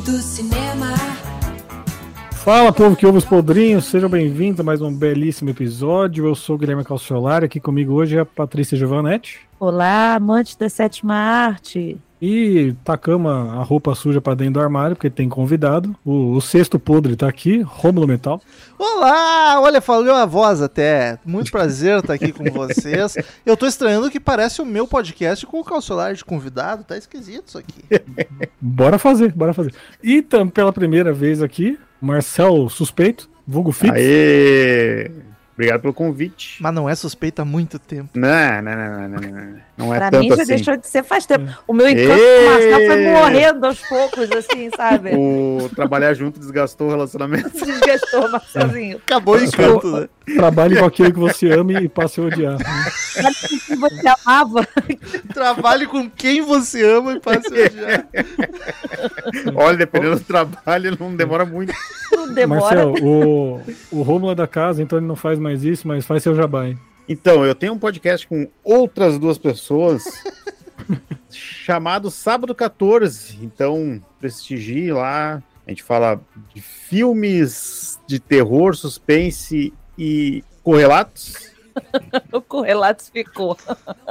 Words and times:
do 0.00 0.18
cinema. 0.18 0.94
Fala, 2.32 2.72
povo 2.72 2.94
que 2.94 3.04
ouve 3.04 3.18
os 3.18 3.24
podrinhos, 3.24 3.86
sejam 3.86 4.08
bem-vindos 4.08 4.60
a 4.60 4.62
mais 4.62 4.80
um 4.80 4.94
belíssimo 4.94 5.50
episódio. 5.50 6.26
Eu 6.26 6.34
sou 6.34 6.56
o 6.56 6.58
Guilherme 6.58 6.84
Calciolari, 6.84 7.46
aqui 7.46 7.60
comigo 7.60 7.94
hoje 7.94 8.16
é 8.16 8.20
a 8.20 8.24
Patrícia 8.24 8.78
Giovanetti. 8.78 9.40
Olá, 9.58 10.14
amantes 10.14 10.56
da 10.56 10.68
sétima 10.68 11.14
arte. 11.14 11.98
E 12.20 12.74
tacamos 12.84 13.30
a 13.30 13.62
roupa 13.62 13.94
suja 13.94 14.20
pra 14.20 14.34
dentro 14.34 14.54
do 14.54 14.60
armário, 14.60 14.96
porque 14.96 15.08
tem 15.08 15.28
convidado. 15.28 15.94
O, 16.04 16.32
o 16.32 16.40
sexto 16.40 16.78
podre 16.78 17.14
tá 17.14 17.28
aqui, 17.28 17.60
Rômulo 17.60 18.08
Metal. 18.08 18.40
Olá! 18.76 19.60
Olha, 19.60 19.80
falou 19.80 20.12
a 20.12 20.26
voz 20.26 20.60
até. 20.60 21.18
Muito 21.24 21.50
prazer 21.52 22.00
estar 22.00 22.14
aqui 22.14 22.32
com 22.32 22.44
vocês. 22.50 23.14
Eu 23.46 23.56
tô 23.56 23.66
estranhando 23.66 24.10
que 24.10 24.18
parece 24.18 24.60
o 24.60 24.66
meu 24.66 24.88
podcast 24.88 25.46
com 25.46 25.60
o 25.60 25.64
Calçolar 25.64 26.14
de 26.14 26.24
convidado. 26.24 26.82
Tá 26.82 26.98
esquisito 26.98 27.48
isso 27.48 27.58
aqui. 27.58 27.84
Bora 28.60 28.98
fazer, 28.98 29.32
bora 29.32 29.54
fazer. 29.54 29.72
E 30.02 30.20
tam, 30.20 30.48
pela 30.48 30.72
primeira 30.72 31.12
vez 31.12 31.40
aqui, 31.40 31.78
Marcel 32.00 32.68
Suspeito, 32.68 33.30
vulgo 33.46 33.70
Fitz. 33.70 33.92
Aê! 33.94 35.27
Obrigado 35.58 35.80
pelo 35.80 35.92
convite. 35.92 36.62
Mas 36.62 36.72
não 36.72 36.88
é 36.88 36.94
suspeita 36.94 37.42
há 37.42 37.44
muito 37.44 37.80
tempo. 37.80 38.10
Não, 38.14 38.62
não, 38.62 38.76
não, 38.76 38.90
não, 38.90 39.08
não, 39.08 39.20
não. 39.20 39.68
Não 39.78 39.94
é 39.94 39.98
pra 39.98 40.10
tanto 40.10 40.22
mim 40.22 40.28
já 40.28 40.34
assim. 40.42 40.54
deixou 40.54 40.76
de 40.76 40.86
ser 40.88 41.04
faz 41.04 41.24
tempo. 41.24 41.52
O 41.66 41.72
meu 41.72 41.88
encanto 41.88 42.08
com 42.10 42.42
o 42.42 42.50
Marcel 42.50 42.86
foi 42.86 43.04
morrendo 43.06 43.66
aos 43.66 43.80
poucos, 43.80 44.30
assim, 44.32 44.70
sabe? 44.76 45.10
O 45.14 45.68
trabalhar 45.74 46.14
junto 46.14 46.40
desgastou 46.40 46.88
o 46.88 46.90
relacionamento. 46.90 47.50
Desgastou 47.64 48.26
o 48.26 48.32
Marcelzinho. 48.32 48.98
Acabou 48.98 49.36
o 49.36 49.44
encanto, 49.44 49.90
né? 49.90 50.08
Trabalhe 50.34 50.76
com 50.76 50.84
aquilo 50.84 51.12
que 51.12 51.18
você 51.18 51.50
ama 51.52 51.72
e 51.80 51.88
passe 51.88 52.20
a 52.20 52.24
odiar. 52.24 52.56
O 52.56 53.66
que 53.66 53.76
você 53.76 54.08
amava? 54.08 54.68
Trabalhe 55.32 55.86
com 55.86 56.10
quem 56.10 56.42
você 56.42 56.84
ama 56.84 57.12
e 57.12 57.20
passe 57.20 57.46
a 57.46 57.66
odiar. 57.66 58.06
Olha, 59.54 59.76
dependendo 59.76 60.16
do 60.16 60.24
trabalho, 60.24 60.96
não 60.98 61.14
demora 61.14 61.44
muito. 61.44 61.72
Não 62.12 62.32
demora. 62.34 62.86
Marcel, 62.86 62.94
o, 63.00 63.60
o 63.92 64.02
Rômulo 64.02 64.32
é 64.32 64.34
da 64.34 64.46
casa, 64.46 64.82
então 64.82 64.98
ele 64.98 65.06
não 65.06 65.16
faz 65.16 65.38
mais 65.38 65.47
isso, 65.52 65.86
mas 65.86 66.06
faz 66.06 66.22
seu 66.22 66.34
jabá, 66.34 66.68
hein? 66.68 66.78
Então, 67.08 67.44
eu 67.44 67.54
tenho 67.54 67.72
um 67.72 67.78
podcast 67.78 68.26
com 68.26 68.48
outras 68.62 69.18
duas 69.18 69.38
pessoas 69.38 70.04
chamado 71.30 72.10
Sábado 72.10 72.54
14. 72.54 73.38
Então, 73.42 74.02
prestigie 74.20 74.92
lá. 74.92 75.42
A 75.66 75.70
gente 75.70 75.82
fala 75.82 76.20
de 76.54 76.60
filmes 76.60 77.98
de 78.06 78.18
terror, 78.18 78.74
suspense 78.74 79.72
e 79.98 80.44
correlatos. 80.62 81.48
O 82.32 82.40
correlatos 82.40 83.08
ficou. 83.08 83.56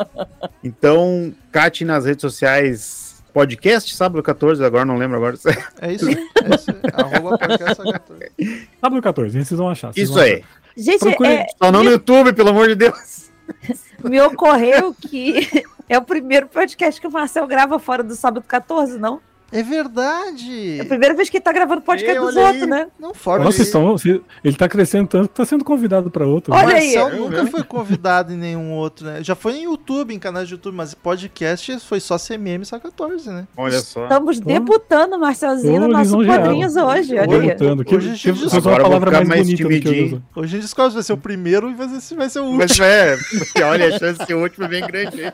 Então, 0.64 1.34
cate 1.52 1.84
nas 1.84 2.06
redes 2.06 2.22
sociais 2.22 3.18
podcast 3.34 3.94
Sábado 3.94 4.24
14, 4.24 4.64
agora 4.66 4.84
não 4.86 4.98
lembro 4.98 5.18
agora. 5.18 5.38
É 5.82 5.94
isso. 5.94 6.10
É 6.10 6.56
isso. 6.56 6.72
Arroba 6.94 7.38
podcast 7.38 7.84
14. 7.84 8.70
Sábado 8.82 9.02
14, 9.02 9.46
vocês 9.46 9.58
vão 9.58 9.70
achar. 9.70 9.94
vocês 9.94 10.06
Isso 10.06 10.14
vão 10.14 10.24
aí. 10.24 10.34
achar. 10.36 10.67
Gente, 10.78 11.00
Procure- 11.00 11.30
é, 11.30 11.45
Só 11.61 11.72
não 11.72 11.83
no 11.83 11.89
YouTube, 11.89 12.33
pelo 12.33 12.50
amor 12.50 12.67
de 12.67 12.75
Deus. 12.75 13.31
me 14.03 14.22
ocorreu 14.22 14.94
que 14.94 15.47
é 15.89 15.97
o 15.97 16.03
primeiro 16.03 16.47
podcast 16.47 17.02
que 17.02 17.08
o 17.08 17.11
Marcel 17.11 17.47
grava 17.47 17.80
fora 17.80 18.03
do 18.03 18.16
sábado 18.16 18.45
14, 18.47 19.00
não? 19.00 19.20
É 19.52 19.64
verdade. 19.64 20.78
É 20.80 20.81
a 20.81 20.86
primeira 20.86 21.16
vez 21.16 21.30
que 21.30 21.38
ele 21.38 21.44
tá 21.44 21.53
gravando 21.53 21.81
podcast 21.81 22.20
dos 22.20 22.36
outros, 22.36 22.67
né? 22.67 22.88
Não 23.00 23.14
forma. 23.14 23.45
Nossa, 23.45 23.62
estão, 23.62 23.95
ele 24.44 24.56
tá 24.58 24.67
crescendo 24.67 25.08
tanto 25.08 25.30
que 25.30 25.36
tá 25.36 25.45
sendo 25.45 25.64
convidado 25.64 26.12
pra 26.12 26.26
outro. 26.26 26.54
Olha 26.54 26.76
aí. 26.76 26.95
Marcel 26.95 27.08
É, 27.09 27.16
nunca 27.16 27.44
né? 27.44 27.50
foi 27.52 27.64
convidado 27.66 28.34
em 28.34 28.38
nenhum 28.38 28.73
outro, 28.73 29.05
né? 29.05 29.23
Já 29.23 29.36
foi 29.36 29.54
em 29.54 29.64
YouTube, 29.64 30.14
em 30.14 30.20
canais 30.20 30.48
de 30.49 30.54
YouTube, 30.55 30.76
mas 30.76 30.94
podcast 30.94 31.80
foi 31.80 31.99
só 32.02 32.17
CMM 32.17 32.66
só 32.66 32.77
14, 32.77 33.30
né? 33.30 33.48
Olha 33.55 33.80
só. 33.80 34.04
Estamos 34.04 34.39
Pô. 34.39 34.45
debutando, 34.48 35.17
Marcelzinho, 35.17 35.80
no 35.82 35.88
nosso. 35.88 36.17
Quadrinhos 36.26 36.76
hoje. 36.76 37.14
Olha 37.17 37.22
aí. 37.22 37.48
Debutando. 37.48 37.86
Que, 37.86 37.95
Hoje 37.95 38.08
a 38.08 38.11
gente 38.14 38.23
que, 38.23 38.32
diz- 38.33 38.52
que 38.52 38.58
usou 38.58 38.58
a 38.72 38.76
Agora 38.76 38.83
eu 38.83 38.89
vou 38.89 38.99
palavra 38.99 39.11
mais 39.11 39.30
mais 39.30 39.42
bonita 39.43 39.64
do 39.64 39.70
que 39.80 39.88
eu. 39.88 40.22
Hoje 40.36 40.48
a 40.48 40.48
gente 40.58 40.61
descobre 40.64 40.92
se 40.92 40.95
vai 40.95 41.04
ser 41.04 41.14
o 41.14 41.17
primeiro 41.17 41.70
e 41.70 41.73
vai 41.73 41.88
ser, 41.88 42.02
se 42.02 42.16
vai 42.16 42.30
ser 42.30 42.39
o 42.39 42.43
último. 42.43 42.58
Mas 42.60 42.80
é, 42.82 43.16
porque 43.39 43.64
olha, 43.64 43.88
a 43.95 43.98
chance 43.98 44.20
de 44.20 44.26
ser 44.26 44.33
o 44.33 44.42
último 44.42 44.66
é 44.66 44.67
bem 44.67 44.86
grande. 44.86 45.32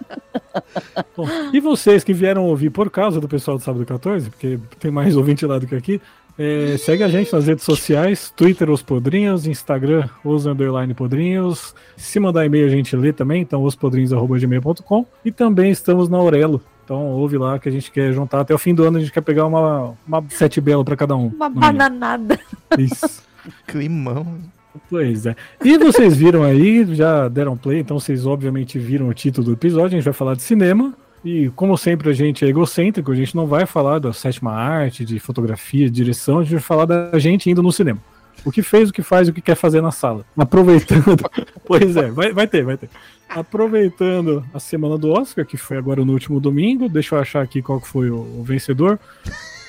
Bom, 1.17 1.27
e 1.51 1.59
vocês 1.59 2.03
que 2.03 2.13
vieram 2.13 2.45
ouvir 2.45 2.69
por 2.69 2.91
causa 2.91 3.19
do 3.19 3.27
pessoal 3.27 3.57
do 3.57 3.63
Sábado 3.63 3.83
14, 3.85 4.02
porque 4.29 4.59
tem 4.79 4.91
mais 4.91 5.15
ouvinte 5.15 5.45
lá 5.45 5.57
do 5.57 5.67
que 5.67 5.75
aqui, 5.75 6.01
é, 6.37 6.77
segue 6.77 7.03
a 7.03 7.07
gente 7.07 7.31
nas 7.31 7.45
redes 7.45 7.63
sociais, 7.63 8.33
Twitter 8.35 8.69
Os 8.69 8.81
Podrinhos, 8.81 9.45
Instagram 9.45 10.09
Os 10.23 10.45
Underline 10.45 10.93
Podrinhos. 10.93 11.75
Se 11.95 12.19
mandar 12.19 12.45
e-mail 12.45 12.65
a 12.65 12.69
gente 12.69 12.95
lê 12.95 13.13
também, 13.13 13.41
então 13.41 13.61
ospodrinhos.gmail.com 13.63 15.05
e 15.23 15.31
também 15.31 15.71
estamos 15.71 16.09
na 16.09 16.17
Aurelo. 16.17 16.61
Então 16.83 17.11
ouve 17.11 17.37
lá 17.37 17.59
que 17.59 17.69
a 17.69 17.71
gente 17.71 17.91
quer 17.91 18.11
juntar 18.13 18.41
até 18.41 18.53
o 18.53 18.57
fim 18.57 18.73
do 18.73 18.83
ano, 18.83 18.97
a 18.97 18.99
gente 18.99 19.11
quer 19.11 19.21
pegar 19.21 19.45
uma, 19.45 19.93
uma 20.07 20.23
sete 20.29 20.59
bela 20.59 20.83
pra 20.83 20.95
cada 20.95 21.15
um. 21.15 21.27
Uma 21.27 21.49
mínimo. 21.49 21.61
bananada. 21.61 22.39
Isso. 22.77 23.23
Climão. 23.67 24.39
Pois 24.89 25.27
é. 25.27 25.35
E 25.63 25.77
vocês 25.77 26.17
viram 26.17 26.41
aí, 26.41 26.83
já 26.95 27.27
deram 27.27 27.55
play, 27.55 27.79
então 27.79 27.99
vocês 27.99 28.25
obviamente 28.25 28.79
viram 28.79 29.07
o 29.07 29.13
título 29.13 29.45
do 29.45 29.53
episódio, 29.53 29.95
a 29.95 29.99
gente 29.99 30.03
vai 30.03 30.13
falar 30.13 30.35
de 30.35 30.41
cinema. 30.41 30.95
E 31.23 31.49
como 31.55 31.77
sempre 31.77 32.09
a 32.09 32.13
gente 32.13 32.43
é 32.43 32.47
egocêntrico, 32.49 33.11
a 33.11 33.15
gente 33.15 33.35
não 33.35 33.47
vai 33.47 33.65
falar 33.65 33.99
da 33.99 34.11
sétima 34.11 34.51
arte, 34.51 35.05
de 35.05 35.19
fotografia, 35.19 35.85
de 35.85 35.91
direção, 35.91 36.39
a 36.39 36.43
gente 36.43 36.53
vai 36.53 36.61
falar 36.61 36.85
da 36.85 37.17
gente 37.17 37.49
indo 37.49 37.63
no 37.63 37.71
cinema. 37.71 37.99
O 38.43 38.51
que 38.51 38.61
fez, 38.61 38.89
o 38.89 38.93
que 38.93 39.01
faz, 39.01 39.29
o 39.29 39.33
que 39.33 39.41
quer 39.41 39.55
fazer 39.55 39.81
na 39.81 39.91
sala. 39.91 40.25
Aproveitando. 40.37 41.23
pois 41.65 41.95
é, 41.95 42.11
vai, 42.11 42.33
vai 42.33 42.45
ter, 42.45 42.65
vai 42.65 42.77
ter. 42.77 42.89
Aproveitando 43.29 44.43
a 44.53 44.59
semana 44.59 44.97
do 44.97 45.11
Oscar, 45.11 45.45
que 45.45 45.55
foi 45.55 45.77
agora 45.77 46.03
no 46.03 46.11
último 46.11 46.39
domingo, 46.41 46.89
deixa 46.89 47.15
eu 47.15 47.19
achar 47.19 47.41
aqui 47.41 47.61
qual 47.61 47.79
que 47.79 47.87
foi 47.87 48.09
o, 48.09 48.17
o 48.17 48.43
vencedor. 48.43 48.99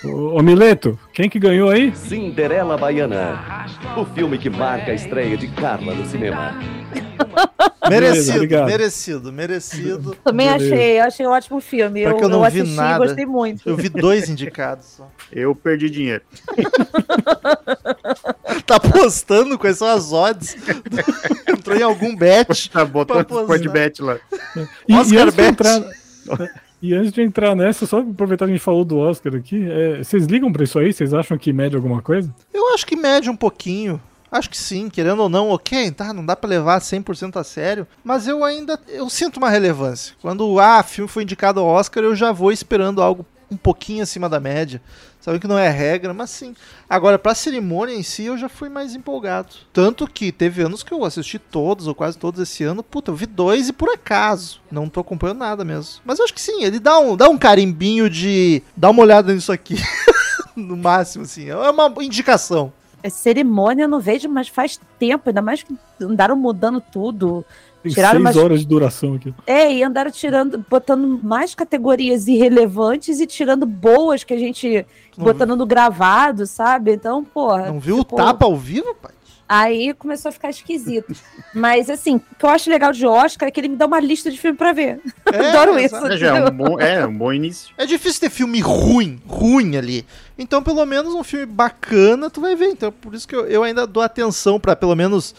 Ô, 0.05 0.39
ô 0.39 0.43
Mileto, 0.43 0.99
quem 1.13 1.29
que 1.29 1.39
ganhou 1.39 1.71
aí? 1.71 1.95
Cinderela 1.97 2.77
Baiana, 2.77 3.67
o 3.97 4.05
filme 4.05 4.37
que 4.39 4.51
marca 4.51 4.93
a 4.93 4.95
estreia 4.95 5.37
de 5.37 5.49
Carla 5.49 5.95
no 5.95 6.05
cinema. 6.07 6.55
Merecido, 7.89 8.37
obrigado. 8.37 8.67
merecido, 8.67 9.33
merecido. 9.33 10.17
Também 10.25 10.49
Beleza. 10.49 10.75
achei, 10.75 11.01
achei 11.01 11.27
um 11.27 11.31
ótimo 11.31 11.61
filme. 11.61 12.01
Eu, 12.01 12.19
eu 12.19 12.29
não 12.31 12.41
vi 12.41 12.61
assisti, 12.61 12.77
nada. 12.77 13.07
gostei 13.07 13.27
muito. 13.27 13.69
Eu 13.69 13.77
vi 13.77 13.91
dois 13.91 14.29
indicados 14.29 14.87
só. 14.87 15.11
Eu 15.31 15.55
perdi 15.55 15.91
dinheiro. 15.91 16.23
Tá 18.67 18.81
postando 18.81 19.59
quais 19.59 19.77
são 19.77 19.87
as 19.89 20.11
odds? 20.11 20.57
Entrou 21.47 21.77
em 21.77 21.83
algum 21.83 22.17
bet. 22.17 22.71
Tá 22.71 22.83
o 22.83 22.87
Sport 22.87 23.29
posar. 23.29 23.69
Bet 23.71 24.01
lá. 24.01 24.17
E, 24.89 24.95
Oscar 24.95 25.29
e 25.29 25.31
de 25.31 25.37
Bet. 25.37 25.49
entrar, 25.51 25.83
e 26.85 26.95
antes 26.95 27.13
de 27.13 27.23
entrar 27.23 27.55
nessa, 27.57 27.87
só 27.87 28.01
aproveitar 28.01 28.45
que 28.45 28.53
a 28.53 28.55
gente 28.55 28.63
falou 28.63 28.85
do 28.85 28.99
Oscar 28.99 29.35
aqui, 29.35 29.67
é, 29.71 30.05
vocês 30.05 30.27
ligam 30.27 30.53
pra 30.53 30.65
isso 30.65 30.79
aí? 30.79 30.93
Vocês 30.93 31.15
acham 31.15 31.39
que 31.39 31.51
mede 31.51 31.75
alguma 31.75 32.03
coisa? 32.03 32.35
Eu 32.53 32.75
acho 32.75 32.87
que 32.87 32.95
mede 32.95 33.31
um 33.31 33.37
pouquinho. 33.37 33.99
Acho 34.31 34.51
que 34.51 34.59
sim, 34.59 34.91
querendo 34.91 35.23
ou 35.23 35.29
não, 35.29 35.49
ok, 35.49 35.93
tá, 35.93 36.13
não 36.13 36.27
dá 36.27 36.37
pra 36.37 36.51
levar 36.51 36.81
100% 36.81 37.41
a 37.41 37.45
sério, 37.45 37.87
mas 38.03 38.29
eu 38.29 38.45
ainda 38.45 38.79
eu 38.89 39.09
sinto 39.09 39.39
uma 39.39 39.49
relevância. 39.49 40.15
Quando 40.21 40.59
ah, 40.59 40.83
filme 40.83 41.09
foi 41.09 41.23
indicado 41.23 41.61
ao 41.61 41.67
Oscar, 41.67 42.03
eu 42.03 42.15
já 42.15 42.33
vou 42.33 42.53
esperando 42.53 43.01
algo 43.01 43.25
um 43.55 43.57
pouquinho 43.57 44.03
acima 44.03 44.29
da 44.29 44.39
média. 44.39 44.83
Sabe 45.21 45.39
que 45.39 45.47
não 45.47 45.59
é 45.59 45.71
regra, 45.71 46.13
mas 46.13 46.29
sim. 46.31 46.55
Agora, 46.89 47.19
pra 47.19 47.35
cerimônia 47.35 47.95
em 47.95 48.03
si, 48.03 48.25
eu 48.25 48.37
já 48.37 48.49
fui 48.49 48.69
mais 48.69 48.95
empolgado. 48.95 49.55
Tanto 49.73 50.07
que 50.07 50.31
teve 50.31 50.63
anos 50.63 50.83
que 50.83 50.93
eu 50.93 51.03
assisti 51.05 51.39
todos, 51.39 51.87
ou 51.87 51.95
quase 51.95 52.19
todos 52.19 52.41
esse 52.41 52.63
ano. 52.63 52.83
Puta, 52.83 53.11
eu 53.11 53.17
vi 53.17 53.25
dois 53.25 53.69
e 53.69 53.73
por 53.73 53.89
acaso. 53.89 54.61
Não 54.71 54.89
tô 54.89 55.01
acompanhando 55.01 55.39
nada 55.39 55.65
mesmo. 55.65 56.03
Mas 56.05 56.19
eu 56.19 56.25
acho 56.27 56.35
que 56.35 56.43
sim, 56.43 56.63
ele 56.63 56.79
dá 56.79 56.99
um, 56.99 57.17
dá 57.17 57.29
um 57.29 57.39
carimbinho 57.39 58.11
de. 58.11 58.63
Dá 58.77 58.91
uma 58.91 59.03
olhada 59.03 59.33
nisso 59.33 59.51
aqui. 59.51 59.77
no 60.55 60.77
máximo, 60.77 61.25
assim. 61.25 61.49
É 61.49 61.57
uma 61.71 61.93
indicação. 62.05 62.73
É 63.03 63.11
cerimônia 63.11 63.85
eu 63.85 63.89
não 63.89 64.01
vejo, 64.01 64.29
mas 64.29 64.49
faz 64.49 64.81
tempo, 64.99 65.29
ainda 65.29 65.43
mais 65.43 65.63
que 65.63 65.75
andaram 66.01 66.37
mudando 66.37 66.81
tudo. 66.81 67.45
Tem 67.85 67.93
Tiraram 67.93 68.13
seis 68.23 68.35
umas- 68.35 68.37
horas 68.45 68.61
de 68.61 68.67
duração 68.67 69.15
aqui. 69.15 69.35
É, 69.47 69.71
e 69.71 69.83
andaram 69.85 70.11
tirando, 70.11 70.65
botando 70.71 71.21
mais 71.23 71.55
categorias 71.55 72.27
irrelevantes 72.27 73.21
e 73.21 73.27
tirando 73.27 73.67
boas 73.67 74.25
que 74.25 74.33
a 74.33 74.39
gente 74.39 74.87
Não 75.19 75.25
botando 75.27 75.55
no 75.55 75.67
gravado, 75.67 76.47
sabe? 76.47 76.93
Então, 76.95 77.23
porra. 77.23 77.67
Não 77.67 77.79
viu 77.79 77.99
tipo, 77.99 78.15
o 78.15 78.19
tapa 78.19 78.47
ao 78.47 78.57
vivo, 78.57 78.95
pai? 78.95 79.13
Aí 79.47 79.93
começou 79.93 80.31
a 80.31 80.33
ficar 80.33 80.49
esquisito. 80.49 81.15
Mas, 81.55 81.91
assim, 81.91 82.17
o 82.17 82.21
que 82.39 82.47
eu 82.47 82.49
acho 82.49 82.71
legal 82.71 82.91
de 82.91 83.07
Oscar 83.07 83.47
é 83.47 83.51
que 83.51 83.61
ele 83.61 83.69
me 83.69 83.77
dá 83.77 83.85
uma 83.85 84.01
lista 84.01 84.31
de 84.31 84.39
filme 84.39 84.57
pra 84.57 84.73
ver. 84.73 84.99
É, 85.31 85.51
Adoro 85.51 85.79
isso. 85.79 85.95
É, 86.07 86.23
é 86.23 86.45
um 86.45 86.51
bom, 86.51 86.81
é 86.81 87.07
um 87.07 87.19
bom 87.19 87.33
início. 87.33 87.75
É 87.77 87.85
difícil 87.85 88.21
ter 88.21 88.31
filme 88.31 88.61
ruim, 88.61 89.21
ruim 89.27 89.77
ali. 89.77 90.07
Então, 90.39 90.63
pelo 90.63 90.87
menos 90.87 91.13
um 91.13 91.23
filme 91.23 91.45
bacana 91.45 92.31
tu 92.31 92.41
vai 92.41 92.55
ver. 92.57 92.69
Então, 92.69 92.91
por 92.91 93.15
isso 93.15 93.27
que 93.29 93.37
eu, 93.37 93.45
eu 93.47 93.63
ainda 93.63 93.87
dou 93.87 94.03
atenção 94.03 94.59
pra 94.59 94.75
pelo 94.75 94.95
menos 94.97 95.35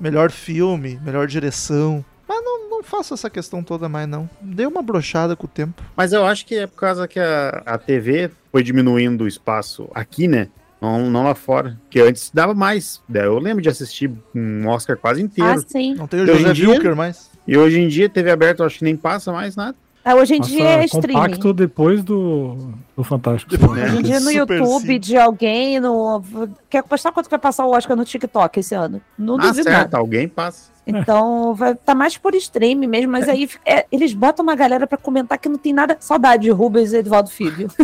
melhor 0.00 0.30
filme, 0.30 0.98
melhor 1.04 1.26
direção. 1.26 2.04
Mas 2.28 2.42
não, 2.44 2.70
não 2.70 2.82
faço 2.82 3.12
essa 3.14 3.28
questão 3.28 3.62
toda 3.62 3.88
mais, 3.88 4.08
não. 4.08 4.28
Dei 4.40 4.66
uma 4.66 4.82
brochada 4.82 5.34
com 5.36 5.46
o 5.46 5.48
tempo. 5.48 5.82
Mas 5.96 6.12
eu 6.12 6.24
acho 6.24 6.46
que 6.46 6.54
é 6.54 6.66
por 6.66 6.76
causa 6.80 7.06
que 7.08 7.18
a, 7.18 7.62
a 7.66 7.76
TV 7.78 8.30
foi 8.52 8.62
diminuindo 8.62 9.24
o 9.24 9.28
espaço 9.28 9.88
aqui, 9.94 10.26
né? 10.28 10.48
Não, 10.80 11.10
não 11.10 11.24
lá 11.24 11.34
fora. 11.34 11.78
Que 11.90 12.00
antes 12.00 12.30
dava 12.32 12.54
mais. 12.54 13.02
Eu 13.12 13.38
lembro 13.38 13.62
de 13.62 13.68
assistir 13.68 14.10
um 14.34 14.66
Oscar 14.68 14.96
quase 14.96 15.20
Ah, 15.20 15.24
inteiro. 15.24 15.64
sim. 15.66 15.94
Não 15.94 16.06
tem 16.06 16.20
o 16.20 16.22
Hoje 16.22 16.32
José 16.38 16.50
em 16.50 16.52
dia- 16.54 16.68
Wilker 16.70 16.96
mais. 16.96 17.30
E 17.46 17.56
hoje 17.58 17.80
em 17.80 17.88
dia, 17.88 18.08
TV 18.08 18.30
aberta, 18.30 18.62
eu 18.62 18.66
acho 18.66 18.78
que 18.78 18.84
nem 18.84 18.96
passa 18.96 19.30
mais 19.32 19.56
nada. 19.56 19.76
Ah, 20.04 20.14
Hoje 20.14 20.34
em 20.36 20.40
dia 20.40 20.64
é 20.64 20.84
streaming. 20.86 21.12
compacto 21.14 21.52
depois 21.52 22.02
do, 22.02 22.72
do 22.96 23.04
Fantástico. 23.04 23.52
Hoje 23.70 23.98
em 23.98 24.02
dia 24.02 24.18
no 24.20 24.30
Super 24.30 24.58
YouTube 24.58 24.86
sim. 24.94 24.98
de 24.98 25.16
alguém, 25.16 25.78
no... 25.80 26.22
quer 26.70 26.82
postar 26.82 27.12
quanto 27.12 27.26
que 27.26 27.30
vai 27.30 27.38
passar 27.38 27.66
o 27.66 27.70
Oscar 27.70 27.96
no 27.96 28.04
TikTok 28.04 28.60
esse 28.60 28.74
ano? 28.74 29.00
Não 29.18 29.34
Ah, 29.34 29.42
duvido 29.48 29.64
certo, 29.64 29.76
nada. 29.76 29.98
alguém 29.98 30.26
passa. 30.26 30.70
Então 30.98 31.54
vai 31.54 31.74
tá 31.74 31.94
mais 31.94 32.16
por 32.16 32.34
stream 32.34 32.78
mesmo, 32.88 33.10
mas 33.12 33.28
aí 33.28 33.48
é, 33.64 33.86
eles 33.90 34.12
botam 34.12 34.42
uma 34.42 34.54
galera 34.54 34.86
pra 34.86 34.98
comentar 34.98 35.38
que 35.38 35.48
não 35.48 35.58
tem 35.58 35.72
nada. 35.72 35.96
Saudade 36.00 36.44
de 36.44 36.50
Rubens 36.50 36.92
e 36.92 36.98
Edvaldo 36.98 37.30
Filho. 37.30 37.68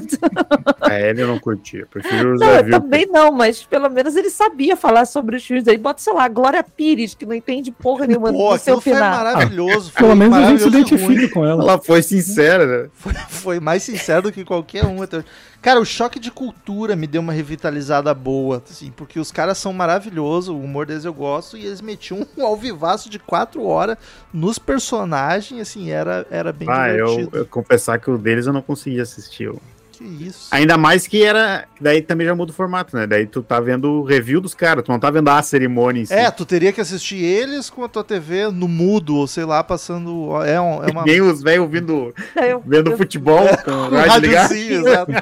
É, 0.88 1.11
ele 1.11 1.23
eu 1.23 1.26
não 1.26 1.38
curtia. 1.38 1.85
Prefiro 1.91 2.35
o 2.35 2.38
Não, 2.38 2.47
eu 2.49 2.70
também 2.70 3.06
não, 3.06 3.32
mas 3.32 3.64
pelo 3.64 3.88
menos 3.88 4.14
ele 4.14 4.31
sabia 4.31 4.76
falar 4.76 5.05
sobre 5.05 5.37
os 5.37 5.44
filmes 5.44 5.67
aí. 5.67 5.76
Bota, 5.76 6.00
sei 6.00 6.12
lá, 6.12 6.29
Glória 6.29 6.62
Pires, 6.62 7.12
que 7.14 7.26
não 7.26 7.35
entende 7.35 7.73
porra 7.73 8.06
nenhuma 8.06 8.32
Pô, 8.32 8.53
do 8.53 8.58
seu 8.58 8.79
aquilo 8.79 8.81
foi 8.81 8.94
final. 8.94 9.11
maravilhoso. 9.11 9.91
foi 9.91 10.03
Pelo 10.03 10.14
menos 10.17 10.37
a 10.37 10.41
gente 10.43 10.58
se 10.61 10.70
maravilhoso 10.70 10.94
e 10.97 11.03
identifica 11.03 11.35
com 11.35 11.44
ela. 11.44 11.62
Ela 11.62 11.79
foi 11.82 12.03
sincera, 12.03 12.67
né? 12.67 12.88
Foi, 12.93 13.12
foi 13.14 13.61
mais 13.61 13.82
sincero 13.82 14.23
do 14.23 14.32
que 14.32 14.44
qualquer 14.44 14.85
um. 14.85 15.03
até 15.03 15.19
hoje. 15.19 15.26
Cara, 15.62 15.81
o 15.81 15.85
choque 15.85 16.20
de 16.20 16.31
cultura 16.31 16.94
me 16.94 17.06
deu 17.06 17.20
uma 17.20 17.32
revitalizada 17.32 18.12
boa, 18.14 18.62
assim, 18.70 18.93
porque 18.93 19.19
os 19.19 19.32
caras 19.32 19.58
são 19.58 19.73
maravilhosos, 19.73 20.50
o 20.50 20.58
humor 20.58 20.87
deles 20.87 21.05
eu 21.05 21.12
gosto, 21.12 21.56
e 21.56 21.67
eles 21.67 21.81
metiam 21.81 22.25
um 22.37 22.47
alvivaço 22.47 23.11
de 23.11 23.19
quatro 23.19 23.64
horas 23.64 23.97
nos 24.32 24.58
personagens, 24.58 25.61
assim, 25.61 25.91
era, 25.91 26.25
era 26.31 26.53
bem 26.53 26.69
Ah, 26.70 26.88
eu, 26.91 27.06
divertido. 27.06 27.37
eu 27.38 27.47
confessar 27.47 27.99
que 27.99 28.11
o 28.11 28.17
deles 28.19 28.47
eu 28.47 28.53
não 28.53 28.62
conseguia 28.62 29.03
assistir. 29.03 29.44
eu- 29.44 29.61
Que 29.96 30.04
isso. 30.04 30.48
Ainda 30.50 30.76
mais 30.76 31.06
que 31.06 31.25
era. 31.25 31.66
Daí 31.81 32.02
também 32.02 32.26
já 32.26 32.34
muda 32.34 32.52
o 32.52 32.54
formato, 32.54 32.94
né? 32.96 33.06
Daí 33.06 33.26
tu 33.26 33.43
tá 33.43 33.58
vendo 33.60 33.90
o 33.90 34.02
review 34.04 34.40
dos 34.40 34.54
caras, 34.54 34.84
tu 34.84 34.90
não 34.93 34.98
tá 34.98 35.10
vendo 35.10 35.28
a 35.28 35.43
cerimônia 35.43 36.02
em 36.02 36.04
si. 36.04 36.12
É, 36.12 36.31
tu 36.31 36.44
teria 36.44 36.72
que 36.72 36.81
assistir 36.81 37.16
eles 37.22 37.70
com 37.70 37.82
a 37.84 37.88
tua 37.88 38.04
TV 38.04 38.48
no 38.50 38.69
mudo, 38.69 39.16
ou 39.16 39.26
sei 39.26 39.44
lá, 39.44 39.62
passando. 39.64 40.31
É, 40.44 40.60
um- 40.60 40.84
é 40.84 40.90
uma. 40.90 41.04
Nem 41.04 41.20
os 41.20 41.43
velhos 41.43 41.62
ouvindo, 41.62 42.14
Eu, 42.37 42.62
vendo 42.66 42.90
eu- 42.90 42.96
futebol 42.98 43.46
com 43.64 43.70
o 43.70 43.75
Um 43.87 43.90
rádio 43.90 44.34
rádiozinho, 44.37 44.87
exato. 44.88 45.12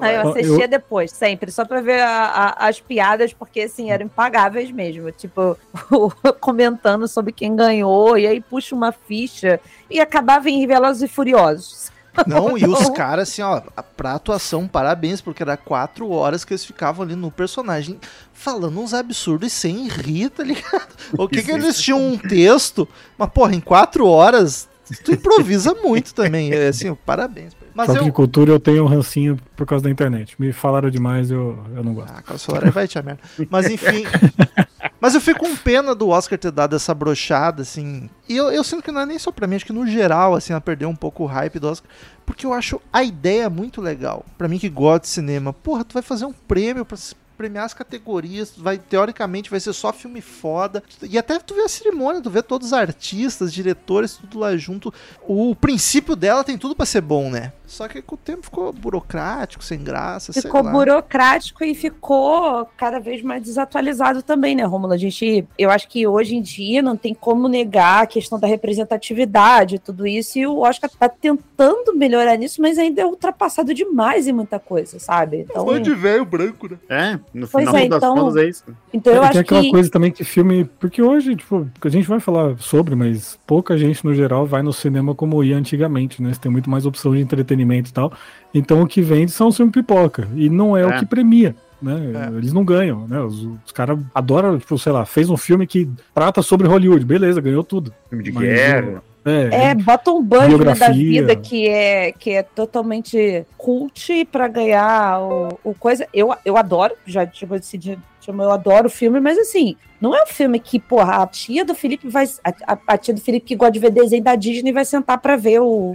Aí 0.00 0.14
eu 0.14 0.30
assistia 0.30 0.68
depois, 0.68 1.10
sempre, 1.12 1.50
só 1.52 1.64
pra 1.64 1.80
ver 1.80 2.00
a- 2.00 2.54
a- 2.56 2.68
as 2.68 2.80
piadas, 2.80 3.32
porque 3.32 3.60
assim, 3.62 3.90
eram 3.90 4.06
impagáveis 4.06 4.70
mesmo. 4.70 5.10
Tipo, 5.12 5.56
comentando 6.40 7.06
sobre 7.08 7.32
quem 7.32 7.54
ganhou, 7.54 8.16
e 8.18 8.26
aí 8.26 8.40
puxa 8.40 8.74
uma 8.74 8.92
ficha 8.92 9.60
e 9.90 10.00
acabava 10.00 10.48
em 10.50 10.66
Velozes 10.66 11.02
e 11.02 11.08
Furiosos. 11.08 11.90
Não, 12.26 12.56
e 12.56 12.64
os 12.64 12.90
caras, 12.90 13.28
assim, 13.28 13.42
ó, 13.42 13.60
pra 13.96 14.14
atuação, 14.14 14.66
parabéns, 14.66 15.20
porque 15.20 15.42
era 15.42 15.56
quatro 15.56 16.10
horas 16.10 16.44
que 16.44 16.52
eles 16.52 16.64
ficavam 16.64 17.04
ali 17.04 17.14
no 17.14 17.30
personagem 17.30 17.98
falando 18.32 18.80
uns 18.80 18.94
absurdos 18.94 19.48
e 19.48 19.50
sem 19.50 19.88
rir, 19.88 20.30
tá 20.30 20.42
ligado? 20.42 20.88
O 21.16 21.28
que 21.28 21.42
que 21.42 21.50
eles 21.50 21.80
tinham 21.80 22.00
um 22.00 22.16
texto, 22.16 22.88
mas 23.16 23.30
porra, 23.30 23.54
em 23.54 23.60
quatro 23.60 24.06
horas, 24.06 24.68
tu 25.04 25.12
improvisa 25.12 25.74
muito 25.74 26.14
também, 26.14 26.52
é 26.52 26.68
assim, 26.68 26.94
parabéns. 26.94 27.57
Mas 27.86 27.92
de 27.92 28.08
eu... 28.08 28.12
cultura 28.12 28.50
eu 28.50 28.58
tenho 28.58 28.82
um 28.82 28.86
rancinho 28.88 29.38
por 29.54 29.64
causa 29.64 29.84
da 29.84 29.90
internet. 29.90 30.34
Me 30.36 30.52
falaram 30.52 30.90
demais, 30.90 31.30
eu, 31.30 31.56
eu 31.76 31.84
não 31.84 31.94
gosto. 31.94 32.12
Ah, 32.12 32.52
hora 32.52 32.72
vai 32.72 32.88
te 32.88 33.00
merda. 33.00 33.20
Mas 33.48 33.70
enfim... 33.70 34.04
Mas 35.00 35.14
eu 35.14 35.20
fico 35.20 35.38
com 35.38 35.54
pena 35.54 35.94
do 35.94 36.08
Oscar 36.08 36.36
ter 36.36 36.50
dado 36.50 36.74
essa 36.74 36.92
brochada, 36.92 37.62
assim. 37.62 38.10
E 38.28 38.36
eu, 38.36 38.50
eu 38.50 38.64
sinto 38.64 38.82
que 38.82 38.90
não 38.90 39.02
é 39.02 39.06
nem 39.06 39.16
só 39.16 39.30
pra 39.30 39.46
mim, 39.46 39.54
acho 39.54 39.64
que 39.64 39.72
no 39.72 39.86
geral, 39.86 40.34
assim, 40.34 40.52
ela 40.52 40.60
perdeu 40.60 40.88
um 40.88 40.96
pouco 40.96 41.22
o 41.22 41.26
hype 41.26 41.60
do 41.60 41.68
Oscar. 41.68 41.88
Porque 42.26 42.44
eu 42.44 42.52
acho 42.52 42.80
a 42.92 43.04
ideia 43.04 43.48
muito 43.48 43.80
legal. 43.80 44.26
Pra 44.36 44.48
mim 44.48 44.58
que 44.58 44.68
gosta 44.68 45.00
de 45.00 45.08
cinema. 45.08 45.52
Porra, 45.52 45.84
tu 45.84 45.94
vai 45.94 46.02
fazer 46.02 46.24
um 46.24 46.32
prêmio 46.32 46.84
pra 46.84 46.96
premiar 47.38 47.64
as 47.64 47.72
categorias. 47.72 48.52
Vai, 48.56 48.76
teoricamente 48.76 49.48
vai 49.48 49.60
ser 49.60 49.72
só 49.72 49.92
filme 49.92 50.20
foda. 50.20 50.82
E 51.08 51.16
até 51.16 51.38
tu 51.38 51.54
vê 51.54 51.62
a 51.62 51.68
cerimônia, 51.68 52.20
tu 52.20 52.28
vê 52.28 52.42
todos 52.42 52.68
os 52.68 52.72
artistas, 52.72 53.52
diretores, 53.52 54.16
tudo 54.16 54.40
lá 54.40 54.56
junto. 54.56 54.92
O 55.26 55.54
princípio 55.54 56.16
dela 56.16 56.42
tem 56.42 56.58
tudo 56.58 56.74
pra 56.74 56.84
ser 56.84 57.00
bom, 57.00 57.30
né? 57.30 57.52
Só 57.64 57.86
que 57.86 58.00
com 58.00 58.14
o 58.14 58.18
tempo 58.18 58.42
ficou 58.44 58.72
burocrático, 58.72 59.62
sem 59.62 59.84
graça. 59.84 60.32
sei 60.32 60.42
Ficou 60.42 60.62
lá. 60.62 60.72
burocrático 60.72 61.62
e 61.62 61.74
ficou 61.74 62.66
cada 62.78 62.98
vez 62.98 63.22
mais 63.22 63.42
desatualizado 63.42 64.22
também, 64.22 64.56
né, 64.56 64.64
Romulo? 64.64 64.94
A 64.94 64.96
gente, 64.96 65.46
eu 65.58 65.70
acho 65.70 65.86
que 65.86 66.06
hoje 66.06 66.34
em 66.34 66.40
dia 66.40 66.80
não 66.80 66.96
tem 66.96 67.14
como 67.14 67.46
negar 67.46 68.02
a 68.02 68.06
questão 68.06 68.40
da 68.40 68.46
representatividade, 68.46 69.78
tudo 69.78 70.06
isso, 70.06 70.38
e 70.38 70.46
o 70.46 70.60
Oscar 70.60 70.90
tá 70.90 71.08
tentando 71.08 71.94
melhorar 71.94 72.36
nisso, 72.36 72.60
mas 72.62 72.78
ainda 72.78 73.02
é 73.02 73.06
ultrapassado 73.06 73.74
demais 73.74 74.26
em 74.26 74.32
muita 74.32 74.58
coisa, 74.58 74.98
sabe? 74.98 75.40
Então, 75.40 75.66
Fã 75.66 75.80
de 75.80 75.94
velho 75.94 76.24
branco, 76.24 76.68
né? 76.70 76.78
É, 76.88 77.20
no 77.34 77.46
Pois 77.48 77.64
final 77.68 77.76
é, 77.82 77.88
das 77.88 77.96
então- 77.98 78.14
contas 78.16 78.36
é 78.36 78.48
isso. 78.48 78.64
então 78.92 79.12
eu 79.12 79.18
É, 79.18 79.20
tem 79.22 79.28
acho 79.30 79.38
aquela 79.40 79.60
que 79.62 79.70
coisa 79.70 79.90
também 79.90 80.10
que 80.12 80.24
filme. 80.24 80.64
Porque 80.80 81.02
hoje, 81.02 81.36
tipo, 81.36 81.68
a 81.80 81.88
gente 81.88 82.08
vai 82.08 82.20
falar 82.20 82.56
sobre, 82.58 82.94
mas 82.94 83.38
pouca 83.46 83.76
gente 83.78 84.04
no 84.04 84.14
geral 84.14 84.46
vai 84.46 84.62
no 84.62 84.72
cinema 84.72 85.14
como 85.14 85.42
ia 85.44 85.56
antigamente, 85.56 86.22
né? 86.22 86.32
Você 86.32 86.40
tem 86.40 86.50
muito 86.52 86.68
mais 86.70 86.86
opção 86.86 87.14
de 87.14 87.20
entretenimento 87.20 87.90
e 87.90 87.92
tal. 87.92 88.12
Então 88.54 88.82
o 88.82 88.86
que 88.86 89.00
vende 89.02 89.30
são 89.32 89.48
os 89.48 89.56
filmes 89.56 89.72
pipoca. 89.74 90.26
E 90.34 90.48
não 90.48 90.76
é, 90.76 90.82
É. 90.82 90.86
o 90.86 90.98
que 90.98 91.06
premia. 91.06 91.54
Né? 91.80 92.12
É. 92.32 92.36
Eles 92.36 92.52
não 92.52 92.64
ganham, 92.64 93.06
né? 93.06 93.20
Os, 93.20 93.48
os 93.64 93.70
caras 93.72 93.96
adoram, 94.12 94.58
tipo, 94.58 94.76
sei 94.76 94.90
lá, 94.90 95.04
fez 95.04 95.30
um 95.30 95.36
filme 95.36 95.64
que 95.64 95.88
trata 96.12 96.42
sobre 96.42 96.66
Hollywood, 96.66 97.04
beleza, 97.04 97.40
ganhou 97.40 97.62
tudo. 97.62 97.94
Filme 98.08 98.24
de 98.24 98.32
Mas 98.32 98.42
guerra. 98.42 99.02
É, 99.30 99.70
É, 99.70 99.74
bota 99.74 100.10
um 100.10 100.22
Bunchman 100.22 100.74
da 100.76 100.90
vida 100.90 101.36
que 101.36 101.68
é, 101.68 102.12
que 102.12 102.30
é 102.30 102.42
totalmente 102.42 103.44
cult 103.56 104.24
pra 104.26 104.48
ganhar 104.48 105.20
o, 105.20 105.58
o 105.64 105.74
coisa. 105.74 106.06
Eu, 106.12 106.34
eu 106.44 106.56
adoro, 106.56 106.94
já 107.06 107.26
tipo, 107.26 107.54
decidi, 107.54 107.98
tipo, 108.20 108.42
eu 108.42 108.50
adoro 108.50 108.86
o 108.86 108.90
filme, 108.90 109.20
mas 109.20 109.38
assim, 109.38 109.76
não 110.00 110.14
é 110.14 110.22
um 110.22 110.26
filme 110.26 110.60
que, 110.60 110.78
porra, 110.78 111.22
a 111.22 111.26
tia 111.26 111.64
do 111.64 111.74
Felipe 111.74 112.08
vai. 112.08 112.24
A, 112.66 112.78
a- 112.86 112.98
tia 112.98 113.12
do 113.12 113.20
Felipe 113.20 113.46
que 113.46 113.56
gosta 113.56 113.72
de 113.72 113.78
ver 113.80 113.90
desenho 113.90 114.22
da 114.22 114.36
Disney 114.36 114.72
vai 114.72 114.84
sentar 114.84 115.18
pra 115.18 115.34
ver 115.36 115.60
o, 115.60 115.92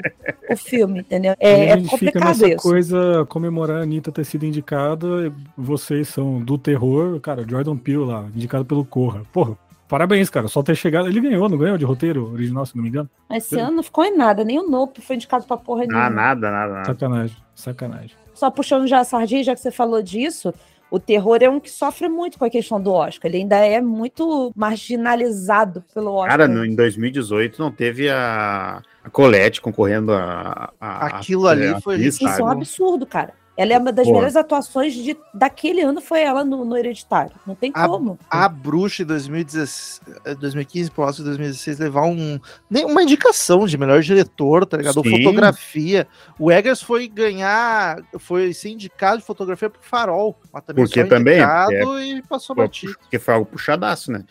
o 0.50 0.58
filme, 0.58 1.00
entendeu? 1.00 1.34
É, 1.40 1.68
é 1.70 1.78
gente 1.78 1.84
fica 1.98 2.12
complicado 2.12 2.28
nessa 2.28 2.48
isso. 2.50 2.58
coisa, 2.58 3.26
comemorar 3.30 3.78
a 3.78 3.84
Anitta 3.84 4.12
ter 4.12 4.26
sido 4.26 4.46
indicada, 4.46 5.34
vocês 5.58 6.10
são 6.10 6.42
do 6.42 6.58
terror, 6.58 7.20
cara, 7.22 7.46
Jordan 7.48 7.78
Peele 7.78 8.00
lá, 8.06 8.26
indicado 8.36 8.66
pelo 8.66 8.84
Corra. 8.84 9.22
Porra, 9.32 9.58
parabéns, 9.88 10.30
cara, 10.30 10.48
só 10.48 10.62
ter 10.64 10.76
chegado, 10.76 11.08
ele 11.08 11.20
ganhou, 11.22 11.48
não 11.50 11.58
ganhou 11.58 11.78
de 11.78 11.86
roteiro 11.86 12.32
original, 12.32 12.66
se 12.66 12.76
não 12.76 12.84
me 12.84 12.90
engano? 12.90 13.10
Mas 13.30 13.46
esse 13.46 13.60
ano 13.60 13.78
não 13.78 13.84
ficou 13.84 14.04
em 14.06 14.16
nada, 14.18 14.44
nem 14.44 14.60
o 14.60 14.70
Nope 14.70 15.02
foi 15.02 15.16
indicado 15.16 15.46
pra 15.46 15.58
porra 15.58 15.82
nenhuma. 15.86 16.06
Ah, 16.06 16.10
nada, 16.10 16.52
nada, 16.52 16.74
nada. 16.74 16.86
Sacanagem, 16.86 17.38
sacanagem. 17.56 18.12
só 18.34 18.50
puxando 18.50 18.88
já 18.88 19.00
a 19.00 19.04
sardinha, 19.04 19.44
já 19.44 19.54
que 19.54 19.62
você 19.62 19.72
falou 19.72 20.02
disso, 20.02 20.54
o 20.92 21.00
terror 21.00 21.40
é 21.42 21.50
um 21.50 21.60
que 21.60 21.70
sofre 21.72 22.08
muito 22.08 22.38
com 22.38 22.46
a 22.46 22.50
questão 22.50 22.80
do 22.82 22.92
Oscar. 22.92 23.30
Ele 23.30 23.40
ainda 23.40 23.56
é 23.58 23.82
muito 23.82 24.52
marginalizado 24.56 25.84
pelo 25.94 26.14
Oscar. 26.14 26.30
Cara, 26.38 26.48
no- 26.48 26.66
em 26.66 26.76
2018 26.76 27.60
não 27.60 27.72
teve 27.72 28.10
a, 28.10 28.82
a 29.04 29.10
Colette 29.10 29.60
concorrendo 29.62 30.12
a. 30.14 30.72
a- 30.80 31.06
Aquilo 31.08 31.48
a- 31.48 31.52
ali 31.52 31.68
a 31.68 31.82
foi 31.82 31.98
Isso 31.98 32.28
é 32.28 32.44
um 32.44 32.48
absurdo, 32.48 33.06
cara. 33.08 33.34
Ela 33.56 33.74
é 33.74 33.78
uma 33.78 33.92
das 33.92 34.06
Porra. 34.06 34.16
melhores 34.16 34.36
atuações 34.36 34.94
de, 34.96 35.16
daquele 35.34 35.82
ano, 35.82 36.02
foi 36.02 36.22
ela 36.22 36.44
no, 36.44 36.66
no 36.66 36.76
Hereditário. 36.76 37.32
Não 37.46 37.54
tem 37.54 37.72
A- 37.76 37.88
como. 37.88 38.18
a 38.30 38.50
bruxa 38.50 39.04
em 39.04 39.06
2016, 39.06 40.02
eh, 40.26 40.34
2015 40.36 40.90
pro 40.90 41.04
Oscar 41.04 41.18
de 41.18 41.24
2016 41.26 41.78
levar 41.78 42.02
um 42.06 42.40
nem 42.68 42.84
uma 42.84 43.04
indicação 43.04 43.68
de 43.68 43.78
melhor 43.78 44.02
diretor, 44.02 44.66
tá 44.66 44.78
ligado? 44.78 44.98
Ou 44.98 45.04
Sim. 45.04 45.18
fotografia. 45.18 46.08
O 46.40 46.52
Eggers 46.52 46.82
foi 46.82 47.08
ganhar, 47.08 48.02
foi 48.18 48.54
ser 48.54 48.70
indicado 48.70 49.20
de 49.20 49.24
fotografia 49.26 49.70
pro 49.70 49.82
Farol, 49.84 50.36
mas 50.52 50.64
também 50.64 50.84
Porque 50.86 51.04
também, 51.06 51.36
indicado 51.38 52.02
e 52.02 52.22
passou 52.24 52.56
batido. 52.56 52.98
Porque 53.00 53.20
foi 53.20 53.36
algo 53.36 53.46
puxadaço, 53.46 54.12
né? 54.12 54.24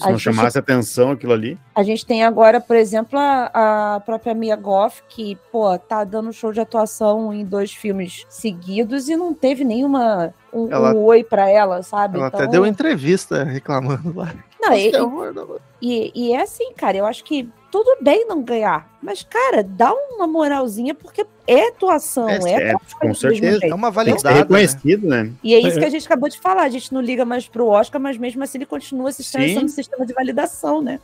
Se 0.00 0.06
A 0.06 0.10
não 0.12 0.18
gente- 0.18 0.34
chamasse 0.34 0.58
atenção 0.58 1.10
aquilo 1.10 1.32
ali. 1.34 1.58
A 1.74 1.82
gente 1.82 2.06
tem 2.06 2.24
agora, 2.24 2.58
por 2.60 2.74
exemplo, 2.74 3.18
a, 3.18 3.96
a 3.96 4.00
própria 4.00 4.32
Mia 4.34 4.56
Goff, 4.56 5.02
que, 5.08 5.36
pô, 5.52 5.78
tá 5.78 6.04
dando 6.04 6.32
show 6.32 6.52
de 6.52 6.60
atuação 6.60 7.34
em 7.34 7.44
dois 7.44 7.70
filmes 7.72 8.24
seguidos 8.30 9.08
e 9.10 9.16
não 9.16 9.34
teve 9.34 9.62
nenhuma 9.62 10.32
um, 10.52 10.72
Ela- 10.72 10.94
um 10.94 10.98
oi 11.04 11.22
pra 11.22 11.48
ela, 11.50 11.82
sabe? 11.82 12.16
Ela 12.18 12.28
Então- 12.28 12.40
até 12.40 12.48
deu 12.50 12.64
entrevista 12.66 13.44
reclamando 13.44 14.14
lá. 14.16 14.32
Não, 14.60 14.74
e, 14.74 14.92
não. 14.92 15.60
E, 15.80 16.12
e 16.14 16.32
é 16.32 16.42
assim, 16.42 16.72
cara, 16.74 16.96
eu 16.96 17.06
acho 17.06 17.24
que 17.24 17.48
tudo 17.70 18.02
bem 18.02 18.26
não 18.26 18.42
ganhar, 18.42 18.90
mas, 19.00 19.22
cara, 19.22 19.62
dá 19.62 19.92
uma 19.92 20.26
moralzinha, 20.26 20.94
porque 20.94 21.24
é 21.46 21.68
atuação, 21.68 22.28
É, 22.28 22.38
é, 22.44 22.70
é, 22.72 22.74
com 23.00 23.14
certeza. 23.14 23.66
É 23.66 23.74
uma 23.74 23.90
validade. 23.90 24.24
Né? 24.24 24.32
reconhecido, 24.32 25.06
né? 25.06 25.32
E 25.42 25.54
é 25.54 25.58
isso 25.60 25.76
É, 25.76 25.78
que 25.78 25.84
é. 25.84 25.86
a 25.86 25.90
gente 25.90 26.04
acabou 26.04 26.28
de 26.28 26.38
falar, 26.38 26.62
a 26.64 26.68
gente 26.68 26.92
não 26.92 27.00
liga 27.00 27.24
mais 27.24 27.48
pro 27.48 27.66
Oscar, 27.66 28.00
mas 28.00 28.18
mesmo 28.18 28.42
assim 28.42 28.58
ele 28.58 28.66
continua 28.66 29.12
se 29.12 29.22
Sim. 29.22 29.54
sendo 29.54 29.64
um 29.66 29.68
sistema 29.68 30.04
de 30.04 30.12
validação, 30.12 30.82
né? 30.82 31.00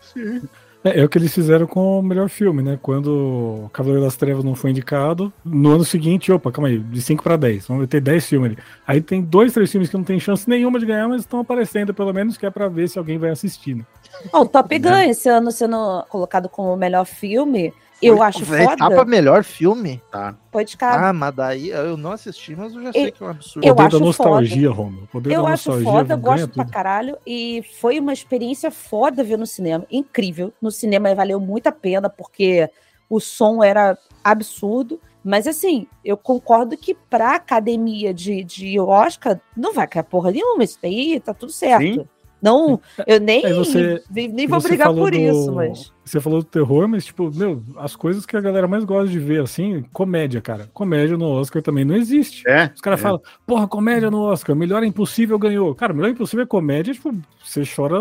É, 0.87 1.01
é 1.01 1.05
o 1.05 1.09
que 1.09 1.19
eles 1.19 1.35
fizeram 1.35 1.67
com 1.67 1.99
o 1.99 2.03
melhor 2.03 2.29
filme, 2.29 2.63
né? 2.63 2.79
Quando 2.81 3.69
Cavaleiro 3.73 4.05
das 4.05 4.17
Trevas 4.17 4.45
não 4.45 4.55
foi 4.55 4.71
indicado, 4.71 5.33
no 5.45 5.73
ano 5.73 5.85
seguinte, 5.85 6.31
opa, 6.31 6.53
calma 6.53 6.69
aí, 6.69 6.79
de 6.79 7.03
5 7.03 7.25
para 7.25 7.37
10, 7.37 7.67
vamos 7.67 7.89
ter 7.89 8.01
10 8.01 8.27
filmes 8.27 8.53
ali. 8.53 8.59
Aí 8.87 9.01
tem 9.01 9.21
dois, 9.21 9.53
três 9.53 9.71
filmes 9.71 9.91
que 9.91 9.97
não 9.97 10.05
tem 10.05 10.21
chance 10.21 10.49
nenhuma 10.49 10.79
de 10.79 10.87
ganhar, 10.87 11.09
mas 11.09 11.23
estão 11.23 11.41
aparecendo 11.41 11.93
pelo 11.93 12.13
menos, 12.13 12.39
que 12.39 12.47
é 12.47 12.51
pra 12.51 12.69
ver 12.69 12.89
se 12.89 12.99
alguém 12.99 13.19
vai 13.19 13.31
assistir, 13.31 13.75
né? 13.75 13.85
Ó, 14.33 14.43
o 14.43 14.47
Top 14.47 14.67
Né? 14.79 14.91
Gun, 14.91 15.11
esse 15.11 15.29
ano 15.29 15.51
sendo 15.51 16.05
colocado 16.09 16.49
como 16.49 16.73
o 16.73 16.77
melhor 16.77 17.05
filme, 17.05 17.73
eu 18.03 18.23
acho 18.23 18.45
Véi, 18.45 18.65
foda. 18.65 18.77
Tá 18.77 18.91
pra 18.91 19.05
melhor 19.05 19.43
filme? 19.45 20.03
Tá. 20.11 20.35
Pode 20.53 20.73
ficar. 20.73 21.09
Ah, 21.09 21.13
mas 21.13 21.35
daí 21.35 21.71
eu 21.71 21.97
não 21.97 22.13
assisti, 22.13 22.55
mas 22.57 22.75
eu 22.75 22.83
já 22.83 22.93
sei 22.93 23.11
que 23.11 23.23
é 23.23 23.27
um 23.27 23.31
absurdo. 23.31 23.67
eu 23.67 23.75
Poder 23.75 23.87
acho 23.89 23.99
da 23.99 24.05
nostalgia, 24.05 24.71
Romulo. 24.71 25.07
Poder 25.13 25.33
Eu 25.33 25.43
da 25.43 25.49
acho 25.51 25.69
nostalgia 25.71 25.93
foda, 25.93 26.17
ganha 26.17 26.19
gosto 26.37 26.49
pra 26.55 26.65
tudo. 26.65 26.73
caralho. 26.73 27.19
E 27.27 27.63
foi 27.81 27.99
uma 27.99 28.13
experiência 28.13 28.71
foda 28.71 29.23
ver 29.25 29.37
no 29.39 29.47
cinema. 29.47 29.85
Incrível. 29.91 30.53
No 30.61 30.71
cinema 30.71 31.15
valeu 31.15 31.41
muito 31.41 31.67
a 31.69 31.73
pena, 31.73 32.09
porque 32.11 32.69
o 33.09 33.19
som 33.21 33.63
era 33.63 33.97
absurdo. 34.23 35.01
Mas 35.25 35.47
assim, 35.49 35.87
eu 36.05 36.17
concordo 36.17 36.77
que 36.77 36.95
pra 36.95 37.35
academia 37.35 38.15
de, 38.15 38.45
de 38.45 38.79
Oscar 38.79 39.41
não 39.57 39.73
vai 39.75 39.87
cair 39.89 40.05
porra 40.05 40.31
nenhuma. 40.31 40.63
Isso 40.63 40.79
daí 40.81 41.19
tá 41.19 41.35
tudo 41.35 41.51
certo. 41.51 41.83
Sim. 41.83 42.09
Não, 42.41 42.81
eu 43.07 43.19
nem, 43.19 43.45
Aí 43.45 43.53
você- 43.55 44.03
nem, 44.11 44.47
vou 44.47 44.61
brigar 44.61 44.93
por 44.95 45.11
do- 45.11 45.17
isso, 45.17 45.51
mas. 45.53 45.93
Você 46.07 46.21
falou 46.21 46.39
do 46.39 46.45
terror, 46.45 46.87
mas, 46.87 47.05
tipo, 47.05 47.33
meu, 47.35 47.61
as 47.79 47.97
coisas 47.97 48.25
que 48.25 48.37
a 48.37 48.41
galera 48.41 48.69
mais 48.69 48.85
gosta 48.85 49.09
de 49.11 49.19
ver, 49.19 49.43
assim, 49.43 49.85
comédia, 49.93 50.41
cara. 50.41 50.71
Comédia 50.73 51.17
no 51.17 51.27
Oscar 51.27 51.61
também 51.61 51.85
não 51.85 51.97
existe. 51.97 52.49
É. 52.49 52.71
Os 52.73 52.81
caras 52.81 53.01
é. 53.01 53.03
falam, 53.03 53.21
porra, 53.45 53.67
comédia 53.67 54.09
no 54.09 54.21
Oscar, 54.23 54.55
Melhor 54.55 54.85
Impossível 54.85 55.37
ganhou. 55.37 55.75
Cara, 55.75 55.93
Melhor 55.93 56.11
Impossível 56.11 56.45
é 56.45 56.47
comédia, 56.47 56.95
tipo, 56.95 57.13
você 57.45 57.65
chora 57.65 57.99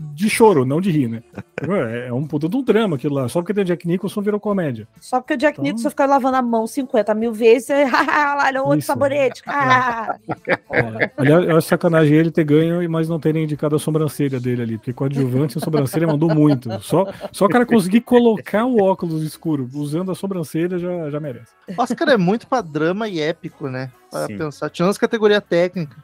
de 0.00 0.28
choro, 0.28 0.64
não 0.64 0.80
de 0.80 0.90
rir, 0.90 1.06
né? 1.08 1.22
É, 1.62 2.08
é 2.08 2.12
um 2.12 2.26
puta 2.26 2.48
de 2.48 2.56
um 2.56 2.62
drama 2.62 2.96
aquilo 2.96 3.14
lá. 3.14 3.28
Só 3.28 3.40
porque 3.40 3.54
tem 3.54 3.64
Jack 3.64 3.86
Nicholson 3.86 4.20
virou 4.20 4.40
comédia. 4.40 4.88
Só 5.00 5.20
porque 5.20 5.34
o 5.34 5.36
Jack 5.36 5.54
Então- 5.54 5.64
Nicholson 5.64 5.90
fica 5.90 6.06
lavando 6.06 6.36
a 6.36 6.42
mão 6.42 6.66
50 6.66 7.14
mil 7.14 7.32
vezes, 7.32 7.68
lá 7.70 8.50
no 8.52 8.62
outro 8.62 8.78
Isso. 8.78 8.86
sabonete. 8.88 9.42
ah. 9.46 10.16
É. 10.72 11.10
Aliás, 11.16 11.48
eu 11.48 11.56
acho 11.56 11.68
sacanagem 11.68 12.16
ele 12.16 12.30
ter 12.32 12.44
ganho, 12.44 12.90
mas 12.90 13.08
não 13.08 13.20
terem 13.20 13.44
indicado 13.44 13.76
a 13.76 13.78
sobrancelha 13.78 14.40
dele 14.40 14.62
ali. 14.62 14.76
Porque 14.78 14.92
coadjuvante, 14.92 15.58
a 15.58 15.60
sobrancelha 15.60 16.06
mandou 16.06 16.34
muito. 16.34 16.68
Só, 16.80 17.06
só 17.32 17.43
o 17.46 17.48
cara 17.48 17.66
conseguir 17.66 18.00
colocar 18.00 18.64
o 18.64 18.82
óculos 18.82 19.22
escuro 19.22 19.68
usando 19.74 20.10
a 20.10 20.14
sobrancelha 20.14 20.78
já, 20.78 21.10
já 21.10 21.20
merece. 21.20 21.52
Oscar 21.76 22.08
é 22.08 22.16
muito 22.16 22.46
pra 22.46 22.60
drama 22.60 23.08
e 23.08 23.20
épico, 23.20 23.68
né? 23.68 23.90
Para 24.10 24.26
Sim. 24.26 24.38
pensar. 24.38 24.70
Tirando 24.70 24.90
as 24.90 24.98
categorias 24.98 25.42
técnicas. 25.48 25.98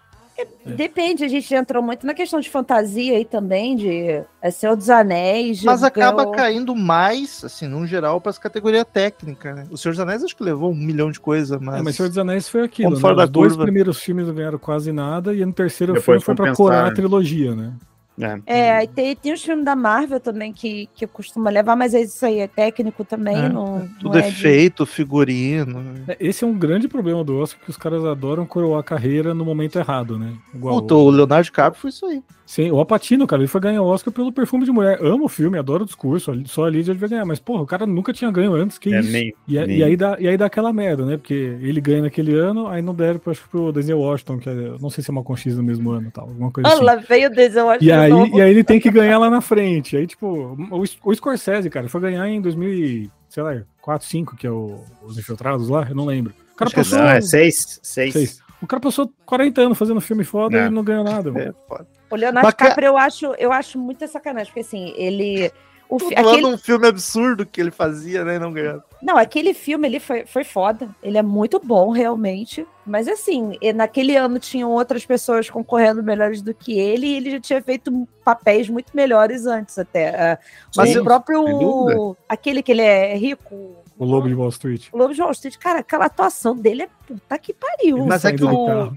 Depende, 0.65 1.25
a 1.25 1.29
gente 1.29 1.53
entrou 1.55 1.83
muito 1.83 2.07
na 2.07 2.15
questão 2.15 2.41
de 2.41 2.49
fantasia 2.49 3.17
aí 3.17 3.25
também, 3.25 3.77
de 3.77 4.23
é, 4.41 4.51
Senhor 4.51 4.77
dos 4.77 4.89
Anéis. 4.89 5.63
Mas 5.63 5.83
acaba 5.83 6.31
caindo 6.31 6.75
mais, 6.75 7.45
assim, 7.45 7.67
num 7.67 7.87
geral, 7.87 8.21
para 8.21 8.31
as 8.31 8.39
categorias 8.39 8.85
técnicas, 8.91 9.55
né? 9.55 9.67
O 9.71 9.77
Senhor 9.77 9.93
dos 9.93 10.01
Anéis 10.01 10.25
acho 10.25 10.37
que 10.37 10.43
levou 10.43 10.71
um 10.71 10.75
milhão 10.75 11.11
de 11.11 11.21
coisas, 11.21 11.61
mas. 11.61 11.81
É, 11.81 11.83
mas 11.83 11.97
Senhor 11.97 12.09
dos 12.09 12.19
Anéis 12.19 12.49
foi 12.49 12.63
aquilo. 12.63 12.91
Né? 12.91 12.97
Os 12.97 13.31
dois 13.31 13.53
curva. 13.53 13.65
primeiros 13.65 14.01
filmes 14.01 14.27
não 14.27 14.35
ganharam 14.35 14.59
quase 14.59 14.93
nada, 14.93 15.35
e 15.35 15.45
no 15.45 15.53
terceiro 15.53 15.93
Depois 15.93 16.05
filme 16.05 16.21
foi 16.21 16.35
pra 16.35 16.47
compensaram. 16.47 16.81
corar 16.81 16.87
a 16.87 16.95
trilogia, 16.95 17.55
né? 17.55 17.73
É. 18.21 18.41
É, 18.47 18.73
aí 18.73 18.87
tem, 18.89 19.17
tem 19.17 19.33
os 19.33 19.43
filmes 19.43 19.65
da 19.65 19.75
Marvel 19.77 20.21
também 20.21 20.53
que, 20.53 20.89
que 20.95 21.07
costuma 21.07 21.51
levar, 21.51 21.75
mas 21.77 21.95
isso 21.95 22.25
aí 22.27 22.39
é 22.41 22.47
técnico 22.49 23.05
também, 23.05 23.37
É, 23.37 23.49
Tudo 23.49 24.11
não 24.11 24.15
é 24.15 24.19
é 24.19 24.31
de- 24.31 24.33
feito, 24.37 24.85
figurino. 24.87 25.95
É, 26.09 26.17
Esse 26.21 26.45
é 26.45 26.47
um 26.47 26.57
grande 26.59 26.89
problema 26.89 27.23
do 27.25 27.39
Oscar, 27.39 27.63
que 27.65 27.71
os 27.71 27.77
caras 27.77 28.05
adoram 28.05 28.47
coroar 28.47 28.81
a 28.81 28.85
carreira 28.85 29.35
no 29.35 29.45
momento 29.45 29.79
errado, 29.79 30.19
né? 30.19 30.33
Igual 30.55 30.81
Puta, 30.81 30.95
o 30.95 31.11
Leonardo 31.11 31.45
DiCaprio 31.45 31.81
foi 31.81 31.91
isso 31.91 32.07
aí. 32.07 32.23
Sim, 32.47 32.69
o 32.73 32.81
Apatino, 32.81 33.29
cara, 33.29 33.41
ele 33.43 33.47
foi 33.49 33.61
ganhar 33.61 33.81
o 33.81 33.87
Oscar 33.87 34.13
pelo 34.13 34.33
Perfume 34.33 34.65
de 34.65 34.73
Mulher. 34.73 34.99
Amo 35.01 35.27
o 35.27 35.29
filme, 35.29 35.57
adoro 35.57 35.85
o 35.85 35.87
discurso, 35.87 36.33
só 36.47 36.65
ali 36.65 36.83
já 36.83 36.93
devia 36.93 37.07
ganhar. 37.07 37.25
Mas, 37.25 37.39
porra, 37.39 37.63
o 37.63 37.67
cara 37.67 37.87
nunca 37.87 38.13
tinha 38.13 38.29
ganho 38.33 38.53
antes, 38.55 38.77
que 38.77 38.93
É, 38.93 38.99
isso? 38.99 39.13
nem- 39.13 39.33
E, 39.47 39.55
nem- 39.67 39.79
e 39.79 39.85
aí 39.85 39.97
dá, 39.97 40.17
e 40.19 40.27
aí 40.27 40.37
dá 40.37 40.47
aquela 40.47 40.73
merda, 40.73 41.07
né? 41.07 41.17
Porque 41.17 41.33
ele 41.33 41.81
ganha 41.81 42.03
naquele 42.03 42.35
ano, 42.35 42.67
aí 42.67 42.83
não 42.83 42.93
deram 42.93 43.21
pro, 43.21 43.31
acho, 43.31 43.43
que 43.45 43.49
pro 43.49 43.71
Denzel 43.71 44.01
Washington, 44.01 44.39
que 44.39 44.49
é, 44.49 44.55
não 44.81 44.91
sei 44.91 45.05
se 45.05 45.11
é 45.11 45.13
uma 45.13 45.23
conquista 45.23 45.61
no 45.61 45.63
mesmo 45.63 45.91
ano 45.93 46.11
tal, 46.13 46.27
alguma 46.27 46.51
coisa 46.51 46.69
Ah, 46.69 46.73
assim. 46.73 46.83
lá 46.85 46.97
veio 46.97 47.29
o 47.29 47.33
Denzel 47.33 47.67
Washington 47.67 47.85
E 47.87 47.93
aí, 47.93 48.10
novo. 48.11 48.39
e 48.39 48.43
aí 48.43 48.51
ele 48.51 48.65
tem 48.65 48.79
que 48.81 48.91
ganhar 48.91 49.19
lá 49.19 49.31
na 49.31 49.41
frente. 49.41 49.97
Aí, 49.97 50.07
tipo, 50.07 50.27
o, 50.27 50.85
o 51.05 51.15
Scorsese, 51.15 51.69
cara, 51.71 51.89
foi 51.89 52.01
ganhar 52.01 52.29
em 52.29 52.41
2000, 52.41 52.69
e, 52.73 53.11
sei 53.29 53.43
lá, 53.43 53.63
4, 53.81 54.07
5, 54.07 54.37
que 54.37 54.47
é 54.47 54.51
o, 54.51 54.85
os 55.03 55.19
Infiltrados 55.19 55.69
lá, 55.69 55.87
eu 55.89 55.95
não 55.95 56.05
lembro. 56.07 56.33
O 56.53 56.57
cara 56.57 56.69
Acho 56.69 56.75
é 56.75 56.83
passou. 56.83 56.99
Não, 56.99 57.09
é 57.09 57.21
seis. 57.21 57.81
Seis. 57.83 58.13
seis. 58.13 58.41
O 58.61 58.67
cara 58.67 58.81
passou 58.81 59.11
40 59.25 59.61
anos 59.63 59.79
fazendo 59.79 60.01
filme 60.03 60.23
foda 60.25 60.59
É. 60.59 60.67
e 60.67 60.71
não 60.71 60.85
ganhou 60.85 61.03
nada. 61.03 61.31
É, 61.39 61.53
foda. 61.67 61.87
O 62.11 62.17
Leonardo 62.17 62.45
Mas, 62.47 62.55
ca- 62.55 62.65
DiCaprio, 62.65 62.87
eu 62.89 62.97
acho, 62.99 63.27
eu 63.39 63.53
acho 63.53 63.79
muito 63.79 64.07
sacanagem, 64.07 64.49
porque 64.49 64.61
assim, 64.61 64.93
ele. 64.97 65.51
O, 65.91 65.99
fi- 65.99 66.15
aquele, 66.15 66.47
um 66.47 66.57
filme 66.57 66.87
absurdo 66.87 67.45
que 67.45 67.61
ele 67.61 67.73
fazia, 67.73 68.25
né? 68.25 68.39
Não 68.39 68.53
ganhava. 68.53 68.85
não, 69.03 69.17
aquele 69.17 69.53
filme 69.53 69.89
ele 69.89 69.99
foi, 69.99 70.25
foi 70.25 70.45
foda. 70.45 70.89
Ele 71.03 71.19
é 71.19 71.23
muito 71.23 71.61
bom, 71.63 71.91
realmente. 71.91 72.65
Mas 72.87 73.09
assim, 73.09 73.59
naquele 73.75 74.15
ano 74.17 74.39
tinham 74.39 74.71
outras 74.71 75.05
pessoas 75.05 75.51
concorrendo 75.51 76.01
melhores 76.01 76.43
do 76.43 76.55
que 76.55 76.79
ele, 76.79 77.07
e 77.09 77.17
ele 77.17 77.31
já 77.33 77.41
tinha 77.41 77.63
feito 77.63 78.07
papéis 78.25 78.69
muito 78.69 78.95
melhores 78.95 79.47
antes 79.47 79.77
até. 79.81 80.33
Ah, 80.35 80.39
Mas 80.77 80.91
Sim, 80.91 80.99
o 80.99 81.05
próprio. 81.05 82.17
Aquele 82.29 82.63
que 82.63 82.71
ele 82.71 82.83
é 82.83 83.17
rico. 83.17 83.77
O 83.99 84.05
Lobo 84.05 84.29
de 84.29 84.35
Wall 84.35 84.49
Street. 84.51 84.87
O 84.93 84.97
Lobo 84.97 85.13
de 85.13 85.21
Wall 85.21 85.33
Street, 85.33 85.57
cara, 85.59 85.81
aquela 85.81 86.07
atuação 86.07 86.55
dele 86.57 86.85
é 86.85 86.89
puta 87.07 87.37
que 87.37 87.53
pariu. 87.53 88.07
Mas 88.07 88.25
é 88.25 88.33
que 88.33 88.45
o-. 88.45 88.93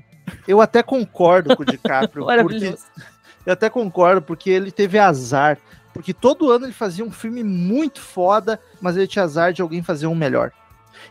Eu 0.48 0.62
até 0.62 0.84
concordo 0.84 1.56
com 1.58 1.64
o 1.64 1.66
DiCaprio. 1.70 2.26
porque, 2.44 2.76
eu 3.48 3.54
até 3.54 3.68
concordo, 3.70 4.22
porque 4.22 4.50
ele 4.52 4.72
teve 4.72 5.00
azar. 5.00 5.58
Porque 5.94 6.14
todo 6.14 6.52
ano 6.52 6.66
ele 6.66 6.74
fazia 6.74 7.06
um 7.06 7.12
filme 7.12 7.44
muito 7.44 8.02
foda, 8.02 8.60
mas 8.82 8.98
ele 8.98 9.08
tinha 9.08 9.24
azar 9.24 9.54
de 9.54 9.62
alguém 9.62 9.84
fazer 9.84 10.08
um 10.08 10.16
melhor. 10.16 10.52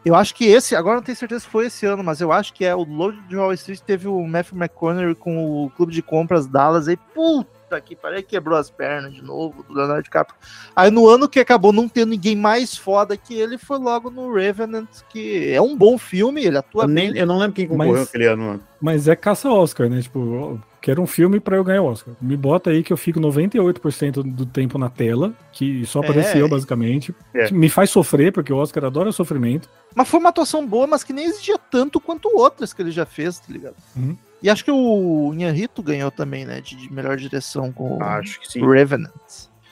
Eu 0.05 0.15
acho 0.15 0.35
que 0.35 0.45
esse, 0.45 0.75
agora 0.75 0.97
não 0.97 1.03
tenho 1.03 1.17
certeza 1.17 1.41
se 1.41 1.47
foi 1.47 1.67
esse 1.67 1.87
ano, 1.87 2.03
mas 2.03 2.21
eu 2.21 2.33
acho 2.33 2.53
que 2.53 2.65
é 2.65 2.75
o 2.75 2.83
Load 2.83 3.21
de 3.29 3.37
Wall 3.37 3.53
Street 3.53 3.81
teve 3.81 4.09
o 4.09 4.27
Matthew 4.27 4.59
McConaughey 4.59 5.15
com 5.15 5.65
o 5.65 5.71
Clube 5.71 5.93
de 5.93 6.03
Compras 6.03 6.47
Dallas 6.47 6.89
aí, 6.89 6.97
puta 6.97 7.62
que 7.81 7.95
pariu, 7.97 8.23
quebrou 8.23 8.59
as 8.59 8.71
pernas 8.71 9.13
de 9.15 9.23
novo 9.23 9.63
do 9.63 9.75
Leonardo 9.75 10.03
DiCaprio. 10.03 10.37
Aí 10.75 10.91
no 10.91 11.09
ano 11.09 11.29
que 11.29 11.41
acabou 11.41 11.73
não 11.73 11.89
tendo 11.89 12.11
ninguém 12.11 12.37
mais 12.37 12.77
foda 12.77 13.17
que 13.17 13.35
ele, 13.35 13.59
foi 13.59 13.79
logo 13.79 14.11
no 14.11 14.33
Revenant, 14.33 14.89
que 15.09 15.49
é 15.51 15.61
um 15.61 15.77
bom 15.77 15.97
filme, 15.99 16.45
ele 16.45 16.59
atua 16.59 16.85
Eu, 16.85 16.89
nem, 16.89 17.13
bem. 17.13 17.21
eu 17.21 17.27
não 17.27 17.39
lembro 17.39 17.55
quem 17.55 17.67
concorreu 17.69 17.93
Mas- 17.95 18.09
aquele 18.09 18.27
ano. 18.27 18.61
Mas 18.81 19.07
é 19.07 19.15
caça 19.15 19.49
Oscar, 19.49 19.89
né? 19.89 20.03
Tipo, 20.03 20.19
eu 20.19 20.61
quero 20.81 21.01
um 21.01 21.07
filme 21.07 21.39
pra 21.39 21.57
eu 21.57 21.63
ganhar 21.63 21.83
Oscar. 21.83 22.15
Me 22.21 22.37
bota 22.37 22.71
aí 22.71 22.83
que 22.83 22.93
eu 22.93 22.97
fico 22.97 23.21
98% 23.21 24.23
do 24.25 24.45
tempo 24.45 24.77
na 24.77 24.91
tela, 24.91 25.33
que 25.53 25.87
só 25.87 26.01
aparece 26.01 26.37
É. 26.37 26.43
eu, 26.43 26.49
basicamente. 26.49 27.15
É. 27.33 27.49
Me 27.53 27.69
faz 27.69 27.91
sofrer, 27.91 28.33
porque 28.33 28.53
o 28.53 28.57
Oscar 28.57 28.85
adora 28.85 29.13
sofrimento. 29.13 29.69
Mas 29.95 30.09
foi 30.09 30.19
uma 30.19 30.31
atuação 30.31 30.67
boa, 30.67 30.87
mas 30.89 31.05
que 31.05 31.13
nem 31.13 31.27
exigia 31.27 31.57
tanto 31.59 32.01
quanto 32.01 32.29
outras 32.37 32.73
que 32.73 32.83
ele 32.83 32.91
já 32.91 33.07
fez, 33.07 33.39
tá 33.39 33.47
ligado? 33.53 33.77
Uhum. 33.97 34.17
E 34.43 34.51
acho 34.51 34.65
que 34.65 34.71
o 34.71 35.33
Inharito 35.33 35.83
ganhou 35.83 36.11
também, 36.11 36.45
né? 36.45 36.61
De, 36.61 36.75
de 36.75 36.93
melhor 36.93 37.17
direção 37.17 37.71
com 37.73 37.99
o 37.99 38.03
Acho 38.03 38.41
que 38.41 38.51
sim. 38.51 38.67
Revenant. 38.67 39.11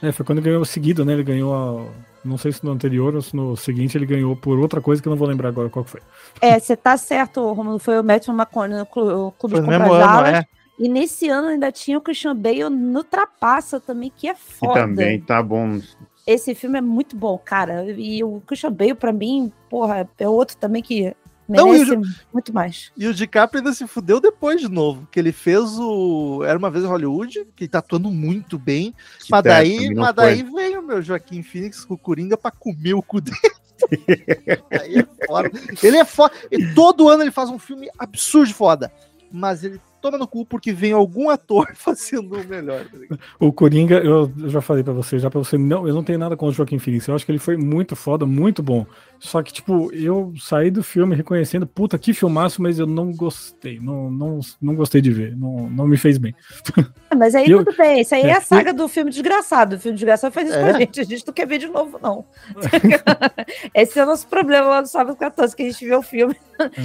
É, 0.03 0.13
foi 0.13 0.25
quando 0.25 0.39
ele 0.39 0.49
ganhou 0.49 0.65
seguido, 0.65 1.05
né? 1.05 1.13
Ele 1.13 1.25
ganhou 1.25 1.55
a. 1.55 1.87
Não 2.25 2.37
sei 2.37 2.53
se 2.53 2.63
no 2.65 2.71
anterior 2.71 3.15
ou 3.15 3.23
se 3.23 3.35
no 3.35 3.57
seguinte 3.57 3.97
ele 3.97 4.05
ganhou 4.05 4.37
por 4.37 4.59
outra 4.59 4.81
coisa 4.81 5.01
que 5.01 5.09
eu 5.09 5.11
não 5.11 5.17
vou 5.17 5.27
lembrar 5.27 5.49
agora 5.49 5.71
qual 5.71 5.85
que 5.85 5.91
foi. 5.91 6.01
É, 6.41 6.59
você 6.59 6.77
tá 6.77 6.97
certo, 6.97 7.53
Romulo. 7.53 7.79
Foi 7.79 7.99
o 7.99 8.05
Matthew 8.05 8.35
McConaughey 8.35 8.79
no 8.79 8.87
Clube 9.33 9.57
Foi 9.57 9.61
de 9.63 9.79
Compras 9.79 10.35
é. 10.35 10.47
E 10.79 10.89
nesse 10.89 11.29
ano 11.29 11.49
ainda 11.49 11.71
tinha 11.73 11.99
o 11.99 12.01
Christian 12.01 12.37
Bale 12.37 12.71
no 12.71 13.05
Trapaça 13.05 13.81
também, 13.81 14.11
que 14.15 14.29
é 14.29 14.33
E 14.33 14.35
foda. 14.35 14.81
também 14.81 15.21
tá 15.21 15.43
bom. 15.43 15.79
Esse 16.27 16.55
filme 16.55 16.79
é 16.79 16.83
muito 16.83 17.17
bom, 17.17 17.37
cara. 17.39 17.85
E 17.91 18.23
o 18.23 18.41
Christian 18.47 18.73
Bale, 18.73 18.95
pra 18.95 19.13
mim, 19.13 19.51
porra, 19.69 20.09
é 20.19 20.29
outro 20.29 20.57
também 20.57 20.83
que 20.83 21.15
Não, 21.51 21.75
e 21.75 21.85
muito 22.33 22.53
mais. 22.53 22.93
E 22.97 23.07
o 23.07 23.15
DiCaprio 23.15 23.61
ainda 23.61 23.73
se 23.73 23.87
fudeu 23.87 24.21
depois 24.21 24.61
de 24.61 24.69
novo, 24.69 25.09
que 25.11 25.19
ele 25.19 25.33
fez 25.33 25.79
o 25.79 26.45
Era 26.45 26.59
Uma 26.59 26.71
Vez 26.71 26.85
em 26.85 26.89
Hollywood, 26.89 27.47
que 27.57 27.65
ele 27.65 27.69
tá 27.69 27.81
atuando 27.81 28.11
muito 28.11 28.59
bem, 28.59 28.95
mas 29.29 29.43
Titanic 29.43 29.79
daí, 29.79 29.95
não 29.95 30.03
mas 30.03 30.15
daí 30.15 30.43
vem 30.43 30.79
o 30.79 30.83
meu 30.83 31.03
Joaquim 31.03 31.43
Phoenix 31.43 31.85
com 31.85 31.95
o 31.95 31.99
Coringa 31.99 32.37
pra 32.37 32.51
comer 32.51 32.95
o 32.95 33.03
cu 33.03 33.21
dele. 33.21 33.37
Aí 34.71 34.99
é 34.99 35.27
foda. 35.27 35.51
Ele 35.83 35.97
é 35.97 36.05
foda. 36.05 36.35
E 36.51 36.75
todo 36.75 37.09
ano 37.09 37.23
ele 37.23 37.31
faz 37.31 37.49
um 37.49 37.59
filme 37.59 37.89
absurdo 37.99 38.47
de 38.47 38.55
foda, 38.55 38.93
mas 39.33 39.65
ele 39.65 39.81
toma 40.01 40.19
no 40.19 40.27
cu 40.27 40.45
porque 40.45 40.73
vem 40.73 40.93
algum 40.93 41.29
ator 41.31 41.69
fazendo 41.75 42.37
o 42.37 42.45
melhor. 42.47 42.85
tá? 42.85 43.17
O 43.39 43.53
Coringa, 43.53 43.99
eu, 43.99 44.33
já 44.49 44.61
falei 44.61 44.83
pra 44.83 44.93
você, 44.93 45.19
já 45.19 45.31
pra 45.31 45.39
você, 45.39 45.57
não, 45.59 45.87
eu 45.87 45.95
não 45.95 46.03
tenho 46.05 46.19
nada 46.19 46.37
contra 46.37 46.53
o 46.53 46.57
Joaquim 46.57 46.79
Phoenix. 46.79 47.07
Eu 47.07 47.15
acho 47.15 47.25
que 47.27 47.33
ele 47.33 47.39
foi 47.39 47.57
muito 47.57 47.95
foda, 47.97 48.25
muito 48.27 48.63
bom. 48.63 48.87
Só 49.19 49.43
que, 49.43 49.53
tipo, 49.53 49.93
eu 49.93 50.33
saí 50.39 50.71
do 50.71 50.83
filme 50.83 51.15
reconhecendo, 51.15 51.67
puta, 51.67 51.99
que 51.99 52.15
filmaço, 52.15 52.63
mas 52.63 52.79
eu 52.79 52.87
não 52.87 53.13
gostei. 53.13 53.79
Não, 53.79 54.11
não, 54.11 54.41
não 54.63 54.75
gostei 54.75 55.01
de 55.03 55.11
ver. 55.13 55.37
Não, 55.37 55.69
não 55.69 55.87
me 55.87 55.97
fez 55.97 56.17
bem. 56.19 56.35
Ah, 57.13 57.17
Mas 57.17 57.35
aí 57.35 57.51
Eu- 57.51 57.65
tudo 57.65 57.77
bem. 57.77 58.03
Isso 58.03 58.15
aí 58.15 58.23
é, 58.23 58.27
é, 58.29 58.37
a 58.37 58.41
saga 58.41 58.73
do 58.73 58.87
filme 58.87 59.11
Desgraçado. 59.11 59.75
O 59.75 59.81
filme 59.81 59.97
Desgraçado 59.97 60.33
faz 60.33 60.49
isso 60.49 60.57
com 60.57 60.65
É? 60.67 60.71
a 60.71 60.79
gente. 60.79 61.01
A 61.01 61.03
gente 61.05 61.27
não 61.27 61.35
quer 61.35 61.45
ver 61.45 61.59
de 61.59 61.67
novo, 61.67 61.99
não. 62.01 62.25
Esse 63.75 63.99
é 63.99 64.03
o 64.05 64.07
nosso 64.07 64.27
problema 64.29 64.69
lá 64.69 64.81
no 64.81 64.87
Sábado 64.87 65.17
14, 65.17 65.55
que 65.57 65.63
a 65.63 65.71
gente 65.71 65.85
vê 65.85 65.95
o 65.95 66.03
filme. 66.03 66.37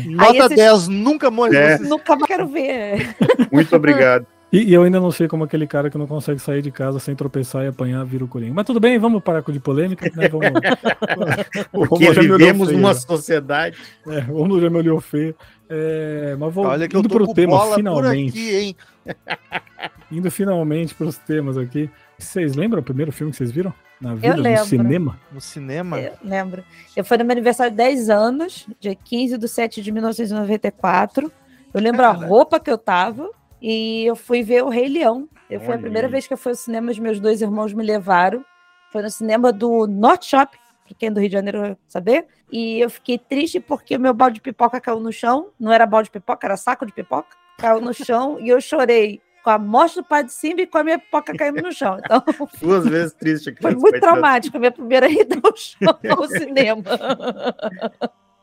Nota 0.05 0.37
esses- 0.45 0.55
10, 0.57 0.87
nunca 0.87 1.29
mais. 1.29 1.53
É. 1.53 1.77
Nunca 1.77 2.15
mais 2.15 2.25
quero 2.25 2.47
ver. 2.47 3.04
Muito 3.51 3.75
obrigado. 3.75 4.25
E, 4.51 4.69
e 4.69 4.73
eu 4.73 4.83
ainda 4.83 4.99
não 4.99 5.11
sei 5.11 5.27
como 5.27 5.43
aquele 5.43 5.67
cara 5.67 5.89
que 5.89 5.97
não 5.97 6.07
consegue 6.07 6.39
sair 6.39 6.61
de 6.61 6.71
casa 6.71 6.99
sem 6.99 7.15
tropeçar 7.15 7.65
e 7.65 7.67
apanhar 7.67 8.05
vira 8.05 8.23
o 8.23 8.27
Coringa. 8.27 8.53
Mas 8.53 8.65
tudo 8.65 8.79
bem, 8.79 8.97
vamos 8.97 9.21
parar 9.21 9.41
com 9.41 9.51
de 9.51 9.59
polêmica, 9.59 10.09
né? 10.15 10.29
Vamos, 10.29 11.89
Porque 11.89 12.11
vivemos 12.11 12.67
feio, 12.69 12.79
numa 12.79 12.93
já. 12.93 12.99
sociedade. 13.01 13.77
É, 14.07 14.19
o 14.31 14.37
Romulo 14.37 14.61
já 14.61 14.69
me 14.69 14.77
olhou 14.77 15.01
feio. 15.01 15.35
É, 15.69 16.35
mas 16.39 16.53
vou 16.53 16.65
Olha 16.65 16.87
que 16.87 16.95
eu 16.95 16.99
indo 16.99 17.09
tô 17.09 17.15
pro 17.15 17.25
com 17.25 17.33
tema, 17.33 17.75
finalmente. 17.75 18.29
aqui, 18.29 18.55
hein? 18.55 18.75
Indo 20.11 20.29
finalmente 20.29 20.93
pros 20.93 21.17
temas 21.17 21.57
aqui. 21.57 21.89
Vocês 22.17 22.55
lembram 22.55 22.79
o 22.79 22.83
primeiro 22.83 23.11
filme 23.11 23.31
que 23.31 23.37
vocês 23.37 23.51
viram? 23.51 23.73
Na 23.99 24.13
vida, 24.13 24.35
lembro. 24.35 24.61
no 24.61 24.65
cinema? 24.67 25.19
No 25.31 25.41
cinema. 25.41 25.99
Eu 25.99 26.13
lembro. 26.23 26.63
Eu 26.95 27.03
fui 27.03 27.17
no 27.17 27.25
meu 27.25 27.31
aniversário 27.33 27.71
de 27.71 27.77
10 27.77 28.09
anos, 28.09 28.67
dia 28.79 28.93
15 28.95 29.37
de 29.37 29.47
7 29.47 29.81
de 29.81 29.91
1994. 29.91 31.31
Eu 31.75 31.81
lembro 31.81 32.05
a 32.05 32.11
roupa 32.11 32.57
que 32.57 32.71
eu 32.71 32.77
tava 32.77 33.29
e 33.61 34.05
eu 34.05 34.15
fui 34.15 34.41
ver 34.41 34.63
o 34.63 34.69
Rei 34.69 34.87
Leão. 34.87 35.27
Eu 35.49 35.59
foi 35.59 35.75
a 35.75 35.77
primeira 35.77 36.07
vez 36.07 36.25
que 36.25 36.31
eu 36.31 36.37
fui 36.37 36.53
ao 36.53 36.55
cinema, 36.55 36.89
os 36.89 36.97
meus 36.97 37.19
dois 37.19 37.41
irmãos 37.41 37.73
me 37.73 37.83
levaram. 37.83 38.45
Foi 38.93 39.01
no 39.01 39.09
cinema 39.09 39.51
do 39.51 39.85
North 39.85 40.23
Shop, 40.23 40.57
pra 40.87 40.95
quem 40.97 41.07
é 41.07 41.11
do 41.11 41.19
Rio 41.19 41.27
de 41.27 41.33
Janeiro 41.33 41.59
vai 41.59 41.77
saber. 41.85 42.27
E 42.49 42.79
eu 42.79 42.89
fiquei 42.89 43.17
triste 43.17 43.59
porque 43.59 43.97
o 43.97 43.99
meu 43.99 44.13
balde 44.13 44.35
de 44.35 44.41
pipoca 44.41 44.79
caiu 44.79 45.01
no 45.01 45.11
chão. 45.11 45.49
Não 45.59 45.69
era 45.69 45.85
balde 45.85 46.07
de 46.07 46.11
pipoca, 46.11 46.47
era 46.47 46.55
saco 46.55 46.85
de 46.85 46.93
pipoca. 46.93 47.35
Caiu 47.57 47.81
no 47.81 47.93
chão 47.93 48.39
e 48.39 48.47
eu 48.47 48.61
chorei 48.61 49.21
com 49.43 49.49
a 49.49 49.59
morte 49.59 49.95
do 49.95 50.03
pai 50.05 50.23
de 50.23 50.31
Simba 50.31 50.61
e 50.61 50.67
com 50.67 50.77
a 50.77 50.83
minha 50.83 50.97
pipoca 50.97 51.35
caindo 51.35 51.61
no 51.61 51.73
chão. 51.73 51.99
Então, 51.99 52.23
Duas 52.61 52.87
vezes 52.87 53.13
triste 53.13 53.49
aqui. 53.49 53.61
foi 53.61 53.75
muito 53.75 53.99
traumático 53.99 54.55
a 54.55 54.59
minha 54.61 54.71
primeira 54.71 55.09
ida 55.11 55.41
ao, 55.43 55.53
show, 55.57 55.77
ao 56.09 56.27
cinema. 56.29 56.83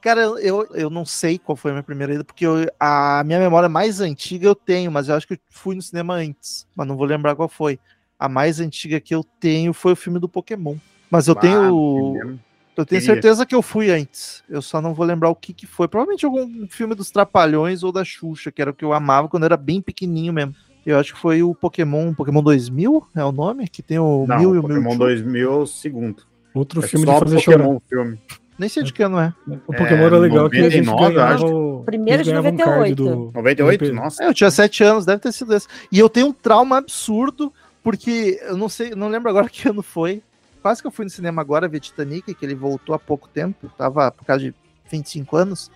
Cara, 0.02 0.20
eu, 0.40 0.66
eu 0.74 0.90
não 0.90 1.04
sei 1.04 1.38
qual 1.38 1.54
foi 1.54 1.70
a 1.70 1.74
minha 1.74 1.82
primeira 1.82 2.12
ida, 2.14 2.24
porque 2.24 2.44
eu- 2.44 2.68
a 2.78 3.22
minha 3.24 3.38
memória 3.38 3.68
mais 3.68 4.00
antiga 4.00 4.46
eu 4.48 4.54
tenho, 4.54 4.90
mas 4.90 5.08
eu 5.08 5.14
acho 5.14 5.26
que 5.28 5.34
eu 5.34 5.38
fui 5.48 5.76
no 5.76 5.80
cinema 5.80 6.14
antes, 6.14 6.66
mas 6.76 6.86
não 6.88 6.96
vou 6.96 7.06
lembrar 7.06 7.36
qual 7.36 7.48
foi. 7.48 7.78
A 8.18 8.28
mais 8.28 8.58
antiga 8.60 9.00
que 9.00 9.14
eu 9.14 9.24
tenho 9.40 9.72
foi 9.72 9.92
o 9.92 9.96
filme 9.96 10.18
do 10.18 10.28
Pokémon. 10.28 10.76
Mas 11.10 11.28
eu 11.28 11.34
tenho. 11.36 12.40
Eu 12.76 12.86
tenho 12.86 13.02
certeza 13.02 13.44
que 13.44 13.54
eu 13.54 13.60
fui 13.62 13.90
antes. 13.90 14.42
Eu 14.48 14.62
só 14.62 14.80
não 14.80 14.94
vou 14.94 15.04
lembrar 15.04 15.28
o 15.28 15.34
que, 15.36 15.52
que 15.52 15.66
foi. 15.66 15.86
Provavelmente 15.86 16.24
algum 16.24 16.66
filme 16.68 16.94
dos 16.94 17.10
Trapalhões 17.10 17.82
ou 17.82 17.92
da 17.92 18.02
Xuxa, 18.04 18.50
que 18.50 18.62
era 18.62 18.70
o 18.70 18.74
que 18.74 18.84
eu 18.84 18.92
amava 18.92 19.28
quando 19.28 19.42
eu 19.42 19.46
era 19.48 19.56
bem 19.56 19.80
pequenininho 19.82 20.32
mesmo. 20.32 20.54
Eu 20.84 20.98
acho 20.98 21.12
que 21.14 21.20
foi 21.20 21.42
o 21.42 21.54
Pokémon, 21.54 22.12
Pokémon 22.14 22.42
2000 22.42 23.06
é 23.14 23.24
o 23.24 23.30
nome? 23.30 23.68
Que 23.68 23.82
tem 23.82 23.98
o 23.98 24.24
Não, 24.26 24.38
Mil 24.38 24.54
e 24.54 24.58
o 24.58 24.62
Pokémon 24.62 24.80
Mewtwo. 24.80 24.98
2000 24.98 25.52
é 25.52 25.54
o 25.56 25.66
segundo. 25.66 26.22
Outro 26.54 26.82
É 26.82 26.88
filme 26.88 27.06
só 27.06 27.12
de 27.12 27.18
fazer 27.20 27.36
Pokémon 27.36 27.64
chorar. 27.64 27.80
filme. 27.88 28.18
Nem 28.62 28.68
sei 28.68 28.84
de 28.84 28.92
que 28.92 29.02
ano 29.02 29.18
é. 29.18 29.34
O 29.66 29.74
Pokémon 29.74 30.04
era 30.06 30.18
legal 30.18 30.48
que 30.48 30.56
a 30.60 30.70
gente 30.70 30.86
99, 30.86 31.14
ganhava 31.14 31.34
acho. 31.34 31.46
o... 31.46 31.82
Primeiro 31.82 32.22
de 32.22 32.30
ganhavam 32.30 32.52
um 32.52 32.56
card 32.56 32.94
98. 32.94 33.32
98? 33.34 33.84
do- 33.86 33.92
Nossa. 33.92 34.22
É, 34.22 34.28
eu 34.28 34.32
tinha 34.34 34.50
sete 34.52 34.84
anos, 34.84 35.04
deve 35.04 35.18
ter 35.20 35.32
sido 35.32 35.52
esse. 35.52 35.66
E 35.90 35.98
eu 35.98 36.08
tenho 36.08 36.28
um 36.28 36.32
trauma 36.32 36.78
absurdo, 36.78 37.52
porque 37.82 38.38
eu 38.42 38.56
não 38.56 38.68
sei, 38.68 38.90
não 38.94 39.08
lembro 39.08 39.28
agora 39.28 39.48
que 39.50 39.68
ano 39.68 39.82
foi. 39.82 40.22
Quase 40.62 40.80
que 40.80 40.86
eu 40.86 40.92
fui 40.92 41.04
no 41.04 41.10
cinema 41.10 41.42
agora 41.42 41.66
ver 41.66 41.80
Titanic, 41.80 42.32
que 42.34 42.46
ele 42.46 42.54
voltou 42.54 42.94
há 42.94 42.98
pouco 43.00 43.28
tempo, 43.28 43.68
tava 43.76 44.12
por 44.12 44.24
causa 44.24 44.44
de 44.44 44.54
25 44.88 45.36
anos. 45.36 45.68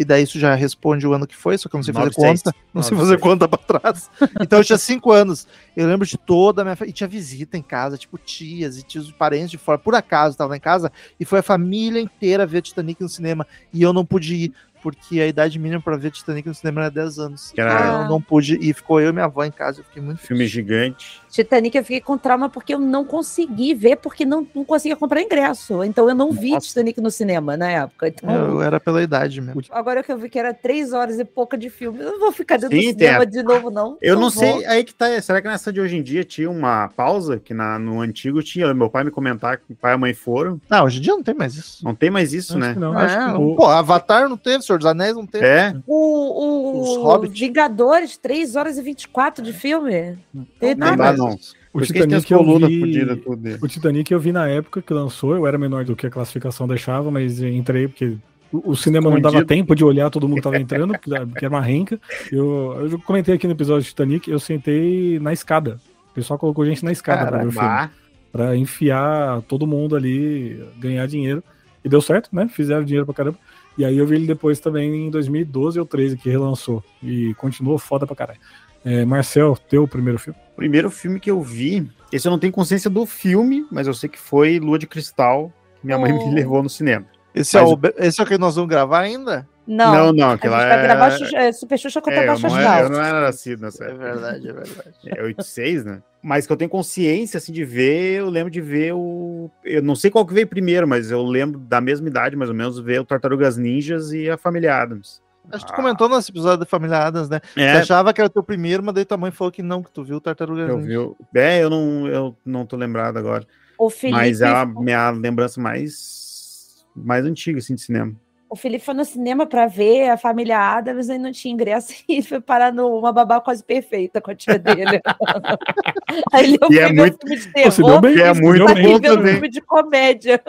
E 0.00 0.04
daí 0.04 0.22
isso 0.22 0.38
já 0.38 0.54
responde 0.54 1.06
o 1.06 1.12
ano 1.12 1.26
que 1.26 1.36
foi, 1.36 1.58
só 1.58 1.68
que 1.68 1.76
eu 1.76 1.78
não 1.78 1.84
sei 1.84 1.92
fazer 1.92 2.06
96. 2.16 2.42
conta. 2.42 2.56
Não 2.72 2.82
sei 2.82 2.96
96. 2.96 3.00
fazer 3.00 3.20
conta 3.20 3.46
pra 3.46 3.58
trás. 3.58 4.10
Então 4.40 4.58
eu 4.58 4.64
tinha 4.64 4.78
5 4.78 5.12
anos. 5.12 5.46
Eu 5.76 5.86
lembro 5.86 6.06
de 6.06 6.16
toda 6.16 6.62
a 6.62 6.64
minha. 6.64 6.76
E 6.86 6.92
tinha 6.92 7.06
visita 7.06 7.58
em 7.58 7.62
casa, 7.62 7.98
tipo 7.98 8.16
tias 8.16 8.78
e 8.78 8.82
tios 8.82 9.12
parentes 9.12 9.50
de 9.50 9.58
fora. 9.58 9.76
Por 9.76 9.94
acaso 9.94 10.38
tava 10.38 10.50
lá 10.50 10.56
em 10.56 10.60
casa 10.60 10.90
e 11.18 11.26
foi 11.26 11.40
a 11.40 11.42
família 11.42 12.00
inteira 12.00 12.46
ver 12.46 12.62
Titanic 12.62 13.02
no 13.02 13.10
cinema. 13.10 13.46
E 13.74 13.82
eu 13.82 13.92
não 13.92 14.06
pude 14.06 14.34
ir, 14.34 14.54
porque 14.82 15.20
a 15.20 15.26
idade 15.26 15.58
mínima 15.58 15.80
pra 15.80 15.96
ver 15.96 16.10
Titanic 16.10 16.46
no 16.48 16.54
cinema 16.54 16.82
era 16.82 16.90
10 16.90 17.18
anos. 17.18 17.52
Eu 17.56 18.08
não 18.08 18.20
pude 18.20 18.54
ir, 18.56 18.74
ficou 18.74 19.00
eu 19.00 19.10
e 19.10 19.12
minha 19.12 19.24
avó 19.26 19.44
em 19.44 19.50
casa. 19.50 19.80
Eu 19.80 19.84
fiquei 19.84 20.02
muito 20.02 20.20
filme 20.20 20.46
gigante. 20.46 21.20
Titanic 21.30 21.76
eu 21.76 21.82
fiquei 21.84 22.00
com 22.00 22.16
trauma 22.18 22.48
porque 22.48 22.74
eu 22.74 22.78
não 22.78 23.04
consegui 23.04 23.74
ver, 23.74 23.96
porque 23.96 24.24
não, 24.24 24.46
não 24.54 24.64
conseguia 24.64 24.96
comprar 24.96 25.20
ingresso. 25.22 25.84
Então 25.84 26.08
eu 26.08 26.14
não 26.14 26.32
vi 26.32 26.50
Nossa. 26.52 26.66
Titanic 26.68 27.00
no 27.00 27.10
cinema 27.10 27.56
na 27.56 27.70
época. 27.70 28.08
Então, 28.08 28.30
Eu 28.34 28.62
era 28.62 28.80
pela 28.80 29.02
idade 29.02 29.40
mesmo. 29.40 29.62
agora 29.70 30.02
que 30.02 30.10
eu 30.12 30.18
vi 30.18 30.28
que 30.28 30.38
era 30.38 30.52
três 30.52 30.92
horas 30.92 31.18
e 31.18 31.24
pouca 31.24 31.56
de 31.56 31.70
filme, 31.70 32.00
eu 32.00 32.12
não 32.12 32.20
vou 32.20 32.32
ficar 32.32 32.56
dentro 32.58 32.76
Sim, 32.80 32.92
do 32.92 32.98
cinema 32.98 33.22
a- 33.22 33.24
de 33.24 33.42
novo, 33.42 33.70
não. 33.70 33.96
Eu 34.00 34.14
não, 34.14 34.22
vou. 34.22 34.30
sei, 34.30 34.64
aí 34.66 34.82
que 34.84 34.94
tá. 34.94 35.20
Será 35.20 35.40
que 35.40 35.48
nessa 35.48 35.72
de 35.72 35.80
hoje 35.80 35.96
em 35.96 36.02
dia 36.02 36.24
tinha 36.24 36.50
uma 36.50 36.88
pausa? 36.88 37.38
Que 37.38 37.54
na, 37.54 37.78
no 37.78 38.00
antigo 38.00 38.42
tinha. 38.42 38.72
Meu 38.74 38.90
pai 38.90 39.04
me 39.04 39.10
comentar 39.10 39.58
que 39.58 39.72
o 39.72 39.76
pai 39.76 39.92
e 39.92 39.94
a 39.94 39.98
mãe 39.98 40.14
foram. 40.14 40.60
Não, 40.68 40.84
hoje 40.84 40.98
em 40.98 41.02
dia 41.02 41.12
não 41.12 41.22
tem 41.22 41.34
mais 41.34 41.54
isso. 41.54 41.84
Não 41.84 41.94
tem 41.94 42.10
mais 42.10 42.32
isso, 42.32 42.52
Acho 42.52 42.60
né? 42.60 42.74
que 42.74 42.80
não. 42.80 42.92
Não. 42.92 42.98
Acho 42.98 43.16
que 43.18 43.24
Não. 43.24 43.46
o- 43.50 43.56
Pô, 43.56 43.66
Avatar 43.66 44.28
não 44.28 44.36
teve, 44.36 44.62
Senhor 44.70 44.78
dos 44.78 44.86
Anéis 44.86 45.14
não 45.14 45.26
teve. 45.26 45.44
É. 45.46 45.74
O, 45.86 46.82
Os 46.82 46.88
o 46.96 47.02
Hobbit. 47.02 47.38
Vingadores, 47.38 48.16
3 48.16 48.56
horas 48.56 48.78
e 48.78 48.82
24 48.82 49.44
de 49.44 49.52
filme. 49.52 50.18
Tem 50.58 50.74
Não 50.74 50.88
Não 50.88 50.96
nada. 50.96 51.12
dá, 51.12 51.16
não. 51.16 51.36
O 51.72 51.78
tem 51.78 51.86
Titanic 51.86 52.30
eu 52.32 52.44
vi... 52.44 53.58
O 53.62 53.68
Titanic 53.68 54.10
eu 54.12 54.18
vi 54.18 54.32
na 54.32 54.48
época 54.48 54.82
que 54.82 54.92
lançou, 54.92 55.36
eu 55.36 55.46
era 55.46 55.56
menor 55.56 55.84
do 55.84 55.94
que 55.94 56.06
a 56.06 56.10
classificação 56.10 56.66
deixava, 56.66 57.10
mas 57.10 57.40
entrei 57.40 57.86
porque 57.86 58.16
o, 58.52 58.70
o 58.72 58.76
cinema 58.76 59.08
não 59.08 59.20
dava 59.20 59.36
Escondido. 59.36 59.46
tempo 59.48 59.74
de 59.76 59.84
olhar 59.84 60.10
todo 60.10 60.26
mundo 60.28 60.38
que 60.38 60.42
tava 60.42 60.58
entrando, 60.58 60.92
porque 60.98 61.44
era 61.44 61.54
uma 61.54 61.60
renca. 61.60 62.00
Eu, 62.32 62.88
eu 62.90 62.98
comentei 63.00 63.34
aqui 63.36 63.46
no 63.46 63.52
episódio 63.52 63.82
de 63.82 63.88
Titanic, 63.90 64.28
eu 64.28 64.40
sentei 64.40 65.20
na 65.20 65.32
escada. 65.32 65.78
O 66.10 66.14
pessoal 66.14 66.38
colocou 66.38 66.66
gente 66.66 66.84
na 66.84 66.90
escada 66.90 67.26
pra 67.28 67.38
ver 67.38 67.46
o 67.48 67.52
filme. 67.52 67.90
Pra 68.32 68.56
enfiar 68.56 69.40
todo 69.42 69.66
mundo 69.66 69.94
ali, 69.94 70.60
ganhar 70.78 71.06
dinheiro. 71.06 71.42
E 71.84 71.88
deu 71.88 72.00
certo, 72.02 72.28
né? 72.32 72.48
Fizeram 72.48 72.84
dinheiro 72.84 73.06
pra 73.06 73.14
caramba. 73.14 73.38
E 73.78 73.84
aí 73.84 73.96
eu 73.96 74.06
vi 74.06 74.16
ele 74.16 74.26
depois 74.26 74.60
também 74.60 75.06
em 75.06 75.10
2012 75.10 75.78
ou 75.78 75.86
13 75.86 76.16
que 76.16 76.28
relançou. 76.28 76.82
E 77.02 77.34
continuou 77.34 77.78
foda 77.78 78.06
pra 78.06 78.16
caralho. 78.16 78.40
É, 78.84 79.04
Marcel, 79.04 79.56
teu 79.68 79.86
primeiro 79.86 80.18
filme? 80.18 80.38
o 80.52 80.56
primeiro 80.56 80.90
filme 80.90 81.20
que 81.20 81.30
eu 81.30 81.40
vi. 81.42 81.90
Esse 82.12 82.26
eu 82.26 82.30
não 82.30 82.38
tenho 82.38 82.52
consciência 82.52 82.90
do 82.90 83.06
filme, 83.06 83.66
mas 83.70 83.86
eu 83.86 83.94
sei 83.94 84.08
que 84.08 84.18
foi 84.18 84.58
Lua 84.58 84.78
de 84.78 84.86
Cristal, 84.86 85.52
que 85.80 85.86
minha 85.86 85.98
mãe 85.98 86.12
Oh. 86.12 86.28
me 86.28 86.34
levou 86.34 86.62
no 86.62 86.68
cinema. 86.68 87.06
Esse, 87.34 87.56
é 87.56 87.62
o, 87.62 87.78
esse 87.98 88.20
é 88.20 88.24
o 88.24 88.26
que 88.26 88.36
nós 88.36 88.56
vamos 88.56 88.68
gravar 88.68 89.00
ainda? 89.00 89.48
Não, 89.72 89.92
não, 89.92 90.12
não 90.12 90.26
a 90.26 90.30
gente 90.32 90.38
aquela 90.46 90.96
vai 90.96 91.08
é... 91.08 91.18
Xuxa- 91.18 91.36
é, 91.38 91.52
Super 91.52 91.78
Xuxa 91.78 92.00
contra 92.00 92.20
É, 92.20 92.22
eu, 92.24 92.26
Baixo 92.26 92.42
não 92.48 92.54
Astral. 92.56 92.74
era, 92.74 92.84
eu 92.86 92.90
não 92.90 93.00
era 93.04 93.20
nascido 93.20 93.60
nessa 93.62 93.84
É 93.84 93.88
época. 93.88 94.04
verdade, 94.04 94.48
é 94.48 94.52
verdade. 94.52 94.90
É 95.06 95.22
86, 95.22 95.84
né? 95.84 96.02
Mas 96.20 96.44
que 96.46 96.52
eu 96.52 96.56
tenho 96.56 96.68
consciência, 96.68 97.38
assim, 97.38 97.52
de 97.52 97.64
ver, 97.64 98.18
eu 98.18 98.28
lembro 98.28 98.50
de 98.50 98.60
ver 98.60 98.92
o... 98.94 99.48
Eu 99.64 99.80
não 99.80 99.94
sei 99.94 100.10
qual 100.10 100.26
que 100.26 100.34
veio 100.34 100.46
primeiro, 100.48 100.88
mas 100.88 101.10
eu 101.12 101.22
lembro 101.22 101.60
da 101.60 101.80
mesma 101.80 102.08
idade, 102.08 102.34
mais 102.34 102.50
ou 102.50 102.56
menos, 102.56 102.80
ver 102.80 103.00
o 103.00 103.04
Tartarugas 103.04 103.56
Ninjas 103.56 104.10
e 104.12 104.28
a 104.28 104.36
Família 104.36 104.74
Adams. 104.76 105.22
Acho 105.52 105.64
que 105.64 105.72
tu 105.72 105.76
comentou 105.76 106.08
no 106.08 106.18
episódio 106.18 106.58
da 106.58 106.66
Família 106.66 106.98
Adams, 106.98 107.28
né? 107.28 107.38
Tu 107.40 107.60
É, 107.60 107.72
achava 107.78 108.12
que 108.12 108.20
era 108.20 108.26
o 108.26 108.32
teu 108.32 108.42
primeiro, 108.42 108.82
mas 108.82 108.94
daí 108.94 109.04
tua 109.04 109.16
mãe 109.16 109.30
falou 109.30 109.50
que 109.52 109.62
não, 109.62 109.82
que 109.84 109.90
tu 109.92 110.02
viu 110.04 110.16
o 110.16 110.20
Tartaruga 110.20 110.62
eu 110.62 110.78
Ninja. 110.78 111.08
vi... 111.32 111.38
É, 111.38 111.62
eu 111.62 111.70
não, 111.70 112.06
eu 112.08 112.36
não 112.44 112.66
tô 112.66 112.76
lembrado 112.76 113.16
agora. 113.18 113.46
O 113.78 113.88
Felipe, 113.88 114.18
Mas 114.18 114.40
é 114.42 114.48
a 114.48 114.66
minha 114.66 115.10
lembrança 115.10 115.60
mais... 115.60 116.84
mais 116.94 117.24
antiga, 117.24 117.58
assim, 117.58 117.74
de 117.76 117.80
cinema. 117.82 118.12
O 118.50 118.56
Felipe 118.56 118.84
foi 118.84 118.94
no 118.94 119.04
cinema 119.04 119.46
pra 119.46 119.66
ver 119.68 120.10
a 120.10 120.16
família 120.16 120.58
Adams 120.58 121.08
e 121.08 121.16
não 121.16 121.30
tinha 121.30 121.54
ingresso 121.54 121.92
e 122.08 122.20
foi 122.22 122.40
parar 122.40 122.72
numa 122.72 123.12
babá 123.12 123.40
quase 123.40 123.62
perfeita 123.64 124.20
com 124.20 124.32
a 124.32 124.34
tia 124.34 124.58
dele. 124.58 125.00
Aí 126.32 126.44
ele 126.54 126.58
E 126.70 126.78
é 126.80 126.92
muito- 126.92 127.24
um 127.24 127.28
filme 127.28 127.36
de 127.40 127.52
terror 127.52 128.00
bem, 128.00 128.20
é 128.20 128.34
muito 128.34 128.64
bom 128.66 128.94
um 128.96 129.00
também. 129.00 129.32
filme 129.34 129.48
de 129.48 129.60
comédia. 129.60 130.42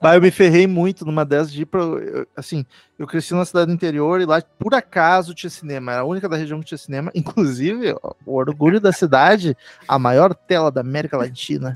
Bah, 0.00 0.14
eu 0.14 0.20
me 0.20 0.30
ferrei 0.30 0.66
muito 0.66 1.04
numa 1.04 1.24
dessas 1.24 1.52
de 1.52 1.62
ir 1.62 1.66
pra. 1.66 1.80
eu- 1.80 2.26
Assim, 2.36 2.64
eu 3.00 3.06
cresci 3.06 3.32
numa 3.32 3.46
cidade 3.46 3.68
do 3.68 3.72
interior 3.72 4.20
e 4.20 4.26
lá, 4.26 4.42
por 4.58 4.74
acaso, 4.74 5.32
tinha 5.32 5.48
cinema. 5.48 5.92
Era 5.92 6.02
a 6.02 6.04
única 6.04 6.28
da 6.28 6.36
região 6.36 6.60
que 6.60 6.66
tinha 6.66 6.76
cinema. 6.76 7.10
Inclusive, 7.16 7.94
o 8.26 8.34
orgulho 8.34 8.78
da 8.78 8.92
cidade, 8.92 9.56
a 9.88 9.98
maior 9.98 10.34
tela 10.34 10.70
da 10.70 10.82
América 10.82 11.16
Latina. 11.16 11.74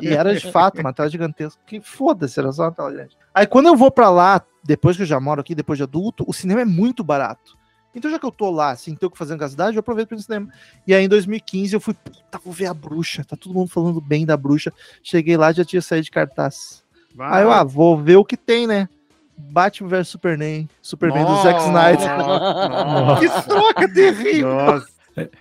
E 0.00 0.08
era 0.08 0.34
de 0.34 0.50
fato 0.50 0.80
uma 0.80 0.90
tela 0.90 1.10
gigantesca. 1.10 1.60
Que 1.66 1.82
foda-se, 1.82 2.40
era 2.40 2.50
só 2.50 2.62
uma 2.62 2.72
tela 2.72 2.90
grande. 2.90 3.14
Aí 3.34 3.46
quando 3.46 3.66
eu 3.66 3.76
vou 3.76 3.90
pra 3.90 4.08
lá, 4.08 4.40
depois 4.64 4.96
que 4.96 5.02
eu 5.02 5.06
já 5.06 5.20
moro 5.20 5.42
aqui, 5.42 5.54
depois 5.54 5.76
de 5.76 5.82
adulto, 5.82 6.24
o 6.26 6.32
cinema 6.32 6.62
é 6.62 6.64
muito 6.64 7.04
barato. 7.04 7.58
Então, 7.94 8.10
já 8.10 8.18
que 8.18 8.24
eu 8.24 8.32
tô 8.32 8.50
lá, 8.50 8.70
assim, 8.70 8.94
tenho 8.94 9.08
o 9.08 9.12
que 9.12 9.18
fazer 9.18 9.36
com 9.36 9.44
a 9.44 9.48
cidade, 9.48 9.76
eu 9.76 9.80
aproveito 9.80 10.08
para 10.08 10.16
ir 10.16 10.18
no 10.20 10.24
cinema. 10.24 10.48
E 10.86 10.94
aí, 10.94 11.04
em 11.04 11.08
2015, 11.10 11.74
eu 11.74 11.80
fui, 11.80 11.92
puta, 11.92 12.40
vou 12.42 12.54
ver 12.54 12.66
a 12.66 12.74
bruxa. 12.74 13.22
Tá 13.22 13.36
todo 13.36 13.52
mundo 13.52 13.68
falando 13.68 14.00
bem 14.00 14.24
da 14.24 14.34
bruxa. 14.34 14.72
Cheguei 15.02 15.36
lá, 15.36 15.52
já 15.52 15.62
tinha 15.62 15.82
saído 15.82 16.06
de 16.06 16.10
cartaz. 16.10 16.82
Aí 17.18 17.42
eu, 17.42 17.52
ah, 17.52 17.62
vou 17.62 18.02
ver 18.02 18.16
o 18.16 18.24
que 18.24 18.36
tem, 18.36 18.66
né? 18.66 18.88
Batman 19.36 19.88
vs 19.88 20.08
Superman, 20.08 20.68
Superman 20.80 21.24
do 21.24 21.36
Zack 21.42 21.60
Snyder. 21.60 22.08
Nossa, 22.18 23.20
Que 23.20 23.48
troca 23.48 23.88
terrível! 23.92 24.48
Nossa, 24.54 24.86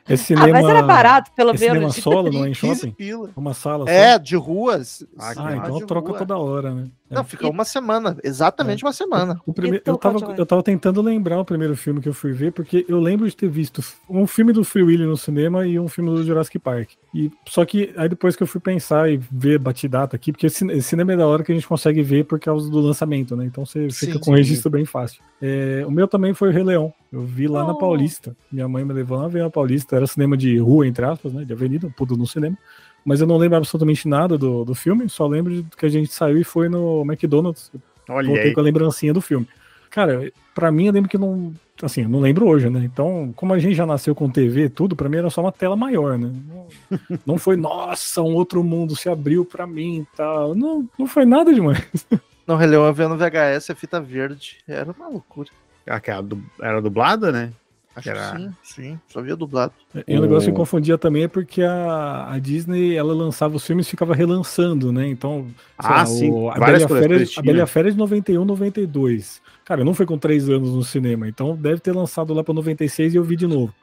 Esse 0.08 0.34
Ah, 0.36 0.38
cinema, 0.38 0.62
mas 0.62 0.65
era 0.69 0.84
barato, 0.84 1.32
pelo 1.36 1.51
é 1.51 1.58
cinema 1.58 1.79
menos. 1.79 1.95
solo, 1.95 2.32
não 2.32 2.45
é 2.45 2.49
em 2.49 2.53
15 2.53 2.79
shopping? 2.95 3.32
Uma 3.36 3.53
sala 3.56 3.89
É, 3.89 4.13
só? 4.13 4.17
de 4.19 4.36
ruas. 4.36 5.03
Ah, 5.17 5.34
Ah, 5.38 5.56
então 5.58 5.79
troca 5.88 6.10
rua. 6.10 6.17
toda 6.19 6.38
hora, 6.38 6.73
né? 6.75 6.88
É. 7.13 7.15
Não, 7.17 7.23
fica 7.23 7.47
uma 7.47 7.63
semana. 7.65 8.17
Exatamente 8.23 8.84
uma 8.84 8.93
semana. 8.93 9.39
O 9.45 9.54
primeiro, 9.54 9.78
Então, 9.82 9.93
eu, 9.93 9.97
tava, 9.97 10.36
eu 10.38 10.45
tava 10.45 10.63
tentando 10.63 11.02
lembrar 11.02 11.39
o 11.39 11.45
primeiro 11.45 11.76
filme 11.76 12.02
que 12.02 12.10
eu 12.10 12.13
fui 12.13 12.32
ver, 12.32 12.52
porque 12.52 12.86
eu 12.88 12.99
lembro 12.99 13.28
de 13.30 13.36
ter 13.36 13.47
visto 13.49 13.84
um 14.10 14.26
filme 14.28 14.52
do 14.54 14.63
Free 14.63 14.84
Willy 14.84 15.06
no 15.06 15.17
cinema 15.17 15.65
e 15.65 15.80
um 15.80 15.88
filme 15.88 16.10
do 16.10 16.23
Jurassic 16.23 16.60
Park. 16.60 16.89
E, 17.13 17.32
só 17.47 17.63
que 17.65 17.93
aí 17.95 18.10
depois 18.10 18.36
que 18.36 18.43
eu 18.43 18.47
fui 18.47 18.60
pensar 18.60 19.10
e 19.12 19.17
ver 19.32 19.60
batidata 19.60 20.15
aqui, 20.15 20.32
porque 20.32 20.47
esse, 20.47 20.65
esse 20.71 20.89
cinema 20.89 21.13
é 21.13 21.17
da 21.17 21.28
hora 21.28 21.43
que 21.43 21.52
a 21.52 21.56
gente 21.56 21.67
consegue 21.67 22.02
ver 22.02 22.26
por 22.26 22.39
causa 22.39 22.69
do 22.69 22.80
lançamento, 22.80 23.36
né? 23.36 23.45
Então 23.45 23.65
você 23.65 23.89
fica 23.89 24.13
Sim, 24.13 24.19
com 24.19 24.26
sim. 24.26 24.36
registro 24.36 24.69
bem 24.71 24.86
fácil. 24.86 25.21
É, 25.41 25.84
o 25.86 25.91
meu 25.91 26.08
também 26.08 26.34
foi 26.34 26.49
o 26.49 26.52
Rei 26.52 26.63
Leão. 26.63 26.93
Eu 27.12 27.21
vi 27.21 27.47
lá 27.47 27.63
na 27.63 27.73
Oh. 27.73 27.78
Paulista. 27.78 28.36
Minha 28.52 28.67
mãe 28.67 28.84
me 28.84 28.93
levou 28.93 29.17
lá 29.19 29.28
ver 29.28 29.43
na 29.43 29.49
Paulista. 29.49 29.95
Era 29.95 30.08
cinema 30.08 30.36
de 30.36 30.58
rua, 30.58 30.88
entre 30.88 31.06
aspas, 31.06 31.34
né? 31.34 31.43
De 31.45 31.54
avenida, 31.54 31.93
tudo 31.95 32.17
no 32.17 32.26
cinema. 32.26 32.58
Mas 33.05 33.21
eu 33.21 33.27
não 33.27 33.37
lembro 33.37 33.57
absolutamente 33.57 34.07
nada 34.07 34.37
do, 34.37 34.63
do 34.63 34.73
filme, 34.73 35.09
só 35.09 35.27
lembro 35.27 35.53
de 35.61 35.63
que 35.75 35.85
a 35.85 35.89
gente 35.89 36.11
saiu 36.13 36.37
e 36.37 36.43
foi 36.43 36.69
no 36.69 37.01
McDonald's 37.01 37.71
olha 38.09 38.27
voltei 38.27 38.47
aí. 38.47 38.53
com 38.53 38.59
a 38.59 38.63
lembrancinha 38.63 39.13
do 39.13 39.21
filme. 39.21 39.47
Cara, 39.89 40.31
pra 40.55 40.71
mim 40.71 40.87
eu 40.87 40.93
lembro 40.93 41.09
que 41.09 41.17
não. 41.17 41.53
Assim, 41.81 42.03
eu 42.03 42.09
não 42.09 42.19
lembro 42.19 42.47
hoje, 42.47 42.69
né? 42.69 42.81
Então, 42.83 43.33
como 43.35 43.51
a 43.53 43.59
gente 43.59 43.75
já 43.75 43.85
nasceu 43.85 44.15
com 44.15 44.29
TV 44.29 44.65
e 44.65 44.69
tudo, 44.69 44.95
pra 44.95 45.09
mim 45.09 45.17
era 45.17 45.29
só 45.29 45.41
uma 45.41 45.51
tela 45.51 45.75
maior, 45.75 46.17
né? 46.17 46.31
Não, 46.47 46.67
não 47.25 47.37
foi, 47.37 47.55
nossa, 47.57 48.21
um 48.21 48.33
outro 48.35 48.63
mundo 48.63 48.95
se 48.95 49.09
abriu 49.09 49.43
pra 49.43 49.67
mim 49.67 49.99
e 50.01 50.15
tal. 50.15 50.55
Não, 50.55 50.87
não 50.97 51.05
foi 51.07 51.25
nada 51.25 51.53
demais. 51.53 51.83
No 52.45 52.57
Rei 52.57 52.67
Leão 52.67 52.85
eu 52.85 52.93
vendo 52.93 53.15
VHS, 53.15 53.69
a 53.69 53.75
fita 53.75 54.01
verde. 54.01 54.57
Era 54.67 54.91
uma 54.91 55.07
loucura. 55.07 55.49
Ah, 55.87 55.97
que 56.01 56.11
era, 56.11 56.21
du- 56.21 56.43
era 56.61 56.81
dublada, 56.81 57.31
né? 57.31 57.53
Acho 57.95 58.10
Era- 58.10 58.32
que 58.32 58.38
sim, 58.38 58.51
sim. 58.63 58.99
Só 59.08 59.21
via 59.21 59.36
dublado. 59.36 59.71
E 60.08 60.17
o 60.17 60.21
negócio 60.21 60.51
que 60.51 60.58
confundia 60.58 60.97
também 60.97 61.23
é 61.23 61.27
porque 61.27 61.62
a, 61.62 62.32
a 62.34 62.39
Disney 62.39 62.95
ela 62.95 63.13
lançava 63.13 63.56
os 63.56 63.65
filmes 63.65 63.86
e 63.86 63.89
ficava 63.91 64.15
relançando, 64.15 64.91
né? 64.91 65.08
Então, 65.08 65.47
Ah, 65.77 65.97
lá, 65.97 66.06
sim, 66.06 66.32
o- 66.32 66.49
a, 66.49 66.56
várias 66.56 66.86
Bela 66.86 66.99
Fera, 67.01 67.23
a. 67.38 67.41
Bela 67.41 67.67
Fera 67.67 67.88
é 67.89 67.91
de 67.91 67.97
91, 67.97 68.43
92. 68.45 69.41
Cara, 69.63 69.84
não 69.86 69.93
foi 69.93 70.06
com 70.06 70.17
três 70.17 70.49
anos 70.49 70.71
no 70.73 70.84
cinema, 70.84 71.27
então 71.27 71.56
deve 71.56 71.79
ter 71.79 71.91
lançado 71.93 72.34
lá 72.34 72.43
pra 72.43 72.53
96 72.53 73.13
e 73.13 73.17
eu 73.17 73.23
vi 73.23 73.36
de 73.36 73.47
novo. 73.47 73.73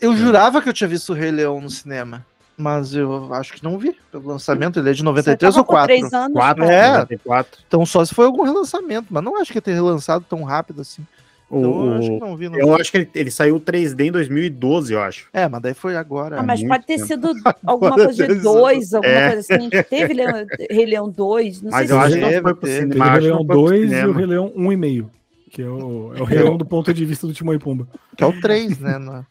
Eu 0.00 0.16
jurava 0.16 0.62
que 0.62 0.68
eu 0.68 0.72
tinha 0.72 0.88
visto 0.88 1.10
o 1.10 1.14
Rei 1.14 1.30
Leão 1.30 1.60
no 1.60 1.68
cinema. 1.70 2.24
Mas 2.60 2.92
eu 2.92 3.32
acho 3.34 3.52
que 3.52 3.62
não 3.62 3.78
vi. 3.78 3.94
Pelo 4.10 4.26
lançamento, 4.26 4.80
ele 4.80 4.90
é 4.90 4.92
de 4.92 4.98
Você 4.98 5.04
93 5.04 5.54
tava 5.54 5.58
ou 5.60 5.64
com 5.64 5.72
4. 5.74 5.86
três 5.86 6.12
anos. 6.12 6.32
Quatro, 6.32 6.64
É. 6.64 6.90
94. 6.90 7.60
Então 7.68 7.86
só 7.86 8.04
se 8.04 8.12
foi 8.12 8.24
algum 8.24 8.42
relançamento, 8.42 9.06
mas 9.10 9.22
não 9.22 9.40
acho 9.40 9.52
que 9.52 9.58
ia 9.58 9.62
ter 9.62 9.74
relançado 9.74 10.24
tão 10.28 10.42
rápido 10.42 10.80
assim. 10.80 11.06
O, 11.50 11.58
Então 11.58 11.86
eu 11.86 11.92
acho 11.94 12.08
que 12.08 12.16
o- 12.16 12.20
não 12.20 12.36
vi. 12.36 12.48
Não. 12.48 12.58
eu 12.58 12.74
acho 12.74 12.90
que 12.90 12.98
ele, 12.98 13.10
ele 13.14 13.30
saiu 13.30 13.58
3D 13.58 14.06
em 14.06 14.12
2012, 14.12 14.92
eu 14.92 15.00
acho. 15.00 15.28
É, 15.32 15.48
mas 15.48 15.62
daí 15.62 15.72
foi 15.74 15.96
agora. 15.96 16.38
Ah, 16.40 16.42
mas 16.42 16.62
pode 16.62 16.84
ter 16.86 16.96
tempo. 16.96 17.06
sido 17.06 17.32
alguma 17.64 17.92
coisa 17.94 18.12
de 18.12 18.26
Deus. 18.26 18.42
dois, 18.42 18.92
alguma 18.94 19.12
É. 19.14 19.32
coisa 19.32 19.54
assim. 19.54 19.70
Teve 19.88 20.12
Leão, 20.14 20.46
Rei 20.70 20.84
Leão 20.86 21.08
2, 21.10 21.62
não 21.62 21.70
Mas 21.70 21.88
sei 21.88 21.96
eu 21.96 22.00
se 22.00 22.06
acho 22.06 22.14
que 22.16 22.20
não 22.34 22.42
foi 22.42 22.54
pro 22.54 22.68
cinema. 22.68 22.88
Teve 22.92 23.00
o 23.00 23.12
Rei 23.12 23.20
Leão 23.20 23.38
não 23.38 23.46
foi 23.46 23.56
pro 23.56 23.64
2 23.64 23.92
e 23.92 24.04
o. 24.06 24.12
Rei 24.12 24.26
Leão 24.26 24.52
1,5. 24.56 25.10
Que 25.50 25.62
é 25.62 25.66
o, 25.66 26.12
é 26.14 26.20
o 26.20 26.24
Rei 26.24 26.38
Leão 26.40 26.56
do 26.58 26.66
ponto 26.66 26.92
de 26.92 27.04
vista 27.06 27.26
do 27.26 27.32
Timão 27.32 27.54
e 27.54 27.58
Pumba. 27.58 27.88
Que 28.14 28.22
é 28.22 28.26
o 28.26 28.38
3, 28.40 28.78
né? 28.80 28.98
no- 28.98 29.24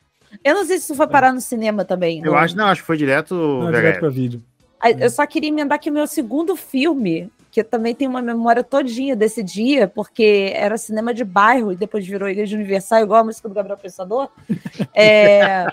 Eu 0.43 0.56
não 0.56 0.65
sei 0.65 0.77
se 0.80 0.86
isso 0.86 0.95
foi 0.95 1.08
parar 1.08 1.32
no 1.32 1.39
cinema 1.39 1.86
também. 1.86 2.19
Eu 2.25 2.32
não. 2.32 2.38
acho, 2.39 2.58
não, 2.58 2.65
acho 2.65 2.82
que 2.82 2.88
foi 2.88 2.97
direto 2.97 3.36
Não, 3.36 3.69
é 3.69 3.71
direto 3.73 3.99
pra 3.99 4.10
vídeo. 4.10 4.41
Eu 4.99 5.10
só 5.12 5.25
queria 5.27 5.49
emendar 5.49 5.80
que 5.80 5.89
o 5.89 5.93
meu 5.93 6.06
segundo 6.08 6.56
filme, 6.56 7.30
que 7.58 7.62
eu 7.62 7.65
também 7.65 7.96
tenho 7.96 8.12
uma 8.12 8.22
memória 8.22 8.63
todinha 8.63 9.15
desse 9.15 9.41
dia, 9.41 9.88
porque 9.88 10.52
era 10.54 10.78
cinema 10.78 11.12
de 11.12 11.24
bairro 11.24 11.72
e 11.72 11.76
depois 11.76 12.06
virou 12.06 12.30
Igreja 12.30 12.56
Universal, 12.56 13.02
igual 13.02 13.22
a 13.22 13.24
música 13.24 13.50
do 13.50 13.56
Gabriel 13.56 13.80
Pensador. 13.80 14.30
É, 14.93 15.65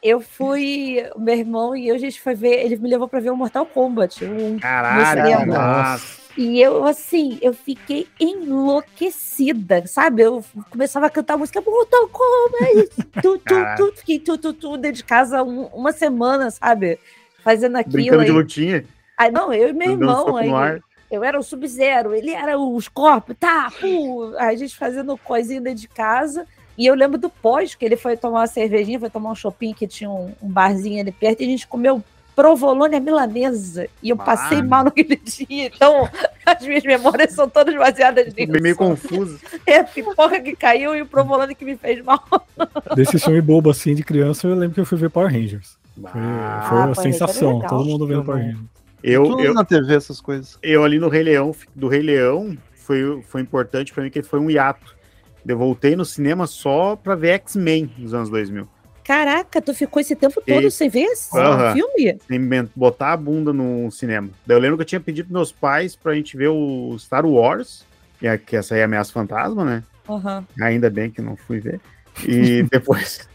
eu 0.00 0.20
fui, 0.20 1.04
o 1.16 1.20
meu 1.20 1.34
irmão 1.36 1.74
e 1.76 1.88
eu, 1.88 1.96
a 1.96 1.98
gente 1.98 2.20
foi 2.20 2.34
ver, 2.34 2.64
ele 2.64 2.76
me 2.76 2.88
levou 2.88 3.08
para 3.08 3.18
ver 3.18 3.30
o 3.30 3.36
Mortal 3.36 3.66
Kombat. 3.66 4.24
um- 4.24 4.56
Caralho, 4.60 5.46
nossa. 5.46 6.16
E 6.36 6.60
eu, 6.60 6.84
assim, 6.84 7.38
eu 7.42 7.52
fiquei 7.52 8.06
enlouquecida, 8.20 9.84
sabe? 9.86 10.22
Eu 10.22 10.44
começava 10.70 11.06
a 11.06 11.10
cantar 11.10 11.34
a 11.34 11.38
música 11.38 11.60
Mortal 11.60 12.08
Kombat, 12.08 12.90
tu, 13.20 13.38
tu, 13.38 13.54
tu, 13.76 13.92
fiquei 13.96 14.18
tu, 14.20 14.38
tu, 14.38 14.52
tu, 14.52 14.76
dentro 14.76 14.98
de 14.98 15.04
casa 15.04 15.42
um- 15.42 15.66
uma 15.74 15.92
semana, 15.92 16.50
sabe? 16.50 16.98
Fazendo 17.42 17.76
aquilo. 17.76 17.92
Brincando 17.94 18.24
de 18.24 18.32
lutinha. 18.32 18.84
Aí, 19.16 19.30
não, 19.30 19.52
eu 19.52 19.68
e 19.70 19.72
meu 19.72 19.92
irmão, 19.92 20.36
aí, 20.36 20.50
eu 21.10 21.24
era 21.24 21.38
o 21.38 21.42
Sub-Zero, 21.42 22.14
ele 22.14 22.32
era 22.32 22.58
o 22.58 22.78
Scorpio, 22.80 23.34
tá, 23.34 23.72
pô, 23.80 24.34
a 24.38 24.54
gente 24.54 24.76
fazendo 24.76 25.16
coisinha 25.16 25.60
dentro 25.60 25.80
de 25.80 25.88
casa. 25.88 26.46
E 26.76 26.84
eu 26.86 26.94
lembro 26.94 27.16
do 27.16 27.30
pós, 27.30 27.74
que 27.74 27.84
ele 27.84 27.96
foi 27.96 28.16
tomar 28.18 28.40
uma 28.40 28.46
cervejinha, 28.46 29.00
foi 29.00 29.08
tomar 29.08 29.30
um 29.30 29.34
shopping 29.34 29.72
que 29.72 29.86
tinha 29.86 30.10
um, 30.10 30.32
um 30.42 30.48
barzinho 30.48 31.00
ali 31.00 31.10
perto, 31.10 31.40
e 31.40 31.44
a 31.44 31.48
gente 31.48 31.66
comeu 31.66 32.02
provolone 32.34 32.94
à 32.94 33.00
milanesa. 33.00 33.88
E 34.02 34.10
eu 34.10 34.16
passei 34.18 34.58
Ah. 34.58 34.62
mal 34.62 34.84
naquele 34.84 35.16
dia. 35.24 35.70
Então, 35.74 36.06
as 36.44 36.66
minhas 36.66 36.84
memórias 36.84 37.32
são 37.32 37.48
todas 37.48 37.74
baseadas 37.74 38.26
nisso. 38.34 38.52
Meio, 38.52 38.62
meio 38.62 38.76
confuso. 38.76 39.40
É 39.66 39.78
a 39.78 39.84
pipoca 39.84 40.38
que 40.40 40.54
caiu 40.54 40.94
e 40.94 41.00
o 41.00 41.06
provolone 41.06 41.54
que 41.54 41.64
me 41.64 41.76
fez 41.78 42.04
mal. 42.04 42.22
Desse 42.94 43.18
filme 43.18 43.40
bobo 43.40 43.70
assim 43.70 43.94
de 43.94 44.04
criança, 44.04 44.46
eu 44.46 44.54
lembro 44.54 44.74
que 44.74 44.80
eu 44.80 44.84
fui 44.84 44.98
ver 44.98 45.08
Power 45.08 45.32
Rangers. 45.32 45.78
Foi, 45.98 46.10
Ah, 46.12 46.90
foi 46.94 47.04
sensação, 47.04 47.54
legal. 47.54 47.70
todo 47.70 47.86
mundo 47.86 48.06
vendo 48.06 48.22
Power 48.22 48.42
Rangers. 48.42 48.75
Eu, 49.12 49.24
Tudo 49.24 49.42
eu, 49.42 49.54
na 49.54 49.64
TV, 49.64 49.94
essas 49.94 50.20
coisas. 50.20 50.58
eu 50.62 50.84
ali 50.84 50.98
no 50.98 51.08
Rei 51.08 51.22
Leão, 51.22 51.54
do 51.74 51.88
Rei 51.88 52.02
Leão, 52.02 52.56
foi, 52.74 53.22
foi 53.28 53.40
importante 53.40 53.92
pra 53.92 54.02
mim 54.04 54.10
que 54.10 54.22
foi 54.22 54.38
um 54.40 54.50
hiato. 54.50 54.94
Eu 55.46 55.56
voltei 55.56 55.94
no 55.94 56.04
cinema 56.04 56.46
só 56.46 56.96
pra 56.96 57.14
ver 57.14 57.28
X-Men 57.34 57.90
nos 57.98 58.12
anos 58.12 58.28
2000. 58.28 58.66
Caraca, 59.04 59.62
tu 59.62 59.72
ficou 59.72 60.00
esse 60.00 60.16
tempo 60.16 60.42
todo 60.44 60.66
E- 60.66 60.70
sem 60.70 60.88
ver 60.88 61.04
esse 61.04 61.36
Aham. 61.38 61.74
filme? 61.74 62.18
Sem 62.26 62.68
botar 62.74 63.12
a 63.12 63.16
bunda 63.16 63.52
no 63.52 63.88
cinema. 63.92 64.28
Daí 64.44 64.56
eu 64.56 64.60
lembro 64.60 64.76
que 64.76 64.82
eu 64.82 64.86
tinha 64.86 65.00
pedido 65.00 65.26
pros 65.26 65.34
meus 65.34 65.52
pais 65.52 65.94
pra 65.94 66.12
gente 66.14 66.36
ver 66.36 66.48
o 66.48 66.96
Star 66.98 67.24
Wars, 67.24 67.84
que, 68.18 68.26
é, 68.26 68.36
que 68.36 68.56
essa 68.56 68.74
aí 68.74 68.80
é 68.80 68.84
Ameaça 68.84 69.12
Fantasma, 69.12 69.64
né? 69.64 69.84
Aham. 70.08 70.44
Ainda 70.60 70.90
bem 70.90 71.08
que 71.08 71.22
não 71.22 71.36
fui 71.36 71.60
ver. 71.60 71.80
E 72.26 72.64
depois. 72.68 73.28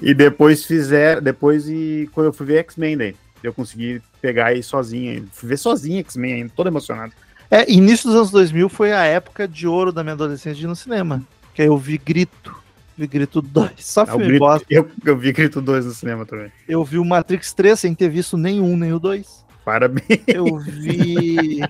e 0.00 0.14
depois 0.14 0.64
fizer. 0.64 1.20
Depois 1.20 1.68
e 1.68 2.08
quando 2.14 2.26
eu 2.28 2.32
fui 2.32 2.46
ver 2.46 2.60
X-Men 2.60 2.96
daí. 2.96 3.16
Eu 3.42 3.52
consegui 3.52 4.02
pegar 4.20 4.46
aí 4.46 4.62
sozinho. 4.62 5.26
Fui 5.32 5.48
ver 5.48 5.56
sozinho 5.56 6.00
X-Men 6.00 6.34
ainda, 6.34 6.52
todo 6.54 6.68
emocionado. 6.68 7.12
É, 7.50 7.70
início 7.70 8.06
dos 8.06 8.16
anos 8.16 8.30
2000 8.30 8.68
foi 8.68 8.92
a 8.92 9.04
época 9.04 9.48
de 9.48 9.66
ouro 9.66 9.90
da 9.92 10.02
minha 10.02 10.14
adolescência 10.14 10.68
no 10.68 10.76
cinema. 10.76 11.22
Que 11.52 11.62
aí 11.62 11.68
eu 11.68 11.76
vi 11.76 11.98
Grito. 11.98 12.54
Vi 12.96 13.06
Grito 13.06 13.42
2. 13.42 13.72
Só 13.78 14.02
É 14.02 14.06
filme 14.06 14.26
grito, 14.26 14.38
bosta. 14.40 14.66
eu, 14.70 14.88
eu 15.04 15.16
vi 15.16 15.32
Grito 15.32 15.60
2 15.60 15.86
no 15.86 15.92
cinema 15.92 16.24
também. 16.24 16.52
Eu 16.68 16.84
vi 16.84 16.98
o 16.98 17.04
Matrix 17.04 17.52
3 17.52 17.80
sem 17.80 17.94
ter 17.94 18.08
visto 18.08 18.36
nenhum, 18.36 18.76
nem 18.76 18.92
o 18.92 18.98
2. 18.98 19.44
Parabéns. 19.64 20.20
Eu 20.26 20.58
vi. 20.58 21.60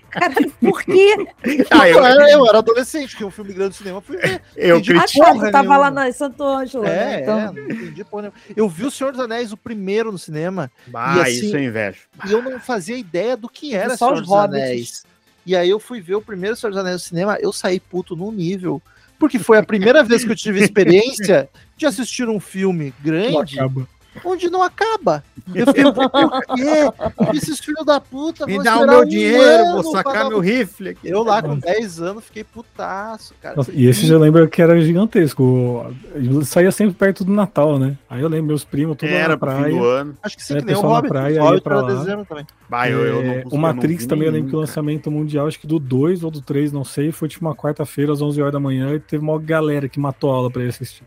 Por 0.61 0.83
quê? 0.83 1.27
Ah, 1.71 1.89
eu, 1.89 1.99
eu, 1.99 2.05
era, 2.07 2.31
eu 2.31 2.47
era 2.47 2.59
adolescente, 2.59 3.17
que 3.17 3.25
um 3.25 3.31
filme 3.31 3.53
grande 3.53 3.71
no 3.71 3.75
cinema 3.75 4.01
fui 4.01 4.17
ver. 4.17 4.41
eu 4.57 4.79
entendi. 4.79 4.97
Ah, 4.99 5.03
critico. 5.03 5.25
porra 5.25 5.51
tava 5.51 5.77
lá 5.77 5.91
nenhuma. 5.91 6.07
na 6.07 6.13
Santo 6.13 6.43
Ângelo, 6.45 6.85
né? 6.85 7.15
É, 7.17 7.21
Então, 7.23 7.39
é, 7.39 7.53
não 7.53 7.71
entendi 7.71 8.05
porra 8.05 8.23
nenhuma. 8.23 8.39
Eu 8.57 8.69
vi 8.69 8.85
o 8.87 8.91
Senhor 8.91 9.13
dos 9.13 9.21
Anéis, 9.21 9.53
o 9.53 9.57
primeiro 9.57 10.13
no 10.13 10.19
cinema, 10.19 10.71
Ah, 10.95 11.17
E 11.19 11.21
assim- 11.23 11.31
isso 11.47 11.57
eu 11.57 11.63
invejo. 11.63 12.01
e 12.27 12.33
eu 12.33 12.43
não 12.43 12.61
fazia 12.61 12.97
ideia 12.97 13.37
do 13.37 13.49
que 13.49 13.75
era 13.75 13.97
Só 13.97 14.07
Senhor 14.07 14.15
os 14.15 14.21
dos 14.21 14.29
hobbits. 14.31 14.55
Anéis. 14.63 15.05
E 15.45 15.57
aí 15.57 15.69
eu 15.71 15.81
fui 15.81 16.01
ver 16.01 16.15
o 16.15 16.23
primeiro 16.23 16.55
Senhor 16.55 16.71
dos 16.71 16.79
Anéis 16.81 16.95
no 16.95 17.01
cinema, 17.01 17.39
eu 17.41 17.53
saí 17.53 17.81
puto 17.81 18.15
num 18.15 18.31
nível. 18.31 18.81
Porque 19.19 19.39
foi 19.39 19.59
a 19.59 19.63
primeira 19.63 20.03
vez 20.03 20.25
que 20.25 20.31
eu 20.31 20.37
tive 20.37 20.61
experiência 20.65 21.49
de 21.77 21.87
assistir 21.87 22.29
um 22.29 22.41
filme 22.41 22.95
grande 23.03 23.59
acaba. 23.59 23.87
Onde 24.25 24.51
não 24.51 24.63
acaba. 24.63 25.23
Eu 25.55 25.67
fiquei, 25.67 25.85
por 25.93 26.11
quê? 26.57 27.37
Esses 27.37 27.59
filhos 27.61 27.85
da 27.85 28.01
puta 28.01 28.47
Me 28.47 28.63
dá 28.63 28.79
o 28.79 28.87
meu 28.87 29.01
um 29.01 29.05
dinheiro, 29.05 29.83
vou 29.83 29.93
sacar 29.93 30.29
meu 30.29 30.39
rifle 30.41 30.91
aqui. 30.91 31.09
Eu 31.09 31.23
lá 31.25 31.43
com 31.43 31.59
10 31.59 32.01
anos 32.03 32.25
fiquei 32.25 32.45
putaço, 32.45 33.35
cara. 33.43 33.57
Nossa, 33.57 33.73
e 33.73 33.87
esse 33.87 34.07
já 34.07 34.19
lembra 34.19 34.47
que 34.47 34.61
era 34.63 34.81
gigantesco. 34.81 35.93
Ele 36.15 36.45
saía 36.45 36.71
sempre 36.71 36.95
perto 36.95 37.25
do 37.25 37.33
Natal, 37.33 37.79
né? 37.79 37.97
Aí 38.09 38.21
eu 38.23 38.29
lembro 38.29 38.47
meus 38.49 38.65
primos, 38.65 38.97
tudo 38.97 39.09
Era 39.11 39.31
na 39.31 39.37
praia. 39.39 39.75
do 39.75 39.85
ano. 39.85 40.15
Acho 40.23 40.37
que 40.37 40.45
sim, 40.45 40.55
É, 40.57 40.61
que 40.61 40.67
nem 40.67 40.77
o 40.77 40.81
Hobbit. 40.81 41.09
praia, 41.09 41.43
Hobbit 41.43 41.63
pra 41.63 41.77
era 41.79 41.83
lá. 41.87 41.95
dezembro 41.99 42.25
também. 42.25 42.47
Bah, 42.69 42.89
eu, 42.89 43.01
eu 43.05 43.23
não 43.23 43.33
É, 43.33 43.43
o 43.47 43.55
eu 43.55 43.59
Matrix 43.59 44.07
também, 44.07 44.27
eu 44.27 44.33
lembro 44.33 44.51
que 44.51 44.55
o 44.57 44.59
cara. 44.61 44.67
lançamento 44.69 45.11
mundial, 45.11 45.47
acho 45.49 45.59
que 45.59 45.67
do 45.67 45.79
2 45.79 46.23
ou 46.23 46.31
do 46.31 46.41
3, 46.41 46.71
não 46.73 46.85
sei, 46.85 47.11
foi 47.11 47.29
tipo 47.29 47.45
uma 47.45 47.55
quarta-feira 47.55 48.13
às 48.13 48.23
11 48.23 48.41
horas 48.41 48.53
da 48.53 48.61
manhã 48.61 48.95
e 48.95 49.01
teve 49.01 49.23
uma 49.25 49.39
galera 49.41 49.89
que 49.89 49.99
matou 49.99 50.31
a 50.31 50.35
aula 50.37 50.51
pra 50.51 50.63
ir 50.63 50.69
assistir. 50.69 51.03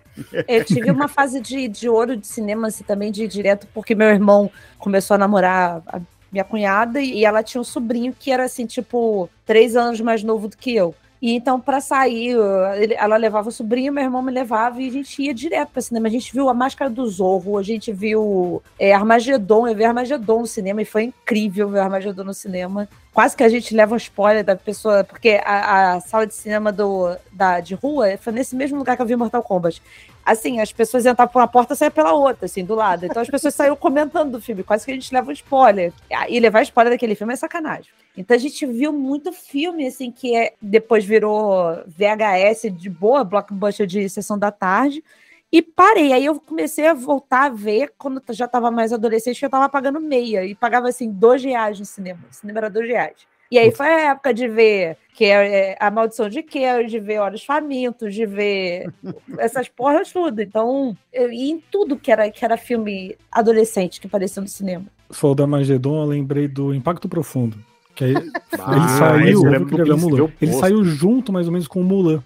eu 0.47 0.63
tive 0.65 0.91
uma 0.91 1.07
fase 1.07 1.39
de, 1.39 1.67
de 1.69 1.87
ouro 1.87 2.17
de 2.17 2.27
cinema, 2.27 2.67
assim, 2.67 2.83
também 2.93 3.11
de 3.11 3.23
ir 3.23 3.27
direto, 3.27 3.67
porque 3.73 3.95
meu 3.95 4.07
irmão 4.07 4.51
começou 4.77 5.15
a 5.15 5.17
namorar 5.17 5.81
a 5.87 5.99
minha 6.31 6.43
cunhada 6.43 7.01
e 7.01 7.25
ela 7.25 7.41
tinha 7.41 7.59
um 7.59 7.63
sobrinho 7.63 8.15
que 8.17 8.31
era, 8.31 8.43
assim, 8.43 8.67
tipo, 8.67 9.27
três 9.45 9.75
anos 9.75 9.99
mais 9.99 10.23
novo 10.23 10.47
do 10.47 10.55
que 10.55 10.75
eu. 10.75 10.93
E 11.19 11.31
então, 11.31 11.59
pra 11.59 11.79
sair, 11.79 12.35
ela 12.97 13.15
levava 13.15 13.49
o 13.49 13.51
sobrinho, 13.51 13.93
meu 13.93 14.03
irmão 14.03 14.21
me 14.21 14.31
levava 14.31 14.81
e 14.81 14.89
a 14.89 14.91
gente 14.91 15.21
ia 15.21 15.33
direto 15.33 15.69
pra 15.69 15.81
cinema. 15.81 16.07
A 16.07 16.11
gente 16.11 16.33
viu 16.33 16.49
A 16.49 16.53
Máscara 16.53 16.91
do 16.91 17.07
Zorro, 17.07 17.57
a 17.57 17.63
gente 17.63 17.93
viu 17.93 18.61
é, 18.77 18.93
Armagedon, 18.93 19.67
eu 19.67 19.75
vi 19.75 19.85
Armagedon 19.85 20.41
no 20.41 20.47
cinema 20.47 20.81
e 20.81 20.85
foi 20.85 21.03
incrível 21.03 21.69
ver 21.69 21.79
Armagedon 21.79 22.25
no 22.25 22.33
cinema. 22.33 22.89
Quase 23.13 23.37
que 23.37 23.43
a 23.43 23.49
gente 23.49 23.75
leva 23.75 23.93
um 23.93 23.97
spoiler 23.97 24.43
da 24.43 24.55
pessoa, 24.55 25.03
porque 25.03 25.39
a, 25.43 25.93
a 25.93 25.99
sala 25.99 26.25
de 26.25 26.33
cinema 26.33 26.71
do, 26.71 27.15
da, 27.31 27.59
de 27.59 27.75
rua 27.75 28.17
foi 28.17 28.33
nesse 28.33 28.55
mesmo 28.55 28.77
lugar 28.77 28.95
que 28.95 29.01
eu 29.03 29.05
vi 29.05 29.15
Mortal 29.15 29.43
Kombat. 29.43 29.81
Assim, 30.25 30.59
as 30.59 30.71
pessoas 30.71 31.05
entravam 31.05 31.31
por 31.31 31.39
uma 31.39 31.47
porta 31.47 31.73
e 31.73 31.77
saíam 31.77 31.91
pela 31.91 32.13
outra, 32.13 32.45
assim, 32.45 32.65
do 32.65 32.73
lado. 32.73 33.05
Então 33.05 33.21
as 33.21 33.29
pessoas 33.29 33.53
saíram 33.55 33.75
comentando 33.75 34.31
do 34.31 34.41
filme, 34.41 34.63
quase 34.63 34.85
que 34.85 34.91
a 34.91 34.95
gente 34.95 35.13
leva 35.13 35.29
um 35.29 35.33
spoiler. 35.33 35.93
E 36.27 36.39
levar 36.39 36.63
spoiler 36.63 36.91
daquele 36.91 37.13
filme 37.13 37.33
é 37.33 37.35
sacanagem. 37.35 37.91
Então 38.17 38.35
a 38.35 38.39
gente 38.39 38.65
viu 38.65 38.91
muito 38.91 39.31
filme, 39.31 39.85
assim, 39.85 40.11
que 40.11 40.35
é, 40.35 40.53
depois 40.59 41.05
virou 41.05 41.83
VHS 41.85 42.71
de 42.71 42.89
boa, 42.89 43.23
blockbuster 43.23 43.85
de 43.85 44.09
sessão 44.09 44.39
da 44.39 44.49
tarde. 44.49 45.03
E 45.53 45.61
parei. 45.61 46.11
Aí 46.11 46.25
eu 46.25 46.39
comecei 46.39 46.87
a 46.87 46.95
voltar 46.95 47.45
a 47.45 47.49
ver 47.49 47.93
quando 47.95 48.19
já 48.31 48.45
estava 48.45 48.71
mais 48.71 48.91
adolescente, 48.91 49.37
que 49.37 49.45
eu 49.45 49.47
estava 49.47 49.69
pagando 49.69 50.01
meia. 50.01 50.43
E 50.43 50.55
pagava, 50.55 50.89
assim, 50.89 51.11
dois 51.11 51.43
reais 51.43 51.79
no 51.79 51.85
cinema. 51.85 52.21
O 52.31 52.33
cinema 52.33 52.57
era 52.57 52.69
dois 52.71 52.87
reais. 52.87 53.17
E 53.51 53.59
aí 53.59 53.69
foi 53.69 53.85
a 53.85 54.11
época 54.11 54.33
de 54.33 54.47
ver 54.47 54.97
que 55.13 55.25
é 55.25 55.77
a 55.79 55.91
maldição 55.91 56.27
de 56.27 56.41
Carrie, 56.41 56.87
de 56.87 56.99
ver 56.99 57.19
Olhos 57.19 57.43
Famintos, 57.43 58.15
de 58.15 58.25
ver 58.25 58.91
essas 59.37 59.69
porras 59.69 60.11
tudo. 60.11 60.41
Então, 60.41 60.97
eu 61.13 61.31
ia 61.31 61.51
em 61.51 61.63
tudo 61.71 61.97
que 61.97 62.11
era, 62.11 62.31
que 62.31 62.43
era 62.43 62.57
filme 62.57 63.15
adolescente 63.31 64.01
que 64.01 64.07
apareceu 64.07 64.41
no 64.41 64.49
cinema. 64.49 64.85
Falou 65.11 65.35
da 65.35 65.45
Magedon, 65.45 66.01
eu 66.01 66.07
lembrei 66.07 66.47
do 66.47 66.73
Impacto 66.73 67.07
Profundo. 67.07 67.55
Que 67.93 68.05
aí, 68.05 68.13
Ah, 68.59 69.17
ele 69.21 69.37
saiu, 69.37 69.53
eu 69.53 69.85
eu 69.85 69.97
Mulan. 69.99 70.31
Ele 70.41 70.53
saiu 70.53 70.83
junto, 70.83 71.31
mais 71.31 71.45
ou 71.45 71.53
menos, 71.53 71.67
com 71.67 71.79
o 71.79 71.83
Mulan. 71.83 72.23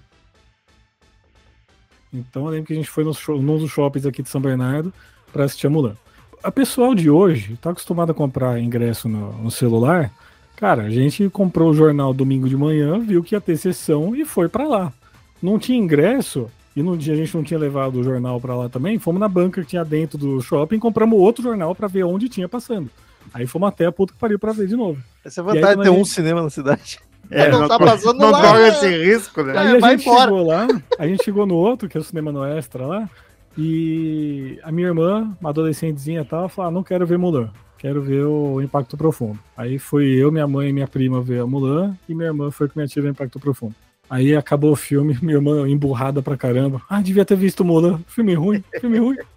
Então 2.17 2.45
eu 2.45 2.51
lembro 2.51 2.67
que 2.67 2.73
a 2.73 2.75
gente 2.75 2.89
foi 2.89 3.03
nos 3.03 3.17
show, 3.17 3.41
num 3.41 3.57
dos 3.57 3.69
shoppings 3.71 4.05
aqui 4.05 4.21
de 4.23 4.29
São 4.29 4.41
Bernardo 4.41 4.91
pra 5.31 5.43
assistir 5.45 5.67
a 5.67 5.69
Mulan. 5.69 5.95
A 6.43 6.51
pessoal 6.51 6.93
de 6.95 7.09
hoje 7.09 7.57
tá 7.61 7.71
acostumado 7.71 8.11
a 8.11 8.15
comprar 8.15 8.59
ingresso 8.59 9.07
no, 9.09 9.33
no 9.43 9.51
celular. 9.51 10.11
Cara, 10.55 10.83
a 10.83 10.89
gente 10.89 11.29
comprou 11.29 11.69
o 11.69 11.73
jornal 11.73 12.13
domingo 12.13 12.47
de 12.49 12.55
manhã, 12.57 12.99
viu 12.99 13.23
que 13.23 13.35
ia 13.35 13.41
ter 13.41 13.57
sessão 13.57 14.15
e 14.15 14.25
foi 14.25 14.47
pra 14.47 14.67
lá. 14.67 14.93
Não 15.41 15.59
tinha 15.59 15.77
ingresso, 15.77 16.49
E 16.75 16.81
num 16.83 16.95
dia 16.95 17.13
a 17.13 17.17
gente 17.17 17.35
não 17.35 17.43
tinha 17.43 17.59
levado 17.59 17.99
o 17.99 18.03
jornal 18.03 18.39
pra 18.39 18.55
lá 18.55 18.69
também, 18.69 18.99
fomos 18.99 19.19
na 19.19 19.27
banca 19.27 19.61
que 19.61 19.67
tinha 19.67 19.83
dentro 19.83 20.17
do 20.17 20.39
shopping, 20.41 20.77
compramos 20.79 21.19
outro 21.19 21.43
jornal 21.43 21.73
pra 21.75 21.87
ver 21.87 22.03
onde 22.03 22.29
tinha 22.29 22.47
passando. 22.47 22.89
Aí 23.33 23.45
fomos 23.47 23.67
até 23.69 23.85
a 23.87 23.91
puta 23.91 24.13
que 24.13 24.19
pariu 24.19 24.37
pra 24.39 24.51
ver 24.53 24.67
de 24.67 24.75
novo. 24.75 25.01
Essa 25.25 25.41
é 25.41 25.43
a 25.43 25.45
vantagem 25.45 25.77
de 25.77 25.83
ter 25.83 25.89
a 25.89 25.91
um 25.91 25.97
gente- 25.97 26.09
cinema 26.09 26.41
na 26.41 26.49
cidade. 26.51 26.99
É, 27.29 27.49
não 27.49 27.61
não, 27.61 27.67
tá 27.67 27.77
passando 27.77 28.19
não 28.19 28.31
lá, 28.31 28.41
corre 28.41 28.59
né? 28.61 28.67
esse 28.69 28.87
risco, 28.87 29.43
né? 29.43 29.53
É, 29.53 29.57
Aí 29.57 29.75
a 29.75 29.79
vai 29.79 29.97
gente 29.97 30.07
embora. 30.07 30.23
chegou 30.23 30.47
lá, 30.47 30.67
a 30.99 31.07
gente 31.07 31.23
chegou 31.23 31.45
no 31.45 31.55
outro, 31.55 31.89
que 31.89 31.97
é 31.97 32.01
o 32.01 32.03
cinema 32.03 32.31
no 32.31 32.43
Extra 32.45 32.85
lá, 32.85 33.09
e 33.57 34.59
a 34.63 34.71
minha 34.71 34.87
irmã, 34.87 35.35
uma 35.41 35.49
adolescentezinha 35.49 36.21
e 36.21 36.25
tal, 36.25 36.47
falou: 36.47 36.69
ah, 36.69 36.71
não 36.73 36.83
quero 36.83 37.05
ver 37.05 37.17
Mulan, 37.17 37.49
quero 37.77 38.01
ver 38.01 38.23
o 38.25 38.61
Impacto 38.61 38.95
Profundo. 38.95 39.39
Aí 39.55 39.77
fui 39.79 40.05
eu, 40.15 40.31
minha 40.31 40.47
mãe 40.47 40.69
e 40.69 40.73
minha 40.73 40.87
prima 40.87 41.21
ver 41.21 41.41
a 41.41 41.47
Mulan, 41.47 41.97
e 42.07 42.13
minha 42.15 42.27
irmã 42.29 42.51
foi 42.51 42.67
com 42.67 42.73
minha 42.79 42.87
tia 42.87 43.01
ver 43.01 43.09
o 43.09 43.11
Impacto 43.11 43.39
Profundo. 43.39 43.75
Aí 44.09 44.35
acabou 44.35 44.71
o 44.71 44.75
filme, 44.75 45.17
minha 45.21 45.35
irmã 45.35 45.67
emburrada 45.67 46.21
pra 46.21 46.37
caramba. 46.37 46.81
Ah, 46.89 47.01
devia 47.01 47.25
ter 47.25 47.35
visto 47.35 47.65
Mulan. 47.65 47.99
Filme 48.07 48.33
ruim, 48.33 48.63
filme 48.79 48.97
ruim. 48.99 49.17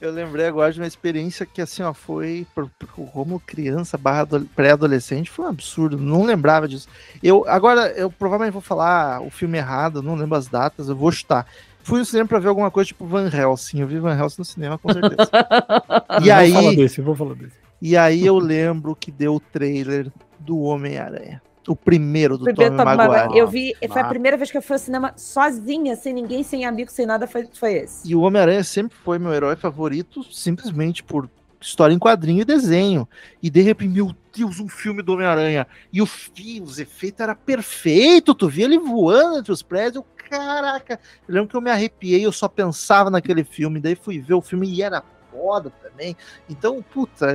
Eu 0.00 0.12
lembrei 0.12 0.46
agora 0.46 0.72
de 0.72 0.80
uma 0.80 0.86
experiência 0.86 1.44
que, 1.44 1.60
assim, 1.60 1.82
ó, 1.82 1.92
foi 1.92 2.46
pro, 2.54 2.70
pro 2.78 3.02
Romulo 3.02 3.42
criança 3.44 3.98
barra 3.98 4.20
ado- 4.20 4.48
pré-adolescente, 4.54 5.28
foi 5.28 5.44
um 5.44 5.48
absurdo, 5.48 5.98
não 5.98 6.22
lembrava 6.24 6.68
disso. 6.68 6.86
Eu, 7.20 7.44
agora, 7.48 7.88
eu 7.96 8.08
provavelmente 8.10 8.52
vou 8.52 8.62
falar 8.62 9.20
o 9.22 9.30
filme 9.30 9.58
errado, 9.58 10.00
não 10.02 10.14
lembro 10.14 10.36
as 10.38 10.46
datas, 10.46 10.88
eu 10.88 10.94
vou 10.94 11.10
chutar. 11.10 11.46
Fui 11.82 11.98
no 11.98 12.04
cinema 12.04 12.28
pra 12.28 12.38
ver 12.38 12.48
alguma 12.48 12.70
coisa 12.70 12.86
tipo 12.88 13.06
Van 13.06 13.28
Helsing, 13.28 13.80
eu 13.80 13.88
vi 13.88 13.98
Van 13.98 14.16
Helsing 14.16 14.36
no 14.40 14.44
cinema, 14.44 14.78
com 14.78 14.92
certeza. 14.92 15.30
e, 16.22 16.28
Vou 16.28 16.52
falar 16.52 16.68
aí, 16.70 16.76
desse, 16.76 17.00
vou 17.00 17.16
falar 17.16 17.34
desse. 17.34 17.56
e 17.82 17.96
aí 17.96 18.24
eu 18.24 18.38
lembro 18.38 18.94
que 18.94 19.10
deu 19.10 19.34
o 19.34 19.40
trailer 19.40 20.12
do 20.38 20.58
Homem-Aranha. 20.60 21.42
O 21.68 21.76
primeiro 21.76 22.38
do 22.38 22.44
Primeiro 22.44 22.76
Tobey 22.76 22.96
Maguire. 22.96 23.38
Eu 23.38 23.46
vi, 23.46 23.74
foi 23.88 24.00
a 24.00 24.08
primeira 24.08 24.36
vez 24.36 24.50
que 24.50 24.56
eu 24.56 24.62
fui 24.62 24.74
ao 24.74 24.80
cinema 24.80 25.12
sozinha, 25.16 25.94
sem 25.96 26.14
ninguém, 26.14 26.42
sem 26.42 26.64
amigo, 26.64 26.90
sem 26.90 27.04
nada, 27.04 27.26
foi, 27.26 27.46
foi 27.52 27.74
esse. 27.74 28.08
E 28.10 28.14
o 28.14 28.22
Homem-Aranha 28.22 28.64
sempre 28.64 28.96
foi 29.04 29.18
meu 29.18 29.32
herói 29.32 29.54
favorito, 29.54 30.24
simplesmente 30.32 31.02
por 31.02 31.28
história 31.60 31.92
em 31.92 31.98
quadrinho 31.98 32.42
e 32.42 32.44
desenho. 32.44 33.08
E 33.42 33.50
de 33.50 33.60
repente, 33.60 33.92
meu 33.92 34.14
Deus, 34.34 34.60
um 34.60 34.68
filme 34.68 35.02
do 35.02 35.12
Homem-Aranha. 35.12 35.66
E 35.92 36.00
o 36.00 36.06
fio, 36.06 36.62
os 36.62 36.78
efeitos 36.78 37.20
era 37.20 37.34
perfeito. 37.34 38.34
Tu 38.34 38.48
via 38.48 38.64
ele 38.64 38.78
voando 38.78 39.38
entre 39.38 39.52
os 39.52 39.62
prédios. 39.62 39.96
Eu, 39.96 40.06
caraca, 40.28 41.00
eu 41.28 41.34
lembro 41.34 41.48
que 41.48 41.56
eu 41.56 41.60
me 41.60 41.70
arrepiei, 41.70 42.24
eu 42.24 42.32
só 42.32 42.48
pensava 42.48 43.10
naquele 43.10 43.44
filme. 43.44 43.80
Daí 43.80 43.94
fui 43.94 44.20
ver 44.20 44.34
o 44.34 44.40
filme 44.40 44.68
e 44.68 44.82
era 44.82 45.02
foda 45.30 45.70
também. 45.82 46.16
Então, 46.48 46.82
puta, 46.82 47.26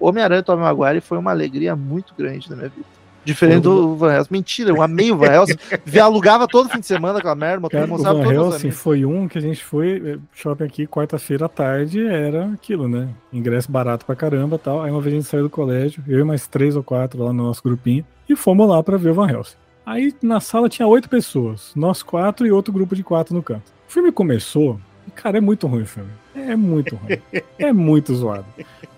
Homem-Aranha 0.00 0.40
e 0.40 0.44
Tobey 0.44 0.64
Maguire 0.64 1.00
foi 1.00 1.18
uma 1.18 1.30
alegria 1.30 1.76
muito 1.76 2.14
grande 2.14 2.50
na 2.50 2.56
minha 2.56 2.68
vida. 2.68 2.86
Diferente 3.26 3.62
do 3.62 3.96
Van 3.96 4.14
Helsing. 4.14 4.28
Mentira, 4.30 4.70
eu 4.70 4.80
amei 4.80 5.10
o 5.12 5.16
Van 5.16 5.26
Helsing. 5.32 5.56
Vi- 5.84 6.00
Alugava 6.00 6.46
todo 6.48 6.68
fim 6.68 6.80
de 6.80 6.86
semana 6.86 7.18
aquela 7.18 7.34
merda, 7.34 7.68
Cara, 7.68 7.84
o 7.92 7.98
Van 8.22 8.32
Helsing 8.32 8.70
foi 8.70 9.04
um 9.04 9.28
que 9.28 9.36
a 9.36 9.40
gente 9.40 9.62
foi, 9.64 10.02
eh, 10.14 10.18
shopping 10.32 10.64
aqui, 10.64 10.86
quarta-feira 10.86 11.46
à 11.46 11.48
tarde, 11.48 12.06
era 12.06 12.46
aquilo, 12.52 12.88
né? 12.88 13.08
Ingresso 13.32 13.70
barato 13.70 14.06
pra 14.06 14.14
caramba 14.16 14.58
tal. 14.58 14.82
Aí 14.82 14.90
uma 14.90 15.00
vez 15.00 15.14
a 15.14 15.16
gente 15.18 15.28
saiu 15.28 15.42
do 15.44 15.50
colégio, 15.50 16.02
eu 16.08 16.20
e 16.20 16.24
mais 16.24 16.46
três 16.46 16.76
ou 16.76 16.82
quatro 16.82 17.22
lá 17.22 17.32
no 17.32 17.42
nosso 17.42 17.62
grupinho, 17.62 18.04
e 18.28 18.34
fomos 18.36 18.68
lá 18.68 18.82
pra 18.82 18.96
ver 18.96 19.10
o 19.10 19.14
Van 19.14 19.28
Helsing. 19.30 19.56
Aí 19.84 20.14
na 20.22 20.40
sala 20.40 20.68
tinha 20.68 20.86
oito 20.88 21.08
pessoas, 21.08 21.72
nós 21.76 22.02
quatro 22.02 22.46
e 22.46 22.50
outro 22.52 22.72
grupo 22.72 22.94
de 22.96 23.02
quatro 23.04 23.34
no 23.34 23.42
canto. 23.42 23.72
O 23.88 23.92
filme 23.92 24.10
começou, 24.10 24.80
e 25.06 25.10
cara, 25.12 25.38
é 25.38 25.40
muito 25.40 25.66
ruim 25.66 25.82
o 25.82 25.86
filme. 25.86 26.10
É 26.36 26.54
muito 26.54 26.96
ruim. 26.96 27.18
é 27.58 27.72
muito 27.72 28.14
zoado. 28.14 28.46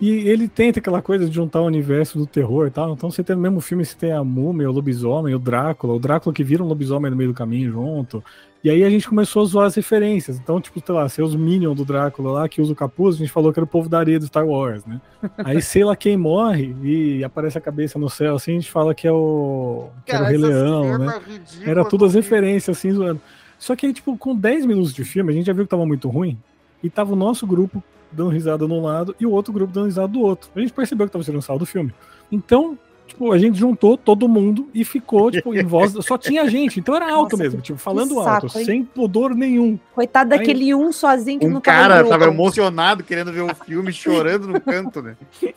E 0.01 0.11
ele 0.29 0.49
tenta 0.49 0.79
aquela 0.79 1.01
coisa 1.01 1.29
de 1.29 1.35
juntar 1.35 1.61
o 1.61 1.67
universo 1.67 2.19
do 2.19 2.27
terror 2.27 2.67
e 2.67 2.71
tal. 2.71 2.93
Então 2.93 3.11
você 3.11 3.23
tem 3.23 3.37
no 3.37 3.43
mesmo 3.43 3.61
filme, 3.61 3.85
você 3.85 3.97
tem 3.97 4.13
a 4.13 4.23
múmia, 4.23 4.69
o 4.69 4.73
lobisomem, 4.73 5.35
o 5.35 5.39
Drácula, 5.39 5.95
o 5.95 5.99
Drácula 5.99 6.35
que 6.35 6.45
vira 6.45 6.63
um 6.63 6.67
lobisomem 6.67 7.11
no 7.11 7.17
meio 7.17 7.31
do 7.31 7.35
caminho 7.35 7.73
junto. 7.73 8.23
E 8.63 8.69
aí 8.69 8.83
a 8.83 8.91
gente 8.91 9.09
começou 9.09 9.43
a 9.43 9.45
zoar 9.45 9.67
as 9.67 9.77
referências. 9.77 10.37
Então, 10.37 10.61
tipo, 10.61 10.83
sei 10.85 10.95
lá, 10.95 11.09
ser 11.09 11.23
os 11.23 11.35
Minions 11.37 11.77
do 11.77 11.85
Drácula 11.85 12.33
lá, 12.33 12.49
que 12.49 12.61
usa 12.61 12.73
o 12.73 12.77
capuz, 12.77 13.15
a 13.15 13.19
gente 13.19 13.31
falou 13.31 13.53
que 13.53 13.59
era 13.59 13.65
o 13.65 13.69
povo 13.69 13.89
da 13.89 14.01
areia 14.01 14.19
do 14.19 14.27
Star 14.27 14.47
Wars, 14.47 14.85
né? 14.85 15.01
Aí, 15.39 15.63
sei 15.63 15.85
lá 15.85 15.95
quem 15.95 16.17
morre 16.17 16.75
e 16.83 17.23
aparece 17.23 17.57
a 17.57 17.61
cabeça 17.61 17.99
no 17.99 18.11
céu, 18.11 18.35
assim, 18.35 18.53
a 18.53 18.55
gente 18.55 18.71
fala 18.71 18.95
que 18.95 19.07
é 19.07 19.13
o, 19.13 19.89
que 20.05 20.13
era 20.13 20.25
o 20.25 20.27
Rei 20.27 20.39
Leão, 20.39 20.83
cena 20.83 20.99
né? 20.99 21.21
ridícula 21.25 21.71
Era 21.71 21.85
tudo 21.85 22.05
as 22.05 22.15
referências, 22.15 22.77
assim, 22.77 22.93
zoando. 22.93 23.21
Só 23.59 23.77
que 23.77 23.87
aí, 23.87 23.93
tipo, 23.93 24.17
com 24.17 24.35
10 24.35 24.67
minutos 24.67 24.93
de 24.93 25.05
filme, 25.05 25.33
a 25.33 25.35
gente 25.35 25.47
já 25.47 25.53
viu 25.53 25.65
que 25.65 25.71
tava 25.71 25.87
muito 25.87 26.09
ruim. 26.09 26.37
E 26.83 26.89
tava 26.91 27.13
o 27.13 27.17
nosso 27.17 27.47
grupo 27.47 27.83
dando 28.11 28.31
risada 28.31 28.67
de 28.67 28.73
um 28.73 28.83
lado 28.83 29.15
e 29.21 29.27
o 29.27 29.31
outro 29.31 29.53
grupo 29.53 29.73
dando 29.73 29.87
risada 29.87 30.09
do 30.09 30.21
outro. 30.21 30.49
A 30.55 30.61
gente 30.61 30.73
percebeu 30.73 31.07
que 31.07 31.13
tava 31.13 31.25
tirando 31.25 31.43
sal 31.43 31.59
do 31.59 31.67
filme. 31.67 31.93
Então, 32.33 32.79
tipo, 33.07 33.33
a 33.33 33.39
gente 33.39 33.59
juntou 33.59 33.97
todo 33.97 34.29
mundo 34.29 34.69
e 34.73 34.85
ficou, 34.85 35.31
tipo, 35.31 35.55
em 35.55 35.63
voz. 35.65 35.93
Só 36.07 36.17
tinha 36.17 36.49
gente, 36.49 36.79
então 36.81 36.95
era 36.95 37.11
alto 37.13 37.33
Nossa, 37.33 37.43
mesmo, 37.43 37.59
que- 37.59 37.65
tipo, 37.67 37.79
falando 37.79 38.11
que 38.15 38.19
alto, 38.29 38.49
saco, 38.49 38.59
hein? 38.61 38.65
sem 38.65 38.85
pudor 38.85 39.35
nenhum. 39.35 39.79
Coitado 39.95 40.33
Aí- 40.33 40.39
daquele 40.39 40.75
um 40.75 40.93
sozinho 40.93 41.41
que 41.41 41.47
Um 41.47 41.51
não 41.51 41.61
tava 41.61 41.77
cara 41.77 42.05
tava 42.09 42.25
emocionado 42.27 43.03
querendo 43.03 43.33
ver 43.33 43.43
o 43.43 43.55
filme, 43.55 43.93
chorando 43.93 44.47
no 44.49 44.61
canto, 44.61 45.03
né? 45.03 45.17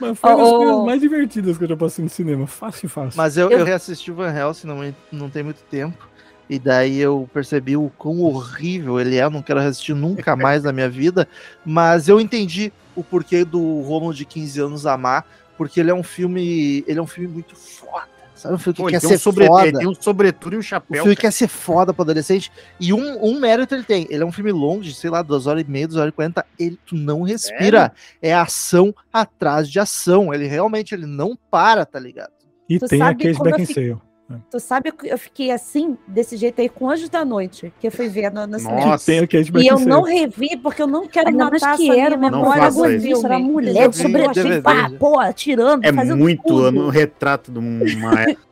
Mas 0.00 0.16
foi 0.16 0.30
uma 0.30 0.36
das 0.38 0.46
Oh, 0.48 0.54
oh. 0.54 0.58
coisas 0.58 0.84
mais 0.86 1.00
divertidas 1.00 1.58
que 1.58 1.64
eu 1.64 1.68
já 1.68 1.76
passei 1.76 2.04
no 2.04 2.08
cinema. 2.08 2.46
Fácil, 2.46 2.88
fácil. 2.88 3.16
Mas 3.16 3.36
eu, 3.36 3.50
Eu- 3.50 3.58
eu 3.58 3.64
reassisti 3.64 4.12
o 4.12 4.14
Van 4.14 4.32
Helsing 4.32 4.68
não, 4.68 4.94
não 5.10 5.28
tem 5.28 5.42
muito 5.42 5.60
tempo. 5.68 6.07
E 6.48 6.58
daí 6.58 6.98
eu 6.98 7.28
percebi 7.32 7.76
o 7.76 7.90
quão 7.98 8.20
horrível 8.22 8.98
ele 9.00 9.16
é. 9.16 9.24
Eu 9.24 9.30
não 9.30 9.42
quero 9.42 9.60
assistir 9.60 9.94
nunca 9.94 10.34
mais 10.34 10.64
na 10.64 10.72
minha 10.72 10.88
vida. 10.88 11.28
Mas 11.64 12.08
eu 12.08 12.20
entendi 12.20 12.72
o 12.96 13.04
porquê 13.04 13.44
do 13.44 13.80
Romulo 13.82 14.14
de 14.14 14.24
15 14.24 14.60
anos 14.60 14.86
amar. 14.86 15.26
Porque 15.56 15.80
ele 15.80 15.90
é 15.90 15.94
um 15.94 16.02
filme. 16.02 16.84
Ele 16.86 16.98
é 16.98 17.02
um 17.02 17.06
filme 17.06 17.28
muito 17.28 17.54
foda. 17.56 18.06
Sabe? 18.34 18.54
Um 18.54 18.58
filme 18.58 18.74
que 18.76 18.82
Pô, 18.82 18.88
quer 18.88 19.00
tem, 19.00 19.08
ser 19.10 19.16
um 19.16 19.18
sobre... 19.18 19.46
foda. 19.46 19.66
ele 19.66 19.78
tem 19.78 19.88
um 19.88 19.94
sobretudo 19.94 20.52
e 20.52 20.56
um 20.56 20.60
O 20.60 20.62
chapéu. 20.62 21.02
filme 21.02 21.16
cara. 21.16 21.26
quer 21.26 21.32
ser 21.32 21.48
foda 21.48 21.92
pro 21.92 22.02
adolescente. 22.02 22.52
E 22.78 22.92
um, 22.92 23.24
um 23.24 23.40
mérito 23.40 23.74
ele 23.74 23.82
tem. 23.82 24.06
Ele 24.08 24.22
é 24.22 24.26
um 24.26 24.30
filme 24.30 24.52
longo, 24.52 24.82
de, 24.82 24.94
sei 24.94 25.10
lá, 25.10 25.22
duas 25.22 25.48
horas 25.48 25.64
e 25.66 25.70
meia, 25.70 25.88
duas 25.88 25.98
horas 26.00 26.12
e 26.12 26.14
quarenta. 26.14 26.46
Ele, 26.58 26.78
tu 26.86 26.94
não 26.94 27.22
respira. 27.22 27.92
É 28.22 28.32
ação 28.32 28.94
atrás 29.12 29.68
de 29.68 29.80
ação. 29.80 30.32
Ele 30.32 30.46
realmente 30.46 30.94
ele 30.94 31.04
não 31.04 31.36
para, 31.50 31.84
tá 31.84 31.98
ligado? 31.98 32.30
E 32.68 32.78
Tu 32.78 32.86
tem 32.86 33.02
a 33.02 33.06
Kate 33.06 33.34
quando 33.34 33.46
eu 33.48 33.56
Beckinsale. 33.56 34.07
Tu 34.50 34.60
sabe 34.60 34.92
que 34.92 35.08
eu 35.08 35.16
fiquei 35.16 35.50
assim, 35.50 35.96
desse 36.06 36.36
jeito 36.36 36.60
aí, 36.60 36.68
com 36.68 36.90
Anjos 36.90 37.08
da 37.08 37.24
Noite, 37.24 37.72
que 37.80 37.86
eu 37.86 37.90
fui 37.90 38.08
ver 38.08 38.30
no, 38.30 38.46
no 38.46 38.58
cinema. 38.58 38.86
Nossa. 38.86 39.06
Tem 39.06 39.20
a 39.20 39.26
Kate 39.26 39.50
E 39.56 39.66
eu 39.66 39.78
não 39.78 40.02
revi, 40.02 40.54
porque 40.56 40.82
eu 40.82 40.86
não 40.86 41.08
quero 41.08 41.28
Ainda 41.30 41.44
matar 41.44 41.76
que 41.78 41.90
essa 41.90 41.98
era 42.00 42.16
minha 42.16 42.30
uma 42.30 42.30
Não 42.30 42.40
memória 42.50 42.70
do 42.70 43.00
filme. 43.00 43.24
Era 43.24 43.38
mulher 43.38 43.94
sobre 43.94 44.22
DVD. 44.28 44.40
achei, 44.40 44.60
pá, 44.62 44.90
pô, 44.98 45.18
atirando, 45.18 45.86
É 45.86 45.92
fazendo 45.92 46.18
muito 46.18 46.42
tudo. 46.42 46.70
no 46.70 46.88
retrato 46.90 47.50
de 47.50 47.58
uma 47.58 48.20
época. 48.20 48.48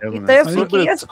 Eu, 0.00 0.14
Então 0.14 0.26
né? 0.26 0.40
eu 0.40 0.46
fiquei 0.46 0.88
assim. 0.88 1.06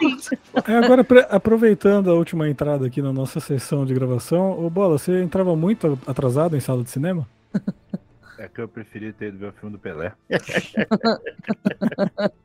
É, 0.69 0.77
agora, 0.77 1.05
aproveitando 1.31 2.11
a 2.11 2.15
última 2.15 2.49
entrada 2.49 2.87
aqui 2.87 3.01
na 3.03 3.13
nossa 3.13 3.41
sessão 3.41 3.85
de 3.85 3.93
gravação, 3.95 4.65
ô 4.65 4.71
Bola, 4.71 4.99
você 4.99 5.23
entrava 5.23 5.57
muito 5.57 5.99
atrasado 6.07 6.57
em 6.57 6.61
sala 6.61 6.83
de 6.85 6.91
cinema? 6.91 7.27
É 8.39 8.49
que 8.49 8.61
eu 8.61 8.69
preferia 8.69 9.13
ter 9.13 9.29
ido 9.29 9.39
ver 9.39 9.49
o 9.49 9.53
filme 9.53 9.77
do 9.77 9.79
Pelé. 9.79 10.13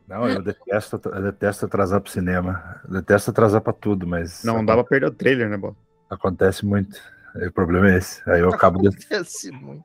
Não, 0.07 0.27
eu 0.29 0.41
detesto, 0.41 0.99
eu 1.05 1.21
detesto 1.23 1.65
atrasar 1.65 2.01
pro 2.01 2.11
cinema. 2.11 2.79
Eu 2.85 2.95
detesto 2.95 3.31
atrasar 3.31 3.61
pra 3.61 3.73
tudo, 3.73 4.05
mas 4.07 4.43
Não 4.43 4.63
dá 4.63 4.73
pra 4.75 4.83
perder 4.83 5.07
o 5.07 5.11
trailer, 5.11 5.49
né, 5.49 5.57
Bola? 5.57 5.75
acontece 6.09 6.65
muito. 6.65 6.99
Aí 7.35 7.47
o 7.47 7.51
problema 7.51 7.89
é 7.91 7.97
esse. 7.97 8.21
Aí 8.29 8.41
eu 8.41 8.49
acabo 8.49 8.81
de... 8.81 8.89
Acontece 8.89 9.49
muito. 9.51 9.83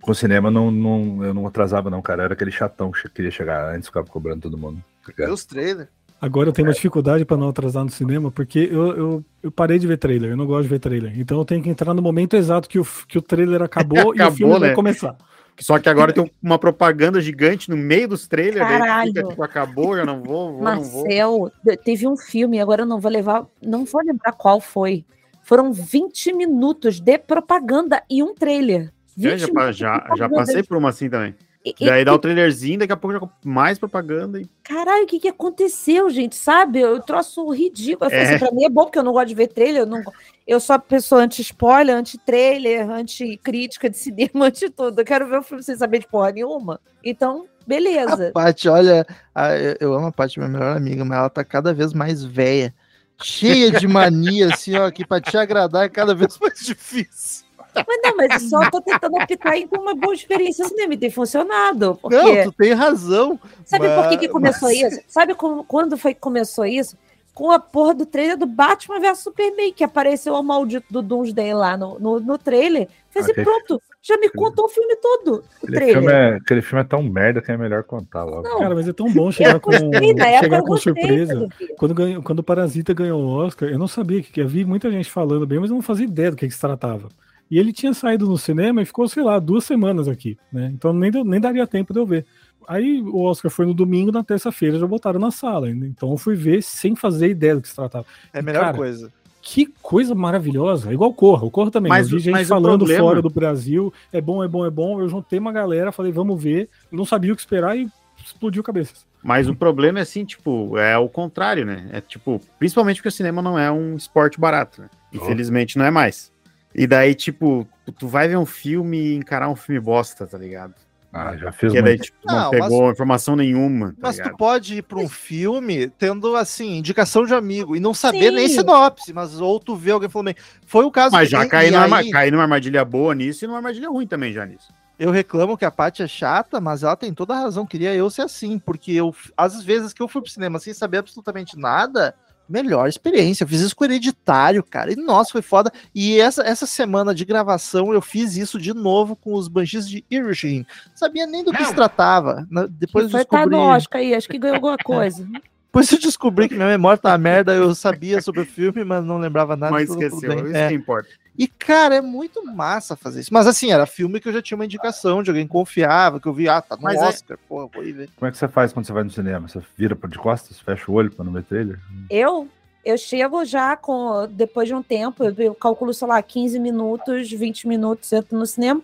com 0.00 0.10
o 0.10 0.14
cinema 0.14 0.50
não, 0.50 0.70
não, 0.70 1.22
eu 1.22 1.34
não 1.34 1.46
atrasava 1.46 1.90
não, 1.90 2.00
cara. 2.00 2.22
Eu 2.22 2.24
era 2.26 2.34
aquele 2.34 2.50
chatão 2.50 2.90
que 2.90 3.08
queria 3.10 3.30
chegar 3.30 3.74
antes, 3.74 3.88
ficava 3.88 4.06
cobrando 4.06 4.42
todo 4.42 4.56
mundo. 4.56 4.82
tá? 5.16 5.30
Os 5.30 5.44
trailers. 5.44 5.88
Agora 6.18 6.48
eu 6.48 6.52
tenho 6.52 6.66
uma 6.66 6.72
dificuldade 6.74 7.26
pra 7.26 7.36
não 7.36 7.50
atrasar 7.50 7.84
no 7.84 7.90
cinema, 7.90 8.30
porque 8.30 8.70
eu, 8.72 8.96
eu, 8.96 9.24
eu 9.42 9.52
parei 9.52 9.78
de 9.78 9.86
ver 9.86 9.98
trailer, 9.98 10.30
eu 10.30 10.36
não 10.36 10.46
gosto 10.46 10.62
de 10.62 10.70
ver 10.70 10.78
trailer. 10.78 11.12
Então 11.20 11.36
eu 11.38 11.44
tenho 11.44 11.62
que 11.62 11.68
entrar 11.68 11.92
no 11.92 12.00
momento 12.00 12.34
exato 12.34 12.70
que 12.70 12.78
o, 12.78 12.86
que 13.06 13.18
o 13.18 13.22
trailer 13.22 13.60
acabou, 13.60 13.98
e 14.16 14.20
o 14.20 14.22
Acabou, 14.22 14.32
filme 14.32 14.58
vai 14.58 14.68
né? 14.70 14.74
começar. 14.74 15.14
Só 15.60 15.78
que 15.78 15.88
agora 15.88 16.12
tem 16.12 16.30
uma 16.42 16.58
propaganda 16.58 17.20
gigante 17.20 17.70
no 17.70 17.76
meio 17.76 18.08
dos 18.08 18.26
trailers. 18.26 18.66
Caralho. 18.66 19.08
fica, 19.08 19.28
tipo, 19.28 19.42
acabou, 19.42 19.96
eu 19.96 20.04
não 20.04 20.22
vou, 20.22 20.52
vou 20.54 20.62
não 20.62 20.82
vou. 20.82 21.02
Marcel, 21.04 21.52
teve 21.82 22.06
um 22.06 22.16
filme, 22.16 22.60
agora 22.60 22.82
eu 22.82 22.86
não 22.86 23.00
vou 23.00 23.10
levar, 23.10 23.46
não 23.62 23.84
vou 23.84 24.02
lembrar 24.04 24.32
qual 24.32 24.60
foi. 24.60 25.04
Foram 25.42 25.72
20 25.72 26.32
minutos 26.32 27.00
de 27.00 27.18
propaganda 27.18 28.02
e 28.10 28.22
um 28.22 28.34
trailer. 28.34 28.92
Já, 29.16 29.30
20 29.30 29.40
já, 29.40 29.72
já, 29.72 30.06
já 30.16 30.28
passei 30.28 30.62
por 30.62 30.76
uma 30.76 30.90
assim 30.90 31.08
também. 31.08 31.34
E- 31.66 31.74
e- 31.80 31.86
Daí 31.86 32.04
dá 32.04 32.14
o 32.14 32.18
trailerzinho, 32.18 32.78
daqui 32.78 32.92
a 32.92 32.96
pouco 32.96 33.18
já 33.18 33.28
mais 33.44 33.76
propaganda. 33.76 34.40
E... 34.40 34.48
Caralho, 34.62 35.02
o 35.02 35.06
que, 35.06 35.18
que 35.18 35.26
aconteceu, 35.26 36.08
gente? 36.08 36.36
Sabe? 36.36 36.78
Eu 36.78 37.00
troço 37.00 37.44
ridículo. 37.50 38.06
Eu 38.06 38.10
falei 38.10 38.24
É. 38.24 38.28
assim, 38.36 38.38
pra 38.38 38.52
mim 38.54 38.64
é 38.64 38.68
bom, 38.70 38.84
porque 38.84 38.98
eu 39.00 39.02
não 39.02 39.12
gosto 39.12 39.26
de 39.28 39.34
ver 39.34 39.48
trailer. 39.48 39.82
Eu, 39.82 39.86
não... 39.86 40.00
eu 40.46 40.60
sou 40.60 40.74
a 40.74 40.78
pessoa 40.78 41.22
anti-spoiler, 41.22 41.96
anti-trailer, 41.96 42.88
anti-crítica 42.88 43.90
de 43.90 43.96
cinema, 43.98 44.46
anti-tudo. 44.46 45.00
Eu 45.00 45.04
quero 45.04 45.26
ver 45.28 45.38
o 45.38 45.42
filme 45.42 45.62
sem 45.62 45.74
saber 45.74 45.98
de 45.98 46.06
porra 46.06 46.30
nenhuma. 46.30 46.80
Então, 47.02 47.46
beleza. 47.66 48.28
A 48.28 48.32
Paty, 48.32 48.68
olha, 48.68 49.04
a- 49.34 49.56
eu- 49.56 49.76
eu 49.80 49.94
amo 49.94 50.06
a 50.06 50.12
Paty, 50.12 50.38
minha 50.38 50.48
melhor 50.50 50.76
amiga, 50.76 51.04
mas 51.04 51.18
ela 51.18 51.28
tá 51.30 51.42
cada 51.42 51.74
vez 51.74 51.92
mais 51.92 52.22
velha. 52.22 52.72
Cheia 53.20 53.72
de 53.72 53.88
mania, 53.88 54.48
assim, 54.52 54.76
ó, 54.76 54.90
que 54.90 55.04
pra 55.06 55.20
te 55.20 55.36
agradar 55.38 55.86
é 55.86 55.88
cada 55.88 56.14
vez 56.14 56.36
mais 56.38 56.60
difícil. 56.60 57.45
Mas 57.86 57.98
não, 58.02 58.16
mas 58.16 58.42
eu 58.42 58.48
só 58.48 58.70
tô 58.70 58.80
tentando 58.80 59.16
optar 59.16 59.56
em 59.56 59.68
uma 59.78 59.94
boa 59.94 60.14
experiência 60.14 60.62
no 60.64 60.68
cinema 60.70 60.94
e 60.94 60.96
tem 60.98 61.10
funcionado. 61.10 61.98
Porque... 62.00 62.16
Não, 62.16 62.44
tu 62.44 62.52
tem 62.52 62.72
razão. 62.72 63.38
Sabe 63.64 63.88
por 63.94 64.08
que, 64.08 64.16
que 64.18 64.26
mas- 64.28 64.32
começou 64.32 64.68
mas- 64.68 64.92
isso? 64.92 65.00
Sabe 65.08 65.34
como- 65.34 65.64
quando 65.64 65.96
foi 65.96 66.14
que 66.14 66.20
começou 66.20 66.64
isso? 66.66 66.96
Com 67.34 67.50
a 67.50 67.58
porra 67.58 67.92
do 67.92 68.06
trailer 68.06 68.38
do 68.38 68.46
Batman 68.46 68.98
vs 68.98 69.18
Superman, 69.18 69.70
que 69.70 69.84
apareceu 69.84 70.32
o 70.34 70.42
maldito 70.42 70.86
do 70.90 71.02
Doomsday 71.02 71.52
lá 71.52 71.76
no, 71.76 71.98
no, 71.98 72.18
no 72.18 72.38
trailer. 72.38 72.88
Falei 73.10 73.30
assim, 73.30 73.42
pronto, 73.44 73.82
já 74.02 74.16
me 74.16 74.30
contou 74.30 74.64
o 74.64 74.68
filme 74.70 74.96
todo. 74.96 75.44
O 75.62 75.66
Aquele 75.66 75.92
filme, 75.92 76.06
trailer. 76.06 76.32
é, 76.32 76.36
aquele 76.36 76.62
filme 76.62 76.80
é 76.80 76.84
tão 76.86 77.02
merda 77.02 77.42
que 77.42 77.52
é 77.52 77.56
melhor 77.58 77.82
contar 77.84 78.24
logo. 78.24 78.42
Não, 78.48 78.58
Cara, 78.58 78.74
mas 78.74 78.88
é 78.88 78.92
tão 78.94 79.12
bom 79.12 79.30
chegar 79.30 79.60
com, 79.60 79.70
gostei, 79.70 80.14
chegar 80.40 80.62
com 80.62 80.76
surpresa. 80.78 81.46
Quando, 81.76 81.94
ganhou, 81.94 82.22
quando 82.22 82.38
o 82.38 82.42
Parasita 82.42 82.94
ganhou 82.94 83.20
o 83.20 83.28
Oscar, 83.28 83.68
eu 83.68 83.78
não 83.78 83.88
sabia 83.88 84.22
que, 84.22 84.32
que 84.32 84.40
eu 84.40 84.48
vi 84.48 84.64
muita 84.64 84.90
gente 84.90 85.10
falando 85.10 85.46
bem, 85.46 85.58
mas 85.58 85.68
eu 85.68 85.74
não 85.76 85.82
fazia 85.82 86.06
ideia 86.06 86.30
do 86.30 86.36
que, 86.38 86.46
que 86.48 86.54
se 86.54 86.60
tratava. 86.60 87.08
E 87.50 87.58
ele 87.58 87.72
tinha 87.72 87.94
saído 87.94 88.26
no 88.26 88.36
cinema 88.36 88.82
e 88.82 88.84
ficou, 88.84 89.06
sei 89.08 89.22
lá, 89.22 89.38
duas 89.38 89.64
semanas 89.64 90.08
aqui, 90.08 90.36
né? 90.52 90.70
Então 90.74 90.92
nem, 90.92 91.10
nem 91.24 91.40
daria 91.40 91.66
tempo 91.66 91.92
de 91.92 92.00
eu 92.00 92.06
ver. 92.06 92.26
Aí 92.66 93.00
o 93.00 93.20
Oscar 93.22 93.50
foi 93.50 93.64
no 93.66 93.72
domingo, 93.74 94.10
na 94.10 94.24
terça-feira 94.24 94.78
já 94.78 94.86
botaram 94.86 95.20
na 95.20 95.30
sala. 95.30 95.70
Então 95.70 96.10
eu 96.10 96.18
fui 96.18 96.34
ver 96.34 96.62
sem 96.62 96.96
fazer 96.96 97.28
ideia 97.28 97.54
do 97.54 97.62
que 97.62 97.68
se 97.68 97.76
tratava. 97.76 98.04
É 98.32 98.40
a 98.40 98.42
melhor 98.42 98.60
Cara, 98.64 98.76
coisa. 98.76 99.12
Que 99.40 99.66
coisa 99.80 100.12
maravilhosa. 100.12 100.90
É 100.90 100.94
igual 100.94 101.14
Corra. 101.14 101.44
O 101.44 101.50
Corra 101.52 101.70
também. 101.70 101.88
Mas 101.88 102.10
eu 102.10 102.18
vi 102.18 102.24
gente 102.24 102.44
falando 102.46 102.78
problema- 102.80 103.04
fora 103.04 103.22
do 103.22 103.30
Brasil. 103.30 103.94
É 104.12 104.20
bom, 104.20 104.42
é 104.42 104.48
bom, 104.48 104.66
é 104.66 104.70
bom. 104.70 105.00
Eu 105.00 105.08
juntei 105.08 105.38
uma 105.38 105.52
galera, 105.52 105.92
falei, 105.92 106.10
vamos 106.10 106.42
ver. 106.42 106.68
Eu 106.90 106.98
não 106.98 107.04
sabia 107.04 107.32
o 107.32 107.36
que 107.36 107.42
esperar 107.42 107.78
e 107.78 107.88
explodiu 108.24 108.64
cabeças. 108.64 109.06
Mas 109.22 109.48
o 109.48 109.54
problema 109.54 110.00
é 110.00 110.02
assim, 110.02 110.24
tipo, 110.24 110.76
é 110.76 110.98
o 110.98 111.08
contrário, 111.08 111.64
né? 111.64 111.88
É 111.92 112.00
tipo, 112.00 112.40
principalmente 112.58 112.96
porque 112.96 113.08
o 113.08 113.12
cinema 113.12 113.40
não 113.40 113.56
é 113.56 113.70
um 113.70 113.94
esporte 113.96 114.40
barato, 114.40 114.82
né? 114.82 114.88
Infelizmente 115.12 115.78
não 115.78 115.84
é 115.84 115.90
mais. 115.92 116.32
E 116.78 116.86
daí, 116.86 117.14
tipo, 117.14 117.66
tu 117.98 118.06
vai 118.06 118.28
ver 118.28 118.36
um 118.36 118.44
filme 118.44 118.98
e 118.98 119.14
encarar 119.14 119.48
um 119.48 119.56
filme 119.56 119.80
bosta, 119.80 120.26
tá 120.26 120.36
ligado? 120.36 120.74
Ah, 121.10 121.34
já 121.34 121.50
fiz 121.50 121.72
Porque 121.72 121.80
daí, 121.80 121.92
muito. 121.94 122.02
tipo, 122.04 122.18
não, 122.26 122.34
Não, 122.42 122.50
pegou 122.50 122.90
informação 122.90 123.34
nenhuma, 123.34 123.92
tá 123.92 123.94
Mas 124.02 124.16
ligado? 124.16 124.32
tu 124.32 124.36
pode 124.36 124.74
ir 124.76 124.82
pra 124.82 124.98
um 124.98 125.08
filme 125.08 125.88
tendo, 125.88 126.36
assim, 126.36 126.76
indicação 126.76 127.24
de 127.24 127.32
amigo 127.32 127.74
e 127.74 127.80
não 127.80 127.94
saber 127.94 128.28
Sim. 128.28 128.36
nem 128.36 128.48
sinopse, 128.48 129.14
mas 129.14 129.40
ou 129.40 129.58
tu 129.58 129.74
vê 129.74 129.92
alguém 129.92 130.10
falando 130.10 130.26
bem. 130.26 130.36
Foi 130.66 130.84
o 130.84 130.90
caso 130.90 131.16
Mas 131.16 131.30
já 131.30 131.46
e- 131.46 131.48
caí 131.48 131.70
numa, 131.70 131.96
aí, 131.96 132.10
caí 132.10 132.30
numa 132.30 132.42
armadilha 132.42 132.84
boa 132.84 133.14
nisso 133.14 133.42
e 133.44 133.48
numa 133.48 133.56
armadilha 133.56 133.88
ruim 133.88 134.06
também 134.06 134.30
já 134.34 134.44
nisso. 134.44 134.70
Eu 134.98 135.10
reclamo 135.10 135.56
que 135.56 135.64
a 135.64 135.70
Paty 135.70 136.02
é 136.02 136.08
chata, 136.08 136.60
mas 136.60 136.82
ela 136.82 136.96
tem 136.96 137.14
toda 137.14 137.34
a 137.34 137.40
razão. 137.40 137.66
Queria 137.66 137.94
eu 137.94 138.10
ser 138.10 138.22
assim, 138.22 138.58
porque 138.58 138.92
eu, 138.92 139.14
às 139.36 139.62
vezes 139.62 139.94
que 139.94 140.02
eu 140.02 140.08
fui 140.08 140.20
pro 140.20 140.30
cinema 140.30 140.58
sem 140.58 140.74
saber 140.74 140.98
absolutamente 140.98 141.58
nada, 141.58 142.14
melhor 142.48 142.88
experiência. 142.88 143.44
Eu 143.44 143.48
fiz 143.48 143.60
isso 143.60 143.74
com 143.76 143.84
o 143.84 143.86
hereditário, 143.86 144.62
cara. 144.62 144.92
E 144.92 144.96
nossa, 144.96 145.32
foi 145.32 145.42
foda. 145.42 145.72
E 145.94 146.20
essa, 146.20 146.42
essa 146.42 146.66
semana 146.66 147.14
de 147.14 147.24
gravação 147.24 147.92
eu 147.92 148.00
fiz 148.00 148.36
isso 148.36 148.58
de 148.58 148.72
novo 148.72 149.16
com 149.16 149.34
os 149.34 149.48
Banshees 149.48 149.88
de 149.88 150.04
Irishin. 150.10 150.64
Sabia 150.94 151.26
nem 151.26 151.42
do 151.44 151.52
que 151.52 151.64
se 151.64 151.74
tratava. 151.74 152.46
Na- 152.50 152.66
Depois 152.66 153.06
Que 153.06 153.08
eu 153.16 153.18
foi 153.18 153.24
tá 153.24 153.36
descobri. 153.38 153.56
no 153.56 153.62
Oscar 153.64 154.00
aí, 154.00 154.14
acho 154.14 154.28
que 154.28 154.38
ganhou 154.38 154.56
alguma 154.56 154.76
coisa. 154.78 155.26
Depois 155.66 155.92
eu 155.92 155.98
descobri 155.98 156.48
que 156.48 156.54
minha 156.54 156.68
memória 156.68 156.96
tá 156.96 157.10
uma 157.10 157.18
merda, 157.18 157.54
eu 157.54 157.74
sabia 157.74 158.22
sobre 158.22 158.40
o 158.40 158.46
filme, 158.46 158.82
mas 158.82 159.04
não 159.04 159.18
lembrava 159.18 159.56
nada. 159.56 159.72
Mas 159.72 159.90
esqueceu, 159.90 160.30
bem. 160.30 160.44
isso 160.46 160.56
É. 160.56 160.68
que 160.68 160.74
importa. 160.74 161.08
E, 161.38 161.46
cara, 161.46 161.96
é 161.96 162.00
muito 162.00 162.42
massa 162.46 162.96
fazer 162.96 163.20
isso. 163.20 163.32
Mas 163.34 163.46
assim, 163.46 163.70
era 163.70 163.84
filme 163.84 164.18
que 164.18 164.26
eu 164.26 164.32
já 164.32 164.40
tinha 164.40 164.56
uma 164.56 164.64
indicação 164.64 165.22
de 165.22 165.28
alguém 165.28 165.46
confiável, 165.46 166.18
que 166.18 166.26
eu 166.26 166.32
vi, 166.32 166.48
ah, 166.48 166.62
tá 166.62 166.76
no 166.76 166.82
Mas 166.82 166.96
é- 167.02 167.06
Oscar, 167.06 167.38
porra, 167.46 167.68
vou 167.74 167.84
ir 167.84 167.92
ver. 167.92 168.08
Como 168.16 168.26
é 168.26 168.32
que 168.32 168.38
você 168.38 168.48
faz 168.48 168.72
quando 168.72 168.86
você 168.86 168.92
vai 168.94 169.04
no 169.04 169.10
cinema? 169.10 169.46
Você 169.46 169.60
vira 169.76 169.94
pra 169.94 170.08
de 170.08 170.16
costas, 170.18 170.58
fecha 170.58 170.90
o 170.90 170.94
olho 170.94 171.10
pra 171.10 171.22
não 171.24 171.32
ver 171.32 171.42
trailer? 171.44 171.78
Eu, 172.08 172.48
eu 172.86 172.96
chego 172.96 173.44
já 173.44 173.76
com, 173.76 174.28
depois 174.30 174.68
de 174.68 174.74
um 174.74 174.82
tempo, 174.82 175.24
eu, 175.24 175.34
eu 175.38 175.54
calculo, 175.54 175.92
sei 175.92 176.06
lá, 176.06 176.22
15 176.22 176.58
minutos, 176.60 177.28
20 177.30 177.66
minutos, 177.66 178.12
entro 178.12 178.38
no 178.38 178.46
cinema. 178.46 178.80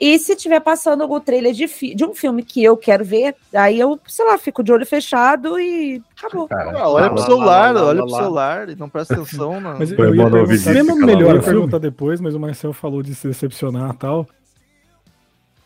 E 0.00 0.18
se 0.18 0.34
tiver 0.34 0.60
passando 0.60 1.02
algum 1.02 1.20
trailer 1.20 1.52
de, 1.52 1.68
fi- 1.68 1.94
de 1.94 2.04
um 2.04 2.14
filme 2.14 2.42
que 2.42 2.64
eu 2.64 2.76
quero 2.76 3.04
ver, 3.04 3.36
aí 3.54 3.78
eu, 3.78 4.00
sei 4.06 4.24
lá, 4.24 4.38
fico 4.38 4.62
de 4.62 4.72
olho 4.72 4.86
fechado 4.86 5.60
e 5.60 6.02
acabou. 6.18 6.48
Cara, 6.48 6.78
Ah, 6.78 6.88
olha 6.88 7.10
pro 7.10 7.22
celular, 7.22 7.72
lá, 7.74 7.80
lá, 7.82 7.86
olha 7.88 8.02
pro 8.02 8.10
celular 8.16 8.68
e 8.70 8.74
não 8.76 8.88
presta 8.88 9.14
atenção. 9.14 9.60
Não. 9.60 9.78
Mas 9.78 9.92
Foi 9.92 10.06
eu 10.06 10.14
ia 10.14 10.30
perguntar, 10.30 10.96
lá, 10.96 11.06
melhor, 11.06 11.36
eu 11.36 11.42
perguntar 11.42 11.78
depois, 11.78 12.20
mas 12.20 12.34
o 12.34 12.40
Marcel 12.40 12.72
falou 12.72 13.02
de 13.02 13.14
se 13.14 13.28
decepcionar 13.28 13.94
e 13.94 13.98
tal. 13.98 14.26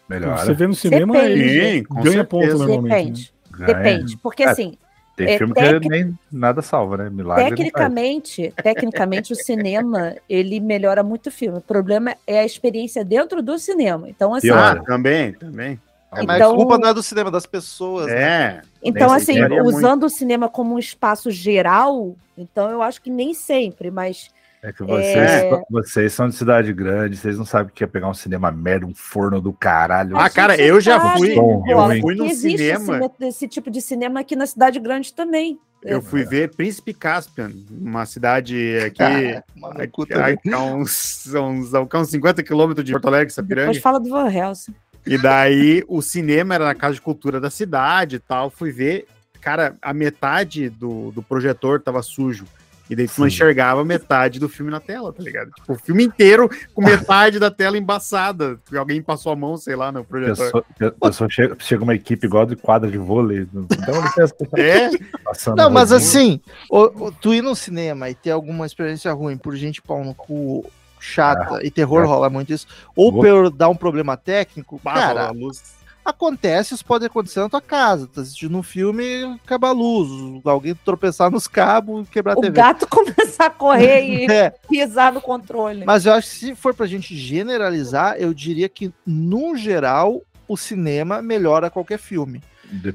melhor. 0.09 0.38
Você 0.38 0.55
vê 0.55 0.66
no 0.66 0.75
cinema 0.75 1.14
Depende. 1.14 1.40
e 1.40 1.79
Sim, 1.79 1.87
ganha 2.03 2.25
ponto 2.25 2.42
certeza. 2.44 2.66
normalmente. 2.66 2.96
né? 2.96 3.03
Depende, 3.05 3.33
Ganha. 3.51 3.66
depende. 3.75 4.16
Porque 4.18 4.42
É, 4.42 4.49
assim, 4.49 4.77
Tem 5.16 5.31
É, 5.31 5.38
filme 5.38 5.55
tec- 5.55 5.81
que 5.81 5.88
nem 5.88 6.16
nada 6.31 6.61
salva, 6.61 6.98
né? 6.98 7.09
Milagre. 7.11 7.44
Tecnicamente, 7.48 8.52
tecnicamente 8.62 9.33
o 9.33 9.37
cinema 9.37 10.14
ele 10.29 10.61
melhora 10.61 11.02
muito 11.02 11.29
o 11.29 11.33
filme. 11.33 11.57
O 11.59 11.62
problema 11.62 12.14
é 12.26 12.40
a 12.40 12.44
experiência 12.44 13.02
dentro 13.02 13.42
do 13.42 13.59
cinema. 13.59 14.11
Então 14.11 14.35
assim. 14.35 14.50
Ah, 14.50 14.76
também, 14.87 15.33
também. 15.33 15.81
É, 16.14 16.22
mas 16.22 16.37
então- 16.37 16.52
a 16.52 16.55
culpa 16.57 16.79
não 16.79 16.88
é 16.90 16.94
do 16.94 17.02
cinema, 17.02 17.31
das 17.31 17.46
pessoas. 17.46 18.07
né? 18.07 18.14
É. 18.22 18.62
então 18.83 19.09
Nem 19.09 19.16
assim, 19.16 19.40
varia 19.40 19.62
muito. 19.62 19.76
usando 19.76 20.05
o 20.05 20.11
cinema 20.11 20.48
como 20.48 20.74
um 20.74 20.79
espaço 20.79 21.31
geral, 21.31 22.14
então 22.37 22.70
eu 22.70 22.83
acho 22.83 23.00
que 23.02 23.11
nem 23.11 23.33
sempre, 23.35 23.90
mas 23.90 24.31
É 24.66 24.72
que 24.72 24.83
vocês, 24.83 25.16
É. 25.16 25.62
vocês 25.70 26.12
são 26.12 26.29
de 26.29 26.35
cidade 26.35 26.72
grande, 26.72 27.16
vocês 27.16 27.38
não 27.38 27.44
sabem 27.44 27.68
o 27.68 27.72
que 27.72 27.85
é 27.85 27.87
pegar 27.87 28.09
um 28.09 28.14
cinema 28.14 28.50
merda, 28.50 28.85
um 28.85 28.92
forno 28.94 29.40
do 29.40 29.52
caralho. 29.52 30.16
Ah, 30.16 30.24
a 30.24 30.31
cara, 30.31 30.57
eu 30.61 30.81
já 30.81 30.98
fui- 31.16 31.38
eu 31.38 31.62
Bola, 31.64 31.94
fui 32.00 32.20
existe 32.29 32.59
cinema. 32.59 32.98
esse, 33.20 33.24
esse 33.29 33.48
tipo 33.48 33.70
de 33.70 33.81
cinema 33.81 34.18
aqui 34.20 34.35
na 34.35 34.44
cidade 34.44 34.81
grande 34.81 35.14
também. 35.14 35.57
Eu 35.85 36.02
fui 36.02 36.24
ver 36.24 36.52
Príncipe 36.57 36.92
Caspian, 36.92 37.52
uma 37.70 38.05
cidade 38.07 38.76
aqui. 38.85 39.40
Maluco 39.55 40.02
aqui- 40.02 40.50
a 40.52 40.61
uns, 40.61 41.33
uns, 41.33 41.72
uns 41.72 42.09
50 42.11 42.42
quilômetros 42.42 42.85
de 42.85 42.90
Porto 42.90 43.07
Alegre, 43.07 43.33
Sapiranga. 43.33 43.68
Depois 43.68 43.83
fala 43.83 44.00
do 44.00 44.11
Van 44.11 44.29
Helsing. 44.29 44.74
E 45.07 45.16
daí 45.16 45.85
o 45.87 46.02
cinema 46.02 46.57
era 46.57 46.64
na 46.64 46.74
Casa 46.74 46.94
de 46.94 47.00
Cultura 47.00 47.38
da 47.40 47.50
cidade 47.50 48.16
e 48.16 48.18
tal. 48.18 48.50
Fui 48.50 48.72
ver, 48.72 49.07
cara, 49.40 49.76
a 49.81 49.94
metade 49.94 50.68
do, 50.68 51.12
do 51.12 51.22
projetor 51.22 51.81
tava 51.81 52.02
sujo. 52.02 52.46
E 52.88 52.94
daí 52.94 53.09
tu 53.09 53.20
não 53.20 53.27
enxergava 53.27 53.85
metade 53.85 54.38
do 54.38 54.49
filme 54.49 54.70
na 54.70 54.79
tela, 54.79 55.12
tá 55.12 55.22
ligado? 55.22 55.51
Tipo, 55.51 55.72
o 55.72 55.79
filme 55.79 56.05
inteiro 56.05 56.49
com 56.72 56.81
metade 56.83 57.38
da 57.38 57.51
tela 57.51 57.77
embaçada. 57.77 58.59
porque 58.64 58.77
Alguém 58.77 59.03
passou 59.03 59.33
a 59.33 59.37
mão, 59.37 59.57
sei 59.57 59.75
lá, 59.75 59.90
no 59.90 60.05
projetor. 60.05 60.64
Pessoa, 61.01 61.29
chega, 61.29 61.57
chega 61.59 61.83
uma 61.83 61.94
equipe 61.94 62.27
igual 62.27 62.46
de 62.46 62.55
quadra 62.55 62.88
de 62.90 62.96
vôlei. 62.99 63.46
Então, 63.53 64.01
licença, 64.03 64.35
pessoal, 64.35 64.61
É, 64.62 64.90
passando 65.25 65.57
Não, 65.57 65.68
mas 65.70 65.90
rodinha. 65.90 66.09
assim, 66.09 66.40
o, 66.70 67.07
o- 67.07 67.12
tu 67.12 67.35
ir 67.35 67.42
no 67.42 67.57
cinema 67.57 68.09
e 68.09 68.14
ter 68.14 68.31
alguma 68.31 68.64
experiência 68.66 69.12
ruim 69.12 69.37
por 69.37 69.57
gente 69.57 69.83
pau 69.83 70.05
no 70.05 70.14
cu 70.14 70.64
chata 71.01 71.64
e 71.64 71.70
terror 71.70 72.03
é. 72.05 72.07
rola 72.07 72.31
muito 72.31 72.53
isso, 72.53 72.66
ou 72.96 73.12
Vou- 73.12 73.22
por 73.22 73.51
dar 73.51 73.68
um 73.68 73.77
problema 73.77 74.16
técnico, 74.16 74.81
barra 74.83 75.01
cara, 75.01 75.27
a 75.29 75.31
luz. 75.31 75.62
Acontece, 76.11 76.75
isso 76.75 76.85
pode 76.85 77.05
acontecer 77.05 77.40
na 77.40 77.49
tua 77.49 77.61
casa. 77.61 78.07
Tá 78.07 78.21
assistindo 78.21 78.57
um 78.57 78.62
filme, 78.62 79.25
acaba 79.45 79.69
a 79.69 79.73
luz, 79.73 80.09
alguém 80.45 80.75
tropeçar 80.85 81.31
nos 81.31 81.47
cabos, 81.49 82.09
quebrar 82.09 82.35
a 82.35 82.38
O 82.38 82.40
TV. 82.40 82.53
gato 82.55 82.87
começar 82.90 83.47
a 83.47 83.51
correr 83.51 84.03
e 84.05 84.27
É, 84.31 84.51
pisar 84.69 85.12
no 85.12 85.21
controle. 85.21 85.85
mas 85.85 86.07
eu 86.07 86.12
acho 86.14 86.29
que 86.31 86.35
se 86.37 86.55
for 86.55 86.75
pra 86.75 86.87
gente 86.87 87.16
generalizar, 87.16 88.16
eu 88.19 88.33
diria 88.35 88.69
que, 88.69 88.92
no 89.07 89.57
geral, 89.57 90.23
o 90.49 90.57
cinema 90.57 91.21
melhora 91.23 91.71
qualquer 91.71 91.99
filme. 91.99 92.42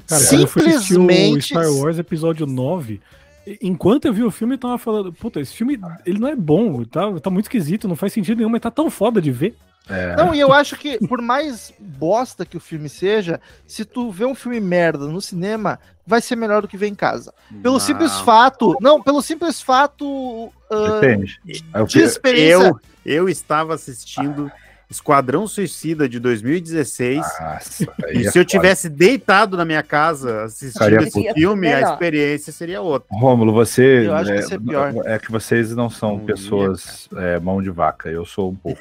Cara, 0.06 0.24
quando 0.28 0.40
eu 0.42 0.46
fui 0.46 0.62
assistir 0.66 0.94
o 0.98 1.00
Simplesmente- 1.00 1.46
Star 1.48 1.72
Wars 1.72 1.98
episódio 1.98 2.46
9, 2.46 3.00
e- 3.46 3.58
enquanto 3.62 4.04
eu 4.06 4.12
vi 4.12 4.22
o 4.22 4.30
filme, 4.30 4.54
eu 4.54 4.58
tava 4.58 4.78
falando, 4.78 5.12
puta, 5.12 5.40
esse 5.40 5.54
filme, 5.54 5.78
ele 6.04 6.18
não 6.18 6.28
é 6.28 6.36
bom, 6.36 6.84
tá, 6.84 7.10
tá 7.20 7.30
muito 7.30 7.46
esquisito, 7.46 7.88
não 7.88 7.96
faz 7.96 8.12
sentido 8.12 8.38
nenhum, 8.38 8.50
mas 8.50 8.60
tá 8.60 8.70
tão 8.70 8.90
foda 8.90 9.20
de 9.20 9.30
ver. 9.30 9.56
É, 9.88 10.14
Não, 10.16 10.32
e 10.34 10.38
eu 10.40 10.52
acho 10.52 10.76
que, 10.76 10.96
por 11.08 11.20
mais 11.20 11.72
bosta 11.78 12.46
que 12.46 12.56
o 12.56 12.60
filme 12.60 12.88
seja, 12.88 13.40
se 13.66 13.84
tu 13.84 14.10
vê 14.10 14.24
um 14.24 14.34
filme 14.34 14.60
merda 14.60 15.06
no 15.06 15.20
cinema, 15.20 15.78
vai 16.06 16.20
ser 16.20 16.36
melhor 16.36 16.62
do 16.62 16.68
que 16.68 16.76
ver 16.76 16.86
em 16.86 16.94
casa. 16.94 17.34
Pelo 17.62 17.74
Não. 17.74 17.80
simples 17.80 18.12
fato. 18.20 18.76
Não, 18.80 19.02
pelo 19.02 19.20
simples 19.20 19.60
fato. 19.60 20.52
ah, 20.70 21.00
depende. 21.00 21.40
De 21.44 21.62
fui- 21.90 22.02
experiência. 22.02 22.68
Eu, 22.68 22.80
eu 23.04 23.28
estava 23.28 23.74
assistindo 23.74 24.50
Esquadrão 24.92 25.46
Suicida 25.46 26.08
de 26.08 26.20
2016. 26.20 27.18
Nossa, 27.18 27.94
e 28.12 28.26
é 28.26 28.30
se 28.30 28.38
eu 28.38 28.44
tivesse 28.44 28.88
deitado 28.88 29.56
na 29.56 29.64
minha 29.64 29.82
casa 29.82 30.44
assistindo 30.44 31.02
esse 31.02 31.32
filme, 31.32 31.72
a 31.72 31.92
experiência 31.92 32.52
seria 32.52 32.80
outra. 32.80 33.08
Rômulo, 33.10 33.52
você. 33.52 34.06
Eu 34.06 34.14
acho 34.14 34.30
que 34.30 34.36
é, 34.36 34.40
isso 34.40 34.54
é 34.54 34.58
pior. 34.58 34.92
é 35.04 35.18
que 35.18 35.32
vocês 35.32 35.74
não 35.74 35.90
são 35.90 36.18
Não 36.18 36.24
pessoas 36.24 37.08
é, 37.16 37.40
mão 37.40 37.62
de 37.62 37.70
vaca. 37.70 38.08
Eu 38.08 38.24
sou 38.24 38.50
um 38.50 38.54
pouco. 38.54 38.80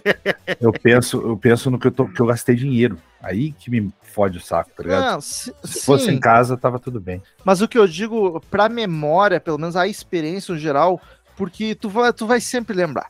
eu 0.60 0.72
penso, 0.72 1.20
eu 1.20 1.36
penso 1.36 1.70
no 1.70 1.78
que 1.78 1.86
eu, 1.86 1.92
tô, 1.92 2.06
que 2.06 2.20
eu 2.20 2.26
gastei 2.26 2.56
dinheiro. 2.56 2.98
Aí 3.22 3.52
que 3.52 3.70
me 3.70 3.92
fode 4.02 4.38
o 4.38 4.40
saco, 4.40 4.70
tá 4.74 4.82
ligado? 4.82 5.12
Não, 5.12 5.20
se, 5.20 5.52
Se 5.62 5.84
fosse 5.84 6.10
em 6.10 6.18
casa, 6.18 6.56
tava 6.56 6.78
tudo 6.78 6.98
bem. 6.98 7.22
Mas 7.44 7.60
o 7.60 7.68
que 7.68 7.78
eu 7.78 7.86
digo, 7.86 8.40
pra 8.50 8.68
memória, 8.68 9.38
pelo 9.38 9.58
menos 9.58 9.76
a 9.76 9.86
experiência 9.86 10.54
no 10.54 10.58
geral, 10.58 11.00
porque 11.36 11.74
tu 11.74 11.88
vai, 11.88 12.12
tu 12.12 12.26
vai 12.26 12.40
sempre 12.40 12.74
lembrar. 12.74 13.08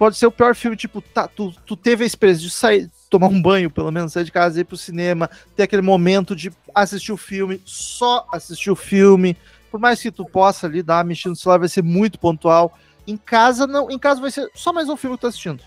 Pode 0.00 0.16
ser 0.16 0.26
o 0.26 0.32
pior 0.32 0.54
filme, 0.54 0.78
tipo, 0.78 1.02
tá, 1.02 1.28
tu, 1.28 1.52
tu 1.66 1.76
teve 1.76 2.04
a 2.04 2.06
experiência 2.06 2.42
de 2.42 2.50
sair, 2.50 2.90
tomar 3.10 3.26
um 3.26 3.42
banho, 3.42 3.70
pelo 3.70 3.92
menos, 3.92 4.14
sair 4.14 4.24
de 4.24 4.32
casa, 4.32 4.58
ir 4.58 4.64
pro 4.64 4.74
cinema, 4.74 5.28
ter 5.54 5.64
aquele 5.64 5.82
momento 5.82 6.34
de 6.34 6.50
assistir 6.74 7.12
o 7.12 7.18
filme, 7.18 7.60
só 7.66 8.26
assistir 8.32 8.70
o 8.70 8.74
filme. 8.74 9.36
Por 9.70 9.78
mais 9.78 10.00
que 10.00 10.10
tu 10.10 10.24
possa 10.24 10.66
ali 10.66 10.82
dar 10.82 11.04
mexida 11.04 11.28
no 11.28 11.36
celular, 11.36 11.58
vai 11.58 11.68
ser 11.68 11.82
muito 11.82 12.18
pontual. 12.18 12.78
Em 13.06 13.14
casa, 13.14 13.66
não. 13.66 13.90
Em 13.90 13.98
casa 13.98 14.22
vai 14.22 14.30
ser 14.30 14.50
só 14.54 14.72
mais 14.72 14.88
um 14.88 14.96
filme 14.96 15.16
que 15.16 15.20
tu 15.20 15.22
tá 15.24 15.28
assistindo. 15.28 15.62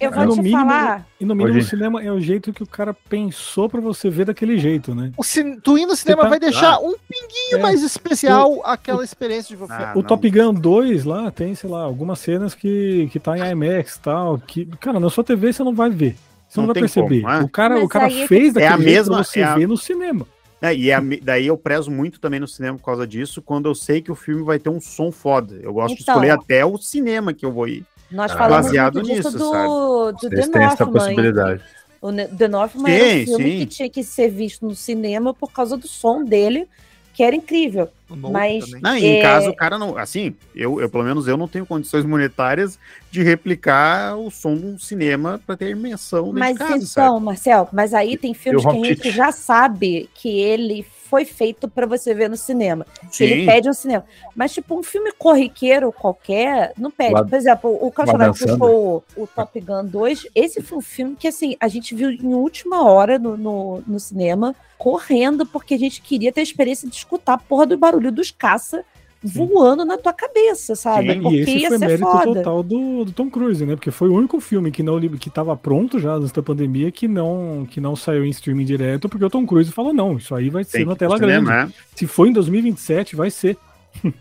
Eu 0.00 0.10
E 0.10 0.14
vou 0.14 0.24
no 0.26 0.32
te 0.34 0.42
mínimo, 0.42 0.60
falar. 0.60 1.06
e 1.20 1.24
no 1.24 1.34
mínimo 1.36 1.56
Hoje- 1.56 1.66
o 1.66 1.70
cinema 1.70 2.02
é 2.02 2.10
o 2.10 2.20
jeito 2.20 2.52
que 2.52 2.62
o 2.62 2.66
cara 2.66 2.92
pensou 2.92 3.68
pra 3.68 3.80
você 3.80 4.10
ver 4.10 4.24
daquele 4.26 4.58
jeito, 4.58 4.92
né? 4.94 5.12
O 5.16 5.22
cin- 5.22 5.58
tu 5.60 5.78
ir 5.78 5.86
no 5.86 5.94
cinema 5.94 6.22
tá- 6.24 6.28
vai 6.30 6.40
deixar 6.40 6.74
Ah. 6.74 6.78
um 6.80 6.94
pinguinho 7.08 7.58
É. 7.58 7.62
mais 7.62 7.80
especial 7.82 8.60
aquela 8.64 9.04
experiência 9.04 9.48
de 9.54 9.56
você. 9.56 9.72
Ah, 9.72 9.92
o 9.94 9.98
não. 9.98 10.02
Top 10.02 10.28
Gun 10.28 10.52
2 10.52 11.04
lá 11.04 11.30
tem, 11.30 11.54
sei 11.54 11.70
lá, 11.70 11.82
algumas 11.82 12.18
cenas 12.18 12.54
que, 12.54 13.08
que 13.12 13.20
tá 13.20 13.38
em 13.38 13.50
IMAX 13.52 13.94
e 13.94 14.00
tal, 14.00 14.38
que, 14.38 14.66
cara, 14.80 14.98
na 14.98 15.08
sua 15.10 15.22
TV 15.22 15.52
você 15.52 15.62
não 15.62 15.74
vai 15.74 15.90
ver. 15.90 16.16
Você 16.48 16.60
não, 16.60 16.66
Não 16.66 16.74
vai 16.74 16.82
perceber. 16.82 17.20
como, 17.22 17.32
né? 17.32 17.40
O 17.44 17.48
cara, 17.48 17.74
Mas 17.76 17.84
o 17.84 17.88
cara 17.88 18.06
aí 18.06 18.22
é 18.22 18.26
fez 18.28 18.48
que- 18.48 18.60
daquele 18.60 18.64
É 18.64 18.68
a 18.68 18.76
jeito 18.76 18.90
mesma- 18.96 19.14
pra 19.16 19.24
você 19.24 19.40
é 19.40 19.44
a- 19.44 19.54
ver 19.54 19.68
no 19.68 19.76
cinema. 19.76 20.26
É, 20.60 20.74
e 20.74 20.88
é 20.90 20.94
a 20.94 21.02
daí 21.22 21.46
eu 21.46 21.56
prezo 21.58 21.90
muito 21.90 22.18
também 22.18 22.40
no 22.40 22.48
cinema 22.48 22.78
por 22.78 22.84
causa 22.84 23.06
disso, 23.06 23.40
quando 23.42 23.68
eu 23.68 23.74
sei 23.74 24.00
que 24.02 24.10
o 24.10 24.14
filme 24.14 24.42
vai 24.42 24.58
ter 24.58 24.70
um 24.70 24.80
som 24.80 25.12
foda. 25.12 25.54
Eu 25.62 25.72
gosto 25.74 25.94
de 25.96 26.02
Então. 26.02 26.14
escolher 26.14 26.30
até 26.30 26.64
o 26.64 26.76
cinema 26.78 27.32
que 27.32 27.44
eu 27.46 27.52
vou 27.52 27.68
ir. 27.68 27.84
Nós 28.14 28.30
Ah, 28.32 28.36
falamos 28.36 28.66
baseado 28.66 28.94
muito 28.96 29.08
disso 29.08 29.28
nisso, 29.32 29.38
do, 29.38 30.12
do 30.12 30.18
Vocês 30.20 30.46
The 30.46 30.52
têm 30.52 30.62
essa 30.62 30.84
Northman. 30.84 30.92
possibilidade. 30.92 31.62
O 32.00 32.12
The 32.12 32.48
Northman 32.48 32.92
era 32.92 33.04
um 33.04 33.08
Sim, 33.08 33.24
filme 33.24 33.44
sim. 33.52 33.58
que 33.58 33.66
tinha 33.66 33.90
que 33.90 34.04
ser 34.04 34.28
visto 34.28 34.64
no 34.66 34.74
cinema 34.74 35.32
por 35.34 35.50
causa 35.50 35.76
do 35.76 35.88
som 35.88 36.22
dele, 36.22 36.68
que 37.14 37.22
era 37.22 37.34
incrível. 37.34 37.88
Mas- 38.10 38.66
também. 38.66 38.80
Não, 38.82 38.94
em 38.96 39.16
É. 39.18 39.22
casa 39.22 39.48
o 39.50 39.56
cara 39.56 39.78
não. 39.78 39.96
Assim, 39.96 40.34
eu, 40.54 40.80
eu, 40.80 40.88
pelo 40.90 41.02
menos 41.04 41.26
eu 41.26 41.36
não 41.36 41.48
tenho 41.48 41.64
condições 41.64 42.04
monetárias 42.04 42.78
de 43.10 43.22
replicar 43.22 44.16
o 44.18 44.30
som 44.30 44.54
de 44.56 44.66
um 44.66 44.78
cinema 44.78 45.40
pra 45.46 45.56
ter 45.56 45.70
imersão 45.70 46.30
Mas 46.32 46.52
de 46.52 46.58
casa, 46.58 46.74
então, 46.74 46.86
sabe? 46.86 47.24
Marcel, 47.24 47.68
mas 47.72 47.94
aí 47.94 48.16
tem 48.18 48.34
filmes 48.34 48.62
E 48.62 48.66
o 48.66 48.70
que 48.70 48.76
a 48.76 48.84
gente 48.94 49.10
já 49.10 49.32
sabe 49.32 50.08
que 50.14 50.28
ele 50.28 50.84
foi 51.14 51.24
feito 51.24 51.68
pra 51.68 51.86
você 51.86 52.12
ver 52.12 52.28
no 52.28 52.36
cinema. 52.36 52.84
Que 53.12 53.22
ele 53.22 53.40
Sim. 53.42 53.46
pede 53.46 53.70
um 53.70 53.72
cinema. 53.72 54.04
Mas, 54.34 54.52
tipo, 54.52 54.76
um 54.76 54.82
filme 54.82 55.12
corriqueiro 55.12 55.92
qualquer, 55.92 56.72
não 56.76 56.90
pede. 56.90 57.12
Por 57.12 57.34
exemplo, 57.34 57.78
o 57.80 57.88
Cachorro 57.92 58.34
puxou 58.34 59.04
o, 59.16 59.22
o 59.22 59.26
Top 59.28 59.60
Gun 59.60 59.84
2. 59.84 60.26
Esse 60.34 60.60
foi 60.60 60.78
um 60.78 60.80
filme 60.80 61.14
que, 61.14 61.28
assim, 61.28 61.56
a 61.60 61.68
gente 61.68 61.94
viu 61.94 62.10
em 62.10 62.34
última 62.34 62.82
hora 62.82 63.16
no, 63.16 63.36
no, 63.36 63.80
no 63.86 64.00
cinema, 64.00 64.56
correndo, 64.76 65.46
porque 65.46 65.74
a 65.74 65.78
gente 65.78 66.02
queria 66.02 66.32
ter 66.32 66.40
a 66.40 66.42
experiência 66.42 66.88
de 66.88 66.96
escutar 66.96 67.34
a 67.34 67.38
porra 67.38 67.66
do 67.66 67.78
barulho 67.78 68.10
dos 68.10 68.32
caça 68.32 68.84
voando 69.24 69.84
na 69.84 69.96
tua 69.96 70.12
cabeça, 70.12 70.76
sabe? 70.76 71.14
Sim, 71.14 71.22
porque 71.22 71.36
E 71.36 71.40
esse 71.40 71.60
foi 71.68 71.78
ser 71.78 71.86
mérito 71.86 72.10
foda. 72.10 72.34
total 72.34 72.62
do, 72.62 73.04
do 73.04 73.12
Tom 73.12 73.30
Cruise, 73.30 73.64
né? 73.64 73.74
Porque 73.74 73.90
foi 73.90 74.08
o 74.08 74.14
único 74.14 74.38
filme 74.40 74.70
que 74.70 74.82
não 74.82 74.98
li- 74.98 75.08
que 75.18 75.30
tava 75.30 75.56
pronto 75.56 75.98
já 75.98 76.12
antes 76.14 76.30
da 76.32 76.42
pandemia 76.42 76.92
que 76.92 77.08
não 77.08 77.66
que 77.70 77.80
não 77.80 77.96
saiu 77.96 78.24
em 78.24 78.30
streaming 78.30 78.64
direto, 78.66 79.08
porque 79.08 79.24
o 79.24 79.30
Tom 79.30 79.46
Cruise 79.46 79.72
falou 79.72 79.92
não, 79.94 80.16
isso 80.18 80.34
aí 80.34 80.50
vai 80.50 80.62
ser 80.64 80.78
Tem 80.78 80.86
na 80.86 80.92
que 80.92 80.96
ir 80.96 80.98
tela 80.98 81.18
grande. 81.18 81.46
cinema, 81.46 81.64
né? 81.66 81.72
Se 81.96 82.06
for 82.06 82.26
em 82.26 82.32
2027, 82.32 83.16
vai 83.16 83.30
ser. 83.30 83.56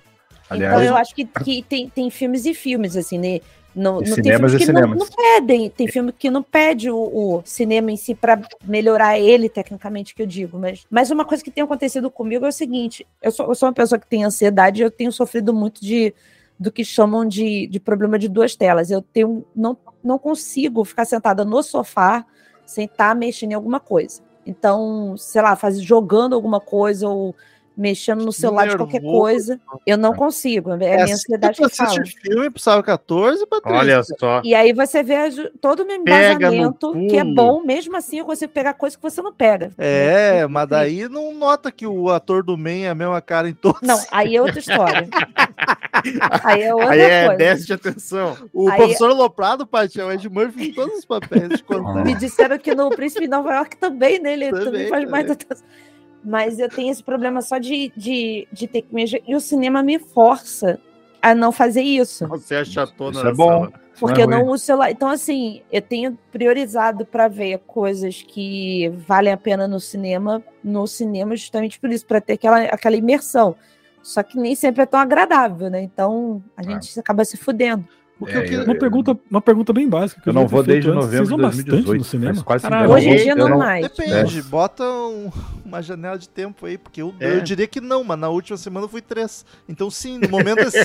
Então 0.46 0.58
Aliás, 0.58 0.88
eu 0.88 0.96
acho 0.96 1.16
que, 1.16 1.26
que 1.26 1.64
tem, 1.64 1.90
tem 1.90 2.10
filmes 2.12 2.46
e 2.46 2.54
filmes, 2.54 2.96
assim, 2.96 3.18
né? 3.18 3.40
Não, 3.76 4.02
E 4.02 4.10
não 4.10 4.16
tem 4.16 4.24
cinemas 4.24 4.52
filmes 4.52 4.70
e 4.70 4.72
que 4.72 4.72
não, 4.72 4.96
não 4.96 5.08
pedem, 5.08 5.70
tem 5.70 5.88
filme 5.88 6.12
que 6.12 6.30
não 6.30 6.44
pede 6.44 6.92
o, 6.92 6.98
o 6.98 7.42
cinema 7.44 7.92
em 7.92 7.98
si 7.98 8.14
para 8.14 8.40
melhorar 8.64 9.18
ele, 9.20 9.50
tecnicamente, 9.50 10.14
que 10.14 10.22
eu 10.22 10.28
digo. 10.28 10.60
Mas, 10.60 10.86
mas 10.90 11.10
uma 11.10 11.26
coisa 11.26 11.44
que 11.44 11.50
tem 11.50 11.64
acontecido 11.64 12.12
comigo 12.12 12.46
é 12.46 12.50
o 12.50 12.54
seguinte: 12.54 13.06
eu 13.22 13.32
sou, 13.32 13.48
eu 13.48 13.56
sou 13.56 13.68
uma 13.68 13.74
pessoa 13.74 13.98
que 13.98 14.08
tem 14.08 14.24
ansiedade 14.24 14.82
e 14.82 14.86
eu 14.86 14.92
tenho 14.92 15.12
sofrido 15.12 15.54
muito 15.54 15.82
de 15.82 16.14
do 16.60 16.72
que 16.72 16.86
chamam 16.86 17.28
de, 17.28 17.68
de 17.68 17.80
problema 17.80 18.18
de 18.18 18.30
duas 18.30 18.56
telas. 18.56 18.92
Eu 18.92 19.02
tenho, 19.02 19.44
não, 19.56 19.76
não 20.04 20.20
consigo 20.20 20.86
ficar 20.86 21.04
sentada 21.04 21.44
no 21.44 21.62
sofá 21.64 22.26
sem 22.66 22.86
estar 22.86 23.16
mexendo 23.16 23.52
em 23.52 23.56
alguma 23.56 23.80
coisa. 23.80 24.22
Então, 24.46 25.16
sei 25.18 25.42
lá, 25.42 25.56
faz, 25.56 25.82
jogando 25.82 26.36
alguma 26.36 26.60
coisa 26.60 27.08
ou 27.08 27.36
mexendo 27.76 28.24
no 28.24 28.32
celular 28.32 28.68
de 28.68 28.78
qualquer 28.78 29.02
nervoso. 29.02 29.20
coisa, 29.22 29.62
eu 29.86 29.98
não 29.98 30.14
consigo. 30.14 30.72
É 30.72 31.02
a 31.02 31.04
minha 31.04 31.16
ansiedade 31.16 31.58
que 31.62 31.70
fala. 31.76 32.04
filme 32.06 32.50
pro 32.50 32.62
Sábado 32.62 32.84
14, 32.86 33.46
Patrícia. 33.48 33.80
Olha 33.80 34.04
só. 34.04 34.42
E 34.44 34.54
aí 34.54 34.74
você 34.74 35.02
vê 35.04 35.16
todo 35.62 35.82
o 35.84 35.86
meu 35.86 35.96
embasamento, 35.98 36.92
que 37.10 37.18
é 37.18 37.24
bom, 37.24 37.64
mesmo 37.64 37.96
assim 37.98 38.20
eu 38.20 38.26
consigo 38.26 38.52
pegar 38.54 38.74
coisa 38.74 38.96
que 38.96 39.02
você 39.04 39.22
não 39.22 39.34
pega. 39.34 39.72
É, 39.78 40.46
mas 40.48 40.68
daí 40.68 41.08
não 41.10 41.34
nota 41.34 41.72
que 41.72 41.86
o 41.88 42.10
ator 42.10 42.44
do 42.44 42.58
Man 42.58 42.70
é 42.86 42.90
a 42.90 42.96
mesma 42.96 43.22
cara 43.22 43.50
em 43.50 43.54
todos. 43.54 43.82
Não, 43.82 44.00
aí 44.12 44.36
é 44.36 44.42
outra 44.42 44.60
história. 44.60 45.08
aí 46.44 46.62
é 46.64 46.74
outra 46.74 46.90
Aí 46.92 47.00
é 47.02 47.26
coisa. 47.26 47.38
déficit 47.38 47.68
de 47.68 47.74
atenção. 47.74 48.38
O 48.54 48.70
Aí- 48.70 48.78
professor 48.78 49.12
Loprado, 49.14 49.66
Paty, 49.66 50.00
é 50.00 50.06
o 50.06 50.12
Ed 50.12 50.28
Murphy 50.30 50.70
em 50.70 50.74
todos 50.74 51.00
os 51.00 51.06
papéis. 51.06 51.64
Me 52.04 52.14
disseram 52.16 52.58
que 52.58 52.74
no 52.76 52.90
Príncipe 52.90 53.22
de 53.22 53.28
Nova 53.30 53.54
York 53.56 53.78
também, 53.78 54.20
né? 54.20 54.34
Ele 54.34 54.50
também, 54.50 54.66
Também, 54.66 54.88
faz 54.90 55.10
mais 55.10 55.26
também. 55.26 55.38
atenção. 55.46 55.66
Mas 56.24 56.60
eu 56.60 56.70
tenho 56.70 56.92
esse 56.92 57.04
problema 57.04 57.42
só 57.42 57.58
de, 57.58 57.92
de, 57.96 58.48
de 58.52 58.68
ter 58.68 58.84
que 58.84 58.94
mexer. 58.94 59.22
E 59.28 59.36
o 59.36 59.40
cinema 59.40 59.84
me 59.84 60.00
força 60.00 60.80
a 61.22 61.34
não 61.34 61.52
fazer 61.52 61.82
isso. 61.82 62.28
Você 62.28 62.56
achatona 62.56 63.12
Isso 63.12 63.24
na 63.24 63.30
é 63.30 63.34
bom. 63.34 63.48
sala. 63.48 63.74
Isso 63.94 64.00
Porque 64.00 64.22
é 64.22 64.24
eu 64.24 64.28
não 64.28 64.48
uso 64.48 64.66
celular. 64.66 64.92
Então, 64.92 65.10
assim, 65.10 65.62
eu 65.72 65.82
tenho 65.82 66.18
priorizado 66.32 67.06
para 67.06 67.28
ver 67.28 67.60
coisas 67.60 68.22
que 68.22 68.90
valem 69.08 69.32
a 69.32 69.38
pena 69.38 69.68
no 69.68 69.80
cinema, 69.80 70.44
no 70.64 70.88
cinema, 70.88 71.36
justamente 71.36 71.80
por 71.80 71.90
isso, 71.92 72.06
para 72.06 72.20
ter 72.20 72.34
aquela, 72.34 72.60
aquela 72.64 72.96
imersão. 72.96 73.56
Só 74.02 74.22
que 74.22 74.38
nem 74.38 74.54
sempre 74.56 74.84
é 74.84 74.86
tão 74.86 75.00
agradável, 75.00 75.70
né? 75.70 75.82
Então 75.82 76.44
a 76.58 76.64
gente 76.64 77.00
acaba 77.00 77.24
se 77.24 77.38
fudendo. 77.38 77.88
O 78.24 78.26
que 78.26 78.32
É, 78.56 78.56
eu 78.60 78.64
Uma 78.64 78.76
pergunta, 78.76 79.18
uma 79.30 79.42
pergunta 79.42 79.74
bem 79.74 79.88
básica. 79.90 80.22
que 80.22 80.30
Eu 80.30 80.34
não 80.34 80.48
vou 80.48 80.64
desde 80.64 80.90
antes. 80.90 80.96
novembro 81.04 81.12
de 81.12 81.18
Vocês 81.18 81.30
vão 81.30 81.38
bastante 81.40 81.70
2018. 81.70 82.00
no 82.00 82.06
cinema? 82.06 82.44
quase 82.44 82.64
Caralho. 82.64 82.92
Hoje 82.92 83.10
em 83.10 83.16
dia 83.18 83.32
eu 83.32 83.36
não, 83.36 83.50
não- 83.50 83.58
mais. 83.60 83.82
Depende, 83.88 84.40
É. 84.40 84.42
bota 84.44 84.84
um- 84.84 85.32
uma 85.66 85.82
janela 85.82 86.18
de 86.18 86.30
tempo 86.30 86.66
aí, 86.66 86.78
porque 86.78 87.02
eu, 87.02 87.14
É. 87.20 87.36
eu 87.36 87.42
diria 87.42 87.68
que 87.68 87.82
não, 87.82 88.04
mas 88.04 88.18
na 88.18 88.30
última 88.30 88.58
semana 88.58 88.86
eu 88.86 88.90
fui 88.90 89.02
três. 89.02 89.46
Então 89.68 89.90
sim, 89.92 90.18
no 90.18 90.30
momento 90.30 90.60
assim. 90.62 90.80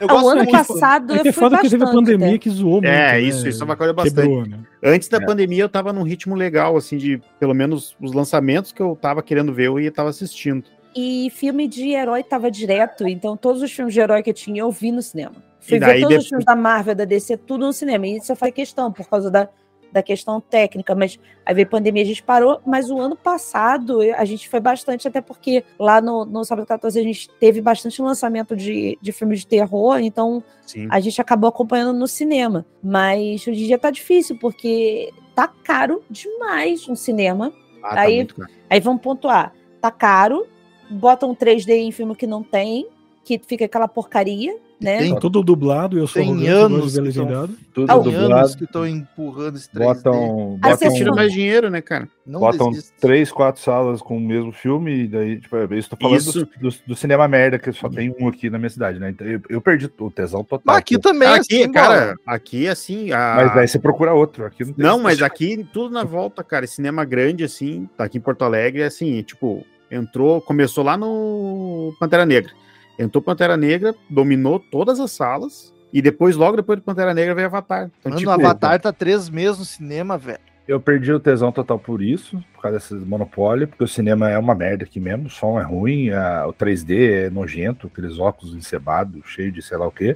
Eu 0.00 0.08
Ah, 0.10 0.22
o 0.22 0.28
ano 0.28 0.44
muito. 0.44 0.52
passado 0.52 1.12
É 1.12 1.16
eu 1.16 1.20
é 1.20 1.24
fui 1.24 1.32
foda 1.32 1.56
que 1.56 1.62
teve 1.68 1.76
a 1.76 1.78
bastante, 1.86 1.96
pandemia 2.04 2.32
né? 2.32 2.38
que 2.38 2.50
zoou 2.50 2.74
muito. 2.74 2.84
É, 2.86 3.12
né? 3.12 3.20
isso, 3.20 3.48
isso 3.48 3.62
é 3.62 3.64
uma 3.64 3.76
coisa 3.76 3.92
bastante. 3.92 4.14
Quebrou, 4.28 4.46
né? 4.46 4.58
Antes 4.82 5.08
da 5.08 5.16
É. 5.16 5.24
pandemia, 5.26 5.62
eu 5.64 5.68
tava 5.68 5.92
num 5.92 6.02
ritmo 6.04 6.36
legal, 6.36 6.76
assim, 6.76 6.96
de 6.96 7.20
pelo 7.40 7.52
menos 7.52 7.96
os 8.00 8.12
lançamentos 8.12 8.70
que 8.70 8.80
eu 8.80 8.96
tava 9.00 9.22
querendo 9.22 9.52
ver, 9.52 9.66
eu 9.66 9.80
ia 9.80 9.90
tava 9.90 10.10
assistindo. 10.10 10.64
E 10.94 11.30
filme 11.30 11.68
de 11.68 11.90
herói 11.90 12.22
tava 12.22 12.50
direto, 12.50 13.06
então 13.06 13.36
todos 13.36 13.62
os 13.62 13.70
filmes 13.72 13.94
de 13.94 14.00
herói 14.00 14.22
que 14.22 14.30
eu 14.30 14.34
tinha, 14.34 14.60
eu 14.62 14.70
vi 14.70 14.90
no 14.90 15.02
cinema. 15.02 15.36
Fui 15.60 15.78
ver 15.78 15.86
todos 15.86 16.00
depois- 16.00 16.22
os 16.22 16.28
filmes 16.28 16.44
da 16.44 16.56
Marvel, 16.56 16.94
da 16.94 17.04
DC, 17.04 17.36
tudo 17.36 17.66
no 17.66 17.72
cinema. 17.72 18.06
E 18.06 18.16
isso 18.16 18.34
faz 18.34 18.52
questão, 18.54 18.90
por 18.90 19.06
causa 19.08 19.30
da, 19.30 19.48
da 19.92 20.02
questão 20.02 20.40
técnica. 20.40 20.94
Mas 20.94 21.18
aí 21.44 21.54
veio 21.54 21.66
pandemia, 21.68 22.02
a 22.02 22.06
gente 22.06 22.22
parou. 22.22 22.60
Mas 22.64 22.90
o 22.90 22.98
ano 22.98 23.14
passado, 23.14 23.98
a 24.16 24.24
gente 24.24 24.48
foi 24.48 24.60
bastante, 24.60 25.06
até 25.06 25.20
porque 25.20 25.62
lá 25.78 26.00
no, 26.00 26.24
no 26.24 26.42
Sábado 26.44 26.66
14 26.66 26.98
a 26.98 27.02
gente 27.02 27.28
teve 27.38 27.60
bastante 27.60 28.00
lançamento 28.00 28.56
de, 28.56 28.98
de 29.02 29.12
filmes 29.12 29.40
de 29.40 29.46
terror, 29.46 29.98
então 30.00 30.42
Sim. 30.66 30.88
a 30.90 31.00
gente 31.00 31.20
acabou 31.20 31.48
acompanhando 31.48 31.92
no 31.98 32.06
cinema. 32.08 32.64
Mas 32.82 33.46
hoje 33.46 33.64
em 33.64 33.66
dia 33.66 33.78
tá 33.78 33.90
difícil, 33.90 34.38
porque 34.40 35.12
tá 35.34 35.46
caro 35.48 36.02
demais 36.10 36.88
um 36.88 36.96
cinema. 36.96 37.52
Ah, 37.82 37.94
tá 37.94 38.00
aí- 38.02 38.24
caro. 38.26 38.48
Aí 38.70 38.80
vamos 38.80 39.02
pontuar. 39.02 39.52
Tá 39.80 39.90
caro, 39.90 40.46
botam 40.90 41.34
3D 41.34 41.70
em 41.74 41.92
filme 41.92 42.14
que 42.16 42.26
não 42.26 42.42
tem, 42.42 42.86
que 43.24 43.38
fica 43.46 43.64
aquela 43.66 43.86
porcaria, 43.88 44.56
né? 44.80 44.98
Tem 44.98 45.18
tudo 45.18 45.42
dublado 45.42 45.98
e 45.98 46.00
eu 46.00 46.06
sou 46.06 46.22
Tem 46.22 46.34
gosto 46.34 46.48
anos 46.48 46.86
que 46.92 46.94
tão- 46.96 47.04
legendado. 47.04 47.54
Tudo 47.74 47.86
Tem 47.88 48.02
dublado. 48.02 48.34
anos 48.34 48.54
que 48.54 48.64
estão 48.64 48.86
empurrando 48.86 49.56
esse 49.56 49.68
3D. 49.70 49.84
Botam, 49.84 50.58
botam, 50.62 50.94
Tira 50.94 51.10
Não. 51.10 51.16
mais 51.16 51.32
dinheiro, 51.32 51.68
né, 51.68 51.82
cara? 51.82 52.08
Não 52.24 52.38
botam 52.40 52.70
desiste. 52.70 52.92
três, 53.00 53.30
quatro 53.32 53.60
salas 53.60 54.00
com 54.00 54.16
o 54.16 54.20
mesmo 54.20 54.52
filme, 54.52 55.00
e 55.02 55.08
daí, 55.08 55.40
tipo, 55.40 55.56
eu 55.56 55.74
estou 55.76 55.98
falando 56.00 56.16
Isso. 56.18 56.32
do, 56.32 56.70
do- 56.70 56.76
do 56.86 56.96
cinema 56.96 57.26
merda, 57.26 57.58
que 57.58 57.70
só 57.72 57.88
tem 57.88 58.14
um 58.20 58.28
aqui 58.28 58.48
na 58.48 58.56
minha 58.56 58.70
cidade, 58.70 58.98
né? 59.00 59.10
Então 59.10 59.26
eu, 59.26 59.40
eu 59.50 59.60
perdi 59.60 59.90
o 59.98 60.10
tesão 60.12 60.42
total. 60.44 60.62
Mas 60.64 60.76
aqui 60.76 60.96
também, 60.98 61.28
aqui, 61.28 61.62
assim, 61.62 61.72
cara, 61.72 62.00
bola. 62.06 62.16
aqui 62.24 62.68
assim. 62.68 63.10
A... 63.12 63.34
Mas 63.36 63.54
daí 63.56 63.68
você 63.68 63.78
procura 63.80 64.14
outro. 64.14 64.46
Aqui 64.46 64.64
não 64.64 64.72
tem 64.72 64.86
Não, 64.86 64.98
mas 65.00 65.20
aqui 65.20 65.66
tudo 65.72 65.92
na 65.92 66.04
volta, 66.04 66.42
cara. 66.44 66.66
Cinema 66.68 67.04
grande, 67.04 67.42
assim, 67.44 67.88
tá 67.96 68.04
aqui 68.04 68.16
em 68.18 68.20
Porto 68.22 68.42
Alegre, 68.42 68.82
é 68.82 68.86
assim, 68.86 69.20
tipo, 69.22 69.66
entrou, 69.90 70.40
começou 70.40 70.84
lá 70.84 70.96
no 70.96 71.94
Pantera 71.98 72.26
Negra. 72.26 72.52
Entrou 72.98 73.22
Pantera 73.22 73.56
Negra, 73.56 73.94
dominou 74.10 74.58
todas 74.58 74.98
as 74.98 75.12
salas, 75.12 75.72
e 75.92 76.02
depois, 76.02 76.36
logo 76.36 76.56
depois 76.56 76.78
do 76.78 76.82
Pantera 76.82 77.14
Negra, 77.14 77.34
veio 77.34 77.46
Avatar. 77.46 77.90
Então, 78.00 78.10
Mano, 78.10 78.18
tipo, 78.18 78.30
o 78.30 78.34
Avatar 78.34 78.80
tá 78.80 78.92
três 78.92 79.28
meses 79.28 79.58
no 79.58 79.64
cinema, 79.64 80.18
velho. 80.18 80.40
Eu 80.68 80.78
perdi 80.78 81.10
o 81.10 81.18
tesão 81.18 81.50
total 81.50 81.78
por 81.78 82.02
isso, 82.02 82.44
por 82.52 82.60
causa 82.60 82.76
desses 82.76 83.02
monopólio, 83.02 83.66
porque 83.66 83.82
o 83.82 83.88
cinema 83.88 84.28
é 84.28 84.36
uma 84.38 84.54
merda 84.54 84.84
aqui 84.84 85.00
mesmo, 85.00 85.26
o 85.26 85.30
som 85.30 85.58
é 85.58 85.62
ruim, 85.62 86.10
a- 86.10 86.46
o 86.46 86.52
3D 86.52 87.24
é 87.24 87.30
nojento, 87.30 87.86
aqueles 87.86 88.18
óculos 88.18 88.54
encebados, 88.54 89.22
cheio 89.24 89.50
de 89.50 89.62
sei 89.62 89.78
lá 89.78 89.86
o 89.86 89.90
quê, 89.90 90.14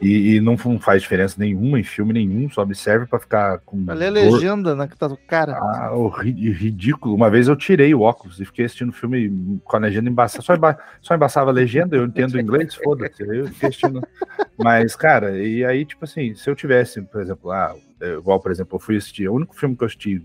e, 0.00 0.36
e 0.36 0.40
não, 0.40 0.56
não 0.64 0.78
faz 0.80 1.02
diferença 1.02 1.36
nenhuma 1.38 1.78
em 1.78 1.82
filme 1.82 2.14
nenhum, 2.14 2.48
só 2.48 2.64
me 2.64 2.74
serve 2.74 3.04
pra 3.04 3.18
ficar 3.18 3.58
com. 3.58 3.76
Olha 3.86 4.08
a 4.08 4.10
dor. 4.10 4.32
legenda, 4.32 4.74
né? 4.74 4.88
Que 4.88 4.96
tá 4.96 5.06
do 5.06 5.18
cara. 5.18 5.52
Ah, 5.58 5.94
o 5.94 6.08
ri- 6.08 6.50
ridículo. 6.50 7.14
Uma 7.14 7.28
vez 7.28 7.46
eu 7.46 7.54
tirei 7.54 7.94
o 7.94 8.00
óculos 8.00 8.40
e 8.40 8.46
fiquei 8.46 8.64
assistindo 8.64 8.92
filme 8.92 9.60
com 9.64 9.76
a 9.76 9.80
legenda 9.80 10.08
embaçada. 10.08 10.42
Só, 10.42 10.54
emba 10.54 10.78
só 11.02 11.14
embaçava 11.14 11.50
a 11.50 11.52
legenda, 11.52 11.94
eu 11.94 12.06
entendo 12.06 12.40
inglês, 12.40 12.74
foda-se. 12.74 13.22
Eu 13.22 13.48
fiquei 13.48 13.68
assistindo. 13.68 14.02
Mas, 14.56 14.96
cara, 14.96 15.36
e 15.38 15.62
aí, 15.62 15.84
tipo 15.84 16.04
assim, 16.06 16.34
se 16.34 16.48
eu 16.48 16.56
tivesse, 16.56 17.02
por 17.02 17.20
exemplo, 17.20 17.50
ah, 17.50 17.74
é, 17.76 17.89
igual, 18.00 18.40
por 18.40 18.50
exemplo, 18.50 18.76
eu 18.76 18.80
fui 18.80 18.96
assistir, 18.96 19.28
o 19.28 19.34
único 19.34 19.54
filme 19.54 19.76
que 19.76 19.82
eu 19.82 19.86
assisti 19.86 20.24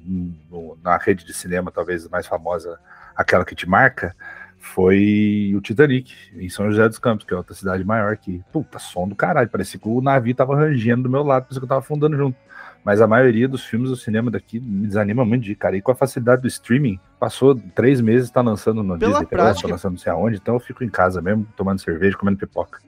na 0.84 0.98
rede 0.98 1.26
de 1.26 1.34
cinema, 1.34 1.72
talvez 1.72 2.08
mais 2.08 2.26
famosa, 2.28 2.80
aquela 3.16 3.46
que 3.46 3.56
te 3.56 3.68
marca, 3.68 4.16
foi 4.58 5.54
o 5.56 5.62
Titanic, 5.62 6.12
em 6.34 6.50
São 6.50 6.70
José 6.70 6.88
dos 6.90 6.98
Campos, 6.98 7.26
que 7.26 7.34
é 7.34 7.38
outra 7.38 7.54
cidade 7.54 7.84
maior 7.84 8.12
aqui. 8.12 8.44
Puta, 8.52 8.80
som 8.80 9.08
do 9.08 9.16
caralho. 9.16 9.48
Parecia 9.48 9.80
que 9.80 9.88
o 9.88 10.02
navio 10.02 10.34
tava 10.34 10.56
rangendo 10.56 11.04
do 11.04 11.10
meu 11.10 11.24
lado, 11.24 11.44
parecia 11.44 11.60
que 11.60 11.66
eu 11.66 11.70
tava 11.70 11.82
afundando 11.82 12.18
junto. 12.18 12.36
Mas 12.84 13.00
a 13.00 13.08
maioria 13.08 13.48
dos 13.48 13.64
filmes 13.64 13.90
do 13.90 13.96
cinema 13.96 14.30
daqui 14.32 14.60
me 14.60 14.88
desanima 14.88 15.24
muito 15.24 15.44
de 15.44 15.56
cara. 15.56 15.78
E 15.78 15.82
com 15.82 15.92
a 15.92 15.96
facilidade 15.96 16.42
do 16.42 16.48
streaming, 16.48 17.00
passou 17.20 17.56
três 17.76 18.02
meses, 18.02 18.30
tá 18.30 18.42
lançando 18.42 18.84
no 18.84 18.98
Pela 18.98 19.12
Disney 19.12 19.28
Plus, 19.28 19.42
prática. 19.42 19.68
tá 19.68 19.74
lançando 19.74 19.92
não 19.94 20.00
sei 20.00 20.12
aonde, 20.12 20.38
então 20.38 20.56
eu 20.56 20.60
fico 20.60 20.84
em 20.84 20.90
casa 20.90 21.22
mesmo, 21.22 21.48
tomando 21.56 21.80
cerveja, 21.80 22.18
comendo 22.18 22.38
pipoca. 22.38 22.80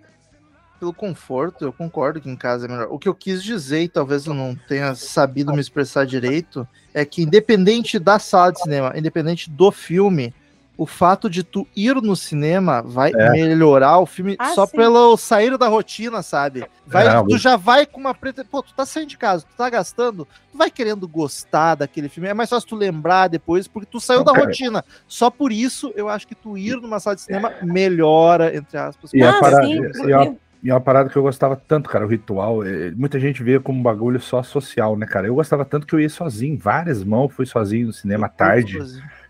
Pelo 0.79 0.93
conforto, 0.93 1.65
eu 1.65 1.73
concordo 1.73 2.21
que 2.21 2.29
em 2.29 2.35
casa 2.35 2.65
é 2.65 2.69
melhor. 2.69 2.87
O 2.91 2.99
que 2.99 3.09
eu 3.09 3.15
quis 3.15 3.41
dizer, 3.43 3.81
e 3.81 3.89
talvez 3.89 4.27
eu 4.27 4.33
não 4.33 4.55
tenha 4.67 4.93
sabido 4.93 5.51
me 5.53 5.59
expressar 5.59 6.05
direito, 6.05 6.67
é 6.93 7.03
que 7.03 7.23
independente 7.23 7.97
da 7.97 8.19
sala 8.19 8.51
de 8.51 8.61
cinema, 8.61 8.93
independente 8.95 9.49
do 9.49 9.71
filme, 9.71 10.33
o 10.77 10.85
fato 10.85 11.27
de 11.27 11.43
tu 11.43 11.67
ir 11.75 11.95
no 11.95 12.15
cinema 12.15 12.83
vai 12.83 13.11
É. 13.11 13.31
melhorar 13.31 13.97
o 13.97 14.05
filme 14.05 14.35
Ah, 14.37 14.53
só 14.53 14.67
sim. 14.67 14.77
pelo 14.77 15.17
sair 15.17 15.57
da 15.57 15.67
rotina, 15.67 16.21
sabe? 16.21 16.63
Vai, 16.85 17.07
É, 17.07 17.23
tu 17.23 17.35
já 17.39 17.55
vai 17.57 17.83
com 17.87 17.99
uma 17.99 18.13
preta. 18.13 18.45
Pô, 18.45 18.61
tu 18.61 18.75
tá 18.75 18.85
saindo 18.85 19.09
de 19.09 19.17
casa, 19.17 19.43
tu 19.43 19.57
tá 19.57 19.67
gastando, 19.71 20.27
tu 20.51 20.55
vai 20.55 20.69
querendo 20.69 21.07
gostar 21.07 21.73
daquele 21.73 22.07
filme. 22.09 22.29
É 22.29 22.33
mais 22.35 22.51
fácil 22.51 22.69
tu 22.69 22.75
lembrar 22.75 23.27
depois, 23.27 23.67
porque 23.67 23.89
tu 23.91 23.99
saiu 23.99 24.19
Não, 24.19 24.25
da 24.25 24.33
cara. 24.33 24.45
rotina. 24.45 24.85
Só 25.07 25.31
por 25.31 25.51
isso 25.51 25.91
eu 25.95 26.07
acho 26.07 26.27
que 26.27 26.35
tu 26.35 26.55
ir 26.55 26.79
numa 26.79 26.99
sala 26.99 27.15
de 27.15 27.23
cinema 27.23 27.51
melhora, 27.63 28.55
entre 28.55 28.77
aspas. 28.77 29.11
E 29.15 29.23
a 29.23 29.31
Ah, 29.31 29.39
parada- 29.39 29.65
sim, 29.65 29.81
e 30.07 30.13
a- 30.13 30.31
E 30.63 30.69
é 30.69 30.73
uma 30.73 30.81
parada 30.81 31.09
que 31.09 31.15
eu 31.15 31.21
gostava 31.21 31.55
tanto, 31.55 31.89
cara, 31.89 32.05
o 32.05 32.09
ritual. 32.09 32.65
eh, 32.65 32.91
Muita 32.95 33.19
gente 33.19 33.43
vê 33.43 33.59
como 33.59 33.79
um 33.79 33.83
bagulho 33.83 34.19
só 34.19 34.41
social, 34.41 34.97
né, 34.97 35.05
cara? 35.05 35.27
Eu 35.27 35.35
gostava 35.35 35.63
tanto 35.63 35.85
que 35.85 35.93
eu 35.93 35.99
ia 35.99 36.09
sozinho, 36.09 36.57
várias 36.57 37.03
mãos, 37.03 37.29
fui 37.33 37.45
sozinho 37.45 37.87
no 37.87 37.93
cinema 37.93 38.25
à 38.25 38.29
tarde, 38.29 38.79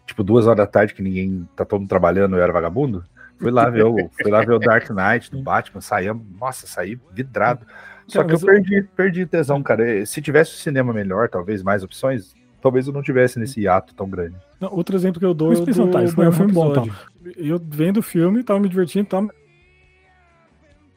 tipo 0.05 0.23
duas 0.23 0.45
horas 0.47 0.57
da 0.57 0.67
tarde, 0.67 0.93
que 0.93 1.01
ninguém 1.03 1.47
tá 1.55 1.65
todo 1.65 1.81
mundo 1.81 1.89
trabalhando, 1.89 2.37
eu 2.37 2.41
era 2.41 2.53
vagabundo. 2.53 3.03
Fui 3.37 3.51
lá 3.51 3.69
ver 3.69 3.83
o, 3.85 4.09
fui 4.19 4.31
lá 4.31 4.41
ver 4.43 4.53
o 4.53 4.59
Dark 4.59 4.89
Knight 4.89 5.29
do 5.29 5.41
Batman, 5.41 5.81
saía, 5.81 6.15
nossa, 6.39 6.65
saí 6.65 6.97
vidrado. 7.13 7.65
Só 8.07 8.19
Cara, 8.19 8.29
que 8.29 8.35
eu 8.35 8.39
perdi, 8.39 8.83
perdi 8.95 9.25
tesão, 9.25 9.61
cara. 9.61 9.87
Eh, 9.87 10.05
Se 10.05 10.21
tivesse 10.21 10.51
o 10.53 10.57
cinema 10.57 10.93
melhor, 10.93 11.29
talvez 11.29 11.61
mais 11.61 11.83
opções, 11.83 12.33
talvez 12.61 12.87
eu 12.87 12.93
não 12.93 13.03
tivesse 13.03 13.37
nesse 13.37 13.61
hiato 13.61 13.93
tão 13.93 14.09
grande. 14.09 14.35
Não, 14.59 14.73
outro 14.73 14.95
exemplo 14.95 15.19
que 15.19 15.25
eu 15.25 15.33
dou 15.33 15.53
é 15.53 15.57
o 15.57 15.65
do 15.65 15.91
tá, 15.91 16.03
isso 16.03 16.17
não 16.17 16.27
é 16.27 16.31
filme 16.31 16.53
bom, 16.53 16.71
episódio. 16.71 16.95
Eu 17.35 17.61
vendo 17.63 17.97
o 17.97 18.01
filme, 18.01 18.43
tava 18.43 18.59
me 18.59 18.69
divertindo, 18.69 19.07
tava... 19.09 19.29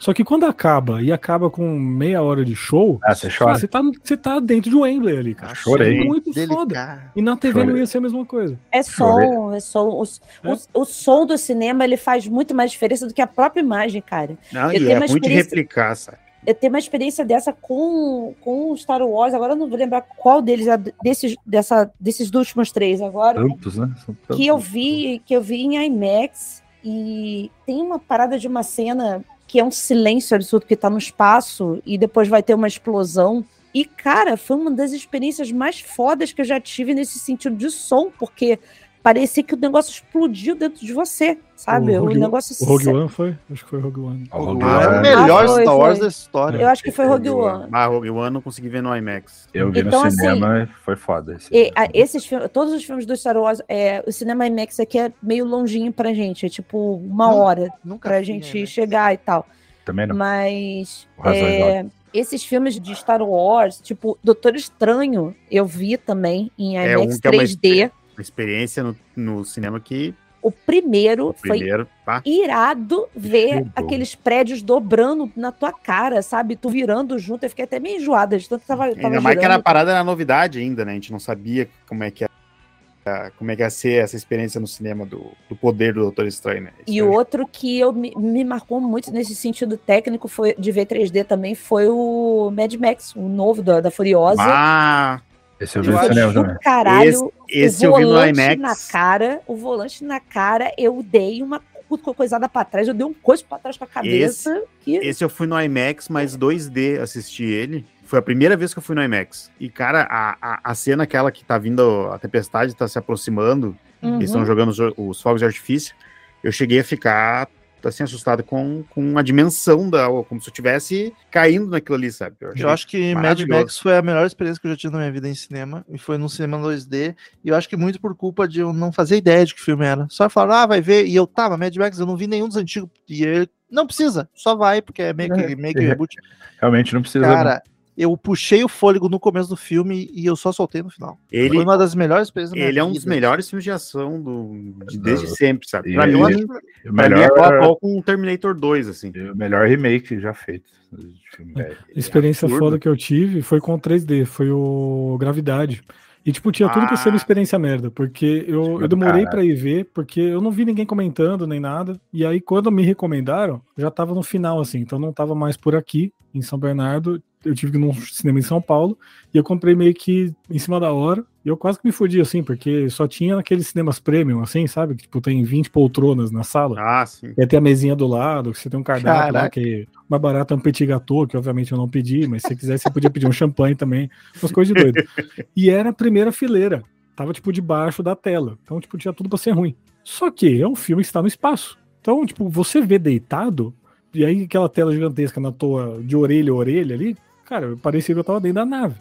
Só 0.01 0.15
que 0.15 0.25
quando 0.25 0.45
acaba, 0.47 1.03
e 1.03 1.13
acaba 1.13 1.51
com 1.51 1.79
meia 1.79 2.23
hora 2.23 2.43
de 2.43 2.57
show, 2.57 2.99
Ah, 3.05 3.15
você 3.15 3.29
chora? 3.31 3.59
você 3.59 3.69
tá, 3.69 3.83
você 4.03 4.17
tá 4.17 4.41
dentro 4.41 4.71
de 4.71 4.77
Wembley 4.77 5.17
ali, 5.19 5.35
cara. 5.35 5.55
chorei. 5.55 6.01
É 6.01 6.05
muito 6.05 6.33
foda. 6.49 7.13
E 7.15 7.21
na 7.21 7.37
TV 7.37 7.59
não 7.61 7.67
Chorei. 7.67 7.81
ia 7.83 7.87
ser 7.87 7.99
a 7.99 8.01
mesma 8.01 8.25
coisa. 8.25 8.59
É 8.73 8.83
som, 8.83 9.53
é 9.53 9.61
som. 9.61 9.89
O, 9.91 10.03
É? 10.03 10.53
o, 10.75 10.81
o 10.81 10.85
som 10.87 11.27
do 11.27 11.37
cinema 11.37 11.85
ele 11.85 11.99
faz 11.99 12.27
muito 12.27 12.55
mais 12.55 12.71
diferença 12.71 13.07
do 13.07 13.13
que 13.13 13.21
a 13.21 13.27
própria 13.27 13.61
imagem, 13.61 14.01
cara. 14.01 14.39
Não, 14.51 14.73
Eu 14.73 14.81
e 14.81 14.87
tenho 14.87 14.91
é 14.93 14.99
de 15.01 15.05
experiência- 15.05 15.45
replicar, 15.45 15.95
sabe? 15.95 16.17
Eu 16.47 16.55
tenho 16.55 16.73
uma 16.73 16.79
experiência 16.79 17.23
dessa 17.23 17.53
com, 17.53 18.35
com 18.41 18.71
o 18.73 18.77
Star 18.79 19.03
Wars, 19.03 19.35
agora 19.35 19.53
eu 19.53 19.57
não 19.57 19.69
vou 19.69 19.77
lembrar 19.79 20.01
qual 20.01 20.41
deles, 20.41 20.67
é 20.67 20.79
desses, 21.03 21.37
dessa, 21.45 21.93
desses 22.01 22.33
últimos 22.33 22.73
três 22.73 23.03
agora, 23.03 23.47
Tantos, 23.47 23.77
né? 23.77 23.91
Tantos. 24.07 24.37
que 24.39 24.47
eu 24.47 24.57
vi, 24.57 25.21
que 25.27 25.35
eu 25.37 25.43
vi 25.43 25.61
em 25.61 25.77
IMAX, 25.85 26.63
e 26.83 27.51
tem 27.67 27.83
uma 27.83 27.99
parada 27.99 28.39
de 28.39 28.49
uma 28.49 28.63
cena 28.63 29.23
que 29.51 29.59
é 29.59 29.65
um 29.65 29.71
silêncio 29.73 30.37
absurdo, 30.37 30.65
que 30.65 30.77
tá 30.77 30.89
no 30.89 30.97
espaço, 30.97 31.83
e 31.85 31.99
depois 31.99 32.29
vai 32.29 32.41
ter 32.41 32.55
uma 32.55 32.69
explosão. 32.69 33.45
E, 33.75 33.85
cara, 33.85 34.37
foi 34.37 34.57
uma 34.57 34.71
das 34.71 34.93
experiências 34.93 35.51
mais 35.51 35.81
fodas 35.81 36.33
que 36.33 36.41
eu 36.41 36.45
já 36.45 36.61
tive 36.61 36.95
nesse 36.95 37.19
sentido 37.19 37.57
de 37.57 37.69
som, 37.69 38.13
porque 38.17 38.61
parecia 39.03 39.43
que 39.43 39.55
o 39.55 39.59
negócio 39.59 39.91
explodiu 39.91 40.55
dentro 40.55 40.85
de 40.85 40.93
você, 40.93 41.39
sabe? 41.57 41.93
O 41.93 42.03
O, 42.03 42.05
Rogue- 42.07 42.19
negócio 42.19 42.55
O 42.65 42.69
Rogue 42.69 42.85
se- 42.85 42.91
One 42.91 43.09
foi? 43.09 43.37
Acho 43.51 43.65
que 43.65 43.71
foi 43.71 43.79
o 43.79 43.83
Rogue 43.83 44.01
One. 44.01 44.29
O 44.33 44.45
Rogue 44.45 44.63
Ah, 44.65 44.69
é 44.83 44.87
o 44.87 44.91
One, 44.91 45.01
melhor 45.03 45.45
Ah, 45.45 45.49
foi, 45.49 45.63
Star 45.63 45.77
Wars 45.77 45.93
foi. 45.99 46.01
da 46.01 46.09
história. 46.09 46.59
Eu 46.59 46.69
acho 46.69 46.83
que 46.83 46.91
foi 46.91 47.07
Rogue 47.07 47.31
One. 47.31 47.69
Ah, 47.73 47.87
Rogue 47.87 48.11
One 48.11 48.31
não 48.35 48.41
consegui 48.41 48.69
ver 48.69 48.83
no 48.83 48.95
IMAX. 48.97 49.49
Eu 49.55 49.71
vi 49.71 49.81
Então, 49.81 50.01
no 50.03 50.07
assim, 50.07 50.17
cinema 50.17 50.63
e 50.63 50.67
foi 50.85 50.97
foda. 50.97 51.35
esse 51.37 51.49
E, 51.55 51.73
a- 51.75 51.89
esses 51.95 52.25
filmes, 52.27 52.51
todos 52.53 52.73
os 52.75 52.85
filmes 52.85 53.07
do 53.07 53.17
Star 53.17 53.37
Wars, 53.37 53.61
é, 53.69 54.03
o 54.07 54.13
cinema 54.13 54.47
IMAX 54.47 54.79
aqui 54.81 54.99
é 54.99 55.13
meio 55.23 55.45
longinho 55.45 55.93
pra 55.93 56.13
gente, 56.13 56.47
é 56.47 56.49
tipo 56.49 56.97
uma 56.97 57.29
Não, 57.29 57.39
hora 57.39 57.73
Nunca 57.85 58.09
pra 58.09 58.23
gente 58.23 58.61
né? 58.61 58.67
chegar 58.67 59.15
e 59.15 59.17
tal. 59.19 59.47
Também 59.85 60.07
não. 60.07 60.15
Mas 60.15 61.09
é, 61.25 61.85
esses 62.13 62.45
filmes 62.45 62.79
de 62.79 62.95
Star 62.95 63.23
Wars, 63.23 63.81
tipo 63.81 64.19
Doutor 64.23 64.55
Estranho, 64.55 65.35
eu 65.51 65.65
vi 65.65 65.97
também 65.97 66.51
em 66.59 66.77
É 66.79 66.93
IMAX 66.93 67.01
um 67.01 67.19
é 67.25 67.31
uma 67.31 67.43
3D. 67.43 67.83
Uma 67.85 68.00
experiência 68.23 68.83
no, 68.83 68.97
no 69.17 69.45
cinema 69.45 69.81
que 69.81 70.15
O 70.43 70.51
primeiro 70.51 71.29
o 71.29 71.33
foi 71.33 71.59
primeiro, 71.59 71.87
pá. 72.05 72.23
irado 72.25 73.09
ver 73.15 73.49
Filmou. 73.49 73.73
aqueles 73.77 74.15
prédios 74.15 74.63
dobrando 74.63 75.31
na 75.37 75.53
tua 75.53 75.73
cara, 75.73 76.23
sabe? 76.23 76.57
Tu 76.57 76.69
virando 76.71 77.19
junto. 77.19 77.45
Eu 77.45 77.51
fiquei 77.51 77.65
até 77.65 77.79
meio 77.79 78.01
enjoada 78.01 78.39
de 78.39 78.49
tanto 78.49 78.63
que 78.63 78.67
tava, 78.67 78.95
tava 78.95 79.07
Ainda 79.09 79.21
mais 79.21 79.39
que 79.39 79.45
era 79.45 79.57
a 79.57 79.63
parada 79.63 79.91
era 79.91 80.03
novidade 80.05 80.59
ainda, 80.59 80.85
né? 80.85 80.93
A 80.93 80.95
gente 80.95 81.13
não 81.13 81.19
sabia 81.21 81.69
como 81.87 82.05
é 82.05 82.11
que 82.11 82.25
ia, 82.25 83.31
como 83.37 83.51
é 83.51 83.57
que 83.57 83.63
ia 83.63 83.71
ser 83.71 84.03
essa 84.03 84.17
experiência 84.17 84.61
no 84.61 84.67
cinema 84.67 85.05
do, 85.05 85.33
do 85.49 85.57
poder 85.57 85.93
do 85.95 86.01
Doutor 86.01 86.27
Estranho, 86.27 86.63
né? 86.63 86.71
E 86.87 87.03
o 87.03 87.11
outro 87.11 87.47
que 87.47 87.79
eu 87.79 87.93
me, 87.93 88.15
me 88.17 88.45
marcou 88.45 88.81
muito 88.81 89.11
nesse 89.11 89.35
sentido 89.35 89.77
técnico 89.77 90.27
foi 90.27 90.55
de 90.59 90.73
ver 90.73 90.87
3D 90.87 91.25
também 91.25 91.55
foi 91.55 91.89
o 91.89 92.51
Mad 92.51 92.73
Max, 92.75 93.15
o 93.15 93.29
novo 93.29 93.63
da, 93.63 93.81
da 93.81 93.91
Furiosa. 93.91 94.43
Ah, 94.43 95.21
Esse 95.61 95.79
eu 95.79 95.83
vi 95.83 95.91
no 95.91 95.99
cinema 96.03 96.33
também. 96.33 96.57
caralho, 96.63 97.33
esse 97.49 97.87
o 97.87 97.91
eu 97.91 97.95
vi 97.97 98.03
no 98.03 98.09
volante 98.09 98.41
IMAX. 98.41 98.59
na 98.61 98.77
cara, 98.93 99.41
o 99.47 99.55
volante 99.57 100.05
na 100.05 100.19
cara, 100.21 100.73
eu 100.79 101.03
dei 101.03 101.43
uma 101.43 101.61
co- 101.89 102.15
coisada 102.15 102.49
pra 102.49 102.65
trás, 102.65 102.89
eu 102.89 102.95
dei 102.95 103.05
um 103.07 103.13
coice 103.13 103.45
pra 103.45 103.59
trás 103.59 103.77
com 103.77 103.85
a 103.85 103.87
cabeça. 103.87 104.63
que... 104.81 104.97
Esse 104.97 105.23
eu 105.23 105.29
fui 105.29 105.47
no 105.47 105.61
IMAX, 105.61 106.09
mas 106.09 106.37
2D 106.37 106.99
assisti 107.01 107.45
ele. 107.45 107.85
Foi 108.05 108.19
a 108.19 108.23
primeira 108.23 108.57
vez 108.57 108.73
que 108.73 108.79
eu 108.79 108.83
fui 108.83 108.95
no 108.97 109.03
IMAX. 109.05 109.51
E, 109.61 109.69
cara, 109.69 110.03
a, 110.11 110.37
a, 110.41 110.61
a 110.65 110.75
cena 110.75 111.05
aquela 111.05 111.31
que 111.31 111.45
tá 111.45 111.59
vindo, 111.59 112.09
a 112.13 112.19
tempestade 112.19 112.75
tá 112.75 112.89
se 112.89 112.99
aproximando, 112.99 113.77
Uhum. 114.03 114.17
eles 114.17 114.31
estão 114.31 114.47
jogando 114.47 114.71
os, 114.71 114.79
os 114.97 115.21
fogos 115.21 115.41
de 115.41 115.45
artifício, 115.45 115.95
eu 116.43 116.51
cheguei 116.51 116.81
a 116.81 116.85
ficar, 116.85 117.47
assim, 117.89 118.03
assustado 118.03 118.43
com, 118.43 118.85
com 118.91 119.19
a 119.19 119.23
dimensão 119.23 119.89
da... 119.89 120.07
como 120.29 120.41
se 120.41 120.49
eu 120.49 120.53
estivesse 120.53 121.15
caindo 121.31 121.69
naquilo 121.69 121.97
ali, 121.97 122.11
sabe? 122.11 122.37
achei 122.43 122.65
Eu 122.65 122.69
acho 122.69 122.87
que 122.87 123.15
Mad. 123.15 123.41
Max 123.47 123.79
foi 123.79 123.97
a 123.97 124.03
melhor 124.03 124.27
experiência 124.27 124.61
que 124.61 124.67
eu 124.67 124.73
já 124.73 124.77
tive 124.77 124.93
na 124.93 125.01
minha 125.01 125.13
vida 125.13 125.29
em 125.29 125.35
cinema. 125.35 125.85
E 125.89 125.99
foi 125.99 126.19
num 126.19 126.29
cinema 126.29 126.59
2D. 126.59 127.15
E 127.45 127.49
eu 127.49 127.57
acho 127.57 127.69
que 127.69 127.77
muito 127.77 128.01
por 128.01 128.15
culpa 128.15 128.47
de 128.47 128.61
eu 128.61 128.73
não 128.73 128.93
fazer 128.93 129.17
ideia 129.17 129.45
de 129.45 129.55
que 129.55 129.61
filme 129.61 129.85
era. 129.85 130.07
Só 130.11 130.29
falaram, 130.29 130.63
ah, 130.63 130.67
vai 130.67 130.81
ver. 130.81 131.07
E 131.07 131.15
eu, 131.15 131.27
tá, 131.27 131.49
mas 131.49 131.59
Mad 131.59 131.77
Max, 131.77 131.99
eu 131.99 132.07
não 132.07 132.17
vi 132.17 132.27
nenhum 132.27 132.49
dos 132.49 132.57
antigos. 132.57 132.91
E 133.09 133.25
ele, 133.25 133.49
não 133.71 133.87
precisa, 133.87 134.29
só 134.35 134.57
vai, 134.57 134.83
porque 134.83 135.03
é 135.03 135.13
meio 135.13 135.33
que, 135.33 135.57
meio 135.57 135.75
que 135.75 135.81
reboot. 135.87 136.17
Realmente 136.61 136.93
não 136.93 137.03
precisa. 137.03 137.25
Cara, 137.25 137.63
eu 138.03 138.17
puxei 138.17 138.63
o 138.65 138.69
fôlego 138.69 139.09
no 139.09 139.21
começo 139.21 139.49
do 139.49 139.57
filme 139.57 140.09
e 140.13 140.25
eu 140.27 140.35
só 140.37 140.51
soltei 140.53 140.83
no 140.83 140.91
final. 140.91 141.19
Ele, 141.31 141.55
Foi 141.55 141.65
uma 141.65 141.77
das 141.77 141.95
melhores 141.95 142.29
experiências 142.29 142.59
ele 142.61 142.79
é 142.79 142.83
um 142.85 142.89
vida. 142.89 142.99
dos 143.01 143.05
melhores 143.05 143.49
filmes 143.51 143.65
de 143.65 143.71
ação 143.71 144.21
do, 144.21 144.75
de- 144.89 144.99
desde 144.99 145.27
sempre, 145.29 145.69
sabe? 145.69 145.93
Pra 145.95 146.09
ele- 146.09 146.17
mim, 146.17 146.21
Eu 146.23 146.27
pra 146.27 146.37
acho- 146.37 146.45
o 146.45 146.93
mim 146.93 146.99
é 147.05 147.09
melhor, 147.09 147.39
a 147.55 147.59
pau 147.61 147.77
com 147.77 147.99
o 147.99 148.03
Terminator 148.03 148.55
2, 148.55 148.89
assim. 148.89 149.11
o 149.11 149.37
melhor 149.37 149.67
remake 149.69 150.19
já 150.21 150.33
feito. 150.35 150.65
de 150.93 151.37
filme 151.37 151.53
velho. 151.53 151.77
experiência 151.95 152.47
absurdo. 152.47 152.65
foda 152.65 152.79
que 152.81 152.89
eu 152.89 152.97
tive 152.97 153.43
foi 153.43 153.61
com 153.61 153.75
o 153.75 153.79
3D, 153.79 154.25
foi 154.25 154.51
o 154.51 155.17
Gravidade. 155.21 155.83
E, 156.27 156.33
tipo, 156.33 156.51
tinha 156.53 156.69
tudo 156.69 156.87
pra 156.87 156.97
ser 156.97 157.09
uma 157.11 157.15
Ah. 157.15 157.17
experiência 157.17 157.59
merda, 157.59 157.91
porque 157.91 158.45
eu, 158.49 158.81
eu 158.83 158.89
demorei 158.89 159.25
pra 159.25 159.43
ir 159.45 159.55
ver, 159.55 159.85
porque 159.95 160.21
eu 160.21 160.41
não 160.41 160.51
vi 160.51 160.65
ninguém 160.67 160.85
comentando 160.85 161.47
nem 161.47 161.59
nada. 161.61 161.99
E 162.13 162.27
aí, 162.27 162.41
quando 162.41 162.71
me 162.73 162.83
recomendaram, 162.83 163.63
já 163.77 163.91
tava 163.91 164.15
no 164.15 164.23
final, 164.23 164.61
assim, 164.61 164.81
então 164.81 164.99
não 164.99 165.13
tava 165.13 165.35
mais 165.35 165.57
por 165.57 165.75
aqui, 165.77 166.13
em 166.35 166.43
São 166.43 166.59
Bernardo. 166.59 167.23
Eu 167.45 167.55
tive 167.55 167.73
que 167.73 167.79
ir 167.79 167.81
num 167.81 167.95
cinema 167.95 168.39
em 168.39 168.43
São 168.43 168.61
Paulo, 168.61 168.99
e 169.33 169.39
eu 169.39 169.45
comprei 169.45 169.75
meio 169.75 169.95
que 169.95 170.33
em 170.51 170.59
cima 170.59 170.79
da 170.79 170.93
hora. 170.93 171.25
E 171.43 171.49
eu 171.49 171.57
quase 171.57 171.79
que 171.79 171.87
me 171.87 171.93
fudi, 171.93 172.21
assim, 172.21 172.43
porque 172.43 172.91
só 172.91 173.09
tinha 173.09 173.39
aqueles 173.39 173.69
cinemas 173.69 173.99
premium, 173.99 174.43
assim, 174.43 174.67
sabe? 174.67 174.95
Que, 174.95 175.05
tipo, 175.05 175.23
tem 175.23 175.43
20 175.43 175.71
poltronas 175.71 176.31
na 176.31 176.43
sala. 176.43 176.77
Ah, 176.79 177.07
sim. 177.07 177.33
E 177.37 177.47
tem 177.47 177.59
a 177.59 177.63
mesinha 177.63 177.97
do 177.97 178.07
lado, 178.07 178.53
que 178.53 178.59
você 178.59 178.69
tem 178.69 178.79
um 178.79 178.83
cardápio 178.83 179.33
lá, 179.33 179.49
que 179.49 179.87
é 179.89 180.01
mais 180.11 180.21
barato 180.21 180.53
é 180.53 180.57
um 180.57 180.61
petit 180.61 180.85
gâteau, 180.85 181.27
que 181.27 181.37
obviamente 181.37 181.71
eu 181.71 181.79
não 181.79 181.89
pedi, 181.89 182.27
mas 182.27 182.43
se 182.43 182.49
você 182.49 182.57
quiser, 182.57 182.79
você 182.79 182.91
podia 182.91 183.09
pedir 183.09 183.27
um 183.27 183.33
champanhe 183.33 183.77
também, 183.77 184.11
umas 184.43 184.53
coisas 184.53 184.75
de 184.75 184.83
doido. 184.83 185.03
E 185.57 185.71
era 185.71 185.91
a 185.91 185.93
primeira 185.93 186.33
fileira, 186.33 186.83
tava 187.15 187.33
tipo 187.33 187.53
debaixo 187.53 188.03
da 188.03 188.17
tela, 188.17 188.59
então 188.63 188.81
tipo 188.81 188.99
tinha 188.99 189.13
tudo 189.13 189.29
pra 189.29 189.39
ser 189.39 189.53
ruim. 189.53 189.75
Só 190.03 190.31
que 190.31 190.61
é 190.61 190.67
um 190.67 190.75
filme 190.75 191.03
que 191.03 191.07
está 191.07 191.23
no 191.23 191.29
espaço, 191.29 191.79
então 192.01 192.27
tipo, 192.27 192.49
você 192.49 192.81
vê 192.81 192.99
deitado, 192.99 193.73
e 194.13 194.25
aí 194.25 194.43
aquela 194.43 194.69
tela 194.69 194.93
gigantesca 194.93 195.41
na 195.41 195.53
tua, 195.53 196.01
de 196.03 196.17
orelha 196.17 196.51
a 196.51 196.55
orelha 196.55 196.95
ali, 196.95 197.17
cara, 197.51 197.77
parecia 197.77 198.15
que 198.15 198.19
eu 198.19 198.25
tava 198.25 198.41
dentro 198.41 198.55
da 198.55 198.65
nave. 198.65 198.95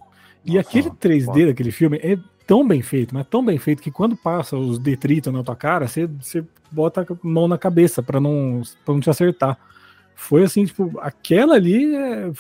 E 0.44 0.56
Nossa, 0.56 0.68
aquele 0.68 0.90
3D 0.90 1.26
foda. 1.26 1.46
daquele 1.46 1.72
filme 1.72 1.98
é 2.02 2.18
tão 2.48 2.68
bem 2.68 2.82
feito, 2.82 3.14
mas 3.14 3.28
tão 3.28 3.46
bem 3.46 3.58
feito 3.60 3.82
que 3.82 3.92
quando 3.92 4.18
passa 4.18 4.58
os 4.58 4.80
detritos 4.80 5.32
na 5.32 5.44
tua 5.44 5.56
cara, 5.56 5.88
você, 5.88 6.08
você 6.08 6.44
bota 6.72 7.02
a 7.02 7.06
mão 7.22 7.48
na 7.48 7.58
cabeça 7.58 8.02
pra 8.02 8.20
não, 8.20 8.62
pra 8.84 8.94
não 8.94 9.00
te 9.02 9.10
acertar. 9.10 9.58
Foi 10.16 10.44
assim, 10.44 10.66
tipo, 10.66 11.00
aquela 11.00 11.56
ali, 11.56 11.96
é- 11.96 12.32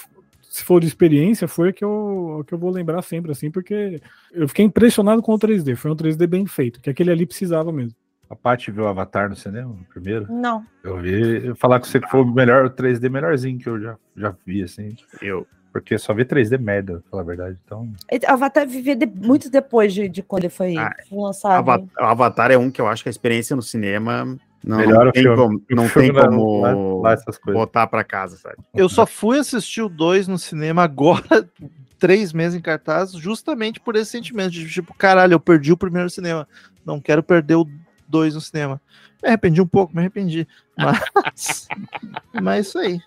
se 0.49 0.63
for 0.63 0.81
de 0.81 0.87
experiência, 0.87 1.47
foi 1.47 1.69
a 1.69 1.73
que 1.73 1.83
eu, 1.85 2.39
a 2.41 2.43
que 2.45 2.53
eu 2.53 2.57
vou 2.57 2.71
lembrar 2.71 3.01
sempre, 3.03 3.31
assim, 3.31 3.51
porque 3.51 4.01
eu 4.33 4.47
fiquei 4.47 4.65
impressionado 4.65 5.21
com 5.21 5.33
o 5.33 5.37
3D. 5.39 5.75
Foi 5.75 5.91
um 5.91 5.95
3D 5.95 6.25
bem 6.25 6.45
feito, 6.47 6.81
que 6.81 6.89
aquele 6.89 7.11
ali 7.11 7.25
precisava 7.25 7.71
mesmo. 7.71 7.95
A 8.29 8.35
Paty 8.35 8.71
viu 8.71 8.87
Avatar 8.87 9.29
no 9.29 9.35
cinema, 9.35 9.75
primeiro. 9.91 10.25
Não. 10.31 10.63
Eu 10.83 10.99
vi 11.01 11.47
eu 11.47 11.55
falar 11.55 11.79
com 11.79 11.85
você 11.85 11.99
que 11.99 12.09
foi 12.09 12.21
o 12.21 12.25
melhor, 12.25 12.65
o 12.65 12.69
3D 12.69 13.09
melhorzinho 13.09 13.57
que 13.59 13.67
eu 13.67 13.79
já, 13.79 13.95
já 14.15 14.35
vi, 14.45 14.63
assim. 14.63 14.95
Eu. 15.21 15.45
Porque 15.71 15.97
só 15.97 16.13
vi 16.13 16.25
3D 16.25 16.57
merda, 16.57 16.93
pra 17.01 17.09
falar 17.11 17.21
a 17.21 17.25
verdade. 17.25 17.57
Então, 17.63 17.89
Avatar 18.27 18.67
vivia 18.67 18.95
de- 18.95 19.05
muito 19.05 19.49
depois 19.49 19.93
de, 19.93 20.09
de 20.09 20.23
quando 20.23 20.43
ele 20.45 20.49
foi 20.49 20.75
Ah, 20.77 20.93
lançado. 21.11 21.53
Ava- 21.69 21.83
Avatar 21.97 22.51
é 22.51 22.57
um 22.57 22.71
que 22.71 22.81
eu 22.81 22.87
acho 22.87 23.03
que 23.03 23.09
a 23.09 23.11
experiência 23.11 23.55
no 23.55 23.61
cinema 23.61 24.37
não, 24.63 24.77
Melhor 24.77 25.05
não 25.05 25.11
tem 25.11 25.23
filme. 25.23 25.37
como, 25.37 25.61
não 25.69 25.87
tem 25.89 26.11
como 26.13 26.61
lá- 26.61 26.73
lá 27.11 27.53
botar 27.53 27.87
pra 27.87 28.03
casa, 28.03 28.35
sabe? 28.37 28.55
Eu 28.73 28.89
só 28.89 29.05
fui 29.05 29.37
assistir 29.39 29.81
o 29.81 29.89
2 29.89 30.27
no 30.27 30.37
cinema 30.37 30.83
agora, 30.83 31.23
três 31.99 32.33
meses 32.33 32.57
em 32.57 32.61
cartaz, 32.61 33.11
justamente 33.13 33.79
por 33.79 33.95
esse 33.95 34.09
sentimento 34.11 34.51
de 34.51 34.67
tipo, 34.69 34.93
caralho, 34.93 35.33
eu 35.33 35.39
perdi 35.39 35.71
o 35.71 35.77
primeiro 35.77 36.09
cinema. 36.09 36.47
Não 36.85 36.99
quero 36.99 37.21
perder 37.21 37.55
o 37.55 37.67
2 38.07 38.33
no 38.35 38.41
cinema. 38.41 38.81
Me 39.21 39.27
arrependi 39.29 39.61
um 39.61 39.67
pouco, 39.67 39.93
me 39.93 39.99
arrependi. 39.99 40.47
Mas, 40.75 41.67
mas 42.41 42.57
é 42.57 42.59
isso 42.61 42.79
aí. 42.79 42.99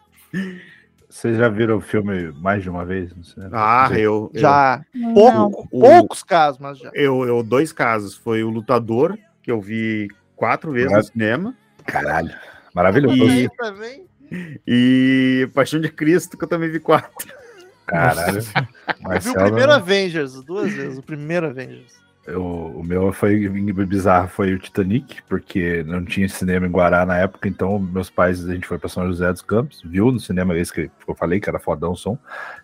Vocês 1.13 1.37
já 1.37 1.47
viram 1.47 1.77
o 1.77 1.81
filme 1.81 2.33
mais 2.41 2.63
de 2.63 2.71
uma 2.71 2.87
vez? 2.87 3.13
Ah, 3.53 3.87
eu, 3.93 4.31
eu, 4.33 4.41
Já 4.41 4.83
pouco, 5.13 5.69
O- 5.71 5.81
poucos 5.81 6.23
casos, 6.23 6.59
mas 6.59 6.79
já. 6.79 6.91
eu, 6.95 7.25
eu, 7.27 7.43
dois 7.43 7.71
casos. 7.71 8.17
Foi 8.17 8.43
o 8.43 8.49
Lutador, 8.49 9.19
que 9.43 9.53
eu 9.53 9.61
vi 9.61 10.09
quatro 10.35 10.73
vezes 10.73 10.91
no 10.91 11.03
cinema, 11.05 11.55
Caralho. 11.85 12.35
Maravilhoso. 12.75 13.23
E- 13.23 13.51
e 14.67 15.51
Paixão 15.55 15.81
de 15.81 15.91
Cristo, 15.91 16.39
que 16.39 16.45
eu 16.45 16.49
também 16.49 16.71
vi 16.71 16.81
quatro. 16.81 17.11
Caralho. 17.87 18.39
Eu 18.39 18.43
vi 18.43 18.51
o 19.01 19.03
Marcelo, 19.09 19.45
primeiro 19.45 19.73
Avengers, 19.73 20.43
duas 20.43 20.73
vezes, 20.73 20.97
o 20.99 21.03
primeiro 21.03 21.47
Avengers. 21.47 21.93
Eu- 22.27 22.43
o 22.77 22.83
meu 22.85 23.13
foi 23.13 23.49
bizarro, 23.49 24.29
foi 24.29 24.55
o 24.55 24.59
Titanic, 24.59 25.23
porque 25.29 25.83
não 25.87 26.05
tinha 26.05 26.29
cinema 26.29 26.67
em 26.67 26.71
Guará 26.71 27.05
na 27.05 27.17
época, 27.19 27.49
então 27.49 27.79
meus 27.79 28.09
pais, 28.11 28.49
a 28.49 28.53
gente 28.55 28.67
foi 28.67 28.79
para 28.79 28.89
São 28.89 29.07
José 29.07 29.31
dos 29.33 29.43
Campos, 29.43 29.83
viu 29.85 30.11
no 30.13 30.21
cinema 30.21 30.57
esse 30.57 30.73
que 30.73 30.91
eu 31.07 31.15
falei 31.15 31.41
que 31.41 31.49
era 31.49 31.59
fodão 31.59 31.93
o 31.93 31.97
som. 31.97 32.17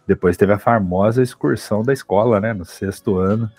Depois 0.06 0.36
teve 0.36 0.52
a 0.52 0.58
famosa 0.58 1.22
excursão 1.22 1.82
da 1.82 1.92
escola, 1.92 2.40
né, 2.40 2.52
no 2.52 2.64
sexto 2.64 3.16
ano. 3.18 3.50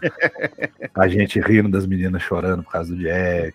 A 0.95 1.08
gente 1.08 1.39
rindo 1.39 1.70
das 1.70 1.86
meninas 1.86 2.22
chorando 2.22 2.64
por 2.64 2.72
causa 2.72 2.93
do 2.95 3.00
Jack. 3.02 3.54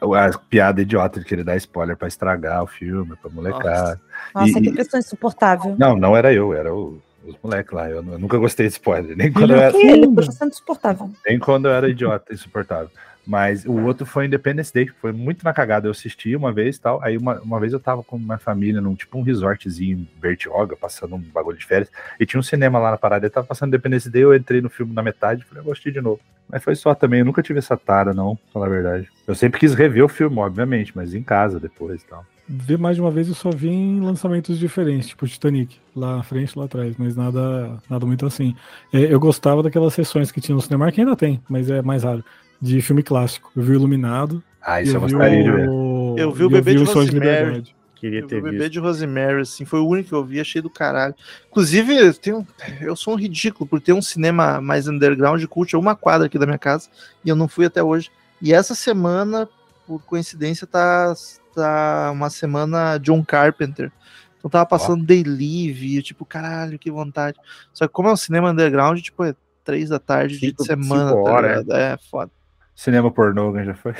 A, 0.00 0.24
a 0.26 0.38
piada 0.38 0.80
idiota 0.82 1.20
de 1.20 1.26
querer 1.26 1.44
dar 1.44 1.56
spoiler 1.56 1.96
para 1.96 2.08
estragar 2.08 2.62
o 2.62 2.66
filme, 2.66 3.14
pra 3.20 3.30
molecada. 3.30 4.00
Nossa, 4.34 4.58
E- 4.58 4.62
que 4.62 4.72
pessoa 4.72 4.98
insuportável. 5.00 5.74
Não, 5.78 5.96
não 5.96 6.16
era 6.16 6.32
eu, 6.32 6.54
era 6.54 6.72
o- 6.74 7.00
os 7.26 7.36
moleques 7.42 7.72
lá. 7.72 7.88
Eu, 7.88 7.96
eu 7.96 8.18
nunca 8.18 8.38
gostei 8.38 8.66
de 8.66 8.72
spoiler, 8.72 9.16
nem 9.16 9.32
quando 9.32 9.50
Ele 9.50 9.52
eu 9.54 9.62
é 9.62 9.66
era. 9.66 9.76
Ele 9.76 10.32
sendo 10.32 10.50
insuportável. 10.50 11.10
Nem 11.26 11.38
quando 11.38 11.66
eu 11.66 11.72
era 11.72 11.88
idiota, 11.88 12.32
insuportável. 12.32 12.90
Mas 13.26 13.64
o 13.64 13.72
outro 13.84 14.04
foi 14.04 14.26
Independence 14.26 14.72
Day, 14.72 14.86
que 14.86 14.92
foi 14.92 15.10
muito 15.10 15.44
na 15.44 15.52
cagada. 15.54 15.86
Eu 15.86 15.92
assisti 15.92 16.36
uma 16.36 16.52
vez 16.52 16.76
e 16.76 16.80
tal. 16.80 17.02
Aí 17.02 17.16
uma, 17.16 17.40
uma 17.40 17.58
vez 17.58 17.72
eu 17.72 17.80
tava 17.80 18.02
com 18.02 18.16
uma 18.16 18.36
família 18.36 18.80
num 18.82 18.94
tipo 18.94 19.18
um 19.18 19.22
resortzinho 19.22 19.98
em 19.98 20.08
Bertioga, 20.20 20.76
passando 20.76 21.14
um 21.16 21.18
bagulho 21.18 21.56
de 21.56 21.64
férias. 21.64 21.90
E 22.20 22.26
tinha 22.26 22.38
um 22.38 22.42
cinema 22.42 22.78
lá 22.78 22.90
na 22.90 22.98
parada. 22.98 23.24
Ele 23.24 23.32
tava 23.32 23.46
passando 23.46 23.68
Independence 23.68 24.10
Day, 24.10 24.22
eu 24.22 24.34
entrei 24.34 24.60
no 24.60 24.68
filme 24.68 24.92
na 24.92 25.02
metade 25.02 25.40
e 25.42 25.44
falei, 25.46 25.62
eu 25.62 25.64
gostei 25.64 25.90
de 25.90 26.02
novo. 26.02 26.20
Mas 26.48 26.62
foi 26.62 26.74
só 26.74 26.94
também, 26.94 27.20
eu 27.20 27.24
nunca 27.24 27.42
tive 27.42 27.58
essa 27.58 27.76
tara, 27.76 28.12
não, 28.12 28.36
pra 28.36 28.52
falar 28.52 28.66
a 28.66 28.70
verdade. 28.70 29.08
Eu 29.26 29.34
sempre 29.34 29.58
quis 29.58 29.72
rever 29.74 30.04
o 30.04 30.08
filme, 30.08 30.36
obviamente, 30.38 30.92
mas 30.94 31.14
em 31.14 31.22
casa 31.22 31.58
depois 31.58 32.02
e 32.02 32.06
tal. 32.06 32.26
Ver 32.46 32.78
mais 32.78 32.96
de 32.96 33.00
uma 33.00 33.10
vez 33.10 33.28
eu 33.28 33.34
só 33.34 33.50
vi 33.50 33.68
em 33.68 34.00
lançamentos 34.00 34.58
diferentes, 34.58 35.08
tipo 35.08 35.26
Titanic, 35.26 35.76
lá 35.96 36.16
na 36.18 36.22
frente, 36.22 36.58
lá 36.58 36.66
atrás, 36.66 36.94
mas 36.98 37.16
nada, 37.16 37.78
nada 37.88 38.04
muito 38.04 38.26
assim. 38.26 38.54
É, 38.92 39.00
eu 39.12 39.18
gostava 39.18 39.62
daquelas 39.62 39.94
sessões 39.94 40.30
que 40.30 40.40
tinha 40.40 40.54
no 40.54 40.60
cinema, 40.60 40.92
que 40.92 41.00
ainda 41.00 41.16
tem, 41.16 41.42
mas 41.48 41.70
é 41.70 41.80
mais 41.80 42.02
raro, 42.02 42.22
de 42.60 42.82
filme 42.82 43.02
clássico. 43.02 43.50
Eu 43.56 43.62
vi 43.62 43.72
o 43.72 43.74
Iluminado. 43.74 44.42
Ah, 44.60 44.82
isso 44.82 44.96
eu, 44.96 45.00
vi 45.00 45.12
gostaria 45.12 45.42
de 45.42 45.50
ver. 45.50 45.68
o... 45.68 46.14
Eu 46.18 46.32
vi 46.32 46.44
o 46.44 46.50
Bebê 46.50 46.74
de 46.74 46.84
Rosemary. 46.84 47.74
Queria 48.04 48.20
Eu 48.20 48.22
vi 48.22 48.28
ter 48.28 48.36
o 48.36 48.42
bebê 48.42 48.68
de 48.68 48.78
Rosemary, 48.78 49.40
assim, 49.40 49.64
foi 49.64 49.80
o 49.80 49.88
único 49.88 50.10
que 50.10 50.14
eu 50.14 50.22
vi, 50.22 50.38
achei 50.38 50.60
do 50.60 50.68
caralho. 50.68 51.14
Inclusive, 51.50 51.96
eu, 51.96 52.12
tenho, 52.12 52.46
eu 52.82 52.94
sou 52.94 53.14
um 53.14 53.16
ridículo 53.16 53.66
por 53.66 53.80
ter 53.80 53.94
um 53.94 54.02
cinema 54.02 54.60
mais 54.60 54.86
underground 54.86 55.40
de 55.40 55.48
cult, 55.48 55.74
a 55.74 55.78
uma 55.78 55.96
quadra 55.96 56.26
aqui 56.26 56.38
da 56.38 56.44
minha 56.44 56.58
casa, 56.58 56.90
e 57.24 57.30
eu 57.30 57.36
não 57.36 57.48
fui 57.48 57.64
até 57.64 57.82
hoje. 57.82 58.10
E 58.42 58.52
essa 58.52 58.74
semana, 58.74 59.48
por 59.86 60.02
coincidência, 60.02 60.66
tá, 60.66 61.14
tá 61.54 62.10
uma 62.12 62.30
semana 62.30 62.98
John 62.98 63.24
Carpenter. 63.24 63.90
Então 64.38 64.50
tava 64.50 64.66
passando 64.66 65.04
Day 65.04 65.22
Live, 65.24 66.02
tipo, 66.02 66.24
caralho, 66.24 66.78
que 66.78 66.90
vontade. 66.90 67.38
Só 67.72 67.86
que 67.86 67.92
como 67.92 68.08
é 68.08 68.12
um 68.12 68.16
cinema 68.16 68.50
underground, 68.50 69.00
tipo, 69.00 69.24
é 69.24 69.34
três 69.64 69.88
da 69.88 69.98
tarde, 69.98 70.38
dia 70.38 70.52
de 70.52 70.62
Cinco- 70.62 70.64
semana, 70.64 71.10
cinco 71.10 71.24
tá 71.24 71.30
horas, 71.30 71.58
ligado? 71.62 71.78
É 71.78 71.96
foda. 72.10 72.30
Cinema 72.76 73.08
pornô, 73.08 73.42
alguém 73.44 73.64
já 73.64 73.74
foi? 73.74 73.94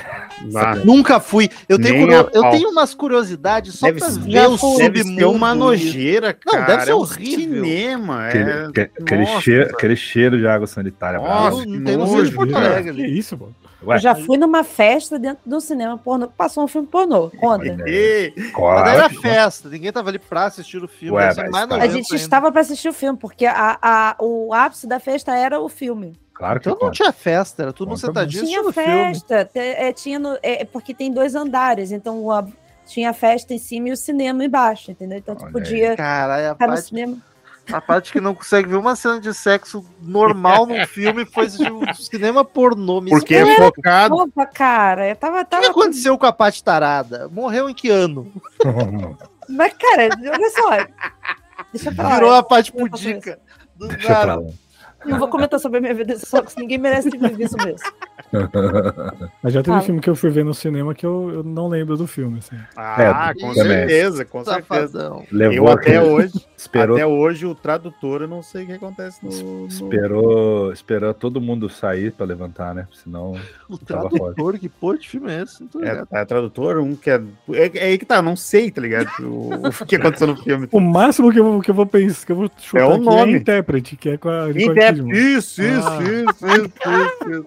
Ah, 0.57 0.75
Nunca 0.85 1.21
fui. 1.21 1.49
Eu 1.69 1.81
tenho, 1.81 2.01
curio- 2.01 2.29
eu 2.35 2.51
tenho 2.51 2.71
umas 2.71 2.93
curiosidades 2.93 3.75
só 3.77 3.87
Deve 3.87 4.01
pra 4.01 4.09
ver 4.09 4.49
o 4.49 4.77
deve 4.79 5.03
submundo. 5.05 5.31
uma 5.31 5.55
nojeira, 5.55 6.37
Não, 6.45 6.53
cara. 6.53 6.67
deve 6.67 6.83
ser 6.85 6.91
é 6.91 6.95
um 6.95 6.99
horrível. 6.99 7.65
Cinema, 7.65 8.27
Aquele, 8.27 8.51
é... 8.51 8.71
que- 8.73 8.81
aquele, 9.01 9.21
nossa. 9.25 9.41
cheiro, 9.41 9.71
aquele 9.73 9.97
cheiro 9.97 10.39
de 10.39 10.47
água 10.49 10.67
sanitária. 10.67 11.21
Nossa. 11.21 11.51
Não, 11.59 11.63
que 11.65 11.71
não 11.71 11.85
tem 11.85 11.97
no 11.97 12.01
nojo, 12.05 12.13
centro 12.17 12.31
de 12.31 12.35
Porto 12.37 12.51
cara. 12.53 12.67
Alegre 12.67 12.95
Que 12.97 13.07
isso, 13.07 13.39
mano? 13.39 13.55
Ué, 13.87 13.97
Eu 13.97 13.99
já 14.01 14.15
fui 14.15 14.37
numa 14.39 14.65
festa 14.65 15.19
dentro 15.19 15.43
do 15.45 15.61
cinema 15.61 15.99
pornô, 15.99 16.29
que 16.29 16.35
passou 16.35 16.65
um 16.65 16.69
filme 16.69 16.89
pornô. 16.89 17.31
Conta. 17.31 17.65
Daí 17.77 18.95
era 18.97 19.11
festa, 19.11 19.69
ninguém 19.69 19.93
tava 19.93 20.09
ali 20.11 20.19
pra 20.19 20.45
assistir 20.47 20.83
o 20.83 20.89
filme. 20.89 21.17
Ué, 21.17 21.35
tá. 21.35 21.43
A 21.77 21.87
gente 21.87 22.05
ainda. 22.13 22.17
estava 22.17 22.51
para 22.51 22.61
assistir 22.61 22.89
o 22.89 22.93
filme, 22.93 23.19
porque 23.19 23.47
a, 23.47 23.79
a- 23.83 24.17
o 24.21 24.53
ápice 24.53 24.87
da 24.87 24.99
festa 24.99 25.35
era 25.37 25.61
o 25.61 25.69
filme. 25.69 26.19
Claro 26.33 26.59
que 26.59 26.69
Então 26.69 26.73
não 26.75 26.81
conta. 26.81 26.93
tinha 26.93 27.13
festa, 27.13 27.63
era 27.63 27.73
tudo 27.73 27.91
Conta 27.91 28.01
sentadinho 28.01 28.45
Tinha 28.45 28.73
festa, 28.73 29.49
é, 29.55 29.93
tinha 29.93 30.19
no- 30.19 30.37
é, 30.43 30.65
porque 30.65 30.93
tem 30.93 31.13
dois 31.13 31.35
andares, 31.35 31.93
então 31.93 32.29
a- 32.31 32.45
tinha 32.87 33.11
a 33.11 33.13
festa 33.13 33.55
em 33.55 33.59
cima 33.59 33.89
e 33.89 33.93
o 33.93 33.97
cinema 33.97 34.45
embaixo, 34.45 34.91
entendeu? 34.91 35.17
Então 35.19 35.35
tu 35.37 35.45
Olha 35.45 35.53
podia 35.53 35.97
Cara, 35.97 36.51
a 36.51 36.53
ficar 36.55 36.67
no 36.67 36.73
parte, 36.75 36.89
cinema. 36.89 37.17
A 37.73 37.81
parte 37.81 38.13
que 38.13 38.21
não 38.21 38.35
consegue 38.35 38.69
ver 38.69 38.77
uma 38.77 38.95
cena 38.95 39.21
de 39.21 39.33
sexo 39.33 39.85
normal 40.01 40.67
num 40.67 40.85
filme 40.89 41.25
foi 41.25 41.47
assistir 41.47 41.73
um 41.73 41.95
cinema 41.95 42.45
pornô. 42.45 43.01
Me 43.01 43.11
porque 43.11 43.35
é 43.35 43.57
focado. 43.57 44.15
Opa, 44.15 44.47
cara, 44.47 45.09
eu 45.09 45.17
tava. 45.17 45.41
O 45.41 45.45
que 45.45 45.51
tava 45.51 45.67
aconteceu 45.69 46.19
com 46.19 46.27
a 46.27 46.33
Paty 46.33 46.63
Tarada? 46.63 47.29
Morreu 47.29 47.69
em 47.69 47.75
que 47.75 47.91
ano? 47.91 48.31
Mas, 49.49 49.73
cara, 49.75 50.09
olha 50.33 50.51
só. 50.51 50.87
Deixa 51.73 51.93
pra 51.93 52.09
lá. 52.09 52.15
Virou 52.15 52.35
a 52.35 52.43
Paty 52.43 52.73
eu 52.75 52.89
faço 52.89 53.03
Pudica. 53.05 53.39
Do 53.77 53.89
nada. 53.89 54.55
Não 55.07 55.19
vou 55.19 55.29
comentar 55.29 55.59
sobre 55.61 55.79
a 55.79 55.81
minha 55.81 55.95
vida 55.95 56.17
só, 56.19 56.41
que 56.43 56.59
ninguém 56.61 56.79
merece 56.79 57.11
viver 57.11 57.39
isso 57.41 57.57
mesmo. 57.59 57.79
Mas 59.43 59.53
já 59.53 59.63
teve 59.63 59.75
Fala. 59.75 59.83
filme 59.83 60.01
que 60.01 60.11
eu 60.11 60.17
fui 60.17 60.31
ver 60.31 60.45
no 60.45 60.55
cinema 60.55 60.95
que 60.95 61.05
eu, 61.07 61.31
eu 61.33 61.43
não 61.45 61.69
lembro 61.69 61.97
do 61.97 62.07
filme, 62.07 62.39
assim. 62.39 62.57
Ah, 62.77 63.31
É, 63.31 63.35
com 63.41 63.53
também. 63.55 63.55
certeza, 63.65 64.25
com 64.25 64.45
certeza. 64.45 64.65
Safadão. 64.89 65.25
Levou 65.31 65.57
Eu 65.57 65.69
até 65.69 65.97
aquele- 65.99 66.13
hoje, 66.13 66.47
Esperou, 66.57 66.97
até 66.97 67.07
hoje, 67.07 67.47
o 67.47 67.55
tradutor, 67.55 68.23
eu 68.23 68.29
não 68.29 68.43
sei 68.43 68.65
o 68.65 68.67
que 68.67 68.73
acontece 68.73 69.19
no... 69.25 69.31
no- 69.61 69.67
esperou, 69.67 70.73
esperou 70.73 71.13
todo 71.15 71.41
mundo 71.41 71.69
sair 71.69 72.11
pra 72.13 72.25
levantar, 72.27 72.75
né? 72.75 72.87
Senão. 72.93 73.35
O 73.69 73.79
tradutor, 73.79 74.59
que 74.59 74.69
porra 74.69 74.99
de 74.99 75.09
filme 75.09 75.33
é 75.33 75.43
esse? 75.43 75.65
É, 75.83 76.21
é 76.21 76.25
tradutor, 76.25 76.79
um 76.79 76.95
que 76.95 77.11
é... 77.11 77.21
é... 77.53 77.79
é 77.79 77.85
aí 77.87 77.99
que 77.99 78.05
tá, 78.05 78.17
eu 78.17 78.23
não 78.23 78.37
sei, 78.37 78.71
tá 78.71 78.81
ligado? 78.81 79.09
O, 79.21 79.51
o 79.69 79.87
que 79.87 79.97
aconteceu 79.97 80.27
no 80.29 80.37
filme. 80.37 80.69
O 80.71 80.81
máximo 80.81 81.33
que 81.33 81.39
eu, 81.41 81.45
vou- 81.45 81.61
que 81.61 81.71
eu 81.71 81.75
vou 81.75 81.87
pensar, 81.87 82.25
que 82.27 82.33
eu 82.33 82.37
vou 82.37 82.51
chutar 82.59 82.83
É 82.83 82.87
o 82.87 82.93
aqui 82.95 83.05
nome. 83.05 83.35
é 83.35 83.37
intérprete, 83.39 83.97
que 83.97 84.11
é 84.11 84.17
com 84.17 84.29
a 84.29 84.47
Nicole 84.49 84.75
Isso, 85.13 85.63
isso, 85.63 85.89
Ah. 85.89 85.99
isso, 86.03 86.47
isso, 86.47 86.47
isso, 86.47 87.31
isso. 87.31 87.47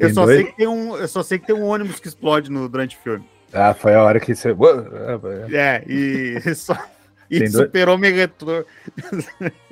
Eu 0.00 0.10
só, 0.12 0.24
dois? 0.24 0.36
sei 0.36 0.46
que 0.46 0.56
tem 0.56 0.66
um, 0.68 0.96
eu 0.96 1.08
só 1.08 1.22
sei 1.22 1.38
que 1.38 1.46
tem 1.46 1.54
um 1.56 1.64
ônibus 1.64 1.98
que 2.00 2.08
explode 2.08 2.50
no, 2.50 2.68
durante 2.68 2.96
o 2.96 3.00
filme. 3.00 3.24
Ah, 3.52 3.72
foi 3.72 3.94
a 3.94 4.02
hora 4.02 4.20
que 4.20 4.34
você. 4.34 4.54
É, 5.52 5.82
e 5.86 6.40
só. 6.54 6.76
E 7.28 7.40
Tem 7.40 7.50
dois- 7.50 7.64
superou 7.66 7.98
meu 7.98 8.14
retorno. 8.14 8.64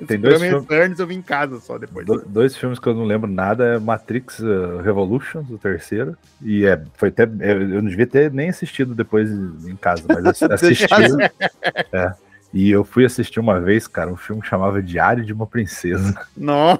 Tem 0.05 0.19
dois 0.19 0.41
filmes- 0.41 0.61
returns, 0.67 0.99
eu 0.99 1.07
vim 1.07 1.15
em 1.15 1.21
casa 1.21 1.57
só 1.61 1.77
depois. 1.77 2.05
Do- 2.05 2.23
dois 2.25 2.57
filmes 2.57 2.79
que 2.79 2.87
eu 2.87 2.93
não 2.93 3.05
lembro 3.05 3.31
nada 3.31 3.63
é 3.75 3.79
Matrix 3.79 4.39
uh, 4.39 4.81
Revolutions, 4.83 5.49
o 5.49 5.57
terceiro. 5.57 6.17
E 6.41 6.65
é, 6.65 6.81
foi 6.95 7.09
até. 7.09 7.23
Eu 7.23 7.61
eu 7.61 7.81
não 7.81 7.89
devia 7.89 8.07
ter 8.07 8.29
nem 8.31 8.49
assistido 8.49 8.93
depois 8.93 9.29
em 9.31 9.75
casa, 9.77 10.03
mas 10.07 10.25
ass- 10.25 10.43
assisti. 10.51 10.85
é. 11.93 12.13
E 12.57 12.71
eu 12.71 12.85
fui 12.85 13.03
assistir 13.03 13.37
uma 13.41 13.59
vez, 13.59 13.85
cara, 13.85 14.09
um 14.09 14.15
filme 14.15 14.41
que 14.41 14.47
chamava 14.47 14.81
Diário 14.81 15.25
de 15.25 15.33
uma 15.33 15.45
Princesa. 15.45 16.17
Não. 16.37 16.79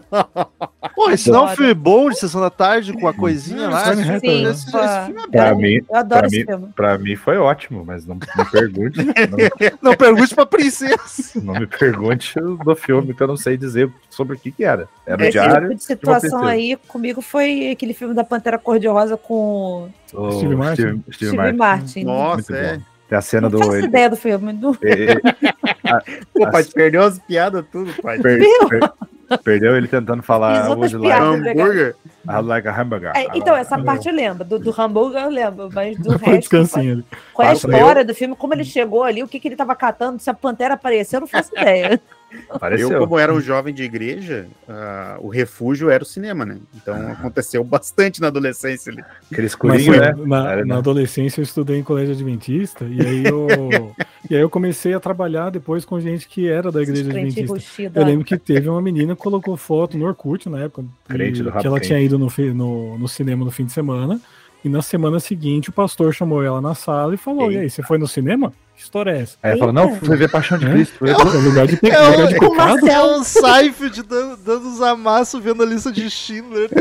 Pô, 0.96 1.10
esse 1.10 1.30
não 1.30 1.50
é 1.50 1.52
um 1.52 1.56
filme 1.56 1.74
bom 1.74 2.10
de 2.10 2.18
sessão 2.18 2.40
da 2.40 2.50
tarde 2.50 2.94
com 2.94 3.06
a 3.10 3.14
coisinha 3.14 3.70
lá? 3.70 3.94
Sim, 3.94 4.06
né? 4.46 4.52
esse- 4.52 4.72
pô. 4.72 4.80
esse 4.80 5.06
filme 5.08 5.22
é 5.22 5.28
Pra 5.28 5.54
bom. 5.54 5.62
mim, 5.62 5.74
Eu 5.90 5.96
adoro 5.98 6.20
pra 6.22 6.28
esse 6.28 6.40
mim, 6.40 6.46
filme. 6.46 6.68
pra 6.74 6.98
mim 6.98 7.16
foi 7.18 7.38
ótimo, 7.38 7.84
mas 7.86 8.06
não 8.06 8.16
me 8.16 8.46
pergunte. 8.50 9.00
não, 9.04 9.12
Não 9.92 9.98
pergunte 9.98 10.34
pra 10.34 10.46
princesa. 10.46 10.96
não 11.44 11.56
me 11.56 11.68
pergunte 11.68 12.34
do 12.40 12.76
filme, 12.78 13.14
que 13.14 13.22
eu 13.22 13.28
não 13.28 13.36
sei 13.36 13.58
dizer 13.58 13.92
sobre 14.10 14.38
o 14.38 14.40
que, 14.40 14.52
que 14.54 14.64
era. 14.64 14.88
Era 15.06 15.22
o 15.22 15.24
Esse 15.26 15.32
Diário. 15.34 15.68
tipo 15.68 15.76
de 15.76 15.84
situação 15.84 16.40
princesa. 16.40 16.52
aí 16.52 16.78
comigo 16.88 17.22
foi 17.22 17.72
aquele 17.72 17.94
filme 17.94 18.14
da 18.14 18.24
Pantera 18.24 18.58
Cor-de-Rosa 18.58 19.18
com 19.18 19.90
o 20.14 20.32
Steve 20.32 20.56
Martin? 20.56 20.82
Steve, 20.82 21.02
Steve 21.12 21.16
Steve 21.32 21.36
Martin. 21.38 21.58
Martin. 21.58 22.04
Nossa, 22.06 22.36
Muito 22.36 22.56
é. 22.56 22.78
bom. 22.78 22.84
Tem 23.08 23.18
a 23.18 23.22
cena 23.22 23.42
Não 23.44 23.52
do. 23.52 23.58
faço 23.60 23.76
ele- 23.76 23.88
ideia 23.88 24.10
do 24.10 24.16
filme. 24.16 24.52
Não- 24.54 24.76
ele- 24.82 25.22
Pô, 26.34 26.50
pai, 26.52 26.64
perdeu 26.64 27.04
as 27.04 27.20
piadas 27.20 27.64
tudo, 27.72 27.92
pai. 28.02 28.20
per- 28.20 28.40
per- 28.70 29.40
perdeu 29.44 29.76
ele 29.78 29.88
tentando 29.88 30.24
falar 30.24 30.76
hoje 30.78 30.98
lá. 30.98 31.20
Hambúrguer. 31.20 31.96
I 32.28 32.42
like 32.42 32.68
a 32.68 32.72
hamburger. 32.82 33.12
É, 33.16 33.28
então, 33.38 33.56
essa 33.56 33.78
parte 33.78 34.08
eu 34.10 34.14
lembro. 34.16 34.44
Do, 34.44 34.58
do 34.58 34.74
hambúrguer 34.82 35.22
eu 35.24 35.30
lembro, 35.30 35.70
mas 35.72 35.96
do 35.98 36.18
Foi 36.18 36.28
resto. 36.34 36.40
descansinho. 36.40 37.04
Qual 37.34 37.48
é 37.48 37.52
a 37.52 37.54
história 37.54 38.04
do 38.04 38.16
filme? 38.16 38.36
Como 38.36 38.54
ele 38.54 38.64
chegou 38.64 39.04
ali? 39.04 39.22
O 39.22 39.28
que, 39.28 39.40
que 39.40 39.48
ele 39.48 39.56
tava 39.56 39.76
catando? 39.76 40.20
Se 40.20 40.30
a 40.30 40.34
pantera 40.34 40.74
apareceu, 40.74 41.18
eu 41.18 41.22
não 41.22 41.28
faço 41.28 41.52
ideia. 41.58 42.02
Apareceu. 42.50 42.92
Eu, 42.92 43.00
como 43.00 43.18
era 43.20 43.34
um 43.34 43.42
jovem 43.42 43.74
de 43.74 43.84
igreja, 43.84 44.48
ah, 44.68 45.18
o 45.20 45.28
refúgio 45.30 45.90
era 45.90 46.04
o 46.04 46.06
cinema, 46.06 46.46
né? 46.46 46.58
Então 46.76 46.96
aconteceu 47.12 47.64
bastante 47.64 48.22
na 48.22 48.28
adolescência 48.28 48.92
ali. 48.92 49.02
Aquele 49.02 49.42
Mas 49.44 49.52
escurinho, 49.52 49.94
foi- 49.94 50.00
né? 50.00 50.14
na, 50.26 50.52
Era, 50.52 50.66
na 50.66 50.74
né? 50.76 50.80
adolescência 50.80 51.40
eu 51.40 51.44
estudei 51.44 51.78
em 51.78 51.84
colégio 51.84 52.14
adventista 52.14 52.86
e 52.86 53.02
aí 53.06 53.24
eu, 53.26 53.48
e 54.30 54.36
aí 54.36 54.42
eu 54.42 54.50
comecei 54.50 54.94
a 54.94 55.00
trabalhar 55.00 55.50
depois 55.50 55.84
com 55.86 56.00
gente 56.00 56.28
que 56.28 56.48
era 56.48 56.72
da 56.72 56.82
igreja 56.82 57.10
Crente 57.12 57.40
adventista. 57.42 57.92
Eu 58.00 58.06
lembro 58.06 58.26
que 58.26 58.38
teve 58.38 58.70
uma 58.70 58.82
menina 58.82 59.16
que 59.16 59.22
colocou 59.22 59.56
foto 59.58 59.98
no 59.98 60.06
Orkut 60.06 60.50
na 60.50 60.60
época 60.60 60.84
Crente 61.08 61.40
e- 61.40 61.44
do 61.44 61.50
rabo 61.50 61.62
que 61.62 61.68
ela 61.68 61.80
tinha 61.80 62.00
ido 62.00 62.18
no, 62.20 62.28
no, 62.54 62.98
no 62.98 63.08
cinema 63.08 63.44
no 63.46 63.52
fim 63.52 63.66
de 63.66 63.72
semana 63.72 64.20
e 64.66 64.70
na 64.70 64.82
semana 64.82 65.20
seguinte 65.20 65.70
o 65.70 65.74
pastor 65.74 66.14
chamou 66.14 66.44
ela 66.44 66.60
na 66.60 66.74
sala 66.76 67.14
e 67.14 67.18
falou: 67.18 67.50
Ei. 67.52 67.58
E 67.58 67.60
aí, 67.62 67.70
você 67.70 67.82
foi 67.84 67.98
no 67.98 68.08
cinema? 68.08 68.52
Que 68.76 68.82
história 68.82 69.12
é 69.12 69.22
essa? 69.22 69.38
Aí 69.42 69.52
ela 69.52 69.60
falou, 69.60 69.74
não, 69.74 69.96
fui 69.96 70.18
ver 70.18 70.30
Paixão 70.30 70.58
de 70.58 70.66
É? 70.66 70.70
Cristo. 70.70 71.06
Ver- 71.06 71.12
É 71.16 71.38
lugar 71.48 71.66
de, 71.66 71.78
pe... 71.78 71.90
É 71.90 72.02
o- 72.02 72.12
lugar 72.12 72.28
de 72.28 72.36
o 72.36 72.40
pecado? 72.42 72.56
Marcelo. 72.58 73.14
É 73.14 73.18
o 73.20 73.24
Seifeld 73.24 74.04
dando, 74.04 74.38
dando 74.44 74.68
os 74.68 74.82
amassos 74.82 75.42
vendo 75.42 75.64
a 75.64 75.66
lista 75.66 75.90
de 75.94 76.10
Schindler. 76.10 76.70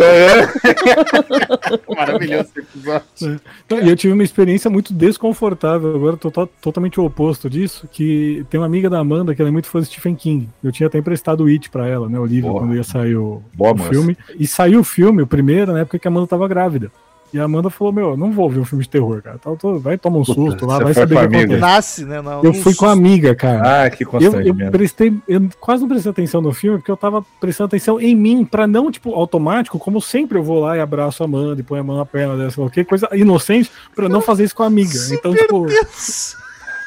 Maravilhoso 1.97 2.49
esse 2.51 2.59
episódio. 2.61 3.41
Então, 3.64 3.80
E 3.80 3.89
eu 3.89 3.97
tive 3.97 4.12
uma 4.12 4.24
experiência 4.24 4.68
muito 4.70 4.93
desconfortável, 4.93 5.95
agora 5.95 6.16
tô 6.16 6.30
to- 6.32 6.49
totalmente 6.61 6.99
o 7.01 7.05
oposto 7.05 7.49
disso, 7.49 7.89
que 7.91 8.45
tem 8.51 8.59
uma 8.59 8.66
amiga 8.66 8.91
da 8.91 8.99
Amanda 8.99 9.32
que 9.35 9.41
ela 9.41 9.49
é 9.49 9.53
muito 9.53 9.68
fã 9.68 9.80
de 9.80 9.87
Stephen 9.87 10.14
King. 10.16 10.49
Eu 10.64 10.72
tinha 10.72 10.87
até 10.87 10.99
emprestado 10.99 11.45
o 11.45 11.47
It 11.47 11.70
pra 11.70 11.87
ela, 11.87 12.09
né, 12.09 12.18
o 12.18 12.26
livro, 12.26 12.51
Boa. 12.51 12.61
quando 12.62 12.74
ia 12.74 12.85
sair 12.85 13.16
o, 13.16 13.43
Boa, 13.55 13.72
o 13.72 13.78
filme. 13.78 14.16
E 14.39 14.47
saiu 14.47 14.80
o 14.80 14.85
filme, 14.85 15.22
o 15.22 15.26
primeiro, 15.26 15.72
na 15.72 15.80
época 15.80 15.99
que 15.99 16.09
a 16.09 16.11
Amanda 16.11 16.26
tava 16.26 16.47
grávida. 16.49 16.91
E 17.35 17.41
a 17.41 17.45
Amanda 17.45 17.68
falou, 17.68 17.93
meu, 17.93 18.16
não 18.16 18.30
vou 18.30 18.49
ver 18.49 18.61
um 18.61 18.64
filme 18.64 18.85
de 18.85 18.89
terror, 18.89 19.20
cara. 19.20 19.37
Tá, 19.39 19.51
tô- 19.57 19.80
vai 19.80 19.99
tomar 19.99 20.18
um 20.18 20.22
Puta, 20.24 20.41
susto 20.41 20.66
lá, 20.66 20.76
você 20.78 20.85
vai 20.85 20.95
saber 20.95 21.14
o 21.16 21.18
que 21.18 21.24
amiga. 21.24 21.41
acontece. 21.43 21.61
Nasce, 21.61 22.05
né? 22.05 22.22
Não, 22.22 22.45
Eu 22.45 22.55
fui 22.55 22.72
com 22.76 22.87
a 22.87 22.93
amiga, 22.93 23.35
cara. 23.35 23.85
Ah, 23.87 23.91
que 23.91 24.05
Eu, 24.05 24.41
eu 24.41 24.70
prestei, 24.70 25.12
eu 25.26 25.49
quase 25.59 25.82
não 25.82 25.89
prestei 25.89 26.12
atenção 26.12 26.41
no 26.41 26.53
filme, 26.53 26.78
porque 26.78 26.93
eu 26.93 26.97
tava 26.97 27.26
prestando 27.41 27.66
atenção 27.66 28.01
em 28.01 28.14
mim, 28.14 28.45
pra 28.45 28.68
não, 28.68 28.89
tipo, 28.89 29.12
automático, 29.14 29.80
como 29.80 30.01
sempre 30.01 30.39
eu 30.39 30.45
vou 30.45 30.61
lá 30.61 30.76
e 30.76 30.80
abraço 30.80 31.24
a 31.24 31.26
Amanda 31.26 31.61
e 31.61 31.64
ponho 31.64 31.80
a 31.80 31.85
mão 31.85 31.97
na 31.97 32.07
perna 32.07 32.35
lá 32.35 32.64
o 32.64 32.70
quê, 32.70 32.85
coisa 32.85 33.09
inocente, 33.12 33.68
pra 33.97 34.09
não 34.09 34.20
fazer 34.20 34.45
isso 34.45 34.55
com 34.55 34.62
a 34.62 34.66
amiga. 34.66 34.95
Então, 35.11 35.35
tipo, 35.35 35.66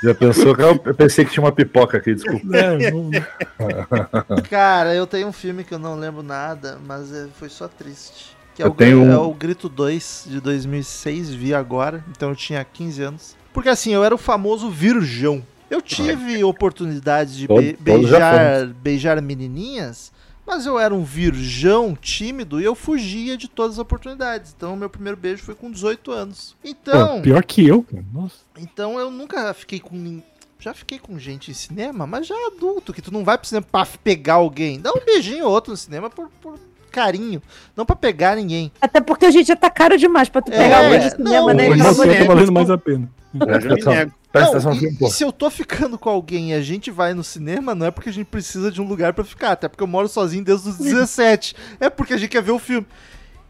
Já 0.01 0.15
pensou 0.15 0.55
que 0.55 0.61
eu, 0.61 0.79
eu 0.85 0.95
pensei 0.95 1.25
que 1.25 1.31
tinha 1.31 1.43
uma 1.43 1.51
pipoca 1.51 1.97
aqui, 1.97 2.13
desculpa. 2.15 2.55
é, 2.55 2.89
não- 2.91 3.09
Cara, 4.49 4.95
eu 4.95 5.05
tenho 5.05 5.27
um 5.27 5.33
filme 5.33 5.65
que 5.65 5.73
eu 5.73 5.79
não 5.79 5.95
lembro 5.99 6.23
nada, 6.23 6.77
mas 6.87 7.11
é- 7.13 7.27
foi 7.37 7.49
só 7.49 7.67
triste. 7.67 8.36
Que 8.57 8.63
é, 8.63 8.65
Eu 8.65 8.71
o, 8.71 8.73
tenho 8.75 9.11
é 9.11 9.17
o 9.17 9.31
Grito 9.33 9.69
2 9.69 10.25
de 10.29 10.41
2006, 10.41 11.29
vi 11.33 11.53
agora, 11.53 12.03
então 12.09 12.29
eu 12.29 12.35
tinha 12.35 12.63
15 12.65 13.01
anos. 13.03 13.35
Porque 13.53 13.69
assim, 13.69 13.93
eu 13.93 14.03
era 14.03 14.13
o 14.13 14.17
famoso 14.17 14.69
virgão. 14.69 15.43
Eu 15.69 15.79
tive 15.81 16.43
oportunidade 16.43 17.37
de 17.37 17.47
be- 17.47 17.77
beijar, 17.79 18.65
beijar 18.67 19.21
menininhas, 19.21 20.11
mas 20.45 20.65
eu 20.65 20.79
era 20.79 20.91
um 20.93 21.03
virgão 21.03 21.95
tímido 21.95 22.59
e 22.59 22.63
eu 22.63 22.73
fugia 22.73 23.37
de 23.37 23.47
todas 23.47 23.73
as 23.73 23.79
oportunidades. 23.79 24.53
Então, 24.57 24.75
meu 24.75 24.89
primeiro 24.89 25.17
beijo 25.17 25.43
foi 25.43 25.53
com 25.53 25.69
18 25.69 26.11
anos. 26.11 26.55
Então, 26.63 27.17
Pô, 27.17 27.21
pior 27.21 27.43
que 27.43 27.67
eu, 27.67 27.83
cara. 27.83 28.03
Nossa. 28.11 28.37
então 28.57 28.97
eu 28.99 29.11
nunca 29.11 29.53
fiquei 29.53 29.79
com. 29.79 30.19
Já 30.59 30.73
fiquei 30.73 30.97
com 30.97 31.19
gente 31.19 31.51
em 31.51 31.53
cinema, 31.53 32.07
mas 32.07 32.25
já 32.25 32.35
adulto, 32.47 32.91
que 32.91 33.01
tu 33.03 33.13
não 33.13 33.23
vai 33.23 33.37
pro 33.37 33.47
cinema 33.47 33.67
pra 33.71 33.85
pegar 34.03 34.35
alguém. 34.35 34.79
Dá 34.79 34.91
um 34.91 35.05
beijinho 35.05 35.45
ou 35.45 35.51
outro 35.51 35.69
no 35.71 35.77
cinema 35.77 36.09
por, 36.09 36.29
por 36.41 36.57
carinho, 36.97 37.41
não 37.75 37.85
pra 37.85 37.95
pegar 37.95 38.35
ninguém. 38.35 38.71
Até 38.81 38.99
porque 38.99 39.25
a 39.25 39.31
gente 39.31 39.47
já 39.47 39.55
tá 39.55 39.69
caro 39.69 39.95
demais 39.97 40.29
pra 40.29 40.41
tu 40.41 40.51
É, 40.51 40.57
pegar 40.57 40.77
alguém 40.77 40.99
não, 40.99 41.07
de 41.07 41.15
cinema, 41.15 41.53
né? 41.53 41.63
Pelo 41.69 41.77
você 41.77 42.01
amor 42.01 42.07
de 42.07 42.17
tá 42.17 42.23
valendo 42.25 42.51
mais 42.51 42.69
a 42.71 42.77
pena. 42.77 43.09
Não, 43.33 43.47
atenção 43.47 44.73
e, 44.73 45.09
se 45.09 45.23
eu 45.23 45.31
tô 45.31 45.49
ficando 45.49 45.97
com 45.97 46.09
alguém 46.09 46.51
e 46.51 46.53
a 46.53 46.61
gente 46.61 46.89
vai 46.89 47.13
no 47.13 47.23
cinema, 47.23 47.75
não 47.75 47.85
é 47.85 47.91
porque 47.91 48.09
a 48.09 48.13
gente 48.13 48.27
precisa 48.27 48.71
de 48.71 48.81
um 48.81 48.87
lugar 48.87 49.13
pra 49.13 49.23
ficar, 49.23 49.51
até 49.51 49.67
porque 49.67 49.83
eu 49.83 49.87
moro 49.87 50.07
sozinho 50.07 50.43
desde 50.43 50.69
os 50.69 50.77
17. 50.77 51.55
É 51.79 51.89
porque 51.89 52.13
a 52.13 52.17
gente 52.17 52.29
quer 52.29 52.41
ver 52.41 52.51
o 52.51 52.59
filme. 52.59 52.85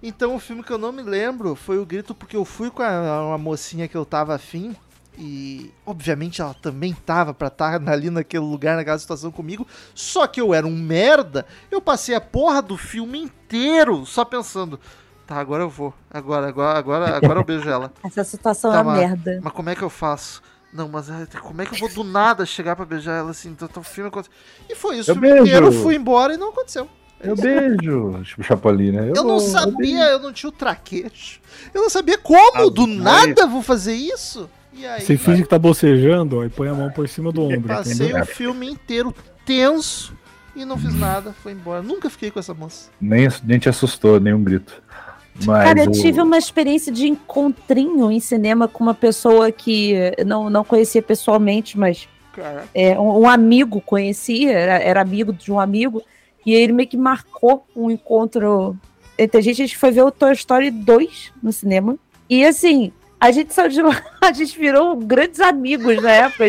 Então 0.03 0.35
o 0.35 0.39
filme 0.39 0.61
que 0.61 0.71
eu 0.71 0.77
não 0.77 0.91
me 0.91 1.01
lembro 1.01 1.55
foi 1.55 1.79
o 1.79 1.85
Grito, 1.85 2.13
porque 2.13 2.35
eu 2.35 2.45
fui 2.45 2.69
com 2.69 2.83
a, 2.83 3.27
uma 3.27 3.37
mocinha 3.37 3.87
que 3.87 3.95
eu 3.95 4.05
tava 4.05 4.35
afim. 4.35 4.75
E 5.17 5.71
obviamente 5.85 6.41
ela 6.41 6.53
também 6.53 6.93
tava 6.93 7.33
pra 7.33 7.47
estar 7.47 7.81
ali 7.89 8.09
naquele 8.11 8.43
lugar, 8.43 8.75
naquela 8.75 8.99
situação 8.99 9.31
comigo. 9.31 9.65
Só 9.95 10.27
que 10.27 10.39
eu 10.39 10.53
era 10.53 10.67
um 10.67 10.77
merda. 10.77 11.45
Eu 11.71 11.81
passei 11.81 12.13
a 12.13 12.21
porra 12.21 12.61
do 12.61 12.77
filme 12.77 13.17
inteiro 13.19 14.05
só 14.05 14.23
pensando: 14.23 14.79
tá, 15.25 15.35
agora 15.37 15.63
eu 15.63 15.69
vou. 15.69 15.91
Agora, 16.11 16.47
agora, 16.47 16.77
agora, 16.77 17.17
agora 17.17 17.39
eu 17.39 17.43
beijo 17.43 17.67
ela. 17.67 17.91
Essa 18.05 18.23
situação 18.23 18.71
Tá, 18.71 18.77
é 18.77 18.81
uma 18.81 18.93
merda. 18.95 19.39
Mas 19.43 19.53
como 19.53 19.69
é 19.71 19.75
que 19.75 19.81
eu 19.81 19.89
faço? 19.89 20.41
Não, 20.71 20.87
mas 20.87 21.09
ai, 21.09 21.25
como 21.41 21.61
é 21.61 21.65
que 21.65 21.73
eu 21.73 21.79
vou 21.79 21.89
do 21.89 22.03
nada 22.03 22.45
chegar 22.45 22.75
pra 22.75 22.85
beijar 22.85 23.13
ela 23.13 23.31
assim? 23.31 23.49
Então, 23.49 23.67
então 23.71 23.81
o 23.81 23.85
filme 23.85 24.09
aconteceu. 24.09 24.35
E 24.69 24.75
foi 24.75 24.97
isso. 24.99 25.09
Eu 25.09 25.15
O 25.15 25.19
filme 25.19 25.29
beijo. 25.33 25.47
inteiro 25.47 25.65
eu 25.67 25.71
fui 25.71 25.95
embora 25.95 26.33
e 26.33 26.37
não 26.37 26.49
aconteceu. 26.49 26.87
Eu 27.19 27.35
beijo, 27.35 28.21
tipo 28.23 28.43
Chapolin, 28.43 28.91
né? 28.91 29.09
Eu 29.09 29.23
não 29.23 29.39
vou- 29.39 29.39
sabia, 29.39 30.03
eu 30.11 30.19
não 30.19 30.31
tinha 30.31 30.49
o 30.49 30.51
traquejo. 30.51 31.39
Eu 31.73 31.81
não 31.81 31.89
sabia 31.89 32.15
como, 32.19 32.51
Ah, 32.67 32.69
do 32.69 32.85
mas- 32.85 33.27
nada 33.27 33.47
vou 33.47 33.63
fazer 33.63 33.95
isso. 33.95 34.47
E 34.77 34.85
aí, 34.85 35.01
Você 35.01 35.17
finge 35.17 35.43
que 35.43 35.49
tá 35.49 35.57
bocejando, 35.57 36.37
ó, 36.39 36.45
e 36.45 36.49
põe 36.49 36.69
a 36.69 36.73
mão 36.73 36.91
por 36.91 37.07
cima 37.09 37.31
do 37.31 37.41
ombro, 37.41 37.67
passei 37.67 37.93
entendeu? 37.93 38.21
o 38.21 38.25
filme 38.25 38.69
inteiro 38.69 39.13
tenso 39.45 40.15
e 40.55 40.65
não 40.65 40.77
fiz 40.77 40.93
nada, 40.93 41.33
foi 41.33 41.51
embora. 41.51 41.81
Nunca 41.81 42.09
fiquei 42.09 42.31
com 42.31 42.39
essa 42.39 42.53
moça. 42.53 42.89
Nem, 42.99 43.27
nem 43.43 43.59
te 43.59 43.69
assustou, 43.69 44.19
nenhum 44.19 44.43
grito. 44.43 44.81
Mas 45.45 45.63
Cara, 45.65 45.83
eu 45.83 45.91
tive 45.91 46.19
uma 46.19 46.37
experiência 46.37 46.91
de 46.91 47.07
encontrinho 47.07 48.11
em 48.11 48.19
cinema 48.19 48.67
com 48.67 48.83
uma 48.83 48.93
pessoa 48.93 49.51
que 49.51 49.93
não, 50.25 50.49
não 50.49 50.63
conhecia 50.63 51.01
pessoalmente, 51.01 51.77
mas 51.77 52.07
é, 52.73 52.99
um, 52.99 53.21
um 53.21 53.29
amigo 53.29 53.79
conhecia, 53.81 54.51
era, 54.51 54.83
era 54.83 55.01
amigo 55.01 55.31
de 55.31 55.51
um 55.51 55.59
amigo, 55.59 56.01
e 56.45 56.53
ele 56.53 56.73
meio 56.73 56.89
que 56.89 56.97
marcou 56.97 57.67
um 57.75 57.91
encontro 57.91 58.75
entre 59.17 59.37
a 59.37 59.41
gente. 59.41 59.61
A 59.61 59.65
gente 59.65 59.77
foi 59.77 59.91
ver 59.91 60.03
o 60.03 60.11
Toy 60.11 60.33
Story 60.33 60.71
2 60.71 61.33
no 61.41 61.51
cinema. 61.51 61.97
E 62.29 62.43
assim, 62.43 62.91
a 63.19 63.31
gente 63.31 63.53
saiu 63.53 63.69
de 63.69 63.81
lá, 63.81 64.01
a 64.21 64.31
gente 64.31 64.57
virou 64.57 64.95
grandes 64.95 65.39
amigos 65.39 66.01
na 66.01 66.11
época. 66.11 66.45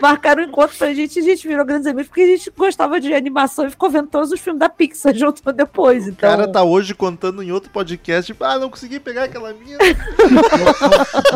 Marcaram 0.00 0.42
um 0.42 0.46
encontro 0.46 0.76
pra 0.76 0.94
gente 0.94 1.16
e 1.16 1.20
a 1.20 1.22
gente 1.22 1.46
virou 1.46 1.64
grandes 1.64 1.86
amigos 1.86 2.08
porque 2.08 2.22
a 2.22 2.26
gente 2.26 2.50
gostava 2.56 2.98
de 2.98 3.12
animação 3.12 3.66
e 3.66 3.70
ficou 3.70 3.90
vendo 3.90 4.08
todos 4.08 4.32
os 4.32 4.40
filmes 4.40 4.58
da 4.58 4.68
Pixar 4.68 5.12
junto 5.16 5.42
depois. 5.52 6.06
o 6.06 6.10
Então, 6.10 6.30
cara 6.30 6.48
tá 6.48 6.62
hoje 6.62 6.94
contando 6.94 7.42
em 7.42 7.52
outro 7.52 7.70
podcast, 7.70 8.32
tipo, 8.32 8.42
ah, 8.44 8.58
não 8.58 8.70
consegui 8.70 8.98
pegar 8.98 9.24
aquela 9.24 9.52
minha. 9.52 9.76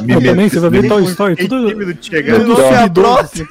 me, 0.03 0.15
também, 0.25 0.49
você 0.49 0.61
vai 0.61 0.71
ver 0.71 0.89
Toy 0.89 1.05
Story, 1.05 1.37
Fiquei 1.37 1.49
tudo, 1.49 1.69
Virou 1.69 2.57
minha 2.57 2.89
brother. 2.89 3.47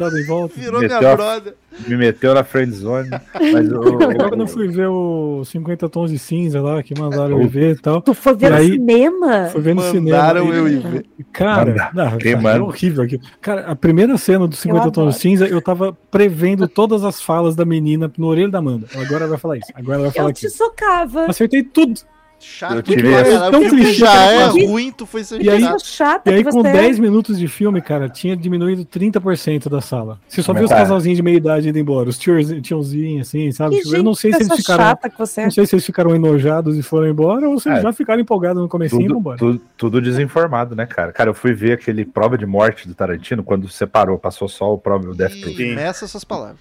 Virou 0.55 0.79
minha 0.79 0.99
brother. 0.99 1.55
Me 1.87 1.97
meteu 1.97 2.33
na 2.33 2.43
friend 2.43 2.71
zone. 2.73 3.09
Mas 3.09 3.71
o, 3.71 3.81
Agora 4.03 4.29
quando 4.29 4.41
eu 4.41 4.47
fui 4.47 4.67
ver 4.67 4.87
o 4.87 5.43
50 5.45 5.89
Tons 5.89 6.11
de 6.11 6.19
Cinza 6.19 6.61
lá, 6.61 6.81
que 6.83 6.97
mandaram 6.99 7.41
eu 7.41 7.47
ver 7.47 7.75
e 7.75 7.79
tal, 7.79 8.01
tu 8.01 8.13
foi 8.13 8.35
ver 8.35 8.49
no 8.51 8.55
aí- 8.57 8.71
cinema? 8.71 9.49
foi 9.51 9.61
ver 9.61 9.73
no 9.75 9.81
cinema. 9.81 10.17
Mandaram 10.17 10.53
eu 10.53 10.67
ir 10.67 10.79
ver. 10.79 11.05
Cara, 11.31 11.91
não, 11.93 12.17
cara, 12.17 12.57
é 12.57 12.61
horrível 12.61 13.03
aquilo. 13.03 13.21
Cara, 13.41 13.61
a 13.65 13.75
primeira 13.75 14.17
cena 14.17 14.47
do 14.47 14.55
50 14.55 14.87
Eu 14.87 14.91
Tons 14.91 15.15
de. 15.15 15.19
Cinza, 15.21 15.47
eu 15.47 15.61
tava 15.61 15.97
prevendo 16.11 16.67
todas 16.67 17.03
as 17.03 17.21
falas 17.21 17.55
da 17.55 17.65
menina 17.65 18.11
no 18.17 18.27
orelho 18.27 18.51
da 18.51 18.59
Amanda. 18.59 18.87
Agora 18.95 19.23
ela 19.23 19.27
vai 19.27 19.37
falar 19.37 19.57
isso, 19.57 19.71
agora 19.73 19.95
ela 19.95 20.03
vai 20.03 20.11
falar 20.11 20.29
Eu 20.29 20.33
te 20.33 20.49
socava. 20.49 21.25
Acertei 21.25 21.63
tudo. 21.63 21.99
Chato 22.43 22.75
Eu 22.75 22.83
pra 22.83 22.95
tive 22.95 23.09
caralho. 23.11 23.51
tão 23.51 23.61
filme 23.61 23.81
clichê 23.83 23.93
já 23.99 24.13
é 24.31 24.45
ruim, 24.47 24.91
tu 24.91 25.05
foi 25.05 25.23
ser 25.23 25.41
E 25.41 25.49
aí- 25.49 25.63
chata 25.83 26.29
E 26.29 26.33
aí, 26.35 26.43
que 26.43 26.51
com 26.51 26.61
você 26.61 26.67
é. 26.67 26.71
10 26.73 26.99
minutos 26.99 27.39
de 27.39 27.47
filme, 27.47 27.81
cara, 27.81 28.09
tinha 28.09 28.35
diminuído 28.35 28.83
30% 28.85 29.69
da 29.69 29.79
sala. 29.81 30.19
Você 30.27 30.41
só 30.43 30.53
viu 30.53 30.63
os 30.65 30.69
tá. 30.69 30.75
casalzinhos 30.77 31.15
de 31.17 31.23
meia 31.23 31.37
idade 31.37 31.69
indo 31.69 31.79
embora, 31.79 32.09
os 32.09 32.17
tiozinhos, 32.17 33.27
assim, 33.27 33.51
sabe? 33.51 33.77
Que 33.77 33.83
Tipo, 33.83 33.95
eu 33.95 34.03
não 34.03 34.13
sei 34.13 34.33
se 34.33 34.43
eles 34.43 34.55
ficaram. 34.57 34.83
chata 34.83 35.09
que 35.09 35.17
você 35.17 35.41
é. 35.41 35.43
Não 35.45 35.51
sei 35.51 35.65
se 35.65 35.75
eles 35.75 35.85
ficaram 35.85 36.13
enojados 36.15 36.77
e 36.77 36.83
foram 36.83 37.07
embora, 37.07 37.47
ou 37.47 37.59
se 37.59 37.69
eles 37.69 37.79
É. 37.79 37.81
já 37.83 37.93
ficaram 37.93 38.21
empolgados 38.21 38.61
no 38.61 38.67
comecinho 38.69 39.01
e 39.01 39.05
tudo, 39.07 39.15
vambora. 39.15 39.37
tudo, 39.37 39.61
tudo 39.77 40.01
desinformado, 40.01 40.75
né, 40.75 40.85
cara? 40.85 41.11
Cara, 41.13 41.29
eu 41.29 41.33
fui 41.33 41.53
ver 41.53 41.73
aquele 41.73 42.03
prova 42.05 42.37
de 42.37 42.45
morte 42.45 42.87
do 42.87 42.93
Tarantino 42.93 43.43
quando 43.43 43.67
separou, 43.69 44.17
passou 44.19 44.47
só 44.47 44.73
o 44.73 44.77
prova 44.77 45.09
o 45.09 45.15
Death 45.15 45.39
Proof. 45.41 45.59
E 45.59 45.75
meça 45.75 46.05
essas 46.05 46.23
palavras. 46.23 46.57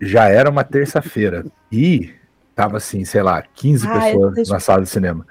Já 0.00 0.28
era 0.28 0.50
uma 0.50 0.64
terça-feira 0.64 1.44
e 1.70 2.10
tava 2.54 2.76
assim, 2.76 3.04
sei 3.04 3.22
lá, 3.22 3.42
15 3.54 3.86
Ai, 3.88 4.12
pessoas 4.12 4.34
deixa- 4.34 4.52
na 4.52 4.60
sala 4.60 4.82
de 4.82 4.88
cinema. 4.88 5.26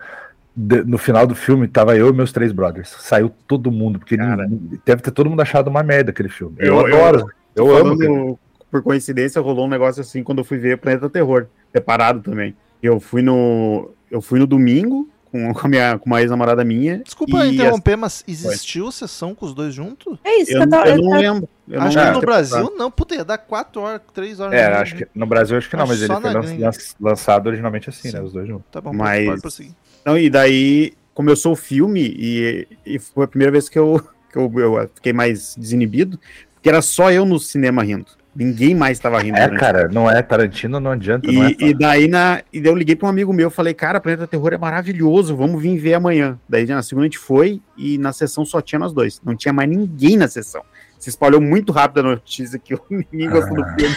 De- 0.56 0.84
no 0.84 0.98
final 0.98 1.26
do 1.26 1.34
filme, 1.34 1.68
tava 1.68 1.96
eu 1.98 2.10
e 2.10 2.14
meus 2.14 2.32
três 2.32 2.52
brothers. 2.52 2.90
Saiu 3.00 3.32
todo 3.48 3.72
mundo, 3.72 3.98
porque 4.00 4.16
Cara. 4.18 4.46
ninguém- 4.48 4.80
deve 4.86 5.02
ter 5.02 5.12
todo 5.12 5.30
mundo 5.30 5.42
achado 5.42 5.68
uma 5.70 5.82
merda 5.82 6.12
aquele 6.12 6.30
filme. 6.30 6.56
Eu, 6.60 6.76
Eu- 6.82 6.88
eu- 6.90 7.06
adoro. 7.06 7.28
Eu, 7.56 7.66
amo. 7.72 7.78
Falando, 7.80 8.02
aquele- 8.04 8.38
por 8.70 8.82
coincidência, 8.84 9.42
rolou 9.42 9.66
um 9.66 9.70
negócio 9.70 10.02
assim 10.02 10.24
quando 10.24 10.40
eu 10.40 10.44
fui 10.44 10.58
ver 10.58 10.78
Planeta 10.78 11.10
Terror, 11.10 11.48
separado 11.72 12.22
também. 12.22 12.56
Eu 12.82 13.00
fui 13.00 13.22
no. 13.22 13.92
Eu 14.12 14.22
fui 14.22 14.40
no 14.40 14.46
domingo 14.46 15.08
com, 15.34 15.52
com 15.54 15.66
a 15.66 15.70
minha, 15.70 15.98
com 15.98 16.06
uma 16.06 16.22
ex-namorada 16.22 16.64
minha. 16.64 17.00
Desculpa 17.00 17.44
e 17.46 17.56
interromper, 17.56 17.96
mas 17.98 18.24
existiu 18.28 18.92
sessão 18.92 19.34
com 19.34 19.48
os 19.48 19.54
dois 19.56 19.74
juntos? 19.74 20.20
É 20.24 20.40
isso 20.40 20.54
Eu, 20.54 20.68
que 20.70 20.76
eu 20.76 20.86
eu 20.86 20.98
não 21.02 21.18
lembro. 21.18 21.50
Eu 21.68 21.82
acho 21.82 21.98
não 21.98 22.06
que 22.06 22.12
no 22.12 22.22
Brasil 22.22 22.74
não, 22.78 22.92
puta, 22.92 23.16
ia 23.16 23.26
dar 23.26 23.38
4 23.40 23.82
horas, 23.82 24.02
3 24.14 24.40
horas. 24.40 24.54
É, 24.54 24.70
no 24.70 24.76
acho 24.76 24.96
que 24.96 25.08
no 25.16 25.26
Brasil 25.26 25.58
acho 25.58 25.70
que 25.70 25.76
não, 25.76 25.84
Acho 25.84 25.92
mas 25.94 26.02
ele 26.04 26.14
foi 26.14 26.22
gringa. 26.44 26.66
lan- 26.70 26.72
lançado 27.10 27.48
originalmente 27.48 27.90
assim, 27.90 28.10
Sim. 28.12 28.18
né? 28.18 28.22
Os 28.22 28.32
dois 28.34 28.48
juntos. 28.48 28.66
Tá 28.72 28.80
bom, 28.80 28.94
Mas- 28.94 29.26
pode 29.26 29.42
prosseguir. 29.42 29.72
Não, 30.06 30.18
e 30.18 30.30
daí 30.30 30.94
começou 31.14 31.54
o 31.54 31.56
filme 31.56 32.02
e, 32.18 32.68
e 32.86 33.00
foi 33.00 33.24
a 33.26 33.28
primeira 33.28 33.52
vez 33.52 33.70
que 33.70 33.80
eu, 33.80 34.02
que 34.32 34.38
eu, 34.38 34.52
eu 34.60 34.90
fiquei 34.94 35.14
mais 35.14 35.56
desinibido, 35.58 36.20
porque 36.54 36.70
era 36.70 36.82
só 36.82 37.10
eu 37.12 37.26
no 37.26 37.40
cinema 37.40 37.82
rindo. 37.84 38.08
Ninguém 38.36 38.74
mais 38.74 38.98
estava 38.98 39.20
rindo. 39.20 39.38
É, 39.38 39.48
cara, 39.50 39.88
não 39.90 40.10
é 40.10 40.22
Tarantino, 40.22 40.80
não 40.80 40.92
adianta. 40.92 41.32
não 41.32 41.44
é 41.46 41.52
E, 41.60 41.66
e 41.70 41.74
daí 41.78 42.08
na, 42.08 42.42
e 42.52 42.60
daí 42.60 42.72
eu 42.72 42.76
liguei 42.76 42.96
para 42.96 43.06
um 43.06 43.10
amigo 43.10 43.32
meu, 43.32 43.52
falei, 43.52 43.74
cara, 43.76 44.00
Planeta 44.02 44.26
Terror 44.26 44.54
é 44.54 44.58
maravilhoso, 44.58 45.36
vamos 45.36 45.62
vir 45.62 45.78
ver 45.78 45.94
amanhã. 45.94 46.40
Daí 46.50 46.66
na 46.66 46.82
segunda 46.82 47.04
a 47.06 47.08
gente 47.08 47.20
foi 47.20 47.62
e 47.78 47.98
na 48.00 48.12
sessão 48.12 48.44
só 48.44 48.60
tinha 48.62 48.80
nós 48.80 48.92
dois, 48.92 49.22
não 49.24 49.36
tinha 49.36 49.54
mais 49.54 49.70
ninguém 49.70 50.18
na 50.18 50.28
sessão. 50.28 50.64
Se 50.98 51.10
espalhou 51.10 51.40
muito 51.42 51.72
rápido 51.72 52.00
a 52.00 52.04
notícia 52.04 52.58
que 52.58 52.76
ninguém 52.90 53.30
gostou 53.30 53.56
do 53.58 53.64
Ah. 53.64 53.76
filme. 53.78 53.96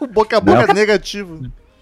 O 0.00 0.06
boca 0.06 0.36
a 0.38 0.40
boca 0.40 0.72
negativo. 0.72 1.38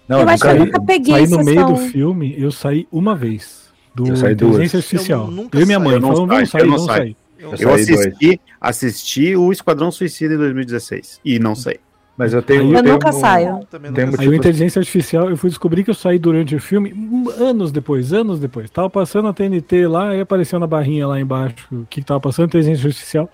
Não, 0.07 0.19
Eu 0.19 0.29
acho 0.29 0.43
que 0.43 0.49
eu 0.49 0.59
nunca- 0.65 0.81
peguei 0.81 1.13
Saí 1.13 1.27
no 1.29 1.43
meio 1.45 1.65
do 1.65 1.75
filme, 1.77 2.35
eu 2.37 2.51
saí 2.51 2.87
uma 2.91 3.15
vez. 3.15 3.63
Do 3.95 4.07
Eu 4.07 4.15
saí. 4.17 4.33
Inteligência 4.33 4.77
Artificial. 4.79 5.21
Eu 5.21 5.27
Eu, 5.27 5.31
nunca 5.31 5.59
e 5.61 5.65
minha 5.65 5.77
saí, 5.77 5.85
mãe 5.85 5.93
eu 5.95 5.99
não 6.01 6.15
saí, 6.15 6.25
vamos 6.27 6.49
sair, 6.49 6.61
eu 6.61 6.67
não 6.67 6.79
saí. 6.79 7.15
Eu- 7.43 7.53
Eu 7.59 7.73
assisti, 7.73 8.41
assisti 8.59 9.35
o 9.35 9.51
Esquadrão 9.51 9.91
Suicida 9.91 10.33
em 10.33 10.37
2016 10.37 11.19
e 11.23 11.37
não 11.39 11.55
sei. 11.55 11.79
Mas 12.15 12.31
eu 12.31 12.43
tenho. 12.43 12.71
Eu 12.75 12.83
tenho 12.83 12.93
nunca 12.93 13.09
um- 13.09 13.19
saio. 13.19 13.59
também 13.71 13.91
Tem 13.91 14.05
nunca 14.05 14.21
Aí 14.21 14.25
Tipo- 14.27 14.35
Inteligência 14.35 14.79
Artificial, 14.79 15.29
eu 15.31 15.35
fui 15.37 15.49
descobrir 15.49 15.83
que 15.83 15.89
eu 15.89 15.95
saí 15.95 16.19
durante 16.19 16.55
o 16.55 16.59
filme 16.61 16.93
um- 16.93 17.27
anos 17.43 17.71
depois, 17.71 18.13
anos 18.13 18.39
depois. 18.39 18.69
Tava 18.69 18.87
passando 18.89 19.27
a 19.27 19.33
TNT 19.33 19.87
lá, 19.87 20.09
aí 20.09 20.21
apareceu 20.21 20.59
na 20.59 20.67
barrinha 20.67 21.07
lá 21.07 21.19
embaixo 21.19 21.55
o 21.71 21.87
que, 21.89 22.03
tava 22.03 22.19
passando, 22.19 22.45
Inteligência 22.45 22.85
Artificial. 22.87 23.27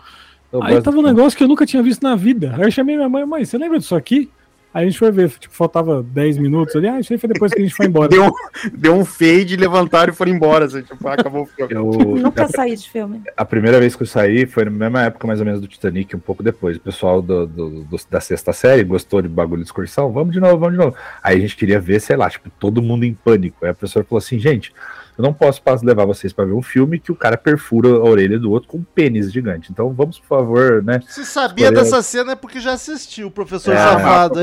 eu 0.51 0.63
Aí 0.63 0.81
tava 0.81 0.97
um 0.97 1.01
negócio 1.01 1.37
que 1.37 1.43
eu 1.43 1.47
nunca 1.49 1.65
tinha 1.65 1.83
visto 1.83 2.01
na 2.03 2.15
vida. 2.15 2.55
Aí 2.57 2.63
eu 2.63 2.71
chamei 2.71 2.95
minha 2.95 3.09
mãe, 3.09 3.25
mãe, 3.25 3.43
você 3.43 3.57
lembra 3.57 3.77
disso 3.79 3.95
aqui? 3.95 4.29
Aí 4.71 4.85
a 4.85 4.87
gente 4.89 4.99
foi 4.99 5.09
ver, 5.11 5.29
tipo, 5.31 5.53
faltava 5.53 6.03
10 6.03 6.37
minutos 6.37 6.75
ali. 6.75 6.87
Ah, 6.87 6.99
isso 6.99 7.11
aí 7.11 7.17
foi 7.17 7.27
depois 7.27 7.51
que 7.51 7.59
a 7.59 7.63
gente 7.63 7.73
foi 7.73 7.87
embora. 7.87 8.07
Deu, 8.09 8.31
deu 8.73 8.93
um 8.95 9.03
fade, 9.03 9.55
levantaram 9.55 10.13
e 10.13 10.15
foram 10.15 10.31
embora. 10.31 10.65
Assim, 10.65 10.81
tipo, 10.83 11.07
ah, 11.07 11.13
acabou 11.13 11.41
o 11.41 11.45
filme. 11.47 11.73
Eu, 11.73 11.85
Nunca 12.21 12.47
saí 12.47 12.75
de 12.75 12.87
filme. 12.89 13.23
a 13.35 13.43
primeira 13.45 13.79
vez 13.79 13.95
que 13.95 14.03
eu 14.03 14.07
saí 14.07 14.45
foi 14.45 14.65
na 14.65 14.71
mesma 14.71 15.03
época, 15.03 15.25
mais 15.25 15.39
ou 15.39 15.45
menos, 15.45 15.59
do 15.59 15.67
Titanic, 15.67 16.15
um 16.15 16.19
pouco 16.19 16.43
depois. 16.43 16.77
O 16.77 16.81
pessoal 16.81 17.21
do, 17.21 17.47
do- 17.47 17.83
do- 17.83 17.97
da 18.11 18.21
sexta 18.21 18.53
série 18.53 18.83
gostou 18.83 19.21
de 19.23 19.27
bagulho 19.27 19.61
de 19.63 19.67
excursão, 19.67 20.11
vamos 20.11 20.33
de 20.33 20.39
novo, 20.39 20.57
vamos 20.59 20.77
de 20.77 20.83
novo. 20.85 20.95
Aí 21.23 21.37
a 21.37 21.39
gente 21.39 21.55
queria 21.55 21.79
ver, 21.79 21.99
sei 21.99 22.15
lá, 22.15 22.29
tipo, 22.29 22.49
todo 22.59 22.81
mundo 22.81 23.03
em 23.05 23.13
pânico. 23.13 23.57
Aí 23.65 23.71
a 23.71 23.73
professora 23.73 24.05
falou 24.05 24.19
assim, 24.19 24.37
gente, 24.37 24.71
eu 25.19 25.23
não 25.23 25.33
posso 25.33 25.61
levar 25.83 26.05
vocês 26.05 26.31
pra 26.31 26.45
ver 26.45 26.53
um 26.53 26.61
filme 26.61 26.97
que 26.97 27.11
o 27.11 27.15
cara 27.15 27.35
perfura 27.35 27.89
a 27.89 28.03
orelha 28.03 28.39
do 28.39 28.49
outro 28.49 28.69
com 28.69 28.77
um 28.77 28.83
pênis 28.83 29.29
gigante. 29.33 29.69
Então 29.69 29.91
vamos, 29.91 30.17
por 30.17 30.27
favor, 30.27 30.81
né? 30.81 31.01
Se 31.09 31.25
sabia 31.25 31.69
dessa 31.73 32.01
cena 32.01 32.31
é 32.31 32.35
porque 32.37 32.61
já 32.61 32.71
assistiu 32.71 33.27
o 33.27 33.31
professor 33.31 33.73
É, 33.73 33.77
safado. 33.77 34.39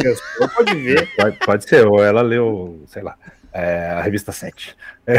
Pode 0.54 0.74
ver. 0.74 1.08
Pode, 1.16 1.38
pode 1.38 1.64
ser, 1.66 1.86
ou 1.86 2.04
ela 2.04 2.20
leu, 2.20 2.82
sei 2.88 3.02
lá, 3.02 3.16
é, 3.54 3.88
a 3.92 4.02
revista 4.02 4.32
7. 4.32 4.76
É. 5.06 5.16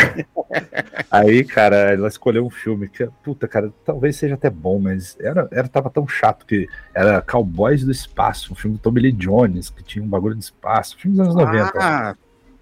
Aí, 1.10 1.44
cara, 1.44 1.76
ela 1.94 2.08
escolheu 2.08 2.46
um 2.46 2.52
filme 2.52 2.88
que, 2.88 3.10
puta, 3.24 3.48
cara, 3.48 3.74
talvez 3.84 4.16
seja 4.16 4.36
até 4.36 4.52
bom, 4.52 4.78
mas 4.78 5.18
era, 5.20 5.48
era, 5.52 5.68
tava 5.68 5.90
tão 5.90 6.08
chato 6.08 6.46
que 6.46 6.68
era 6.94 7.20
Cowboys 7.20 7.84
do 7.84 7.92
Espaço, 7.92 8.54
um 8.54 8.56
filme 8.56 8.78
do 8.78 8.80
Tommy 8.80 9.02
Lee 9.02 9.12
Jones, 9.12 9.72
que 9.72 9.84
tinha 9.84 10.06
um 10.06 10.08
bagulho 10.08 10.36
de 10.36 10.44
espaço, 10.44 10.96
filme 11.00 11.18
dos 11.18 11.26
anos 11.26 11.36
90. 11.36 11.72
Ah, 11.80 12.16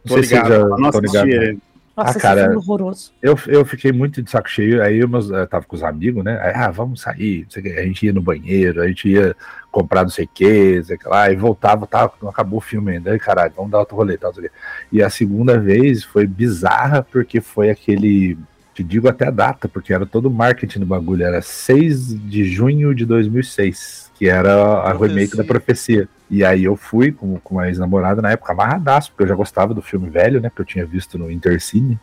Não 0.05 0.07
tô 0.07 0.13
sei 0.13 0.23
se 0.23 0.33
ligado. 0.35 0.49
já 0.79 0.87
assisti 0.87 1.01
ligados. 1.01 1.33
ele. 1.33 1.59
Nossa, 1.95 2.17
Ah, 2.17 2.21
cara. 2.21 2.57
horroroso. 2.57 3.13
Eu, 3.21 3.37
eu 3.47 3.63
fiquei 3.65 3.91
muito 3.91 4.21
de 4.21 4.29
saco 4.29 4.49
cheio, 4.49 4.83
aí 4.83 4.99
eu, 4.99 5.07
meus, 5.07 5.29
eu 5.29 5.47
tava 5.47 5.65
com 5.65 5.75
os 5.75 5.83
amigos, 5.83 6.23
né? 6.23 6.37
Aí, 6.41 6.51
ah, 6.53 6.69
vamos 6.69 6.99
sair, 7.01 7.43
não 7.43 7.49
sei 7.51 7.61
o 7.61 7.65
quê. 7.65 7.71
a 7.79 7.83
gente 7.83 8.05
ia 8.05 8.11
no 8.13 8.21
banheiro, 8.21 8.81
a 8.81 8.87
gente 8.87 9.07
ia 9.07 9.35
comprar 9.71 10.03
não 10.03 10.09
sei 10.09 10.25
o 10.25 10.29
que, 10.33 10.83
sei 10.83 10.97
lá, 11.05 11.31
e 11.31 11.35
voltava, 11.37 11.87
tava, 11.87 12.11
não 12.21 12.29
acabou 12.29 12.57
o 12.59 12.61
filme 12.61 12.91
ainda. 12.91 13.11
Aí, 13.11 13.19
caralho, 13.19 13.53
vamos 13.55 13.71
dar 13.71 13.79
outro 13.79 13.95
rolê, 13.95 14.17
tal, 14.17 14.29
não 14.31 14.35
sei 14.35 14.45
o 14.45 14.49
quê. 14.49 14.55
E 14.91 15.01
a 15.03 15.09
segunda 15.09 15.57
vez 15.57 16.03
foi 16.03 16.27
bizarra, 16.27 17.01
porque 17.01 17.39
foi 17.39 17.69
aquele. 17.69 18.37
Te 18.73 18.83
digo 18.83 19.07
até 19.07 19.27
a 19.27 19.31
data, 19.31 19.69
porque 19.69 19.93
era 19.93 20.05
todo 20.05 20.29
marketing 20.29 20.79
do 20.81 20.85
bagulho, 20.85 21.23
era 21.23 21.41
6 21.41 22.13
de 22.29 22.43
junho 22.43 22.93
de 22.93 23.05
2006, 23.05 24.04
que 24.15 24.27
era 24.27 24.79
a 24.79 24.89
Profecia. 24.89 25.07
remake 25.07 25.37
da 25.37 25.43
Profecia. 25.43 26.09
E 26.29 26.43
aí 26.43 26.63
eu 26.63 26.75
fui 26.75 27.11
com, 27.11 27.37
com 27.39 27.55
uma 27.55 27.67
ex-namorada 27.67 28.21
na 28.21 28.31
época, 28.31 28.51
amarradaço, 28.51 29.11
porque 29.11 29.23
eu 29.23 29.27
já 29.27 29.35
gostava 29.35 29.73
do 29.73 29.81
filme 29.81 30.09
velho, 30.09 30.41
né, 30.41 30.49
que 30.53 30.59
eu 30.59 30.65
tinha 30.65 30.85
visto 30.85 31.17
no 31.17 31.29
Intercine. 31.29 31.99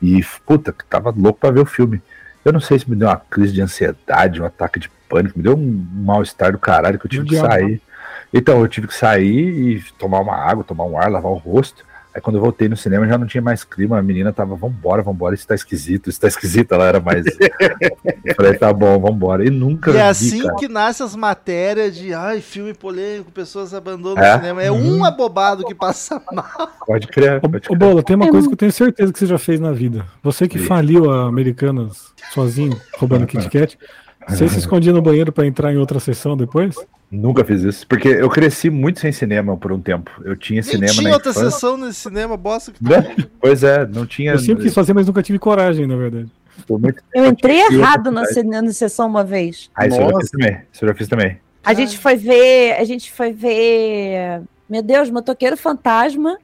E, 0.00 0.24
puta, 0.46 0.72
que 0.72 0.84
tava 0.84 1.12
louco 1.16 1.40
pra 1.40 1.50
ver 1.50 1.60
o 1.60 1.66
filme. 1.66 2.00
Eu 2.44 2.52
não 2.52 2.60
sei 2.60 2.78
se 2.78 2.88
me 2.88 2.94
deu 2.94 3.08
uma 3.08 3.16
crise 3.16 3.52
de 3.52 3.60
ansiedade, 3.60 4.40
um 4.40 4.44
ataque 4.44 4.78
de 4.78 4.88
pânico, 5.08 5.38
me 5.38 5.42
deu 5.42 5.56
um 5.56 5.86
mal-estar 5.92 6.52
do 6.52 6.58
caralho 6.58 6.98
que 6.98 7.06
eu 7.06 7.10
tive 7.10 7.24
que 7.24 7.30
diabo. 7.30 7.48
sair. 7.48 7.82
Então, 8.32 8.60
eu 8.60 8.68
tive 8.68 8.86
que 8.86 8.94
sair 8.94 9.76
e 9.76 9.82
tomar 9.98 10.20
uma 10.20 10.36
água, 10.36 10.62
tomar 10.62 10.84
um 10.84 10.98
ar, 10.98 11.10
lavar 11.10 11.32
o 11.32 11.36
rosto. 11.36 11.84
Aí 12.18 12.20
quando 12.20 12.34
eu 12.34 12.42
voltei 12.42 12.68
no 12.68 12.76
cinema 12.76 13.06
já 13.06 13.16
não 13.16 13.28
tinha 13.28 13.40
mais 13.40 13.62
clima, 13.62 13.96
a 13.96 14.02
menina 14.02 14.32
tava, 14.32 14.56
vambora, 14.56 15.02
vambora, 15.02 15.36
isso 15.36 15.46
tá 15.46 15.54
esquisito, 15.54 16.10
isso 16.10 16.20
tá 16.20 16.26
esquisito, 16.26 16.72
ela 16.74 16.84
era 16.84 16.98
mais. 16.98 17.24
eu 18.26 18.34
falei, 18.34 18.54
tá 18.54 18.72
bom, 18.72 18.98
vambora. 18.98 19.46
E 19.46 19.50
nunca 19.50 19.92
E 19.92 19.96
é 19.96 20.02
assim 20.02 20.42
cara. 20.42 20.56
que 20.56 20.66
nascem 20.66 21.06
as 21.06 21.14
matérias 21.14 21.94
de 21.96 22.12
ai, 22.12 22.40
filme 22.40 22.74
polêmico, 22.74 23.30
pessoas 23.30 23.72
abandonam 23.72 24.20
É? 24.20 24.32
o 24.34 24.36
cinema. 24.36 24.62
É 24.64 24.72
um 24.72 25.04
abobado 25.04 25.64
que 25.64 25.76
passa 25.76 26.20
mal. 26.32 26.72
Pode 26.84 27.06
crer, 27.06 27.40
Ô. 27.70 27.76
Bola, 27.76 28.02
tem 28.02 28.16
uma 28.16 28.26
É 28.26 28.30
coisa 28.30 28.48
que 28.48 28.54
eu 28.54 28.58
tenho 28.58 28.72
certeza 28.72 29.12
que 29.12 29.18
você 29.20 29.26
já 29.26 29.38
fez 29.38 29.60
na 29.60 29.70
vida. 29.70 30.04
Você 30.20 30.48
que 30.48 30.58
Sim. 30.58 30.64
faliu 30.66 31.08
a 31.12 31.28
Americanas 31.28 32.12
sozinho, 32.34 32.76
roubando 32.96 33.26
Kit 33.28 33.48
Kat, 33.48 33.78
você 34.28 34.48
se 34.48 34.58
escondia 34.58 34.92
no 34.92 35.00
banheiro 35.00 35.30
pra 35.30 35.46
entrar 35.46 35.72
em 35.72 35.76
outra 35.76 36.00
sessão 36.00 36.36
depois? 36.36 36.74
Nunca 37.10 37.42
fiz 37.44 37.62
isso. 37.62 37.86
Porque 37.86 38.08
eu 38.08 38.28
cresci 38.28 38.68
muito 38.68 39.00
sem 39.00 39.10
cinema 39.12 39.56
por 39.56 39.72
um 39.72 39.80
tempo. 39.80 40.10
Eu 40.24 40.36
tinha 40.36 40.60
Nem 40.60 40.70
cinema 40.70 40.92
tinha 40.92 41.08
na 41.08 41.14
outra 41.14 41.30
infância. 41.30 41.50
sessão 41.50 41.76
nesse 41.76 42.00
cinema, 42.00 42.36
bosta 42.36 42.70
que 42.72 42.82
Né? 42.84 43.16
Pois 43.40 43.64
é, 43.64 43.86
não 43.86 44.04
tinha. 44.06 44.32
Eu 44.32 44.38
sempre 44.38 44.64
quis 44.64 44.74
fazer, 44.74 44.92
mas 44.92 45.06
nunca 45.06 45.22
tive 45.22 45.38
coragem, 45.38 45.86
na 45.86 45.96
verdade. 45.96 46.28
Eu 47.14 47.24
entrei 47.24 47.60
errado 47.60 48.10
na, 48.10 48.22
oportunidade. 48.22 48.32
ce- 48.34 48.62
na 48.66 48.72
sessão 48.72 49.06
uma 49.06 49.24
vez. 49.24 49.70
Ah, 49.74 49.86
isso 49.86 49.96
eu 49.96 50.00
já 50.02 50.10
Nossa. 50.10 50.20
fiz 50.20 50.30
também. 50.30 50.58
Isso 50.72 50.84
eu 50.84 50.88
já 50.88 50.94
fiz 50.94 51.08
também. 51.08 51.38
A 51.64 51.72
gente 51.74 51.98
foi 51.98 52.16
ver. 52.16 52.72
A 52.78 52.84
gente 52.84 53.12
foi 53.12 53.32
ver. 53.32 54.42
Meu 54.68 54.82
Deus, 54.82 55.08
Motoqueiro 55.10 55.56
Fantasma. 55.56 56.36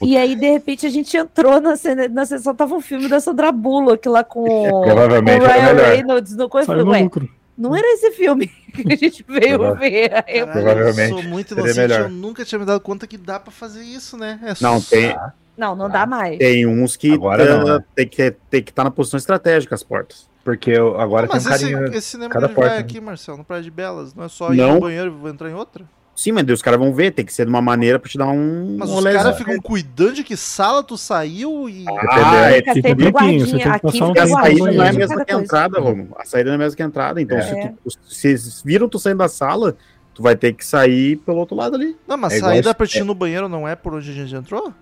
E 0.00 0.16
aí, 0.16 0.34
de 0.36 0.48
repente, 0.50 0.86
a 0.86 0.90
gente 0.90 1.16
entrou 1.16 1.60
na, 1.60 1.76
cena, 1.76 2.08
na 2.08 2.24
sessão, 2.24 2.54
tava 2.54 2.74
um 2.74 2.80
filme 2.80 3.08
da 3.08 3.18
Sandra 3.20 3.50
Bullock 3.52 4.08
lá 4.08 4.22
com, 4.24 4.44
com 4.44 4.68
o 4.80 4.82
Provavelmente 4.84 5.44
Ryan. 5.44 5.74
Reynolds 5.74 6.36
no 6.36 6.48
coisa. 6.48 6.66
Saiu 6.66 6.84
no 6.84 6.92
lucro. 7.02 7.28
Não 7.58 7.74
era 7.76 7.86
esse 7.94 8.12
filme 8.12 8.46
que 8.72 8.92
a 8.92 8.96
gente 8.96 9.24
veio 9.28 9.58
Prova- 9.58 9.74
ver. 9.74 10.24
Aí 10.26 10.38
eu- 10.38 10.46
Provavelmente 10.48 11.10
Eu 11.12 11.18
sou 11.20 11.22
muito 11.28 11.54
inocente, 11.54 11.92
eu 11.92 12.08
nunca 12.08 12.44
tinha 12.44 12.58
me 12.58 12.64
dado 12.64 12.80
conta 12.80 13.06
que 13.06 13.18
dá 13.18 13.38
pra 13.40 13.50
fazer 13.52 13.82
isso, 13.82 14.16
né? 14.16 14.38
É 14.42 14.54
Não, 14.62 14.80
só- 14.80 14.90
tem, 14.96 15.16
Não, 15.56 15.74
não 15.74 15.90
dá 15.90 16.06
mais. 16.06 16.38
tem 16.38 16.66
uns 16.66 16.96
que 16.96 17.12
Agora 17.12 17.46
tá- 17.46 17.56
não, 17.58 17.78
né? 17.78 17.84
tem 17.94 18.06
que 18.08 18.30
tem 18.48 18.62
que 18.62 18.70
estar 18.70 18.84
na 18.84 18.90
posição 18.90 19.18
estratégica 19.18 19.74
as 19.74 19.82
portas. 19.82 20.28
Porque 20.44 20.70
eu, 20.70 20.98
agora 20.98 21.28
Mas 21.30 21.42
tem 21.44 21.52
um 21.52 21.54
esse, 21.56 21.70
carinho. 21.72 21.94
esse 21.94 22.06
cinema 22.08 22.30
que 22.30 22.34
cada 22.34 22.46
a 22.46 22.48
gente 22.48 22.56
vai 22.56 22.64
porta, 22.68 22.80
né? 22.80 22.80
aqui, 22.86 23.00
Marcelo, 23.02 23.36
no 23.38 23.44
Praia 23.44 23.62
de 23.62 23.70
Belas, 23.70 24.14
não 24.14 24.24
é 24.24 24.28
só 24.28 24.50
ir 24.54 24.56
Não. 24.56 24.74
no 24.74 24.80
banheiro 24.80 25.08
e 25.08 25.10
vou 25.10 25.28
entrar 25.28 25.50
em 25.50 25.54
outra? 25.54 25.84
Sim, 26.18 26.32
mas 26.32 26.44
os 26.50 26.60
caras 26.60 26.80
vão 26.80 26.92
ver, 26.92 27.12
tem 27.12 27.24
que 27.24 27.32
ser 27.32 27.44
de 27.44 27.48
uma 27.48 27.62
maneira 27.62 27.96
pra 27.96 28.10
te 28.10 28.18
dar 28.18 28.26
um. 28.26 28.74
Mas 28.76 28.90
um 28.90 28.96
os 28.98 29.04
caras 29.04 29.38
ficam 29.38 29.56
cuidando 29.60 30.14
de 30.14 30.24
que 30.24 30.36
sala 30.36 30.82
tu 30.82 30.98
saiu 30.98 31.68
e. 31.68 31.84
Ah, 32.10 32.50
é 32.50 32.56
sempre 32.74 32.82
limpinho, 32.90 33.10
guardinha. 33.12 33.46
você 33.46 33.52
tem 33.52 33.60
que 33.60 33.68
Aqui 33.68 33.80
passar 33.82 34.04
um 34.08 34.10
a 34.10 34.26
saída 34.26 34.72
não 34.72 34.82
é 34.82 34.88
a 34.88 34.92
mesma 34.92 35.24
que 35.24 35.32
a 35.32 35.38
entrada, 35.38 35.78
Romulo. 35.78 36.16
A 36.18 36.24
saída 36.24 36.46
não 36.50 36.54
é 36.54 36.56
a 36.56 36.58
mesma 36.58 36.76
que 36.76 36.82
a 36.82 36.86
entrada. 36.86 37.22
Então, 37.22 37.38
É. 37.38 37.42
se, 37.42 37.54
tu, 37.84 37.90
se 37.92 37.98
vocês 38.08 38.62
viram 38.66 38.88
tu 38.88 38.98
saindo 38.98 39.18
da 39.18 39.28
sala, 39.28 39.76
tu 40.12 40.20
vai 40.20 40.34
ter 40.34 40.54
que 40.54 40.66
sair 40.66 41.18
pelo 41.18 41.38
outro 41.38 41.54
lado 41.54 41.76
ali. 41.76 41.96
Não, 42.08 42.16
mas 42.16 42.32
É 42.32 42.40
saída 42.40 42.74
pra 42.74 42.84
ti 42.84 42.98
ir 42.98 43.04
no 43.04 43.14
banheiro 43.14 43.48
não 43.48 43.68
é 43.68 43.76
por 43.76 43.94
onde 43.94 44.10
a 44.10 44.14
gente 44.14 44.34
entrou? 44.34 44.72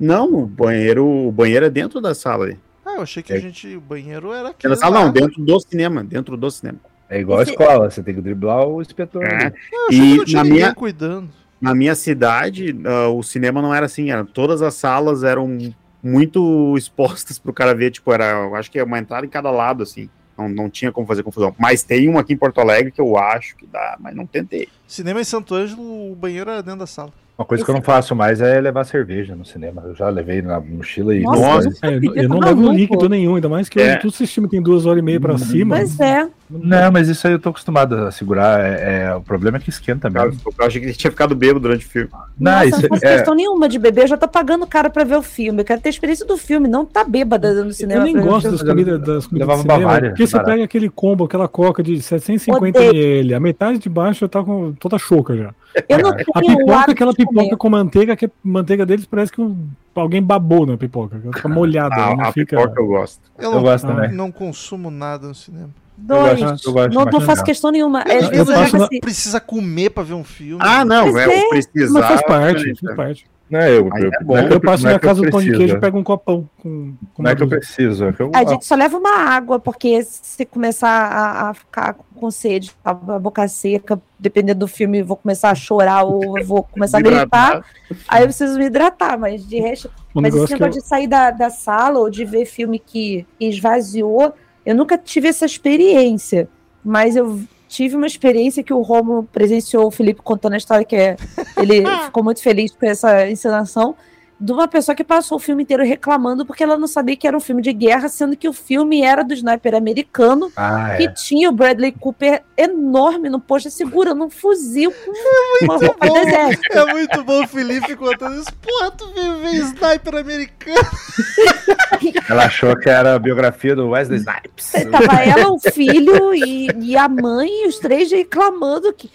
Não, 0.00 0.32
o 0.32 0.46
banheiro, 0.46 1.06
o 1.06 1.30
banheiro 1.30 1.66
é 1.66 1.70
dentro 1.70 2.00
da 2.00 2.14
sala 2.14 2.46
ali. 2.46 2.58
Ah, 2.86 2.94
eu 2.94 3.02
achei 3.02 3.22
que 3.22 3.34
É. 3.34 3.36
a 3.36 3.38
gente. 3.38 3.76
O 3.76 3.80
banheiro 3.82 4.32
era 4.32 4.48
aqui. 4.48 4.76
Sala 4.76 5.04
não, 5.04 5.12
dentro 5.12 5.44
do 5.44 5.60
cinema, 5.60 6.02
dentro 6.02 6.38
do 6.38 6.50
cinema. 6.50 6.78
É 7.08 7.20
igual 7.20 7.38
a 7.38 7.42
Esse- 7.42 7.52
escola, 7.52 7.90
você 7.90 8.02
tem 8.02 8.14
que 8.14 8.20
driblar 8.20 8.66
o 8.66 8.80
inspetor. 8.82 9.22
É. 9.24 9.46
Eu 9.46 9.88
que 9.88 9.94
E 9.96 10.16
não 10.16 10.24
tinha 10.24 10.42
na 10.44 10.50
minha, 10.50 10.74
cuidando. 10.74 11.28
na 11.60 11.74
minha 11.74 11.94
cidade, 11.94 12.76
ah, 12.84 13.08
o 13.08 13.22
cinema 13.22 13.62
não 13.62 13.74
era 13.74 13.86
assim, 13.86 14.10
era, 14.10 14.24
todas 14.24 14.60
as 14.62 14.74
salas 14.74 15.22
eram 15.22 15.56
muito 16.02 16.74
expostas 16.76 17.38
pro 17.38 17.52
cara 17.52 17.74
ver, 17.74 17.90
tipo, 17.90 18.12
era, 18.12 18.44
eu 18.44 18.54
acho 18.54 18.70
que 18.70 18.78
é 18.78 18.84
uma 18.84 18.98
entrada 18.98 19.26
em 19.26 19.28
cada 19.30 19.50
lado, 19.50 19.82
assim. 19.82 20.08
Não, 20.38 20.48
não 20.50 20.68
tinha 20.68 20.92
como 20.92 21.06
fazer 21.06 21.22
confusão. 21.22 21.54
Mas 21.58 21.82
tem 21.82 22.10
um 22.10 22.18
aqui 22.18 22.34
em 22.34 22.36
Porto 22.36 22.60
Alegre 22.60 22.92
que 22.92 23.00
eu 23.00 23.16
acho 23.16 23.56
que 23.56 23.66
dá, 23.66 23.96
mas 23.98 24.14
não 24.14 24.26
tentei. 24.26 24.68
Cinema 24.86 25.18
em 25.20 25.24
Santo 25.24 25.54
Ângelo, 25.54 26.12
o 26.12 26.14
banheiro 26.14 26.50
era 26.50 26.62
dentro 26.62 26.80
da 26.80 26.86
sala. 26.86 27.10
Uma 27.38 27.44
coisa 27.46 27.62
que 27.64 27.70
eu 27.70 27.74
não 27.74 27.82
faço 27.82 28.14
mais 28.14 28.40
é 28.40 28.58
levar 28.60 28.84
cerveja 28.84 29.34
no 29.36 29.44
cinema. 29.46 29.82
Eu 29.86 29.94
já 29.94 30.08
levei 30.08 30.40
na 30.42 30.58
mochila 30.60 31.14
e. 31.14 31.20
Nossa, 31.22 31.64
Nossa. 31.68 31.86
É, 31.86 31.96
eu, 31.96 32.14
eu 32.14 32.28
não 32.30 32.40
tá 32.40 32.46
levo 32.48 32.70
líquido 32.72 33.08
nenhum, 33.10 33.34
ainda 33.34 33.48
mais 33.48 33.68
que 33.68 33.78
É. 33.80 33.88
hoje 33.92 33.98
tudo 34.00 34.10
esse 34.12 34.26
filme 34.26 34.48
tem 34.48 34.60
duas 34.62 34.84
horas 34.86 35.00
e 35.00 35.02
meia 35.04 35.20
pra 35.20 35.36
cima. 35.38 35.76
Pois 35.76 35.98
é. 36.00 36.28
Não, 36.48 36.92
mas 36.92 37.08
isso 37.08 37.26
aí 37.26 37.32
eu 37.32 37.38
tô 37.38 37.48
acostumado 37.48 37.94
a 37.96 38.10
segurar. 38.12 38.60
É, 38.60 39.04
é- 39.06 39.14
o 39.14 39.20
problema 39.20 39.56
é 39.56 39.60
que 39.60 39.68
esquenta 39.70 40.08
Eu, 40.08 40.12
mesmo. 40.12 40.40
eu 40.58 40.66
achei 40.66 40.80
que 40.80 40.86
ele 40.86 40.94
tinha 40.94 41.10
ficado 41.10 41.34
bêbado 41.34 41.60
durante 41.60 41.84
o 41.86 41.88
filme. 41.88 42.08
Não, 42.38 42.52
Nossa, 42.52 42.66
isso 42.66 42.82
não 42.82 42.88
faço 42.90 43.04
é, 43.06 43.16
questão 43.16 43.34
nenhuma 43.34 43.68
de 43.68 43.78
beber, 43.78 44.02
eu 44.04 44.08
já 44.08 44.16
tô 44.16 44.28
pagando 44.28 44.66
caro 44.66 44.90
pra 44.90 45.04
ver 45.04 45.16
o 45.16 45.22
filme. 45.22 45.60
Eu 45.60 45.64
quero 45.64 45.80
ter 45.80 45.88
a 45.88 45.90
experiência 45.90 46.24
do 46.26 46.36
filme, 46.36 46.68
não 46.68 46.84
tá 46.84 47.02
bêbada 47.04 47.64
no 47.64 47.72
cinema. 47.72 48.00
Eu 48.02 48.04
nem 48.04 48.18
o 48.18 48.22
gosto 48.22 48.50
das 48.50 48.62
comidas, 48.62 49.00
das 49.00 49.26
comidas 49.26 49.48
Levava 49.48 49.56
de 49.56 49.62
cinema, 49.62 49.84
Bavária, 49.84 50.10
porque 50.10 50.26
você 50.26 50.32
barato. 50.36 50.50
pega 50.52 50.64
aquele 50.64 50.88
combo, 50.90 51.24
aquela 51.24 51.48
coca 51.48 51.82
de 51.82 52.00
750 52.00 52.78
Odeio. 52.78 52.94
ml, 52.94 53.34
a 53.34 53.40
metade 53.40 53.78
de 53.78 53.88
baixo 53.88 54.20
já 54.20 54.28
tá 54.28 54.42
com 54.42 54.72
toda 54.74 54.98
choca 54.98 55.36
já. 55.36 55.54
Eu 55.88 55.98
não 55.98 56.10
A 56.10 56.14
tenho 56.14 56.26
o 56.28 56.40
pipoca, 56.58 56.74
hábito 56.76 56.90
aquela 56.92 57.12
pipoca 57.14 57.34
comer. 57.44 57.56
com 57.56 57.70
manteiga, 57.70 58.16
que 58.16 58.26
a 58.26 58.30
manteiga 58.42 58.86
deles 58.86 59.04
parece 59.06 59.32
que 59.32 59.40
um- 59.40 59.66
alguém 60.02 60.22
babou 60.22 60.66
na 60.66 60.76
pipoca. 60.76 61.20
Ela 61.22 61.32
fica 61.32 61.48
molhada, 61.48 61.94
ela 61.94 62.12
A, 62.12 62.16
não 62.16 62.24
a 62.24 62.32
fica. 62.32 62.56
pipoca 62.56 62.80
eu 62.80 62.86
gosto. 62.86 63.20
Eu 63.38 63.44
Eu 63.50 63.54
não, 63.56 63.62
gosto 63.62 63.84
Ah. 63.86 63.94
também. 63.94 64.12
não 64.12 64.30
consumo 64.32 64.90
nada 64.90 65.26
no 65.28 65.34
cinema. 65.34 65.70
Dois. 65.98 66.40
Eu 66.40 66.48
gosto- 66.48 66.68
eu 66.68 66.72
gosto 66.74 66.92
não, 66.94 67.04
não 67.06 67.20
faço 67.22 67.42
questão 67.42 67.70
nenhuma. 67.70 68.02
Às 68.02 68.24
Às 68.24 68.28
vezes 68.28 68.50
a 68.50 68.62
assim, 68.64 69.00
Precisa 69.00 69.40
comer 69.40 69.90
pra 69.90 70.02
ver 70.02 70.12
um 70.14 70.24
filme. 70.24 70.62
Ah, 70.62 70.84
não, 70.84 71.18
é, 71.18 71.24
é, 71.24 71.46
o 71.46 71.48
precisar. 71.48 71.92
Mas 72.00 72.06
faz 72.08 72.22
parte, 72.26 72.56
diferente, 72.58 72.80
faz 72.82 72.90
né? 72.96 73.04
parte. 73.04 73.26
Não 73.48 73.60
é 73.60 73.70
eu, 73.70 73.88
eu, 73.96 74.10
é 74.12 74.24
bom. 74.24 74.34
não 74.34 74.38
é 74.38 74.48
que 74.48 74.54
Eu 74.54 74.60
passo 74.60 74.86
é 74.86 74.90
na 74.90 74.96
eu 74.96 75.00
casa 75.00 75.22
do 75.22 75.30
pão 75.30 75.40
de 75.40 75.46
queijo 75.46 75.62
e 75.62 75.64
preciso. 75.64 75.80
pego 75.80 75.98
um 75.98 76.02
copão 76.02 76.48
com, 76.60 76.94
com 77.14 77.22
Não 77.22 77.30
é 77.30 77.36
que 77.36 77.42
eu 77.42 77.48
preciso, 77.48 78.04
é 78.06 78.12
que 78.12 78.20
eu. 78.20 78.30
A 78.34 78.44
gente 78.44 78.64
só 78.64 78.74
leva 78.74 78.98
uma 78.98 79.16
água, 79.16 79.60
porque 79.60 80.02
se 80.02 80.44
começar 80.44 80.88
a, 80.88 81.50
a 81.50 81.54
ficar 81.54 81.94
com 82.14 82.30
sede, 82.30 82.72
a, 82.84 82.90
a 82.90 83.18
boca 83.18 83.46
seca, 83.46 84.00
dependendo 84.18 84.60
do 84.60 84.68
filme, 84.68 84.98
eu 84.98 85.06
vou 85.06 85.16
começar 85.16 85.50
a 85.50 85.54
chorar 85.54 86.02
ou 86.02 86.38
eu 86.38 86.44
vou 86.44 86.64
começar 86.64 86.98
a 86.98 87.02
gritar, 87.02 87.64
aí 88.08 88.22
eu 88.22 88.26
preciso 88.26 88.58
me 88.58 88.66
hidratar, 88.66 89.18
mas 89.18 89.46
de 89.46 89.60
resto. 89.60 89.90
Um 90.14 90.20
mas 90.20 90.34
esse 90.34 90.52
negócio 90.52 90.80
de 90.80 90.86
sair 90.86 91.06
da, 91.06 91.30
da 91.30 91.50
sala 91.50 92.00
ou 92.00 92.10
de 92.10 92.24
ver 92.24 92.46
filme 92.46 92.78
que 92.78 93.24
esvaziou, 93.38 94.34
eu 94.64 94.74
nunca 94.74 94.98
tive 94.98 95.28
essa 95.28 95.46
experiência. 95.46 96.48
Mas 96.84 97.16
eu 97.16 97.40
tive 97.68 97.96
uma 97.96 98.06
experiência 98.06 98.62
que 98.62 98.72
o 98.72 98.80
Romo 98.82 99.28
presenciou, 99.32 99.86
o 99.86 99.90
Felipe 99.90 100.22
contando 100.22 100.54
a 100.54 100.56
história, 100.56 100.84
que 100.84 100.96
é, 100.96 101.16
ele 101.56 101.84
ficou 102.06 102.22
muito 102.22 102.42
feliz 102.42 102.72
com 102.72 102.86
essa 102.86 103.28
encenação, 103.28 103.94
de 104.38 104.52
uma 104.52 104.68
pessoa 104.68 104.94
que 104.94 105.02
passou 105.02 105.36
o 105.36 105.40
filme 105.40 105.62
inteiro 105.62 105.82
reclamando 105.82 106.44
porque 106.44 106.62
ela 106.62 106.76
não 106.76 106.86
sabia 106.86 107.16
que 107.16 107.26
era 107.26 107.36
um 107.36 107.40
filme 107.40 107.62
de 107.62 107.72
guerra, 107.72 108.08
sendo 108.08 108.36
que 108.36 108.48
o 108.48 108.52
filme 108.52 109.02
era 109.02 109.22
do 109.24 109.32
sniper 109.32 109.74
americano, 109.74 110.52
Ah, 110.56 110.94
que 110.96 111.04
é. 111.04 111.12
tinha 111.12 111.48
o 111.48 111.52
Bradley 111.52 111.92
Cooper 111.92 112.42
enorme 112.56 113.28
no 113.30 113.40
posto, 113.40 113.70
segurando 113.70 114.24
um 114.24 114.30
fuzil 114.30 114.92
com 114.92 115.64
uma 115.64 115.76
roupa 115.78 116.06
exército. 116.06 116.78
É 116.78 116.92
muito 116.92 117.24
bom 117.24 117.44
o 117.44 117.48
Felipe 117.48 117.96
contando 117.96 118.40
isso. 118.40 118.52
Porra, 118.56 118.90
tu 118.90 119.10
veio 119.14 119.38
ver 119.38 119.54
sniper 119.54 120.16
americano. 120.16 120.76
Ela 122.28 122.44
achou 122.44 122.76
que 122.76 122.88
era 122.88 123.14
a 123.14 123.18
biografia 123.18 123.74
do 123.74 123.88
Wesley 123.90 124.18
Snipes. 124.18 124.72
Tava 124.90 125.22
ela, 125.22 125.50
o 125.50 125.58
filho 125.58 126.34
e, 126.34 126.68
e 126.80 126.96
a 126.96 127.08
mãe, 127.08 127.48
e 127.48 127.68
os 127.68 127.78
três 127.78 128.10
reclamando 128.10 128.92
que 128.92 129.10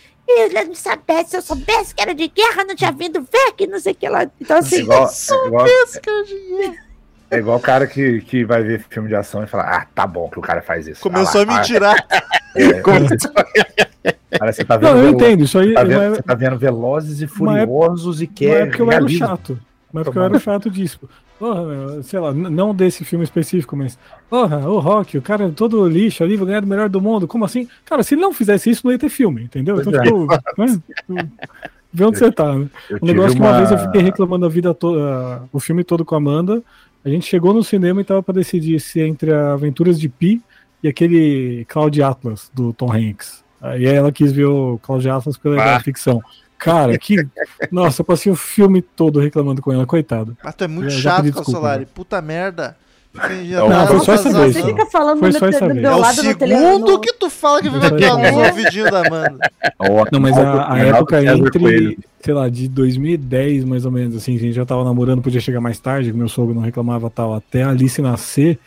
não 0.66 0.76
sabia, 0.76 1.24
se 1.26 1.36
eu 1.38 1.42
soubesse 1.42 1.94
que 1.94 2.02
era 2.02 2.14
de 2.14 2.28
guerra, 2.28 2.64
não 2.64 2.76
tinha 2.76 2.92
vindo 2.92 3.22
ver 3.22 3.54
que 3.58 3.68
não 3.68 3.80
sei 3.80 3.94
o 3.94 3.96
que 3.96 4.08
lá. 4.08 4.28
Então, 4.40 4.58
É 4.58 4.60
assim, 4.60 4.80
igual, 4.82 5.08
é, 5.08 5.48
igual, 5.48 5.66
é 7.32 7.38
igual 7.38 7.58
o 7.58 7.62
cara 7.62 7.88
que, 7.88 8.22
que 8.22 8.44
vai 8.44 8.62
ver 8.62 8.86
filme 8.90 9.08
de 9.08 9.16
ação 9.16 9.44
e 9.44 9.48
fala: 9.48 9.64
Ah, 9.64 9.88
tá 9.94 10.06
bom 10.06 10.30
que 10.30 10.38
o 10.40 10.42
cara 10.42 10.62
faz 10.62 10.88
isso. 10.88 11.02
Começou 11.02 11.42
ah, 11.42 11.44
a 11.44 11.58
me 11.60 11.62
tirar. 11.64 11.96
É, 12.56 12.80
Como- 12.84 13.08
cara, 14.38 14.52
você 14.54 14.64
tá 14.66 14.78
vendo, 14.78 14.96
Não, 14.96 15.04
eu 15.04 15.10
entendo, 15.12 15.44
isso 15.44 15.58
aí 15.58 15.74
tá 15.74 15.82
é 15.82 15.86
vendo, 15.86 16.02
uma- 16.02 16.16
você 16.16 16.24
tá 16.24 16.34
vendo 16.34 16.58
Velozes 16.58 17.22
e 17.22 17.28
Furiosos 17.28 18.22
e 18.22 18.28
Não 18.28 18.34
quer 18.34 18.62
é 18.62 18.66
porque 18.66 18.82
eu 18.82 18.92
era 18.92 19.08
chato. 19.08 19.60
Mas 19.94 20.04
porque 20.04 20.20
eu 20.20 20.24
era 20.24 20.40
chato 20.40 20.70
disso. 20.70 21.10
Porra, 21.42 22.04
sei 22.04 22.20
lá, 22.20 22.32
não 22.32 22.76
desse 22.76 23.04
filme 23.04 23.24
específico, 23.26 23.76
mas. 23.76 23.98
Porra, 24.30 24.60
o 24.70 24.78
Rock, 24.78 25.18
o 25.18 25.22
cara 25.24 25.46
é 25.46 25.50
todo 25.50 25.88
lixo 25.88 26.24
ali, 26.24 26.38
vai 26.38 26.46
ganhar 26.46 26.60
do 26.62 26.68
melhor 26.68 26.88
do 26.88 27.02
mundo. 27.02 27.28
Como 27.28 27.44
assim? 27.44 27.68
Cara, 27.84 28.04
se 28.04 28.14
ele 28.14 28.22
não 28.22 28.32
fizesse 28.32 28.70
isso, 28.70 28.82
não 28.86 28.92
ia 28.92 29.00
ter 29.00 29.10
filme, 29.10 29.42
entendeu? 29.44 29.74
Pois 29.76 29.88
então, 29.88 30.00
é. 30.02 30.04
tipo, 30.06 30.28
né? 31.10 31.28
Vê 31.92 32.06
onde 32.06 32.20
você 32.20 32.32
tá, 32.32 32.56
né? 32.56 32.70
Eu 32.90 33.00
tive 33.00 33.12
negócio 33.14 33.36
que 33.36 33.42
uma 33.42 33.50
uma- 33.50 33.58
vez 33.58 33.72
eu 33.72 33.78
fiquei 33.80 34.02
reclamando 34.04 34.46
a 34.46 34.50
vida 34.50 34.72
toda, 34.74 35.42
o 35.52 35.60
filme 35.60 35.84
todo 35.84 36.06
com 36.06 36.14
a 36.14 36.20
Amanda. 36.20 36.62
A 37.04 37.10
gente 37.10 37.26
chegou 37.26 37.54
no 37.56 37.64
cinema 37.64 38.00
e 38.02 38.04
tava 38.04 38.22
pra 38.22 38.36
decidir 38.36 38.80
se 38.80 39.02
é 39.02 39.08
entre 39.08 39.34
a 39.34 39.54
Aventuras 39.54 40.00
de 40.00 40.08
Pi 40.08 40.42
e 40.84 40.88
aquele 40.88 41.66
Cloud 41.68 42.02
Atlas 42.04 42.52
do 42.54 42.72
Tom 42.72 42.94
Hanks. 42.94 43.44
Aí 43.60 43.86
ela 43.86 44.12
quis 44.12 44.32
ver 44.32 44.46
o 44.46 44.78
Cloud 44.82 45.10
Atlas 45.10 45.38
pela 45.38 45.60
Ah. 45.62 45.74
da 45.74 45.80
ficção. 45.80 46.22
Cara, 46.62 46.96
que. 46.98 47.16
Nossa, 47.72 48.02
eu 48.02 48.06
passei 48.06 48.32
o 48.32 48.36
filme 48.36 48.82
todo 48.82 49.20
reclamando 49.20 49.62
com 49.62 49.74
ela, 49.74 49.86
coitado. 49.86 50.38
Mas 50.44 50.54
tu 50.56 50.64
é 50.64 50.68
muito 50.68 50.90
Já- 50.92 51.00
já 51.18 51.24
chato, 51.24 51.34
Calçolari. 51.34 51.82
né? 51.82 51.88
Puta 51.94 52.22
merda. 52.22 52.78
Não, 53.14 53.88
foi 53.88 54.00
só 54.00 54.14
essa 54.14 54.30
você 54.30 54.40
vez, 54.40 54.56
só. 54.58 54.66
fica 54.68 54.86
falando 54.86 55.20
Foi 55.20 55.32
só 55.34 55.40
meu- 55.42 55.50
essa 55.50 55.60
do 55.68 55.74
vez. 55.74 55.82
meu 55.82 55.92
É 55.92 55.96
o 55.96 56.06
segundo 56.06 57.00
que 57.02 57.12
tu 57.14 57.30
fala 57.30 57.62
que 57.62 57.70
vive 57.70 57.90
no 57.90 58.40
ouvidinho 58.46 58.90
da 58.90 59.06
Amanda. 59.06 59.52
Ó, 59.80 60.06
Não, 60.14 60.20
mas 60.22 60.38
a, 60.38 60.42
a 60.62 60.74
Reinaldo 60.76 61.14
época 61.16 61.22
entre, 61.26 61.98
sei 62.22 62.34
lá, 62.34 62.48
de 62.48 62.70
2010 62.70 63.66
mais 63.66 63.86
ou 63.86 63.92
menos, 63.92 64.16
assim, 64.16 64.36
a 64.36 64.40
gente 64.40 64.54
já 64.54 64.66
tava 64.66 64.86
namorando, 64.86 65.22
podia 65.22 65.42
chegar 65.42 65.60
mais 65.60 65.78
tarde, 65.78 66.10
que 66.12 66.18
meu 66.18 66.30
sogro 66.30 66.54
não 66.56 66.62
reclamava 66.62 67.10
tal, 67.10 67.34
até 67.34 67.64
a 67.64 67.70
Alice 67.72 68.02
nascer, 68.02 68.58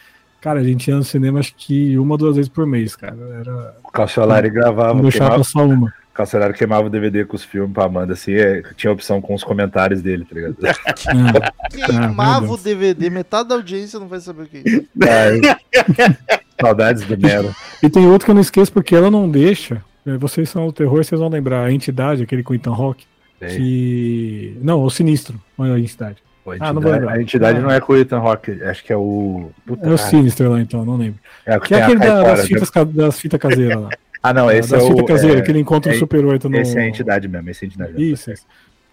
cara, 0.43 0.61
a 0.61 0.65
gente 0.65 0.89
ia 0.89 0.97
no 0.97 1.05
cinema 1.05 1.39
acho 1.39 1.55
que 1.57 1.97
uma 1.97 2.13
ou 2.13 2.19
duas 2.19 2.37
vezes 2.37 2.51
por 2.51 2.67
mês, 2.67 2.95
cara. 2.95 3.17
Era. 3.41 3.75
O 3.83 3.91
Calciolari 3.91 4.51
gravava, 4.51 4.93
Não 4.95 5.03
deixava 5.03 5.31
queimava, 5.31 5.45
só 5.45 5.65
uma. 5.65 5.91
O 6.15 6.17
Calciolari 6.17 6.55
queimava 6.55 6.87
o 6.87 6.91
DVD 6.91 7.25
com 7.25 7.35
os 7.35 7.43
filmes 7.45 7.73
pra 7.75 7.85
Amanda, 7.87 8.12
assim, 8.12 8.33
é, 8.35 8.62
tinha 8.77 8.93
opção 8.93 9.21
com 9.21 9.35
os 9.35 9.43
comentários 9.43 10.01
dele, 10.01 10.25
tá 10.25 10.35
ligado? 10.37 10.57
É. 10.65 10.73
Queimava 11.87 12.53
o. 12.53 12.57
DVD, 12.57 13.11
metade 13.11 13.49
da 13.49 13.57
audiência 13.57 13.99
não 13.99 14.07
vai 14.07 14.21
saber 14.21 14.43
o 14.45 14.47
que 14.47 14.59
é 14.59 14.61
isso. 14.65 14.89
Ai, 15.03 16.37
Saudades 16.61 17.05
do 17.05 17.17
Nero. 17.17 17.53
E 17.83 17.91
tem 17.91 18.07
outro 18.07 18.25
que 18.27 18.31
eu 18.31 18.35
não 18.35 18.43
esqueço 18.43 18.73
porque 18.73 18.95
ela 18.95 19.11
não 19.11 19.29
deixa. 19.29 19.83
é, 20.07 20.17
Vocês 20.17 20.49
são 20.49 20.67
o 20.69 20.73
terror, 20.73 21.05
vocês 21.05 21.21
vão 21.21 21.29
lembrar. 21.29 21.65
A 21.65 21.73
entidade, 21.73 22.23
aquele 22.23 22.43
com 22.45 22.53
o 22.53 22.57
Ethan 22.57 22.71
Rock. 22.73 23.05
Que. 23.41 24.57
Não, 24.62 24.83
o 24.83 24.91
sinistro. 24.91 25.39
Não 25.59 25.67
é 25.67 25.73
a 25.75 25.79
entidade. 25.79 26.17
Pô, 26.45 26.53
A 26.53 26.57
Ah, 26.61 26.73
não 26.73 26.81
vou 26.81 26.91
entidade, 26.93 27.01
lembrar. 27.01 27.12
a 27.19 27.23
entidade 27.23 27.59
Ah. 27.59 27.62
não 27.62 27.71
é 27.71 27.81
com 27.81 27.93
o 27.93 27.97
Ethan 27.97 28.19
Rock, 28.19 28.62
acho 28.62 28.85
que 28.85 28.93
é 28.93 28.97
o. 28.97 29.51
Puta, 29.67 29.83
É 29.83 29.93
o 29.93 29.97
cara. 29.97 30.09
Sinister 30.11 30.49
lá, 30.51 30.61
então, 30.61 30.85
não 30.85 30.97
lembro. 30.97 31.19
É, 31.45 31.59
que 31.59 31.75
é 31.75 31.83
aquele 31.83 31.99
da- 31.99 32.23
das, 32.23 32.47
fitas, 32.47 32.71
ca- 32.71 32.85
das 32.85 33.19
fitas 33.21 33.41
caseiras 33.41 33.83
lá. 33.83 33.89
Ah, 34.25 34.33
não, 34.33 34.51
esse 34.51 34.70
das 34.70 34.83
é 34.83 34.87
o. 34.87 35.05
caseiras, 35.05 35.41
é, 35.41 35.43
que 35.43 35.51
ele 35.51 35.59
encontra 35.61 35.93
o 35.93 35.95
é- 35.95 35.99
Super 35.99 36.25
8 36.25 36.49
no. 36.49 36.57
Esse 36.57 36.79
é 36.79 36.81
a 36.83 36.89
entidade 36.89 37.29
mesmo, 37.29 37.51
esse 37.51 37.64
é 37.64 37.66
a 37.66 37.68
entidade 37.68 37.93
mesmo. 37.93 38.12
Isso, 38.14 38.33
isso. 38.33 38.43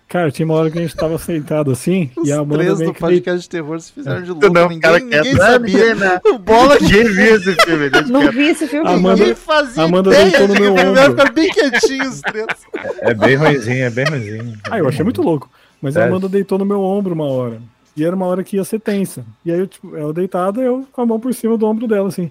Cara, 0.07 0.29
tinha 0.29 0.45
uma 0.45 0.55
hora 0.55 0.69
que 0.69 0.77
a 0.77 0.81
gente 0.81 0.93
tava 0.93 1.17
sentado 1.17 1.71
assim 1.71 2.11
Os 2.17 2.27
e 2.27 2.33
a 2.33 2.39
Amanda 2.39 2.57
três 2.57 2.79
meio 2.79 2.91
do 2.91 2.99
podcast 2.99 3.41
de 3.43 3.49
terror 3.49 3.79
se 3.79 3.93
fizeram 3.93 4.21
de 4.21 4.27
louco. 4.31 4.49
Não, 4.49 4.63
ninguém 4.63 4.79
cara, 4.81 4.99
ninguém 4.99 5.21
quieto. 5.21 5.37
sabia. 5.37 5.95
Não, 5.95 6.35
O 6.35 6.37
bola 6.37 6.77
que 6.77 6.85
viu 6.85 7.35
esse 7.37 7.53
filme. 7.55 7.89
Não 8.11 8.29
vi 8.29 8.47
esse 8.49 8.67
filme. 8.67 8.89
Amanda- 8.89 9.19
ninguém 9.21 9.35
fazia 9.35 9.83
Amanda 9.83 10.09
ideia 10.09 10.25
deitou 10.25 10.47
de 10.47 10.53
no 10.53 10.59
meu 10.59 10.73
ombro. 10.89 11.01
ficar 11.11 11.31
bem 11.31 11.49
quietinho 11.49 12.09
os 12.09 12.19
três. 12.19 12.47
É 12.99 13.13
bem 13.13 13.35
ruimzinho, 13.37 13.83
é 13.85 13.89
bem 13.89 14.03
ruimzinho. 14.05 14.57
Ah, 14.69 14.79
eu 14.79 14.87
achei 14.89 15.03
muito 15.05 15.21
louco. 15.21 15.49
Mas 15.81 15.95
a 15.95 16.01
Sério? 16.01 16.13
Amanda 16.13 16.27
deitou 16.27 16.57
no 16.59 16.65
meu 16.65 16.81
ombro 16.81 17.13
uma 17.13 17.25
hora. 17.25 17.61
E 17.95 18.03
era 18.03 18.13
uma 18.15 18.25
hora 18.25 18.43
que 18.43 18.57
ia 18.57 18.63
ser 18.65 18.79
tensa. 18.79 19.23
E 19.45 19.51
aí, 19.51 19.59
eu, 19.59 19.67
tipo, 19.67 19.95
ela 19.95 20.11
deitada, 20.13 20.61
eu 20.61 20.85
com 20.91 21.01
a 21.01 21.05
mão 21.05 21.19
por 21.21 21.33
cima 21.33 21.57
do 21.57 21.65
ombro 21.65 21.87
dela, 21.87 22.09
assim. 22.09 22.29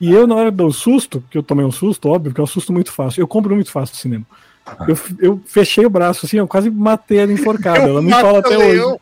E 0.00 0.10
eu, 0.10 0.26
na 0.26 0.34
hora 0.34 0.50
do 0.50 0.72
susto, 0.72 1.22
que 1.30 1.36
eu 1.36 1.42
tomei 1.42 1.64
um 1.64 1.70
susto, 1.70 2.08
óbvio, 2.08 2.32
que 2.32 2.40
eu 2.40 2.44
assusto 2.44 2.72
muito 2.72 2.90
fácil. 2.90 3.20
Eu 3.20 3.28
compro 3.28 3.54
muito 3.54 3.70
fácil 3.70 3.94
no 3.94 4.00
cinema. 4.00 4.26
Eu, 4.88 4.98
eu 5.18 5.40
fechei 5.44 5.84
o 5.84 5.90
braço, 5.90 6.24
assim, 6.24 6.38
eu 6.38 6.48
quase 6.48 6.70
matei 6.70 7.18
ela 7.18 7.32
enforcada. 7.32 7.80
Ela 7.80 8.00
me 8.00 8.10
fala 8.10 8.38
até 8.38 8.56
hoje. 8.56 8.98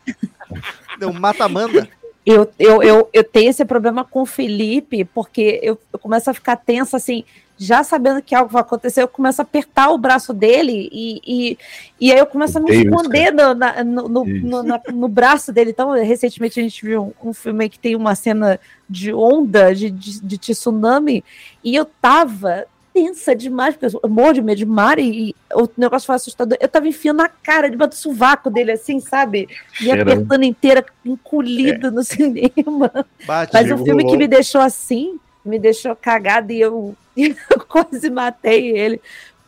Deu 0.99 1.09
um 1.09 1.13
mata-Amanda. 1.13 1.87
Eu, 2.25 2.51
eu, 2.59 2.83
eu, 2.83 3.09
eu 3.13 3.23
tenho 3.23 3.49
esse 3.49 3.63
problema 3.63 4.03
com 4.03 4.21
o 4.21 4.25
Felipe, 4.25 5.05
porque 5.05 5.59
eu, 5.63 5.79
eu 5.91 5.99
começo 5.99 6.29
a 6.29 6.33
ficar 6.33 6.57
tensa, 6.57 6.97
assim, 6.97 7.23
já 7.61 7.83
sabendo 7.83 8.21
que 8.21 8.33
algo 8.33 8.49
vai 8.49 8.61
acontecer, 8.61 9.01
eu 9.03 9.07
começo 9.07 9.41
a 9.41 9.43
apertar 9.43 9.89
o 9.89 9.97
braço 9.97 10.33
dele 10.33 10.89
e, 10.93 11.21
e, 11.27 11.57
e 11.99 12.11
aí 12.13 12.17
eu 12.17 12.25
começo 12.25 12.57
a 12.57 12.61
me 12.61 12.71
esconder 12.85 13.33
no, 13.33 13.53
na- 13.53 13.83
no, 13.83 14.07
no, 14.07 14.23
no, 14.25 14.63
na- 14.63 14.81
no 14.93 15.07
braço 15.09 15.51
dele. 15.51 15.71
Então, 15.71 15.91
recentemente 15.91 16.57
a 16.57 16.63
gente 16.63 16.85
viu 16.85 17.13
um, 17.21 17.29
um 17.29 17.33
filme 17.33 17.65
aí 17.65 17.69
que 17.69 17.77
tem 17.77 17.97
uma 17.97 18.15
cena 18.15 18.57
de 18.89 19.13
onda, 19.13 19.75
de, 19.75 19.91
de, 19.91 20.21
de 20.21 20.37
tsunami, 20.37 21.21
e 21.61 21.75
eu 21.75 21.83
tava 21.85 22.65
tensa 22.93 23.35
demais, 23.35 23.75
porque 23.75 23.95
eu 24.01 24.09
morro 24.09 24.33
de 24.33 24.41
medo 24.41 24.57
de 24.57 24.65
mar 24.65 24.97
e, 24.97 25.29
e 25.29 25.35
o 25.53 25.67
negócio 25.77 26.07
foi 26.07 26.15
assustador. 26.15 26.57
Eu 26.61 26.67
tava 26.69 26.87
enfiando 26.87 27.17
na 27.17 27.27
cara, 27.29 27.69
debaixo 27.69 27.89
do 27.91 27.95
sovaco 27.95 28.49
dele, 28.49 28.71
assim, 28.71 28.99
sabe? 29.01 29.47
Me 29.81 29.91
apertando 29.91 30.43
inteira, 30.43 30.83
encolhida 31.05 31.91
no 31.91 32.03
cinema. 32.07 33.05
Bate. 33.25 33.53
Mas 33.53 33.65
o 33.65 33.69
Chegou 33.69 33.85
filme 33.85 34.05
que 34.05 34.17
me 34.17 34.27
deixou 34.27 34.61
assim, 34.61 35.19
me 35.45 35.59
deixou 35.59 35.95
cagada 35.95 36.51
e 36.51 36.59
eu, 36.59 36.95
e 37.25 37.35
eu 37.51 37.59
quase 37.67 38.09
matei 38.09 38.69
ele, 38.77 39.01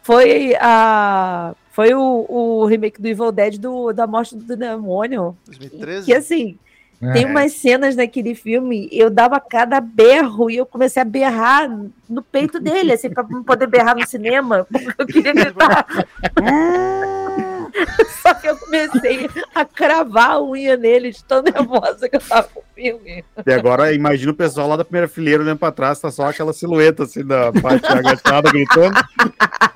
foi 0.03 0.55
a 0.59 1.53
foi 1.71 1.93
o, 1.93 2.25
o 2.27 2.65
remake 2.65 3.01
do 3.01 3.07
Evil 3.07 3.31
Dead 3.31 3.57
do, 3.57 3.93
da 3.93 4.05
morte 4.05 4.35
do 4.35 4.57
demônio. 4.57 5.37
2013? 5.45 6.05
Que 6.05 6.13
assim, 6.13 6.57
É. 7.01 7.13
tem 7.13 7.25
umas 7.25 7.53
cenas 7.53 7.95
naquele 7.95 8.35
filme, 8.35 8.89
eu 8.91 9.09
dava 9.09 9.39
cada 9.39 9.79
berro 9.79 10.49
e 10.51 10.57
eu 10.57 10.65
comecei 10.65 11.01
a 11.01 11.05
berrar 11.05 11.69
no 12.09 12.21
peito 12.21 12.59
dele, 12.59 12.91
assim, 12.91 13.09
pra 13.09 13.23
não 13.23 13.41
poder 13.43 13.67
berrar 13.67 13.95
no 13.95 14.05
cinema, 14.05 14.67
porque 14.71 15.01
eu 15.01 15.07
queria 15.07 15.33
gritar. 15.33 15.85
Só 18.21 18.33
que 18.33 18.47
eu 18.47 18.57
comecei 18.57 19.29
a 19.53 19.65
cravar 19.65 20.31
a 20.31 20.43
unha 20.43 20.77
nele, 20.77 21.11
de 21.11 21.23
tão 21.23 21.41
nervosa 21.41 22.07
que 22.09 22.15
eu 22.15 22.21
tava 22.21 22.47
com 22.53 22.59
o 22.59 22.63
filme. 22.75 23.23
E 23.45 23.53
agora 23.53 23.93
imagina 23.93 24.31
o 24.31 24.35
pessoal 24.35 24.67
lá 24.67 24.75
da 24.75 24.85
primeira 24.85 25.07
fileira 25.07 25.43
olhando 25.43 25.59
pra 25.59 25.71
trás, 25.71 25.99
tá 25.99 26.11
só 26.11 26.29
aquela 26.29 26.53
silhueta 26.53 27.03
assim 27.03 27.25
da 27.25 27.51
parte 27.51 27.85
agachada 27.87 28.51
gritando. 28.51 28.95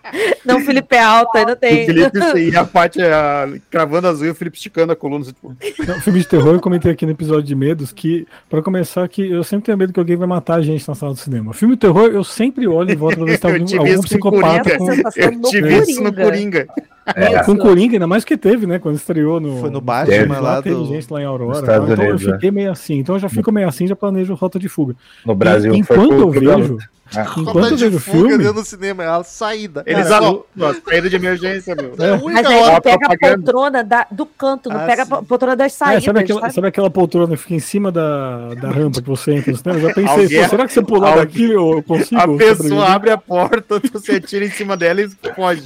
Não, 0.46 0.58
o 0.58 0.62
Felipe 0.62 0.96
é 0.96 1.02
alto, 1.02 1.36
ainda 1.36 1.56
tem. 1.56 1.84
o 1.84 1.86
Felipe 1.88 2.20
e 2.38 2.56
a 2.56 2.64
parte 2.64 3.02
a, 3.02 3.48
cravando 3.70 4.08
as 4.08 4.22
unhas, 4.22 4.34
o 4.34 4.36
Felipe 4.36 4.58
esticando 4.58 4.94
a 4.94 4.96
coluna. 4.96 5.24
Assim, 5.24 5.34
tipo, 5.34 5.56
Não, 5.86 6.00
filme 6.00 6.20
de 6.20 6.28
terror, 6.28 6.54
eu 6.54 6.62
comentei 6.62 6.92
aqui 6.92 7.06
no 7.06 7.12
episódio 7.12 7.44
de 7.44 7.56
medos 7.56 7.92
que, 7.92 8.28
pra 8.50 8.62
começar, 8.62 9.08
que 9.10 9.30
eu 9.30 9.44
sempre 9.44 9.66
tenho 9.66 9.78
medo 9.78 9.92
que 9.92 10.00
alguém 10.00 10.16
vai 10.16 10.28
matar 10.28 10.56
a 10.56 10.62
gente 10.62 10.88
na 10.88 10.96
sala 10.96 11.14
do 11.14 11.20
cinema. 11.20 11.54
Filme 11.54 11.76
de 11.76 11.82
terror, 11.82 12.10
eu 12.12 12.24
sempre 12.24 12.68
olho 12.68 12.92
e 12.92 12.96
volto 12.96 13.18
pra 13.18 13.26
ver 13.26 13.36
se 13.36 13.40
tá 13.40 13.50
algum, 13.52 13.80
algum 13.80 14.02
psicopata 14.02 14.78
com. 14.78 14.92
Eu 14.92 15.42
tive 15.50 15.78
isso 15.80 16.04
no 16.04 16.14
Coringa. 16.14 16.68
É, 17.16 17.44
Com 17.44 17.52
o 17.52 17.58
Coringa, 17.58 17.96
ainda 17.96 18.08
mais 18.08 18.26
que 18.26 18.36
teve, 18.36 18.66
né? 18.66 18.80
Quando 18.80 18.96
estreou 18.96 19.40
no. 19.40 19.60
Foi 19.60 19.70
no 19.70 19.80
Batman 19.80 20.40
lá 20.40 20.62
teve 20.62 20.76
do- 20.76 20.86
gente 20.88 21.12
lá 21.14 21.22
em 21.22 21.26
Aurora. 21.26 21.60
Estados 21.60 21.90
então 21.90 22.04
Unidos, 22.04 22.24
eu 22.24 22.30
é. 22.32 22.34
fiquei 22.34 22.52
meio 22.52 22.72
assim. 22.72 22.96
Então 22.98 23.16
eu 23.16 23.20
já 23.20 23.30
fico 23.30 23.52
meio 23.52 23.68
assim, 23.68 23.86
já 23.86 23.96
planejo 23.96 24.34
rota 24.34 24.58
de 24.58 24.68
fuga. 24.68 24.96
No 25.26 25.36
Brasil 25.36 25.74
E 25.74 25.78
enquanto 25.78 26.14
eu 26.14 26.32
vejo. 26.32 26.78
Ah, 27.16 27.22
enquanto 27.38 27.46
Rota 27.54 27.68
eu 27.70 27.76
de 27.78 27.84
vejo 27.86 27.98
o 27.98 28.00
fuga 28.00 28.30
filme, 28.30 28.52
do 28.52 28.66
cinema, 28.66 29.04
é 29.04 29.08
a 29.08 29.24
saída. 29.24 29.84
Eles 29.86 30.08
Cara, 30.08 30.26
alu- 30.26 30.46
Nossa, 30.56 30.82
saída 30.84 31.08
de 31.08 31.16
emergência, 31.16 31.76
meu. 31.76 31.94
é 32.00 32.10
a 32.10 32.12
Mas 32.14 32.24
única 32.24 32.50
aí 32.50 32.64
ele 32.72 32.82
pega 32.82 33.06
a 33.06 33.18
poltrona 33.36 33.84
da- 33.84 34.08
do 34.10 34.26
canto, 34.26 34.70
não 34.70 34.78
Ah, 34.78 34.86
pega 34.88 35.04
a 35.04 35.06
poltrona 35.22 35.56
das 35.56 35.72
É, 35.74 35.76
saídas. 35.76 36.04
sabe, 36.04 36.20
aquela, 36.22 36.42
sabe? 36.42 36.54
sabe 36.56 36.68
aquela 36.68 36.90
poltrona 36.90 37.36
que 37.36 37.44
fica 37.44 37.54
em 37.54 37.60
cima 37.60 37.92
da, 37.92 38.56
da 38.56 38.72
rampa 38.72 39.04
que 39.04 39.08
você 39.08 39.36
entra 39.36 39.52
no 39.52 39.58
cinema? 39.60 39.80
Eu 39.80 39.88
já 39.90 39.94
pensei, 39.94 40.24
Alguém- 40.24 40.50
será 40.50 40.66
que 40.66 40.74
se 40.74 40.80
eu 40.80 40.84
pular 40.84 41.10
alguém- 41.10 41.26
daqui 41.26 41.52
eu 41.52 41.84
consigo? 41.88 42.20
A 42.20 42.28
pessoa 42.38 42.86
abre 42.88 43.12
a 43.12 43.18
porta, 43.20 43.80
você 43.94 44.20
tira 44.20 44.44
em 44.44 44.50
cima 44.50 44.76
dela 44.76 45.02
e 45.02 45.10
foge. 45.36 45.64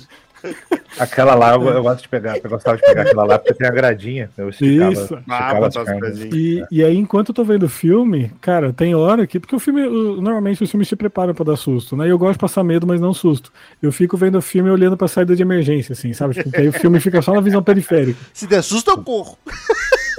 Aquela 0.97 1.35
lá 1.35 1.53
eu, 1.53 1.63
eu 1.63 1.83
gosto 1.83 2.01
de 2.01 2.09
pegar, 2.09 2.37
eu 2.43 2.49
gostava 2.49 2.77
de 2.77 2.83
pegar 2.83 3.03
aquela 3.03 3.23
lá 3.23 3.39
porque 3.39 3.53
tem 3.53 3.67
a 3.67 3.71
gradinha. 3.71 4.29
Eu 4.37 4.49
esticava, 4.49 4.91
Isso. 4.91 5.15
esticava 5.15 5.65
Ah, 5.65 6.07
as. 6.09 6.19
E, 6.19 6.63
e 6.71 6.83
aí, 6.83 6.97
enquanto 6.97 7.29
eu 7.29 7.35
tô 7.35 7.43
vendo 7.43 7.63
o 7.63 7.69
filme, 7.69 8.31
cara, 8.41 8.73
tem 8.73 8.95
hora 8.95 9.25
que. 9.27 9.39
Porque 9.39 9.55
o 9.55 9.59
filme, 9.59 9.81
normalmente 9.81 10.63
os 10.63 10.69
filmes 10.69 10.87
te 10.87 10.95
preparam 10.95 11.33
pra 11.33 11.45
dar 11.45 11.55
susto, 11.55 11.95
né? 11.95 12.07
E 12.07 12.09
eu 12.09 12.17
gosto 12.17 12.33
de 12.33 12.39
passar 12.39 12.63
medo, 12.63 12.87
mas 12.87 12.99
não 12.99 13.13
susto. 13.13 13.51
Eu 13.81 13.91
fico 13.91 14.17
vendo 14.17 14.37
o 14.37 14.41
filme 14.41 14.69
olhando 14.69 14.97
pra 14.97 15.07
saída 15.07 15.35
de 15.35 15.41
emergência, 15.41 15.93
assim, 15.93 16.13
sabe? 16.13 16.33
Tipo, 16.33 16.49
aí 16.57 16.67
o 16.67 16.73
filme 16.73 16.99
fica 16.99 17.21
só 17.21 17.33
na 17.33 17.41
visão 17.41 17.63
periférica. 17.63 18.19
Se 18.33 18.47
der 18.47 18.61
susto, 18.61 18.91
eu 18.91 18.97
corro. 19.03 19.37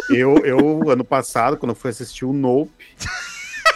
Eu, 0.08 0.38
eu, 0.38 0.90
ano 0.90 1.04
passado, 1.04 1.56
quando 1.56 1.70
eu 1.70 1.76
fui 1.76 1.90
assistir 1.90 2.24
o 2.24 2.32
Nope, 2.32 2.72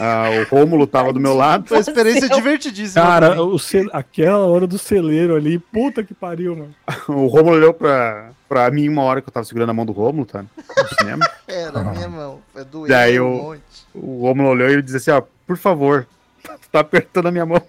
ah, 0.00 0.26
o 0.40 0.54
Rômulo 0.54 0.86
tava 0.86 1.12
do 1.12 1.20
meu 1.20 1.34
lado. 1.34 1.66
Foi 1.68 1.76
uma 1.78 1.80
experiência 1.82 2.28
divertidíssima. 2.28 3.04
Cara, 3.04 3.42
o 3.42 3.58
cel- 3.58 3.88
aquela 3.92 4.38
hora 4.46 4.66
do 4.66 4.78
celeiro 4.78 5.36
ali, 5.36 5.58
puta 5.58 6.02
que 6.02 6.12
pariu, 6.14 6.56
mano. 6.56 6.74
O 7.08 7.26
Rômulo 7.26 7.56
olhou 7.56 7.72
pra, 7.74 8.30
pra 8.48 8.70
mim 8.70 8.88
uma 8.88 9.02
hora 9.02 9.20
que 9.22 9.28
eu 9.28 9.32
tava 9.32 9.44
segurando 9.44 9.70
a 9.70 9.74
mão 9.74 9.86
do 9.86 9.92
Rômulo, 9.92 10.26
tá? 10.26 10.42
No 10.42 10.88
cinema. 10.98 11.26
É, 11.46 11.70
na 11.70 11.84
minha 11.84 12.08
mão. 12.08 12.40
É 12.56 12.64
doer 12.64 12.88
Daí 12.88 13.20
um 13.20 13.36
monte. 13.42 13.60
O 13.94 14.22
Rômulo 14.22 14.48
olhou 14.48 14.68
e 14.68 14.72
ele 14.72 14.82
disse 14.82 14.96
assim, 14.96 15.10
ó, 15.10 15.22
por 15.46 15.56
favor, 15.56 16.06
tu 16.42 16.50
tá 16.72 16.80
apertando 16.80 17.26
a 17.28 17.30
minha 17.30 17.46
mão. 17.46 17.62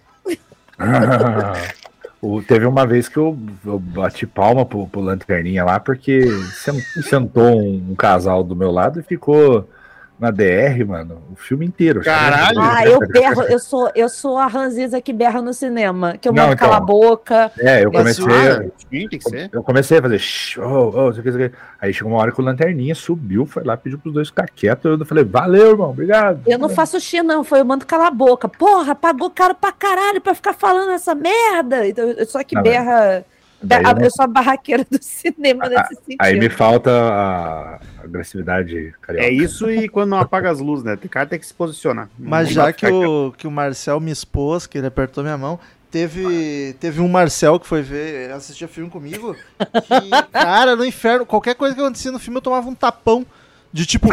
O- 2.21 2.41
teve 2.41 2.65
uma 2.65 2.87
vez 2.87 3.07
que 3.07 3.17
eu, 3.17 3.37
eu 3.65 3.77
bati 3.77 4.25
palma 4.25 4.65
pro, 4.65 4.87
pro 4.87 5.01
Lanterninha 5.01 5.63
lá, 5.63 5.79
porque 5.79 6.23
sen- 6.53 6.81
sentou 7.03 7.61
um, 7.61 7.91
um 7.91 7.95
casal 7.95 8.43
do 8.43 8.55
meu 8.55 8.71
lado 8.71 8.99
e 8.99 9.03
ficou 9.03 9.69
na 10.17 10.31
DR, 10.31 10.85
mano, 10.87 11.21
o 11.31 11.35
filme 11.35 11.65
inteiro. 11.65 12.01
Caralho! 12.01 12.59
Ah, 12.61 12.85
eu 12.85 12.99
berro, 12.99 13.43
eu 13.43 13.59
sou, 13.59 13.91
eu 13.93 14.07
sou 14.07 14.37
a 14.37 14.47
Ranziza 14.47 15.01
que 15.01 15.11
berra 15.11 15.41
no 15.41 15.53
cinema, 15.53 16.17
que 16.17 16.27
eu 16.29 16.33
Não, 16.33 16.43
mando 16.43 16.55
então. 16.55 16.67
calar 16.67 16.81
a 16.81 16.85
boca. 16.85 17.51
É, 17.59 17.83
eu 17.83 17.91
comecei. 17.91 18.25
Ah. 18.25 19.47
Eu 19.51 19.63
comecei 19.63 19.97
a 19.97 20.01
fazer. 20.01 20.19
"Shh, 20.19 20.57
Oh, 20.59 20.91
oh, 20.95 21.09
isso 21.11 21.19
aqui, 21.19 21.29
isso 21.29 21.37
aqui." 21.41 21.55
Aí 21.81 21.93
chegou 21.93 22.11
uma 22.13 22.21
hora 22.21 22.31
que 22.31 22.39
o 22.39 22.43
Lanterninha 22.43 22.95
subiu, 22.95 23.45
foi 23.45 23.63
lá, 23.63 23.75
pediu 23.75 23.99
pros 23.99 24.13
dois 24.13 24.29
ficar 24.29 24.47
quietos. 24.49 24.99
Eu 24.99 25.05
falei, 25.05 25.23
valeu, 25.23 25.71
irmão, 25.71 25.89
obrigado. 25.89 26.41
Eu 26.47 26.57
não 26.57 26.69
faço 26.69 26.99
xi, 26.99 27.21
não, 27.21 27.43
foi 27.43 27.59
eu 27.59 27.65
mando 27.65 27.85
calar 27.85 28.07
a 28.07 28.11
boca. 28.11 28.47
Porra, 28.47 28.95
pagou 28.95 29.29
caro 29.29 29.53
pra 29.55 29.71
caralho 29.71 30.21
pra 30.21 30.33
ficar 30.33 30.53
falando 30.53 30.91
essa 30.91 31.13
merda. 31.13 31.87
Então, 31.87 32.05
a 32.39 32.43
que 32.43 32.55
Não, 32.55 32.63
berra. 32.63 32.99
daí 33.09 33.34
a- 33.73 33.77
eu 33.89 33.95
não- 33.95 34.01
eu 34.03 34.11
sou 34.11 34.23
a 34.25 34.27
barraqueira 34.27 34.85
do 34.89 35.01
cinema 35.01 35.67
nesse 35.69 35.95
sentido. 35.95 36.17
Aí 36.19 36.39
me 36.39 36.49
falta 36.49 36.91
a 36.91 37.79
agressividade 38.03 38.93
carioca. 39.01 39.25
É 39.27 39.31
isso 39.31 39.69
e 39.69 39.87
quando 39.89 40.09
não 40.11 40.19
apaga 40.19 40.49
as 40.49 40.59
luzes, 40.59 40.83
né? 40.85 40.95
Tem 40.95 41.09
cara 41.09 41.25
tem 41.25 41.39
que 41.39 41.45
se 41.45 41.53
posicionar. 41.53 42.09
Mas 42.17 42.47
Não 42.47 42.53
já 42.55 42.73
que 42.73 42.85
o, 42.87 43.33
que 43.37 43.47
o 43.47 43.51
Marcel 43.51 43.99
me 43.99 44.11
expôs, 44.11 44.67
que 44.67 44.77
ele 44.77 44.87
apertou 44.87 45.23
minha 45.23 45.37
mão, 45.37 45.59
teve, 45.89 46.75
teve 46.79 47.01
um 47.01 47.07
Marcel 47.07 47.59
que 47.59 47.65
foi 47.67 47.81
ver, 47.81 48.31
assistir 48.31 48.67
filme 48.67 48.89
comigo, 48.89 49.35
que, 49.35 50.09
cara, 50.31 50.75
no 50.75 50.85
inferno, 50.85 51.25
qualquer 51.25 51.55
coisa 51.55 51.73
que 51.75 51.81
acontecia 51.81 52.11
no 52.11 52.19
filme 52.19 52.37
eu 52.37 52.41
tomava 52.41 52.67
um 52.67 52.75
tapão. 52.75 53.25
De 53.71 53.85
tipo, 53.85 54.07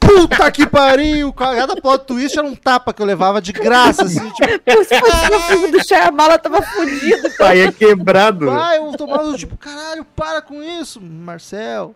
puta 0.00 0.50
que 0.50 0.66
pariu! 0.66 1.32
Cada 1.32 1.76
plot 1.76 2.04
twist 2.06 2.38
era 2.38 2.46
um 2.46 2.54
tapa 2.54 2.92
que 2.92 3.00
eu 3.02 3.06
levava 3.06 3.40
de 3.40 3.52
graça, 3.52 4.04
assim, 4.04 4.28
tipo, 4.30 4.58
Pô, 4.60 4.84
Se 4.84 4.98
fosse 5.00 5.30
no 5.30 5.40
filme 5.40 5.70
do 5.72 5.84
Shyamala, 5.86 6.38
tava 6.38 6.62
fudido. 6.62 7.28
Aí 7.40 7.60
é 7.60 7.72
quebrado. 7.72 8.50
ah, 8.50 8.76
eu 8.76 8.92
tomava 8.92 9.32
tipo, 9.36 9.56
caralho, 9.56 10.04
para 10.16 10.42
com 10.42 10.62
isso, 10.62 11.00
Marcel. 11.00 11.94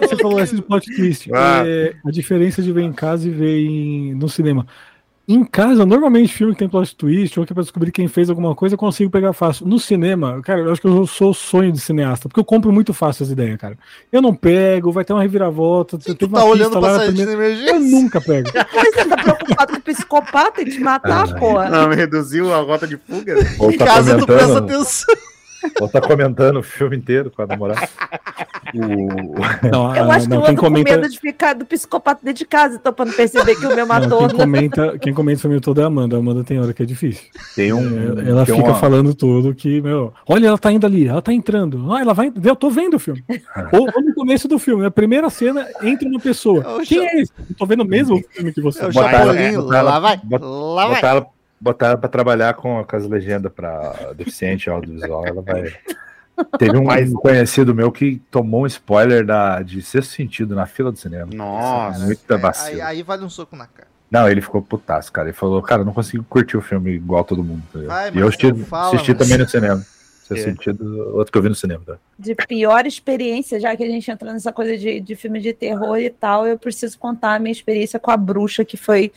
Você 0.00 0.16
falou 0.16 0.40
esse 0.40 0.60
plot 0.62 0.86
twist. 0.94 1.30
Ah. 1.34 1.62
É, 1.66 1.94
a 2.06 2.10
diferença 2.10 2.62
de 2.62 2.72
ver 2.72 2.82
em 2.82 2.92
casa 2.92 3.26
e 3.26 3.30
ver 3.30 3.58
em- 3.66 4.14
no 4.14 4.28
cinema. 4.28 4.66
Em 5.28 5.44
casa, 5.44 5.86
normalmente, 5.86 6.32
filme 6.34 6.52
que 6.52 6.58
tem 6.58 6.68
plot 6.68 6.96
twist, 6.96 7.38
ou 7.38 7.46
que 7.46 7.52
é 7.52 7.54
pra 7.54 7.62
descobrir 7.62 7.92
quem 7.92 8.08
fez 8.08 8.28
alguma 8.28 8.56
coisa, 8.56 8.74
eu 8.74 8.78
consigo 8.78 9.08
pegar 9.08 9.32
fácil. 9.32 9.64
No 9.66 9.78
cinema, 9.78 10.42
cara, 10.42 10.60
eu 10.62 10.72
acho 10.72 10.80
que 10.80 10.86
eu 10.88 11.06
sou 11.06 11.30
o 11.30 11.34
sonho 11.34 11.70
de 11.70 11.78
cineasta, 11.78 12.28
porque 12.28 12.40
eu 12.40 12.44
compro 12.44 12.72
muito 12.72 12.92
fácil 12.92 13.22
as 13.22 13.30
ideias, 13.30 13.56
cara. 13.56 13.78
Eu 14.10 14.20
não 14.20 14.34
pego, 14.34 14.90
vai 14.90 15.04
ter 15.04 15.12
uma 15.12 15.22
reviravolta. 15.22 15.96
Tu 15.96 16.14
teve 16.16 16.32
tá 16.32 16.44
olhando 16.44 16.78
pra 16.80 16.96
sair 16.98 17.12
de 17.12 17.24
primeira- 17.24 17.32
Eu 17.32 17.46
emergência? 17.76 17.78
nunca 18.00 18.20
pego. 18.20 18.50
Mas 18.74 18.94
você 18.94 19.04
tá 19.08 19.16
preocupado 19.16 19.72
com 19.74 19.78
o 19.78 19.82
psicopata 19.82 20.60
e 20.60 20.64
te 20.64 20.80
matar, 20.80 21.28
Ah, 21.30 21.38
porra. 21.38 21.70
Não, 21.70 21.88
me 21.88 21.94
reduziu 21.94 22.52
a 22.52 22.58
rota 22.58 22.86
de 22.86 22.96
fuga. 22.96 23.34
Em 23.40 23.76
tá 23.78 23.84
casa 23.84 24.18
tu 24.18 24.26
presta 24.26 24.58
atenção. 24.58 25.14
Ou 25.80 25.88
tá 25.88 26.00
comentando 26.00 26.58
o 26.58 26.62
filme 26.62 26.96
inteiro 26.96 27.30
com 27.30 27.42
a 27.42 27.46
namorada. 27.46 27.88
O- 28.74 29.68
Não, 29.70 29.94
Eu 29.96 30.10
ah, 30.10 30.14
acho 30.14 30.26
que 30.26 30.30
não, 30.34 30.40
eu 30.40 30.46
ando 30.46 30.56
com 30.60 30.66
comenta, 30.66 30.90
medo 30.96 31.08
de 31.08 31.18
ficar 31.18 31.54
do 31.54 31.64
psicopata 31.64 32.20
dentro 32.22 32.38
de 32.38 32.46
casa, 32.46 32.76
então 32.76 32.92
pra 32.92 33.04
não 33.04 33.12
perceber 33.12 33.54
que 33.56 33.66
o 33.66 33.68
meu 33.68 33.76
não, 33.78 33.86
matou. 33.86 34.28
quem 34.28 34.36
comenta, 34.38 34.98
quem 34.98 35.14
comenta 35.14 35.38
o 35.38 35.42
filme 35.42 35.60
todo 35.60 35.80
é 35.80 35.84
a 35.84 35.86
Amanda. 35.86 36.16
A 36.16 36.18
Amanda 36.18 36.44
tem 36.44 36.58
hora 36.60 36.72
que 36.72 36.82
é 36.82 36.86
difícil. 36.86 37.24
Tem 37.54 37.72
um. 37.72 38.18
Ela 38.26 38.44
tem 38.46 38.54
fica 38.56 38.68
uma- 38.68 38.74
falando 38.78 39.14
tudo 39.14 39.54
que, 39.54 39.80
meu, 39.80 40.12
olha, 40.28 40.48
ela 40.48 40.58
tá 40.58 40.72
indo 40.72 40.86
ali, 40.86 41.06
ela 41.06 41.20
tá 41.22 41.32
entrando. 41.32 41.92
Ah, 41.92 42.00
ela 42.00 42.14
vai. 42.14 42.32
Eu 42.42 42.56
tô 42.56 42.70
vendo 42.70 42.94
o 42.94 42.98
filme. 42.98 43.24
ou, 43.72 43.80
ou 43.94 44.02
no 44.02 44.14
começo 44.14 44.48
do 44.48 44.58
filme, 44.58 44.86
a 44.86 44.90
primeira 44.90 45.28
cena 45.30 45.66
entra 45.82 46.08
uma 46.08 46.20
pessoa. 46.20 46.62
É 46.64 46.68
o 46.68 46.80
Quem 46.86 46.98
cha- 46.98 47.04
é 47.16 47.20
esse? 47.20 47.32
Eu 47.50 47.56
tô 47.56 47.66
vendo 47.66 47.82
o 47.82 47.86
mesmo 47.86 48.20
filme 48.30 48.52
que 48.52 48.60
você. 48.60 48.82
É 48.84 48.86
o 48.88 48.92
Botar 48.92 49.10
ela- 49.12 49.32
botar 49.32 49.76
ela- 49.78 49.82
lá 49.82 49.98
vai, 50.00 50.20
lá 50.40 50.86
vai. 50.86 50.94
Botar 50.96 51.08
ela, 51.08 51.26
botar 51.62 51.86
ela 51.88 51.96
pra 51.96 52.08
trabalhar 52.08 52.54
com, 52.54 52.84
com 52.84 52.96
as 52.96 53.06
legendas 53.06 53.52
pra 53.52 54.12
deficiente 54.16 54.68
audiovisual, 54.68 55.24
ela 55.24 55.40
vai. 55.40 55.72
Teve 56.58 56.76
um 56.76 56.84
Mas- 56.84 57.12
conhecido 57.12 57.74
meu 57.74 57.92
que 57.92 58.20
tomou 58.30 58.62
um 58.62 58.66
spoiler 58.66 59.24
da, 59.24 59.62
de 59.62 59.80
sexto 59.80 60.10
sentido 60.12 60.54
na 60.56 60.66
fila 60.66 60.90
do 60.90 60.98
cinema. 60.98 61.28
Nossa. 61.32 62.00
Muita 62.04 62.34
É, 62.34 62.38
vacina. 62.38 62.70
aí, 62.74 62.80
aí 62.80 63.02
vale 63.02 63.24
um 63.24 63.30
soco 63.30 63.54
na 63.54 63.66
cara. 63.66 63.86
Não, 64.10 64.28
ele 64.28 64.40
ficou 64.40 64.60
putaço, 64.60 65.12
cara. 65.12 65.28
Ele 65.28 65.36
falou, 65.36 65.62
cara, 65.62 65.84
não 65.84 65.92
consigo 65.92 66.24
curtir 66.28 66.56
o 66.56 66.60
filme 66.60 66.90
igual 66.92 67.22
todo 67.24 67.44
mundo. 67.44 67.62
tá 67.86 68.08
e 68.10 68.18
eu 68.18 68.26
assisti, 68.26 68.52
fala, 68.64 68.88
assisti 68.88 69.14
também 69.14 69.38
no 69.38 69.48
cinema. 69.48 69.76
Sexto 70.26 70.32
É. 70.48 70.50
sentido, 70.50 71.16
outro 71.16 71.30
que 71.32 71.38
eu 71.38 71.42
vi 71.42 71.48
no 71.48 71.54
cinema. 71.54 71.82
Tá? 71.86 71.96
de 72.18 72.34
pior 72.34 72.86
experiência, 72.86 73.60
já 73.60 73.76
que 73.76 73.82
a 73.84 73.86
gente 73.88 74.10
entra 74.10 74.32
nessa 74.32 74.52
coisa 74.52 74.76
de, 74.76 75.00
de 75.00 75.14
filme 75.16 75.40
de 75.40 75.52
terror 75.52 75.98
e 75.98 76.08
tal, 76.10 76.46
eu 76.46 76.58
preciso 76.58 76.98
contar 76.98 77.34
a 77.34 77.38
minha 77.38 77.52
experiência 77.52 77.98
com 78.00 78.10
a 78.10 78.16
bruxa, 78.16 78.64
que 78.64 78.76
foi 78.76 79.12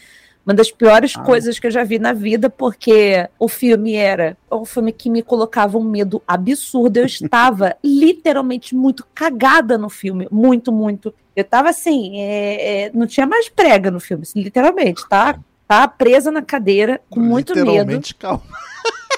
uma 0.45 0.53
das 0.53 0.71
piores 0.71 1.13
Ah. 1.17 1.23
coisas 1.23 1.57
que 1.57 1.65
eu 1.67 1.71
já 1.71 1.83
vi 1.83 1.97
na 1.97 2.13
vida, 2.13 2.49
porque 2.49 3.27
o 3.39 3.47
filme 3.47 3.95
era 3.95 4.37
um 4.51 4.63
filme 4.63 4.91
que 4.91 5.09
me 5.09 5.23
colocava 5.23 5.77
um 5.77 5.83
medo 5.83 6.21
absurdo. 6.27 6.97
Eu 6.97 7.05
estava 7.07 7.75
literalmente 7.83 8.75
muito 8.75 9.05
cagada 9.13 9.77
no 9.77 9.89
filme, 9.89 10.27
muito, 10.31 10.71
muito. 10.71 11.13
Eu 11.35 11.43
tava 11.43 11.69
assim, 11.69 12.19
é, 12.19 12.85
é, 12.85 12.91
não 12.93 13.07
tinha 13.07 13.25
mais 13.25 13.49
prega 13.49 13.89
no 13.89 13.99
filme, 13.99 14.23
assim, 14.23 14.41
literalmente, 14.41 15.07
tá? 15.09 15.39
Tá 15.67 15.87
presa 15.87 16.31
na 16.31 16.43
cadeira, 16.43 17.01
com 17.09 17.19
muito 17.19 17.55
medo. 17.55 17.65
Literalmente, 17.71 18.13
calma. 18.15 18.43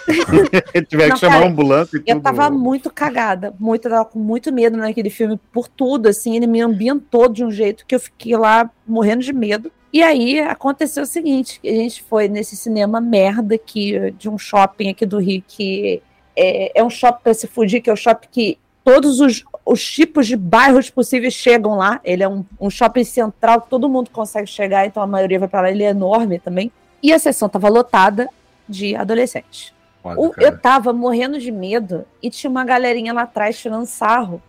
Tiver 0.87 1.09
Não, 1.09 1.15
que 1.15 1.19
chamar 1.19 1.39
cara, 1.39 1.47
ambulância 1.47 1.97
e 1.97 1.99
tudo. 1.99 2.09
Eu 2.09 2.21
tava 2.21 2.49
muito 2.49 2.89
cagada, 2.89 3.53
muito, 3.59 3.85
eu 3.85 3.91
tava 3.91 4.05
com 4.05 4.19
muito 4.19 4.53
medo 4.53 4.77
naquele 4.77 5.09
filme 5.09 5.37
por 5.51 5.67
tudo, 5.67 6.07
assim, 6.07 6.37
ele 6.37 6.47
me 6.47 6.61
ambientou 6.61 7.27
de 7.27 7.43
um 7.43 7.51
jeito 7.51 7.85
que 7.85 7.93
eu 7.93 7.99
fiquei 7.99 8.37
lá 8.37 8.71
morrendo 8.87 9.21
de 9.21 9.33
medo. 9.33 9.69
E 9.91 10.03
aí 10.03 10.39
aconteceu 10.39 11.03
o 11.03 11.07
seguinte, 11.07 11.59
a 11.63 11.67
gente 11.67 12.03
foi 12.03 12.27
nesse 12.27 12.55
cinema 12.57 12.99
merda 12.99 13.55
aqui, 13.55 14.11
de 14.11 14.29
um 14.29 14.37
shopping 14.37 14.89
aqui 14.89 15.05
do 15.05 15.17
Rio, 15.17 15.43
que 15.47 16.01
é, 16.35 16.79
é 16.79 16.83
um 16.83 16.89
shopping 16.89 17.23
pra 17.23 17.33
se 17.33 17.47
fugir, 17.47 17.81
que 17.81 17.89
é 17.89 17.93
um 17.93 17.97
shopping 17.97 18.27
que 18.29 18.57
todos 18.83 19.19
os, 19.19 19.43
os 19.65 19.83
tipos 19.83 20.27
de 20.27 20.35
bairros 20.35 20.89
possíveis 20.89 21.33
chegam 21.33 21.75
lá. 21.75 21.99
Ele 22.03 22.21
é 22.21 22.27
um, 22.27 22.43
um 22.59 22.69
shopping 22.69 23.03
central 23.05 23.61
todo 23.61 23.89
mundo 23.89 24.09
consegue 24.11 24.47
chegar, 24.47 24.85
então 24.85 25.01
a 25.01 25.07
maioria 25.07 25.39
vai 25.39 25.47
pra 25.47 25.61
lá, 25.61 25.71
ele 25.71 25.83
é 25.83 25.89
enorme 25.89 26.37
também. 26.37 26.71
E 27.01 27.13
a 27.13 27.19
sessão 27.19 27.47
tava 27.47 27.69
lotada 27.69 28.29
de 28.67 28.95
adolescentes. 28.95 29.73
Foda, 30.03 30.19
O- 30.19 30.29
cara. 30.31 30.47
eu 30.47 30.59
tava 30.59 30.91
morrendo 30.91 31.39
de 31.39 31.51
medo 31.51 32.05
e 32.21 32.29
tinha 32.29 32.51
uma 32.51 32.65
galerinha 32.65 33.13
lá 33.13 33.21
atrás 33.23 33.57
tirando 33.57 33.85
sarro. 33.85 34.41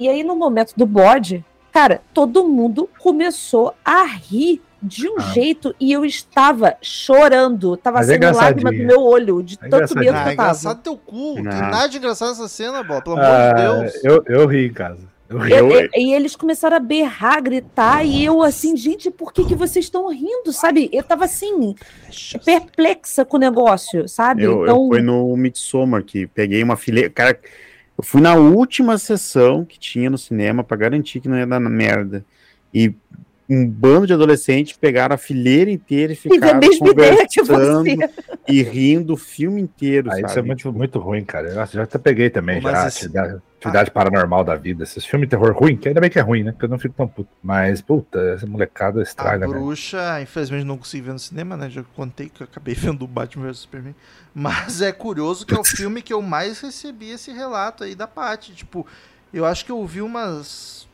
E 0.00 0.08
aí, 0.08 0.22
no 0.24 0.34
momento 0.34 0.72
do 0.76 0.86
bode, 0.86 1.44
cara, 1.72 2.00
todo 2.14 2.48
mundo 2.48 2.88
começou 2.98 3.74
a 3.84 4.04
rir 4.04 4.62
de 4.82 5.08
um 5.08 5.16
Ah. 5.18 5.32
jeito 5.32 5.74
e 5.80 5.92
eu 5.92 6.04
estava 6.04 6.76
chorando. 6.80 7.76
Tava 7.76 7.98
Mas 7.98 8.08
é 8.10 8.12
sendo 8.14 8.36
lágrima 8.36 8.70
do 8.72 8.78
meu 8.84 9.00
olho, 9.02 9.42
de 9.42 9.58
É 9.60 9.68
tanto 9.68 9.98
medo 9.98 9.98
que 9.98 9.98
Ah, 9.98 10.10
eu 10.10 10.12
tava. 10.14 10.32
engraçado 10.32 10.82
teu 10.82 10.96
cu. 10.96 11.34
Tem 11.34 11.42
Não. 11.44 11.52
nada 11.52 11.86
de 11.88 11.98
engraçado 11.98 12.28
nessa 12.28 12.48
cena, 12.48 12.82
Bola. 12.82 13.02
Pelo 13.02 13.16
amor 13.16 13.26
Ah, 13.28 13.52
de 13.52 13.62
Deus. 13.62 14.04
eu, 14.04 14.24
eu 14.26 14.46
ri 14.46 14.66
em 14.66 14.72
casa. 14.72 15.06
Eu 15.28 15.38
ri. 15.38 15.52
Eu- 15.52 15.70
eu- 15.70 15.88
e 15.94 16.14
eles 16.14 16.34
começaram 16.34 16.76
a 16.78 16.80
berrar, 16.80 17.42
gritar, 17.42 18.02
e 18.02 18.24
eu 18.24 18.42
assim, 18.42 18.74
gente, 18.76 19.10
por 19.10 19.30
que, 19.32 19.44
que 19.44 19.54
vocês 19.54 19.84
estão 19.84 20.08
rindo, 20.10 20.52
sabe? 20.54 20.88
Eu 20.90 21.02
tava 21.02 21.26
assim, 21.26 21.74
perplexa 22.44 23.24
com 23.24 23.36
o 23.36 23.40
negócio, 23.40 24.08
sabe? 24.08 24.42
Eu, 24.44 24.62
então, 24.62 24.66
eu 24.84 24.88
fui 24.88 25.02
no 25.02 25.36
Midsommar, 25.36 26.02
que 26.02 26.26
peguei 26.26 26.62
uma 26.62 26.76
fileira. 26.76 27.10
Cara, 27.10 27.38
Eu 28.00 28.04
fui 28.04 28.20
na 28.20 28.36
última 28.36 28.96
sessão 28.96 29.64
que 29.64 29.76
tinha 29.76 30.08
no 30.08 30.16
cinema 30.16 30.62
pra 30.62 30.76
garantir 30.76 31.18
que 31.18 31.28
não 31.28 31.36
ia 31.36 31.44
dar 31.44 31.58
merda. 31.58 32.24
E 32.72 32.94
um 33.48 33.66
bando 33.66 34.06
de 34.06 34.12
adolescentes 34.12 34.76
pegaram 34.76 35.14
a 35.14 35.18
fileira 35.18 35.70
inteira 35.70 36.12
e 36.12 36.14
a 36.14 36.16
ficaram 36.18 36.60
que 36.60 36.78
conversando 36.78 38.04
e 38.46 38.62
rindo 38.62 39.14
o 39.14 39.16
filme 39.16 39.60
inteiro, 39.60 40.10
Ah, 40.10 40.14
sabe? 40.16 40.26
isso 40.26 40.38
é 40.38 40.42
muito, 40.42 40.72
muito 40.72 40.98
ruim, 40.98 41.24
cara. 41.24 41.48
Eu 41.48 41.66
já 41.66 41.82
até 41.82 41.98
peguei 41.98 42.30
também, 42.30 42.60
Mas 42.60 42.72
já. 42.72 42.88
esse- 42.88 42.98
Atividade, 43.06 43.42
atividade 43.58 43.90
paranormal 43.90 44.44
da 44.44 44.54
vida. 44.54 44.84
Esses 44.84 45.04
filmes 45.04 45.26
de 45.28 45.30
terror 45.30 45.52
ruim, 45.54 45.76
que 45.76 45.88
ainda 45.88 46.00
bem 46.00 46.08
que 46.10 46.18
é 46.18 46.22
ruim, 46.22 46.42
né? 46.44 46.52
Porque 46.52 46.64
eu 46.66 46.68
não 46.68 46.78
fico 46.78 46.94
tão 46.94 47.08
puto. 47.08 47.28
Mas, 47.42 47.80
puta, 47.80 48.18
essa 48.34 48.46
molecada 48.46 49.00
A 49.00 49.02
estraga, 49.02 49.46
né? 49.46 49.52
bruxa, 49.52 50.20
infelizmente 50.22 50.64
não 50.64 50.78
consegui 50.78 51.04
ver 51.04 51.12
no 51.12 51.18
cinema, 51.18 51.56
né? 51.56 51.68
Já 51.70 51.82
contei 51.96 52.28
que 52.28 52.42
eu 52.42 52.46
acabei 52.46 52.74
vendo 52.76 53.02
o 53.02 53.08
Batman 53.08 53.46
vs 53.46 53.58
Superman. 53.60 53.94
Mas 54.34 54.80
é 54.82 54.92
curioso 54.92 55.44
que 55.46 55.54
é 55.54 55.58
o 55.58 55.64
filme 55.64 56.02
que 56.02 56.12
eu 56.12 56.20
mais 56.22 56.60
recebi 56.60 57.10
esse 57.10 57.30
relato 57.32 57.84
aí 57.84 57.94
da 57.94 58.06
Paty. 58.06 58.52
Tipo, 58.54 58.86
eu 59.32 59.44
acho 59.44 59.64
que 59.64 59.72
eu 59.72 59.78
ouvi 59.78 60.00
umas. 60.02 60.87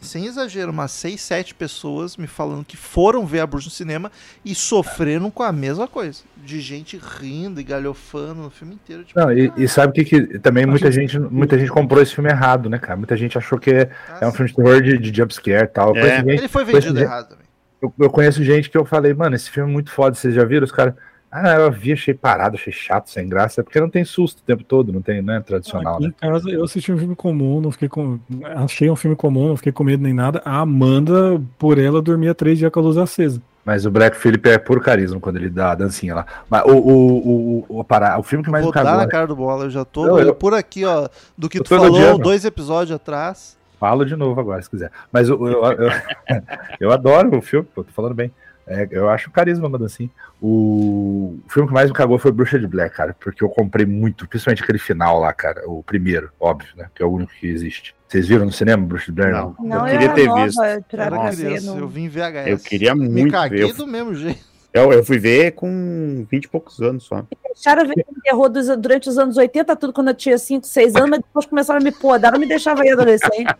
Sem, 0.00 0.26
exagero, 0.26 0.70
umas 0.72 0.90
6, 0.92 1.20
7 1.20 1.54
pessoas 1.54 2.16
me 2.16 2.26
falando 2.26 2.64
que 2.64 2.76
foram 2.76 3.24
ver 3.26 3.40
a 3.40 3.46
bruxa 3.46 3.66
no 3.66 3.70
cinema 3.72 4.10
e 4.44 4.54
sofreram 4.54 5.30
com 5.30 5.42
a 5.42 5.52
mesma 5.52 5.86
coisa. 5.88 6.22
De 6.36 6.60
gente 6.60 6.98
rindo 7.20 7.60
e 7.60 7.64
galhofando 7.64 8.42
no 8.42 8.50
filme 8.50 8.74
inteiro. 8.74 9.04
Tipo, 9.04 9.18
Não, 9.20 9.32
e, 9.32 9.52
e 9.56 9.68
sabe 9.68 9.90
o 9.90 9.94
que, 9.94 10.04
que 10.04 10.38
também 10.38 10.64
muita 10.66 10.90
gente, 10.90 11.18
muita 11.18 11.58
gente 11.58 11.70
comprou 11.70 12.02
esse 12.02 12.14
filme 12.14 12.30
errado, 12.30 12.68
né, 12.70 12.78
cara? 12.78 12.96
Muita 12.96 13.16
gente 13.16 13.36
achou 13.38 13.58
que 13.58 13.70
é, 13.70 13.90
é 14.20 14.26
um 14.26 14.32
filme 14.32 14.50
de 14.50 14.56
terror 14.56 14.80
de, 14.82 14.98
de 14.98 15.16
jumpscare 15.16 15.64
e 15.64 15.68
tal. 15.68 15.94
Eu 15.94 15.96
É. 15.96 16.00
conheço 16.02 16.28
gente- 16.30 16.38
Ele 16.40 16.48
foi 16.48 16.64
vendido 16.64 16.94
gente- 16.94 17.02
errado 17.04 17.28
também. 17.30 17.46
Eu, 17.80 17.94
eu 18.00 18.10
conheço 18.10 18.42
gente 18.42 18.68
que 18.68 18.76
eu 18.76 18.84
falei, 18.84 19.14
mano, 19.14 19.36
esse 19.36 19.48
filme 19.50 19.70
é 19.70 19.72
muito 19.72 19.90
foda, 19.92 20.14
vocês 20.16 20.34
já 20.34 20.44
viram? 20.44 20.64
Os 20.64 20.72
caras, 20.72 20.94
ah, 21.30 21.54
eu 21.56 21.70
vi, 21.70 21.92
achei 21.92 22.14
parado, 22.14 22.56
achei 22.56 22.72
chato, 22.72 23.10
sem 23.10 23.28
graça, 23.28 23.60
é 23.60 23.64
porque 23.64 23.80
não 23.80 23.90
tem 23.90 24.04
susto 24.04 24.38
o 24.40 24.42
tempo 24.42 24.64
todo, 24.64 24.92
não 24.92 25.02
tem, 25.02 25.20
né, 25.20 25.40
tradicional, 25.40 25.94
Aqui 25.96 26.04
né? 26.04 26.08
em 26.08 26.12
casa 26.28 26.50
eu 26.50 26.64
assisti 26.64 26.90
um 26.92 26.98
filme 26.98 27.14
comum, 27.14 27.60
não 27.60 27.70
fiquei 27.70 27.88
com. 27.88 28.18
Achei 28.56 28.90
um 28.90 28.96
filme 28.96 29.14
comum, 29.16 29.48
não 29.48 29.56
fiquei 29.56 29.72
com 29.72 29.84
medo 29.84 30.02
nem 30.02 30.14
nada. 30.14 30.40
A 30.44 30.58
Amanda, 30.60 31.40
por 31.58 31.78
ela, 31.78 32.00
dormia 32.00 32.34
três 32.34 32.58
dias 32.58 32.70
com 32.72 32.80
a 32.80 32.82
luz 32.82 32.96
acesa. 32.96 33.42
Mas 33.64 33.84
o 33.84 33.90
Black 33.90 34.16
Phillip 34.16 34.48
é 34.48 34.56
puro 34.56 34.80
carisma 34.80 35.20
quando 35.20 35.36
ele 35.36 35.50
dá 35.50 35.72
a 35.72 35.74
dancinha 35.74 36.14
lá. 36.14 36.26
Mas 36.48 36.62
o, 36.64 36.68
o, 36.70 36.78
o, 36.78 37.66
o, 37.68 37.80
o, 37.80 37.84
para- 37.84 38.18
o 38.18 38.22
filme 38.22 38.42
que 38.42 38.50
mais 38.50 38.64
Vou 38.64 38.70
me 38.70 38.74
cagou, 38.74 38.92
dar 38.92 38.96
na 38.96 39.06
cara 39.06 39.26
do 39.26 39.36
bola, 39.36 39.64
eu 39.64 39.70
já 39.70 39.84
tô 39.84 40.06
Não, 40.06 40.18
eu- 40.18 40.34
por 40.34 40.54
aqui, 40.54 40.86
ó, 40.86 41.06
do 41.36 41.50
que 41.50 41.58
Eu 41.58 41.64
tu 41.64 41.68
falou 41.68 42.16
dois 42.18 42.46
episódios 42.46 42.96
atrás. 42.96 43.58
Falo 43.78 44.06
de 44.06 44.16
novo 44.16 44.40
agora, 44.40 44.62
se 44.62 44.70
quiser. 44.70 44.90
Mas 45.12 45.28
eu, 45.28 45.46
eu, 45.46 45.62
eu, 45.64 45.90
eu 46.80 46.90
adoro 46.90 47.36
o 47.36 47.42
filme, 47.42 47.68
pô, 47.74 47.84
tô 47.84 47.92
falando 47.92 48.14
bem. 48.14 48.32
É, 48.66 48.86
eu 48.90 49.08
acho 49.08 49.28
o 49.28 49.32
carisma, 49.32 49.68
mano, 49.68 49.84
assim. 49.84 50.10
O, 50.40 51.38
o 51.46 51.50
filme 51.50 51.68
que 51.68 51.74
mais 51.74 51.88
me 51.90 51.94
cagou 51.96 52.18
foi 52.18 52.30
Bruxa 52.30 52.58
de 52.58 52.66
Blair, 52.66 52.92
cara, 52.92 53.14
porque 53.18 53.42
eu 53.42 53.48
comprei 53.48 53.84
muito, 53.84 54.26
principalmente 54.28 54.62
aquele 54.62 54.78
final 54.78 55.18
lá, 55.18 55.32
cara, 55.32 55.62
o 55.68 55.82
primeiro, 55.82 56.30
óbvio, 56.38 56.68
né, 56.76 56.86
que 56.94 57.02
é 57.02 57.06
o 57.06 57.10
único 57.10 57.32
que 57.40 57.46
existe. 57.48 57.94
Vocês 58.06 58.26
viram 58.28 58.46
no 58.46 58.52
cinema 58.52 58.86
Bruxa 58.86 59.06
de 59.06 59.12
Blair? 59.12 59.32
Não. 59.32 59.56
Não, 59.58 59.86
Eu 59.86 59.92
queria 59.92 60.14
ter 60.14 60.26
nova, 60.26 60.44
visto. 60.44 60.62
Era 60.62 61.16
fazer, 61.16 61.44
criança, 61.46 61.66
não- 61.66 61.78
eu 61.78 61.92
em 61.96 62.08
VHS. 62.08 62.48
Eu 62.50 62.58
queria 62.58 62.94
Me 62.94 63.08
muito 63.08 63.24
ver. 63.24 63.30
caguei 63.32 63.62
Eu, 63.64 63.74
do 63.74 63.86
mesmo 63.86 64.14
jeito. 64.14 64.38
eu, 64.72 64.92
eu 64.92 65.04
fui 65.04 65.18
ver 65.18 65.52
com 65.52 66.24
20 66.30 66.44
e 66.44 66.48
poucos 66.48 66.80
anos 66.80 67.02
só. 67.04 67.26
Deixaram 67.44 67.86
ver 67.88 68.06
terror 68.22 68.48
dos- 68.48 68.68
durante 68.78 69.08
os 69.08 69.18
anos 69.18 69.36
80, 69.36 69.74
tudo 69.74 69.92
quando 69.92 70.08
eu 70.08 70.14
tinha 70.14 70.38
5, 70.38 70.64
6 70.66 70.94
anos, 70.94 71.10
mas 71.10 71.18
depois 71.20 71.46
começaram 71.46 71.80
a 71.80 71.82
me 71.84 71.90
podar, 71.90 72.30
não 72.32 72.38
me 72.38 72.46
deixava 72.46 72.86
ir 72.86 72.92
adolescente. 72.92 73.52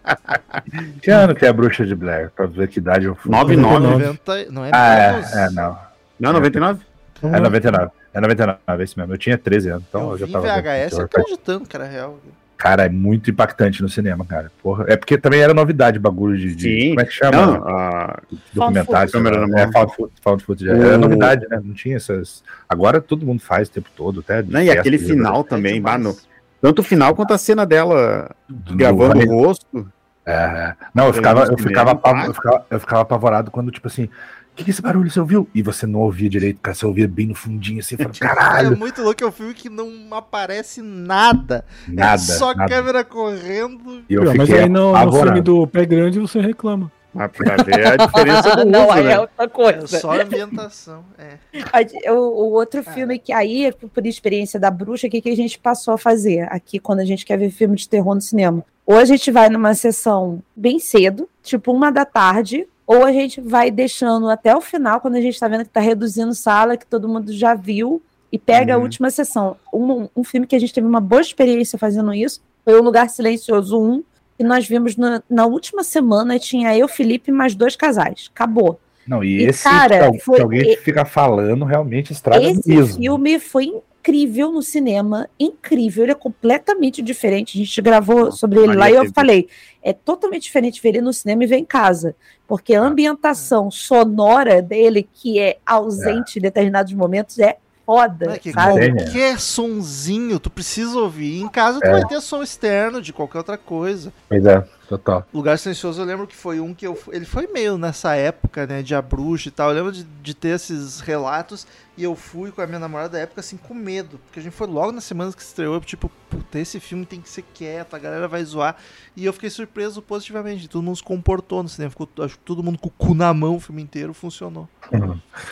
Que 1.03 1.11
ano 1.11 1.35
que 1.35 1.45
é 1.45 1.49
a 1.49 1.53
Bruxa 1.53 1.85
de 1.85 1.95
Blair? 1.97 2.31
Pra 2.31 2.47
ver 2.47 2.69
que 2.69 2.79
idade 2.79 3.05
eu 3.07 3.15
fui. 3.17 3.31
99. 3.33 3.87
90, 3.89 4.47
não 4.53 4.65
é 4.65 4.71
Ah, 4.73 5.21
é, 5.35 5.45
é, 5.47 5.51
não. 5.51 5.88
Não, 6.19 6.33
99? 6.33 6.81
É 7.23 7.41
99. 7.41 7.91
É 8.15 8.21
99, 8.21 8.59
é 8.67 8.85
isso 8.85 8.99
mesmo. 8.99 9.15
Eu 9.15 9.19
tinha 9.19 9.37
13 9.39 9.71
anos, 9.71 9.85
então 9.89 10.03
eu 10.07 10.11
eu 10.13 10.19
já 10.19 10.27
tava. 10.29 10.47
VHS 10.47 10.91
terror. 10.91 11.05
acreditando 11.05 11.67
que 11.69 11.77
era 11.77 11.85
real. 11.87 12.19
Cara, 12.57 12.87
é 12.87 12.89
muito 12.89 13.31
impactante 13.31 13.81
no 13.83 13.89
cinema, 13.89 14.25
cara. 14.25 14.51
Porra. 14.61 14.85
É 14.89 14.97
porque 14.97 15.17
também 15.17 15.41
era 15.41 15.55
novidade 15.55 15.97
bagulho 15.99 16.37
de. 16.37 16.57
de- 16.57 16.81
Sim. 16.81 16.89
como 16.91 17.01
é 17.01 17.05
que 17.05 17.13
chama? 17.13 17.47
Não, 17.47 17.69
a- 17.69 18.19
documentário. 18.53 19.11
Found 19.13 19.25
footage. 19.29 19.47
sei 19.47 19.55
lá. 19.55 19.61
É, 19.61 19.73
found 19.73 19.95
footage, 19.97 20.21
found 20.23 20.45
footage. 20.45 20.71
O- 20.71 20.83
Era 20.87 20.99
novidade, 20.99 21.47
né? 21.49 21.61
Não 21.63 21.73
tinha 21.75 21.97
essas. 21.97 22.43
Agora 22.69 23.01
todo 23.01 23.25
mundo 23.25 23.41
faz 23.41 23.69
o 23.69 23.71
tempo 23.73 23.89
todo, 23.97 24.21
até. 24.21 24.43
Não, 24.43 24.61
e 24.61 24.71
aquele 24.71 24.99
final 24.99 25.41
É 25.43 25.45
também, 25.45 25.75
demais. 25.75 26.01
mano. 26.03 26.17
Tanto 26.61 26.81
o 26.81 26.85
final 26.85 27.15
quanto 27.15 27.33
a 27.33 27.39
cena 27.39 27.65
dela 27.65 28.29
do- 28.49 28.75
gravando 28.77 29.25
do- 29.25 29.33
o 29.33 29.41
rosto. 29.45 29.89
É, 30.27 30.33
é. 30.33 30.75
Não, 30.93 31.07
eu 31.07 31.13
ficava, 31.13 31.47
no 31.47 31.53
eu, 31.53 31.59
ficava, 31.59 31.93
eu, 32.27 32.35
ficava, 32.35 32.67
eu 32.71 32.81
ficava 32.81 33.03
apavorado 33.03 33.51
quando, 33.53 33.71
tipo 33.71 33.87
assim, 33.87 34.05
o 34.05 34.11
que, 34.59 34.65
que 34.65 34.71
é 34.71 34.73
esse 34.73 34.83
barulho 34.83 35.11
você 35.11 35.21
ouviu? 35.21 35.49
E 35.55 35.63
você 35.63 35.87
não 35.87 36.01
ouvia 36.01 36.29
direito, 36.29 36.61
cara. 36.61 36.75
Você 36.75 36.85
ouvia 36.85 37.09
bem 37.09 37.29
no 37.29 37.35
fundinho, 37.35 37.81
assim, 37.81 37.97
falando, 37.97 38.17
É 38.17 38.19
caralho, 38.19 38.77
muito 38.77 39.01
louco, 39.03 39.23
é 39.23 39.27
um 39.27 39.33
filme 39.33 39.55
que 39.55 39.69
não 39.69 39.89
aparece 40.13 40.83
nada. 40.83 41.65
nada. 41.87 42.15
é 42.15 42.19
só 42.19 42.55
nada. 42.55 42.69
câmera 42.69 43.05
correndo. 43.05 44.03
E 44.09 44.15
eu 44.15 44.25
Mas 44.25 44.49
fiquei 44.49 44.63
aí 44.65 44.69
no, 44.69 44.93
no 44.93 45.13
filme 45.13 45.41
do 45.41 45.67
Pé 45.67 45.87
Grande 45.87 46.19
você 46.19 46.41
reclama. 46.41 46.91
Mas 47.15 47.31
pra 47.33 47.57
ver 47.63 47.87
a 47.87 47.97
diferença 47.97 48.55
do 48.57 48.65
não, 48.71 48.85
uso, 48.85 48.93
aí 48.93 49.05
né? 49.05 49.13
é 49.13 49.21
outra 49.21 49.45
É 49.45 49.49
coisa. 49.49 49.87
só 49.87 50.11
a 50.13 50.23
ambientação. 50.23 51.05
É. 51.17 52.11
O, 52.13 52.15
o 52.15 52.53
outro 52.53 52.83
filme 52.83 53.19
que 53.19 53.33
aí, 53.33 53.73
por 53.95 54.07
experiência 54.07 54.61
da 54.61 54.71
bruxa, 54.71 55.07
o 55.07 55.11
que, 55.11 55.21
que 55.23 55.31
a 55.31 55.37
gente 55.37 55.59
passou 55.59 55.95
a 55.95 55.99
fazer 55.99 56.47
aqui 56.53 56.79
quando 56.79 57.01
a 57.01 57.05
gente 57.05 57.25
quer 57.25 57.39
ver 57.39 57.51
filme 57.51 57.77
de 57.77 57.89
terror 57.89 58.15
no 58.15 58.21
cinema? 58.21 58.65
Ou 58.85 58.97
a 58.97 59.05
gente 59.05 59.31
vai 59.31 59.49
numa 59.49 59.75
sessão 59.75 60.43
bem 60.55 60.79
cedo, 60.79 61.29
tipo 61.43 61.73
uma 61.73 61.91
da 61.91 62.05
tarde, 62.05 62.67
ou 62.89 63.05
a 63.05 63.13
gente 63.13 63.39
vai 63.41 63.71
deixando 63.71 64.29
até 64.31 64.57
o 64.57 64.61
final, 64.63 64.99
quando 65.01 65.17
a 65.17 65.21
gente 65.21 65.39
tá 65.39 65.47
vendo 65.47 65.65
que 65.65 65.71
tá 65.71 65.79
reduzindo 65.81 66.35
sala, 66.35 66.75
que 66.77 66.87
todo 66.87 67.07
mundo 67.09 67.31
já 67.33 67.55
viu, 67.55 68.03
e 68.33 68.39
pega 68.39 68.75
a 68.75 68.77
Uhum. 68.79 68.83
última 68.85 69.11
sessão. 69.11 69.57
Um, 69.73 70.09
um 70.17 70.25
filme 70.25 70.47
que 70.47 70.57
a 70.57 70.59
gente 70.59 70.73
teve 70.73 70.87
uma 70.87 71.01
boa 71.01 71.21
experiência 71.21 71.79
fazendo 71.79 72.13
isso 72.15 72.41
foi 72.65 72.75
O 72.79 72.83
Lugar 72.83 73.09
Silencioso 73.11 73.79
1, 73.79 74.03
que 74.39 74.43
nós 74.45 74.67
vimos 74.67 74.97
na, 74.97 75.23
na 75.29 75.45
última 75.47 75.85
semana, 75.85 76.39
tinha 76.39 76.77
eu, 76.77 76.89
Felipe 76.89 77.31
e 77.31 77.35
mais 77.35 77.55
dois 77.55 77.77
casais. 77.77 78.31
Acabou. 78.35 78.81
Não, 79.07 79.23
e, 79.25 79.39
E, 79.39 79.45
esse 79.45 79.65
cara, 79.65 79.99
que 79.99 80.05
al- 80.05 80.13
que 80.13 80.19
foi- 80.21 80.41
alguém 80.41 80.77
fica 80.79 81.05
falando 81.05 81.65
realmente 81.65 82.13
estraga 82.13 82.43
Esse 82.45 82.69
mesmo. 82.69 82.97
filme 82.97 83.39
foi 83.39 83.65
incrível 83.65 84.53
no 84.53 84.63
cinema, 84.63 85.29
incrível, 85.41 86.05
ele 86.05 86.13
é 86.13 86.15
completamente 86.15 87.01
diferente. 87.03 87.59
A 87.59 87.65
gente 87.65 87.81
gravou 87.83 88.31
sobre 88.33 88.59
ele 88.61 88.69
lá 88.69 88.75
Maria 88.77 89.03
e 89.03 89.07
eu 89.07 89.13
falei, 89.13 89.49
é 89.89 89.93
totalmente 89.93 90.43
diferente 90.43 90.83
ver 90.83 90.91
ele 90.91 91.01
no 91.01 91.13
cinema 91.13 91.45
e 91.45 91.47
ver 91.47 91.57
em 91.57 91.65
casa, 91.65 92.15
porque 92.47 92.75
a 92.75 92.83
ambientação 92.83 93.71
sonora 93.71 94.61
dele, 94.61 95.09
que 95.15 95.39
é 95.39 95.59
ausente 95.65 96.39
em 96.39 96.43
determinados 96.43 96.93
momentos, 96.93 97.39
é 97.39 97.57
foda, 97.87 98.35
é 98.35 98.39
que 98.39 98.53
sabe? 98.53 98.93
Qualquer 98.93 99.41
sonzinho 99.41 100.39
tu 100.39 100.51
precisa 100.51 100.99
ouvir. 100.99 101.41
Em 101.41 101.49
casa 101.49 101.81
tu 101.81 101.87
É. 101.87 101.93
vai 101.93 102.05
ter 102.07 102.21
som 102.21 102.43
externo 102.43 103.01
de 103.01 103.15
qualquer 103.15 103.39
outra 103.39 103.57
coisa. 103.57 104.13
Pois 104.29 104.45
é, 104.45 104.63
total. 104.89 105.27
Lugar 105.33 105.59
Silencioso 105.59 106.01
eu 106.01 106.07
lembro 106.07 106.27
que 106.27 106.35
foi 106.35 106.61
um 106.61 106.73
que 106.75 106.87
eu. 106.87 106.99
Ele 107.13 107.25
foi 107.25 107.47
meio 107.47 107.77
nessa 107.77 108.15
época, 108.17 108.67
né? 108.67 108.83
De 108.83 108.95
a 108.95 109.03
bruxa 109.03 109.49
e 109.49 109.53
tal. 109.53 109.69
Eu 109.69 109.75
lembro 109.77 109.93
de, 109.93 110.05
de 110.05 110.35
ter 110.35 110.49
esses 110.49 111.01
relatos 111.01 111.67
e 111.97 112.03
eu 112.03 112.17
fui 112.17 112.51
com 112.51 112.63
a 112.63 112.67
minha 112.67 112.79
namorada 112.79 113.11
da 113.11 113.19
época 113.19 113.41
assim 113.41 113.57
com 113.57 113.75
medo. 113.75 114.19
Porque 114.25 114.41
a 114.41 114.43
gente 114.43 114.55
foi 114.55 114.67
logo 114.67 114.91
na 114.91 115.01
semana 115.01 115.33
que 115.33 115.43
estreou. 115.43 115.79
Tipo, 115.81 116.11
puta, 116.31 116.59
esse 116.59 116.81
filme 116.81 117.05
tem 117.05 117.21
que 117.21 117.29
ser 117.29 117.45
quieto, 117.55 117.95
a 117.95 117.99
galera 117.99 118.27
vai 118.27 118.43
zoar. 118.45 118.77
E 119.15 119.25
eu 119.25 119.33
fiquei 119.33 119.51
surpreso 119.51 120.01
positivamente. 120.01 120.69
Todo 120.69 120.83
mundo 120.83 120.97
se 120.97 121.03
comportou 121.03 121.63
no 121.63 121.69
cinema. 121.69 121.91
Ficou, 121.91 122.09
acho 122.21 122.39
que 122.39 122.45
todo 122.45 122.63
mundo 122.63 122.79
com 122.79 122.89
o 122.89 122.93
cu 122.93 123.15
na 123.15 123.33
mão 123.35 123.57
o 123.57 123.61
filme 123.61 123.83
inteiro 123.83 124.15
funcionou. 124.15 124.69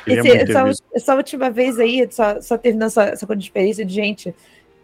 Esse- 0.07 0.23
ter 0.23 0.57
essa, 0.95 1.15
última 1.15 1.51
vez 1.51 1.79
aí, 1.79 2.09
só, 2.11 2.41
só 2.41 2.57
terminando 2.57 2.89
essa, 2.89 3.05
essa 3.05 3.27
experiência 3.35 3.85
de 3.85 3.93
gente, 3.95 4.35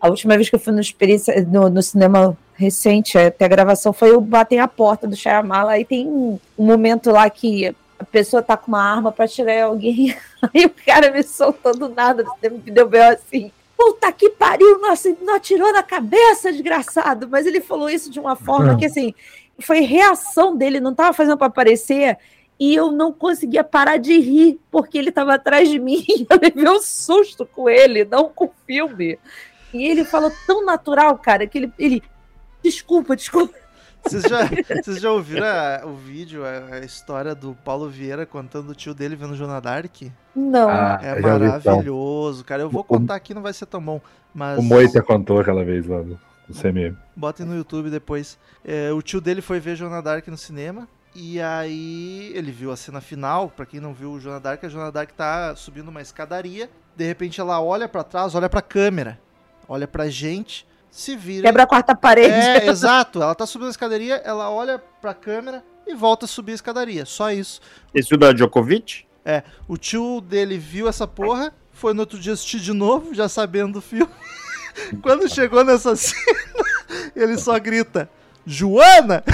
a 0.00 0.08
última 0.08 0.34
vez 0.34 0.50
que 0.50 0.56
eu 0.56 0.60
fui 0.60 0.72
no, 0.72 0.80
experiência, 0.80 1.44
no, 1.46 1.70
no 1.70 1.80
cinema 1.80 2.36
recente, 2.62 3.18
até 3.18 3.44
a 3.44 3.48
gravação, 3.48 3.92
foi 3.92 4.12
o 4.12 4.20
Batem 4.20 4.60
a 4.60 4.68
Porta 4.68 5.06
do 5.06 5.16
Shyamala, 5.16 5.72
aí 5.72 5.84
tem 5.84 6.06
um, 6.06 6.38
um 6.58 6.64
momento 6.64 7.10
lá 7.10 7.28
que 7.28 7.74
a 7.98 8.04
pessoa 8.04 8.42
tá 8.42 8.56
com 8.56 8.68
uma 8.68 8.82
arma 8.82 9.12
pra 9.12 9.28
tirar 9.28 9.64
alguém, 9.64 10.16
aí 10.54 10.64
o 10.64 10.70
cara 10.70 11.10
me 11.10 11.22
soltou 11.22 11.76
do 11.76 11.88
nada, 11.88 12.24
me 12.42 12.70
deu 12.70 12.88
bem 12.88 13.02
assim, 13.02 13.52
puta 13.76 14.12
que 14.12 14.30
pariu, 14.30 14.80
nossa, 14.80 15.14
não 15.20 15.34
atirou 15.34 15.72
na 15.72 15.82
cabeça, 15.82 16.52
desgraçado, 16.52 17.28
mas 17.28 17.46
ele 17.46 17.60
falou 17.60 17.90
isso 17.90 18.10
de 18.10 18.20
uma 18.20 18.36
forma 18.36 18.76
que, 18.76 18.86
assim, 18.86 19.12
foi 19.58 19.80
reação 19.80 20.56
dele, 20.56 20.80
não 20.80 20.94
tava 20.94 21.12
fazendo 21.12 21.36
pra 21.36 21.48
aparecer, 21.48 22.16
e 22.58 22.74
eu 22.76 22.92
não 22.92 23.12
conseguia 23.12 23.64
parar 23.64 23.96
de 23.96 24.16
rir, 24.20 24.60
porque 24.70 24.96
ele 24.96 25.08
estava 25.08 25.34
atrás 25.34 25.68
de 25.68 25.80
mim, 25.80 26.04
e 26.08 26.26
eu 26.28 26.38
levei 26.40 26.68
um 26.68 26.80
susto 26.80 27.44
com 27.44 27.68
ele, 27.68 28.04
não 28.04 28.28
com 28.28 28.44
o 28.44 28.52
filme. 28.66 29.18
E 29.74 29.84
ele 29.84 30.04
falou 30.04 30.30
tão 30.46 30.64
natural, 30.64 31.18
cara, 31.18 31.46
que 31.46 31.58
ele, 31.58 31.72
ele 31.78 32.02
desculpa, 32.62 33.14
desculpa. 33.16 33.54
Vocês 34.04 34.24
já, 34.24 34.40
vocês 34.82 35.00
já 35.00 35.12
ouviram 35.12 35.46
a- 35.46 35.82
o 35.86 35.94
vídeo, 35.94 36.44
a, 36.44 36.74
a 36.76 36.78
história 36.80 37.34
do 37.36 37.54
Paulo 37.64 37.88
Vieira 37.88 38.26
contando 38.26 38.70
o 38.70 38.74
tio 38.74 38.92
dele 38.92 39.14
vendo 39.14 39.36
Jornal 39.36 39.60
Dark? 39.60 39.94
Não. 40.34 40.68
Ah, 40.68 40.98
É 41.02 41.20
maravilhoso, 41.20 42.44
cara. 42.44 42.62
Eu 42.62 42.68
vou 42.70 42.82
contar 42.82 43.14
aqui, 43.14 43.32
não 43.32 43.42
vai 43.42 43.52
ser 43.52 43.66
tão 43.66 43.80
bom. 43.80 44.00
Mas 44.34 44.58
O 44.58 44.62
Moita 44.62 45.00
contou 45.02 45.38
aquela 45.40 45.64
vez 45.64 45.86
lá 45.86 45.98
no, 46.02 46.18
no 46.48 46.54
CMM. 46.54 46.96
botem 47.14 47.46
no 47.46 47.54
YouTube 47.54 47.90
depois. 47.90 48.38
É, 48.64 48.90
o 48.92 49.00
tio 49.02 49.20
dele 49.20 49.40
foi 49.40 49.60
ver 49.60 49.76
Jornal 49.76 50.02
Dark 50.02 50.26
no 50.28 50.36
cinema. 50.38 50.88
E 51.14 51.40
aí 51.40 52.32
ele 52.34 52.50
viu 52.50 52.72
a 52.72 52.76
cena 52.76 53.00
final. 53.00 53.50
Pra 53.50 53.64
quem 53.66 53.78
não 53.78 53.92
viu 53.94 54.10
o 54.12 54.18
Jornal 54.20 54.40
Dark, 54.40 54.64
a 54.64 54.68
Jornal 54.68 54.90
Dark 54.90 55.10
tá 55.12 55.54
subindo 55.54 55.88
uma 55.88 56.00
escadaria. 56.02 56.68
De 56.96 57.04
repente 57.06 57.40
ela 57.40 57.60
olha 57.62 57.86
pra 57.88 58.02
trás, 58.02 58.34
olha 58.34 58.48
pra 58.48 58.62
câmera. 58.62 59.20
Olha 59.68 59.86
pra 59.86 60.08
gente. 60.08 60.66
Se 60.92 61.16
vira. 61.16 61.48
Quebra 61.48 61.62
a 61.62 61.66
quarta 61.66 61.94
parede. 61.94 62.34
É, 62.34 62.68
exato. 62.68 63.20
Ela 63.22 63.34
tá 63.34 63.46
subindo 63.46 63.68
a 63.68 63.70
escadaria, 63.70 64.16
ela 64.24 64.50
olha 64.50 64.78
pra 65.00 65.14
câmera 65.14 65.64
e 65.86 65.94
volta 65.94 66.26
a 66.26 66.28
subir 66.28 66.52
a 66.52 66.54
escadaria. 66.54 67.06
Só 67.06 67.32
isso. 67.32 67.60
Esse 67.94 68.12
é 68.12 68.16
o 68.16 68.18
da 68.18 68.32
Djokovic? 68.32 69.06
O 69.66 69.76
tio 69.76 70.20
dele 70.20 70.58
viu 70.58 70.86
essa 70.88 71.06
porra, 71.06 71.54
foi 71.72 71.94
no 71.94 72.00
outro 72.00 72.18
dia 72.18 72.34
assistir 72.34 72.60
de 72.60 72.72
novo, 72.72 73.14
já 73.14 73.28
sabendo 73.28 73.74
do 73.74 73.80
filme. 73.80 74.12
Quando 75.02 75.28
chegou 75.28 75.64
nessa 75.64 75.96
cena, 75.96 76.38
ele 77.16 77.38
só 77.38 77.58
grita: 77.58 78.10
Joana! 78.44 79.24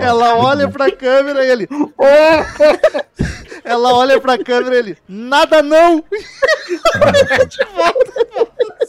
Ela 0.00 0.36
olha 0.36 0.68
pra 0.70 0.90
câmera 0.90 1.44
e 1.44 1.50
ele. 1.50 1.68
Ela 3.64 3.92
olha 3.92 4.20
pra 4.20 4.38
câmera 4.38 4.76
e 4.76 4.78
ele. 4.78 4.98
Nada 5.08 5.62
não! 5.62 6.04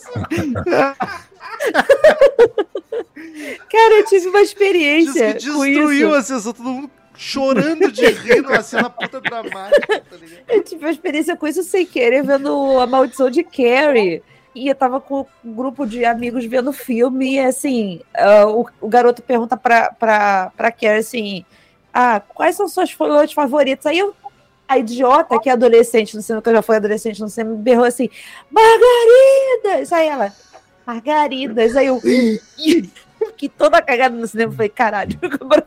Cara, 3.69 3.93
eu 3.99 4.05
tive 4.05 4.27
uma 4.27 4.39
Diz 4.39 4.53
que 4.53 4.63
experiência 4.63 5.33
destruiu 5.33 6.13
a 6.13 6.21
sessão, 6.21 6.53
todo 6.53 6.69
mundo 6.69 6.91
chorando 7.17 7.91
de 7.91 8.05
rir 8.05 8.41
numa 8.41 8.61
cena 8.61 8.89
puta 8.89 9.21
dramática, 9.21 10.01
tá 10.01 10.17
ligado? 10.17 10.43
Eu 10.47 10.63
tive 10.63 10.85
uma 10.85 10.91
experiência 10.91 11.35
com 11.35 11.47
isso 11.47 11.63
sem 11.63 11.85
querer, 11.85 12.23
vendo 12.23 12.79
A 12.79 12.87
Maldição 12.87 13.29
de 13.29 13.43
Carrie. 13.43 14.21
E 14.53 14.69
eu 14.69 14.75
tava 14.75 15.01
com 15.01 15.25
um 15.43 15.53
grupo 15.53 15.85
de 15.85 16.05
amigos 16.05 16.45
vendo 16.45 16.71
filme 16.71 17.33
e, 17.33 17.39
assim, 17.39 18.01
ah, 18.13 18.47
o, 18.47 18.65
o 18.79 18.87
garoto 18.87 19.21
pergunta 19.21 19.57
pra, 19.57 19.91
pra, 19.91 20.51
pra 20.55 20.71
Carrie, 20.71 20.99
assim, 20.99 21.45
ah, 21.93 22.21
quais 22.21 22.55
são 22.55 22.67
suas 22.67 22.91
flores 22.91 23.33
favoritas? 23.33 23.85
Aí 23.85 23.97
eu, 23.97 24.13
a 24.67 24.77
idiota, 24.77 25.39
que 25.39 25.49
é 25.49 25.53
adolescente 25.53 26.15
no 26.15 26.21
cinema, 26.21 26.41
que 26.41 26.49
eu 26.49 26.53
já 26.53 26.61
fui 26.61 26.75
adolescente 26.75 27.19
no 27.21 27.29
cinema, 27.29 27.55
me 27.55 27.61
berrou 27.61 27.85
assim, 27.85 28.09
Margaridas! 28.49 29.91
Aí 29.93 30.07
ela, 30.07 30.33
Margaridas! 30.85 31.75
Aí 31.75 31.87
eu, 31.87 32.01
fiquei 33.27 33.49
toda 33.49 33.81
cagada 33.81 34.15
no 34.15 34.27
cinema, 34.27 34.51
falei, 34.51 34.69
caralho, 34.69 35.17
agora 35.21 35.65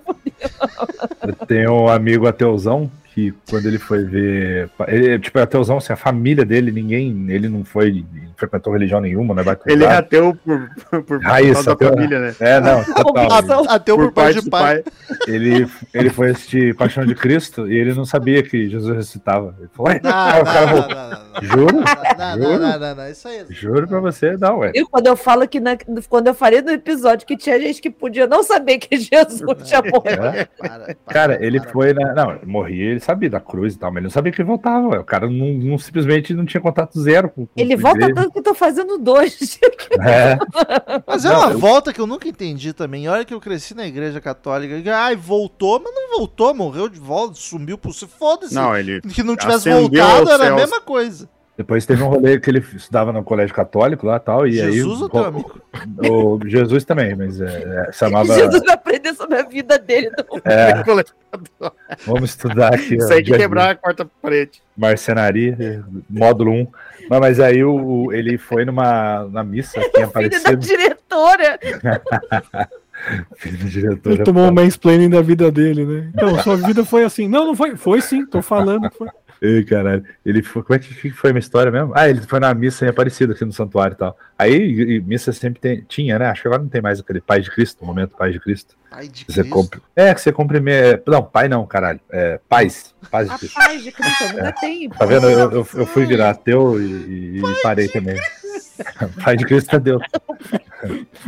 Eu 1.22 1.46
tenho 1.46 1.72
um 1.72 1.88
amigo 1.88 2.26
ateuzão 2.26 2.90
que 3.18 3.34
quando 3.50 3.66
ele 3.66 3.78
foi 3.78 4.04
ver. 4.04 4.70
Ele, 4.86 5.18
tipo, 5.18 5.38
é 5.38 5.42
ateuzão, 5.42 5.78
assim, 5.78 5.92
a 5.92 5.96
família 5.96 6.44
dele, 6.44 6.70
ninguém. 6.70 7.26
Ele 7.28 7.48
não 7.48 7.64
foi. 7.64 8.04
frequentou 8.36 8.72
religião 8.72 9.00
nenhuma, 9.00 9.34
né? 9.34 9.42
Ele 9.66 9.84
é 9.84 9.92
ateu 9.96 10.36
por, 10.44 10.70
por, 10.90 11.02
por 11.02 11.20
Raiz, 11.20 11.52
causa 11.54 11.66
da 11.66 11.72
ateu, 11.72 11.88
família, 11.88 12.18
né? 12.20 12.34
É, 12.38 12.60
não, 12.60 12.84
total. 12.94 13.38
Opção. 13.38 13.64
Até 13.68 13.92
por 13.94 14.12
pai 14.12 14.34
de 14.34 14.48
pai. 14.48 14.84
Ele, 15.26 15.66
ele 15.92 16.10
foi 16.10 16.30
assistir 16.30 16.74
Paixão 16.76 17.04
de 17.04 17.14
Cristo 17.14 17.68
e 17.70 17.76
ele 17.76 17.92
não 17.94 18.04
sabia 18.04 18.42
que 18.42 18.68
Jesus 18.68 18.94
ressuscitava. 18.96 19.54
Ele 19.58 19.68
falou, 19.72 19.90
ué, 19.92 20.00
Não, 20.02 20.10
o 20.10 20.44
cara 20.44 20.66
não, 20.66 20.72
voltou. 20.74 20.94
não, 20.94 21.10
não, 21.10 21.18
não. 21.18 21.42
Juro? 21.42 21.76
Não, 21.76 22.36
não, 22.36 22.42
Juro? 22.42 22.58
não, 22.58 22.78
não, 22.78 22.94
não, 22.94 23.08
isso 23.10 23.28
aí. 23.28 23.44
Juro 23.50 23.88
pra 23.88 24.00
você, 24.00 24.36
não, 24.36 24.58
ué. 24.58 24.72
E 24.74 24.84
quando 24.84 25.06
eu 25.08 25.16
falo 25.16 25.48
que 25.48 25.58
na- 25.60 25.76
quando 26.08 26.26
eu 26.28 26.34
falei 26.34 26.62
no 26.62 26.70
episódio 26.70 27.26
que 27.26 27.36
tinha 27.36 27.58
gente 27.60 27.80
que 27.80 27.90
podia 27.90 28.26
não 28.26 28.42
saber 28.42 28.78
que 28.78 28.96
Jesus 28.98 29.42
tinha 29.64 29.82
morrido. 29.82 30.24
É. 30.26 30.44
Para, 30.58 30.78
para, 30.78 30.94
Cara, 31.12 31.38
ele 31.44 31.60
para. 31.60 31.70
foi 31.70 31.92
na. 31.92 32.12
Não, 32.14 32.32
ele 32.32 32.46
morria, 32.46 32.90
ele 32.90 33.00
sabia 33.08 33.30
da 33.30 33.40
cruz 33.40 33.74
e 33.74 33.78
tal, 33.78 33.90
mas 33.90 33.98
ele 33.98 34.04
não 34.06 34.10
sabia 34.10 34.30
que 34.30 34.40
ele 34.40 34.46
voltava. 34.48 34.88
ué. 34.88 34.98
O 34.98 35.04
cara 35.04 35.28
não, 35.30 35.46
não- 35.54 35.78
simplesmente 35.78 36.34
não 36.34 36.44
tinha 36.44 36.60
contato 36.60 37.00
zero 37.00 37.30
com. 37.30 37.46
com 37.46 37.52
Ele 37.56 37.74
volta 37.76 38.12
tanto 38.14 38.30
que 38.32 38.38
eu 38.38 38.42
tô 38.42 38.54
fazendo 38.54 38.98
dois. 38.98 39.58
É, 40.00 40.38
Mas 41.06 41.24
é 41.24 41.28
Não, 41.28 41.40
uma 41.40 41.52
eu- 41.52 41.58
volta 41.58 41.92
que 41.92 42.00
eu 42.00 42.06
nunca 42.06 42.28
entendi 42.28 42.72
também. 42.72 43.08
Olha 43.08 43.24
que 43.24 43.32
eu 43.34 43.40
cresci 43.40 43.74
na 43.74 43.86
igreja 43.86 44.20
católica. 44.20 44.74
Ai, 44.96 45.16
voltou, 45.16 45.80
mas 45.82 45.92
não 45.94 46.18
voltou, 46.18 46.54
morreu 46.54 46.88
de 46.88 47.00
volta, 47.00 47.34
sumiu 47.34 47.76
por 47.78 47.92
si. 47.94 48.06
Foda-se. 48.06 48.54
Não, 48.54 48.76
ele. 48.76 49.00
Que 49.00 49.22
não 49.22 49.36
tivesse 49.36 49.68
voltado 49.70 50.30
era 50.30 50.48
a 50.52 50.54
mesma 50.54 50.80
coisa. 50.80 51.28
Depois 51.58 51.84
teve 51.84 52.00
um 52.04 52.06
rolê 52.08 52.38
que 52.38 52.48
ele 52.48 52.60
estudava 52.76 53.12
no 53.12 53.24
colégio 53.24 53.52
católico 53.52 54.06
lá 54.06 54.16
e 54.16 54.20
tal. 54.20 54.46
E 54.46 54.52
Jesus 54.52 54.96
aí, 54.96 55.02
ou 55.02 55.08
teu 55.08 55.24
amigo? 55.24 55.60
o, 56.08 56.38
Jesus 56.48 56.84
também, 56.84 57.16
mas 57.16 57.40
é, 57.40 57.46
é, 57.88 57.90
chamava. 57.92 58.32
Jesus 58.32 58.62
vai 58.64 58.74
aprender 58.74 59.12
sobre 59.14 59.38
a 59.38 59.42
vida 59.42 59.76
dele. 59.76 60.08
Não. 60.16 60.40
É, 60.44 60.84
vamos 62.06 62.30
estudar 62.30 62.74
aqui. 62.74 62.94
aí 62.94 62.98
que 63.22 63.30
Jesus. 63.30 63.36
quebrar 63.36 63.70
a 63.70 63.74
quarta 63.74 64.08
parede. 64.22 64.62
Marcenaria, 64.76 65.84
módulo 66.08 66.52
1. 66.52 66.66
Não, 67.10 67.18
mas 67.18 67.40
aí 67.40 67.64
o, 67.64 67.74
o- 68.04 68.12
ele 68.12 68.38
foi 68.38 68.64
numa 68.64 69.24
na 69.32 69.42
missa, 69.42 69.80
tinha 69.92 70.06
Filho 70.14 70.30
da 70.30 70.36
aparecido. 70.36 70.56
diretora. 70.58 71.58
Filho 73.36 73.58
do 73.58 73.64
diretor. 73.68 74.12
Ele 74.12 74.22
tomou 74.22 74.44
um 74.48 74.52
mansplaining 74.52 75.10
da 75.10 75.20
vida 75.20 75.50
dele, 75.50 75.84
né? 75.84 76.10
Então, 76.14 76.38
sua 76.40 76.56
vida 76.56 76.84
foi 76.84 77.02
assim. 77.02 77.26
Não, 77.26 77.46
não 77.46 77.56
foi. 77.56 77.74
Foi 77.76 78.00
sim, 78.00 78.24
tô 78.24 78.40
falando. 78.42 78.88
que 78.90 78.96
Foi. 78.96 79.08
Ei, 79.40 79.64
caralho. 79.64 80.04
Ele 80.26 80.42
foi, 80.42 80.62
como 80.62 80.74
é 80.76 80.78
que, 80.80 81.10
foi 81.10 81.30
a 81.30 81.32
minha 81.32 81.40
história 81.40 81.70
mesmo? 81.70 81.92
Ah, 81.94 82.08
ele 82.08 82.20
foi 82.22 82.40
na 82.40 82.52
missa 82.54 82.84
em 82.84 82.88
Aparecida, 82.88 83.32
aqui 83.32 83.44
no 83.44 83.52
santuário 83.52 83.94
e 83.94 83.96
tal. 83.96 84.18
Aí, 84.38 84.54
e- 84.56 85.00
missa 85.00 85.32
sempre 85.32 85.60
tem- 85.60 85.84
tinha, 85.88 86.18
né? 86.18 86.26
Acho 86.26 86.42
que 86.42 86.48
agora 86.48 86.62
não 86.62 86.68
tem 86.68 86.80
mais 86.82 86.98
aquele 87.00 87.20
Pai 87.20 87.40
de 87.40 87.50
Cristo, 87.50 87.84
momento 87.84 88.16
Pai 88.16 88.32
de 88.32 88.40
Cristo. 88.40 88.76
Ai, 88.90 89.06
de 89.08 89.24
Você 89.26 89.40
Cristo. 89.42 89.50
compra. 89.50 89.80
É, 89.94 90.12
que 90.14 90.20
você 90.20 90.32
compra. 90.32 90.60
me- 90.60 90.72
Não, 91.06 91.22
pai 91.22 91.46
não, 91.48 91.64
caralho. 91.66 92.00
É, 92.10 92.40
paz. 92.48 92.94
Paz 93.10 93.28
de 93.28 93.34
A 93.34 93.38
Cristo. 93.38 93.54
paz 93.54 93.82
de 93.84 93.92
Cristo 93.92 94.24
ainda 94.24 94.52
tem. 94.52 94.88
Tá 94.88 95.04
vendo? 95.06 95.28
Eu, 95.30 95.38
eu, 95.52 95.68
eu 95.74 95.86
fui 95.86 96.04
virar 96.06 96.30
ateu 96.30 96.80
e, 96.80 96.84
e- 96.84 97.38
e 97.38 97.62
parei 97.62 97.86
também. 97.88 98.16
Pai 99.24 99.36
de 99.36 99.44
Cristo 99.44 99.74
é 99.76 99.78
Deus. 99.78 100.02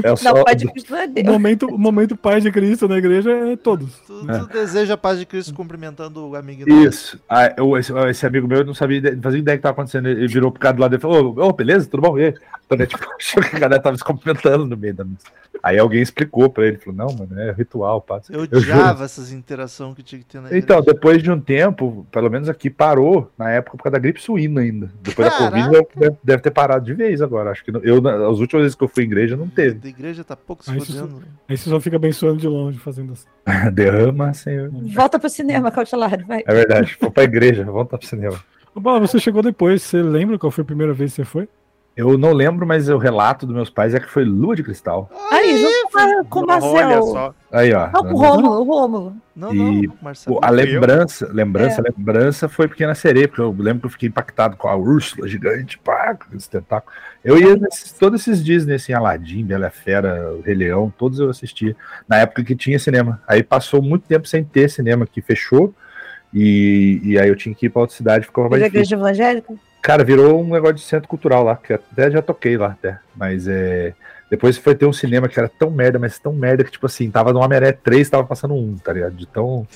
É 0.03 0.17
só. 0.17 0.35
Não, 0.35 0.45
pai 0.45 0.55
de 0.55 0.71
Cristo 0.71 0.93
não 0.93 0.99
é 1.01 1.05
O 1.07 1.09
Deus. 1.09 1.27
momento, 1.27 1.67
o 1.67 1.79
momento 1.79 2.17
pai 2.17 2.41
de 2.41 2.51
Cristo 2.53 2.87
na 2.89 2.99
igreja 2.99 3.31
é 3.31 3.57
todos. 3.57 3.99
Tu, 4.07 4.27
tu 4.27 4.47
deseja 4.53 4.95
a 4.95 4.97
paz 4.97 5.19
de 5.19 5.27
Cristo 5.27 5.53
cumprimentando 5.55 6.29
o 6.29 6.37
amigo. 6.37 6.69
Isso. 6.71 7.19
Ah, 7.29 7.53
eu- 7.57 7.77
esse, 7.77 7.93
esse 8.09 8.27
amigo 8.27 8.47
meu 8.47 8.65
não 8.65 8.75
sabia, 8.75 9.01
não 9.15 9.23
fazia 9.23 9.41
ideia 9.41 9.57
que 9.57 9.61
estava 9.61 9.73
acontecendo. 9.73 10.09
Ele 10.09 10.27
virou 10.29 10.51
pro 10.51 10.61
cara 10.61 10.75
do 10.75 10.81
lado 10.81 10.91
dele 10.91 11.01
e 11.01 11.03
falou: 11.03 11.35
Ô, 11.39 11.49
ô, 11.49 11.53
beleza, 11.53 11.89
tudo 11.89 12.03
bom? 12.03 12.19
E 12.19 12.27
aí? 12.27 12.35
Então, 12.67 12.79
né, 12.79 12.87
tipo, 12.87 13.05
achou 13.19 13.43
que 13.43 13.57
a 13.57 13.59
galera 13.59 13.83
tava 13.83 13.97
se 13.97 14.05
cumprimentando 14.05 14.65
no 14.67 14.77
meio 14.77 14.95
da 14.95 15.05
missa. 15.05 15.27
Aí 15.63 15.79
alguém 15.79 16.01
explicou 16.01 16.49
pra 16.49 16.67
ele: 16.67 16.79
falou, 16.79 16.97
Não, 16.97 17.15
mano, 17.17 17.39
é 17.41 17.53
ritual, 17.53 18.01
pá. 18.01 18.21
Eu 18.31 18.45
Eu 18.51 18.61
juro. 18.61 18.79
odiava 18.79 19.05
essas 19.05 19.33
interações 19.33 19.95
que 19.97 20.03
tinha 20.03 20.19
que 20.21 20.25
ter 20.25 20.41
na 20.41 20.57
Então, 20.57 20.79
igreja. 20.79 20.95
depois 20.95 21.23
de 21.23 21.31
um 21.31 21.41
tempo, 21.41 22.07
pelo 22.13 22.31
menos 22.31 22.49
aqui 22.49 22.71
parou, 22.71 23.31
na 23.37 23.51
época, 23.51 23.77
por 23.77 23.83
causa 23.85 23.95
da 23.95 23.99
gripe 23.99 24.23
suína 24.23 24.61
ainda. 24.61 24.91
Depois 25.03 25.29
da 25.29 25.37
Caraca. 25.37 25.69
Covid, 25.69 25.87
deve, 25.97 26.17
deve 26.23 26.43
ter 26.43 26.51
parado 26.51 26.85
de 26.85 26.95
vez 26.95 27.21
agora. 27.21 27.51
Acho 27.51 27.65
que 27.65 27.71
eu, 27.71 27.99
as 28.31 28.39
últimas 28.39 28.63
vezes 28.63 28.75
que 28.77 28.85
eu 28.85 28.89
fui 28.89 29.03
em 29.05 29.07
igreja, 29.07 29.37
não 29.41 29.49
teve. 29.49 29.81
A 29.83 29.89
igreja 29.89 30.23
tá 30.23 30.37
pouco 30.37 30.65
se 30.65 30.71
Aí 30.71 30.81
fodendo. 30.81 31.23
Aí 31.49 31.57
você 31.57 31.69
só 31.69 31.81
fica 31.81 31.97
abençoando 31.97 32.39
de 32.39 32.47
longe 32.47 32.79
fazendo 32.79 33.13
assim. 33.13 33.27
Derrama, 33.73 34.33
senhor. 34.35 34.71
Volta 34.71 35.19
pro 35.19 35.29
cinema, 35.29 35.71
cautelar. 35.71 36.25
Vai. 36.27 36.43
É 36.47 36.55
verdade. 36.55 36.97
Vou 37.01 37.11
pra 37.11 37.25
igreja, 37.25 37.65
vamos 37.65 37.89
pro 37.89 38.07
cinema. 38.07 38.39
Bola, 38.75 39.01
você 39.01 39.19
chegou 39.19 39.43
depois. 39.43 39.83
Você 39.83 40.03
lembra 40.03 40.39
qual 40.39 40.51
foi 40.51 40.63
a 40.63 40.67
primeira 40.67 40.93
vez 40.93 41.11
que 41.13 41.17
você 41.17 41.25
foi? 41.25 41.49
Eu 42.01 42.17
não 42.17 42.33
lembro, 42.33 42.67
mas 42.67 42.89
o 42.89 42.97
relato 42.97 43.45
dos 43.45 43.55
meus 43.55 43.69
pais 43.69 43.95
é 43.95 44.01
que 44.01 44.09
foi 44.09 44.25
lua 44.25 44.57
de 44.57 44.63
cristal. 44.63 45.11
Aí, 45.31 45.59
junto 45.59 46.25
com, 46.31 46.41
o 46.41 46.43
Olha 46.45 46.47
Marcel. 46.61 47.03
só. 47.03 47.35
Aí, 47.53 47.73
ó. 47.75 47.91
Não, 47.93 48.13
o 48.13 48.17
Rômulo, 48.17 48.61
o 48.61 48.63
Rômulo. 48.65 49.17
Não, 49.37 49.53
E, 49.55 49.87
não, 49.87 49.95
Marcelo. 50.01 50.41
Pô, 50.41 50.45
a 50.45 50.49
fui 50.49 50.61
eu. 50.61 50.65
lembrança, 50.65 51.29
lembrança, 51.33 51.83
lembrança 51.83 52.49
foi 52.49 52.69
Pequena 52.69 52.95
Sereia, 52.95 53.29
porque 53.29 53.43
eu 53.43 53.55
lembro 53.59 53.81
que 53.81 53.87
eu 53.87 53.91
fiquei 53.91 54.09
impactado 54.09 54.57
com 54.57 54.67
a 54.69 54.75
Úrsula 54.77 55.29
gigante, 55.29 55.79
pá, 55.79 56.15
com 56.15 56.35
esse 56.37 56.49
tentáculo. 56.49 56.93
Eu 57.23 57.39
ia 57.39 57.55
nesses, 57.57 57.93
todos 57.93 58.21
esses 58.27 58.43
Disney, 58.43 58.75
assim, 58.77 58.93
Aladdin, 58.95 59.45
Bela 59.45 59.69
Fera, 59.69 60.33
o 60.33 60.41
Rei 60.41 60.55
Leão, 60.55 60.93
todos 60.97 61.19
eu 61.21 61.29
assisti 61.29 61.77
na 62.09 62.17
época 62.17 62.43
que 62.45 62.57
tinha 62.57 62.79
cinema. 62.79 63.21
Aí 63.29 63.43
passou 63.43 63.83
muito 63.83 64.07
tempo 64.07 64.27
sem 64.27 64.43
ter 64.43 64.71
cinema, 64.71 65.07
que 65.07 65.21
fechou, 65.21 65.75
e, 66.33 67.01
e 67.05 67.19
aí 67.19 67.29
eu 67.29 67.37
tinha 67.37 67.55
que 67.55 67.67
ir 67.67 67.71
pra 67.71 67.83
outra 67.83 67.95
cidade, 67.97 68.25
ficava 68.27 68.49
mais 68.49 68.63
Da 68.63 68.69
difícil. 68.69 68.97
igreja 68.97 68.97
evangélica? 68.97 69.55
Cara, 69.83 70.05
virou 70.05 70.43
um 70.43 70.49
negócio 70.53 70.77
de 70.77 70.83
centro 70.83 71.09
cultural 71.09 71.43
lá, 71.45 71.57
que 71.57 71.73
até 71.73 72.11
já 72.11 72.21
toquei 72.23 72.57
lá 72.57 72.69
até. 72.69 72.99
Mas 73.17 73.47
é. 73.49 73.95
Depois 74.31 74.57
foi 74.57 74.77
ter 74.77 74.87
um 74.87 74.93
cinema 74.93 75.29
que 75.29 75.37
era 75.41 75.49
tão 75.49 75.71
merda, 75.73 75.99
mas 75.99 76.17
tão 76.19 76.33
merda 76.33 76.63
que, 76.63 76.71
tipo 76.71 76.87
assim, 76.87 77.11
tava 77.11 77.33
no 77.33 77.41
Homem-Aranha 77.41 77.77
3, 77.83 78.09
tava 78.09 78.23
passando 78.25 78.55
um, 78.55 78.77
tá 78.77 78.93
ligado? 78.93 79.13
De 79.17 79.27
tão. 79.27 79.67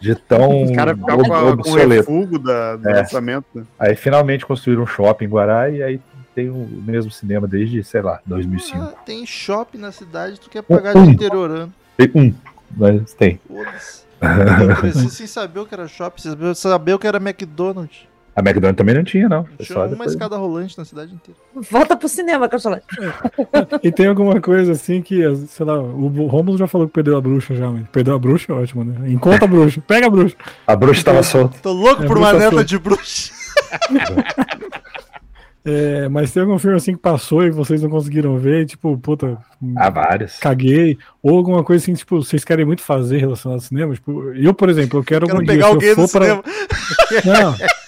De 0.00 0.14
tão. 0.14 0.64
Os 0.64 0.70
caras 0.72 0.98
ficavam 0.98 1.24
com, 1.56 1.70
o 1.70 1.74
refugo 1.76 2.38
da, 2.38 2.76
do 2.76 2.88
É. 2.90 2.92
lançamento. 3.00 3.46
né? 3.54 3.64
Aí 3.78 3.96
finalmente 3.96 4.44
construíram 4.44 4.82
um 4.82 4.86
shopping 4.86 5.24
em 5.24 5.28
Guará 5.28 5.70
e 5.70 5.82
aí 5.82 6.00
tem 6.34 6.50
o 6.50 6.56
mesmo 6.84 7.10
cinema 7.10 7.46
desde, 7.48 7.82
sei 7.84 8.02
lá, 8.02 8.20
2005. 8.26 8.78
Ah, 8.78 8.92
tem 9.06 9.24
shopping 9.24 9.78
na 9.78 9.90
cidade, 9.90 10.38
tu 10.38 10.50
quer 10.50 10.60
pagar 10.62 10.94
Um. 10.94 11.06
de 11.06 11.12
interiorano. 11.12 11.72
Tem 11.96 12.10
um, 12.14 12.34
mas 12.76 13.14
tem. 13.14 13.40
Foda-se. 13.48 14.04
Eu 14.20 14.76
cresci 14.76 15.10
sem 15.10 15.26
saber 15.26 15.60
o 15.60 15.66
que 15.66 15.72
era 15.74 15.88
shopping, 15.88 16.20
sem 16.20 16.54
saber 16.54 16.92
o 16.92 16.98
que 16.98 17.06
era 17.06 17.16
McDonald's. 17.16 18.06
A 18.36 18.40
McDonald's 18.40 18.76
também 18.76 18.94
não 18.94 19.02
tinha, 19.02 19.28
não. 19.30 19.44
Foi 19.44 19.64
Tinha 19.64 19.74
só 19.74 19.80
uma 19.80 19.88
depois. 19.88 20.10
escada 20.12 20.36
rolante 20.36 20.76
na 20.76 20.84
cidade 20.84 21.14
inteira. 21.14 21.40
Volta 21.70 21.96
pro 21.96 22.06
cinema, 22.06 22.46
cautelar. 22.50 22.82
E 23.82 23.90
tem 23.90 24.06
alguma 24.08 24.40
coisa 24.42 24.72
assim 24.72 25.00
que, 25.00 25.22
sei 25.48 25.64
lá, 25.64 25.80
o 25.80 26.26
Rômulo 26.26 26.58
já 26.58 26.66
falou 26.66 26.86
que 26.86 26.92
perdeu 26.92 27.16
a 27.16 27.20
bruxa 27.20 27.54
já, 27.54 27.70
mas 27.70 27.88
perdeu 27.88 28.14
a 28.14 28.18
bruxa 28.18 28.52
é 28.52 28.54
ótimo, 28.54 28.84
né? 28.84 29.10
Encontra 29.10 29.46
a 29.46 29.48
bruxa, 29.48 29.80
pega 29.86 30.06
a 30.06 30.10
bruxa. 30.10 30.36
A 30.66 30.76
bruxa 30.76 31.02
tava 31.02 31.22
solta. 31.22 31.56
Tô 31.62 31.72
louco 31.72 32.02
É, 32.02 32.06
por 32.06 32.18
uma 32.18 32.32
neta 32.34 32.62
de 32.62 32.78
bruxa. 32.78 33.32
É, 35.68 36.08
mas 36.08 36.30
tem 36.32 36.42
algum 36.44 36.56
filme 36.60 36.76
assim 36.76 36.92
que 36.92 37.00
passou 37.00 37.42
e 37.44 37.50
vocês 37.50 37.82
não 37.82 37.90
conseguiram 37.90 38.38
ver, 38.38 38.62
e, 38.62 38.66
tipo, 38.66 38.96
puta, 38.98 39.36
Há 39.76 39.90
várias. 39.90 40.36
caguei, 40.38 40.96
ou 41.20 41.36
alguma 41.36 41.64
coisa 41.64 41.82
assim, 41.82 41.92
tipo, 41.92 42.22
vocês 42.22 42.44
querem 42.44 42.64
muito 42.64 42.82
fazer 42.82 43.18
relacionado 43.18 43.56
ao 43.56 43.60
cinema? 43.64 43.92
Tipo, 43.92 44.32
eu, 44.34 44.54
por 44.54 44.68
exemplo, 44.68 45.00
eu 45.00 45.04
quero, 45.04 45.26
Quero 45.26 45.38
algum 45.38 45.44
pegar 45.48 45.64
dia, 45.64 45.74
alguém 45.74 45.92
se 45.92 45.98
eu 45.98 46.02
no 46.02 46.08
for 46.08 46.20
pra... 46.20 46.40
cinema. 47.08 47.40
Não, 47.42 47.56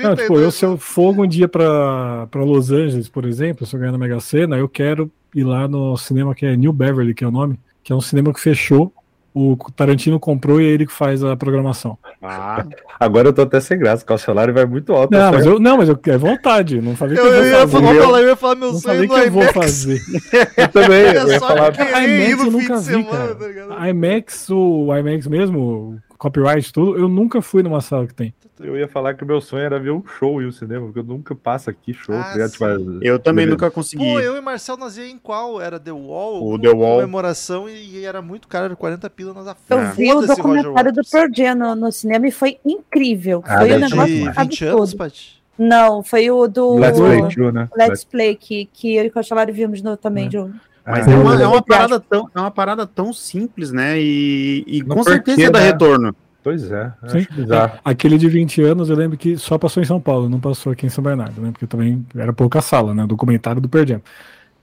Não, 0.00 0.16
tipo, 0.16 0.38
eu 0.38 0.50
se 0.50 0.64
eu 0.64 0.76
for 0.78 1.18
um 1.18 1.26
dia 1.26 1.48
pra, 1.48 2.26
pra 2.30 2.42
Los 2.44 2.70
Angeles, 2.70 3.08
por 3.08 3.24
exemplo, 3.24 3.66
se 3.66 3.74
eu 3.74 3.80
ganhar 3.80 3.92
na 3.92 3.98
Mega 3.98 4.20
Sena, 4.20 4.56
eu 4.56 4.68
quero 4.68 5.10
ir 5.34 5.44
lá 5.44 5.66
no 5.68 5.96
cinema 5.96 6.34
que 6.34 6.46
é 6.46 6.56
New 6.56 6.72
Beverly, 6.72 7.14
que 7.14 7.24
é 7.24 7.26
o 7.26 7.30
nome, 7.30 7.58
que 7.82 7.92
é 7.92 7.96
um 7.96 8.00
cinema 8.00 8.32
que 8.32 8.40
fechou. 8.40 8.92
O 9.34 9.56
Tarantino 9.74 10.20
comprou 10.20 10.60
e 10.60 10.66
é 10.66 10.68
ele 10.68 10.84
que 10.84 10.92
faz 10.92 11.24
a 11.24 11.34
programação. 11.34 11.96
Ah, 12.22 12.66
Agora 13.00 13.28
eu 13.28 13.32
tô 13.32 13.40
até 13.40 13.60
sem 13.60 13.78
graça, 13.78 14.04
porque 14.04 14.12
o 14.12 14.18
salário 14.18 14.52
vai 14.52 14.66
muito 14.66 14.92
alto. 14.92 15.10
Não, 15.10 15.32
mas 15.32 15.46
eu, 15.46 15.58
não, 15.58 15.78
mas 15.78 15.88
eu 15.88 15.98
é 16.04 16.18
vontade. 16.18 16.82
Não 16.82 16.94
falei 16.94 17.16
que 17.16 17.22
Eu, 17.22 17.32
eu, 17.32 17.32
eu, 17.32 17.42
vou 17.42 17.48
ia 17.48 17.56
fazer. 17.56 17.72
falar, 17.72 17.94
Eu, 17.94 18.02
falar, 18.02 18.20
eu 18.20 18.28
ia 18.28 18.36
falar 18.36 18.54
meu 18.56 18.72
não 18.72 18.78
sonho 18.78 19.08
falei 19.08 19.08
que 19.08 19.28
eu 19.28 19.32
vou 19.32 19.42
fazer. 19.54 20.00
eu 20.54 20.68
também, 20.68 21.02
É 21.02 21.16
eu 21.16 21.28
ia 21.28 21.38
só 21.38 21.48
falar. 21.48 21.72
IMAX 22.04 22.44
eu 22.44 22.50
nunca 22.50 22.76
vi, 22.76 22.84
semana, 22.84 23.34
cara. 23.34 23.34
tá 23.68 23.88
IMAX, 23.88 24.50
o 24.50 24.94
IMAX 24.98 25.26
mesmo, 25.26 25.98
copyright, 26.22 26.72
tudo, 26.72 26.96
eu 26.96 27.08
nunca 27.08 27.42
fui 27.42 27.64
numa 27.64 27.80
sala 27.80 28.06
que 28.06 28.14
tem. 28.14 28.32
Eu 28.60 28.76
ia 28.76 28.86
falar 28.86 29.14
que 29.14 29.24
o 29.24 29.26
meu 29.26 29.40
sonho 29.40 29.64
era 29.64 29.80
ver 29.80 29.90
um 29.90 30.06
show 30.06 30.40
e 30.40 30.46
o 30.46 30.52
cinema, 30.52 30.86
porque 30.86 31.00
eu 31.00 31.04
nunca 31.04 31.34
passo 31.34 31.68
aqui 31.68 31.92
show. 31.92 32.14
Ah, 32.14 32.32
tá? 32.38 32.48
Tipo, 32.48 32.64
eu 33.02 33.18
também 33.18 33.44
beleza. 33.44 33.50
nunca 33.50 33.70
consegui. 33.72 34.04
Pô, 34.04 34.20
eu 34.20 34.36
e 34.36 34.40
Marcel 34.40 34.76
nós 34.76 34.96
ia 34.96 35.08
em 35.08 35.18
qual? 35.18 35.60
Era 35.60 35.80
The 35.80 35.90
Wall? 35.90 36.46
O 36.46 36.56
The 36.56 36.68
Wall. 36.68 37.00
comemoração 37.00 37.68
e, 37.68 37.98
e 37.98 38.04
era 38.04 38.22
muito 38.22 38.46
caro, 38.46 38.66
era 38.66 38.76
40 38.76 39.10
pila 39.10 39.34
nós 39.34 39.46
Eu 39.68 39.78
Ah. 39.78 39.90
vi 39.90 40.12
o 40.12 40.20
documentário 40.20 40.92
do. 40.92 41.02
Pearl 41.02 41.28
Jam 41.34 41.54
no, 41.56 41.74
no 41.74 41.90
cinema 41.90 42.28
e 42.28 42.30
foi 42.30 42.58
incrível. 42.64 43.42
Ah, 43.44 43.58
foi 43.58 43.72
um 43.72 43.78
negócio 43.80 44.32
20 44.32 44.64
anos. 44.64 44.94
Paty? 44.94 45.42
Não, 45.58 46.02
foi 46.04 46.30
o 46.30 46.46
do 46.46 46.76
Let's 46.76 47.00
Let's, 47.00 47.34
Play 47.34 47.52
né? 47.52 47.68
Play, 48.10 48.34
que, 48.36 48.64
que 48.72 48.94
eu 48.94 49.04
e 49.04 49.08
o 49.08 49.10
Cachalari 49.10 49.50
vimos 49.50 49.82
no, 49.82 49.96
também. 49.96 50.26
É. 50.26 50.28
De 50.28 50.38
um... 50.38 50.52
Mas 50.86 51.06
Ah, 51.06 51.10
é, 51.10 51.16
uma, 51.16 51.42
é, 51.42 51.46
uma 51.46 51.62
parada 51.62 52.00
tão, 52.00 52.30
é 52.34 52.40
uma 52.40 52.50
parada 52.50 52.86
tão 52.86 53.12
simples, 53.12 53.72
né? 53.72 54.00
E, 54.00 54.64
e 54.66 54.82
com 54.82 55.02
certeza 55.02 55.36
quê, 55.36 55.50
dá 55.50 55.60
né? 55.60 55.66
retorno. 55.66 56.14
Pois 56.42 56.70
é, 56.72 56.92
Sim. 57.06 57.18
acho 57.18 57.34
bizarro. 57.34 57.78
Aquele 57.84 58.18
de 58.18 58.28
20 58.28 58.62
anos, 58.62 58.90
eu 58.90 58.96
lembro 58.96 59.16
que 59.16 59.36
só 59.36 59.56
passou 59.56 59.80
em 59.80 59.86
São 59.86 60.00
Paulo, 60.00 60.28
não 60.28 60.40
passou 60.40 60.72
aqui 60.72 60.84
em 60.84 60.88
São 60.88 61.02
Bernardo, 61.02 61.40
né? 61.40 61.52
Porque 61.52 61.68
também 61.68 62.04
era 62.16 62.32
pouca 62.32 62.60
sala, 62.60 62.92
né? 62.92 63.04
O 63.04 63.06
documentário 63.06 63.60
do 63.60 63.86
Jam. 63.86 64.00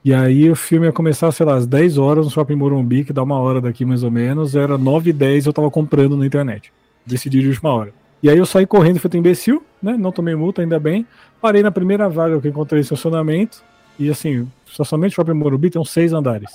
E 0.04 0.14
aí 0.14 0.50
o 0.50 0.56
filme 0.56 0.86
ia 0.86 0.92
começar, 0.92 1.30
sei 1.32 1.44
lá, 1.44 1.54
às 1.54 1.66
10 1.66 1.98
horas 1.98 2.24
no 2.26 2.30
Shopping 2.30 2.54
Morumbi, 2.54 3.04
que 3.04 3.12
dá 3.12 3.22
uma 3.22 3.38
hora 3.38 3.60
daqui 3.60 3.84
mais 3.84 4.02
ou 4.02 4.10
menos. 4.10 4.54
Era 4.54 4.76
9 4.76 5.10
e 5.10 5.12
10 5.12 5.46
eu 5.46 5.52
tava 5.52 5.70
comprando 5.70 6.16
na 6.16 6.26
internet. 6.26 6.72
Decidi 7.04 7.40
de 7.40 7.48
última 7.48 7.72
hora. 7.72 7.92
E 8.22 8.28
aí 8.28 8.36
eu 8.36 8.44
saí 8.44 8.66
correndo, 8.66 8.98
feito 8.98 9.16
imbecil, 9.16 9.62
né? 9.82 9.96
Não 9.98 10.12
tomei 10.12 10.34
multa, 10.34 10.60
ainda 10.60 10.78
bem. 10.78 11.06
Parei 11.40 11.62
na 11.62 11.70
primeira 11.70 12.08
vaga 12.08 12.38
que 12.40 12.46
eu 12.46 12.50
encontrei 12.50 12.80
estacionamento. 12.82 13.62
E 14.00 14.10
assim, 14.10 14.40
o 14.40 14.48
estacionamento 14.68 15.12
do 15.12 15.14
Shopping 15.16 15.34
Morumbi 15.34 15.70
tem 15.70 15.80
uns 15.80 15.90
seis 15.90 16.12
andares. 16.12 16.50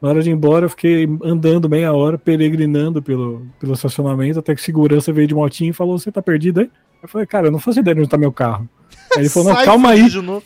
Na 0.00 0.08
hora 0.10 0.22
de 0.22 0.30
ir 0.30 0.32
embora, 0.32 0.66
eu 0.66 0.70
fiquei 0.70 1.08
andando 1.24 1.68
meia 1.68 1.92
hora, 1.92 2.16
peregrinando 2.16 3.02
pelo, 3.02 3.46
pelo 3.58 3.72
estacionamento, 3.72 4.38
até 4.38 4.54
que 4.54 4.60
segurança 4.62 5.12
veio 5.12 5.26
de 5.26 5.34
motinho 5.34 5.70
e 5.70 5.72
falou: 5.74 5.98
Você 5.98 6.12
tá 6.12 6.22
perdido 6.22 6.60
aí? 6.60 6.70
Eu 7.02 7.08
falei, 7.08 7.26
cara, 7.26 7.48
eu 7.48 7.50
não 7.52 7.58
faço 7.58 7.80
ideia 7.80 7.94
de 7.94 8.00
onde 8.00 8.10
tá 8.10 8.16
meu 8.18 8.32
carro. 8.32 8.68
Aí 9.14 9.22
ele 9.22 9.28
falou, 9.28 9.52
não, 9.52 9.56
calma 9.64 9.90
aí. 9.90 10.08
novo. 10.22 10.42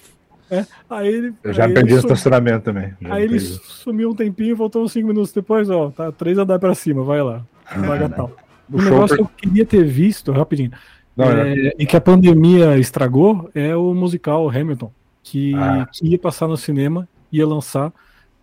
Aí 0.88 1.08
ele. 1.08 1.32
Eu 1.44 1.52
já 1.52 1.64
aí 1.66 1.74
perdi 1.74 1.94
o 1.94 1.98
estacionamento 1.98 2.64
também. 2.64 2.92
Já 3.00 3.14
aí 3.14 3.22
ele 3.24 3.38
perdi. 3.38 3.60
sumiu 3.64 4.10
um 4.10 4.14
tempinho, 4.14 4.56
voltou 4.56 4.82
uns 4.82 4.92
5 4.92 5.06
minutos 5.06 5.32
depois, 5.32 5.70
ó, 5.70 5.90
tá 5.90 6.10
três 6.10 6.36
andares 6.38 6.60
pra 6.60 6.74
cima, 6.74 7.02
vai 7.04 7.22
lá. 7.22 7.42
Paga 7.64 8.08
tal. 8.08 8.32
O 8.70 8.78
Um 8.78 8.82
negócio 8.82 9.16
que 9.16 9.22
per- 9.22 9.32
eu 9.32 9.36
queria 9.48 9.64
ter 9.66 9.84
visto, 9.84 10.32
rapidinho, 10.32 10.72
Não, 11.16 11.24
é, 11.30 11.54
é- 11.68 11.72
e 11.78 11.86
que 11.86 11.96
a 11.96 12.00
pandemia 12.00 12.76
estragou, 12.78 13.48
é 13.54 13.74
o 13.76 13.94
musical 13.94 14.48
Hamilton, 14.50 14.92
que, 15.22 15.55
Ah. 15.55 15.86
que 15.92 16.06
ia 16.09 16.18
passar 16.18 16.48
no 16.48 16.56
cinema, 16.56 17.09
ia 17.32 17.47
lançar, 17.47 17.92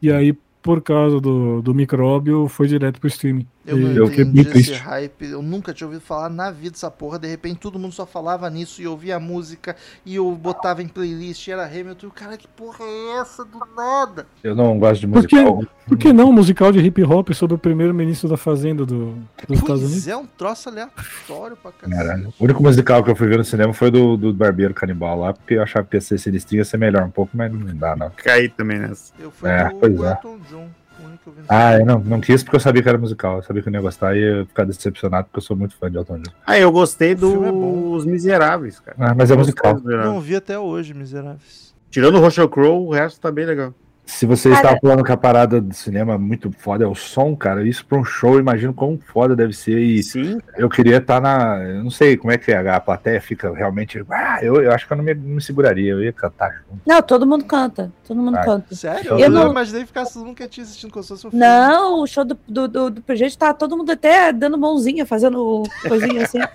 e 0.02 0.12
aí, 0.12 0.34
por 0.62 0.82
causa 0.82 1.20
do, 1.20 1.62
do 1.62 1.74
micróbio, 1.74 2.48
foi 2.48 2.68
direto 2.68 3.00
pro 3.00 3.08
streaming. 3.08 3.48
Eu 3.68 3.78
não 3.78 3.92
eu 3.92 4.08
fiquei 4.08 4.24
entendi 4.24 4.42
esse 4.42 4.50
triste. 4.52 4.74
hype. 4.74 5.26
Eu 5.26 5.42
nunca 5.42 5.74
tinha 5.74 5.88
ouvido 5.88 6.02
falar 6.02 6.30
na 6.30 6.50
vida 6.52 6.72
dessa 6.72 6.90
porra. 6.90 7.20
De 7.20 7.28
repente 7.28 7.60
todo 7.60 7.78
mundo 7.78 7.92
só 7.94 8.06
falava 8.06 8.50
nisso 8.50 8.82
e 8.82 8.86
eu 8.86 8.92
ouvia 8.92 9.18
a 9.18 9.20
música 9.20 9.76
e 10.06 10.16
eu 10.16 10.32
botava 10.32 10.82
em 10.82 10.88
playlist 10.88 11.48
e 11.48 11.52
era 11.52 11.66
Hamilton. 11.66 12.10
Cara, 12.12 12.38
que 12.38 12.48
porra 12.48 12.84
é 12.84 13.20
essa 13.22 13.44
do 13.44 13.60
nada? 13.76 14.26
Eu 14.44 14.56
não 14.56 14.80
gosto 14.80 15.02
de 15.02 15.08
Por 15.08 15.28
que- 15.28 15.36
musical. 15.36 15.64
Por 15.88 15.98
que 15.98 16.12
não 16.12 16.30
um 16.30 16.34
musical 16.34 16.70
de 16.72 16.80
hip 16.80 17.02
hop 17.04 17.32
sobre 17.32 17.56
o 17.56 17.58
primeiro-ministro 17.58 18.28
da 18.28 18.36
Fazenda 18.36 18.86
do, 18.86 19.14
dos 19.48 19.58
Estados 19.60 19.84
Unidos? 19.84 20.04
Pois 20.04 20.08
é, 20.10 20.18
um 20.18 20.26
troço 20.26 20.68
aleatório 20.68 21.56
pra. 21.56 21.72
Caralho. 21.72 22.34
O 22.38 22.44
único 22.44 22.62
musical 22.62 23.02
que 23.04 23.10
eu 23.10 23.16
fui 23.16 23.28
ver 23.28 23.38
no 23.38 23.44
cinema 23.46 23.74
foi 23.74 23.90
do, 23.90 24.18
do 24.18 24.34
Barbeiro 24.34 24.74
Canibal 24.74 25.18
lá, 25.18 25.32
porque 25.34 25.54
eu 25.54 25.64
achava 25.64 25.88
que 25.88 25.96
ia 25.96 26.02
ser 26.02 26.18
sinistrinho, 26.18 26.60
ia 26.60 26.66
ser 26.66 26.76
melhor 26.78 27.04
um 27.04 27.10
pouco, 27.10 27.32
mas 27.38 27.50
não 27.54 27.74
dá, 27.76 27.96
não. 27.96 28.12
Caí 28.18 28.50
também 28.50 28.80
nessa. 28.80 29.14
Eu 29.18 29.32
fui 29.32 29.50
É, 29.50 29.70
do 29.70 29.76
pois 29.76 30.02
é. 30.02 30.12
Elton 30.12 30.40
John. 30.50 30.68
Que 31.28 31.30
eu 31.30 31.34
vi 31.34 31.42
no 31.42 31.48
Ah, 31.50 31.78
eu 31.78 31.86
não, 31.86 32.00
não 32.00 32.22
quis 32.22 32.44
porque 32.44 32.56
eu 32.56 32.60
sabia 32.60 32.82
que 32.82 32.90
era 32.90 32.98
musical. 32.98 33.38
Eu 33.38 33.44
sabia 33.44 33.62
que 33.62 33.70
eu 33.70 33.72
não 33.72 33.80
ia 33.80 33.84
gostar 33.84 34.16
e 34.16 34.20
ia 34.20 34.46
ficar 34.46 34.64
decepcionado 34.66 35.26
porque 35.26 35.40
eu 35.40 35.44
sou 35.44 35.56
muito 35.56 35.76
fã 35.76 35.90
de 35.92 35.98
Elton 35.98 36.20
John. 36.20 36.34
Ah, 36.46 36.58
eu 36.58 36.72
gostei 36.72 37.12
é 37.12 37.16
dos 37.16 38.06
Miseráveis, 38.06 38.80
cara. 38.80 38.98
Ah, 39.00 39.16
mas 39.16 39.32
é 39.32 39.36
musical. 39.36 39.80
Não 39.80 40.20
vi 40.20 40.36
até 40.36 40.58
hoje, 40.58 40.94
miseráveis. 40.94 41.76
Tirando 41.90 42.16
o 42.16 42.22
Russell 42.22 42.50
Crowe, 42.50 42.88
o 42.88 42.92
resto 42.92 43.20
tá 43.20 43.32
bem 43.32 43.46
legal. 43.46 43.74
Se 44.10 44.26
você 44.26 44.48
Cara- 44.50 44.62
estava 44.62 44.80
falando 44.82 45.04
que 45.04 45.12
a 45.12 45.18
parada 45.18 45.60
do 45.60 45.74
cinema 45.76 46.14
é 46.14 46.18
muito 46.18 46.50
foda, 46.58 46.86
é 46.86 46.88
o 46.88 46.96
som, 46.96 47.36
cara, 47.36 47.68
isso 47.68 47.86
pra 47.86 47.98
um 48.00 48.06
show, 48.06 48.36
eu 48.36 48.40
imagino 48.40 48.74
quão 48.74 48.98
foda 48.98 49.36
deve 49.36 49.52
ser. 49.52 49.78
E 49.78 50.02
Sim, 50.02 50.40
eu 50.58 50.70
queria 50.70 50.98
estar 50.98 51.20
na. 51.22 51.58
Eu 51.62 51.84
não 51.84 51.92
sei 51.92 52.16
como 52.16 52.32
é 52.32 52.38
que 52.38 52.50
é, 52.50 52.58
a 52.70 52.80
plateia 52.80 53.20
fica 53.20 53.54
realmente. 53.54 54.02
Ah, 54.10 54.40
eu, 54.42 54.62
eu 54.62 54.72
acho 54.72 54.88
que 54.88 54.94
eu 54.94 54.98
não 54.98 55.04
me, 55.04 55.14
não 55.14 55.36
me 55.36 55.42
seguraria, 55.42 55.92
eu 55.92 56.02
ia 56.02 56.14
cantar 56.14 56.50
junto. 56.54 56.82
Não, 56.86 57.02
todo 57.02 57.28
mundo 57.28 57.44
canta. 57.44 57.92
Todo 58.08 58.22
mundo 58.22 58.38
Ah. 58.38 58.46
canta. 58.46 58.74
Sério? 58.74 59.12
Eu 59.12 59.20
Eu, 59.20 59.30
não- 59.30 59.52
imaginei 59.52 59.86
ficar 59.86 60.06
todo 60.06 60.26
mundo 60.26 60.38
quietinho 60.38 60.66
assistindo 60.66 60.90
como 60.92 61.04
se 61.04 61.10
fosse 61.10 61.28
um 61.28 61.30
filme. 61.32 61.46
Não, 61.46 62.02
o 62.02 62.08
show 62.08 62.24
do, 62.24 62.40
do, 62.48 62.68
do, 62.70 62.90
do 62.90 63.02
Projeto 63.02 63.38
tá 63.38 63.54
todo 63.54 63.76
mundo 63.76 63.92
até 63.92 64.32
dando 64.32 64.58
mãozinha, 64.58 65.06
fazendo 65.06 65.64
coisinha 65.86 66.24
assim. 66.24 66.40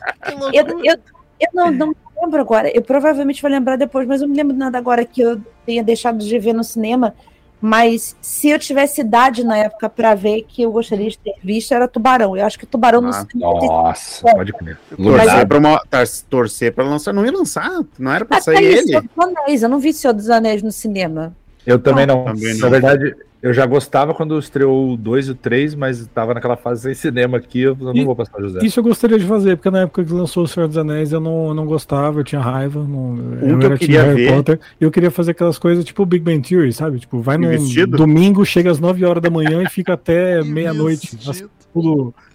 Eu, 0.54 0.66
eu, 0.84 0.96
eu 1.38 1.48
não, 1.52 1.70
não 1.70 1.94
lembro 2.22 2.40
agora. 2.40 2.74
Eu 2.74 2.80
provavelmente 2.80 3.42
vou 3.42 3.50
lembrar 3.50 3.76
depois, 3.76 4.06
mas 4.08 4.22
eu 4.22 4.26
não 4.26 4.32
me 4.32 4.40
lembro 4.40 4.56
nada 4.56 4.78
agora 4.78 5.04
que 5.04 5.20
eu 5.20 5.38
tenha 5.66 5.84
deixado 5.84 6.18
de 6.18 6.38
ver 6.38 6.54
no 6.54 6.64
cinema. 6.64 7.14
Mas 7.64 8.16
se 8.20 8.48
eu 8.50 8.58
tivesse 8.58 9.00
idade 9.02 9.44
na 9.44 9.56
época 9.56 9.88
pra 9.88 10.16
ver 10.16 10.44
que 10.48 10.62
eu 10.62 10.72
gostaria 10.72 11.08
de 11.08 11.16
ter 11.16 11.34
visto, 11.44 11.72
era 11.72 11.86
Tubarão. 11.86 12.36
Eu 12.36 12.44
acho 12.44 12.58
que 12.58 12.66
Tubarão 12.66 13.00
no 13.00 13.10
Ah, 13.10 13.24
cinema. 13.30 13.60
tem- 13.60 13.68
Nossa, 13.68 14.32
pode 14.32 14.52
crer. 14.52 14.76
torcer 14.88 14.98
Iluminado. 15.06 15.46
pra, 15.48 15.58
uma, 15.58 15.80
tar- 15.88 16.06
torcer 16.28 16.72
pra 16.74 16.84
lançar. 16.84 17.12
Não 17.12 17.24
ia 17.24 17.30
lançar, 17.30 17.70
não 17.96 18.10
era 18.12 18.24
pra 18.24 18.38
Até 18.38 18.44
sair 18.56 18.64
ele. 18.64 18.82
Senhor 18.88 19.02
dos 19.02 19.24
Anéis. 19.24 19.62
Eu 19.62 19.68
não 19.68 19.78
vi 19.78 19.92
Senhor 19.92 20.12
dos 20.12 20.28
Anéis 20.28 20.60
no 20.60 20.72
cinema. 20.72 21.32
Eu 21.64 21.78
também 21.78 22.04
não. 22.04 22.24
Também 22.24 22.54
Na 22.54 22.60
não. 22.62 22.70
verdade, 22.70 23.14
eu 23.42 23.52
já 23.52 23.66
gostava 23.66 24.14
quando 24.14 24.38
estreou 24.38 24.92
o 24.92 24.96
2 24.96 25.26
e 25.28 25.30
o 25.32 25.34
3, 25.34 25.74
mas 25.74 26.06
tava 26.06 26.32
naquela 26.32 26.56
fase 26.56 26.82
sem 26.82 26.94
cinema 26.94 27.36
aqui, 27.38 27.60
eu 27.62 27.76
não 27.76 27.94
E- 27.94 28.04
vou 28.04 28.14
passar 28.14 28.40
José. 28.40 28.60
Isso 28.64 28.78
eu 28.78 28.84
gostaria 28.84 29.18
de 29.18 29.26
fazer, 29.26 29.56
porque 29.56 29.70
na 29.70 29.80
época 29.80 30.04
que 30.04 30.12
lançou 30.12 30.44
O 30.44 30.48
Senhor 30.48 30.68
dos 30.68 30.78
Anéis 30.78 31.12
eu 31.12 31.20
não, 31.20 31.48
eu 31.48 31.54
não 31.54 31.66
gostava, 31.66 32.20
eu 32.20 32.24
tinha 32.24 32.40
raiva. 32.40 32.82
Não, 32.84 33.10
Um 33.14 33.58
que 33.58 33.64
eu 33.64 33.66
era 33.66 33.76
queria 33.78 34.02
Harry 34.04 34.24
ver- 34.26 34.32
Potter. 34.36 34.60
E 34.80 34.84
eu 34.84 34.90
queria 34.90 35.10
fazer 35.10 35.32
aquelas 35.32 35.58
coisas 35.58 35.84
tipo 35.84 36.06
Big 36.06 36.24
Bang 36.24 36.40
Theory, 36.48 36.72
sabe? 36.72 37.00
Tipo, 37.00 37.20
vai 37.20 37.36
no 37.36 37.52
Investido? 37.52 37.96
domingo, 37.96 38.44
chega 38.46 38.70
às 38.70 38.78
9 38.78 39.04
horas 39.04 39.22
da 39.22 39.28
manhã 39.30 39.62
e 39.62 39.68
fica 39.68 39.94
até 39.94 40.42
meia-noite. 40.44 41.18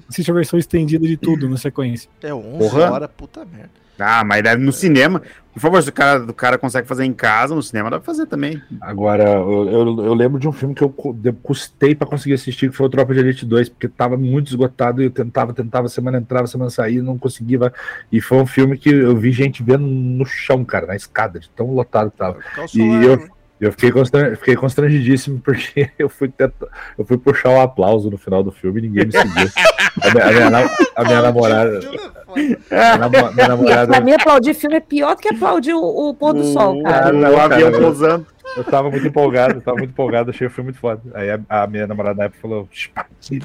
Assiste 0.09 0.31
a 0.31 0.33
versão 0.33 0.57
estendida 0.57 1.05
de 1.05 1.17
tudo 1.17 1.49
na 1.49 1.57
sequência. 1.57 2.09
É 2.23 2.33
11 2.33 2.57
Porra. 2.57 2.91
horas, 2.91 3.09
puta 3.15 3.45
merda. 3.45 3.69
Ah, 3.99 4.23
mas 4.23 4.43
deve 4.43 4.63
no 4.63 4.71
cinema. 4.71 5.21
Por 5.53 5.59
favor, 5.59 5.81
se 5.81 5.89
o 5.89 5.93
cara, 5.93 6.23
o 6.23 6.33
cara 6.33 6.57
consegue 6.59 6.87
fazer 6.87 7.03
em 7.03 7.13
casa, 7.13 7.55
no 7.55 7.63
cinema 7.63 7.89
dá 7.89 7.97
pra 7.97 8.05
fazer 8.05 8.27
também. 8.27 8.61
Agora, 8.79 9.23
eu, 9.23 9.67
eu, 9.67 10.05
eu 10.05 10.13
lembro 10.13 10.39
de 10.39 10.47
um 10.47 10.51
filme 10.51 10.75
que 10.75 10.83
eu 10.83 10.89
custei 11.41 11.95
pra 11.95 12.05
conseguir 12.05 12.35
assistir, 12.35 12.69
que 12.69 12.75
foi 12.75 12.85
o 12.85 12.89
Tropa 12.89 13.11
de 13.11 13.21
Elite 13.21 13.43
2, 13.43 13.69
porque 13.69 13.87
tava 13.87 14.15
muito 14.15 14.49
esgotado 14.49 15.01
e 15.01 15.05
eu 15.05 15.09
tentava, 15.09 15.53
tentava, 15.53 15.89
semana 15.89 16.19
entrava, 16.19 16.45
semana 16.45 16.69
saía, 16.69 17.01
não 17.01 17.17
conseguia. 17.17 17.73
E 18.11 18.21
foi 18.21 18.37
um 18.37 18.45
filme 18.45 18.77
que 18.77 18.89
eu 18.89 19.17
vi 19.17 19.31
gente 19.31 19.63
vendo 19.63 19.87
no 19.87 20.25
chão, 20.27 20.63
cara, 20.63 20.85
na 20.85 20.95
escada, 20.95 21.39
de 21.39 21.49
tão 21.49 21.73
lotado 21.73 22.11
que 22.11 22.17
tava. 22.17 22.37
E 22.75 23.05
eu- 23.05 23.17
né? 23.17 23.27
Eu 23.59 23.71
fiquei, 23.71 23.91
constra- 23.91 24.35
fiquei 24.35 24.55
constrangidíssimo 24.55 25.39
porque 25.39 25.89
eu 25.97 26.07
fui, 26.09 26.29
tenta- 26.29 26.67
eu 26.97 27.03
fui 27.05 27.17
puxar 27.17 27.49
o 27.49 27.59
aplauso 27.61 28.09
no 28.09 28.17
final 28.17 28.43
do 28.43 28.51
filme 28.51 28.79
e 28.79 28.83
ninguém 28.83 29.05
me 29.07 29.11
seguiu. 29.11 29.49
A 30.01 30.11
minha, 30.13 30.25
a 30.25 30.31
minha 30.31 30.49
na- 30.49 30.77
a 30.95 31.03
minha 31.03 31.21
namorada. 31.23 31.77
É 31.79 31.81
foda. 31.81 33.09
Minha, 33.09 33.31
minha 33.31 33.47
namorada. 33.47 33.87
Pra 33.93 34.01
mim, 34.01 34.11
aplaudir 34.13 34.53
filme 34.53 34.75
é 34.75 34.79
pior 34.79 35.15
do 35.15 35.21
que 35.21 35.29
aplaudir 35.29 35.73
o, 35.73 35.79
o 36.09 36.13
pôr 36.13 36.33
do 36.33 36.43
sol, 36.43 36.79
O- 36.79 36.83
cara. 36.83 37.07
Ah, 37.07 37.09
o 37.09 37.13
não, 37.13 37.39
avião 37.39 37.71
pousando. 37.71 38.27
Eu 38.55 38.63
tava 38.63 38.89
muito 38.89 39.05
empolgado, 39.07 39.55
eu 39.55 39.61
tava 39.61 39.77
muito 39.77 39.89
empolgado, 39.91 40.29
achei 40.29 40.47
o 40.47 40.49
filme 40.49 40.67
muito 40.69 40.79
foda. 40.79 41.01
Aí 41.13 41.29
a, 41.31 41.39
a 41.49 41.67
minha 41.67 41.85
namorada 41.87 42.15
na 42.17 42.23
época 42.25 42.41
falou: 42.41 42.67
"Shh, 42.71 42.89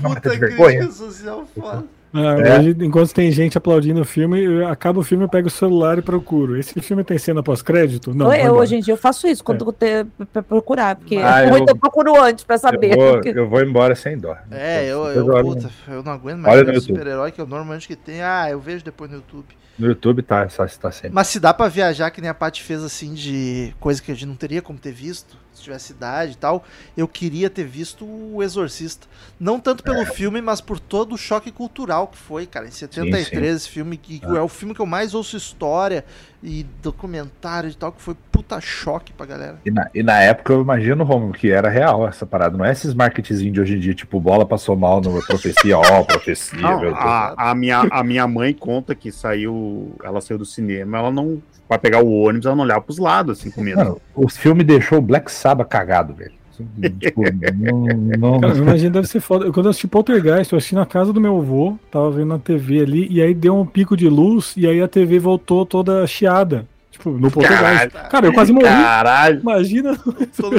não 0.02 0.10
Puta 0.14 0.20
tá 0.20 0.30
de 0.30 0.39
vergonha. 0.39 0.90
social 0.90 1.44
foda. 1.59 1.84
Ah, 2.14 2.36
É. 2.39 2.59
Hoje, 2.59 2.76
enquanto 2.80 3.12
tem 3.14 3.30
gente 3.32 3.56
aplaudindo 3.56 4.01
o 4.01 4.05
filme, 4.05 4.43
eu- 4.43 4.68
acaba 4.68 5.01
o 5.01 5.02
filme, 5.02 5.24
eu 5.24 5.28
pego 5.28 5.48
o 5.48 5.51
celular 5.51 5.98
e 5.98 6.02
procuro. 6.02 6.59
Esse 6.59 6.78
filme 6.80 7.02
tem 7.02 7.16
cena 7.18 7.43
pós-crédito? 7.43 8.14
Não. 8.14 8.32
eu, 8.34 8.55
hoje 8.55 8.76
em 8.76 8.80
dia 8.80 8.93
eu 8.94 8.98
faço 8.98 9.26
isso 9.26 9.43
quando 9.43 9.64
eu 9.64 9.72
te, 9.72 10.05
pra 10.32 10.43
procurar, 10.43 10.97
porque 10.97 11.16
Ah, 11.16 11.44
eu- 11.47 11.56
eu 11.68 11.76
procuro 11.76 12.20
antes 12.22 12.44
pra 12.44 12.59
saber. 12.59 12.93
Eu 12.93 12.97
vou, 12.98 13.12
porque- 13.14 13.28
eu 13.39 13.48
vou 13.48 13.62
embora 13.62 13.94
sem 13.94 14.18
dó. 14.18 14.36
É, 14.51 14.84
eu, 14.84 15.05
eu, 15.06 15.26
olho 15.26 15.44
puta, 15.44 15.70
eu 15.89 16.02
não 16.02 16.12
aguento 16.12 16.34
Olha 16.39 16.43
mais 16.43 16.59
no 16.60 16.66
ver 16.66 16.74
YouTube. 16.74 16.97
super-herói 16.97 17.32
que 17.32 17.40
eu 17.40 17.47
normalmente 17.47 17.86
que 17.89 17.97
tem. 17.97 18.22
Ah, 18.22 18.48
eu 18.51 18.60
vejo 18.60 18.84
depois 18.84 19.10
no 19.10 19.16
YouTube. 19.16 19.47
No 19.78 19.86
YouTube 19.89 20.22
tá, 20.22 20.47
só 20.51 20.66
está 20.66 20.93
sempre. 20.93 21.12
Mas 21.12 21.28
se 21.28 21.40
dá 21.40 21.55
pra 21.55 21.66
viajar, 21.66 22.10
que 22.10 22.20
nem 22.20 22.28
a 22.28 22.34
Paty 22.34 22.62
fez 22.62 22.84
assim, 22.84 23.14
de 23.14 23.74
coisa 23.80 24.02
que 24.02 24.12
a 24.12 24.14
gente 24.14 24.26
não 24.26 24.36
teria 24.36 24.60
como 24.60 24.78
ter 24.78 24.93
visto, 24.93 25.34
se 25.55 25.62
tivesse 25.62 25.93
idade 25.93 26.32
e 26.32 26.36
tal, 26.36 26.62
eu 26.94 27.09
queria 27.09 27.48
ter 27.48 27.64
visto 27.64 28.05
o 28.05 28.43
Exorcista. 28.43 29.06
Não 29.40 29.59
tanto 29.59 29.82
pelo 29.82 30.05
filme, 30.05 30.43
mas 30.43 30.60
por 30.60 30.78
todo 30.78 31.14
o 31.14 31.18
choque 31.18 31.51
cultural 31.51 32.02
legal 32.03 32.07
que 32.07 32.19
foi, 32.19 32.47
cara. 32.47 32.66
Em 32.66 32.70
73, 32.70 33.57
esse 33.57 33.69
filme 33.69 33.97
que 33.97 34.20
Ah. 34.24 34.37
é 34.37 34.41
o 34.41 34.49
filme 34.49 34.74
que 34.74 34.81
eu 34.81 34.87
mais 34.87 35.15
ouço 35.15 35.37
história 35.37 36.05
e 36.43 36.66
documentário 36.83 37.70
e 37.70 37.74
tal, 37.74 37.93
que 37.93 38.03
foi 38.03 38.16
puta 38.31 38.61
choque 38.61 39.12
pra 39.12 39.24
galera. 39.27 39.59
E 39.65 39.70
na, 39.70 39.89
e 39.95 40.03
na 40.03 40.20
época 40.20 40.53
eu 40.53 40.61
imagino, 40.62 41.05
Romulo, 41.05 41.33
que 41.33 41.51
era 41.51 41.69
real 41.69 42.07
essa 42.07 42.27
parada. 42.27 42.57
Não 42.57 42.65
é 42.65 42.73
esses 42.73 42.95
marketing 42.95 43.53
de 43.53 43.61
hoje 43.61 43.77
em 43.77 43.81
dia, 43.81 43.95
tipo, 43.95 44.20
bola 44.20 44.45
passou 44.45 44.77
mal 44.77 45.01
no 45.01 45.24
profecia, 45.24 45.79
ó, 45.79 46.03
profecia, 46.05 46.61
Não, 46.61 46.95
a, 46.95 47.51
a 47.51 47.55
minha, 47.55 47.81
a 47.91 48.03
minha 48.03 48.27
mãe 48.27 48.53
conta 48.53 48.95
que 48.95 49.12
saiu, 49.12 49.95
ela 50.03 50.20
saiu 50.20 50.39
do 50.39 50.45
cinema, 50.45 50.99
ela 50.99 51.11
não, 51.11 51.41
pra 51.69 51.79
pegar 51.79 52.03
o 52.03 52.11
ônibus, 52.11 52.47
ela 52.47 52.57
não 52.57 52.65
olhava 52.65 52.81
pros 52.81 52.99
lados, 52.99 53.39
assim, 53.39 53.51
com 53.51 53.62
medo. 53.62 53.79
Mano, 53.79 54.01
o 54.15 54.29
filme 54.29 54.65
deixou 54.65 54.99
o 54.99 55.03
Black 55.03 55.31
Sabbath 55.31 55.69
cagado, 55.69 56.15
velho. 56.15 56.41
Tipo, 57.01 57.22
não, 58.18 58.40
Cara, 58.40 58.55
não... 58.55 58.60
eu 58.60 58.64
imagino 58.64 58.90
deve 58.90 59.06
ser 59.06 59.20
foda. 59.20 59.47
Eu, 59.47 59.52
Quando 59.52 59.66
eu 59.66 59.70
assisti 59.70 59.86
Poltergeist, 59.86 60.52
eu 60.52 60.59
assisti 60.59 60.74
na 60.74 60.86
casa 60.86 61.12
do 61.12 61.20
meu 61.20 61.39
avô, 61.39 61.78
tava 61.90 62.10
vendo 62.10 62.28
na 62.28 62.39
TV 62.39 62.80
ali, 62.80 63.09
e 63.10 63.20
aí 63.20 63.34
deu 63.34 63.56
um 63.59 63.66
pico 63.66 63.97
de 63.97 64.09
luz, 64.09 64.55
e 64.56 64.66
aí 64.66 64.80
a 64.80 64.89
TV 64.89 65.18
voltou 65.18 65.64
toda 65.64 66.06
chiada. 66.06 66.66
Tipo, 66.90 67.10
no 67.10 67.30
Poltergeist. 67.30 67.90
Caralho. 67.90 68.10
Cara, 68.10 68.26
eu 68.26 68.32
quase 68.32 68.52
morri. 68.52 68.66
Caralho! 68.66 69.40
Imagina. 69.40 69.97
Todo. 70.36 70.56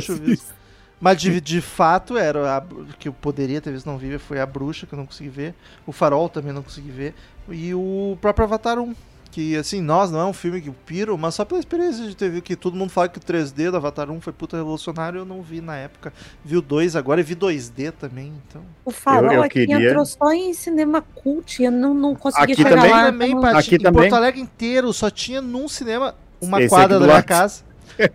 Mas 1.03 1.19
de, 1.19 1.41
de 1.41 1.59
fato 1.59 2.17
era 2.17 2.57
a, 2.57 2.63
que 2.97 3.09
eu 3.09 3.13
poderia 3.13 3.59
ter 3.59 3.73
visto 3.73 3.85
não 3.85 3.97
vi 3.97 4.17
foi 4.17 4.39
a 4.39 4.45
bruxa 4.45 4.87
que 4.87 4.93
eu 4.93 4.97
não 4.97 5.05
consegui 5.05 5.27
ver, 5.27 5.53
o 5.85 5.91
farol 5.91 6.29
também 6.29 6.53
não 6.53 6.63
consegui 6.63 6.91
ver 6.91 7.13
e 7.49 7.73
o 7.73 8.17
próprio 8.21 8.45
Avatar 8.45 8.79
1, 8.79 8.95
que 9.33 9.57
assim, 9.57 9.81
nós 9.81 10.11
não 10.11 10.19
é 10.19 10.25
um 10.25 10.31
filme 10.31 10.61
que 10.61 10.69
eu 10.69 10.75
piro, 10.85 11.17
mas 11.17 11.33
só 11.33 11.43
pela 11.43 11.59
experiência 11.59 12.05
de 12.07 12.15
ter 12.15 12.29
visto 12.29 12.43
que 12.43 12.55
todo 12.55 12.75
mundo 12.77 12.91
fala 12.91 13.09
que 13.09 13.17
o 13.17 13.21
3D 13.21 13.71
do 13.71 13.77
Avatar 13.77 14.11
1 14.11 14.21
foi 14.21 14.31
puta 14.31 14.55
revolucionário, 14.57 15.21
eu 15.21 15.25
não 15.25 15.41
vi 15.41 15.59
na 15.59 15.75
época. 15.75 16.13
Vi 16.45 16.55
o 16.55 16.61
2 16.61 16.95
agora 16.95 17.19
e 17.19 17.23
vi 17.23 17.33
2D 17.35 17.91
também, 17.91 18.31
então. 18.47 18.61
O 18.85 18.91
farol 18.91 19.31
Eu- 19.31 19.37
eu 19.37 19.43
aqui 19.43 19.65
queria- 19.65 19.89
entrou 19.89 20.05
só 20.05 20.31
em 20.31 20.53
cinema 20.53 21.01
cult, 21.01 21.63
eu 21.63 21.71
não, 21.71 21.95
não 21.95 22.13
consegui 22.13 22.43
Aqui 22.53 22.55
chegar 22.55 22.75
também, 22.75 22.91
lá. 22.91 23.05
também, 23.05 23.29
então- 23.31 23.41
Paty, 23.41 23.57
Aqui 23.57 23.75
em 23.75 23.79
também. 23.79 24.01
Porto 24.03 24.13
Alegre 24.15 24.39
inteiro 24.41 24.93
só 24.93 25.09
tinha 25.09 25.41
num 25.41 25.67
cinema 25.67 26.13
uma 26.39 26.59
Esse 26.61 26.69
quadra 26.69 26.99
da 26.99 27.05
minha 27.05 27.15
lado. 27.15 27.25
casa. 27.25 27.63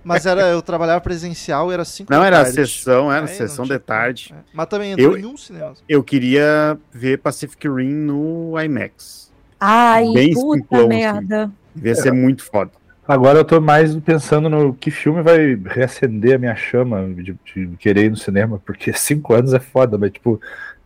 Mas 0.04 0.24
era, 0.26 0.42
eu 0.42 0.60
trabalhava 0.62 1.00
presencial, 1.00 1.70
era 1.70 1.84
5 1.84 2.12
Não, 2.12 2.22
era 2.24 2.40
a 2.40 2.44
tarde. 2.44 2.66
sessão, 2.66 3.12
era 3.12 3.26
Aí 3.26 3.34
sessão 3.36 3.64
de 3.64 3.68
tinha 3.70 3.78
como. 3.78 3.86
tarde. 3.86 4.34
É. 4.36 4.40
Mas 4.52 4.66
também 4.66 4.92
entrou 4.92 5.12
Eu- 5.12 5.18
em 5.18 5.24
um 5.26 5.36
cinema. 5.36 5.74
Eu 5.88 6.02
queria 6.02 6.76
ver 6.92 7.18
Pacific 7.18 7.68
Rim 7.68 7.92
no 7.92 8.54
IMAX. 8.60 9.27
Ai, 9.60 10.12
Bem 10.12 10.32
puta 10.32 10.58
simplão, 10.58 10.80
assim. 10.80 10.88
merda. 10.88 11.50
Devia 11.74 11.94
ser 11.94 12.12
muito 12.12 12.44
foda. 12.44 12.70
Agora 13.06 13.38
eu 13.38 13.44
tô 13.44 13.58
mais 13.58 13.96
pensando 13.96 14.50
no 14.50 14.74
que 14.74 14.90
filme 14.90 15.22
vai 15.22 15.54
reacender 15.54 16.34
a 16.34 16.38
minha 16.38 16.54
chama 16.54 17.08
de, 17.14 17.34
de 17.54 17.68
querer 17.78 18.04
ir 18.04 18.10
no 18.10 18.16
cinema, 18.16 18.60
porque 18.64 18.92
cinco 18.96 19.32
anos 19.32 19.54
é 19.54 19.58
foda, 19.58 19.96
mas 19.96 20.10
tipo, 20.10 20.38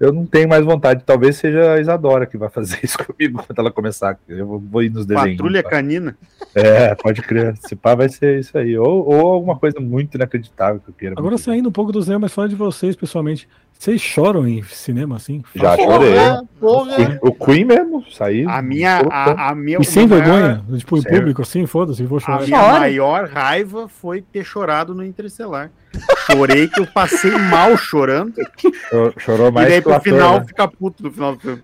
eu 0.02 0.12
não 0.12 0.26
tenho 0.26 0.48
mais 0.48 0.64
vontade. 0.64 1.02
Talvez 1.04 1.36
seja 1.36 1.74
a 1.74 1.80
Isadora 1.80 2.26
que 2.26 2.36
vai 2.36 2.48
fazer 2.48 2.78
isso 2.84 2.98
comigo 2.98 3.42
quando 3.44 3.58
ela 3.58 3.70
começar. 3.70 4.18
Eu 4.28 4.46
vou, 4.46 4.60
vou 4.60 4.82
ir 4.82 4.90
nos 4.90 5.04
desenhos. 5.06 5.36
Patrulha 5.36 5.62
tá? 5.62 5.70
Canina. 5.70 6.16
É, 6.54 6.94
pode 6.94 7.22
crer. 7.22 7.56
Se 7.56 7.74
pá, 7.74 7.94
vai 7.94 8.08
ser 8.08 8.40
isso 8.40 8.56
aí. 8.58 8.76
Ou, 8.78 9.06
ou 9.08 9.32
alguma 9.32 9.56
coisa 9.56 9.80
muito 9.80 10.16
inacreditável 10.16 10.80
que 10.80 10.90
eu 10.90 10.94
queira. 10.94 11.14
Agora 11.14 11.30
muito 11.30 11.44
saindo 11.44 11.68
um 11.68 11.72
pouco 11.72 11.92
do 11.92 12.02
cinema, 12.02 12.20
mas 12.22 12.32
falando 12.32 12.50
de 12.50 12.56
vocês 12.56 12.94
pessoalmente. 12.96 13.48
Vocês 13.82 14.00
choram 14.00 14.46
em 14.46 14.62
cinema 14.62 15.16
assim? 15.16 15.42
Já 15.56 15.76
Porra, 15.76 15.92
chorei. 15.96 16.14
porra. 16.60 17.18
O 17.20 17.32
Queen 17.34 17.64
mesmo, 17.64 18.04
saí. 18.12 18.46
A 18.46 18.62
minha, 18.62 19.00
a, 19.10 19.48
a 19.50 19.54
minha, 19.56 19.78
E 19.80 19.84
sem 19.84 20.04
o 20.04 20.09
maior- 20.09 20.22
vergonha? 20.24 20.64
Tipo, 20.78 20.98
em 20.98 21.02
público 21.02 21.42
assim, 21.42 21.66
foda-se, 21.66 22.04
vou 22.04 22.18
A 22.18 22.20
chorar. 22.20 22.42
minha 22.46 22.60
Chora. 22.60 22.78
maior 22.78 23.28
raiva 23.28 23.88
foi 23.88 24.22
ter 24.22 24.44
chorado 24.44 24.94
no 24.94 25.04
Interestelar. 25.04 25.68
Chorei 26.30 26.68
que 26.68 26.78
eu 26.78 26.86
passei 26.86 27.32
mal 27.32 27.76
chorando. 27.76 28.34
Chorou- 28.88 29.14
Chorou 29.18 29.48
e 29.48 29.50
mais 29.50 29.68
daí 29.68 29.80
o 29.80 29.82
pro 29.82 30.00
final 30.00 30.38
né? 30.38 30.44
fica 30.46 30.68
puto 30.68 31.02
no 31.02 31.10
final 31.10 31.34
do 31.34 31.40
filme. 31.40 31.62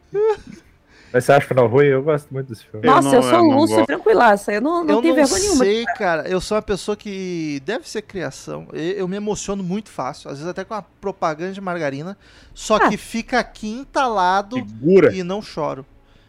Mas 1.13 1.25
você 1.25 1.33
acha 1.33 1.45
o 1.47 1.49
final 1.49 1.67
ruim? 1.67 1.87
Eu 1.87 2.03
gosto 2.03 2.29
muito 2.33 2.49
desse 2.49 2.65
filme. 2.67 2.87
Eu 2.87 2.91
Nossa, 2.93 3.09
não- 3.09 3.15
eu, 3.15 3.23
sou 3.23 3.33
eu 3.33 3.43
não 3.43 3.57
Lúcio 3.59 3.87
tranquilaça. 3.87 4.53
Eu 4.53 4.61
não, 4.61 4.85
não 4.85 4.97
eu 4.97 5.03
tenho 5.03 5.17
não 5.17 5.23
vergonha 5.25 5.41
nenhuma. 5.43 5.65
sei, 5.65 5.85
cara. 5.97 6.29
Eu 6.29 6.41
sou 6.41 6.57
uma 6.57 6.63
pessoa 6.63 6.97
que 6.97 7.63
deve 7.65 7.89
ser 7.89 8.03
criação. 8.03 8.69
Eu 8.73 9.09
me 9.09 9.17
emociono 9.17 9.63
muito 9.63 9.89
fácil. 9.91 10.31
Às 10.31 10.39
vezes 10.39 10.51
até 10.51 10.65
com 10.65 10.75
uma 10.75 10.85
propaganda 11.01 11.53
de 11.53 11.61
margarina. 11.61 12.17
Só 12.55 12.77
Ah. 12.77 12.89
que 12.89 12.97
fica 12.97 13.39
aqui 13.39 13.69
entalado 13.69 14.57
Segura. 14.57 15.15
e 15.15 15.23
não 15.23 15.41
choro. 15.41 15.85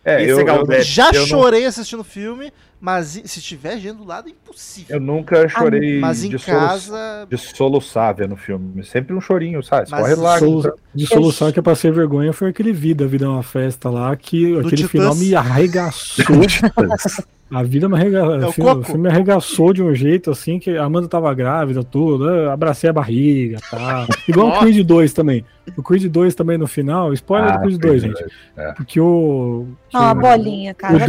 É, 0.06 0.24
Esse 0.24 0.32
eu, 0.42 0.48
eu. 0.48 0.82
Já 0.82 1.10
eu 1.12 1.20
não- 1.22 1.28
chorei 1.28 1.66
assistindo 1.66 2.00
o 2.00 2.04
filme, 2.06 2.54
mas 2.82 3.22
se 3.26 3.42
tiver 3.42 3.78
gente 3.78 3.98
do 3.98 4.06
lado, 4.06 4.28
é 4.30 4.32
impossível. 4.32 4.96
eu 4.96 5.02
nunca 5.02 5.48
chorei 5.50 6.00
mas 6.00 6.24
em 6.24 6.30
de, 6.30 6.40
solu- 6.40 6.58
casa. 6.58 7.28
de 7.30 7.38
soluçar 7.38 8.16
vendo 8.16 8.36
filme. 8.38 8.84
Sempre 8.84 9.14
um 9.14 9.20
chorinho, 9.22 9.62
sabe? 9.62 9.88
Mas 9.92 10.00
Corre 10.02 10.16
lá. 10.16 10.40
Solu- 10.40 10.74
de 10.96 11.06
solução 11.06 11.52
que 11.52 11.60
eu 11.60 11.64
passei 11.64 11.92
vergonha 11.92 12.32
foi 12.34 12.50
aquele 12.50 12.72
Vida, 12.72 13.06
Vida 13.08 13.26
é 13.26 13.28
uma 13.30 13.44
Festa 13.44 13.90
lá, 13.90 14.16
que 14.16 14.54
aquele 14.58 14.76
Titãs? 14.78 14.92
final 14.92 15.16
me 15.16 15.36
arregaçou. 15.36 16.26
A 17.52 17.64
vida 17.64 17.90
me 17.90 17.96
arregaçou. 17.96 18.36
É 18.40 18.46
o 18.46 18.52
filme, 18.52 18.70
Coco? 18.70 18.82
o 18.82 18.86
filme 18.86 19.02
me 19.02 19.10
arregaçou 19.10 19.74
de 19.74 19.82
um 19.82 19.92
jeito 19.96 20.30
assim 20.30 20.60
que 20.60 20.78
a 20.78 20.84
Amanda 20.84 21.08
tava 21.08 21.34
grávida, 21.34 21.84
tudo. 21.84 22.30
eu 22.30 22.52
abracei 22.52 22.88
a 22.88 22.94
barriga 22.94 23.58
e 23.58 23.70
tal. 23.72 24.06
Igual 24.30 24.50
o. 24.50 24.60
Creed 24.60 24.86
2 24.86 25.14
também. 25.14 25.44
O 25.76 25.82
Creed 25.82 26.06
2 26.12 26.36
também 26.36 26.60
no 26.60 26.68
final. 26.68 27.12
Spoiler 27.14 27.54
Ah, 27.54 27.58
do 27.58 27.64
Creed 27.64 27.82
2, 27.82 28.02
gente. 28.04 28.24
É. 28.56 28.72
Porque 28.74 29.02
o. 29.02 29.66
que 29.90 29.98
Não, 29.98 30.04
a 30.04 30.14
bolinha, 30.14 30.76
cara. 30.76 30.94
o 30.94 31.00
vai 31.00 31.08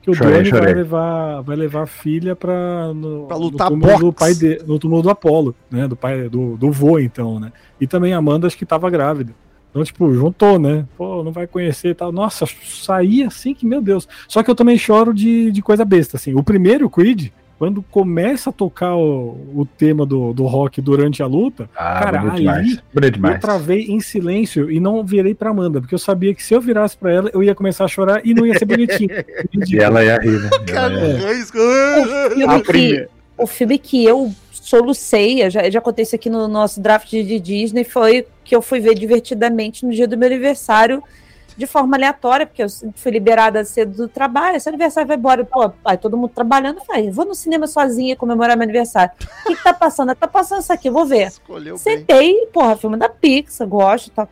Doni-. 0.00 0.02
Que 0.02 0.10
o 0.10 0.14
Chorei, 0.14 0.42
Donnie 0.42 0.50
vai 0.50 0.74
levar, 0.74 1.40
vai 1.42 1.56
levar 1.56 1.82
a 1.82 1.86
filha 1.86 2.34
pra, 2.34 2.92
no, 2.94 3.26
Pra 3.26 3.36
lutar 3.36 3.70
no 3.70 3.78
túmulo 3.78 3.98
do 3.98 4.12
pai 4.12 4.34
de, 4.34 4.62
no 4.66 4.78
túmulo 4.78 5.02
do 5.02 5.10
Apolo, 5.10 5.54
né? 5.70 5.86
Do 5.86 5.96
pai 5.96 6.28
do, 6.28 6.56
do 6.56 6.70
vô, 6.70 6.98
então, 6.98 7.38
né? 7.38 7.52
E 7.80 7.86
também 7.86 8.14
a 8.14 8.18
Amanda 8.18 8.46
acho 8.46 8.56
que 8.56 8.66
tava 8.66 8.88
grávida. 8.88 9.34
Então, 9.70 9.84
tipo, 9.84 10.12
juntou, 10.12 10.58
né? 10.58 10.84
Pô, 10.96 11.22
não 11.22 11.30
vai 11.30 11.46
conhecer 11.46 11.90
e 11.90 11.94
tal. 11.94 12.10
Nossa, 12.10 12.44
saí 12.64 13.22
assim 13.22 13.54
que, 13.54 13.64
meu 13.64 13.80
Deus. 13.80 14.08
Só 14.26 14.42
que 14.42 14.50
eu 14.50 14.54
também 14.54 14.76
choro 14.76 15.14
de, 15.14 15.52
de 15.52 15.62
coisa 15.62 15.84
besta, 15.84 16.16
assim. 16.16 16.34
O 16.34 16.42
primeiro, 16.42 16.90
Creed, 16.90 17.28
quando 17.60 17.82
começa 17.90 18.48
a 18.48 18.52
tocar 18.54 18.96
o, 18.96 19.36
o 19.54 19.68
tema 19.76 20.06
do, 20.06 20.32
do 20.32 20.46
rock 20.46 20.80
durante 20.80 21.22
a 21.22 21.26
luta, 21.26 21.68
Ah, 21.76 22.00
Cara, 22.04 22.18
bonito 22.20 22.32
ali 22.32 22.40
demais. 22.40 22.66
Bonito 22.70 23.04
eu 23.04 23.10
demais. 23.10 23.40
travei 23.42 23.82
em 23.84 24.00
silêncio 24.00 24.70
e 24.70 24.80
não 24.80 25.04
virei 25.04 25.34
pra 25.34 25.50
Amanda, 25.50 25.78
porque 25.78 25.94
eu 25.94 25.98
sabia 25.98 26.34
que 26.34 26.42
se 26.42 26.54
eu 26.54 26.60
virasse 26.62 26.96
pra 26.96 27.12
ela, 27.12 27.30
eu 27.34 27.42
ia 27.44 27.54
começar 27.54 27.84
a 27.84 27.88
chorar 27.88 28.22
e 28.24 28.32
não 28.32 28.46
ia 28.46 28.58
ser 28.58 28.64
bonitinho. 28.64 29.10
E 29.70 29.76
ela 29.78 30.02
ia 30.02 30.18
rir, 30.18 30.40
né? 30.40 30.48
Cara, 30.72 30.94
é. 30.94 31.16
O 31.18 32.30
filme, 32.30 32.44
A 32.46 32.60
que, 32.62 33.08
o 33.36 33.46
filme 33.46 33.78
que 33.78 34.04
eu 34.06 34.32
solucei, 34.50 35.44
eu 35.44 35.50
já, 35.50 35.68
já 35.68 35.82
contei 35.82 36.04
isso 36.04 36.14
aqui 36.14 36.30
no 36.30 36.48
nosso 36.48 36.80
draft 36.80 37.10
de 37.10 37.38
Disney, 37.38 37.84
foi 37.84 38.26
que 38.42 38.56
eu 38.56 38.62
fui 38.62 38.80
ver 38.80 38.94
divertidamente 38.94 39.84
no 39.84 39.92
dia 39.92 40.08
do 40.08 40.16
meu 40.16 40.28
aniversário, 40.28 41.02
de 41.60 41.66
forma 41.66 41.94
aleatória, 41.96 42.46
porque 42.46 42.62
eu 42.62 42.66
fui 42.96 43.12
liberada 43.12 43.62
cedo 43.64 43.94
do 43.94 44.08
trabalho, 44.08 44.56
esse 44.56 44.66
aniversário 44.68 45.06
vai 45.06 45.16
embora, 45.16 45.44
pô, 45.44 45.70
aí 45.84 45.98
todo 45.98 46.16
mundo 46.16 46.30
trabalhando, 46.34 46.78
eu 46.78 46.84
falei, 46.86 47.10
vou 47.10 47.26
no 47.26 47.34
cinema 47.34 47.66
sozinha 47.66 48.16
comemorar 48.16 48.56
meu 48.56 48.64
aniversário. 48.64 49.12
O 49.44 49.48
que, 49.48 49.56
que 49.56 49.62
tá 49.62 49.74
passando? 49.74 50.14
Tá 50.14 50.26
passando 50.26 50.62
isso 50.62 50.72
aqui, 50.72 50.88
eu 50.88 50.92
vou 50.92 51.04
ver. 51.04 51.28
Escolheu 51.28 51.74
bem. 51.74 51.98
Sentei, 51.98 52.46
porra, 52.46 52.76
filme 52.76 52.96
da 52.96 53.08
Pixar, 53.10 53.68
gosto 53.68 54.06
e 54.08 54.10
tal. 54.10 54.28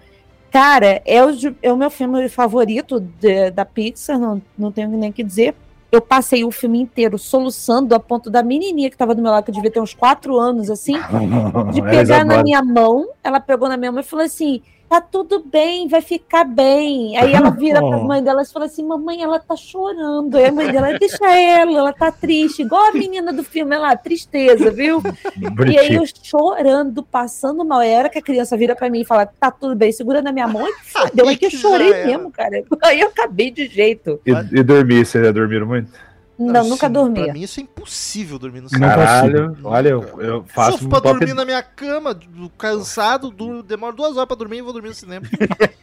Cara, 0.50 1.02
é 1.04 1.22
o, 1.22 1.30
de- 1.30 1.54
é 1.62 1.70
o 1.70 1.76
meu 1.76 1.90
filme 1.90 2.26
favorito 2.30 2.98
de- 2.98 3.50
da 3.50 3.66
Pixar, 3.66 4.18
não, 4.18 4.40
não 4.58 4.72
tenho 4.72 4.88
nem 4.88 5.10
o 5.10 5.12
que 5.12 5.22
dizer. 5.22 5.54
Eu 5.92 6.00
passei 6.00 6.44
o 6.44 6.50
filme 6.50 6.80
inteiro 6.80 7.18
soluçando 7.18 7.94
a 7.94 8.00
ponto 8.00 8.28
da 8.30 8.42
menininha 8.42 8.90
que 8.90 8.96
tava 8.96 9.14
do 9.14 9.22
meu 9.22 9.30
lado, 9.30 9.44
que 9.44 9.52
devia 9.52 9.70
ter 9.70 9.80
uns 9.80 9.92
quatro 9.94 10.38
anos, 10.38 10.70
assim, 10.70 10.92
de 11.72 11.80
pegar 11.82 12.24
na 12.24 12.42
minha 12.42 12.62
mão. 12.62 13.08
Ela 13.22 13.38
pegou 13.40 13.68
na 13.68 13.76
minha 13.76 13.92
mão 13.92 14.00
e 14.00 14.04
falou 14.04 14.24
assim: 14.24 14.62
tá 14.88 15.00
tudo 15.00 15.42
bem, 15.44 15.86
vai 15.88 16.00
ficar 16.00 16.44
bem. 16.44 17.16
Aí 17.16 17.32
ela 17.32 17.50
vira 17.50 17.78
pra 17.80 17.88
Oh. 17.98 18.04
mãe 18.04 18.22
dela 18.22 18.42
e 18.42 18.46
fala 18.46 18.66
assim: 18.66 18.84
mamãe, 18.86 19.22
ela 19.22 19.38
tá 19.38 19.56
chorando. 19.56 20.36
Aí 20.36 20.46
a 20.46 20.52
mãe 20.52 20.70
dela, 20.70 20.98
deixa 20.98 21.26
ela, 21.30 21.70
ela 21.78 21.92
tá 21.92 22.10
triste, 22.10 22.62
igual 22.62 22.86
a 22.86 22.92
menina 22.92 23.32
do 23.32 23.42
filme, 23.44 23.74
ela, 23.74 23.94
tristeza, 23.96 24.70
viu? 24.70 25.02
E 25.36 25.46
aí 25.46 25.50
Bonitinho. 25.50 26.02
eu 26.02 26.06
chorando, 26.22 27.02
passando 27.02 27.64
mal. 27.64 27.82
E 27.82 27.94
a 27.94 27.98
hora 27.98 28.08
que 28.08 28.18
a 28.18 28.22
criança 28.22 28.56
vira 28.56 28.74
pra 28.76 28.88
mim 28.88 29.00
e 29.00 29.04
fala, 29.04 29.26
tá 29.26 29.50
tudo 29.50 29.74
bem, 29.74 29.90
segura 29.92 30.22
na 30.22 30.32
minha 30.32 30.46
mão, 30.48 30.66
e 30.66 30.72
fodeu. 30.84 31.28
É 31.28 31.36
que 31.36 31.46
eu 31.46 31.50
chorei 31.50 32.06
mesmo, 32.06 32.30
cara. 32.30 32.62
Aí 32.82 33.00
eu 33.00 33.08
acabei 33.08 33.50
de 33.50 33.66
jeito. 33.66 34.20
E, 34.24 34.30
e 34.30 34.62
dormir, 34.62 35.04
vocês 35.04 35.24
já 35.24 35.32
dormiram 35.32 35.66
muito? 35.66 35.90
Não, 36.38 36.60
Assim, 36.60 36.70
nunca 36.70 36.88
Pra 36.88 37.00
dormia. 37.00 37.32
mim 37.32 37.40
isso 37.40 37.58
é 37.58 37.64
impossível 37.64 38.38
dormir 38.38 38.58
no 38.58 38.64
Não 38.64 38.68
cinema. 38.70 38.94
Caralho, 38.94 39.48
consigo. 39.48 39.68
olha, 39.68 39.88
eu, 39.88 40.02
eu 40.22 40.44
faço 40.46 40.72
Sofro 40.72 40.86
um 40.86 40.90
pra 40.90 41.00
dormir 41.00 41.34
na 41.34 41.44
minha 41.44 41.60
cama, 41.62 42.14
do- 42.14 42.48
cansado, 42.50 43.30
duro, 43.30 43.62
demoro 43.62 43.96
duas 43.96 44.16
horas 44.16 44.26
pra 44.28 44.36
dormir 44.36 44.58
e 44.58 44.62
vou 44.62 44.72
dormir 44.72 44.88
no 44.90 44.94
cinema. 44.94 45.26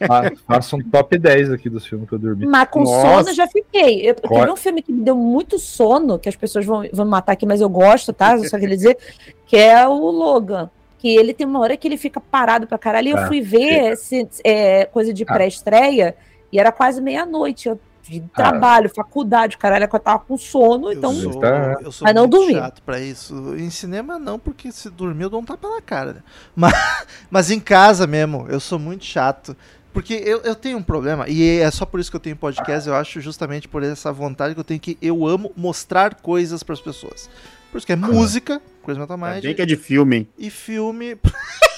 fa- 0.07 0.31
faço 0.47 0.77
um 0.77 0.81
top 0.89 1.17
10 1.17 1.51
aqui 1.51 1.69
dos 1.69 1.85
filmes 1.85 2.07
que 2.07 2.15
eu 2.15 2.19
dormi. 2.19 2.45
Mas 2.45 2.69
com 2.69 2.83
Nossa. 2.83 3.01
sono 3.17 3.29
eu 3.29 3.33
já 3.33 3.47
fiquei. 3.47 4.09
Eu, 4.09 4.15
teve 4.15 4.51
um 4.51 4.55
filme 4.55 4.81
que 4.81 4.93
me 4.93 5.01
deu 5.03 5.15
muito 5.17 5.59
sono, 5.59 6.17
que 6.17 6.29
as 6.29 6.35
pessoas 6.37 6.65
vão, 6.65 6.87
vão 6.93 7.03
me 7.05 7.11
matar 7.11 7.33
aqui, 7.33 7.45
mas 7.45 7.59
eu 7.59 7.67
gosto, 7.69 8.13
tá? 8.13 8.37
Eu 8.37 8.47
só 8.47 8.57
queria 8.57 8.77
dizer, 8.77 8.97
que 9.45 9.57
é 9.57 9.85
o 9.87 9.93
Logan. 10.09 10.69
Que 10.99 11.09
ele 11.17 11.33
tem 11.33 11.45
uma 11.45 11.59
hora 11.59 11.75
que 11.75 11.87
ele 11.87 11.97
fica 11.97 12.19
parado 12.21 12.65
pra 12.65 12.77
caralho. 12.77 13.09
E 13.09 13.11
eu 13.11 13.17
Ah, 13.17 13.27
fui 13.27 13.41
ver 13.41 13.91
esse, 13.91 14.27
é, 14.43 14.85
coisa 14.85 15.13
de 15.13 15.23
Ah. 15.27 15.33
pré-estreia 15.33 16.15
e 16.51 16.57
era 16.59 16.71
quase 16.71 17.01
meia-noite. 17.01 17.67
Eu 17.67 17.79
de 18.09 18.23
Ah. 18.33 18.35
trabalho, 18.35 18.89
faculdade, 18.93 19.57
caralho, 19.57 19.87
que 19.87 19.95
eu 19.95 19.99
tava 19.99 20.19
com 20.19 20.37
sono, 20.37 20.91
então. 20.91 21.11
eu 21.13 21.31
sou, 21.31 21.41
Tá. 21.41 21.77
eu 21.81 21.91
sou 21.91 22.05
Mas 22.05 22.15
não 22.15 22.23
muito 22.23 22.37
dormi. 22.37 22.53
chato 22.53 22.81
pra 22.83 22.99
isso. 22.99 23.55
Em 23.57 23.69
cinema 23.69 24.17
não, 24.19 24.37
porque 24.39 24.71
se 24.71 24.89
dormir 24.89 25.23
eu 25.23 25.29
dou 25.29 25.41
um 25.41 25.45
tapa 25.45 25.67
na 25.69 25.81
cara. 25.81 26.13
né? 26.13 26.23
Mas, 26.55 26.73
mas 27.29 27.51
em 27.51 27.59
casa 27.59 28.05
mesmo, 28.07 28.45
eu 28.49 28.59
sou 28.59 28.77
muito 28.79 29.03
chato. 29.05 29.55
Porque 29.93 30.13
eu, 30.13 30.41
eu 30.41 30.55
tenho 30.55 30.77
um 30.77 30.83
problema, 30.83 31.25
e 31.29 31.59
é 31.59 31.71
só 31.71 31.85
por 31.85 32.01
isso 32.01 32.09
que 32.11 32.17
eu 32.17 32.19
tenho 32.21 32.35
podcast, 32.35 32.87
eu 32.89 32.93
acho, 32.95 33.21
justamente 33.21 33.65
por 33.67 33.81
essa 33.81 34.11
vontade 34.11 34.53
que 34.53 34.59
eu 34.59 34.63
tenho 34.65 34.77
que 34.79 34.97
eu 35.01 35.25
amo 35.25 35.53
mostrar 35.55 36.15
coisas 36.15 36.61
pras 36.63 36.81
pessoas. 36.81 37.29
Por 37.71 37.77
isso 37.77 37.87
que 37.87 37.93
é 37.93 37.95
música, 37.95 38.61
coisa 38.83 38.99
metal 38.99 39.17
mind, 39.17 39.41
Bem 39.43 39.55
que 39.55 39.61
é 39.61 39.65
de 39.65 39.77
filme, 39.77 40.15
hein? 40.17 40.27
e 40.37 40.49
filme. 40.49 41.15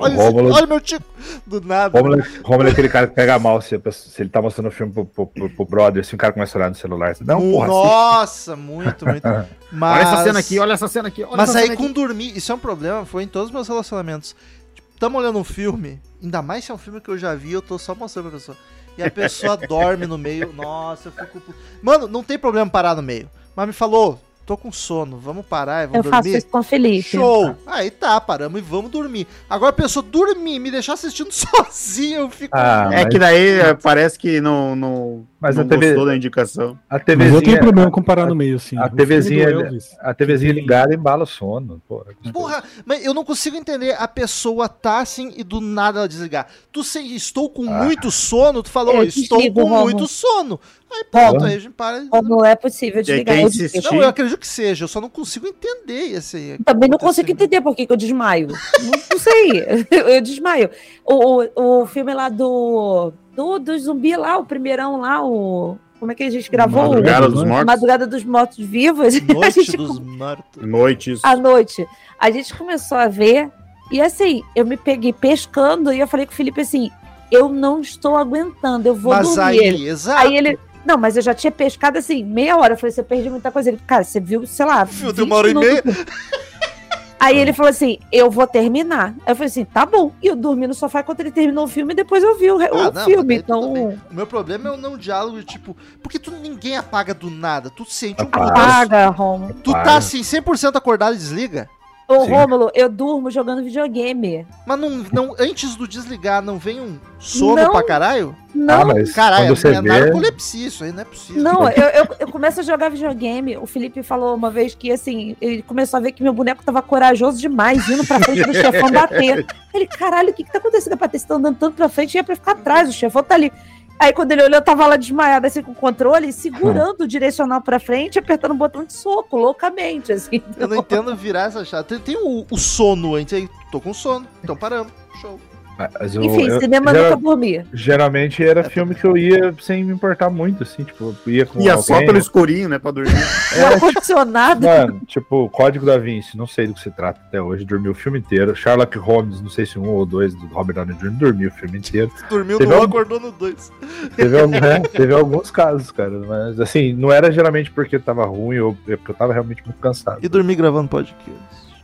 olha, 0.00 0.14
O 0.14 0.16
Rômulo- 0.18 0.48
esse, 0.48 0.58
olha 0.58 0.66
meu 0.66 0.80
tico! 0.80 1.04
Do 1.46 1.60
nada. 1.60 1.98
Romulo, 1.98 2.22
Romulo 2.42 2.68
é 2.68 2.72
aquele 2.72 2.88
cara 2.88 3.06
que 3.06 3.14
pega 3.14 3.38
mal 3.38 3.60
se, 3.60 3.80
se 3.92 4.22
ele 4.22 4.30
tá 4.30 4.40
mostrando 4.42 4.68
o 4.68 4.70
filme 4.70 4.92
pro, 4.92 5.04
pro, 5.04 5.26
pro, 5.26 5.50
pro 5.50 5.64
brother, 5.64 6.04
se 6.04 6.14
o 6.14 6.18
cara 6.18 6.32
começa 6.32 6.56
a 6.56 6.60
olhar 6.60 6.68
no 6.70 6.74
celular. 6.76 7.14
Não, 7.20 7.40
porra, 7.40 7.66
assiste. 7.66 7.84
Nossa, 7.84 8.56
muito, 8.56 9.06
muito. 9.06 9.28
Mas... 9.72 10.06
Olha 10.06 10.12
essa 10.12 10.22
cena 10.24 10.38
aqui, 10.38 10.58
olha 10.58 10.72
essa 10.72 10.88
cena 10.88 11.08
aqui. 11.08 11.22
Olha 11.24 11.36
Mas 11.36 11.48
essa 11.50 11.58
aí 11.58 11.64
cena 11.66 11.76
com 11.76 11.84
aqui. 11.84 11.92
dormir, 11.92 12.36
isso 12.36 12.52
é 12.52 12.54
um 12.54 12.58
problema, 12.58 13.04
foi 13.04 13.22
em 13.24 13.28
todos 13.28 13.48
os 13.48 13.54
meus 13.54 13.66
relacionamentos. 13.68 14.36
Tipo, 14.74 14.88
tamo 14.98 15.18
olhando 15.18 15.38
um 15.38 15.44
filme, 15.44 16.00
ainda 16.22 16.40
mais 16.42 16.64
se 16.64 16.70
é 16.70 16.74
um 16.74 16.78
filme 16.78 17.00
que 17.00 17.08
eu 17.10 17.18
já 17.18 17.34
vi, 17.34 17.52
eu 17.52 17.62
tô 17.62 17.78
só 17.78 17.94
mostrando 17.94 18.30
pra 18.30 18.38
pessoa. 18.38 18.56
E 18.96 19.02
a 19.02 19.10
pessoa 19.10 19.56
dorme 19.68 20.06
no 20.06 20.16
meio, 20.16 20.52
nossa, 20.52 21.08
eu 21.08 21.12
fico. 21.26 21.42
Mano, 21.82 22.06
não 22.06 22.22
tem 22.22 22.38
problema 22.38 22.70
parar 22.70 22.94
no 22.94 23.02
meio. 23.02 23.28
Mas 23.56 23.66
me 23.66 23.72
falou, 23.72 24.20
tô 24.46 24.56
com 24.56 24.70
sono, 24.70 25.16
vamos 25.18 25.46
parar 25.46 25.82
e 25.82 25.84
Eu 25.86 26.02
vamos 26.02 26.08
faço 26.08 26.22
dormir. 26.24 26.38
isso 26.38 26.46
com 26.48 26.58
o 26.58 26.62
Felipe. 26.62 27.02
Show! 27.08 27.56
Aí 27.66 27.90
tá, 27.90 28.20
paramos 28.20 28.58
e 28.60 28.62
vamos 28.62 28.90
dormir. 28.90 29.26
Agora 29.48 29.70
a 29.70 29.74
pessoa 29.74 30.02
dormir, 30.02 30.58
me 30.58 30.70
deixar 30.70 30.94
assistindo 30.94 31.30
sozinho, 31.32 32.20
eu 32.20 32.30
fico. 32.30 32.56
Ah, 32.56 32.88
É 32.92 33.04
mas 33.04 33.08
que 33.08 33.18
daí 33.18 33.60
é, 33.60 33.74
parece 33.74 34.18
que 34.18 34.40
não, 34.40 34.76
não, 34.76 35.26
Mas 35.44 35.56
não 35.56 35.64
a 35.64 35.66
TV 35.68 35.86
gostou 35.88 36.06
da 36.06 36.16
indicação. 36.16 36.78
a 36.88 36.94
Mas 36.94 37.00
eu 37.00 37.04
TVzinha, 37.04 37.40
tenho 37.42 37.58
problema 37.60 37.90
com 37.90 38.02
parar 38.02 38.26
no 38.26 38.34
meio, 38.34 38.56
assim. 38.56 38.78
a 38.78 38.88
TVzinha 38.88 39.44
é- 39.50 39.78
a 40.00 40.14
TVzinha 40.14 40.52
ligada 40.52 40.94
embala 40.94 41.24
o 41.24 41.26
sono. 41.26 41.80
Porra. 41.86 42.06
Porra, 42.32 42.64
mas 42.84 43.04
eu 43.04 43.12
não 43.12 43.24
consigo 43.24 43.56
entender. 43.56 43.94
A 43.98 44.08
pessoa 44.08 44.68
tá 44.68 45.00
assim 45.00 45.32
e 45.36 45.44
do 45.44 45.60
nada 45.60 45.98
ela 46.00 46.08
desligar. 46.08 46.46
Tu 46.72 46.82
se 46.82 46.98
estou 47.14 47.50
com 47.50 47.68
Ah. 47.68 47.84
muito 47.84 48.10
sono, 48.10 48.62
tu 48.62 48.70
falou, 48.70 48.94
Eu 48.96 49.02
estou 49.04 49.38
desligo, 49.38 49.60
com 49.60 49.68
Romulo. 49.68 49.84
muito 49.84 50.08
sono. 50.08 50.58
Aí 50.96 51.04
pronto, 51.10 51.44
aí 51.44 51.54
a 51.54 51.58
gente 51.58 51.72
para. 51.72 52.04
Não 52.22 52.44
é 52.44 52.54
possível 52.54 53.02
desligar. 53.02 53.36
Eu 53.36 53.50
desligo. 53.50 53.84
Não, 53.92 54.02
eu 54.02 54.08
acredito 54.08 54.38
que 54.38 54.46
seja, 54.46 54.84
eu 54.84 54.88
só 54.88 55.00
não 55.00 55.10
consigo 55.10 55.46
entender 55.46 56.12
esse. 56.12 56.56
Também 56.64 56.88
não 56.88 56.98
consigo 56.98 57.30
entender 57.30 57.60
por 57.60 57.74
que, 57.74 57.84
que 57.86 57.92
eu 57.92 57.96
desmaio. 57.96 58.48
não, 58.48 58.90
não 59.10 59.18
sei. 59.18 59.64
Eu 60.14 60.20
desmaio. 60.20 60.70
O, 61.04 61.42
o, 61.60 61.82
o 61.82 61.86
filme 61.86 62.14
lá 62.14 62.28
do, 62.28 63.12
do. 63.34 63.58
Do 63.58 63.78
zumbi 63.78 64.16
lá, 64.16 64.38
o 64.38 64.44
primeirão 64.44 65.00
lá, 65.00 65.24
o. 65.24 65.76
Como 66.00 66.12
é 66.12 66.14
que 66.14 66.22
a 66.24 66.30
gente 66.30 66.50
gravou? 66.50 66.82
Madrugada 66.88 67.28
dos 67.28 67.44
Mortos. 67.44 67.64
Madrugada 67.66 68.06
dos 68.06 68.24
Mortos 68.24 68.58
Vivos. 68.58 69.14
a 69.28 69.32
Noite 69.34 69.62
gente 69.62 69.76
dos 69.76 69.98
mortos. 70.00 70.62
Noites. 70.66 71.20
à 71.22 71.34
noite. 71.36 71.86
A 72.18 72.30
gente 72.30 72.52
começou 72.54 72.98
a 72.98 73.08
ver, 73.08 73.50
e 73.90 74.00
assim, 74.02 74.42
eu 74.54 74.66
me 74.66 74.76
peguei 74.76 75.12
pescando 75.12 75.92
e 75.92 76.00
eu 76.00 76.06
falei 76.08 76.26
com 76.26 76.32
o 76.32 76.36
Felipe 76.36 76.60
assim: 76.60 76.90
eu 77.30 77.48
não 77.48 77.80
estou 77.80 78.16
aguentando, 78.16 78.86
eu 78.88 78.94
vou 78.94 79.12
Mas 79.14 79.28
dormir. 79.34 79.40
aí, 79.42 79.58
Ele- 79.58 79.88
exato. 79.88 80.26
Aí 80.26 80.36
ele. 80.36 80.58
Não, 80.84 80.98
mas 80.98 81.16
eu 81.16 81.22
já 81.22 81.32
tinha 81.32 81.50
pescado 81.50 81.96
assim, 81.96 82.22
meia 82.22 82.58
hora. 82.58 82.74
Eu 82.74 82.78
falei, 82.78 82.92
você 82.92 83.02
perdeu 83.02 83.30
muita 83.32 83.50
coisa. 83.50 83.70
Ele, 83.70 83.80
cara, 83.86 84.04
você 84.04 84.20
viu, 84.20 84.46
sei 84.46 84.66
lá. 84.66 84.84
Viu, 84.84 85.10
de 85.12 85.20
20 85.22 85.26
uma 85.26 85.36
hora 85.36 85.48
e 85.50 85.54
meia. 85.54 85.82
Aí 87.18 87.38
ele 87.38 87.52
falou 87.52 87.70
assim: 87.70 87.98
eu 88.12 88.30
vou 88.30 88.46
terminar. 88.46 89.14
Aí 89.24 89.32
eu 89.32 89.36
falei 89.36 89.48
assim: 89.48 89.64
tá 89.64 89.86
bom. 89.86 90.12
E 90.22 90.26
eu 90.26 90.36
dormi 90.36 90.66
no 90.66 90.74
sofá 90.74 91.00
enquanto 91.00 91.20
ele 91.20 91.30
terminou 91.30 91.64
o 91.64 91.68
filme 91.68 91.92
e 91.92 91.96
depois 91.96 92.22
eu 92.22 92.38
vi 92.38 92.50
o, 92.50 92.58
Ah, 92.60 92.88
o 92.88 92.92
não, 92.92 93.04
filme. 93.04 93.36
Então. 93.36 93.72
O 93.72 93.98
meu 94.14 94.26
problema 94.26 94.68
é 94.68 94.72
o 94.72 94.76
não 94.76 94.96
diálogo, 94.96 95.42
tipo, 95.42 95.76
porque 96.02 96.18
tu 96.18 96.30
ninguém 96.30 96.76
apaga 96.76 97.14
do 97.14 97.30
nada. 97.30 97.70
Tu 97.70 97.84
sente 97.84 98.22
um 98.22 98.26
Apaga. 98.26 99.08
Romulo. 99.08 99.54
Tu 99.62 99.72
tá 99.72 99.96
assim, 99.96 100.20
100% 100.20 100.76
acordado 100.76 101.14
e 101.14 101.18
desliga. 101.18 101.68
Ô, 102.06 102.24
Sim. 102.24 102.32
Rômulo, 102.32 102.70
eu 102.74 102.88
durmo 102.88 103.30
jogando 103.30 103.62
videogame. 103.64 104.46
Mas 104.66 104.78
não, 104.78 104.90
não, 105.10 105.34
antes 105.38 105.74
do 105.74 105.88
desligar, 105.88 106.42
não 106.42 106.58
vem 106.58 106.78
um 106.80 106.98
sono 107.18 107.56
Não. 107.56 107.70
pra 107.72 107.82
caralho? 107.82 108.36
Não, 108.54 108.82
Ah, 108.82 108.84
mas 108.84 109.12
Caralho, 109.12 109.56
você 109.56 109.68
é 109.68 109.80
vê... 109.80 109.88
narcolepsia, 109.88 110.68
isso 110.68 110.84
aí 110.84 110.92
não 110.92 111.00
é 111.00 111.04
possível. 111.04 111.42
Não, 111.42 111.68
eu, 111.70 111.88
eu, 111.88 112.06
eu 112.20 112.28
começo 112.28 112.60
a 112.60 112.62
jogar 112.62 112.90
videogame. 112.90 113.56
O 113.56 113.66
Felipe 113.66 114.02
falou 114.02 114.34
uma 114.34 114.50
vez 114.50 114.74
que, 114.74 114.92
assim, 114.92 115.34
ele 115.40 115.62
começou 115.62 115.96
a 115.96 116.00
ver 116.00 116.12
que 116.12 116.22
meu 116.22 116.32
boneco 116.32 116.62
tava 116.62 116.82
corajoso 116.82 117.38
demais, 117.40 117.88
indo 117.88 118.06
pra 118.06 118.20
frente 118.20 118.44
do 118.44 118.54
chefão 118.54 118.90
bater. 118.90 119.46
Ele, 119.74 119.88
caralho, 119.88 120.30
o 120.30 120.32
que 120.32 120.44
que 120.44 120.52
tá 120.52 120.58
acontecendo? 120.58 120.96
Pra 120.96 121.08
ter 121.08 121.20
andando 121.28 121.56
tanto 121.58 121.74
pra 121.74 121.88
frente, 121.88 122.14
ia 122.14 122.22
pra 122.22 122.36
ficar 122.36 122.52
atrás, 122.52 122.88
o 122.88 122.92
chefão 122.92 123.24
tá 123.24 123.34
ali. 123.34 123.52
Aí 123.98 124.12
quando 124.12 124.32
ele 124.32 124.42
olhou, 124.42 124.56
eu 124.56 124.64
tava 124.64 124.86
lá 124.86 124.96
desmaiado, 124.96 125.46
assim, 125.46 125.62
com 125.62 125.72
o 125.72 125.74
controle, 125.74 126.32
segurando 126.32 127.02
o 127.02 127.08
direcional 127.08 127.60
pra 127.60 127.78
frente, 127.78 128.18
apertando 128.18 128.52
o 128.52 128.56
botão 128.56 128.84
de 128.84 128.92
soco, 128.92 129.36
loucamente, 129.36 130.12
assim. 130.12 130.42
Eu 130.58 130.68
não 130.68 130.76
entendo 130.78 131.14
virar 131.14 131.44
essa 131.44 131.64
chata. 131.64 131.84
Tem, 131.84 131.98
tem 131.98 132.16
o, 132.16 132.44
o 132.50 132.58
sono 132.58 133.14
antes 133.14 133.32
aí. 133.34 133.48
Tô 133.70 133.80
com 133.80 133.94
sono, 133.94 134.26
então 134.42 134.56
paramos. 134.56 134.92
Show. 135.20 135.38
Mas 135.76 136.14
eu- 136.14 136.22
Enfim, 136.22 136.46
eu- 136.48 136.60
cinema 136.60 136.92
geral- 136.92 137.10
nunca 137.12 137.22
dormia. 137.22 137.66
Geralmente 137.72 138.44
era 138.44 138.62
filme 138.64 138.94
que 138.94 139.04
eu 139.04 139.16
ia 139.16 139.54
sem 139.60 139.82
me 139.84 139.92
importar 139.92 140.30
muito, 140.30 140.62
assim, 140.62 140.84
tipo, 140.84 141.14
eu 141.26 141.32
ia 141.32 141.44
com 141.46 141.60
Ia 141.60 141.76
só 141.78 141.94
alguém, 141.94 142.06
pelo 142.06 142.18
escurinho, 142.18 142.68
né, 142.68 142.78
pra 142.78 142.90
dormir. 142.90 143.10
O 143.54 143.66
ar-condicionado. 143.66 144.66
Mano, 144.66 145.00
tipo, 145.06 145.48
Código 145.50 145.86
da 145.86 145.96
Vinci, 145.98 146.36
não 146.36 146.46
sei 146.46 146.66
do 146.66 146.74
que 146.74 146.80
se 146.80 146.90
trata 146.90 147.20
até 147.26 147.40
hoje, 147.40 147.64
dormi 147.64 147.88
o 147.88 147.94
filme 147.94 148.18
inteiro. 148.18 148.54
Sherlock 148.54 148.96
Holmes, 148.98 149.40
não 149.40 149.48
sei 149.48 149.64
se 149.66 149.78
um 149.78 149.88
ou 149.88 150.04
dois 150.06 150.34
do 150.34 150.46
Robert 150.46 150.74
Downey 150.74 150.94
Jr., 150.96 151.10
dormi 151.10 151.46
o 151.46 151.50
filme 151.52 151.78
inteiro. 151.78 152.10
Dormiu 152.30 152.58
Teve 152.58 152.70
no 152.70 152.78
1, 152.78 152.80
um- 152.80 152.84
acordou 152.84 153.20
no 153.20 153.30
2. 153.32 153.72
Teve, 154.16 154.40
algum- 154.40 154.54
é, 154.64 154.80
teve 154.80 155.14
alguns 155.14 155.50
casos, 155.50 155.90
cara, 155.90 156.10
mas 156.26 156.58
assim, 156.60 156.92
não 156.92 157.10
era 157.12 157.30
geralmente 157.32 157.70
porque 157.70 157.98
tava 157.98 158.24
ruim 158.24 158.58
ou 158.58 158.74
porque 158.74 159.10
eu 159.10 159.14
tava 159.14 159.32
realmente 159.32 159.62
muito 159.64 159.78
cansado. 159.78 160.18
E 160.22 160.28
dormi 160.28 160.54
gravando 160.54 160.88
podcast. 160.88 161.38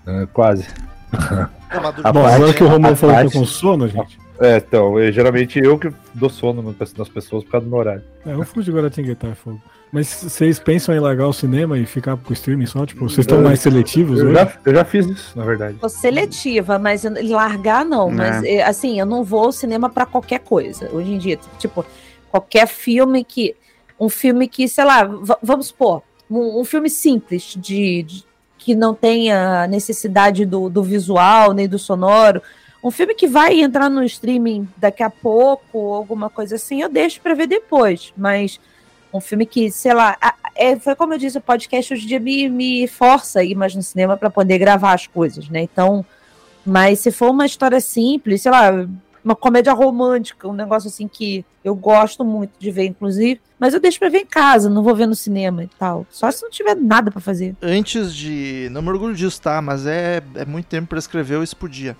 É, 0.06 0.26
quase. 0.32 0.66
Não, 1.12 1.82
mas 1.82 1.94
dormi- 1.94 2.00
A 2.04 2.12
Bom, 2.12 2.22
parte- 2.22 2.34
agora 2.36 2.54
que 2.54 2.64
o 2.64 2.68
Romulo 2.68 2.92
a 2.92 2.96
falou 2.96 3.16
que 3.16 3.26
eu 3.26 3.30
com 3.40 3.44
sono, 3.46 3.88
gente. 3.88 4.18
É, 4.40 4.56
então, 4.56 4.98
eu, 4.98 5.12
geralmente 5.12 5.58
eu 5.58 5.78
que 5.78 5.92
dou 6.14 6.30
sono 6.30 6.62
no- 6.62 6.74
nas 6.96 7.08
pessoas 7.08 7.44
por 7.44 7.50
causa 7.52 7.66
do 7.66 7.70
meu 7.70 7.78
horário. 7.78 8.02
É, 8.24 8.32
eu 8.32 8.42
fujo 8.44 8.64
de 8.64 8.72
Guaratinguetá, 8.72 9.28
é 9.28 9.34
fogo. 9.34 9.60
Mas 9.92 10.06
vocês 10.06 10.58
pensam 10.60 10.94
em 10.94 11.00
largar 11.00 11.26
o 11.26 11.32
cinema 11.32 11.76
e 11.76 11.84
ficar 11.84 12.16
com 12.16 12.30
o 12.30 12.32
streaming 12.32 12.64
só? 12.66 12.86
Tipo, 12.86 13.08
vocês 13.08 13.18
estão 13.26 13.42
mais 13.42 13.58
seletivos 13.60 14.20
Eu 14.20 14.26
hoje? 14.26 14.34
já, 14.36 14.52
eu 14.64 14.74
já 14.76 14.84
fiz 14.84 15.04
isso, 15.06 15.36
na 15.36 15.44
verdade. 15.44 15.76
Tô 15.80 15.88
seletiva, 15.88 16.78
mas 16.78 17.02
largar 17.28 17.84
não. 17.84 18.08
Né. 18.10 18.30
Mas 18.30 18.44
é, 18.44 18.62
assim, 18.62 19.00
eu 19.00 19.04
não 19.04 19.24
vou 19.24 19.46
ao 19.46 19.52
cinema 19.52 19.90
pra 19.90 20.06
qualquer 20.06 20.38
coisa. 20.40 20.88
Hoje 20.92 21.12
em 21.12 21.18
dia, 21.18 21.38
tipo, 21.58 21.84
qualquer 22.30 22.66
filme 22.68 23.24
que. 23.24 23.54
Um 23.98 24.08
filme 24.08 24.48
que, 24.48 24.66
sei 24.68 24.84
lá, 24.84 25.02
vamos 25.42 25.66
supor, 25.66 26.02
um, 26.30 26.60
um 26.60 26.64
filme 26.64 26.88
simples, 26.88 27.52
de, 27.58 28.02
de- 28.04 28.24
que 28.60 28.74
não 28.74 28.94
tenha 28.94 29.66
necessidade 29.66 30.44
do, 30.44 30.68
do 30.68 30.82
visual 30.82 31.52
nem 31.52 31.66
do 31.66 31.78
sonoro. 31.78 32.42
Um 32.84 32.90
filme 32.90 33.14
que 33.14 33.26
vai 33.26 33.60
entrar 33.60 33.90
no 33.90 34.04
streaming 34.04 34.68
daqui 34.76 35.02
a 35.02 35.10
pouco, 35.10 35.78
ou 35.78 35.94
alguma 35.94 36.30
coisa 36.30 36.54
assim, 36.54 36.80
eu 36.80 36.88
deixo 36.88 37.20
pra 37.20 37.34
ver 37.34 37.46
depois. 37.46 38.12
Mas 38.16 38.60
um 39.12 39.20
filme 39.20 39.44
que, 39.44 39.70
sei 39.70 39.94
lá, 39.94 40.16
é, 40.54 40.76
foi 40.76 40.94
como 40.94 41.14
eu 41.14 41.18
disse, 41.18 41.38
o 41.38 41.42
podcast 41.42 41.92
hoje 41.92 42.04
em 42.04 42.08
dia 42.08 42.20
me, 42.20 42.48
me 42.48 42.86
força 42.86 43.40
a 43.40 43.44
ir 43.44 43.54
mais 43.54 43.74
no 43.74 43.82
cinema 43.82 44.16
para 44.16 44.30
poder 44.30 44.58
gravar 44.58 44.92
as 44.92 45.06
coisas, 45.06 45.48
né? 45.48 45.62
Então, 45.62 46.04
mas 46.64 47.00
se 47.00 47.10
for 47.10 47.30
uma 47.30 47.46
história 47.46 47.80
simples, 47.80 48.42
sei 48.42 48.52
lá, 48.52 48.86
uma 49.24 49.36
comédia 49.36 49.72
romântica, 49.72 50.48
um 50.48 50.52
negócio 50.52 50.88
assim 50.88 51.08
que 51.08 51.44
eu 51.64 51.74
gosto 51.74 52.24
muito 52.24 52.52
de 52.58 52.70
ver, 52.70 52.86
inclusive, 52.86 53.40
mas 53.58 53.74
eu 53.74 53.80
deixo 53.80 53.98
pra 53.98 54.08
ver 54.08 54.20
em 54.20 54.26
casa, 54.26 54.70
não 54.70 54.82
vou 54.82 54.94
ver 54.94 55.06
no 55.06 55.14
cinema 55.14 55.64
e 55.64 55.68
tal. 55.78 56.06
Só 56.10 56.30
se 56.30 56.42
não 56.42 56.50
tiver 56.50 56.74
nada 56.74 57.10
pra 57.10 57.20
fazer. 57.20 57.54
Antes 57.60 58.14
de. 58.14 58.68
Não 58.70 58.80
me 58.80 58.88
orgulho 58.88 59.14
disso, 59.14 59.40
tá? 59.40 59.60
Mas 59.60 59.86
é, 59.86 60.22
é 60.34 60.44
muito 60.44 60.66
tempo 60.66 60.88
pra 60.88 60.98
escrever, 60.98 61.34
eu 61.34 61.42
isso 61.42 61.56
podia. 61.56 61.96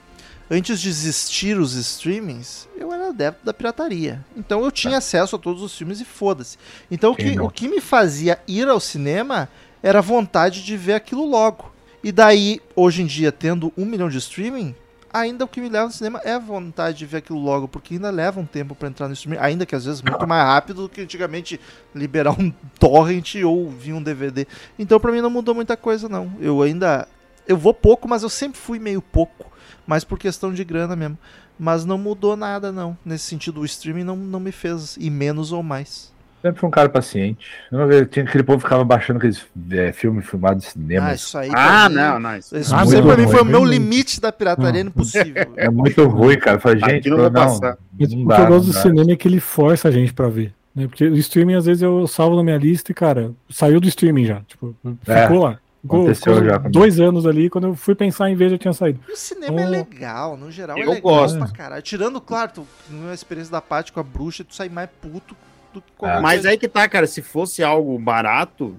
Antes 0.50 0.80
de 0.80 0.88
existir 0.88 1.56
os 1.60 1.74
streamings, 1.74 2.68
eu 2.76 2.92
era 2.92 3.10
adepto 3.10 3.44
da 3.46 3.54
pirataria. 3.54 4.24
Então 4.36 4.64
eu 4.64 4.72
tinha 4.72 4.98
acesso 4.98 5.36
a 5.36 5.38
todos 5.38 5.62
os 5.62 5.76
filmes 5.76 6.00
e 6.00 6.04
foda-se. 6.04 6.58
Então 6.90 7.12
o 7.12 7.14
que, 7.14 7.38
o 7.38 7.48
que 7.48 7.68
me 7.68 7.80
fazia 7.80 8.40
ir 8.48 8.66
ao 8.66 8.80
cinema 8.80 9.48
era 9.80 10.00
a 10.00 10.02
vontade 10.02 10.64
de 10.64 10.76
ver 10.76 10.94
aquilo 10.94 11.24
logo. 11.24 11.72
E 12.02 12.10
daí, 12.10 12.60
hoje 12.74 13.02
em 13.02 13.06
dia, 13.06 13.30
tendo 13.30 13.72
um 13.76 13.84
milhão 13.84 14.08
de 14.08 14.18
streaming, 14.18 14.74
ainda 15.12 15.44
o 15.44 15.48
que 15.48 15.60
me 15.60 15.68
leva 15.68 15.86
no 15.86 15.92
cinema 15.92 16.20
é 16.24 16.32
a 16.32 16.38
vontade 16.38 16.98
de 16.98 17.06
ver 17.06 17.18
aquilo 17.18 17.38
logo, 17.38 17.68
porque 17.68 17.94
ainda 17.94 18.10
leva 18.10 18.40
um 18.40 18.46
tempo 18.46 18.74
pra 18.74 18.88
entrar 18.88 19.08
no 19.08 19.14
streaming, 19.14 19.40
ainda 19.40 19.66
que 19.66 19.74
às 19.74 19.84
vezes 19.84 20.02
muito 20.02 20.26
mais 20.26 20.44
rápido 20.44 20.82
do 20.82 20.88
que 20.88 21.00
antigamente 21.00 21.60
liberar 21.94 22.32
um 22.38 22.50
torrent 22.78 23.34
ou 23.44 23.70
vir 23.70 23.92
um 23.92 24.02
DVD. 24.02 24.46
Então 24.78 25.00
pra 25.00 25.12
mim 25.12 25.20
não 25.20 25.30
mudou 25.30 25.54
muita 25.54 25.76
coisa 25.76 26.08
não. 26.08 26.32
Eu 26.40 26.62
ainda 26.62 27.06
eu 27.46 27.56
vou 27.56 27.74
pouco, 27.74 28.06
mas 28.06 28.22
eu 28.22 28.28
sempre 28.28 28.60
fui 28.60 28.78
meio 28.78 29.02
pouco, 29.02 29.50
mas 29.86 30.04
por 30.04 30.18
questão 30.18 30.52
de 30.52 30.64
grana 30.64 30.94
mesmo. 30.94 31.18
Mas 31.58 31.84
não 31.84 31.98
mudou 31.98 32.36
nada 32.36 32.72
não. 32.72 32.96
Nesse 33.04 33.24
sentido, 33.24 33.60
o 33.60 33.64
streaming 33.64 34.04
não, 34.04 34.16
não 34.16 34.40
me 34.40 34.52
fez 34.52 34.96
ir 34.96 35.10
menos 35.10 35.52
ou 35.52 35.62
mais. 35.62 36.10
Sempre 36.42 36.58
fui 36.60 36.68
um 36.68 36.70
cara 36.72 36.88
paciente. 36.88 37.46
Eu 37.70 37.78
não 37.78 37.86
vejo- 37.86 38.06
Tinha 38.06 38.24
aquele 38.24 38.42
povo 38.42 38.58
que 38.58 38.64
ficava 38.64 38.82
baixando 38.84 39.18
aqueles 39.18 39.44
é, 39.72 39.92
filmes 39.92 40.24
filmados 40.26 40.64
de 40.64 40.70
cinema. 40.70 41.08
Ah, 41.08 41.14
isso 41.14 41.36
aí 41.36 41.50
Ah, 41.54 41.88
mim- 41.88 41.94
não, 41.96 42.18
não. 42.20 42.36
Isso. 42.36 42.56
Isso 42.56 42.74
Ah, 42.74 42.86
sempre 42.86 43.02
pra 43.02 43.16
mim 43.16 43.24
ruim, 43.24 43.32
foi 43.32 43.42
o 43.42 43.44
meu 43.44 43.64
limite 43.64 44.20
da 44.20 44.32
pirataria, 44.32 44.82
Não. 44.82 44.90
impossível. 44.90 45.52
É 45.56 45.68
muito 45.68 46.04
ruim, 46.06 46.38
cara. 46.38 46.56
Eu 46.56 46.60
falei, 46.60 46.80
gente, 46.80 47.10
não 47.10 47.18
não, 47.18 47.30
passar. 47.30 47.76
Não 47.98 48.22
o 48.24 48.28
dá, 48.28 48.36
que 48.36 48.42
eu 48.42 48.46
gosto 48.46 48.66
do 48.66 48.72
cinema 48.72 49.12
é 49.12 49.16
que 49.16 49.28
ele 49.28 49.40
força 49.40 49.88
a 49.88 49.90
gente 49.90 50.12
pra 50.14 50.28
ver. 50.28 50.54
Né? 50.74 50.86
Porque 50.86 51.04
o 51.04 51.16
streaming, 51.16 51.54
às 51.56 51.66
vezes, 51.66 51.82
eu 51.82 52.06
salvo 52.06 52.36
na 52.36 52.42
minha 52.42 52.56
lista 52.56 52.90
e, 52.90 52.94
cara, 52.94 53.32
saiu 53.50 53.80
do 53.80 53.88
streaming 53.88 54.24
já. 54.24 54.40
Tipo, 54.46 54.74
É. 55.06 55.22
ficou 55.22 55.42
lá. 55.44 55.58
Aconteceu 55.84 56.34
Ficou 56.34 56.48
já 56.48 56.56
comigo. 56.58 56.72
dois 56.72 57.00
anos 57.00 57.26
ali, 57.26 57.48
quando 57.48 57.68
eu 57.68 57.74
fui 57.74 57.94
pensar 57.94 58.28
em 58.30 58.34
ver, 58.34 58.50
já 58.50 58.58
tinha 58.58 58.72
saído. 58.72 59.00
E 59.08 59.12
o 59.12 59.16
cinema 59.16 59.60
é 59.62 59.66
Oh. 59.66 59.70
legal, 59.70 60.36
no 60.36 60.50
geral 60.50 60.76
é 60.76 60.82
Eu 60.82 60.90
legal 60.90 61.00
gosto. 61.00 61.38
pra 61.38 61.48
caralho. 61.48 61.82
Tirando, 61.82 62.20
claro, 62.20 62.50
tu, 62.54 62.66
na 62.90 63.14
experiência 63.14 63.50
da 63.50 63.62
Paty 63.62 63.90
com 63.90 63.98
a 63.98 64.02
bruxa, 64.02 64.44
tu 64.44 64.54
sai 64.54 64.68
mais 64.68 64.90
puto 65.00 65.34
do 65.72 65.80
que 65.80 65.92
qualquer 65.96 66.18
Ah. 66.18 66.20
Mas 66.20 66.44
aí 66.44 66.56
que 66.56 66.68
tá, 66.68 66.88
cara. 66.88 67.06
Se 67.06 67.22
fosse 67.22 67.62
algo 67.62 67.98
barato, 67.98 68.76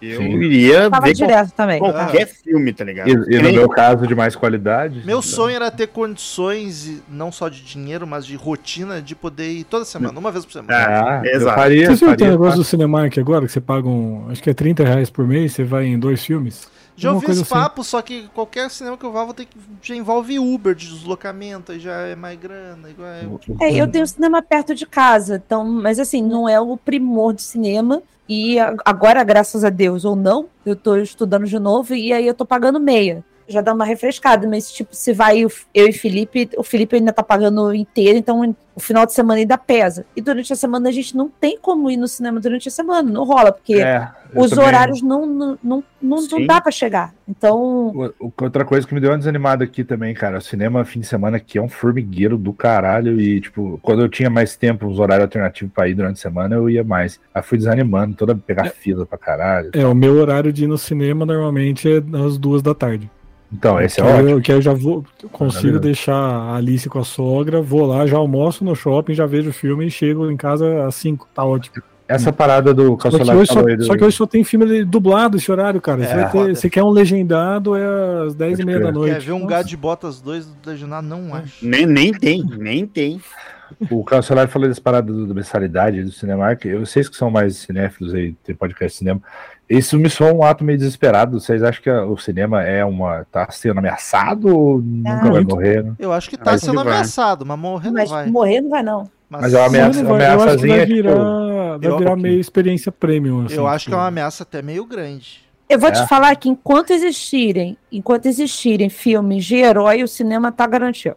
eu 0.00 0.18
Sim. 0.20 0.30
iria 0.42 0.90
Tava 0.90 1.06
ver 1.06 1.14
direto 1.14 1.52
também. 1.52 1.78
qualquer 1.78 2.26
filme, 2.26 2.72
tá 2.72 2.84
ligado? 2.84 3.08
E, 3.08 3.12
e 3.12 3.38
Que 3.38 3.38
no 3.38 3.52
meu 3.52 3.68
caso, 3.68 4.04
de 4.06 4.14
mais 4.14 4.34
qualidade. 4.34 5.02
Meu 5.06 5.22
sonho 5.22 5.54
era 5.54 5.70
ter 5.70 5.86
condições, 5.86 7.00
não 7.08 7.30
só 7.30 7.48
de 7.48 7.62
dinheiro, 7.62 8.06
mas 8.06 8.26
de 8.26 8.34
rotina, 8.34 9.00
de 9.00 9.14
poder 9.14 9.48
ir 9.50 9.64
toda 9.64 9.84
semana, 9.84 10.18
uma 10.18 10.32
vez 10.32 10.44
por 10.44 10.52
semana. 10.52 10.74
Ah, 10.74 11.22
eu 11.24 11.36
Exato. 11.36 11.54
faria. 11.54 11.88
Que 11.88 11.96
tem 11.96 12.08
faria 12.08 12.26
um 12.26 12.30
negócio 12.30 12.52
tá? 12.52 12.56
do 12.56 12.64
Cinemark 12.64 13.16
agora, 13.18 13.46
que 13.46 13.52
você 13.52 13.60
paga 13.60 13.88
um. 13.88 14.26
Acho 14.30 14.42
que 14.42 14.50
é 14.50 14.54
30 14.54 14.84
reais 14.84 15.08
por 15.08 15.26
mês, 15.26 15.52
você 15.52 15.62
vai 15.62 15.86
em 15.86 15.98
dois 15.98 16.24
filmes? 16.24 16.68
Já 17.02 17.12
ouvi 17.12 17.26
esse 17.30 17.42
assim. 17.42 17.50
papo, 17.50 17.82
só 17.84 18.00
que 18.02 18.28
qualquer 18.34 18.70
cinema 18.70 18.96
que 18.96 19.04
eu 19.04 19.12
vá, 19.12 19.24
vou 19.24 19.34
ter 19.34 19.46
que. 19.46 19.56
Já 19.82 19.94
envolve 19.94 20.38
Uber 20.38 20.74
de 20.74 20.88
deslocamento, 20.88 21.72
aí 21.72 21.78
já 21.80 21.92
é 22.02 22.14
mais 22.14 22.38
grana. 22.38 22.88
Igual 22.90 23.08
é- 23.08 23.28
É, 23.60 23.80
eu 23.80 23.90
tenho 23.90 24.06
cinema 24.06 24.40
perto 24.42 24.74
de 24.74 24.86
casa, 24.86 25.42
então, 25.44 25.64
mas 25.64 25.98
assim, 25.98 26.22
não 26.22 26.48
é 26.48 26.60
o 26.60 26.76
primor 26.76 27.32
do 27.34 27.40
cinema. 27.40 28.02
E 28.28 28.56
agora, 28.84 29.22
graças 29.24 29.64
a 29.64 29.68
Deus 29.68 30.04
ou 30.04 30.14
não, 30.16 30.46
eu 30.64 30.76
tô 30.76 30.96
estudando 30.96 31.44
de 31.44 31.58
novo 31.58 31.94
e 31.94 32.12
aí 32.12 32.26
eu 32.26 32.34
tô 32.34 32.46
pagando 32.46 32.78
meia. 32.80 33.24
Já 33.52 33.60
dá 33.60 33.74
uma 33.74 33.84
refrescada, 33.84 34.48
mas 34.48 34.72
tipo, 34.72 34.94
se 34.96 35.12
vai 35.12 35.44
o- 35.44 35.50
eu 35.74 35.86
e 35.88 35.92
Felipe, 35.92 36.48
o 36.56 36.62
Felipe 36.62 36.96
ainda 36.96 37.12
tá 37.12 37.22
pagando 37.22 37.74
inteiro, 37.74 38.18
então 38.18 38.56
o 38.74 38.80
final 38.80 39.04
de 39.04 39.12
semana 39.12 39.38
ainda 39.40 39.58
pesa. 39.58 40.06
E 40.16 40.22
durante 40.22 40.50
a 40.52 40.56
semana 40.56 40.88
a 40.88 40.92
gente 40.92 41.14
não 41.14 41.28
tem 41.28 41.58
como 41.60 41.90
ir 41.90 41.98
no 41.98 42.08
cinema 42.08 42.40
durante 42.40 42.68
a 42.68 42.70
semana, 42.70 43.10
não 43.10 43.24
rola, 43.24 43.52
porque 43.52 43.74
É, 43.74 44.08
eu 44.34 44.40
os 44.42 44.50
também- 44.50 44.64
horários 44.66 45.02
não, 45.02 45.26
não, 45.26 45.58
não, 45.62 45.84
não, 46.00 46.22
não 46.30 46.46
dá 46.46 46.58
pra 46.58 46.72
chegar. 46.72 47.12
Então, 47.28 47.58
O- 47.94 48.14
o- 48.18 48.32
Outra 48.42 48.64
coisa 48.64 48.86
que 48.86 48.94
me 48.94 49.00
deu 49.00 49.10
uma 49.10 49.18
desanimada 49.18 49.62
aqui 49.64 49.84
também, 49.84 50.14
cara, 50.14 50.38
o 50.38 50.40
cinema 50.40 50.84
fim 50.86 51.00
de 51.00 51.06
semana 51.06 51.36
aqui 51.36 51.58
é 51.58 51.62
um 51.62 51.68
formigueiro 51.68 52.38
do 52.38 52.52
caralho 52.54 53.20
e, 53.20 53.40
tipo, 53.42 53.78
quando 53.82 54.00
eu 54.02 54.08
tinha 54.08 54.30
mais 54.30 54.56
tempo, 54.56 54.86
uns 54.86 54.98
horários 54.98 55.24
alternativos 55.24 55.72
pra 55.74 55.86
ir 55.88 55.94
durante 55.94 56.14
a 56.18 56.22
semana, 56.22 56.54
eu 56.54 56.70
ia 56.70 56.82
mais. 56.82 57.20
Aí 57.34 57.42
fui 57.42 57.58
desanimando, 57.58 58.16
toda 58.16 58.34
pegar 58.34 58.70
fila 58.70 59.04
pra 59.04 59.18
caralho. 59.18 59.70
É, 59.74 59.86
o 59.86 59.94
meu 59.94 60.14
horário 60.16 60.50
de 60.52 60.64
ir 60.64 60.66
no 60.66 60.78
cinema 60.78 61.26
normalmente 61.26 61.88
é 61.90 62.02
às 62.24 62.38
duas 62.38 62.62
da 62.62 62.74
tarde. 62.74 63.10
Então, 63.52 63.80
esse 63.80 64.00
é 64.00 64.04
que, 64.04 64.10
ótimo. 64.10 64.28
eu, 64.30 64.40
que 64.40 64.52
eu 64.52 64.62
já 64.62 64.72
vou, 64.72 65.04
consigo 65.30 65.78
deixar 65.78 66.14
a 66.14 66.56
Alice 66.56 66.88
com 66.88 66.98
a 66.98 67.04
sogra, 67.04 67.60
vou 67.60 67.84
lá, 67.86 68.06
já 68.06 68.16
almoço 68.16 68.64
no 68.64 68.74
shopping, 68.74 69.14
já 69.14 69.26
vejo 69.26 69.50
o 69.50 69.52
filme 69.52 69.86
e 69.86 69.90
chego 69.90 70.30
em 70.30 70.36
casa 70.36 70.86
às 70.86 70.94
5, 70.94 71.28
tá 71.34 71.44
ótimo. 71.44 71.82
Essa 72.08 72.32
parada 72.32 72.74
do 72.74 72.96
Calçolado 72.96 73.46
só, 73.46 73.62
do... 73.62 73.84
só 73.84 73.96
que 73.96 74.04
hoje 74.04 74.16
só 74.16 74.26
tem 74.26 74.44
filme 74.44 74.84
dublado 74.84 75.36
esse 75.36 75.50
horário, 75.50 75.80
cara. 75.80 76.04
Você, 76.04 76.12
É, 76.12 76.24
ter- 76.24 76.56
você 76.56 76.70
quer 76.70 76.82
um 76.82 76.90
legendado, 76.90 77.74
é 77.74 78.26
às 78.26 78.34
10 78.34 78.58
e 78.58 78.64
meia 78.64 78.80
da 78.80 78.92
noite. 78.92 79.14
Quer 79.14 79.20
ver 79.20 79.32
um 79.32 79.46
gato 79.46 79.68
de 79.68 79.76
botas 79.76 80.20
dois 80.20 80.44
do 80.46 80.54
Legendado? 80.70 81.06
Não 81.06 81.34
acho. 81.34 81.64
Nem, 81.66 81.86
nem 81.86 82.12
tem, 82.12 82.44
nem 82.58 82.86
tem. 82.86 83.20
O 83.90 84.04
Cancelar 84.04 84.48
falou 84.48 84.68
dessa 84.68 84.80
parada 84.80 85.10
do, 85.10 85.26
da 85.26 85.32
mensalidade 85.32 86.02
do 86.02 86.12
Cinemark. 86.12 86.66
Eu 86.66 86.84
sei 86.84 87.02
que 87.02 87.16
são 87.16 87.30
mais 87.30 87.56
cinéfilos 87.56 88.12
aí, 88.12 88.34
tem 88.44 88.54
podcast 88.54 88.92
de 88.92 88.98
cinema. 88.98 89.22
Isso 89.78 89.98
me 89.98 90.10
soa 90.10 90.32
um 90.32 90.42
ato 90.42 90.62
meio 90.64 90.78
desesperado. 90.78 91.40
Vocês 91.40 91.62
acham 91.62 91.82
que 91.82 91.90
o 91.90 92.16
cinema 92.16 92.62
é 92.62 92.84
uma. 92.84 93.26
tá 93.30 93.48
sendo 93.50 93.78
ameaçado 93.78 94.48
ou 94.56 94.80
nunca 94.82 95.20
vai 95.20 95.30
muito. 95.30 95.54
morrer? 95.54 95.82
né? 95.84 95.92
Eu 95.98 96.12
acho 96.12 96.28
que 96.30 96.36
tá 96.36 96.52
Mas 96.52 96.60
sendo 96.60 96.78
que 96.78 96.84
vai. 96.84 96.92
ameaçado, 96.92 97.46
mas 97.46 97.58
morrer 97.58 97.86
não 97.88 97.92
mas 97.94 98.10
vai. 98.10 98.26
morrer 98.30 98.60
não 98.60 98.70
vai, 98.70 98.82
não. 98.82 99.10
Mas 99.30 99.54
é 99.54 99.58
uma 99.58 99.66
ameaça- 99.66 100.02
não 100.02 100.10
vai. 100.10 100.20
Eu 100.20 100.26
acho 100.26 100.34
que 100.36 100.36
vai 100.36 100.44
ameaçazinha, 100.44 100.86
tipo, 100.86 100.94
virar, 100.94 101.14
vai 101.78 101.90
eu- 101.90 101.98
virar 101.98 102.16
meio 102.16 102.38
experiência 102.38 102.92
premium. 102.92 103.46
assim, 103.46 103.54
Eu 103.56 103.66
acho 103.66 103.86
que 103.86 103.90
é 103.90 103.92
tipo, 103.92 103.96
uma 104.02 104.08
ameaça 104.08 104.42
até 104.42 104.60
meio 104.60 104.84
grande. 104.84 105.40
Eu 105.68 105.78
vou 105.78 105.88
É. 105.88 105.92
te 105.92 106.06
falar 106.06 106.36
que 106.36 106.50
enquanto 106.50 106.90
existirem, 106.90 107.78
enquanto 107.90 108.26
existirem 108.26 108.90
filmes 108.90 109.42
de 109.44 109.56
herói, 109.56 110.02
o 110.02 110.08
cinema 110.08 110.52
tá 110.52 110.66
garantido. 110.66 111.16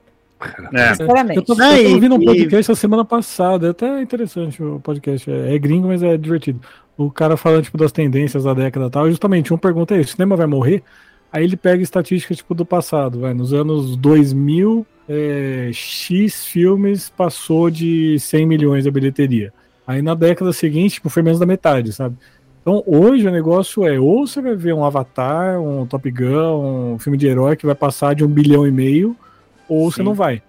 É. 0.73 0.89
Sinceramente. 0.93 1.37
Eu 1.37 1.43
tô, 1.43 1.53
eu 1.53 1.57
tô 1.57 1.63
e- 1.75 1.93
ouvindo 1.93 2.15
um 2.15 2.21
e- 2.21 2.25
podcast 2.25 2.71
a 2.71 2.75
semana 2.75 3.03
passada, 3.03 3.67
é 3.67 3.69
até 3.71 4.01
interessante 4.01 4.61
o 4.63 4.79
podcast, 4.79 5.29
é, 5.29 5.55
é 5.55 5.57
gringo, 5.59 5.87
mas 5.87 6.01
é 6.03 6.15
divertido. 6.17 6.59
O 6.97 7.11
cara 7.11 7.35
falando 7.35 7.63
tipo, 7.63 7.77
das 7.77 7.91
tendências 7.91 8.43
da 8.43 8.53
década 8.53 8.87
e 8.87 8.89
tal, 8.89 9.09
justamente 9.09 9.53
um 9.53 9.57
pergunta 9.57 9.93
aí, 9.93 10.01
o 10.01 10.07
cinema 10.07 10.35
vai 10.35 10.47
morrer? 10.47 10.83
Aí 11.31 11.43
ele 11.43 11.57
pega 11.57 11.83
estatísticas 11.83 12.37
tipo 12.37 12.55
do 12.55 12.65
passado, 12.65 13.19
vai, 13.19 13.33
nos 13.33 13.53
anos 13.53 13.97
2000, 13.97 14.85
é, 15.09 15.69
X 15.73 16.45
filmes 16.45 17.09
passou 17.09 17.69
de 17.69 18.17
100 18.19 18.45
milhões 18.45 18.83
de 18.85 18.91
bilheteria. 18.91 19.53
Aí 19.85 20.01
na 20.01 20.15
década 20.15 20.53
seguinte, 20.53 20.95
tipo, 20.95 21.09
foi 21.09 21.21
menos 21.21 21.39
da 21.39 21.45
metade, 21.45 21.91
sabe? 21.91 22.15
Então 22.61 22.81
hoje 22.87 23.27
o 23.27 23.31
negócio 23.31 23.85
é, 23.85 23.99
ou 23.99 24.25
você 24.25 24.41
vai 24.41 24.55
ver 24.55 24.73
um 24.73 24.83
Avatar, 24.83 25.61
um 25.61 25.85
Top 25.85 26.09
Gun, 26.09 26.93
um 26.93 26.99
filme 26.99 27.17
de 27.17 27.27
herói 27.27 27.55
que 27.55 27.65
vai 27.65 27.75
passar 27.75 28.15
de 28.15 28.23
um 28.23 28.27
bilhão 28.27 28.65
e 28.65 28.71
meio, 28.71 29.15
ou 29.67 29.91
você 29.91 29.97
Sim. 29.97 30.03
não 30.03 30.13
vai. 30.13 30.41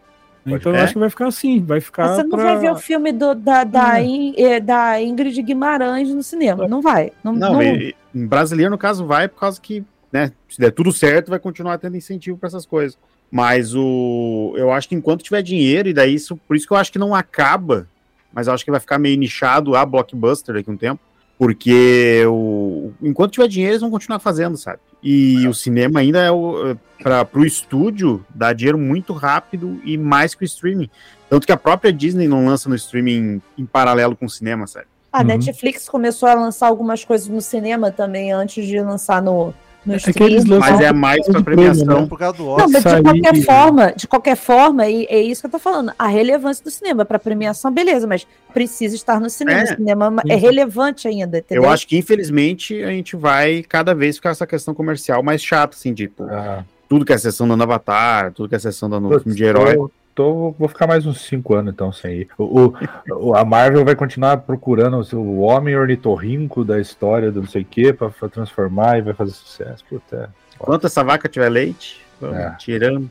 Então 0.46 0.72
eu 0.72 0.78
É. 0.78 0.82
acho 0.82 0.92
que 0.92 0.98
vai 0.98 1.10
ficar 1.10 1.26
assim, 1.26 1.60
vai 1.62 1.80
ficar. 1.80 2.14
Você 2.14 2.22
não 2.22 2.30
pra- 2.30 2.44
vai 2.44 2.58
ver 2.58 2.70
o 2.70 2.76
filme 2.76 3.10
do- 3.12 3.34
da, 3.34 3.64
da, 3.64 3.94
Hum. 3.94 3.98
In- 4.04 4.34
eh, 4.36 4.60
da 4.60 5.02
Ingrid 5.02 5.42
Guimarães 5.42 6.08
no 6.08 6.22
cinema. 6.22 6.68
Não 6.68 6.80
vai. 6.80 7.10
Não, 7.24 7.32
Não, 7.32 7.52
não- 7.54 7.62
e- 7.62 7.94
em 8.14 8.26
brasileiro, 8.26 8.70
no 8.70 8.78
caso, 8.78 9.04
vai 9.04 9.26
por 9.28 9.40
causa 9.40 9.60
que, 9.60 9.84
né, 10.12 10.30
se 10.48 10.60
der 10.60 10.70
tudo 10.70 10.92
certo, 10.92 11.30
vai 11.30 11.38
continuar 11.38 11.78
tendo 11.78 11.96
incentivo 11.96 12.38
para 12.38 12.46
essas 12.46 12.64
coisas. 12.64 12.96
Mas 13.30 13.74
o. 13.74 14.54
Eu 14.56 14.70
acho 14.70 14.88
que 14.88 14.94
enquanto 14.94 15.24
tiver 15.24 15.42
dinheiro, 15.42 15.88
e 15.88 15.92
daí 15.92 16.14
isso. 16.14 16.36
Por 16.46 16.56
isso 16.56 16.66
que 16.66 16.72
eu 16.72 16.76
acho 16.76 16.92
que 16.92 16.98
não 16.98 17.12
acaba, 17.12 17.88
mas 18.32 18.46
eu 18.46 18.54
acho 18.54 18.64
que 18.64 18.70
vai 18.70 18.78
ficar 18.78 18.98
meio 18.98 19.18
nichado 19.18 19.74
a 19.74 19.84
blockbuster 19.84 20.54
daqui 20.54 20.70
a 20.70 20.72
um 20.72 20.76
tempo. 20.76 21.00
Porque 21.36 22.22
o, 22.28 22.92
enquanto 23.02 23.32
tiver 23.32 23.48
dinheiro, 23.48 23.72
eles 23.72 23.82
vão 23.82 23.90
continuar 23.90 24.20
fazendo, 24.20 24.56
sabe? 24.56 24.78
E 25.02 25.46
o 25.46 25.54
cinema 25.54 26.00
ainda 26.00 26.20
é 26.20 26.30
o. 26.30 26.76
Para 27.02 27.28
o 27.34 27.44
estúdio, 27.44 28.24
dá 28.34 28.52
dinheiro 28.52 28.78
muito 28.78 29.12
rápido 29.12 29.80
e 29.84 29.98
mais 29.98 30.34
que 30.34 30.42
o 30.42 30.46
streaming. 30.46 30.88
Tanto 31.28 31.46
que 31.46 31.52
a 31.52 31.56
própria 31.56 31.92
Disney 31.92 32.26
não 32.26 32.46
lança 32.46 32.68
no 32.68 32.74
streaming 32.74 33.40
em 33.56 33.66
paralelo 33.66 34.16
com 34.16 34.24
o 34.26 34.30
cinema, 34.30 34.66
sabe? 34.66 34.86
A 35.12 35.20
Uhum. 35.20 35.26
Netflix 35.26 35.88
começou 35.88 36.28
a 36.28 36.34
lançar 36.34 36.66
algumas 36.66 37.04
coisas 37.04 37.28
no 37.28 37.40
cinema 37.40 37.90
também, 37.90 38.32
antes 38.32 38.66
de 38.66 38.80
lançar 38.80 39.22
no, 39.22 39.54
no 39.86 39.94
É 39.94 39.98
que 39.98 40.22
eles 40.22 40.42
stream. 40.42 40.58
lançam- 40.58 40.72
Mas 40.76 40.80
é 40.80 40.92
mais 40.92 41.26
para 41.26 41.38
de 41.38 41.44
prêmio, 41.44 41.64
premiação. 41.64 42.00
né? 42.02 42.06
Por 42.08 42.18
causa 42.18 42.36
do 42.38 42.44
Não, 42.44 42.50
Oscar. 42.52 42.68
mas 42.70 42.82
de 42.82 43.02
qualquer 43.02 43.42
forma, 43.44 43.92
de 43.96 44.08
qualquer 44.08 44.36
forma, 44.36 44.88
e 44.88 45.06
é 45.08 45.20
isso 45.22 45.40
que 45.42 45.46
eu 45.46 45.50
tô 45.52 45.58
falando. 45.58 45.92
A 45.98 46.06
relevância 46.08 46.64
do 46.64 46.70
cinema 46.70 47.04
para 47.04 47.18
premiação, 47.18 47.72
beleza, 47.72 48.06
mas 48.06 48.26
precisa 48.52 48.94
estar 48.96 49.20
no 49.20 49.30
cinema. 49.30 49.60
É. 49.60 49.64
O 49.64 49.76
cinema 49.76 50.22
é 50.28 50.34
relevante 50.34 51.06
ainda, 51.08 51.38
entendeu? 51.38 51.64
Eu 51.64 51.70
acho 51.70 51.86
que, 51.86 51.96
infelizmente, 51.96 52.82
a 52.82 52.88
gente 52.90 53.14
vai 53.16 53.62
cada 53.68 53.94
vez 53.94 54.16
ficar 54.16 54.30
essa 54.30 54.46
questão 54.46 54.74
comercial 54.74 55.22
mais 55.22 55.42
chata, 55.42 55.76
assim, 55.76 55.94
tipo, 55.94 56.24
Ah, 56.24 56.64
tudo 56.88 57.04
que 57.04 57.12
é 57.12 57.18
sessão 57.18 57.46
dando 57.46 57.62
Avatar, 57.62 58.32
tudo 58.32 58.48
que 58.48 58.54
é 58.54 58.58
sessão 58.58 58.88
dando 58.90 59.08
putz, 59.08 59.22
filme 59.22 59.36
de 59.36 59.44
herói. 59.44 59.74
eu 59.76 59.90
tô- 60.16 60.50
vou 60.58 60.66
ficar 60.66 60.88
mais 60.88 61.06
uns 61.06 61.20
5 61.20 61.54
anos 61.54 61.72
então 61.72 61.92
sem 61.92 62.22
ir. 62.22 62.28
O, 62.36 62.72
o- 63.10 63.34
a 63.36 63.44
Marvel 63.44 63.84
vai 63.84 63.94
continuar 63.94 64.38
procurando 64.38 65.00
o 65.16 65.38
homem 65.40 65.76
ornitorrinco 65.76 66.64
da 66.64 66.80
história 66.80 67.30
do 67.30 67.42
não 67.42 67.48
sei 67.48 67.62
o 67.62 67.64
que 67.64 67.92
pra, 67.92 68.08
pra 68.10 68.28
transformar 68.28 68.98
e 68.98 69.02
vai 69.02 69.14
fazer 69.14 69.30
sucesso. 69.32 69.84
Puta, 69.88 70.34
Enquanto 70.60 70.86
essa 70.86 71.04
vaca 71.04 71.28
tiver 71.28 71.50
leite, 71.50 72.00
vamos 72.20 72.38
É. 72.38 72.50
tirando. 72.58 73.08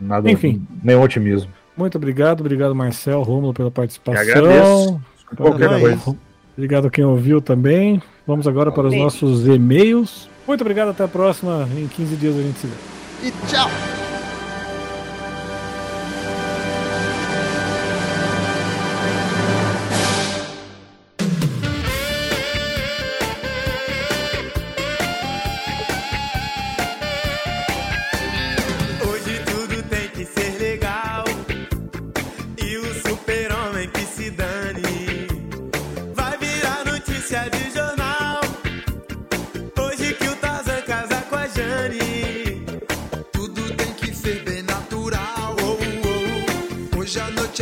nada, 0.00 0.28
Enfim. 0.30 0.66
nenhum 0.82 1.02
otimismo. 1.02 1.52
Muito 1.76 1.96
obrigado, 1.98 2.40
obrigado 2.40 2.74
Marcel, 2.74 3.22
Rômulo 3.22 3.52
pela 3.54 3.68
Eu 3.68 3.72
participação. 3.72 4.20
agradeço. 4.20 5.00
Qualquer 5.36 5.68
Não, 5.68 5.76
é 5.76 5.80
coisa. 5.80 5.96
isso. 5.96 6.16
Obrigado 6.56 6.86
a 6.88 6.90
quem 6.90 7.04
ouviu 7.04 7.40
também. 7.40 8.02
Vamos 8.26 8.48
agora 8.48 8.72
para 8.72 8.88
os 8.88 8.94
nossos 8.96 9.46
e-mails. 9.46 10.28
Muito 10.46 10.60
obrigado, 10.62 10.88
até 10.88 11.04
a 11.04 11.08
próxima. 11.08 11.68
Em 11.76 11.86
15 11.86 12.16
dias 12.16 12.34
a 12.36 12.42
gente 12.42 12.58
se 12.58 12.66
vê. 12.66 13.28
E 13.28 13.30
tchau! 13.46 14.17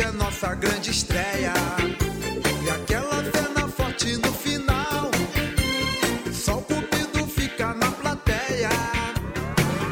É 0.01 0.11
nossa 0.11 0.53
grande 0.53 0.91
estreia. 0.91 1.53
E 2.63 2.69
aquela 2.69 3.23
cena 3.23 3.67
forte 3.67 4.17
no 4.17 4.31
final. 4.31 5.09
Só 6.31 6.57
o 6.57 6.61
cupido 6.61 7.25
fica 7.27 7.73
na 7.73 7.89
plateia. 7.91 8.69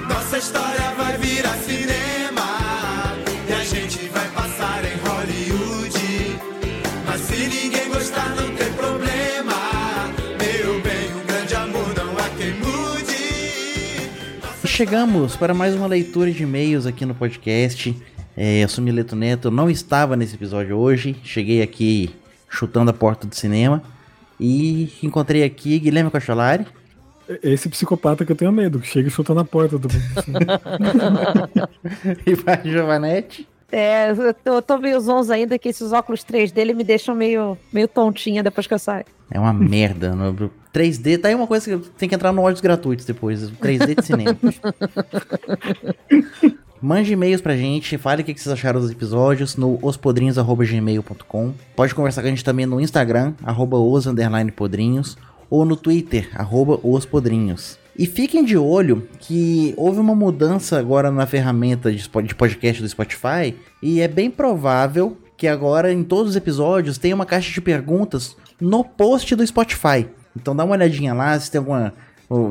Nossa 0.07 0.37
história 0.37 0.91
vai 0.95 1.17
virar 1.17 1.57
cinema. 1.57 3.15
E 3.49 3.53
a 3.53 3.63
gente 3.63 4.07
vai 4.09 4.27
passar 4.29 4.83
em 4.85 4.95
Hollywood. 5.07 6.39
Mas 7.05 7.21
se 7.21 7.47
ninguém 7.47 7.89
gostar, 7.89 8.29
não 8.35 8.55
tem 8.55 8.71
problema. 8.73 9.55
Meu 10.39 10.81
bem, 10.81 11.15
um 11.15 11.25
grande 11.25 11.55
amor 11.55 11.93
não 11.95 12.11
há 12.17 12.29
quem 12.37 12.53
mude. 12.59 12.85
chegamos 14.67 15.35
para 15.35 15.53
mais 15.53 15.73
uma 15.73 15.87
leitura 15.87 16.31
de 16.31 16.43
e-mails 16.43 16.85
aqui 16.85 17.05
no 17.05 17.15
podcast. 17.15 17.95
É, 18.37 18.63
eu 18.63 18.67
sou 18.67 18.83
Mileto 18.83 19.15
Neto, 19.15 19.47
eu 19.47 19.51
não 19.51 19.69
estava 19.69 20.15
nesse 20.15 20.35
episódio 20.35 20.77
hoje. 20.77 21.15
Cheguei 21.23 21.61
aqui 21.61 22.13
chutando 22.49 22.91
a 22.91 22.93
porta 22.93 23.25
do 23.25 23.33
cinema. 23.33 23.81
E 24.39 24.91
encontrei 25.01 25.43
aqui 25.43 25.79
Guilherme 25.79 26.11
Cocholari. 26.11 26.65
Esse 27.41 27.69
psicopata 27.69 28.25
que 28.25 28.31
eu 28.31 28.35
tenho 28.35 28.51
medo, 28.51 28.79
que 28.79 28.87
chega 28.87 29.07
e 29.07 29.11
chuta 29.11 29.33
na 29.33 29.45
porta 29.45 29.79
do. 29.79 29.87
e 32.27 32.35
vai 32.35 32.61
Giovanetti. 32.63 33.47
É, 33.71 34.11
eu 34.11 34.33
tô, 34.33 34.53
eu 34.53 34.61
tô 34.61 34.77
meio 34.77 34.99
zonzo 34.99 35.33
ainda, 35.33 35.57
que 35.57 35.69
esses 35.69 35.91
óculos 35.91 36.23
3 36.23 36.51
dele 36.51 36.73
me 36.73 36.83
deixam 36.83 37.15
meio, 37.15 37.57
meio 37.73 37.87
tontinha 37.87 38.43
depois 38.43 38.67
que 38.67 38.73
eu 38.73 38.79
saio. 38.79 39.05
É 39.31 39.39
uma 39.39 39.51
merda. 39.51 40.13
No 40.13 40.51
3D, 40.71 41.19
tá 41.19 41.29
aí 41.29 41.35
uma 41.35 41.47
coisa 41.47 41.79
que 41.79 41.89
tem 41.91 42.07
que 42.07 42.13
entrar 42.13 42.31
no 42.31 42.43
olhos 42.43 42.61
gratuitos 42.61 43.05
depois. 43.05 43.49
3D 43.49 43.95
de 43.99 44.05
cinema. 44.05 44.37
Mande 46.85 47.13
e-mails 47.13 47.41
pra 47.41 47.57
gente, 47.57 47.97
fale 47.97 48.21
o 48.21 48.23
que 48.23 48.39
vocês 48.39 48.53
acharam 48.53 48.79
dos 48.79 48.91
episódios 48.91 49.55
no 49.55 49.79
ospodrinhos.gmail.com. 49.81 51.53
Pode 51.75 51.95
conversar 51.95 52.21
com 52.21 52.27
a 52.27 52.29
gente 52.29 52.43
também 52.43 52.67
no 52.67 52.79
Instagram, 52.79 53.33
arroba 53.43 53.75
ou 53.75 55.65
no 55.65 55.75
Twitter, 55.75 56.29
arroba 56.35 56.79
ospodrinhos. 56.83 57.79
E 57.97 58.05
fiquem 58.05 58.45
de 58.45 58.55
olho 58.55 59.09
que 59.17 59.73
houve 59.77 59.99
uma 59.99 60.13
mudança 60.13 60.77
agora 60.77 61.09
na 61.09 61.25
ferramenta 61.25 61.91
de 61.91 62.35
podcast 62.35 62.83
do 62.83 62.87
Spotify 62.87 63.55
e 63.81 63.99
é 63.99 64.07
bem 64.07 64.29
provável 64.29 65.17
que 65.35 65.47
agora 65.47 65.91
em 65.91 66.03
todos 66.03 66.29
os 66.29 66.35
episódios 66.35 66.99
tenha 66.99 67.15
uma 67.15 67.25
caixa 67.25 67.51
de 67.51 67.61
perguntas 67.61 68.37
no 68.61 68.83
post 68.83 69.35
do 69.35 69.47
Spotify. 69.47 70.05
Então 70.39 70.55
dá 70.55 70.63
uma 70.63 70.75
olhadinha 70.75 71.15
lá 71.15 71.39
se 71.39 71.49
tem 71.49 71.57
alguma 71.57 71.95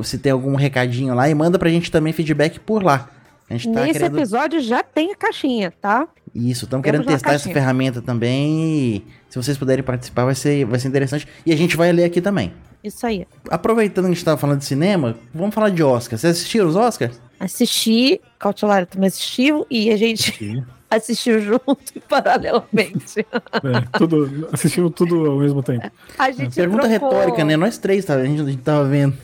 se 0.03 0.17
tem 0.17 0.33
algum 0.33 0.55
recadinho 0.55 1.15
lá 1.15 1.29
e 1.29 1.33
manda 1.33 1.57
pra 1.57 1.69
gente 1.69 1.89
também 1.89 2.11
feedback 2.11 2.59
por 2.59 2.83
lá. 2.83 3.14
Tá 3.47 3.53
Nesse 3.53 3.93
querendo... 3.93 4.17
episódio 4.17 4.59
já 4.59 4.81
tem 4.81 5.11
a 5.11 5.15
caixinha, 5.15 5.71
tá? 5.79 6.07
Isso, 6.33 6.65
estamos 6.65 6.83
querendo 6.83 7.05
testar 7.05 7.33
essa 7.33 7.49
ferramenta 7.49 8.01
também 8.01 8.59
e 8.59 9.05
se 9.29 9.37
vocês 9.37 9.57
puderem 9.57 9.83
participar 9.83 10.25
vai 10.25 10.35
ser, 10.35 10.65
vai 10.65 10.79
ser 10.79 10.87
interessante. 10.87 11.27
E 11.45 11.53
a 11.53 11.55
gente 11.55 11.77
vai 11.77 11.91
ler 11.91 12.05
aqui 12.05 12.21
também. 12.21 12.51
Isso 12.83 13.05
aí. 13.05 13.27
Aproveitando 13.49 14.05
que 14.05 14.11
a 14.11 14.13
gente 14.13 14.19
estava 14.19 14.37
falando 14.37 14.59
de 14.59 14.65
cinema, 14.65 15.15
vamos 15.33 15.53
falar 15.53 15.69
de 15.69 15.81
Oscar. 15.83 16.17
Vocês 16.17 16.37
assistiram 16.37 16.67
os 16.67 16.75
Oscars? 16.75 17.21
Assisti, 17.39 18.19
Cautelar 18.39 18.85
também 18.85 19.07
assistiu 19.07 19.65
e 19.69 19.91
a 19.91 19.97
gente 19.97 20.63
assistiu 20.89 21.39
junto 21.39 21.77
paralelamente. 22.09 23.19
É, 23.19 23.97
tudo, 23.97 24.49
assistiu 24.51 24.89
tudo 24.89 25.31
ao 25.31 25.37
mesmo 25.37 25.61
tempo. 25.61 25.89
A 26.17 26.31
gente 26.31 26.55
Pergunta 26.55 26.89
trocou... 26.89 27.09
retórica, 27.09 27.45
né? 27.45 27.55
Nós 27.55 27.77
três, 27.77 28.05
tá? 28.05 28.15
a, 28.15 28.25
gente, 28.25 28.41
a 28.41 28.45
gente 28.45 28.61
tava 28.61 28.85
vendo. 28.85 29.15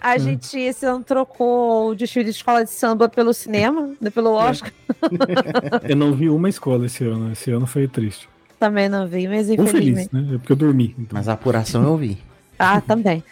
A 0.00 0.14
hum. 0.14 0.18
gente 0.18 0.58
esse 0.58 0.86
ano 0.86 1.04
trocou 1.04 1.90
o 1.90 1.94
desfile 1.94 2.24
de 2.24 2.30
escola 2.30 2.64
de 2.64 2.70
samba 2.70 3.08
pelo 3.08 3.34
cinema, 3.34 3.92
né, 4.00 4.10
pelo 4.10 4.30
Oscar. 4.32 4.72
É. 5.84 5.92
eu 5.92 5.96
não 5.96 6.14
vi 6.14 6.30
uma 6.30 6.48
escola 6.48 6.86
esse 6.86 7.04
ano. 7.04 7.32
Esse 7.32 7.50
ano 7.50 7.66
foi 7.66 7.86
triste. 7.86 8.28
Também 8.58 8.88
não 8.88 9.06
vi, 9.06 9.28
mas 9.28 9.48
infelizmente. 9.48 10.10
feliz, 10.10 10.10
né? 10.10 10.34
É 10.34 10.38
porque 10.38 10.52
eu 10.52 10.56
dormi. 10.56 10.94
Então. 10.98 11.18
Mas 11.18 11.28
a 11.28 11.34
apuração 11.34 11.82
eu 11.82 11.96
vi. 11.96 12.18
Ah, 12.58 12.80
também. 12.80 13.24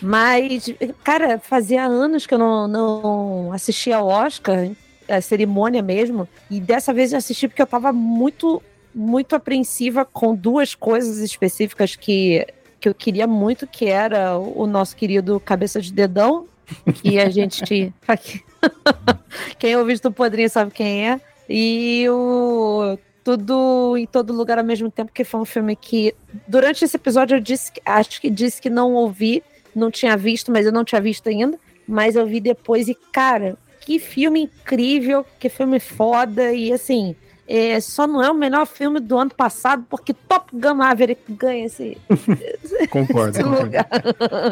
Mas, 0.00 0.72
cara, 1.02 1.40
fazia 1.40 1.84
anos 1.84 2.24
que 2.24 2.34
eu 2.34 2.38
não, 2.38 2.68
não 2.68 3.52
assistia 3.52 3.96
ao 3.96 4.06
Oscar, 4.06 4.68
a 5.08 5.20
cerimônia 5.20 5.82
mesmo, 5.82 6.28
e 6.48 6.60
dessa 6.60 6.92
vez 6.92 7.12
eu 7.12 7.18
assisti 7.18 7.48
porque 7.48 7.62
eu 7.62 7.66
tava 7.66 7.92
muito, 7.92 8.62
muito 8.94 9.34
apreensiva 9.34 10.04
com 10.04 10.36
duas 10.36 10.76
coisas 10.76 11.18
específicas 11.18 11.96
que 11.96 12.46
que 12.86 12.88
eu 12.88 12.94
queria 12.94 13.26
muito, 13.26 13.66
que 13.66 13.86
era 13.86 14.38
o 14.38 14.64
nosso 14.64 14.94
querido 14.94 15.40
Cabeça 15.40 15.80
de 15.80 15.92
Dedão, 15.92 16.46
que 16.94 17.18
a 17.18 17.28
gente. 17.28 17.92
quem 19.58 19.76
ouviu 19.76 19.98
do 19.98 20.12
Podrinho 20.12 20.48
sabe 20.48 20.70
quem 20.70 21.08
é. 21.08 21.20
E 21.48 22.06
o 22.08 22.96
Tudo 23.24 23.96
em 23.96 24.06
Todo 24.06 24.32
Lugar 24.32 24.58
ao 24.58 24.64
mesmo 24.64 24.88
tempo, 24.88 25.10
que 25.12 25.24
foi 25.24 25.40
um 25.40 25.44
filme 25.44 25.74
que, 25.74 26.14
durante 26.46 26.84
esse 26.84 26.96
episódio, 26.96 27.36
eu 27.36 27.40
disse, 27.40 27.72
acho 27.84 28.20
que 28.20 28.30
disse 28.30 28.62
que 28.62 28.70
não 28.70 28.94
ouvi, 28.94 29.42
não 29.74 29.90
tinha 29.90 30.16
visto, 30.16 30.52
mas 30.52 30.64
eu 30.64 30.72
não 30.72 30.84
tinha 30.84 31.00
visto 31.00 31.28
ainda. 31.28 31.58
Mas 31.88 32.14
eu 32.14 32.26
vi 32.26 32.40
depois 32.40 32.88
e, 32.88 32.94
cara, 33.12 33.56
que 33.80 33.98
filme 33.98 34.42
incrível, 34.42 35.24
que 35.40 35.48
filme 35.48 35.80
foda. 35.80 36.52
E 36.52 36.72
assim, 36.72 37.16
é, 37.48 37.80
só 37.80 38.06
não 38.06 38.22
é 38.22 38.30
o 38.30 38.34
melhor 38.34 38.66
filme 38.66 38.98
do 38.98 39.16
ano 39.16 39.30
passado 39.30 39.84
porque 39.88 40.12
Top 40.12 40.50
Gun 40.52 40.74
Maverick 40.74 41.20
ganha 41.32 41.66
esse, 41.66 41.96
concordo, 42.90 43.38
esse 43.38 43.42
lugar. 43.42 43.88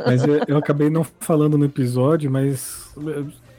Mas 0.07 0.25
eu, 0.25 0.41
eu, 0.47 0.57
acabei 0.57 0.89
não 0.89 1.05
falando 1.21 1.59
no 1.59 1.65
episódio, 1.65 2.31
mas 2.31 2.89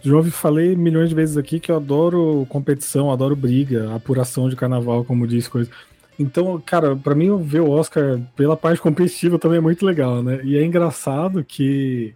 já 0.01 0.15
ouvi 0.15 0.31
falei 0.31 0.75
milhões 0.75 1.09
de 1.09 1.15
vezes 1.15 1.35
aqui 1.35 1.59
que 1.59 1.71
eu 1.71 1.75
adoro 1.75 2.45
competição, 2.49 3.11
adoro 3.11 3.35
briga, 3.35 3.93
apuração 3.93 4.47
de 4.49 4.55
carnaval, 4.55 5.03
como 5.03 5.27
diz 5.27 5.47
coisa. 5.47 5.69
Então, 6.17 6.61
cara, 6.65 6.95
para 6.95 7.13
mim 7.13 7.35
ver 7.43 7.59
o 7.59 7.69
Oscar 7.69 8.19
pela 8.35 8.55
parte 8.55 8.81
competitiva 8.81 9.37
também 9.37 9.57
é 9.57 9.61
muito 9.61 9.85
legal, 9.85 10.23
né? 10.23 10.39
E 10.43 10.57
é 10.57 10.63
engraçado 10.63 11.43
que 11.43 12.13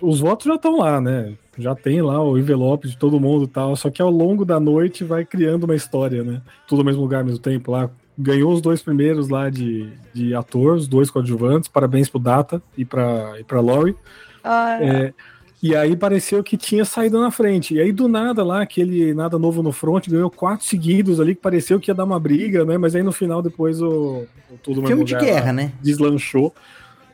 os 0.00 0.20
votos 0.20 0.46
já 0.46 0.54
estão 0.54 0.78
lá, 0.78 1.00
né? 1.00 1.34
Já 1.58 1.74
tem 1.74 2.00
lá 2.00 2.22
o 2.22 2.38
envelope 2.38 2.88
de 2.88 2.96
todo 2.96 3.20
mundo 3.20 3.44
e 3.44 3.48
tal, 3.48 3.74
só 3.74 3.90
que 3.90 4.00
ao 4.00 4.10
longo 4.10 4.44
da 4.44 4.60
noite 4.60 5.02
vai 5.04 5.24
criando 5.24 5.64
uma 5.64 5.74
história, 5.74 6.22
né? 6.22 6.40
Tudo 6.66 6.78
no 6.78 6.84
mesmo 6.84 7.02
lugar, 7.02 7.20
ao 7.20 7.26
mesmo 7.26 7.40
tempo 7.40 7.72
lá. 7.72 7.90
Ganhou 8.16 8.52
os 8.52 8.60
dois 8.60 8.82
primeiros 8.82 9.28
lá 9.28 9.48
de, 9.48 9.88
de 10.12 10.34
ator, 10.34 10.74
os 10.74 10.88
dois 10.88 11.10
coadjuvantes. 11.10 11.68
Parabéns 11.68 12.08
pro 12.08 12.18
Data 12.18 12.62
e 12.76 12.84
pra, 12.84 13.34
e 13.38 13.44
pra 13.44 13.60
Laurie. 13.60 13.96
Ah, 14.42 14.78
é. 14.82 15.12
E 15.60 15.74
aí 15.74 15.96
pareceu 15.96 16.42
que 16.42 16.56
tinha 16.56 16.84
saído 16.84 17.20
na 17.20 17.30
frente. 17.30 17.74
E 17.74 17.80
aí, 17.80 17.90
do 17.90 18.06
nada, 18.06 18.44
lá, 18.44 18.62
aquele 18.62 19.12
nada 19.12 19.38
novo 19.38 19.62
no 19.62 19.72
front, 19.72 20.08
ganhou 20.08 20.30
quatro 20.30 20.64
seguidos 20.64 21.18
ali, 21.18 21.34
que 21.34 21.40
pareceu 21.40 21.80
que 21.80 21.90
ia 21.90 21.94
dar 21.94 22.04
uma 22.04 22.20
briga, 22.20 22.64
né? 22.64 22.78
Mas 22.78 22.94
aí 22.94 23.02
no 23.02 23.10
final, 23.10 23.42
depois 23.42 23.82
o. 23.82 24.24
o 24.50 24.58
tudo 24.62 24.86
Filme 24.86 25.04
de 25.04 25.16
guerra, 25.16 25.46
lá, 25.46 25.52
né? 25.52 25.72
Deslanchou. 25.82 26.54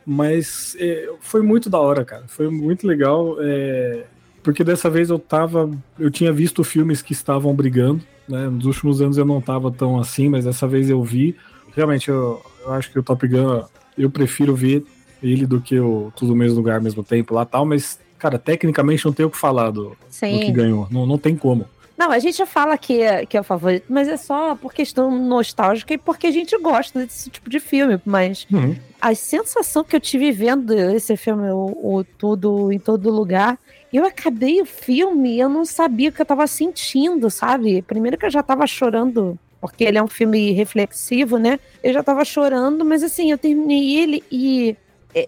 Mas 0.05 0.75
é, 0.79 1.09
foi 1.19 1.41
muito 1.41 1.69
da 1.69 1.79
hora, 1.79 2.05
cara. 2.05 2.23
Foi 2.27 2.49
muito 2.49 2.85
legal. 2.85 3.37
É, 3.39 4.05
porque 4.43 4.63
dessa 4.63 4.89
vez 4.89 5.09
eu 5.09 5.17
tava. 5.17 5.71
Eu 5.97 6.11
tinha 6.11 6.31
visto 6.31 6.63
filmes 6.63 7.01
que 7.01 7.13
estavam 7.13 7.53
brigando. 7.53 8.01
Né? 8.27 8.47
Nos 8.47 8.65
últimos 8.65 9.01
anos 9.01 9.17
eu 9.17 9.25
não 9.25 9.41
tava 9.41 9.71
tão 9.71 9.99
assim, 9.99 10.29
mas 10.29 10.45
dessa 10.45 10.67
vez 10.67 10.89
eu 10.89 11.03
vi. 11.03 11.35
Realmente, 11.75 12.09
eu, 12.09 12.41
eu 12.63 12.73
acho 12.73 12.91
que 12.91 12.99
o 12.99 13.03
Top 13.03 13.27
Gun, 13.27 13.63
eu 13.97 14.09
prefiro 14.09 14.55
ver 14.55 14.85
ele 15.21 15.45
do 15.45 15.59
que 15.59 15.79
o 15.79 16.11
Tudo 16.15 16.29
no 16.29 16.35
Mesmo 16.35 16.57
Lugar 16.57 16.77
ao 16.77 16.81
mesmo 16.81 17.03
tempo 17.03 17.33
lá 17.33 17.45
tal, 17.45 17.65
mas, 17.65 17.99
cara, 18.17 18.37
tecnicamente 18.37 19.05
não 19.05 19.11
tem 19.11 19.25
o 19.25 19.29
que 19.29 19.37
falar 19.37 19.71
do, 19.71 19.89
do 19.89 19.95
que 20.39 20.51
ganhou. 20.51 20.87
Não, 20.91 21.05
não 21.05 21.17
tem 21.17 21.35
como. 21.35 21.65
Não, 21.97 22.11
a 22.11 22.19
gente 22.19 22.37
já 22.37 22.45
fala 22.45 22.77
que 22.77 23.01
é, 23.01 23.25
que 23.25 23.37
é 23.37 23.39
o 23.39 23.43
favorito, 23.43 23.85
mas 23.87 24.07
é 24.07 24.17
só 24.17 24.53
por 24.55 24.73
questão 24.73 25.09
nostálgica 25.11 25.93
e 25.93 25.97
porque 25.97 26.27
a 26.27 26.31
gente 26.31 26.57
gosta 26.57 26.99
desse 26.99 27.29
tipo 27.29 27.49
de 27.49 27.59
filme. 27.59 28.01
Mas 28.05 28.45
uhum. 28.51 28.75
a 28.99 29.15
sensação 29.15 29.83
que 29.83 29.95
eu 29.95 29.99
tive 30.01 30.31
vendo 30.31 30.73
esse 30.73 31.15
filme, 31.15 31.49
o, 31.51 31.77
o, 31.81 32.03
Tudo 32.03 32.71
em 32.71 32.79
Todo 32.79 33.09
Lugar, 33.09 33.57
eu 33.93 34.05
acabei 34.05 34.61
o 34.61 34.65
filme 34.65 35.35
e 35.35 35.39
eu 35.39 35.47
não 35.47 35.63
sabia 35.63 36.09
o 36.09 36.11
que 36.11 36.21
eu 36.21 36.25
tava 36.25 36.45
sentindo, 36.47 37.29
sabe? 37.29 37.81
Primeiro 37.81 38.17
que 38.17 38.25
eu 38.25 38.31
já 38.31 38.43
tava 38.43 38.67
chorando, 38.67 39.39
porque 39.61 39.85
ele 39.85 39.97
é 39.97 40.03
um 40.03 40.07
filme 40.07 40.51
reflexivo, 40.51 41.37
né? 41.37 41.57
Eu 41.81 41.93
já 41.93 42.03
tava 42.03 42.25
chorando, 42.25 42.83
mas 42.83 43.03
assim, 43.03 43.31
eu 43.31 43.37
terminei 43.37 43.97
ele 43.97 44.23
e 44.29 44.75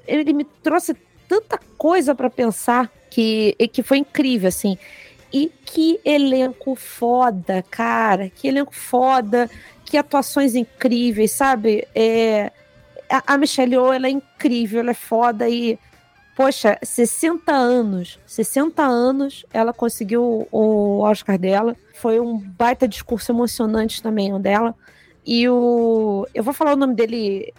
ele 0.06 0.34
me 0.34 0.44
trouxe 0.44 0.94
tanta 1.30 1.58
coisa 1.78 2.14
para 2.14 2.30
pensar 2.30 2.92
que, 3.10 3.56
que 3.72 3.82
foi 3.82 4.00
incrível, 4.00 4.50
assim. 4.50 4.78
E 5.32 5.52
que 5.66 6.00
elenco 6.06 6.76
foda, 6.76 7.64
cara. 7.70 8.30
Que 8.30 8.48
elenco 8.48 8.74
foda. 8.74 9.50
Que 9.86 9.98
atuações 9.98 10.56
incríveis, 10.56 11.32
sabe? 11.32 11.88
É, 11.94 12.52
a, 13.10 13.38
Michelle 13.38 13.74
Yeoh, 13.74 13.94
ela 13.94 14.08
é 14.08 14.10
incrível, 14.10 14.82
ela 14.82 14.92
é 14.92 14.94
foda 14.94 15.50
e 15.50 15.80
poxa, 16.36 16.78
60 16.84 17.52
anos, 17.52 18.20
60 18.28 18.84
anos 18.84 19.44
ela 19.52 19.74
conseguiu 19.74 20.48
o 20.52 21.00
Oscar 21.00 21.38
dela. 21.38 21.76
Foi 21.96 22.20
um 22.20 22.38
baita 22.38 22.88
discurso 22.88 23.32
emocionante 23.32 24.04
também 24.04 24.34
o 24.34 24.40
dela. 24.40 24.76
E 25.26 25.50
o. 25.50 26.28
Eu 26.34 26.44
vou 26.44 26.54
falar 26.54 26.74
o 26.74 26.78
nome 26.78 26.94
dele 26.94 27.54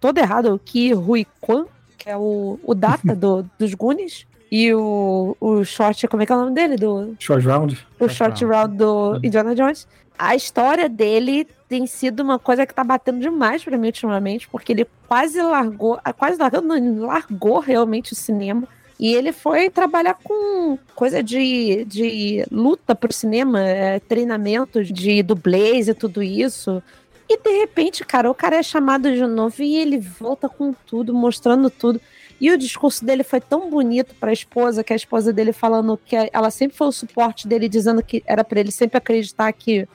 todo 0.00 0.18
errado, 0.18 0.54
o 0.54 0.58
Ki 0.58 0.92
Rui 0.92 1.26
Kwan, 1.40 1.66
que 1.98 2.08
é 2.08 2.16
o, 2.16 2.58
o 2.62 2.74
Data 2.74 3.14
do, 3.14 3.44
dos 3.58 3.74
Goonies. 3.74 4.26
E 4.54 4.74
o, 4.74 5.34
o 5.40 5.64
short, 5.64 6.06
como 6.08 6.22
é 6.22 6.26
que 6.26 6.32
é 6.32 6.36
o 6.36 6.40
nome 6.40 6.54
dele? 6.54 6.76
Do, 6.76 7.16
short 7.18 7.46
Round. 7.46 7.86
O 7.98 8.06
Short 8.06 8.44
Round 8.44 8.76
do 8.76 9.18
Indiana 9.22 9.54
Jones. 9.54 9.88
A 10.18 10.36
história 10.36 10.90
dele 10.90 11.48
tem 11.70 11.86
sido 11.86 12.20
uma 12.20 12.38
coisa 12.38 12.66
que 12.66 12.74
tá 12.74 12.84
batendo 12.84 13.18
demais 13.18 13.64
para 13.64 13.78
mim 13.78 13.86
ultimamente, 13.86 14.46
porque 14.46 14.72
ele 14.72 14.86
quase 15.08 15.40
largou, 15.40 15.98
quase 16.18 16.38
largou, 16.38 16.60
não, 16.60 17.06
largou 17.06 17.60
realmente 17.60 18.12
o 18.12 18.14
cinema. 18.14 18.68
E 19.00 19.14
ele 19.14 19.32
foi 19.32 19.70
trabalhar 19.70 20.18
com 20.22 20.78
coisa 20.94 21.22
de, 21.22 21.86
de 21.86 22.44
luta 22.50 22.94
pro 22.94 23.10
cinema, 23.10 23.58
é, 23.58 24.00
treinamentos 24.00 24.92
de 24.92 25.22
dublês 25.22 25.88
e 25.88 25.94
tudo 25.94 26.22
isso. 26.22 26.82
E 27.26 27.38
de 27.38 27.58
repente, 27.58 28.04
cara, 28.04 28.30
o 28.30 28.34
cara 28.34 28.56
é 28.56 28.62
chamado 28.62 29.10
de 29.10 29.26
novo 29.26 29.62
e 29.62 29.78
ele 29.78 29.96
volta 29.96 30.46
com 30.46 30.74
tudo, 30.86 31.14
mostrando 31.14 31.70
tudo. 31.70 31.98
E 32.40 32.50
o 32.50 32.58
discurso 32.58 33.04
dele 33.04 33.22
foi 33.22 33.40
tão 33.40 33.70
bonito 33.70 34.14
pra 34.18 34.32
esposa, 34.32 34.82
que 34.82 34.92
a 34.92 34.96
esposa 34.96 35.32
dele 35.32 35.52
falando 35.52 35.98
que 36.04 36.16
ela 36.32 36.50
sempre 36.50 36.76
foi 36.76 36.88
o 36.88 36.92
suporte 36.92 37.46
dele, 37.46 37.68
dizendo 37.68 38.02
que 38.02 38.22
era 38.26 38.42
pra 38.42 38.58
ele 38.60 38.70
sempre 38.72 38.98
acreditar 38.98 39.52
que 39.52 39.86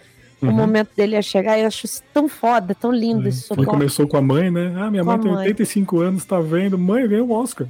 o 0.42 0.46
Uhum. 0.46 0.52
momento 0.52 0.90
dele 0.96 1.14
ia 1.16 1.22
chegar. 1.22 1.60
Eu 1.60 1.68
acho 1.68 1.86
isso 1.86 2.04
tão 2.14 2.30
foda, 2.30 2.76
tão 2.76 2.92
lindo 2.92 3.28
esse 3.28 3.40
Ele 3.40 3.48
suporte. 3.48 3.70
começou 3.70 4.08
com 4.08 4.18
a 4.18 4.22
mãe, 4.22 4.52
né? 4.52 4.72
Ah, 4.78 4.90
minha 4.92 5.04
Com 5.04 5.08
mãe 5.10 5.16
a 5.16 5.22
tem 5.22 5.32
mãe. 5.32 5.46
85 5.48 6.00
anos, 6.00 6.26
tá 6.26 6.40
vendo? 6.40 6.78
Mãe, 6.78 7.08
ganhou 7.08 7.28
o 7.28 7.32
Oscar. 7.32 7.68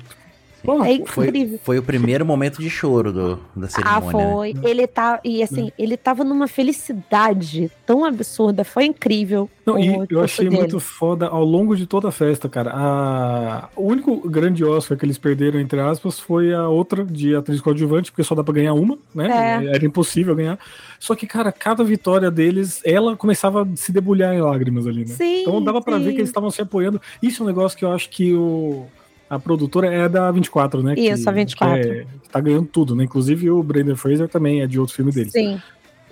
Porra, 0.68 0.90
É 0.92 1.06
Foi, 1.06 1.28
incrível. 1.28 1.60
foi 1.64 1.80
o 1.80 1.82
primeiro 1.82 2.26
momento 2.26 2.62
de 2.62 2.70
choro 2.70 3.14
do, 3.14 3.40
da 3.56 3.68
Ah, 3.68 3.70
cerimônia. 3.70 4.02
né? 4.02 4.12
foi. 4.12 4.54
Ele 4.70 4.86
tá. 4.86 5.18
E 5.24 5.42
assim, 5.42 5.72
ele 5.80 5.96
tava 5.96 6.26
numa 6.26 6.46
felicidade 6.46 7.72
tão 7.86 8.04
absurda. 8.04 8.66
Foi 8.66 8.84
incrível. 8.84 9.50
Não, 9.66 9.76
o 9.76 9.80
e 9.80 10.08
eu 10.10 10.22
achei 10.22 10.50
dele. 10.50 10.60
muito 10.60 10.78
foda 10.82 11.28
ao 11.28 11.44
longo 11.46 11.74
de 11.74 11.86
toda 11.88 12.10
a 12.10 12.12
festa, 12.12 12.50
cara. 12.50 12.72
A... 12.74 13.70
O 13.78 13.84
único 13.88 14.28
grande 14.30 14.66
Oscar 14.66 14.98
que 14.98 15.06
eles 15.06 15.18
perderam, 15.18 15.58
entre 15.58 15.80
aspas, 15.80 16.20
foi 16.20 16.54
a 16.54 16.68
outra 16.68 17.06
de 17.06 17.34
atriz 17.34 17.62
coadjuvante, 17.62 18.12
porque 18.12 18.24
só 18.24 18.36
dá 18.36 18.44
pra 18.44 18.54
ganhar 18.54 18.74
uma, 18.74 18.98
né? 19.16 19.62
É. 19.64 19.76
Era 19.76 19.86
impossível 19.86 20.36
ganhar. 20.36 20.60
Só 21.00 21.16
que, 21.16 21.26
cara, 21.26 21.50
cada 21.50 21.82
vitória 21.82 22.30
deles, 22.30 22.82
ela 22.84 23.16
começava 23.16 23.64
a 23.64 23.68
se 23.78 23.94
debulhar 23.94 24.34
em 24.36 24.42
lágrimas 24.42 24.86
ali, 24.86 25.02
né? 25.02 25.14
Sim, 25.14 25.42
então 25.44 25.64
dava 25.64 25.82
pra 25.82 25.98
ver 25.98 26.12
que 26.12 26.18
eles 26.20 26.30
estavam 26.30 26.50
se 26.52 26.62
apoiando. 26.62 27.00
Isso 27.22 27.42
é 27.42 27.46
um 27.46 27.48
negócio 27.48 27.78
que 27.78 27.86
eu 27.86 27.92
acho 27.94 28.10
que 28.10 28.34
o. 28.34 28.86
A 29.30 29.38
produtora 29.38 29.88
é 29.94 30.08
da 30.08 30.32
24, 30.32 30.82
né? 30.82 30.94
Isso, 30.98 31.24
que, 31.24 31.30
a 31.30 31.32
24. 31.32 31.82
Que, 31.82 31.90
é- 31.90 32.06
que 32.24 32.30
tá 32.30 32.40
ganhando 32.40 32.68
tudo, 32.68 32.96
né? 32.96 33.04
Inclusive 33.04 33.50
o 33.52 33.62
Brendan 33.62 33.96
Fraser 33.96 34.28
também 34.30 34.62
é 34.62 34.68
de 34.68 34.80
outro 34.80 34.96
filme 34.96 35.12
deles 35.12 35.32
Sim. 35.34 35.62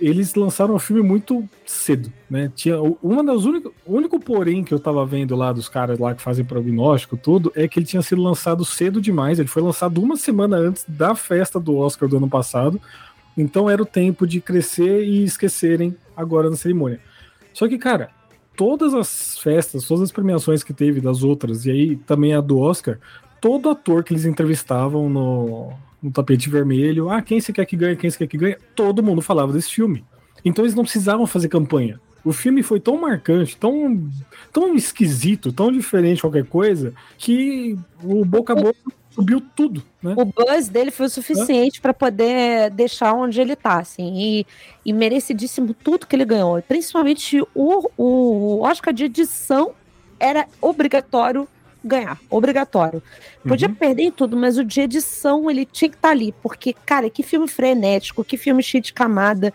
eles 0.00 0.34
lançaram 0.34 0.74
o 0.74 0.78
filme 0.78 1.02
muito 1.02 1.48
cedo, 1.64 2.12
né? 2.28 2.50
Tinha 2.54 2.78
uma 3.02 3.24
das 3.24 3.44
únicas, 3.44 3.72
o 3.86 3.94
único 3.96 4.20
porém 4.20 4.62
que 4.62 4.72
eu 4.74 4.78
tava 4.78 5.04
vendo 5.06 5.34
lá 5.34 5.52
dos 5.52 5.68
caras 5.68 5.98
lá 5.98 6.14
que 6.14 6.20
fazem 6.20 6.44
prognóstico 6.44 7.16
tudo 7.16 7.50
é 7.54 7.66
que 7.66 7.78
ele 7.78 7.86
tinha 7.86 8.02
sido 8.02 8.22
lançado 8.22 8.64
cedo 8.64 9.00
demais. 9.00 9.38
Ele 9.38 9.48
foi 9.48 9.62
lançado 9.62 10.02
uma 10.02 10.16
semana 10.16 10.56
antes 10.56 10.84
da 10.86 11.14
festa 11.14 11.58
do 11.58 11.76
Oscar 11.76 12.08
do 12.08 12.18
ano 12.18 12.28
passado. 12.28 12.80
Então 13.36 13.68
era 13.68 13.82
o 13.82 13.86
tempo 13.86 14.26
de 14.26 14.40
crescer 14.40 15.04
e 15.04 15.24
esquecerem 15.24 15.96
agora 16.16 16.50
na 16.50 16.56
cerimônia. 16.56 17.00
Só 17.52 17.66
que, 17.68 17.78
cara, 17.78 18.10
todas 18.56 18.94
as 18.94 19.38
festas, 19.38 19.84
todas 19.84 20.02
as 20.02 20.12
premiações 20.12 20.62
que 20.64 20.72
teve 20.72 21.00
das 21.00 21.22
outras, 21.22 21.66
e 21.66 21.70
aí 21.70 21.96
também 21.96 22.34
a 22.34 22.40
do 22.40 22.58
Oscar, 22.58 22.98
todo 23.40 23.70
ator 23.70 24.02
que 24.02 24.12
eles 24.12 24.24
entrevistavam 24.24 25.08
no, 25.08 25.72
no 26.02 26.10
tapete 26.10 26.48
vermelho, 26.48 27.10
ah, 27.10 27.22
quem 27.22 27.40
você 27.40 27.52
quer 27.52 27.66
que 27.66 27.76
ganhe, 27.76 27.96
quem 27.96 28.10
você 28.10 28.18
quer 28.18 28.26
que 28.26 28.38
ganhe, 28.38 28.56
todo 28.74 29.02
mundo 29.02 29.20
falava 29.20 29.52
desse 29.52 29.70
filme. 29.70 30.04
Então 30.44 30.64
eles 30.64 30.74
não 30.74 30.84
precisavam 30.84 31.26
fazer 31.26 31.48
campanha. 31.48 32.00
O 32.24 32.32
filme 32.32 32.62
foi 32.62 32.80
tão 32.80 33.00
marcante, 33.00 33.56
tão, 33.56 34.10
tão 34.52 34.74
esquisito, 34.74 35.52
tão 35.52 35.70
diferente 35.70 36.16
de 36.16 36.22
qualquer 36.22 36.44
coisa, 36.44 36.92
que 37.16 37.78
o 38.02 38.24
boca 38.24 38.52
a 38.52 38.56
boca 38.56 38.78
subiu 39.16 39.40
tudo, 39.56 39.82
né? 40.02 40.14
O 40.16 40.24
buzz 40.24 40.68
dele 40.68 40.90
foi 40.92 41.06
o 41.06 41.10
suficiente 41.10 41.80
pra 41.80 41.92
poder 41.94 42.70
deixar 42.70 43.14
onde 43.14 43.40
ele 43.40 43.56
tá, 43.56 43.78
assim. 43.80 44.12
E, 44.14 44.46
e 44.84 44.92
merecidíssimo 44.92 45.74
tudo 45.74 46.06
que 46.06 46.14
ele 46.14 46.24
ganhou. 46.24 46.62
Principalmente 46.62 47.40
o, 47.54 47.90
o 47.96 48.60
Oscar 48.62 48.92
de 48.94 49.04
edição 49.04 49.72
era 50.20 50.46
obrigatório 50.60 51.48
ganhar. 51.82 52.20
Obrigatório. 52.28 53.02
Podia 53.46 53.68
Uhum. 53.68 53.74
perder 53.74 54.02
em 54.04 54.10
tudo, 54.10 54.36
mas 54.36 54.58
o 54.58 54.64
de 54.64 54.80
edição 54.82 55.50
ele 55.50 55.64
tinha 55.64 55.88
que 55.88 55.96
estar 55.96 56.10
ali. 56.10 56.32
Porque, 56.42 56.74
cara, 56.84 57.08
que 57.08 57.22
filme 57.22 57.48
frenético, 57.48 58.24
que 58.24 58.36
filme 58.36 58.62
cheio 58.62 58.82
de 58.82 58.92
camada, 58.92 59.52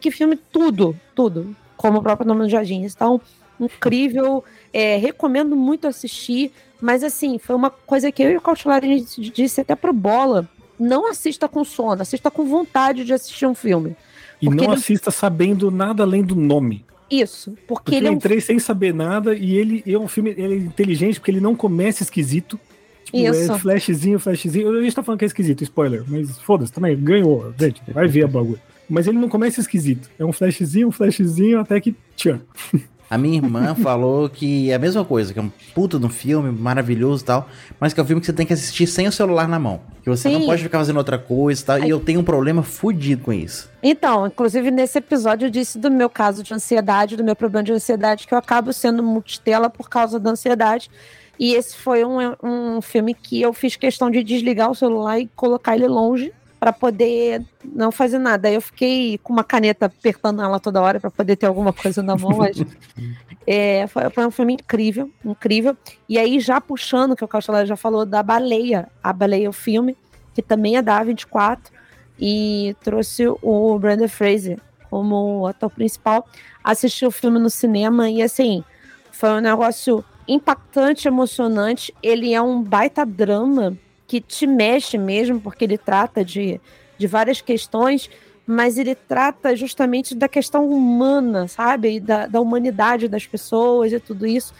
que 0.00 0.10
filme 0.10 0.36
tudo, 0.36 0.98
tudo. 1.14 1.54
Como 1.76 1.98
o 1.98 2.02
próprio 2.02 2.26
nome 2.26 2.42
do 2.42 2.48
Jardim. 2.48 2.82
Então, 2.84 3.20
incrível. 3.60 4.44
É, 4.72 4.96
recomendo 4.96 5.54
muito 5.56 5.86
assistir. 5.86 6.50
Mas 6.80 7.04
assim, 7.04 7.38
foi 7.38 7.54
uma 7.54 7.70
coisa 7.70 8.10
que 8.10 8.22
eu 8.22 8.30
e 8.30 8.36
o 8.36 8.40
Cautelar 8.40 8.82
a 8.82 8.86
gente 8.86 9.20
disse 9.30 9.60
até 9.60 9.74
pro 9.76 9.92
Bola. 9.92 10.48
Não 10.78 11.08
assista 11.08 11.46
com 11.48 11.64
sono, 11.64 12.02
assista 12.02 12.30
com 12.30 12.44
vontade 12.44 13.04
de 13.04 13.12
assistir 13.12 13.46
um 13.46 13.54
filme. 13.54 13.94
E 14.40 14.48
não 14.48 14.64
ele- 14.64 14.74
assista 14.74 15.10
sabendo 15.10 15.70
nada 15.70 16.02
além 16.02 16.22
do 16.24 16.34
nome. 16.34 16.84
Isso, 17.08 17.50
porque 17.50 17.66
Porque 17.66 17.94
ele 17.96 18.06
é 18.06 18.08
eu 18.08 18.12
um 18.14 18.16
entrei 18.16 18.40
sem 18.40 18.58
saber 18.58 18.92
nada 18.94 19.34
e 19.34 19.54
ele 19.54 19.82
é 19.86 19.98
um 19.98 20.08
filme 20.08 20.30
ele 20.30 20.54
é 20.54 20.56
inteligente 20.56 21.20
porque 21.20 21.30
ele 21.30 21.40
não 21.40 21.54
começa 21.54 22.02
esquisito. 22.02 22.58
Tipo, 23.04 23.18
Isso. 23.18 23.52
é 23.52 23.58
flashzinho, 23.58 24.18
flashzinho. 24.18 24.70
A 24.78 24.82
gente 24.82 24.94
tá 24.94 25.02
falando 25.02 25.18
que 25.18 25.24
é 25.24 25.28
esquisito, 25.28 25.62
spoiler, 25.62 26.02
mas 26.08 26.38
foda-se, 26.38 26.72
também 26.72 26.96
ganhou, 26.96 27.52
gente, 27.58 27.82
vai 27.88 28.08
ver 28.08 28.24
a 28.24 28.28
bagulho. 28.28 28.58
Mas 28.88 29.06
ele 29.06 29.18
não 29.18 29.28
começa 29.28 29.60
esquisito. 29.60 30.10
É 30.18 30.24
um 30.24 30.32
flashzinho, 30.32 30.88
um 30.88 30.92
flashzinho, 30.92 31.60
até 31.60 31.78
que 31.80 31.94
tchan. 32.16 32.40
A 33.12 33.18
minha 33.18 33.36
irmã 33.36 33.74
falou 33.76 34.26
que 34.26 34.70
é 34.70 34.74
a 34.74 34.78
mesma 34.78 35.04
coisa, 35.04 35.34
que 35.34 35.38
é 35.38 35.42
um 35.42 35.50
puta 35.74 35.98
de 35.98 36.06
um 36.06 36.08
filme 36.08 36.50
maravilhoso 36.50 37.22
e 37.22 37.26
tal, 37.26 37.46
mas 37.78 37.92
que 37.92 38.00
é 38.00 38.02
um 38.02 38.06
filme 38.06 38.20
que 38.20 38.26
você 38.26 38.32
tem 38.32 38.46
que 38.46 38.54
assistir 38.54 38.86
sem 38.86 39.06
o 39.06 39.12
celular 39.12 39.46
na 39.46 39.58
mão. 39.58 39.82
Que 40.02 40.08
você 40.08 40.30
não 40.30 40.40
Sim. 40.40 40.46
pode 40.46 40.62
ficar 40.62 40.78
fazendo 40.78 40.96
outra 40.96 41.18
coisa 41.18 41.60
e 41.60 41.64
tal. 41.64 41.78
E 41.80 41.90
eu 41.90 42.00
tenho 42.00 42.20
um 42.20 42.24
problema 42.24 42.62
fudido 42.62 43.24
com 43.24 43.30
isso. 43.30 43.70
Então, 43.82 44.26
inclusive 44.26 44.70
nesse 44.70 44.96
episódio 44.96 45.44
eu 45.44 45.50
disse 45.50 45.78
do 45.78 45.90
meu 45.90 46.08
caso 46.08 46.42
de 46.42 46.54
ansiedade, 46.54 47.14
do 47.14 47.22
meu 47.22 47.36
problema 47.36 47.62
de 47.62 47.72
ansiedade, 47.72 48.26
que 48.26 48.32
eu 48.32 48.38
acabo 48.38 48.72
sendo 48.72 49.02
multitela 49.02 49.68
por 49.68 49.90
causa 49.90 50.18
da 50.18 50.30
ansiedade. 50.30 50.90
E 51.38 51.52
esse 51.52 51.76
foi 51.76 52.06
um, 52.06 52.16
um 52.42 52.80
filme 52.80 53.12
que 53.12 53.42
eu 53.42 53.52
fiz 53.52 53.76
questão 53.76 54.10
de 54.10 54.24
desligar 54.24 54.70
o 54.70 54.74
celular 54.74 55.20
e 55.20 55.28
colocar 55.36 55.74
ele 55.74 55.86
longe 55.86 56.32
para 56.62 56.72
poder 56.72 57.44
não 57.64 57.90
fazer 57.90 58.20
nada. 58.20 58.48
Eu 58.48 58.60
fiquei 58.60 59.18
com 59.18 59.32
uma 59.32 59.42
caneta 59.42 59.86
apertando 59.86 60.40
ela 60.40 60.60
toda 60.60 60.80
hora 60.80 61.00
para 61.00 61.10
poder 61.10 61.34
ter 61.34 61.46
alguma 61.46 61.72
coisa 61.72 62.04
na 62.04 62.14
mão. 62.14 62.38
Mas, 62.38 62.56
é, 63.44 63.84
foi, 63.88 64.08
foi 64.10 64.24
um 64.24 64.30
filme 64.30 64.52
incrível, 64.52 65.10
incrível. 65.24 65.76
E 66.08 66.20
aí, 66.20 66.38
já 66.38 66.60
puxando, 66.60 67.16
que 67.16 67.24
o 67.24 67.26
Cautelar 67.26 67.66
já 67.66 67.74
falou, 67.74 68.06
da 68.06 68.22
Baleia. 68.22 68.88
A 69.02 69.12
Baleia, 69.12 69.50
o 69.50 69.52
filme, 69.52 69.96
que 70.32 70.40
também 70.40 70.76
é 70.76 70.82
da 70.82 71.04
A24 71.04 71.58
e 72.16 72.76
trouxe 72.84 73.26
o 73.26 73.76
Brandon 73.80 74.06
Fraser 74.06 74.60
como 74.88 75.48
ator 75.48 75.68
principal. 75.68 76.28
Assisti 76.62 77.04
o 77.04 77.10
filme 77.10 77.40
no 77.40 77.50
cinema 77.50 78.08
e 78.08 78.22
assim, 78.22 78.62
foi 79.10 79.30
um 79.30 79.40
negócio 79.40 80.04
impactante, 80.28 81.08
emocionante. 81.08 81.92
Ele 82.00 82.32
é 82.32 82.40
um 82.40 82.62
baita 82.62 83.04
drama 83.04 83.76
que 84.12 84.20
te 84.20 84.46
mexe 84.46 84.98
mesmo, 84.98 85.40
porque 85.40 85.64
ele 85.64 85.78
trata 85.78 86.22
de, 86.22 86.60
de 86.98 87.06
várias 87.06 87.40
questões, 87.40 88.10
mas 88.46 88.76
ele 88.76 88.94
trata 88.94 89.56
justamente 89.56 90.14
da 90.14 90.28
questão 90.28 90.68
humana, 90.68 91.48
sabe? 91.48 91.94
E 91.96 92.00
Da, 92.00 92.26
da 92.26 92.38
humanidade 92.38 93.08
das 93.08 93.26
pessoas 93.26 93.90
e 93.90 93.98
tudo 93.98 94.26
isso. 94.26 94.52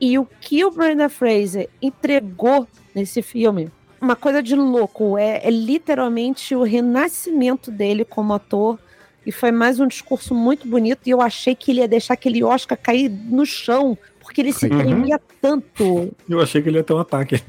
E 0.00 0.16
o 0.20 0.24
que 0.40 0.64
o 0.64 0.70
Brandon 0.70 1.08
Fraser 1.08 1.68
entregou 1.82 2.68
nesse 2.94 3.22
filme 3.22 3.72
uma 4.00 4.14
coisa 4.14 4.40
de 4.40 4.54
louco. 4.54 5.18
É, 5.18 5.40
é 5.44 5.50
literalmente 5.50 6.54
o 6.54 6.62
renascimento 6.62 7.72
dele 7.72 8.04
como 8.04 8.32
ator. 8.34 8.78
E 9.26 9.32
foi 9.32 9.50
mais 9.50 9.80
um 9.80 9.88
discurso 9.88 10.32
muito 10.32 10.68
bonito. 10.68 11.00
E 11.06 11.10
eu 11.10 11.20
achei 11.20 11.56
que 11.56 11.72
ele 11.72 11.80
ia 11.80 11.88
deixar 11.88 12.14
aquele 12.14 12.44
Oscar 12.44 12.78
cair 12.80 13.08
no 13.08 13.44
chão, 13.44 13.98
porque 14.20 14.40
ele 14.42 14.52
se 14.52 14.66
Uhum. 14.68 14.78
tremia 14.78 15.20
tanto. 15.40 16.14
Eu 16.28 16.40
achei 16.40 16.62
que 16.62 16.68
ele 16.68 16.78
ia 16.78 16.84
ter 16.84 16.92
um 16.92 16.98
ataque. 17.00 17.42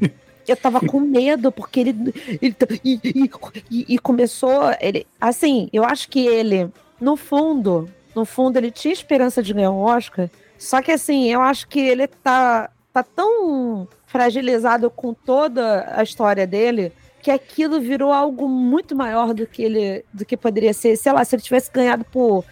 Eu 0.48 0.58
tava 0.58 0.80
com 0.82 1.00
medo, 1.00 1.52
porque 1.52 1.80
ele. 1.80 2.14
ele 2.42 2.56
e- 2.84 3.00
e- 3.72 3.86
e 3.96 4.00
começou. 4.00 4.64
Ele, 4.82 5.06
assim, 5.20 5.70
eu 5.72 5.84
acho 5.84 6.10
que 6.10 6.26
ele, 6.26 6.70
no 7.00 7.16
fundo, 7.16 7.90
no 8.16 8.26
fundo, 8.26 8.58
ele 8.58 8.72
tinha 8.72 8.94
esperança 8.94 9.42
de 9.42 9.54
ganhar 9.54 9.72
um 9.72 9.80
Oscar. 9.82 10.30
Só 10.58 10.82
que 10.82 10.92
assim, 10.92 11.30
eu 11.30 11.42
acho 11.42 11.68
que 11.68 11.80
ele 11.80 12.08
tá, 12.08 12.70
tá 12.94 13.04
tão 13.04 13.88
fragilizado 14.06 14.90
com 14.90 15.14
toda 15.14 15.92
a 15.96 16.04
história 16.04 16.46
dele 16.46 16.92
que 17.22 17.32
aquilo 17.32 17.80
virou 17.80 18.12
algo 18.12 18.48
muito 18.50 18.96
maior 18.96 19.34
do 19.34 19.48
que 19.48 19.64
ele 19.64 20.06
do 20.14 20.26
que 20.26 20.36
poderia 20.38 20.74
ser. 20.74 20.96
Sei 20.98 21.12
lá, 21.12 21.24
se 21.26 21.36
ele 21.36 21.42
tivesse 21.42 21.72
ganhado 21.72 22.04
por 22.06 22.44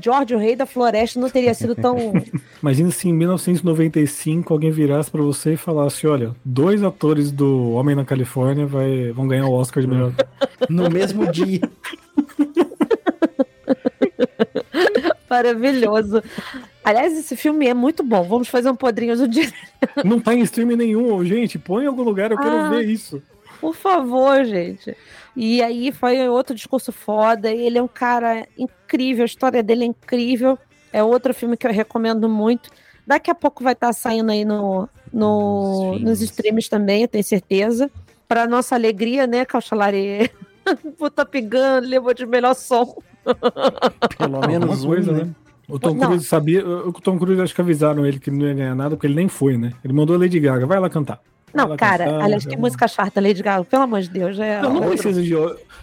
George, 0.00 0.34
o 0.34 0.38
Rei 0.38 0.56
da 0.56 0.66
Floresta, 0.66 1.20
não 1.20 1.30
teria 1.30 1.54
sido 1.54 1.74
tão. 1.74 1.96
Imagina 2.62 2.90
se 2.90 3.08
em 3.08 3.12
1995 3.12 4.52
alguém 4.52 4.70
virasse 4.70 5.10
pra 5.10 5.22
você 5.22 5.52
e 5.54 5.56
falasse: 5.56 6.06
olha, 6.06 6.34
dois 6.44 6.82
atores 6.82 7.30
do 7.30 7.70
Homem 7.72 7.94
na 7.94 8.04
Califórnia 8.04 8.66
vai, 8.66 9.12
vão 9.12 9.28
ganhar 9.28 9.46
o 9.46 9.52
Oscar 9.52 9.82
de 9.82 9.88
melhor. 9.88 10.12
No 10.70 10.88
mesmo 10.88 11.30
dia. 11.30 11.60
Maravilhoso. 15.28 16.22
Aliás, 16.84 17.16
esse 17.18 17.36
filme 17.36 17.66
é 17.66 17.74
muito 17.74 18.02
bom. 18.02 18.22
Vamos 18.22 18.48
fazer 18.48 18.70
um 18.70 18.76
podrinho 18.76 19.16
do 19.16 19.26
dia. 19.28 19.50
Não 20.04 20.20
tá 20.20 20.34
em 20.34 20.40
streaming 20.40 20.76
nenhum, 20.76 21.24
gente. 21.24 21.58
Põe 21.58 21.84
em 21.84 21.86
algum 21.86 22.02
lugar, 22.02 22.30
eu 22.30 22.38
quero 22.38 22.50
Ah. 22.56 22.70
ver 22.70 22.84
isso. 22.88 23.22
Por 23.60 23.74
favor, 23.74 24.44
gente. 24.44 24.96
E 25.36 25.62
aí 25.62 25.90
foi 25.90 26.28
outro 26.28 26.54
discurso 26.54 26.92
foda. 26.92 27.50
Ele 27.50 27.78
é 27.78 27.82
um 27.82 27.88
cara 27.88 28.46
incrível, 28.56 29.22
a 29.22 29.26
história 29.26 29.62
dele 29.62 29.84
é 29.84 29.86
incrível. 29.86 30.58
É 30.92 31.02
outro 31.02 31.34
filme 31.34 31.56
que 31.56 31.66
eu 31.66 31.72
recomendo 31.72 32.28
muito. 32.28 32.70
Daqui 33.06 33.30
a 33.30 33.34
pouco 33.34 33.64
vai 33.64 33.72
estar 33.72 33.92
saindo 33.92 34.30
aí 34.30 34.44
no, 34.44 34.88
no, 35.12 35.98
Nos 35.98 36.20
streams 36.22 36.68
também, 36.68 37.02
eu 37.02 37.08
tenho 37.08 37.24
certeza. 37.24 37.90
Para 38.26 38.46
nossa 38.46 38.74
alegria, 38.74 39.26
né, 39.26 39.44
Cauchalari? 39.44 40.30
o 40.98 41.10
Top 41.10 41.40
Gun 41.40 41.80
levou 41.82 42.14
de 42.14 42.24
melhor 42.24 42.54
som. 42.54 42.96
Pelo 44.16 44.40
menos 44.46 44.84
coisa, 44.84 45.12
né? 45.12 45.24
né? 45.24 45.34
O 45.68 45.78
Tom 45.78 45.94
Não. 45.94 46.08
Cruise 46.08 46.26
sabia. 46.26 46.66
O 46.66 46.92
Tom 46.92 47.18
Cruise 47.18 47.40
acho 47.40 47.54
que 47.54 47.60
avisaram 47.60 48.04
ele 48.06 48.18
que 48.18 48.30
ele 48.30 48.38
não 48.38 48.46
ia 48.46 48.54
ganhar 48.54 48.74
nada, 48.74 48.96
porque 48.96 49.06
ele 49.06 49.14
nem 49.14 49.28
foi, 49.28 49.56
né? 49.56 49.72
Ele 49.82 49.92
mandou 49.94 50.14
a 50.14 50.18
Lady 50.18 50.38
Gaga, 50.38 50.66
vai 50.66 50.78
lá 50.78 50.90
cantar. 50.90 51.20
Não, 51.54 51.68
lá 51.68 51.76
cara, 51.76 52.04
cantar, 52.04 52.24
aliás, 52.24 52.44
que 52.46 52.56
música 52.56 52.88
chata, 52.88 53.20
Lady 53.20 53.42
Gaga, 53.42 53.64
pelo 53.64 53.82
amor 53.82 54.00
de 54.00 54.10
Deus. 54.10 54.38
É 54.38 54.60
Não, 54.60 54.74
não 54.74 54.88
precisa 54.88 55.22
de. 55.22 55.32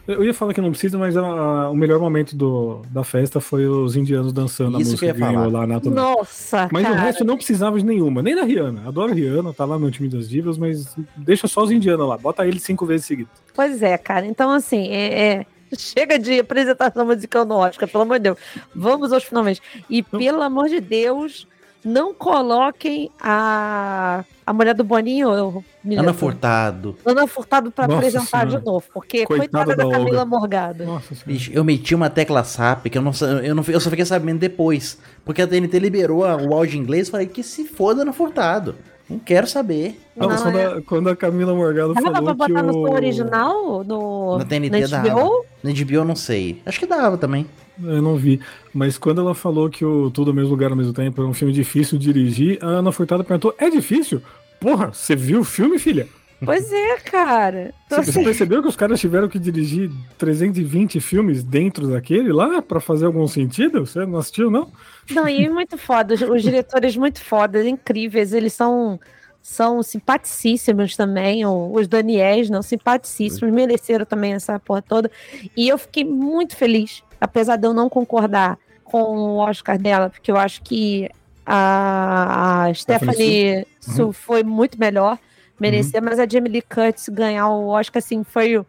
Eu 0.07 0.23
ia 0.23 0.33
falar 0.33 0.53
que 0.53 0.59
não 0.61 0.71
precisa, 0.71 0.97
mas 0.97 1.15
a- 1.15 1.69
o 1.69 1.75
melhor 1.75 1.99
momento 1.99 2.35
do, 2.35 2.81
da 2.89 3.03
festa 3.03 3.39
foi 3.39 3.67
os 3.67 3.95
indianos 3.95 4.33
dançando 4.33 4.77
a 4.77 4.81
Isso 4.81 4.91
música 4.91 5.13
que 5.13 5.19
ia 5.19 5.27
ganhou 5.27 5.43
falar. 5.49 5.59
lá 5.59 5.67
na. 5.67 5.79
Nossa, 5.91 6.67
Mas 6.71 6.83
cara. 6.83 6.95
o 6.95 6.97
resto 6.99 7.23
não 7.23 7.37
precisava 7.37 7.77
de 7.77 7.85
nenhuma, 7.85 8.21
nem 8.21 8.35
da 8.35 8.43
Rihanna. 8.43 8.87
Adoro 8.87 9.11
a 9.11 9.15
Rihanna, 9.15 9.53
tá 9.53 9.63
lá 9.63 9.77
no 9.79 9.89
time 9.91 10.09
das 10.09 10.27
divas, 10.27 10.57
mas 10.57 10.95
deixa 11.15 11.47
só 11.47 11.63
os 11.63 11.71
indianos 11.71 12.07
lá, 12.07 12.17
bota 12.17 12.45
ele 12.47 12.59
cinco 12.59 12.85
vezes 12.85 13.05
seguidas. 13.05 13.31
Pois 13.53 13.81
é, 13.83 13.97
cara. 13.97 14.25
Então, 14.25 14.49
assim, 14.51 14.89
é, 14.89 15.23
é- 15.33 15.45
chega 15.77 16.17
de 16.19 16.39
apresentação 16.39 17.05
musical 17.05 17.45
no 17.45 17.55
Oscar, 17.55 17.87
pelo 17.87 18.03
amor 18.03 18.17
de 18.17 18.23
Deus. 18.23 18.37
Vamos 18.75 19.13
aos 19.13 19.23
finalmente. 19.23 19.61
E, 19.89 20.01
pelo 20.03 20.41
amor 20.41 20.67
de 20.67 20.81
Deus, 20.81 21.47
não 21.83 22.13
coloquem 22.13 23.09
a, 23.19 24.23
a 24.45 24.53
mulher 24.53 24.73
do 24.75 24.83
Boninho, 24.83 25.29
eu, 25.33 25.63
me 25.83 25.95
Ana 25.95 26.07
lembro, 26.07 26.19
Furtado. 26.19 26.95
Ana 27.05 27.27
Furtado 27.27 27.71
pra 27.71 27.87
Nossa 27.87 27.97
apresentar 27.99 28.41
Senhora. 28.41 28.59
de 28.59 28.65
novo, 28.65 28.85
porque 28.93 29.25
Coitada 29.25 29.65
coitada, 29.65 29.75
da, 29.75 29.83
da 29.83 29.89
Camila 29.91 30.19
Olga. 30.19 30.25
Morgado. 30.25 30.85
Nossa 30.85 31.07
senhora. 31.15 31.25
Bicho, 31.25 31.51
eu 31.53 31.63
meti 31.63 31.95
uma 31.95 32.09
tecla 32.09 32.43
SAP 32.43 32.87
que 32.87 32.97
eu 32.97 33.01
não, 33.01 33.11
eu 33.43 33.55
não 33.55 33.63
eu 33.67 33.79
só 33.79 33.89
fiquei 33.89 34.05
sabendo 34.05 34.39
depois. 34.39 34.97
Porque 35.25 35.41
a 35.41 35.47
TNT 35.47 35.79
liberou 35.79 36.25
a- 36.25 36.35
o 36.37 36.53
áudio 36.53 36.77
em 36.77 36.81
inglês 36.81 37.07
e 37.07 37.11
falei 37.11 37.27
que 37.27 37.43
se 37.43 37.65
foda 37.65 38.01
Ana 38.03 38.13
Furtado. 38.13 38.75
Não 39.09 39.19
quero 39.19 39.45
saber. 39.45 39.99
Não, 40.15 40.29
Não, 40.29 40.37
quando, 40.37 40.57
é. 40.57 40.65
a, 40.65 40.81
quando 40.83 41.09
a 41.09 41.15
Camila 41.17 41.53
Morgado 41.53 41.93
Dava 41.93 42.11
falou 42.13 42.29
que 42.31 42.37
botar 42.37 42.63
no 42.63 42.69
o... 42.83 42.87
som 42.87 42.93
original? 42.93 43.83
No, 43.83 44.37
Na 44.37 44.45
TNT 44.45 44.79
na 44.79 44.87
dava. 44.87 45.09
HBO? 45.09 45.45
Na 45.61 45.71
HBO 45.71 45.93
eu 45.95 46.05
não 46.05 46.15
sei. 46.15 46.61
Acho 46.65 46.79
que 46.79 46.85
dava 46.85 47.17
também. 47.17 47.45
Eu 47.81 48.01
não 48.01 48.15
vi. 48.15 48.39
Mas 48.73 48.97
quando 48.97 49.21
ela 49.21 49.35
falou 49.35 49.69
que 49.69 49.85
o 49.85 50.09
Tudo 50.11 50.31
ao 50.31 50.35
Mesmo 50.35 50.51
Lugar 50.51 50.71
ao 50.71 50.77
Mesmo 50.77 50.93
Tempo 50.93 51.21
era 51.21 51.29
um 51.29 51.33
filme 51.33 51.53
difícil 51.53 51.97
de 51.97 52.11
dirigir, 52.11 52.59
a 52.61 52.67
Ana 52.67 52.91
Furtado 52.91 53.23
perguntou: 53.23 53.55
É 53.57 53.69
difícil? 53.69 54.21
Porra, 54.59 54.93
você 54.93 55.15
viu 55.15 55.39
o 55.39 55.43
filme, 55.43 55.79
filha? 55.79 56.07
Pois 56.43 56.73
é, 56.73 56.97
cara. 56.97 57.73
Você, 57.87 58.03
você 58.03 58.09
assim, 58.09 58.23
percebeu 58.23 58.61
que 58.63 58.67
os 58.67 58.75
caras 58.75 58.99
tiveram 58.99 59.29
que 59.29 59.37
dirigir 59.37 59.91
320 60.17 60.99
filmes 60.99 61.43
dentro 61.43 61.87
daquele 61.87 62.33
lá 62.33 62.61
pra 62.63 62.79
fazer 62.79 63.05
algum 63.05 63.27
sentido? 63.27 63.85
Você 63.85 64.03
não 64.05 64.17
assistiu, 64.17 64.49
não? 64.49 64.71
Não, 65.11 65.29
e 65.29 65.47
muito 65.47 65.77
foda. 65.77 66.15
Os, 66.15 66.21
os 66.21 66.41
diretores 66.41 66.97
muito 66.97 67.23
fodas, 67.23 67.65
incríveis. 67.67 68.33
Eles 68.33 68.53
são, 68.53 68.99
são 69.39 69.83
simpaticíssimos 69.83 70.95
também. 70.95 71.45
Os 71.45 71.87
Daniels, 71.87 72.49
não, 72.49 72.63
simpaticíssimos. 72.63 73.53
Mereceram 73.53 74.05
também 74.05 74.33
essa 74.33 74.59
porra 74.59 74.81
toda. 74.81 75.11
E 75.55 75.69
eu 75.69 75.77
fiquei 75.77 76.03
muito 76.03 76.55
feliz, 76.55 77.03
apesar 77.21 77.55
de 77.55 77.67
eu 77.67 77.73
não 77.73 77.87
concordar 77.87 78.57
com 78.83 79.03
o 79.03 79.37
Oscar 79.37 79.77
dela, 79.77 80.09
porque 80.09 80.31
eu 80.31 80.37
acho 80.37 80.61
que 80.63 81.09
a, 81.45 82.65
a 82.65 82.73
Stephanie 82.73 83.65
Su 83.79 84.11
foi 84.11 84.43
muito 84.43 84.77
melhor, 84.79 85.17
merecia, 85.59 86.01
mas 86.01 86.19
a 86.19 86.27
Jamie 86.27 86.51
Lee 86.51 86.61
Curtis 86.61 87.07
ganhar 87.07 87.47
o 87.49 87.67
Oscar, 87.67 87.99
assim, 87.99 88.23
foi 88.23 88.59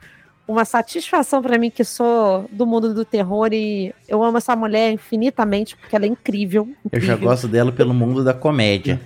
uma 0.47 0.65
satisfação 0.65 1.41
pra 1.41 1.57
mim 1.57 1.71
que 1.71 1.85
sou 1.85 2.47
do 2.51 2.67
mundo 2.67 2.93
do 2.93 3.05
terror 3.05 3.49
e 3.53 3.95
eu 4.09 4.23
amo 4.23 4.39
essa 4.39 4.55
mulher 4.55 4.93
infinitamente 4.93 5.77
porque 5.77 5.95
ela 5.97 6.05
é 6.05 6.09
incrível. 6.09 6.69
Eu 6.91 7.01
já 7.01 7.15
incrível. 7.15 7.31
gosto 7.31 7.49
dela 7.49 7.73
pelo 7.73 7.95
mundo 7.95 8.23
da 8.23 8.35
comédia. 8.35 9.01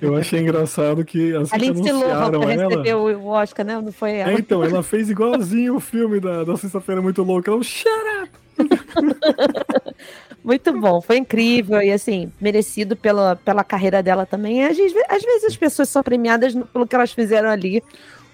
Eu 0.00 0.14
achei 0.16 0.40
engraçado 0.40 1.04
que 1.04 1.34
assim 1.34 1.56
A 1.56 1.58
que 1.58 1.70
Lindsay 1.70 1.92
Lohan 1.92 2.30
ela. 2.32 2.46
receber 2.46 2.94
o 2.94 3.26
Oscar, 3.26 3.64
né? 3.64 3.80
Não 3.80 3.92
foi 3.92 4.16
ela. 4.16 4.32
É, 4.32 4.34
então, 4.34 4.62
ela 4.62 4.82
fez 4.82 5.08
igualzinho 5.10 5.76
o 5.76 5.80
filme 5.80 6.20
da, 6.20 6.44
da 6.44 6.56
Sexta-feira 6.56 7.00
Muito 7.00 7.22
Louca. 7.22 7.50
Ela, 7.50 7.62
shut 7.62 7.88
up! 8.22 8.41
Muito 10.44 10.72
bom, 10.80 11.00
foi 11.00 11.18
incrível 11.18 11.80
e 11.80 11.92
assim, 11.92 12.32
merecido 12.40 12.96
pela, 12.96 13.36
pela 13.36 13.62
carreira 13.62 14.02
dela 14.02 14.26
também. 14.26 14.64
Às 14.64 14.76
vezes, 14.76 14.96
às 15.08 15.22
vezes 15.22 15.44
as 15.44 15.56
pessoas 15.56 15.88
são 15.88 16.02
premiadas 16.02 16.54
pelo 16.72 16.86
que 16.86 16.94
elas 16.96 17.12
fizeram 17.12 17.48
ali, 17.48 17.82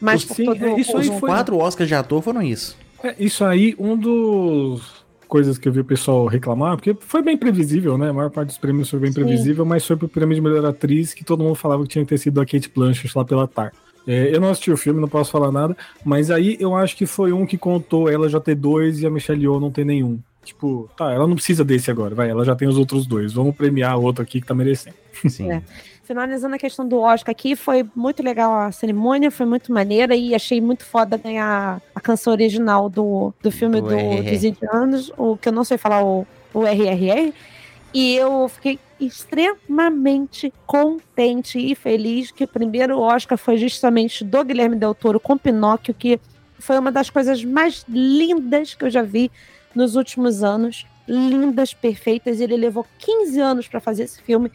mas 0.01 0.25
por 0.25 0.35
Sim, 0.35 0.45
todo 0.47 0.65
é, 0.65 0.81
isso 0.81 0.97
aí 0.97 1.07
foi- 1.19 1.29
quatro 1.29 1.59
Oscars 1.59 1.89
de 1.89 1.95
ator 1.95 2.23
foram 2.23 2.43
isso. 2.43 2.77
É, 3.03 3.15
isso 3.19 3.45
aí, 3.45 3.77
um 3.79 3.97
dos 3.97 5.05
coisas 5.29 5.59
que 5.59 5.69
eu 5.69 5.73
vi 5.73 5.81
o 5.81 5.85
pessoal 5.85 6.27
reclamar, 6.27 6.77
porque 6.77 6.97
foi 6.99 7.21
bem 7.23 7.37
previsível, 7.37 7.99
né? 7.99 8.09
A 8.09 8.13
maior 8.15 8.31
parte 8.31 8.49
dos 8.49 8.59
prêmios 8.59 8.89
foi 8.89 8.99
bem 8.99 9.13
Sim. 9.13 9.21
previsível, 9.23 9.65
mas 9.67 9.87
foi 9.87 9.95
pro 9.97 10.09
prêmio 10.09 10.35
de 10.35 10.41
melhor 10.41 10.65
atriz 10.65 11.13
que 11.13 11.23
todo 11.23 11.45
mundo 11.45 11.55
falava 11.55 11.83
que 11.83 11.89
tinha 11.91 12.05
que 12.05 12.09
ter 12.09 12.19
sido 12.19 12.41
a 12.41 12.47
Kate 12.47 12.71
Blanchett 12.75 13.17
lá 13.17 13.25
pela 13.25 13.47
Tar. 13.47 13.73
É, 14.09 14.35
eu 14.35 14.41
não 14.41 14.49
assisti 14.49 14.71
o 14.71 14.77
filme, 14.77 14.99
não 14.99 15.09
posso 15.09 15.31
falar 15.31 15.53
nada, 15.53 15.77
mas 16.03 16.31
aí 16.31 16.57
eu 16.59 16.75
acho 16.75 16.97
que 16.97 17.05
foi 17.05 17.31
um 17.31 17.45
que 17.45 17.59
contou 17.59 18.09
ela 18.09 18.27
já 18.27 18.41
ter 18.41 18.55
dois 18.55 19.03
e 19.03 19.07
a 19.07 19.11
Michelle 19.11 19.43
Yeoh 19.43 19.61
não 19.61 19.71
ter 19.71 19.85
nenhum. 19.85 20.19
Tipo, 20.43 20.89
tá, 20.97 21.13
ela 21.13 21.27
não 21.27 21.35
precisa 21.35 21.63
desse 21.63 21.91
agora, 21.91 22.15
vai, 22.15 22.31
ela 22.31 22.43
já 22.43 22.57
tem 22.57 22.67
os 22.67 22.79
outros 22.79 23.07
dois. 23.07 23.35
Vamos 23.35 23.55
premiar 23.55 23.99
o 23.99 24.03
outro 24.03 24.23
aqui 24.23 24.41
que 24.41 24.47
tá 24.47 24.55
merecendo. 24.55 24.97
Sim. 25.29 25.53
É. 25.53 25.63
Finalizando 26.05 26.55
a 26.55 26.59
questão 26.59 26.89
do 26.89 26.99
Oscar 27.01 27.33
aqui, 27.33 27.55
foi 27.55 27.85
muito 27.95 28.23
legal 28.23 28.51
a 28.61 28.73
cerimônia, 28.73 29.31
foi 29.31 29.45
muito 29.45 29.71
maneira 29.71 30.17
e 30.17 30.35
achei 30.35 30.59
muito 30.59 30.87
foda 30.87 31.19
ganhar 31.19 31.83
a 31.95 32.01
canção 32.01 32.33
original 32.33 32.89
do, 32.89 33.35
do 33.43 33.51
filme 33.51 33.79
Do 33.79 33.89
dos 33.89 34.43
indianos, 34.43 35.13
o 35.19 35.37
que 35.37 35.51
eu 35.51 35.53
não 35.53 35.65
sei 35.65 35.77
falar, 35.77 36.03
o, 36.03 36.27
o 36.55 36.63
RRR. 36.63 37.35
E 37.93 38.17
eu 38.17 38.49
fiquei 38.49 38.79
extremamente 39.01 40.53
contente 40.67 41.59
e 41.59 41.75
feliz 41.75 42.31
que 42.31 42.45
o 42.45 42.49
primeiro 42.49 42.99
Oscar 42.99 43.39
foi 43.39 43.57
justamente 43.57 44.25
do 44.25 44.45
Guilherme 44.45 44.77
Del 44.77 44.95
Toro 44.95 45.21
com 45.21 45.39
Pinóquio, 45.39 45.95
que 45.95 46.21
foi 46.59 46.79
uma 46.79 46.91
das 46.91 47.09
coisas 47.09 47.45
mais 47.45 47.85
lindas 47.89 48.75
que 48.75 48.85
eu 48.85 48.91
já 48.91 49.03
vi 49.03 49.31
nos 49.75 49.97
últimos 49.97 50.43
anos. 50.43 50.87
Lindas, 51.07 51.73
perfeitas. 51.73 52.41
Ele 52.41 52.57
levou 52.57 52.87
15 52.99 53.41
anos 53.41 53.69
para 53.69 53.81
fazer 53.81 54.05
esse 54.05 54.21
filme. 54.23 54.51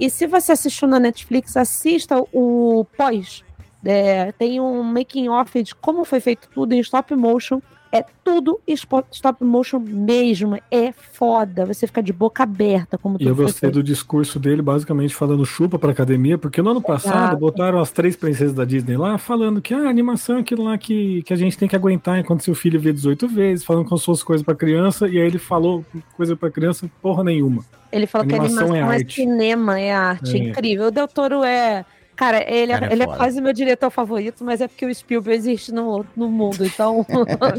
E 0.00 0.10
se 0.10 0.26
você 0.26 0.52
assistiu 0.52 0.88
na 0.88 0.98
Netflix, 0.98 1.56
assista 1.56 2.18
o 2.32 2.84
pós. 2.96 3.44
É, 3.84 4.32
tem 4.32 4.60
um 4.60 4.82
making 4.82 5.28
off 5.28 5.62
de 5.62 5.74
como 5.74 6.04
foi 6.04 6.20
feito 6.20 6.48
tudo 6.52 6.72
em 6.72 6.80
stop 6.80 7.14
motion. 7.14 7.60
É 7.92 8.02
tudo 8.24 8.58
stop 8.66 9.44
motion 9.44 9.78
mesmo. 9.78 10.58
É 10.70 10.92
foda. 10.92 11.66
Você 11.66 11.86
fica 11.86 12.02
de 12.02 12.12
boca 12.12 12.42
aberta, 12.42 12.96
como 12.96 13.18
E 13.20 13.26
eu 13.26 13.36
gostei 13.36 13.70
do 13.70 13.82
discurso 13.82 14.40
dele, 14.40 14.62
basicamente 14.62 15.14
falando 15.14 15.44
chupa 15.44 15.78
pra 15.78 15.92
academia, 15.92 16.38
porque 16.38 16.62
no 16.62 16.70
ano 16.70 16.80
passado 16.80 17.24
Exato. 17.24 17.36
botaram 17.36 17.78
as 17.78 17.90
três 17.90 18.16
princesas 18.16 18.54
da 18.54 18.64
Disney 18.64 18.96
lá, 18.96 19.18
falando 19.18 19.60
que 19.60 19.74
ah, 19.74 19.86
a 19.86 19.90
animação 19.90 20.38
é 20.38 20.40
aquilo 20.40 20.64
lá 20.64 20.78
que, 20.78 21.22
que 21.22 21.34
a 21.34 21.36
gente 21.36 21.58
tem 21.58 21.68
que 21.68 21.76
aguentar 21.76 22.18
enquanto 22.18 22.42
seu 22.42 22.54
filho 22.54 22.80
vê 22.80 22.92
18 22.92 23.28
vezes, 23.28 23.64
falando 23.64 23.84
como 23.84 23.98
se 23.98 24.06
fosse 24.06 24.24
coisa 24.24 24.42
pra 24.42 24.54
criança, 24.54 25.06
e 25.06 25.18
aí 25.18 25.26
ele 25.26 25.38
falou 25.38 25.84
coisa 26.16 26.34
pra 26.34 26.50
criança, 26.50 26.90
porra 27.02 27.22
nenhuma. 27.22 27.62
Ele 27.92 28.06
falou 28.06 28.26
que 28.26 28.34
a 28.34 28.38
Animação 28.38 28.74
é 28.74 28.78
é, 28.78 28.82
arte. 28.82 29.14
cinema, 29.16 29.78
é 29.78 29.92
arte. 29.92 30.36
É. 30.36 30.38
Incrível. 30.38 30.86
O 30.86 30.90
Del 30.90 31.06
Toro 31.06 31.44
é. 31.44 31.84
Cara, 32.22 32.48
ele, 32.48 32.72
Cara, 32.72 32.86
é, 32.86 32.88
é 32.88 32.92
ele 32.92 33.02
é 33.02 33.06
quase 33.06 33.40
meu 33.40 33.52
diretor 33.52 33.90
favorito, 33.90 34.44
mas 34.44 34.60
é 34.60 34.68
porque 34.68 34.86
o 34.86 34.94
Spielberg 34.94 35.36
existe 35.36 35.72
no, 35.72 36.06
no 36.16 36.28
mundo, 36.28 36.64
então. 36.64 37.04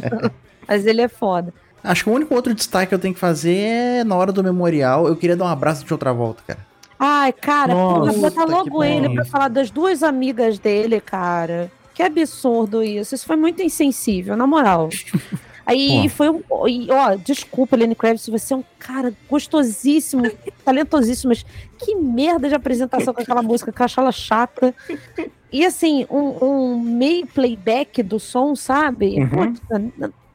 mas 0.65 0.85
ele 0.85 1.02
é 1.02 1.10
foda. 1.10 1.53
Acho 1.84 2.06
que 2.06 2.10
o 2.10 2.14
único 2.14 2.34
outro 2.34 2.53
destaque 2.53 2.88
que 2.88 2.95
eu 2.95 2.99
tenho 2.99 3.14
que 3.14 3.19
fazer 3.19 3.57
é 3.57 4.03
na 4.06 4.15
hora 4.15 4.31
do 4.31 4.41
memorial. 4.41 5.06
Eu 5.06 5.18
queria 5.18 5.35
dar 5.35 5.44
um 5.44 5.49
abraço 5.49 5.84
de 5.84 5.91
outra 5.91 6.14
volta, 6.14 6.41
cara. 6.48 6.65
Ai, 6.98 7.34
cara, 7.34 7.73
Nossa, 7.73 8.18
botar 8.18 8.45
logo 8.45 8.81
ele 8.81 9.14
pra 9.14 9.26
falar 9.26 9.49
das 9.49 9.69
duas 9.69 10.02
amigas 10.02 10.57
dele, 10.57 11.02
cara. 11.02 11.69
Que 11.94 12.02
absurdo 12.02 12.81
isso. 12.81 13.14
Isso 13.14 13.26
foi 13.26 13.35
muito 13.35 13.61
insensível, 13.61 14.38
na 14.38 14.48
moral. 14.48 14.88
Aí 15.65 16.03
Pô. 16.03 16.10
foi 16.10 16.30
um. 16.30 16.41
Ó, 16.49 17.15
desculpa, 17.15 17.76
Lenny 17.77 17.95
Kravitz, 17.95 18.27
você 18.27 18.53
é 18.53 18.57
um 18.57 18.64
cara 18.77 19.14
gostosíssimo, 19.30 20.23
talentosíssimo, 20.65 21.30
mas 21.30 21.45
que 21.80 21.95
merda 21.95 22.49
de 22.49 22.56
apresentação 22.56 23.14
com 23.14 23.22
aquela 23.22 23.41
música, 23.41 23.72
que 23.72 23.81
eu 23.81 23.85
acho 23.85 23.99
ela 23.99 24.11
chata. 24.11 24.76
E 25.52 25.65
assim, 25.65 26.06
um, 26.10 26.45
um 26.45 26.80
meio 26.80 27.26
playback 27.27 28.02
do 28.03 28.19
som, 28.19 28.56
sabe? 28.56 29.19
Uhum. 29.22 29.30
Putz, 29.53 29.61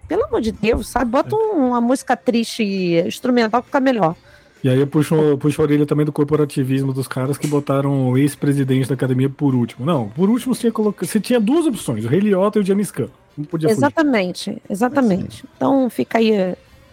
pelo 0.07 0.25
amor 0.25 0.41
de 0.41 0.53
Deus, 0.53 0.89
sabe? 0.89 1.11
Bota 1.11 1.37
um- 1.37 1.69
uma 1.69 1.81
música 1.81 2.17
triste 2.17 2.63
instrumental 3.07 3.61
que 3.61 3.67
fica 3.67 3.81
melhor. 3.81 4.17
E 4.63 4.69
aí 4.69 4.79
eu 4.81 4.87
puxo, 4.87 5.15
puxo 5.39 5.61
a 5.61 5.65
orelha 5.65 5.87
também 5.87 6.05
do 6.05 6.13
corporativismo 6.13 6.93
dos 6.93 7.07
caras 7.07 7.39
que 7.39 7.47
botaram 7.47 8.09
o 8.11 8.19
ex-presidente 8.19 8.89
da 8.89 8.95
academia 8.95 9.29
por 9.31 9.55
último. 9.55 9.87
Não, 9.87 10.09
por 10.09 10.29
último 10.29 10.55
você 10.55 10.63
tinha, 10.63 10.73
coloca... 10.73 11.07
você 11.07 11.21
tinha 11.21 11.39
duas 11.39 11.65
opções, 11.67 12.05
o 12.05 12.09
Rei 12.09 12.21
Liotta 12.21 12.59
e 12.59 12.63
o 12.63 12.65
James 12.65 12.91
Gunn. 12.91 13.09
Não 13.37 13.45
podia 13.45 13.69
fugir. 13.69 13.79
Exatamente, 13.79 14.63
exatamente. 14.69 15.45
Então 15.57 15.89
fica 15.89 16.19
aí 16.19 16.33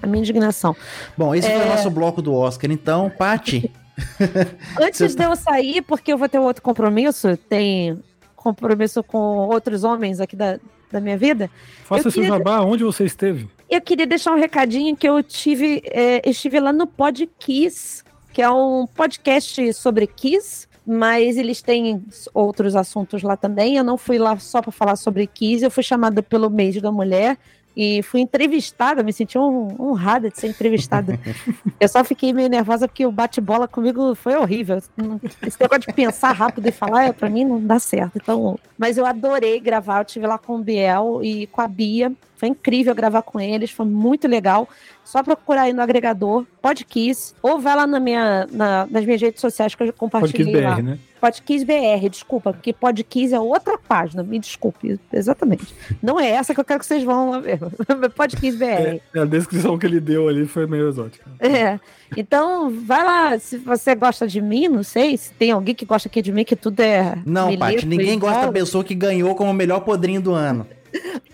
a- 0.03 0.05
minha 0.07 0.19
indignação. 0.19 0.75
Bom, 1.17 1.33
esse 1.33 1.49
foi 1.49 1.57
o 1.57 1.61
É. 1.63 1.69
nosso 1.69 1.89
bloco 1.89 2.21
do 2.21 2.33
Oscar. 2.33 2.69
Então, 2.71 3.11
Paty, 3.17 3.71
Antes 4.79 5.15
de 5.15 5.23
eu 5.23 5.35
sair, 5.35 5.81
porque 5.81 6.11
eu 6.13 6.17
vou 6.17 6.27
ter 6.29 6.37
outro 6.37 6.61
compromisso, 6.61 7.37
tem 7.49 7.97
compromisso 8.35 9.01
com 9.01 9.17
outros 9.17 9.83
homens 9.83 10.19
aqui 10.19 10.35
da, 10.35 10.59
da 10.91 10.99
minha 10.99 11.17
vida, 11.17 11.49
Faça 11.85 12.07
eu 12.07 12.11
seu 12.11 12.21
queria- 12.21 12.37
jabá, 12.37 12.59
onde 12.61 12.83
você 12.83 13.05
esteve? 13.05 13.47
Eu 13.69 13.81
queria 13.81 14.05
deixar 14.05 14.31
um 14.31 14.39
recadinho 14.39 14.95
que 14.95 15.07
eu 15.07 15.21
tive, 15.23 15.81
é, 15.85 16.27
estive 16.29 16.59
lá 16.59 16.71
no 16.71 16.85
Pod 16.85 17.29
Kiss, 17.39 18.03
que 18.33 18.41
é 18.41 18.49
um 18.49 18.85
podcast 18.87 19.73
sobre 19.73 20.07
Kiss, 20.07 20.67
mas 20.85 21.37
eles 21.37 21.61
têm 21.61 22.03
outros 22.33 22.75
assuntos 22.75 23.23
lá 23.23 23.35
também. 23.35 23.75
Eu 23.75 23.83
não 23.83 23.97
fui 23.97 24.17
lá 24.17 24.37
só 24.37 24.61
para 24.61 24.71
falar 24.71 24.95
sobre 24.95 25.25
Kiss, 25.25 25.63
eu 25.63 25.71
fui 25.71 25.83
chamada 25.83 26.21
pelo 26.21 26.49
mês 26.49 26.79
da 26.81 26.91
mulher 26.91 27.37
e 27.75 28.01
fui 28.03 28.21
entrevistada, 28.21 29.03
me 29.03 29.11
senti 29.11 29.37
hon- 29.37 29.75
honrada 29.79 30.29
de 30.29 30.39
ser 30.39 30.47
entrevistada. 30.47 31.19
eu 31.79 31.87
só 31.89 32.03
fiquei 32.03 32.31
meio 32.33 32.47
nervosa 32.49 32.87
porque 32.87 33.05
o 33.05 33.11
bate-bola 33.11 33.67
comigo 33.67 34.15
foi 34.15 34.35
horrível. 34.35 34.81
Não- 34.95 35.19
Esse 35.45 35.59
negócio 35.59 35.81
de 35.87 35.93
pensar 35.93 36.31
rápido 36.31 36.67
e 36.67 36.71
falar, 36.71 37.05
é, 37.05 37.11
pra 37.11 37.29
mim 37.29 37.43
não 37.45 37.59
dá 37.59 37.77
certo. 37.79 38.13
Então, 38.15 38.57
mas 38.77 38.97
eu 38.97 39.05
adorei 39.05 39.59
gravar, 39.59 39.99
eu 40.01 40.05
tive 40.05 40.25
lá 40.27 40.37
com 40.37 40.55
o 40.55 40.59
Biel 40.63 41.19
e 41.23 41.47
com 41.47 41.61
a 41.61 41.67
Bia. 41.67 42.11
Foi 42.37 42.49
incrível 42.49 42.93
gravar 42.93 43.21
com 43.21 43.39
eles, 43.39 43.71
foi 43.71 43.85
muito 43.85 44.27
legal. 44.27 44.67
Só 45.05 45.23
procurar 45.23 45.61
aí 45.63 45.73
no 45.73 45.81
agregador 45.81 46.45
Podkiss 46.61 47.33
ou 47.41 47.59
vai 47.59 47.75
lá 47.75 47.87
na 47.87 47.99
minha, 47.99 48.45
na- 48.51 48.85
nas 48.89 49.05
minhas 49.05 49.21
redes 49.21 49.39
sociais 49.39 49.73
que 49.73 49.83
eu 49.83 49.93
compartilhei 49.93 50.51
Podcast 50.51 50.69
lá. 50.69 50.75
BR, 50.75 50.83
né? 50.83 50.99
Podkiss 51.25 51.63
BR, 51.63 52.07
desculpa, 52.07 52.53
porque 52.53 52.71
Podkiss 52.71 53.33
é 53.33 53.39
outra 53.39 53.79
página, 53.79 54.21
me 54.21 54.37
desculpe, 54.37 54.99
exatamente. 55.11 55.73
Não 55.99 56.19
é 56.19 56.29
essa 56.29 56.53
que 56.53 56.59
eu 56.59 56.63
quero 56.63 56.79
que 56.79 56.85
vocês 56.85 57.03
vão 57.03 57.31
lá 57.31 57.39
ver. 57.39 57.57
Podkiss 58.15 58.55
BR. 58.55 58.63
É, 58.63 59.01
a 59.15 59.25
descrição 59.25 59.75
que 59.75 59.87
ele 59.87 59.99
deu 59.99 60.29
ali 60.29 60.45
foi 60.45 60.67
meio 60.67 60.87
exótica. 60.87 61.25
É. 61.39 61.79
Então, 62.15 62.69
vai 62.69 63.03
lá, 63.03 63.39
se 63.39 63.57
você 63.57 63.95
gosta 63.95 64.27
de 64.27 64.39
mim, 64.39 64.67
não 64.67 64.83
sei, 64.83 65.17
se 65.17 65.31
tem 65.33 65.49
alguém 65.49 65.73
que 65.73 65.83
gosta 65.83 66.07
aqui 66.07 66.21
de 66.21 66.31
mim, 66.31 66.43
que 66.43 66.55
tudo 66.55 66.79
é. 66.81 67.17
Não, 67.25 67.57
Paty, 67.57 67.87
ninguém 67.87 68.19
gosta 68.19 68.45
da 68.45 68.51
pessoa 68.51 68.83
que 68.83 68.93
ganhou 68.93 69.33
como 69.33 69.49
o 69.49 69.53
melhor 69.53 69.79
podrinho 69.79 70.21
do 70.21 70.31
ano. 70.31 70.67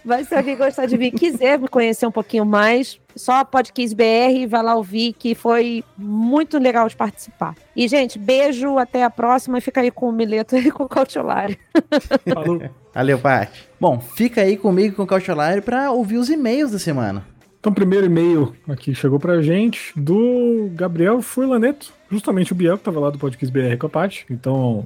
Mas 0.04 0.28
se 0.28 0.36
alguém 0.36 0.56
gostar 0.58 0.86
de 0.86 0.98
mim 0.98 1.12
quiser 1.12 1.60
me 1.60 1.68
conhecer 1.68 2.06
um 2.06 2.12
pouquinho 2.12 2.46
mais, 2.46 3.00
só 3.16 3.44
Podkiss 3.44 3.94
BR, 3.94 4.48
vai 4.48 4.64
lá 4.64 4.76
ouvir, 4.76 5.14
que 5.14 5.36
foi 5.36 5.84
muito 5.98 6.58
legal 6.58 6.88
de 6.88 6.96
participar. 6.96 7.56
E, 7.76 7.88
gente, 7.88 8.18
beijo, 8.18 8.78
até 8.78 9.04
a 9.04 9.10
próxima, 9.10 9.58
e 9.58 9.62
fica 9.62 9.82
aí 9.82 9.92
com 9.92 10.10
o 10.10 10.12
Mileto 10.12 10.56
e 10.58 10.72
com 10.72 10.84
o 10.84 10.90
Cautiolário. 10.90 11.58
Falou. 12.34 12.62
Valeu, 12.94 13.18
Paty. 13.20 13.70
Bom, 13.80 14.00
fica 14.00 14.42
aí 14.42 14.58
comigo 14.58 14.96
com 14.98 15.04
o 15.04 15.08
Cautiolário 15.08 15.62
pra 15.64 15.92
ouvir 15.92 16.18
os 16.18 16.30
e-mails 16.30 16.72
da 16.72 16.80
semana. 16.80 17.26
Então, 17.60 17.72
primeiro 17.72 18.08
e-mail 18.08 18.56
aqui 18.68 18.94
chegou 18.96 19.20
pra 19.20 19.42
gente 19.42 19.94
do 19.96 20.70
Gabriel 20.74 21.22
Furlaneto, 21.22 21.94
justamente 22.10 22.52
o 22.52 22.56
Biel 22.56 22.78
que 22.78 22.84
tava 22.84 23.00
lá 23.00 23.10
do 23.12 23.20
Podcast 23.20 23.54
BR 23.54 23.78
com 23.80 23.86
a 23.86 23.90
Paty. 23.90 24.26
Então, 24.32 24.86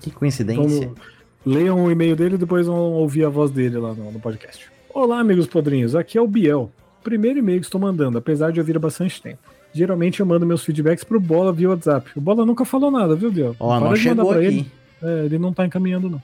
Que 0.00 0.10
coincidência. 0.10 0.86
Vamos- 0.88 1.13
leiam 1.44 1.82
o 1.84 1.90
e-mail 1.90 2.16
dele 2.16 2.34
e 2.34 2.38
depois 2.38 2.66
vão 2.66 2.92
ouvir 2.92 3.24
a 3.24 3.28
voz 3.28 3.50
dele 3.50 3.78
lá 3.78 3.92
no, 3.94 4.10
no 4.10 4.20
podcast. 4.20 4.66
Olá, 4.92 5.18
amigos 5.20 5.46
podrinhos. 5.46 5.94
Aqui 5.94 6.16
é 6.16 6.20
o 6.22 6.26
Biel. 6.28 6.70
Primeiro 7.02 7.38
e-mail 7.38 7.60
que 7.60 7.66
estou 7.66 7.80
mandando, 7.80 8.16
apesar 8.18 8.50
de 8.52 8.60
ouvir 8.60 8.76
há 8.76 8.80
bastante 8.80 9.20
tempo. 9.20 9.38
Geralmente 9.72 10.20
eu 10.20 10.26
mando 10.26 10.46
meus 10.46 10.64
feedbacks 10.64 11.02
pro 11.04 11.18
Bola 11.20 11.52
via 11.52 11.68
WhatsApp. 11.68 12.10
O 12.16 12.20
Bola 12.20 12.46
nunca 12.46 12.64
falou 12.64 12.90
nada, 12.90 13.14
viu, 13.16 13.30
Biel? 13.30 13.56
Ó, 13.58 13.74
não 13.74 13.86
mandar 13.88 13.96
chegou 13.96 14.30
aqui. 14.30 14.44
ele. 14.44 14.72
É, 15.02 15.24
ele 15.26 15.38
não 15.38 15.52
tá 15.52 15.66
encaminhando, 15.66 16.08
não. 16.08 16.22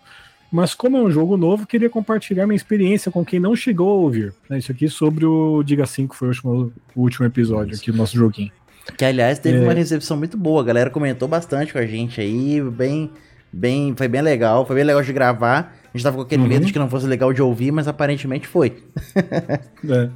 Mas 0.53 0.75
como 0.75 0.97
é 0.97 1.01
um 1.03 1.11
jogo 1.11 1.37
novo, 1.37 1.67
queria 1.67 1.91
compartilhar 1.91 2.47
minha 2.47 2.57
experiência 2.57 3.11
com 3.11 3.25
quem 3.25 3.39
não 3.39 3.55
chegou 3.55 3.91
a 3.91 3.95
ouvir. 3.95 4.33
né? 4.49 4.59
Isso 4.59 4.73
aqui 4.73 4.89
sobre 4.89 5.25
o 5.27 5.63
Diga 5.63 5.85
5, 5.87 6.15
foi 6.17 6.29
o 6.29 6.31
último, 6.31 6.73
o 6.97 7.01
último 7.03 7.27
episódio 7.27 7.77
aqui 7.77 7.93
do 7.93 7.99
nosso 7.99 8.17
joguinho. 8.17 8.51
Que, 8.97 9.05
aliás, 9.05 9.39
teve 9.39 9.59
É. 9.59 9.63
uma 9.63 9.73
recepção 9.75 10.17
muito 10.17 10.37
boa. 10.37 10.63
A 10.63 10.65
galera 10.65 10.91
comentou 10.91 11.29
bastante 11.29 11.73
com 11.73 11.79
a 11.79 11.87
gente 11.87 12.21
aí. 12.21 12.61
Bem, 12.63 13.11
bem, 13.53 13.95
foi 13.97 14.09
bem 14.09 14.23
legal. 14.23 14.65
Foi 14.67 14.77
bem 14.77 14.85
legal 14.85 15.03
de 15.03 15.13
gravar. 15.13 15.77
A 15.93 15.97
gente 15.97 16.05
tava 16.05 16.17
com 16.17 16.23
aquele 16.23 16.43
Uhum. 16.43 16.49
medo 16.49 16.67
de 16.67 16.73
que 16.73 16.79
não 16.79 16.89
fosse 16.89 17.07
legal 17.07 17.33
de 17.33 17.43
ouvir, 17.43 17.73
mas 17.73 17.89
aparentemente 17.89 18.47
foi. 18.47 18.77
É. 19.89 20.09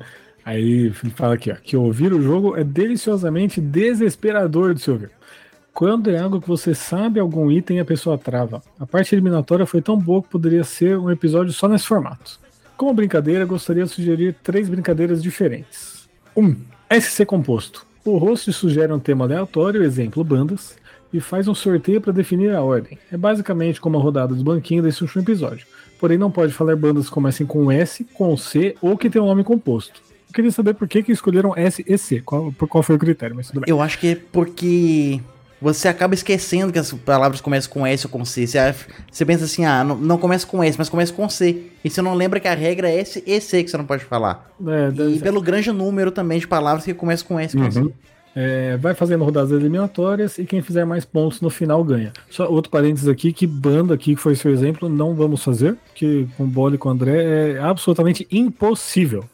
Aí 0.44 0.90
fala 1.14 1.34
aqui, 1.34 1.50
ó, 1.50 1.54
que 1.54 1.74
ouvir 1.76 2.12
o 2.12 2.20
jogo 2.20 2.54
é 2.54 2.62
deliciosamente 2.62 3.60
desesperador 3.62 4.74
de 4.74 4.82
se 4.82 4.90
ouvir. 4.90 5.10
Quando 5.72 6.10
é 6.10 6.18
algo 6.18 6.40
que 6.40 6.46
você 6.46 6.74
sabe 6.74 7.18
algum 7.18 7.50
item 7.50 7.80
a 7.80 7.84
pessoa 7.84 8.18
trava. 8.18 8.62
A 8.78 8.86
parte 8.86 9.14
eliminatória 9.14 9.64
foi 9.66 9.80
tão 9.80 9.98
boa 9.98 10.22
que 10.22 10.28
poderia 10.28 10.62
ser 10.62 10.98
um 10.98 11.10
episódio 11.10 11.52
só 11.52 11.66
nesse 11.66 11.86
formato. 11.86 12.38
Como 12.76 12.92
brincadeira, 12.92 13.44
gostaria 13.46 13.84
de 13.84 13.90
sugerir 13.90 14.36
três 14.42 14.68
brincadeiras 14.68 15.22
diferentes. 15.22 16.08
1. 16.36 16.44
Um, 16.44 16.56
SC 17.00 17.24
composto. 17.24 17.86
O 18.04 18.18
host 18.18 18.52
sugere 18.52 18.92
um 18.92 18.98
tema 18.98 19.24
aleatório, 19.24 19.82
exemplo 19.82 20.22
bandas, 20.22 20.76
e 21.14 21.20
faz 21.20 21.46
um 21.46 21.54
sorteio 21.54 22.00
para 22.00 22.12
definir 22.12 22.52
a 22.52 22.60
ordem. 22.60 22.98
É 23.10 23.16
basicamente 23.16 23.80
como 23.80 23.96
a 23.96 24.00
rodada 24.00 24.34
do 24.34 24.42
banquinho 24.42 24.82
desse 24.82 25.00
último 25.00 25.22
episódio. 25.22 25.64
Porém, 26.00 26.18
não 26.18 26.28
pode 26.28 26.52
falar 26.52 26.74
bandas 26.74 27.06
que 27.06 27.12
comecem 27.12 27.46
com 27.46 27.70
S, 27.70 28.04
com 28.12 28.36
C 28.36 28.74
ou 28.82 28.98
que 28.98 29.08
tenham 29.08 29.24
um 29.24 29.28
nome 29.28 29.44
composto. 29.44 30.02
Eu 30.28 30.34
queria 30.34 30.50
saber 30.50 30.74
por 30.74 30.88
que, 30.88 31.04
que 31.04 31.12
escolheram 31.12 31.54
S 31.56 31.84
e 31.86 31.96
C, 31.96 32.20
qual, 32.20 32.50
por 32.58 32.66
qual 32.66 32.82
foi 32.82 32.96
o 32.96 32.98
critério, 32.98 33.36
mas 33.36 33.46
tudo 33.46 33.60
bem. 33.60 33.70
Eu 33.70 33.80
acho 33.80 33.96
que 33.96 34.08
é 34.08 34.16
porque 34.32 35.20
você 35.62 35.86
acaba 35.86 36.14
esquecendo 36.14 36.72
que 36.72 36.80
as 36.80 36.92
palavras 36.92 37.40
começam 37.40 37.72
com 37.72 37.86
S 37.86 38.04
ou 38.04 38.10
com 38.10 38.24
C. 38.24 38.44
Você, 38.44 38.74
você 39.08 39.24
pensa 39.24 39.44
assim, 39.44 39.64
ah, 39.64 39.84
não, 39.84 39.94
não 39.96 40.18
começa 40.18 40.44
com 40.44 40.64
S, 40.64 40.76
mas 40.76 40.88
começa 40.88 41.12
com 41.12 41.28
C. 41.28 41.66
E 41.84 41.88
você 41.88 42.02
não 42.02 42.14
lembra 42.14 42.40
que 42.40 42.48
a 42.48 42.54
regra 42.56 42.90
é 42.90 42.98
S 42.98 43.22
e 43.24 43.40
C 43.40 43.62
que 43.62 43.70
você 43.70 43.76
não 43.76 43.86
pode 43.86 44.04
falar. 44.04 44.52
É, 44.66 45.10
E 45.12 45.20
pelo 45.20 45.40
grande 45.40 45.70
número 45.70 46.10
também 46.10 46.40
de 46.40 46.48
palavras 46.48 46.84
que 46.84 46.92
começam 46.92 47.28
com 47.28 47.38
S 47.38 47.56
com 47.56 47.70
C. 47.70 47.92
É, 48.36 48.76
vai 48.76 48.94
fazendo 48.94 49.22
rodadas 49.24 49.52
eliminatórias 49.52 50.38
e 50.38 50.44
quem 50.44 50.60
fizer 50.60 50.84
mais 50.84 51.04
pontos 51.04 51.40
no 51.40 51.48
final 51.50 51.84
ganha. 51.84 52.12
Só 52.28 52.48
outro 52.50 52.70
parênteses 52.70 53.08
aqui, 53.08 53.32
que 53.32 53.46
banda 53.46 53.94
aqui, 53.94 54.16
que 54.16 54.20
foi 54.20 54.34
seu 54.34 54.50
exemplo, 54.52 54.88
não 54.88 55.14
vamos 55.14 55.42
fazer, 55.44 55.76
porque 55.86 56.26
com 56.36 56.42
o 56.44 56.46
Bola 56.46 56.74
e 56.74 56.78
com 56.78 56.88
o 56.88 56.92
André 56.92 57.52
é 57.52 57.58
absolutamente 57.60 58.26
impossível. 58.32 59.24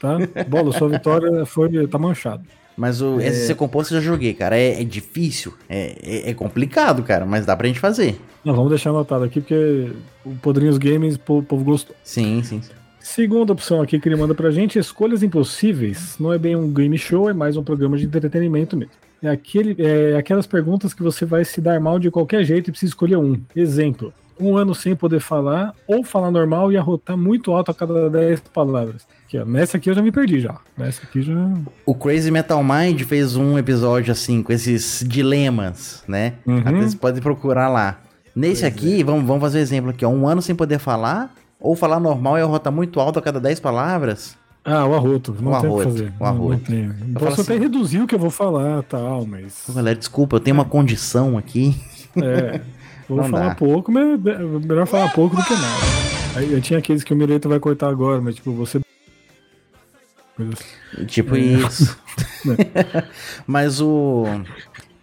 Tá? 0.00 0.18
Bola, 0.46 0.72
sua 0.72 0.88
vitória 0.88 1.44
foi, 1.44 1.86
tá 1.88 1.98
manchado. 1.98 2.44
Mas 2.76 3.00
o 3.00 3.18
SC 3.20 3.54
composto 3.54 3.94
eu 3.94 4.00
já 4.00 4.06
joguei, 4.06 4.34
cara. 4.34 4.56
É, 4.56 4.80
é 4.82 4.84
difícil, 4.84 5.54
é, 5.68 5.96
é- 6.02 6.30
é 6.30 6.34
complicado, 6.34 7.02
cara, 7.02 7.24
mas 7.24 7.46
dá 7.46 7.56
pra 7.56 7.66
gente 7.66 7.80
fazer. 7.80 8.20
Não, 8.44 8.54
vamos 8.54 8.68
deixar 8.68 8.90
anotado 8.90 9.24
aqui, 9.24 9.40
porque 9.40 9.90
o 10.24 10.34
Podrinhos 10.36 10.76
Games, 10.78 11.16
o 11.16 11.42
povo 11.42 11.64
gostou. 11.64 11.96
Sim, 12.04 12.42
sim. 12.44 12.60
sim. 12.62 12.72
Segunda 13.06 13.52
opção 13.52 13.80
aqui 13.80 14.00
que 14.00 14.08
ele 14.08 14.16
manda 14.16 14.34
pra 14.34 14.50
gente, 14.50 14.80
Escolhas 14.80 15.22
Impossíveis. 15.22 16.16
Não 16.18 16.32
é 16.32 16.38
bem 16.38 16.56
um 16.56 16.68
game 16.68 16.98
show, 16.98 17.30
é 17.30 17.32
mais 17.32 17.56
um 17.56 17.62
programa 17.62 17.96
de 17.96 18.04
entretenimento 18.04 18.76
mesmo. 18.76 18.92
É, 19.22 19.28
aquele, 19.28 19.76
é 19.78 20.16
aquelas 20.16 20.44
perguntas 20.44 20.92
que 20.92 21.04
você 21.04 21.24
vai 21.24 21.44
se 21.44 21.60
dar 21.60 21.80
mal 21.80 22.00
de 22.00 22.10
qualquer 22.10 22.42
jeito 22.42 22.68
e 22.68 22.72
precisa 22.72 22.90
escolher 22.90 23.16
um. 23.16 23.40
Exemplo, 23.54 24.12
um 24.40 24.56
ano 24.56 24.74
sem 24.74 24.96
poder 24.96 25.20
falar, 25.20 25.72
ou 25.86 26.02
falar 26.02 26.32
normal 26.32 26.72
e 26.72 26.76
arrotar 26.76 27.16
muito 27.16 27.52
alto 27.52 27.70
a 27.70 27.74
cada 27.74 28.10
10 28.10 28.40
palavras. 28.52 29.06
Aqui, 29.24 29.38
ó, 29.38 29.44
nessa 29.44 29.76
aqui 29.76 29.88
eu 29.88 29.94
já 29.94 30.02
me 30.02 30.10
perdi 30.10 30.40
já. 30.40 30.58
Nessa 30.76 31.04
aqui 31.04 31.22
já... 31.22 31.54
O 31.86 31.94
Crazy 31.94 32.32
Metal 32.32 32.62
Mind 32.62 33.00
fez 33.02 33.36
um 33.36 33.56
episódio 33.56 34.10
assim, 34.10 34.42
com 34.42 34.52
esses 34.52 35.04
dilemas, 35.06 36.02
né? 36.08 36.34
Uhum. 36.44 36.60
Vocês 36.60 36.94
podem 36.96 37.22
procurar 37.22 37.68
lá. 37.68 38.00
Nesse 38.34 38.66
aqui, 38.66 39.04
vamos, 39.04 39.24
vamos 39.24 39.40
fazer 39.40 39.60
um 39.60 39.62
exemplo 39.62 39.90
aqui, 39.90 40.04
ó. 40.04 40.08
Um 40.10 40.26
ano 40.26 40.42
sem 40.42 40.56
poder 40.56 40.80
falar, 40.80 41.32
ou 41.66 41.76
falar 41.76 41.98
normal 42.00 42.38
e 42.38 42.42
arrotar 42.42 42.72
muito 42.72 42.98
alto 43.00 43.18
a 43.18 43.22
cada 43.22 43.40
10 43.40 43.60
palavras. 43.60 44.36
Ah, 44.64 44.84
o 44.84 44.94
arroto. 44.94 45.36
Não 45.40 45.52
O 45.52 45.60
tem 45.60 45.68
arroto, 45.70 45.84
fazer. 45.90 46.12
o 46.18 46.24
arroto. 46.24 46.72
Não 46.72 47.14
Posso 47.14 47.40
até 47.42 47.52
assim- 47.54 47.62
reduzir 47.62 48.00
o 48.00 48.06
que 48.06 48.14
eu 48.14 48.18
vou 48.18 48.30
falar 48.30 48.82
tal, 48.82 49.24
mas... 49.24 49.64
Galera, 49.72 49.96
desculpa, 49.96 50.36
eu 50.36 50.40
tenho 50.40 50.56
uma 50.56 50.64
condição 50.64 51.38
aqui. 51.38 51.80
É, 52.16 52.60
vou 53.08 53.18
Não 53.18 53.28
falar 53.28 53.48
dá. 53.50 53.54
pouco, 53.54 53.92
mas 53.92 54.04
é 54.26 54.38
melhor 54.38 54.86
falar 54.86 55.12
pouco 55.12 55.36
do 55.36 55.44
que 55.44 55.54
nada. 55.54 56.44
Eu 56.50 56.60
tinha 56.60 56.78
aqueles 56.80 57.02
que 57.04 57.14
o 57.14 57.16
Mireto 57.16 57.48
vai 57.48 57.58
cortar 57.60 57.88
agora, 57.88 58.20
mas 58.20 58.34
tipo, 58.34 58.52
você. 58.52 58.80
Tipo 61.06 61.36
É. 61.36 61.38
isso. 61.38 61.96
Mas 63.46 63.80
o. 63.80 64.24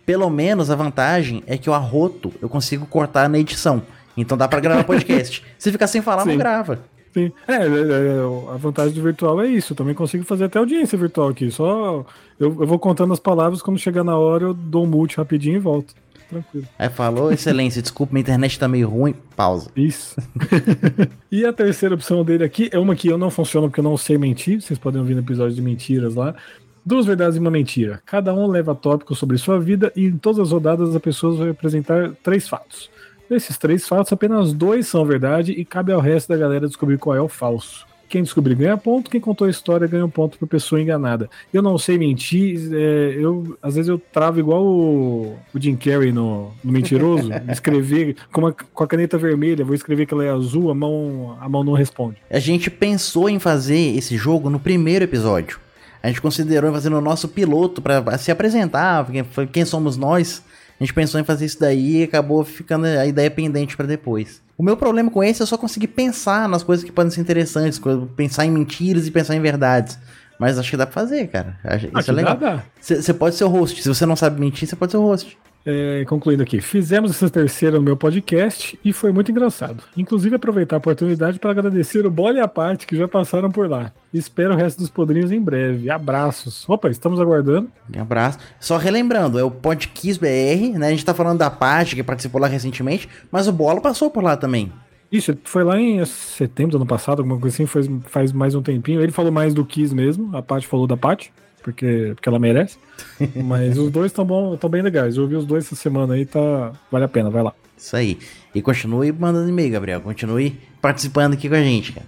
Pelo 0.06 0.30
menos 0.30 0.70
a 0.70 0.76
vantagem 0.76 1.42
é 1.48 1.58
que 1.58 1.70
o 1.70 1.74
arroto 1.74 2.32
eu 2.42 2.48
consigo 2.50 2.86
cortar 2.86 3.28
na 3.30 3.40
edição. 3.40 3.82
Então 4.16 4.38
dá 4.38 4.48
pra 4.48 4.60
gravar 4.60 4.84
podcast. 4.84 5.44
Se 5.58 5.72
ficar 5.72 5.88
sem 5.88 6.02
falar, 6.02 6.26
não 6.26 6.34
Sim. 6.34 6.38
grava. 6.38 6.80
Sim. 7.14 7.32
É, 7.48 7.54
é, 7.54 7.58
é, 7.58 8.54
a 8.54 8.58
vantagem 8.58 8.94
do 8.94 9.02
virtual 9.02 9.40
é 9.42 9.48
isso. 9.48 9.74
Eu 9.74 9.78
também 9.78 9.94
consigo 9.94 10.24
fazer 10.24 10.46
até 10.46 10.58
audiência 10.58 10.98
virtual 10.98 11.30
aqui. 11.30 11.52
Só 11.52 12.06
eu, 12.40 12.58
eu 12.60 12.68
vou 12.68 12.80
contando 12.80 13.14
as 13.14 13.20
palavras, 13.20 13.62
quando 13.62 13.78
chegar 13.78 14.04
na 14.04 14.18
hora 14.18 14.46
eu 14.46 14.54
dou 14.54 14.84
um 14.84 14.88
mute 14.88 15.18
rapidinho 15.18 15.56
e 15.56 15.60
volto. 15.60 15.94
Tranquilo. 16.28 16.68
Aí 16.80 16.90
falou, 16.90 17.32
excelência, 17.32 17.82
desculpa, 17.82 18.14
minha 18.14 18.22
internet 18.22 18.58
tá 18.58 18.68
meio 18.68 18.90
ruim. 18.90 19.14
Pausa. 19.36 19.70
Isso. 19.76 20.16
e 21.32 21.46
a 21.46 21.54
terceira 21.54 21.94
opção 21.94 22.24
dele 22.24 22.44
aqui 22.44 22.70
é 22.72 22.80
uma 22.80 22.96
que 22.96 23.08
eu 23.08 23.18
não 23.18 23.30
funciono 23.30 23.68
porque 23.68 23.80
eu 23.80 23.84
não 23.84 23.96
sei 23.96 24.18
mentir. 24.18 24.62
Vocês 24.62 24.80
podem 24.80 25.00
ouvir 25.00 25.14
no 25.14 25.22
episódio 25.22 25.56
de 25.56 25.62
mentiras 25.62 26.16
lá. 26.16 26.34
Duas 26.86 27.06
verdades 27.06 27.38
e 27.38 27.40
uma 27.40 27.52
mentira. 27.52 28.02
Cada 28.06 28.34
um 28.34 28.48
leva 28.48 28.74
tópicos 28.74 29.18
sobre 29.18 29.38
sua 29.38 29.60
vida 29.60 29.92
e 29.96 30.06
em 30.06 30.18
todas 30.18 30.40
as 30.40 30.52
rodadas 30.52 30.96
a 30.96 31.00
pessoa 31.00 31.36
vai 31.36 31.50
apresentar 31.50 32.12
três 32.24 32.48
fatos. 32.48 32.90
Desses 33.34 33.58
três 33.58 33.88
fatos, 33.88 34.14
apenas 34.14 34.54
dois 34.54 34.88
são 34.88 35.04
verdade 35.04 35.54
e 35.54 35.66
cabe 35.66 35.92
ao 35.92 36.00
resto 36.00 36.30
da 36.30 36.38
galera 36.38 36.68
descobrir 36.68 37.00
qual 37.00 37.16
é 37.16 37.22
o 37.22 37.28
falso. 37.28 37.86
Quem 38.08 38.22
descobrir 38.22 38.54
ganha 38.54 38.78
ponto, 38.78 39.10
quem 39.10 39.20
contou 39.20 39.48
a 39.48 39.50
história 39.50 39.88
ganha 39.88 40.06
um 40.06 40.10
ponto 40.10 40.38
por 40.38 40.48
pessoa 40.48 40.80
enganada. 40.80 41.28
Eu 41.52 41.64
não 41.64 41.80
sei 41.80 41.98
mentir, 41.98 42.70
é, 42.72 43.16
eu 43.18 43.58
às 43.60 43.74
vezes 43.74 43.90
eu 43.90 43.98
travo 43.98 44.40
igual 44.40 44.64
o, 44.64 45.36
o 45.52 45.60
Jim 45.60 45.76
Carrey 45.76 46.12
no, 46.12 46.52
no 46.64 46.72
Mentiroso, 46.72 47.32
escrever 47.52 48.16
com, 48.32 48.42
uma- 48.42 48.54
com 48.54 48.84
a 48.84 48.88
caneta 48.88 49.18
vermelha, 49.18 49.66
vou 49.66 49.74
escrever 49.74 50.06
que 50.06 50.14
ela 50.14 50.24
é 50.24 50.30
azul, 50.30 50.70
a 50.70 50.76
mão, 50.76 51.36
a 51.42 51.50
mão 51.50 51.64
não 51.64 51.74
responde. 51.74 52.18
A 52.30 52.38
gente 52.38 52.70
pensou 52.70 53.28
em 53.28 53.40
fazer 53.40 53.98
esse 53.98 54.16
jogo 54.16 54.48
no 54.48 54.60
primeiro 54.60 55.06
episódio. 55.06 55.60
A 56.04 56.08
gente 56.10 56.22
considerou 56.22 56.72
fazer 56.72 56.90
no 56.90 57.02
nosso 57.02 57.28
piloto 57.30 57.82
pra 57.82 58.16
se 58.20 58.30
apresentar, 58.30 59.08
quem 59.52 59.66
somos 59.66 59.98
nós. 59.98 60.44
A 60.84 60.86
gente 60.86 60.94
pensou 60.94 61.18
em 61.18 61.24
fazer 61.24 61.46
isso 61.46 61.58
daí 61.62 62.02
e 62.02 62.04
acabou 62.04 62.44
ficando 62.44 62.86
a 62.86 63.06
ideia 63.06 63.32
pendente 63.32 63.78
pra 63.78 63.86
depois. 63.86 64.42
O 64.58 64.62
meu 64.64 64.76
problema 64.76 65.10
com 65.10 65.24
esse 65.24 65.42
é 65.42 65.46
só 65.46 65.58
conseguir 65.58 65.88
pensar 65.88 66.50
nas 66.50 66.62
coisas 66.62 66.84
que 66.84 66.92
podem 66.92 67.10
ser 67.10 67.22
interessantes, 67.22 67.80
pensar 68.18 68.46
em 68.46 68.52
mentiras 68.52 69.08
e 69.08 69.12
pensar 69.12 69.34
em 69.34 69.40
verdades. 69.40 69.98
Mas 70.38 70.60
acho 70.60 70.70
que 70.70 70.76
dá 70.76 70.86
pra 70.86 70.94
fazer, 70.94 71.28
cara. 71.28 71.58
Acho- 71.64 71.86
Isso 71.86 71.94
Ah, 71.96 72.04
é 72.06 72.12
legal. 72.12 72.34
Você 72.82 73.14
pode 73.14 73.36
ser 73.36 73.46
o 73.46 73.48
host. 73.48 73.82
Se 73.82 73.88
você 73.88 74.06
não 74.06 74.18
sabe 74.18 74.42
mentir, 74.42 74.68
você 74.68 74.76
pode 74.76 74.92
ser 74.92 74.98
o 74.98 75.04
host. 75.04 75.38
É, 75.66 76.04
concluindo 76.06 76.44
aqui, 76.44 76.60
fizemos 76.60 77.12
essa 77.12 77.30
terceira 77.30 77.78
no 77.78 77.84
meu 77.84 77.96
podcast 77.96 78.78
e 78.84 78.92
foi 78.92 79.14
muito 79.14 79.32
engraçado. 79.32 79.82
Inclusive, 79.96 80.36
aproveitar 80.36 80.76
a 80.76 80.80
oportunidade 80.80 81.40
para 81.40 81.52
agradecer 81.52 82.06
o 82.06 82.12
Bola 82.12 82.38
e 82.38 82.42
a 82.42 82.48
parte 82.50 82.86
que 82.86 82.98
já 82.98 83.08
passaram 83.08 83.50
por 83.50 83.70
lá. 83.70 83.94
Espero 84.14 84.54
o 84.54 84.58
resto 84.58 84.80
dos 84.80 84.90
podrinhos 84.90 85.32
em 85.32 85.40
breve. 85.40 85.90
Abraços. 85.90 86.68
Opa, 86.68 86.90
estamos 86.90 87.20
aguardando. 87.20 87.72
Um 87.96 88.02
abraço. 88.02 88.40
Só 88.60 88.76
relembrando, 88.76 89.40
é 89.40 89.44
o 89.44 89.50
Podkiss 89.50 90.18
BR, 90.18 90.78
né? 90.78 90.88
A 90.88 90.92
gente 90.92 91.06
tá 91.06 91.14
falando 91.14 91.40
da 91.40 91.50
parte 91.50 91.96
que 91.96 92.04
participou 92.04 92.42
lá 92.42 92.48
recentemente, 92.48 93.08
mas 93.32 93.48
o 93.48 93.54
Bola 93.54 93.80
passou 93.80 94.12
por 94.12 94.22
lá 94.22 94.36
também. 94.36 94.72
Isso, 95.10 95.38
foi 95.44 95.64
lá 95.64 95.80
em 95.80 96.04
setembro 96.06 96.72
do 96.72 96.78
ano 96.78 96.88
passado, 96.88 97.20
alguma 97.20 97.40
coisa 97.40 97.56
assim, 97.56 97.68
faz, 97.68 97.88
faz 98.06 98.32
mais 98.34 98.54
um 98.56 98.62
tempinho. 98.62 99.00
Ele 99.00 99.12
falou 99.12 99.32
mais 99.32 99.54
do 99.54 99.64
Kiss 99.64 99.96
mesmo, 99.96 100.36
a 100.36 100.42
Paty 100.42 100.68
falou 100.68 100.88
da 100.88 100.98
Paty, 100.98 101.32
porque, 101.64 102.12
porque 102.16 102.30
ela 102.30 102.38
merece. 102.40 102.78
Mas 103.36 103.78
os 103.78 103.90
dois 103.90 104.12
estão 104.12 104.70
bem 104.70 104.82
legais. 104.82 105.16
Eu 105.18 105.24
ouvi 105.24 105.36
os 105.36 105.46
dois 105.46 105.66
essa 105.66 105.76
semana 105.76 106.14
aí, 106.14 106.26
tá. 106.26 106.74
Vale 106.92 107.06
a 107.06 107.08
pena, 107.10 107.30
vai 107.30 107.42
lá. 107.44 107.54
Isso 107.78 107.96
aí. 107.96 108.20
E 108.54 108.62
continue 108.62 109.12
mandando 109.12 109.50
e-mail, 109.50 109.72
Gabriel. 109.72 110.02
Continue 110.02 110.60
participando 110.82 111.34
aqui 111.34 111.50
com 111.50 111.56
a 111.56 111.62
gente, 111.62 111.94
cara. 111.94 112.06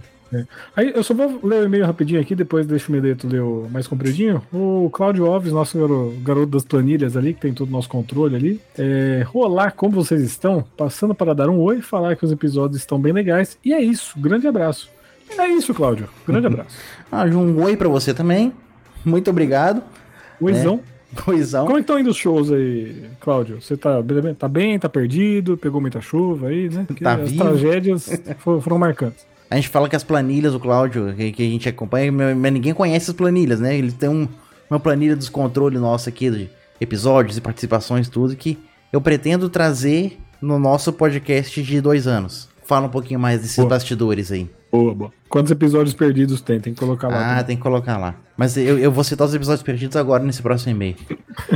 Aí 0.76 0.92
eu 0.94 1.02
só 1.02 1.14
vou 1.14 1.40
ler 1.44 1.62
o 1.62 1.66
e-mail 1.66 1.86
rapidinho 1.86 2.20
aqui, 2.20 2.36
depois 2.36 2.66
deixa 2.68 2.90
o 2.90 2.92
Mileto 2.92 3.26
ler 3.26 3.42
o 3.42 3.70
mais 3.72 3.88
compridinho. 3.88 4.42
O 4.52 4.90
Cláudio 4.92 5.26
Alves, 5.28 5.54
nosso 5.54 5.80
garo- 5.80 6.14
garoto 6.24 6.48
das 6.48 6.66
planilhas 6.66 7.16
ali, 7.16 7.34
que 7.34 7.40
tem 7.40 7.54
todo 7.54 7.70
o 7.70 7.72
nosso 7.72 7.88
controle 7.88 8.36
ali. 8.36 8.62
É, 8.78 9.26
Olá, 9.34 9.72
como 9.72 9.94
vocês 9.94 10.22
estão? 10.22 10.66
Passando 10.76 11.16
para 11.16 11.34
dar 11.34 11.48
um 11.50 11.60
oi, 11.60 11.82
falar 11.82 12.18
que 12.18 12.26
os 12.26 12.34
episódios 12.34 12.82
estão 12.82 13.00
bem 13.00 13.14
legais. 13.14 13.58
E 13.64 13.74
é 13.74 13.82
isso, 13.82 14.20
grande 14.20 14.46
abraço. 14.46 14.90
É 15.38 15.48
isso, 15.48 15.74
Cláudio. 15.74 16.10
Grande 16.28 16.48
abraço. 16.48 16.76
Ah, 17.10 17.24
um 17.26 17.62
oi 17.64 17.78
pra 17.78 17.88
você 17.88 18.14
também. 18.14 18.52
Muito 19.10 19.30
obrigado. 19.30 19.82
Oizão. 20.42 20.80
Oizão. 21.28 21.66
Como 21.68 21.78
é 21.78 21.82
estão 21.82 22.00
indo 22.00 22.10
os 22.10 22.18
shows 22.18 22.52
aí, 22.52 23.04
Cláudio? 23.20 23.62
Você 23.62 23.78
tá, 23.78 24.02
bem- 24.02 24.34
tá 24.34 24.48
bem, 24.48 24.78
tá 24.80 24.90
perdido, 24.90 25.58
pegou 25.58 25.80
muita 25.80 26.02
chuva 26.02 26.48
aí, 26.48 26.70
né? 26.70 26.84
Porque 26.88 27.04
Tá 27.04 27.14
as 27.14 27.30
vivo. 27.32 27.44
tragédias 27.44 28.10
fo- 28.40 28.60
foram 28.62 28.78
marcantes. 28.78 29.26
A 29.50 29.56
gente 29.58 29.70
fala 29.70 29.88
que 29.88 29.96
as 29.96 30.04
planilhas, 30.04 30.56
o 30.56 30.60
Cláudio, 30.60 31.14
que, 31.16 31.32
que 31.32 31.44
a 31.44 31.50
gente 31.50 31.70
acompanha, 31.70 32.12
mas 32.12 32.52
ninguém 32.52 32.74
conhece 32.74 33.12
as 33.12 33.16
planilhas, 33.16 33.60
né? 33.60 33.78
Ele 33.78 33.92
tem 33.92 34.10
um- 34.10 34.28
uma 34.70 34.80
planilha 34.80 35.16
dos 35.16 35.30
controles 35.30 35.80
nossa 35.80 36.10
aqui, 36.10 36.32
de 36.32 36.50
episódios 36.82 37.38
e 37.38 37.42
participações, 37.42 38.10
tudo, 38.10 38.36
que 38.36 38.58
eu 38.92 39.00
pretendo 39.00 39.48
trazer 39.48 40.18
no 40.42 40.58
nosso 40.58 40.92
podcast 40.92 41.62
de 41.62 41.80
dois 41.80 42.08
anos. 42.08 42.50
Fala 42.66 42.88
um 42.88 42.90
pouquinho 42.90 43.20
mais 43.20 43.40
desses 43.40 43.58
Boa. 43.58 43.70
bastidores 43.70 44.32
aí. 44.32 44.50
Boa, 44.76 44.94
boa. 44.94 45.14
Quantos 45.30 45.52
episódios 45.52 45.96
perdidos 45.96 46.42
tem? 46.42 46.60
Tem 46.60 46.74
que 46.74 46.80
colocar 46.80 47.08
lá. 47.08 47.18
Ah, 47.18 47.30
também. 47.30 47.46
tem 47.46 47.56
que 47.56 47.64
colocar 47.64 47.98
lá. 47.98 48.16
Mas 48.36 48.58
eu, 48.58 48.78
eu 48.78 48.92
vou 48.92 49.06
citar 49.06 49.26
os 49.26 49.34
episódios 49.34 49.64
perdidos 49.64 49.96
agora 49.96 50.22
nesse 50.22 50.42
próximo 50.42 50.72
e-mail. 50.72 50.96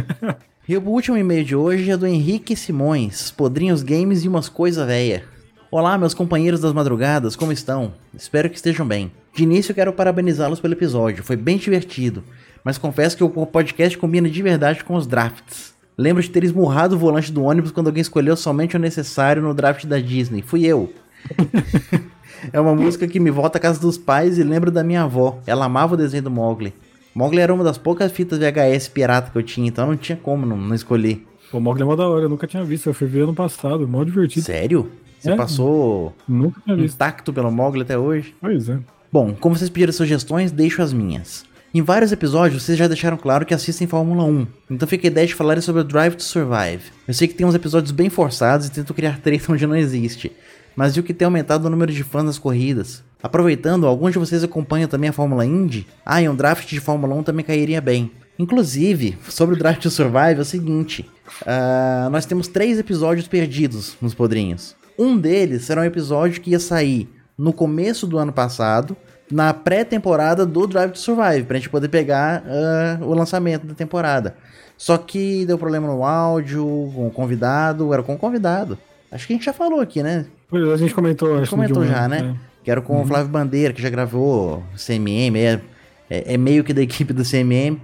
e 0.65 0.77
o 0.77 0.81
último 0.81 1.17
e-mail 1.17 1.43
de 1.43 1.53
hoje 1.53 1.91
é 1.91 1.97
do 1.97 2.07
Henrique 2.07 2.55
Simões, 2.55 3.29
Podrinhos 3.31 3.83
Games 3.83 4.23
e 4.23 4.29
umas 4.29 4.47
coisa 4.47 4.85
véia. 4.85 5.25
Olá, 5.69 5.97
meus 5.97 6.13
companheiros 6.13 6.61
das 6.61 6.71
madrugadas, 6.71 7.35
como 7.35 7.51
estão? 7.51 7.93
Espero 8.15 8.49
que 8.49 8.55
estejam 8.55 8.87
bem. 8.87 9.11
De 9.35 9.43
início, 9.43 9.75
quero 9.75 9.91
parabenizá-los 9.91 10.61
pelo 10.61 10.73
episódio, 10.73 11.23
foi 11.23 11.35
bem 11.35 11.57
divertido, 11.57 12.23
mas 12.63 12.77
confesso 12.77 13.17
que 13.17 13.23
o 13.23 13.45
podcast 13.45 13.97
combina 13.97 14.29
de 14.29 14.41
verdade 14.41 14.83
com 14.83 14.95
os 14.95 15.05
drafts. 15.05 15.73
Lembro 15.97 16.23
de 16.23 16.29
ter 16.29 16.45
esmurrado 16.45 16.95
o 16.95 16.99
volante 16.99 17.31
do 17.31 17.43
ônibus 17.43 17.71
quando 17.71 17.87
alguém 17.87 18.01
escolheu 18.01 18.37
somente 18.37 18.77
o 18.77 18.79
necessário 18.79 19.43
no 19.43 19.53
draft 19.53 19.85
da 19.85 19.99
Disney. 19.99 20.41
Fui 20.41 20.65
eu. 20.65 20.91
É 22.51 22.59
uma 22.59 22.75
música 22.75 23.07
que 23.07 23.19
me 23.19 23.29
volta 23.31 23.57
à 23.57 23.61
casa 23.61 23.79
dos 23.79 23.97
pais 23.97 24.37
e 24.37 24.43
lembro 24.43 24.71
da 24.71 24.83
minha 24.83 25.03
avó. 25.03 25.39
Ela 25.45 25.65
amava 25.65 25.93
o 25.93 25.97
desenho 25.97 26.23
do 26.23 26.31
Mogli. 26.31 26.73
Mogli 27.13 27.39
era 27.39 27.53
uma 27.53 27.63
das 27.63 27.77
poucas 27.77 28.11
fitas 28.11 28.39
VHS 28.39 28.87
pirata 28.87 29.31
que 29.31 29.37
eu 29.37 29.43
tinha, 29.43 29.67
então 29.67 29.87
não 29.87 29.97
tinha 29.97 30.17
como 30.17 30.45
não, 30.45 30.55
não 30.57 30.75
escolher. 30.75 31.25
O 31.51 31.59
Mogli 31.59 31.81
é 31.81 31.85
mó 31.85 31.95
da 31.95 32.07
hora, 32.07 32.23
eu 32.25 32.29
nunca 32.29 32.45
tinha 32.47 32.63
visto. 32.63 32.87
Eu 32.87 32.93
fui 32.93 33.07
ver 33.07 33.21
ano 33.23 33.33
passado, 33.33 33.87
mó 33.87 34.03
divertido. 34.03 34.45
Sério? 34.45 34.89
Você 35.19 35.31
É. 35.31 35.35
passou 35.35 36.15
Nunca 36.27 36.61
tinha 36.63 36.75
visto. 36.75 36.95
intacto 36.95 37.33
pelo 37.33 37.51
Mogli 37.51 37.81
até 37.81 37.97
hoje? 37.97 38.33
Pois 38.39 38.69
é. 38.69 38.77
Bom, 39.11 39.33
como 39.37 39.55
vocês 39.55 39.69
pediram 39.69 39.91
sugestões, 39.91 40.51
deixo 40.51 40.81
as 40.81 40.93
minhas. 40.93 41.43
Em 41.73 41.81
vários 41.81 42.11
episódios, 42.11 42.63
vocês 42.63 42.77
já 42.77 42.87
deixaram 42.87 43.17
claro 43.17 43.45
que 43.45 43.53
assistem 43.53 43.85
Fórmula 43.87 44.23
1, 44.23 44.47
então 44.71 44.87
fica 44.87 45.05
a 45.07 45.11
ideia 45.11 45.27
de 45.27 45.35
falarem 45.35 45.61
sobre 45.61 45.81
o 45.81 45.83
Drive 45.83 46.15
to 46.15 46.23
Survive. 46.23 46.81
Eu 47.07 47.13
sei 47.13 47.27
que 47.27 47.33
tem 47.35 47.45
uns 47.45 47.53
episódios 47.53 47.91
bem 47.91 48.09
forçados 48.09 48.65
e 48.67 48.71
tento 48.71 48.91
criar 48.93 49.19
treta 49.21 49.51
onde 49.51 49.67
não 49.67 49.75
existe, 49.75 50.31
mas 50.79 50.95
viu 50.95 51.03
que 51.03 51.13
tem 51.13 51.25
aumentado 51.25 51.65
o 51.65 51.69
número 51.69 51.91
de 51.91 52.05
fãs 52.05 52.23
nas 52.23 52.39
corridas. 52.39 53.03
Aproveitando, 53.21 53.85
alguns 53.85 54.13
de 54.13 54.17
vocês 54.17 54.45
acompanham 54.45 54.87
também 54.87 55.09
a 55.09 55.13
Fórmula 55.13 55.45
Indy? 55.45 55.85
Ah, 56.05 56.21
e 56.21 56.29
um 56.29 56.33
draft 56.33 56.69
de 56.69 56.79
Fórmula 56.79 57.13
1 57.15 57.23
também 57.23 57.43
cairia 57.43 57.81
bem. 57.81 58.13
Inclusive, 58.39 59.17
sobre 59.27 59.55
o 59.55 59.57
Drive 59.57 59.79
to 59.79 59.89
Survive 59.89 60.37
é 60.37 60.39
o 60.39 60.45
seguinte: 60.45 61.05
ah, 61.45 62.07
nós 62.09 62.25
temos 62.25 62.47
três 62.47 62.79
episódios 62.79 63.27
perdidos 63.27 63.97
nos 64.01 64.13
podrinhos. 64.13 64.73
Um 64.97 65.17
deles 65.17 65.65
será 65.65 65.81
um 65.81 65.83
episódio 65.83 66.39
que 66.39 66.51
ia 66.51 66.59
sair 66.61 67.09
no 67.37 67.51
começo 67.51 68.07
do 68.07 68.17
ano 68.17 68.31
passado, 68.31 68.95
na 69.29 69.53
pré-temporada 69.53 70.45
do 70.45 70.65
Drive 70.65 70.91
to 70.93 70.99
Survive, 70.99 71.43
pra 71.43 71.57
gente 71.57 71.69
poder 71.69 71.89
pegar 71.89 72.41
ah, 72.47 72.99
o 73.01 73.13
lançamento 73.13 73.67
da 73.67 73.73
temporada. 73.73 74.37
Só 74.77 74.97
que 74.97 75.45
deu 75.45 75.57
problema 75.57 75.89
no 75.89 76.05
áudio, 76.05 76.63
com 76.95 77.07
o 77.07 77.11
convidado, 77.11 77.93
era 77.93 78.01
com 78.01 78.13
o 78.13 78.17
convidado. 78.17 78.77
Acho 79.11 79.27
que 79.27 79.33
a 79.33 79.35
gente 79.35 79.45
já 79.45 79.51
falou 79.51 79.81
aqui, 79.81 80.01
né? 80.01 80.25
Pois 80.49 80.67
é, 80.67 80.73
a 80.73 80.77
gente 80.77 80.93
comentou, 80.93 81.37
A 81.37 81.41
acho 81.41 81.51
comentou 81.51 81.85
já, 81.85 82.07
né? 82.07 82.35
Que 82.63 82.71
era 82.71 82.81
com 82.81 83.01
o 83.01 83.05
Flávio 83.05 83.29
Bandeira, 83.29 83.73
que 83.73 83.81
já 83.81 83.89
gravou 83.89 84.63
CMM, 84.75 85.37
é, 85.37 85.61
é, 86.09 86.33
é 86.33 86.37
meio 86.37 86.63
que 86.63 86.73
da 86.73 86.81
equipe 86.81 87.13
do 87.13 87.23
CMM. 87.23 87.79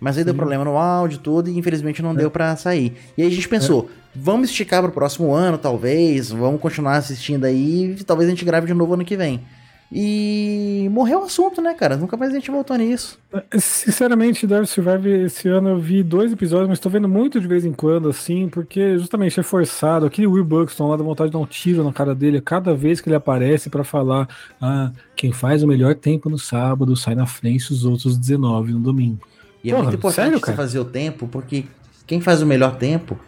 Mas 0.00 0.16
aí 0.16 0.24
deu 0.24 0.34
problema 0.34 0.64
no 0.64 0.76
áudio 0.76 1.16
e 1.16 1.18
tudo, 1.18 1.50
e 1.50 1.58
infelizmente 1.58 2.00
não 2.00 2.14
deu 2.14 2.30
pra 2.30 2.56
sair. 2.56 2.96
E 3.16 3.22
aí 3.22 3.28
a 3.28 3.30
gente 3.30 3.48
pensou, 3.48 3.90
vamos 4.14 4.48
esticar 4.48 4.80
pro 4.80 4.92
próximo 4.92 5.34
ano, 5.34 5.58
talvez, 5.58 6.30
vamos 6.30 6.60
continuar 6.60 6.96
assistindo 6.96 7.44
aí, 7.44 7.96
e 7.98 8.04
talvez 8.04 8.28
a 8.28 8.30
gente 8.30 8.44
grave 8.44 8.66
de 8.66 8.74
novo 8.74 8.94
ano 8.94 9.04
que 9.04 9.16
vem. 9.16 9.42
E 9.90 10.86
morreu 10.90 11.20
o 11.20 11.24
assunto, 11.24 11.62
né, 11.62 11.72
cara? 11.72 11.96
Nunca 11.96 12.14
mais 12.14 12.30
a 12.30 12.34
gente 12.34 12.50
voltou 12.50 12.76
nisso. 12.76 13.18
Sinceramente, 13.58 14.46
Drive 14.46 14.66
Survive 14.66 15.24
esse 15.24 15.48
ano 15.48 15.70
eu 15.70 15.78
vi 15.78 16.02
dois 16.02 16.30
episódios, 16.30 16.68
mas 16.68 16.78
tô 16.78 16.90
vendo 16.90 17.08
muito 17.08 17.40
de 17.40 17.46
vez 17.46 17.64
em 17.64 17.72
quando, 17.72 18.08
assim, 18.08 18.48
porque 18.50 18.98
justamente 18.98 19.40
é 19.40 19.42
forçado. 19.42 20.04
Aquele 20.04 20.26
Will 20.26 20.44
Buxton 20.44 20.88
lá 20.88 20.96
dá 20.96 21.02
vontade 21.02 21.30
de 21.30 21.32
dar 21.32 21.38
um 21.38 21.46
tiro 21.46 21.82
na 21.82 21.92
cara 21.92 22.14
dele 22.14 22.38
cada 22.38 22.74
vez 22.74 23.00
que 23.00 23.08
ele 23.08 23.16
aparece 23.16 23.70
pra 23.70 23.82
falar: 23.82 24.28
ah, 24.60 24.92
quem 25.16 25.32
faz 25.32 25.62
o 25.62 25.66
melhor 25.66 25.94
tempo 25.94 26.28
no 26.28 26.38
sábado 26.38 26.94
sai 26.94 27.14
na 27.14 27.26
frente 27.26 27.70
dos 27.70 27.86
outros 27.86 28.18
19 28.18 28.72
no 28.72 28.80
domingo. 28.80 29.26
E 29.64 29.70
é 29.70 29.72
Porra, 29.72 29.84
muito 29.84 29.96
importante 29.96 30.24
sério, 30.26 30.38
você 30.38 30.52
fazer 30.52 30.78
o 30.80 30.84
tempo, 30.84 31.26
porque 31.26 31.64
quem 32.06 32.20
faz 32.20 32.42
o 32.42 32.46
melhor 32.46 32.76
tempo, 32.76 33.18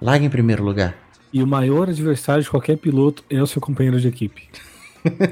larga 0.00 0.24
em 0.24 0.30
primeiro 0.30 0.64
lugar. 0.64 0.96
E 1.32 1.40
o 1.42 1.46
maior 1.46 1.88
adversário 1.88 2.42
de 2.42 2.50
qualquer 2.50 2.76
piloto 2.76 3.24
é 3.30 3.40
o 3.40 3.46
seu 3.46 3.60
companheiro 3.62 4.00
de 4.00 4.08
equipe. 4.08 4.48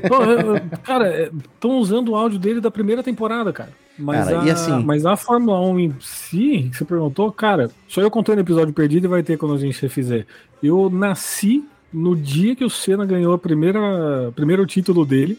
Pô, 0.08 0.22
eu- 0.24 0.56
eu- 0.56 0.60
cara, 0.82 1.30
estão 1.54 1.78
usando 1.78 2.10
o 2.10 2.16
áudio 2.16 2.38
dele 2.38 2.60
da 2.60 2.70
primeira 2.70 3.02
temporada, 3.02 3.52
cara. 3.52 3.70
Mas, 3.98 4.26
Cara, 4.28 4.38
a, 4.40 4.52
assim- 4.52 4.84
mas 4.84 5.04
a 5.04 5.16
Fórmula 5.16 5.60
1 5.60 5.78
em 5.78 5.94
si, 6.00 6.68
que 6.70 6.76
você 6.78 6.84
perguntou, 6.84 7.30
cara, 7.30 7.70
só 7.86 8.00
eu 8.00 8.10
contei 8.10 8.34
no 8.34 8.40
episódio 8.40 8.72
perdido 8.72 9.04
e 9.04 9.08
vai 9.08 9.22
ter 9.22 9.36
quando 9.36 9.54
a 9.54 9.58
gente 9.58 9.80
refizer. 9.82 10.26
Eu 10.62 10.88
nasci 10.90 11.64
no 11.92 12.16
dia 12.16 12.56
que 12.56 12.64
o 12.64 12.70
Senna 12.70 13.04
ganhou 13.04 13.34
a 13.34 13.38
primeira 13.38 14.32
primeiro 14.34 14.64
título 14.64 15.04
dele. 15.04 15.38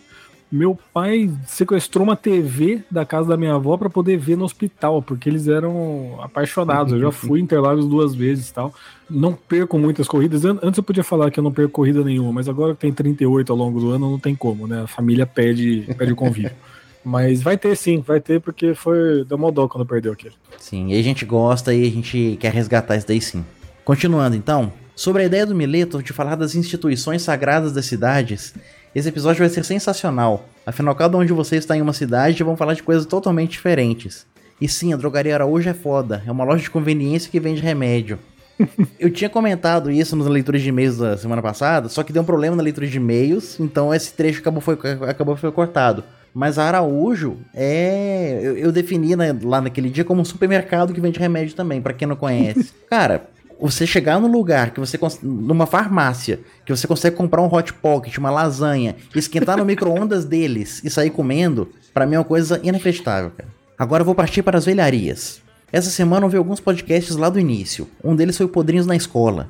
Meu 0.52 0.78
pai 0.94 1.32
sequestrou 1.48 2.04
uma 2.04 2.16
TV 2.16 2.82
da 2.92 3.06
casa 3.06 3.30
da 3.30 3.38
minha 3.38 3.54
avó 3.56 3.78
para 3.78 3.90
poder 3.90 4.18
ver 4.18 4.36
no 4.36 4.44
hospital, 4.44 5.02
porque 5.02 5.30
eles 5.30 5.48
eram 5.48 6.20
apaixonados. 6.22 6.92
Eu 6.92 7.00
já 7.00 7.12
fui 7.12 7.40
Interlagos 7.40 7.88
duas 7.88 8.14
vezes 8.14 8.52
tal. 8.52 8.74
Não 9.10 9.32
perco 9.34 9.80
muitas 9.80 10.08
corridas. 10.10 10.44
An- 10.44 10.60
Antes 10.62 10.78
eu 10.78 10.84
podia 10.84 11.04
falar 11.06 11.32
que 11.32 11.40
eu 11.40 11.44
não 11.44 11.54
perco 11.54 11.72
corrida 11.72 12.04
nenhuma, 12.04 12.34
mas 12.34 12.50
agora 12.50 12.74
que 12.74 12.82
tem 12.82 12.92
38 12.92 13.50
ao 13.52 13.58
longo 13.58 13.80
do 13.80 13.92
ano, 13.92 14.12
não 14.12 14.20
tem 14.20 14.36
como, 14.36 14.68
né? 14.68 14.82
A 14.82 14.88
família 14.88 15.26
pede, 15.26 15.88
pede 15.98 16.12
o 16.12 16.16
convívio. 16.18 16.52
mas 17.04 17.42
vai 17.42 17.58
ter 17.58 17.76
sim, 17.78 18.04
vai 18.06 18.20
ter, 18.20 18.42
porque 18.42 18.74
foi. 18.76 19.24
Deu 19.24 19.38
mal 19.38 19.52
dó 19.52 19.70
quando 19.70 19.86
perdeu 19.86 20.12
aquele. 20.12 20.36
Sim, 20.60 20.90
e 20.92 21.00
a 21.00 21.02
gente 21.02 21.24
gosta 21.26 21.74
e 21.74 21.88
a 21.88 21.90
gente 21.90 22.38
quer 22.42 22.52
resgatar 22.52 22.98
isso 22.98 23.08
daí 23.08 23.22
sim. 23.22 23.46
Continuando 23.86 24.36
então, 24.36 24.72
sobre 24.96 25.24
a 25.24 25.26
ideia 25.26 25.46
do 25.46 25.56
Mileto 25.56 26.04
de 26.04 26.12
falar 26.14 26.36
das 26.36 26.56
instituições 26.56 27.22
sagradas 27.22 27.72
das 27.74 27.86
cidades, 27.86 28.54
esse 28.94 29.10
episódio 29.10 29.40
vai 29.40 29.50
ser 29.50 29.64
sensacional. 29.64 30.46
Afinal, 30.66 30.94
cada 30.96 31.18
um 31.18 31.26
de 31.26 31.34
vocês 31.34 31.64
está 31.64 31.76
em 31.78 31.82
uma 31.82 31.94
cidade 31.94 32.42
e 32.42 32.44
vão 32.44 32.58
falar 32.58 32.74
de 32.74 32.84
coisas 32.84 33.06
totalmente 33.06 33.52
diferentes. 33.52 34.26
E 34.60 34.68
sim, 34.68 34.94
a 34.94 34.98
drogaria 34.98 35.34
Araújo 35.34 35.70
é 35.70 35.74
foda, 35.74 36.22
é 36.26 36.32
uma 36.32 36.44
loja 36.44 36.64
de 36.64 36.70
conveniência 36.70 37.32
que 37.32 37.40
vende 37.40 37.62
remédio. 37.62 38.20
Eu 39.00 39.10
tinha 39.10 39.30
comentado 39.30 39.90
isso 39.90 40.16
nas 40.16 40.28
leituras 40.28 40.62
de 40.62 40.70
e-mails 40.70 40.98
da 40.98 41.18
semana 41.18 41.42
passada, 41.42 41.90
só 41.90 42.04
que 42.04 42.14
deu 42.14 42.22
um 42.22 42.26
problema 42.26 42.56
na 42.56 42.62
leitura 42.62 42.86
de 42.86 42.98
e-mails, 42.98 43.60
então 43.60 43.94
esse 43.94 44.14
trecho 44.14 44.40
acabou 44.40 44.62
foi, 44.62 44.78
acabou 45.08 45.36
foi 45.36 45.52
cortado. 45.52 46.04
Mas 46.34 46.58
a 46.58 46.66
Araújo 46.66 47.40
é. 47.54 48.40
Eu, 48.42 48.58
eu 48.58 48.72
defini 48.72 49.16
né, 49.16 49.38
lá 49.44 49.60
naquele 49.60 49.90
dia 49.90 50.06
como 50.06 50.22
um 50.22 50.26
supermercado 50.26 50.94
que 50.94 51.02
vende 51.02 51.20
remédio 51.20 51.56
também, 51.56 51.82
pra 51.82 51.94
quem 51.94 52.08
não 52.08 52.16
conhece. 52.16 52.72
Cara, 52.90 53.28
você 53.62 53.86
chegar 53.86 54.20
num 54.20 54.32
lugar 54.32 54.72
que 54.72 54.80
você 54.80 55.00
numa 55.22 55.68
farmácia, 55.68 56.40
que 56.66 56.76
você 56.76 56.88
consegue 56.88 57.16
comprar 57.16 57.42
um 57.42 57.54
hot 57.54 57.72
pocket, 57.74 58.18
uma 58.18 58.32
lasanha, 58.32 58.96
esquentar 59.16 59.58
no 59.58 59.66
micro-ondas 59.66 60.26
deles 60.26 60.84
e 60.84 60.90
sair 60.90 61.12
comendo, 61.12 61.70
pra 61.94 62.08
mim 62.08 62.16
é 62.16 62.20
uma 62.20 62.26
coisa 62.26 62.60
inacreditável, 62.64 63.32
cara. 63.32 63.50
Agora 63.78 64.02
eu 64.02 64.06
vou 64.06 64.16
partir 64.16 64.42
para 64.42 64.58
as 64.58 64.66
velharias. 64.66 65.42
Essa 65.72 65.90
semana 65.90 66.26
eu 66.26 66.30
vi 66.30 66.38
alguns 66.38 66.60
podcasts 66.60 67.16
lá 67.16 67.30
do 67.30 67.40
início. 67.40 67.88
Um 68.04 68.16
deles 68.16 68.36
foi 68.36 68.46
o 68.46 68.50
Podrinhos 68.50 68.86
na 68.86 68.96
Escola. 68.96 69.50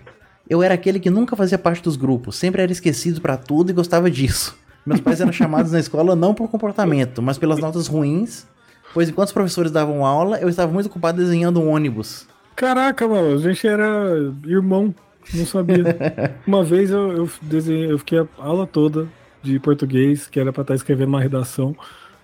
Eu 0.49 0.61
era 0.61 0.73
aquele 0.73 0.99
que 0.99 1.09
nunca 1.09 1.35
fazia 1.35 1.57
parte 1.57 1.81
dos 1.81 1.95
grupos, 1.95 2.35
sempre 2.35 2.61
era 2.61 2.71
esquecido 2.71 3.21
pra 3.21 3.37
tudo 3.37 3.71
e 3.71 3.73
gostava 3.73 4.11
disso. 4.11 4.57
Meus 4.85 4.99
pais 4.99 5.21
eram 5.21 5.31
chamados 5.31 5.71
na 5.71 5.79
escola 5.79 6.15
não 6.15 6.33
por 6.33 6.49
comportamento, 6.49 7.21
mas 7.21 7.37
pelas 7.37 7.59
notas 7.59 7.87
ruins, 7.87 8.45
pois 8.93 9.07
enquanto 9.07 9.27
os 9.27 9.33
professores 9.33 9.71
davam 9.71 10.05
aula, 10.05 10.37
eu 10.39 10.49
estava 10.49 10.71
muito 10.71 10.87
ocupado 10.87 11.17
desenhando 11.17 11.61
um 11.61 11.69
ônibus. 11.69 12.27
Caraca, 12.61 13.07
mano, 13.07 13.33
a 13.33 13.37
gente 13.39 13.65
era 13.65 14.13
irmão, 14.45 14.93
não 15.33 15.45
sabia. 15.47 15.83
Uma 16.45 16.63
vez 16.63 16.91
eu, 16.91 17.11
eu 17.11 17.29
desenhei, 17.41 17.91
eu 17.91 17.97
fiquei 17.97 18.19
a 18.19 18.27
aula 18.37 18.67
toda 18.67 19.07
de 19.41 19.59
português, 19.59 20.27
que 20.27 20.39
era 20.39 20.53
pra 20.53 20.61
estar 20.61 20.75
escrevendo 20.75 21.07
uma 21.07 21.19
redação, 21.19 21.75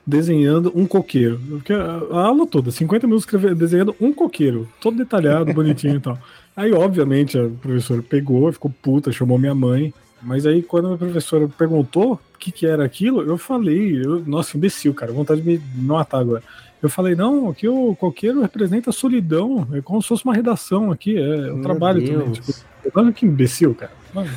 desenhando 0.05 0.71
um 0.75 0.85
coqueiro. 0.85 1.41
Eu 1.49 1.57
fiquei 1.57 1.75
a, 1.75 2.01
a 2.11 2.25
aula 2.27 2.45
toda, 2.45 2.69
50 2.69 3.07
minutos 3.07 3.27
desenhando 3.57 3.95
um 3.99 4.13
coqueiro, 4.13 4.69
todo 4.79 4.95
detalhado, 4.95 5.51
bonitinho 5.51 5.95
e 5.95 5.99
tal. 5.99 6.19
Aí, 6.55 6.71
obviamente, 6.71 7.35
a 7.35 7.49
professora 7.59 8.03
pegou, 8.03 8.53
ficou 8.53 8.71
puta, 8.79 9.11
chamou 9.11 9.39
minha 9.39 9.55
mãe. 9.55 9.91
Mas 10.21 10.45
aí, 10.45 10.61
quando 10.61 10.93
a 10.93 10.97
professora 10.99 11.47
perguntou 11.47 12.13
o 12.13 12.37
que, 12.37 12.51
que 12.51 12.67
era 12.67 12.85
aquilo, 12.85 13.23
eu 13.23 13.39
falei, 13.39 14.05
eu, 14.05 14.23
nossa, 14.23 14.55
imbecil, 14.55 14.93
cara, 14.93 15.11
vontade 15.11 15.41
de 15.41 15.49
me 15.49 15.61
matar 15.73 16.19
agora. 16.19 16.43
Eu 16.81 16.89
falei, 16.89 17.15
não, 17.15 17.49
aqui 17.49 17.67
o 17.67 17.95
coqueiro 17.95 18.41
representa 18.41 18.91
a 18.91 18.93
solidão, 18.93 19.67
é 19.73 19.81
como 19.81 20.01
se 20.01 20.07
fosse 20.07 20.23
uma 20.23 20.33
redação 20.33 20.91
aqui, 20.91 21.17
é 21.17 21.51
um 21.51 21.55
Meu 21.55 21.61
trabalho 21.61 21.99
Deus. 22.01 22.19
também. 22.19 22.31
Tipo, 22.33 22.53
olha 22.95 23.11
que 23.11 23.25
imbecil, 23.25 23.75
cara. 23.75 23.91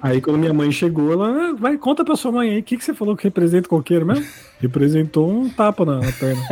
Aí 0.00 0.22
quando 0.22 0.38
minha 0.38 0.54
mãe 0.54 0.72
chegou, 0.72 1.12
ela, 1.12 1.28
"Ah, 1.28 1.54
vai, 1.58 1.76
conta 1.76 2.02
pra 2.02 2.16
sua 2.16 2.32
mãe 2.32 2.50
aí, 2.50 2.60
o 2.60 2.62
que, 2.62 2.78
que 2.78 2.84
você 2.84 2.94
falou 2.94 3.14
que 3.14 3.24
representa 3.24 3.66
o 3.66 3.70
coqueiro 3.70 4.06
mesmo? 4.06 4.24
Representou 4.58 5.30
um 5.30 5.50
tapa 5.50 5.84
na, 5.84 6.00
na 6.00 6.12
perna. 6.12 6.42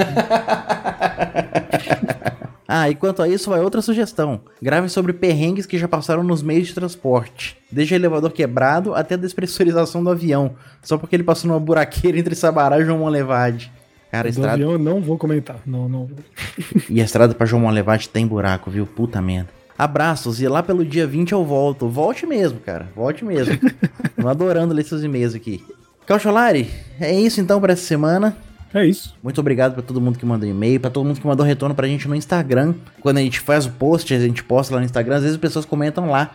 Ah, 2.69 2.91
e 2.91 2.97
quanto 2.97 3.23
a 3.23 3.29
isso, 3.29 3.49
vai 3.49 3.61
outra 3.61 3.81
sugestão. 3.81 4.41
Grave 4.61 4.89
sobre 4.89 5.13
perrengues 5.13 5.67
que 5.67 5.79
já 5.79 5.87
passaram 5.87 6.25
nos 6.25 6.43
meios 6.43 6.67
de 6.67 6.75
transporte. 6.75 7.57
Desde 7.71 7.95
o 7.95 7.97
elevador 7.97 8.33
quebrado 8.33 8.93
até 8.93 9.15
a 9.15 9.19
despressurização 9.19 10.03
do 10.03 10.11
avião. 10.11 10.57
Só 10.83 10.99
porque 10.99 11.15
ele 11.15 11.23
passou 11.23 11.49
numa 11.49 11.61
buraqueira 11.61 12.19
entre 12.19 12.35
Sabará 12.35 12.81
e 12.81 12.85
João 12.85 12.99
Monlevade. 12.99 13.71
Cara, 14.17 14.29
a 14.29 14.31
estrada... 14.31 14.53
avião 14.55 14.73
eu 14.73 14.79
não 14.79 15.01
vou 15.01 15.19
comentar. 15.19 15.61
Não, 15.67 15.89
não. 15.89 16.09
E 16.89 17.01
a 17.01 17.05
estrada 17.05 17.35
pra 17.35 17.47
João 17.47 17.63
Monlevade 17.63 18.09
tem 18.09 18.27
buraco, 18.27 18.71
viu? 18.71 18.87
Puta 18.87 19.21
merda. 19.21 19.51
Abraços, 19.79 20.41
e 20.41 20.49
lá 20.49 20.63
pelo 20.63 20.85
dia 20.85 21.07
20 21.07 21.33
eu 21.33 21.45
volto. 21.45 21.87
Volte 21.87 22.25
mesmo, 22.27 22.59
cara. 22.61 22.89
Volte 22.97 23.25
mesmo. 23.25 23.59
Tô 24.19 24.27
adorando 24.27 24.73
ler 24.73 24.85
seus 24.85 25.03
e-mails 25.03 25.35
aqui. 25.35 25.63
Caucholari, 26.07 26.71
é 26.99 27.13
isso 27.13 27.41
então 27.41 27.61
pra 27.61 27.75
essa 27.75 27.85
semana. 27.85 28.35
É 28.73 28.87
isso. 28.87 29.15
Muito 29.23 29.39
obrigado 29.39 29.75
pra 29.75 29.83
todo 29.83 30.01
mundo 30.01 30.19
que 30.19 30.25
mandou 30.25 30.49
e-mail, 30.49 30.81
pra 30.81 30.91
todo 30.91 31.05
mundo 31.05 31.21
que 31.21 31.27
mandou 31.27 31.45
retorno 31.45 31.75
pra 31.75 31.87
gente 31.87 32.09
no 32.09 32.15
Instagram. 32.15 32.75
Quando 33.01 33.19
a 33.19 33.21
gente 33.21 33.41
faz 33.41 33.67
o 33.67 33.71
post, 33.71 34.15
a 34.15 34.19
gente 34.19 34.43
posta 34.43 34.75
lá 34.75 34.81
no 34.81 34.87
Instagram, 34.87 35.17
às 35.17 35.23
vezes 35.23 35.35
as 35.37 35.41
pessoas 35.41 35.65
comentam 35.67 36.09
lá. 36.09 36.31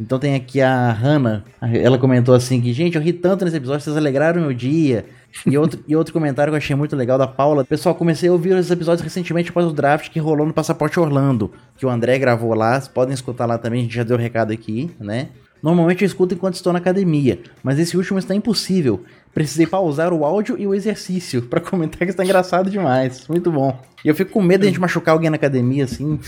Então 0.00 0.18
tem 0.18 0.34
aqui 0.34 0.62
a 0.62 0.90
Hannah, 0.90 1.44
ela 1.60 1.98
comentou 1.98 2.34
assim 2.34 2.58
que, 2.58 2.72
gente, 2.72 2.96
eu 2.96 3.02
ri 3.02 3.12
tanto 3.12 3.44
nesse 3.44 3.58
episódio, 3.58 3.82
vocês 3.82 3.96
alegraram 3.96 4.40
meu 4.40 4.54
dia. 4.54 5.04
E 5.46 5.56
outro, 5.56 5.84
e 5.86 5.94
outro 5.94 6.12
comentário 6.12 6.50
que 6.50 6.54
eu 6.54 6.58
achei 6.58 6.74
muito 6.74 6.96
legal 6.96 7.18
da 7.18 7.26
Paula. 7.26 7.64
Pessoal, 7.64 7.94
comecei 7.94 8.28
a 8.28 8.32
ouvir 8.32 8.54
os 8.54 8.70
episódios 8.70 9.02
recentemente 9.02 9.50
após 9.50 9.66
o 9.66 9.72
draft 9.72 10.08
que 10.08 10.18
rolou 10.18 10.46
no 10.46 10.54
Passaporte 10.54 10.98
Orlando, 10.98 11.52
que 11.76 11.84
o 11.84 11.90
André 11.90 12.18
gravou 12.18 12.54
lá. 12.54 12.72
Vocês 12.72 12.88
podem 12.88 13.14
escutar 13.14 13.46
lá 13.46 13.58
também, 13.58 13.80
a 13.80 13.82
gente 13.84 13.94
já 13.94 14.02
deu 14.02 14.16
o 14.16 14.18
recado 14.18 14.52
aqui, 14.52 14.90
né? 14.98 15.28
Normalmente 15.62 16.02
eu 16.02 16.06
escuto 16.06 16.34
enquanto 16.34 16.54
estou 16.54 16.72
na 16.72 16.78
academia, 16.78 17.38
mas 17.62 17.78
esse 17.78 17.96
último 17.96 18.18
está 18.18 18.34
impossível. 18.34 19.04
Precisei 19.34 19.66
pausar 19.66 20.12
o 20.12 20.24
áudio 20.24 20.56
e 20.58 20.66
o 20.66 20.74
exercício 20.74 21.42
pra 21.46 21.60
comentar 21.60 22.00
que 22.00 22.06
está 22.06 22.24
engraçado 22.24 22.70
demais. 22.70 23.28
Muito 23.28 23.52
bom. 23.52 23.78
E 24.04 24.08
eu 24.08 24.14
fico 24.14 24.32
com 24.32 24.42
medo 24.42 24.62
de 24.62 24.68
a 24.68 24.70
gente 24.70 24.80
machucar 24.80 25.12
alguém 25.12 25.28
na 25.28 25.36
academia, 25.36 25.84
assim. 25.84 26.18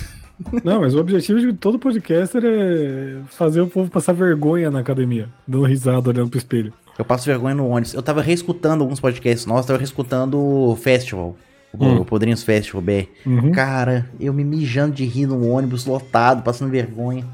Não, 0.64 0.80
mas 0.80 0.94
o 0.94 0.98
objetivo 0.98 1.40
de 1.40 1.52
todo 1.52 1.78
podcaster 1.78 2.42
é 2.44 3.20
fazer 3.28 3.60
o 3.60 3.66
povo 3.66 3.90
passar 3.90 4.12
vergonha 4.12 4.70
na 4.70 4.80
academia, 4.80 5.28
dando 5.46 5.64
risada, 5.64 6.08
olhando 6.08 6.30
pro 6.30 6.38
espelho. 6.38 6.72
Eu 6.98 7.04
passo 7.04 7.24
vergonha 7.26 7.54
no 7.54 7.68
ônibus. 7.68 7.94
Eu 7.94 8.02
tava 8.02 8.20
reescutando 8.20 8.82
alguns 8.82 9.00
podcasts 9.00 9.46
nossos, 9.46 9.66
tava 9.66 9.78
reescutando 9.78 10.38
o 10.38 10.76
Festival. 10.76 11.36
O 11.72 11.84
Hum. 11.84 12.00
o 12.00 12.04
Podrinhos 12.04 12.42
Festival 12.42 12.82
BR. 12.82 13.08
Uhum. 13.24 13.50
Cara, 13.52 14.06
eu 14.20 14.32
me 14.34 14.44
mijando 14.44 14.94
de 14.94 15.06
rir 15.06 15.26
no 15.26 15.48
ônibus 15.48 15.86
lotado, 15.86 16.42
passando 16.42 16.70
vergonha. 16.70 17.24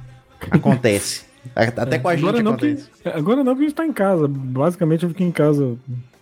Acontece. 0.51 1.25
Até 1.57 1.99
com 1.99 2.09
a 2.09 2.15
gente 2.15 2.29
agora 2.29 2.43
não, 2.43 2.53
acontece. 2.53 2.89
que, 3.03 3.09
agora 3.09 3.43
não, 3.43 3.53
porque 3.53 3.65
a 3.65 3.69
gente 3.69 3.77
tá 3.77 3.87
em 3.87 3.93
casa. 3.93 4.29
Basicamente 4.29 5.03
eu 5.03 5.09
fiquei 5.09 5.27
em 5.27 5.33
casa 5.33 5.77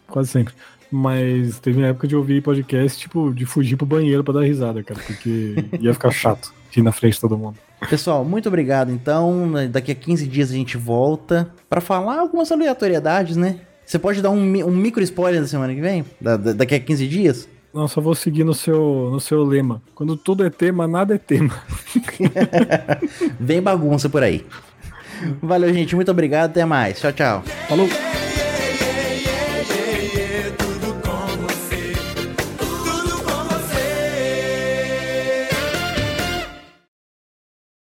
quase 0.07 0.31
sempre. 0.31 0.55
Mas 0.91 1.59
teve 1.59 1.79
uma 1.79 1.89
época 1.89 2.07
de 2.07 2.17
ouvir 2.17 2.43
podcast, 2.43 2.99
tipo, 2.99 3.35
de 3.35 3.45
fugir 3.45 3.77
pro 3.77 3.85
banheiro 3.85 4.23
pra 4.25 4.35
dar 4.35 4.43
risada, 4.43 4.83
cara, 4.83 5.01
porque 5.05 5.57
ia 5.81 5.93
ficar 5.93 6.11
chato 6.11 6.55
ir 6.81 6.83
na 6.83 6.93
frente 6.93 7.15
de 7.15 7.21
todo 7.21 7.37
mundo. 7.39 7.57
Pessoal, 7.89 8.25
muito 8.25 8.49
obrigado. 8.49 8.91
Então, 8.91 9.53
daqui 9.71 9.93
a 9.93 9.95
15 9.95 10.27
dias 10.27 10.51
a 10.51 10.55
gente 10.55 10.77
volta 10.77 11.51
pra 11.69 11.81
falar 11.81 12.19
algumas 12.21 12.51
aleatoriedades, 12.53 13.37
né? 13.37 13.61
Você 13.85 13.99
pode 13.99 14.21
dar 14.21 14.31
um, 14.31 14.41
um 14.67 14.71
micro 14.71 15.03
spoiler 15.03 15.41
da 15.41 15.47
semana 15.47 15.75
que 15.75 15.81
vem? 15.81 16.05
Da- 16.21 16.37
da- 16.37 16.53
daqui 16.53 16.75
a 16.75 16.81
15 16.81 17.07
dias? 17.07 17.49
Não, 17.73 17.87
só 17.87 18.01
vou 18.01 18.15
seguir 18.15 18.43
no 18.43 18.55
seu, 18.55 19.11
no 19.13 19.21
seu 19.21 19.45
lema. 19.45 19.83
Quando 19.95 20.17
tudo 20.17 20.45
é 20.45 20.49
tema, 20.51 20.89
nada 20.89 21.15
é 21.15 21.19
tema. 21.19 21.53
Vem 23.39 23.61
bagunça 23.61 24.09
por 24.09 24.23
aí. 24.23 24.47
Valeu, 25.43 25.73
gente. 25.75 25.95
Muito 25.95 26.11
obrigado. 26.11 26.51
Até 26.51 26.65
mais. 26.65 26.99
Tchau, 27.01 27.13
tchau. 27.13 27.43
Falou! 27.69 28.06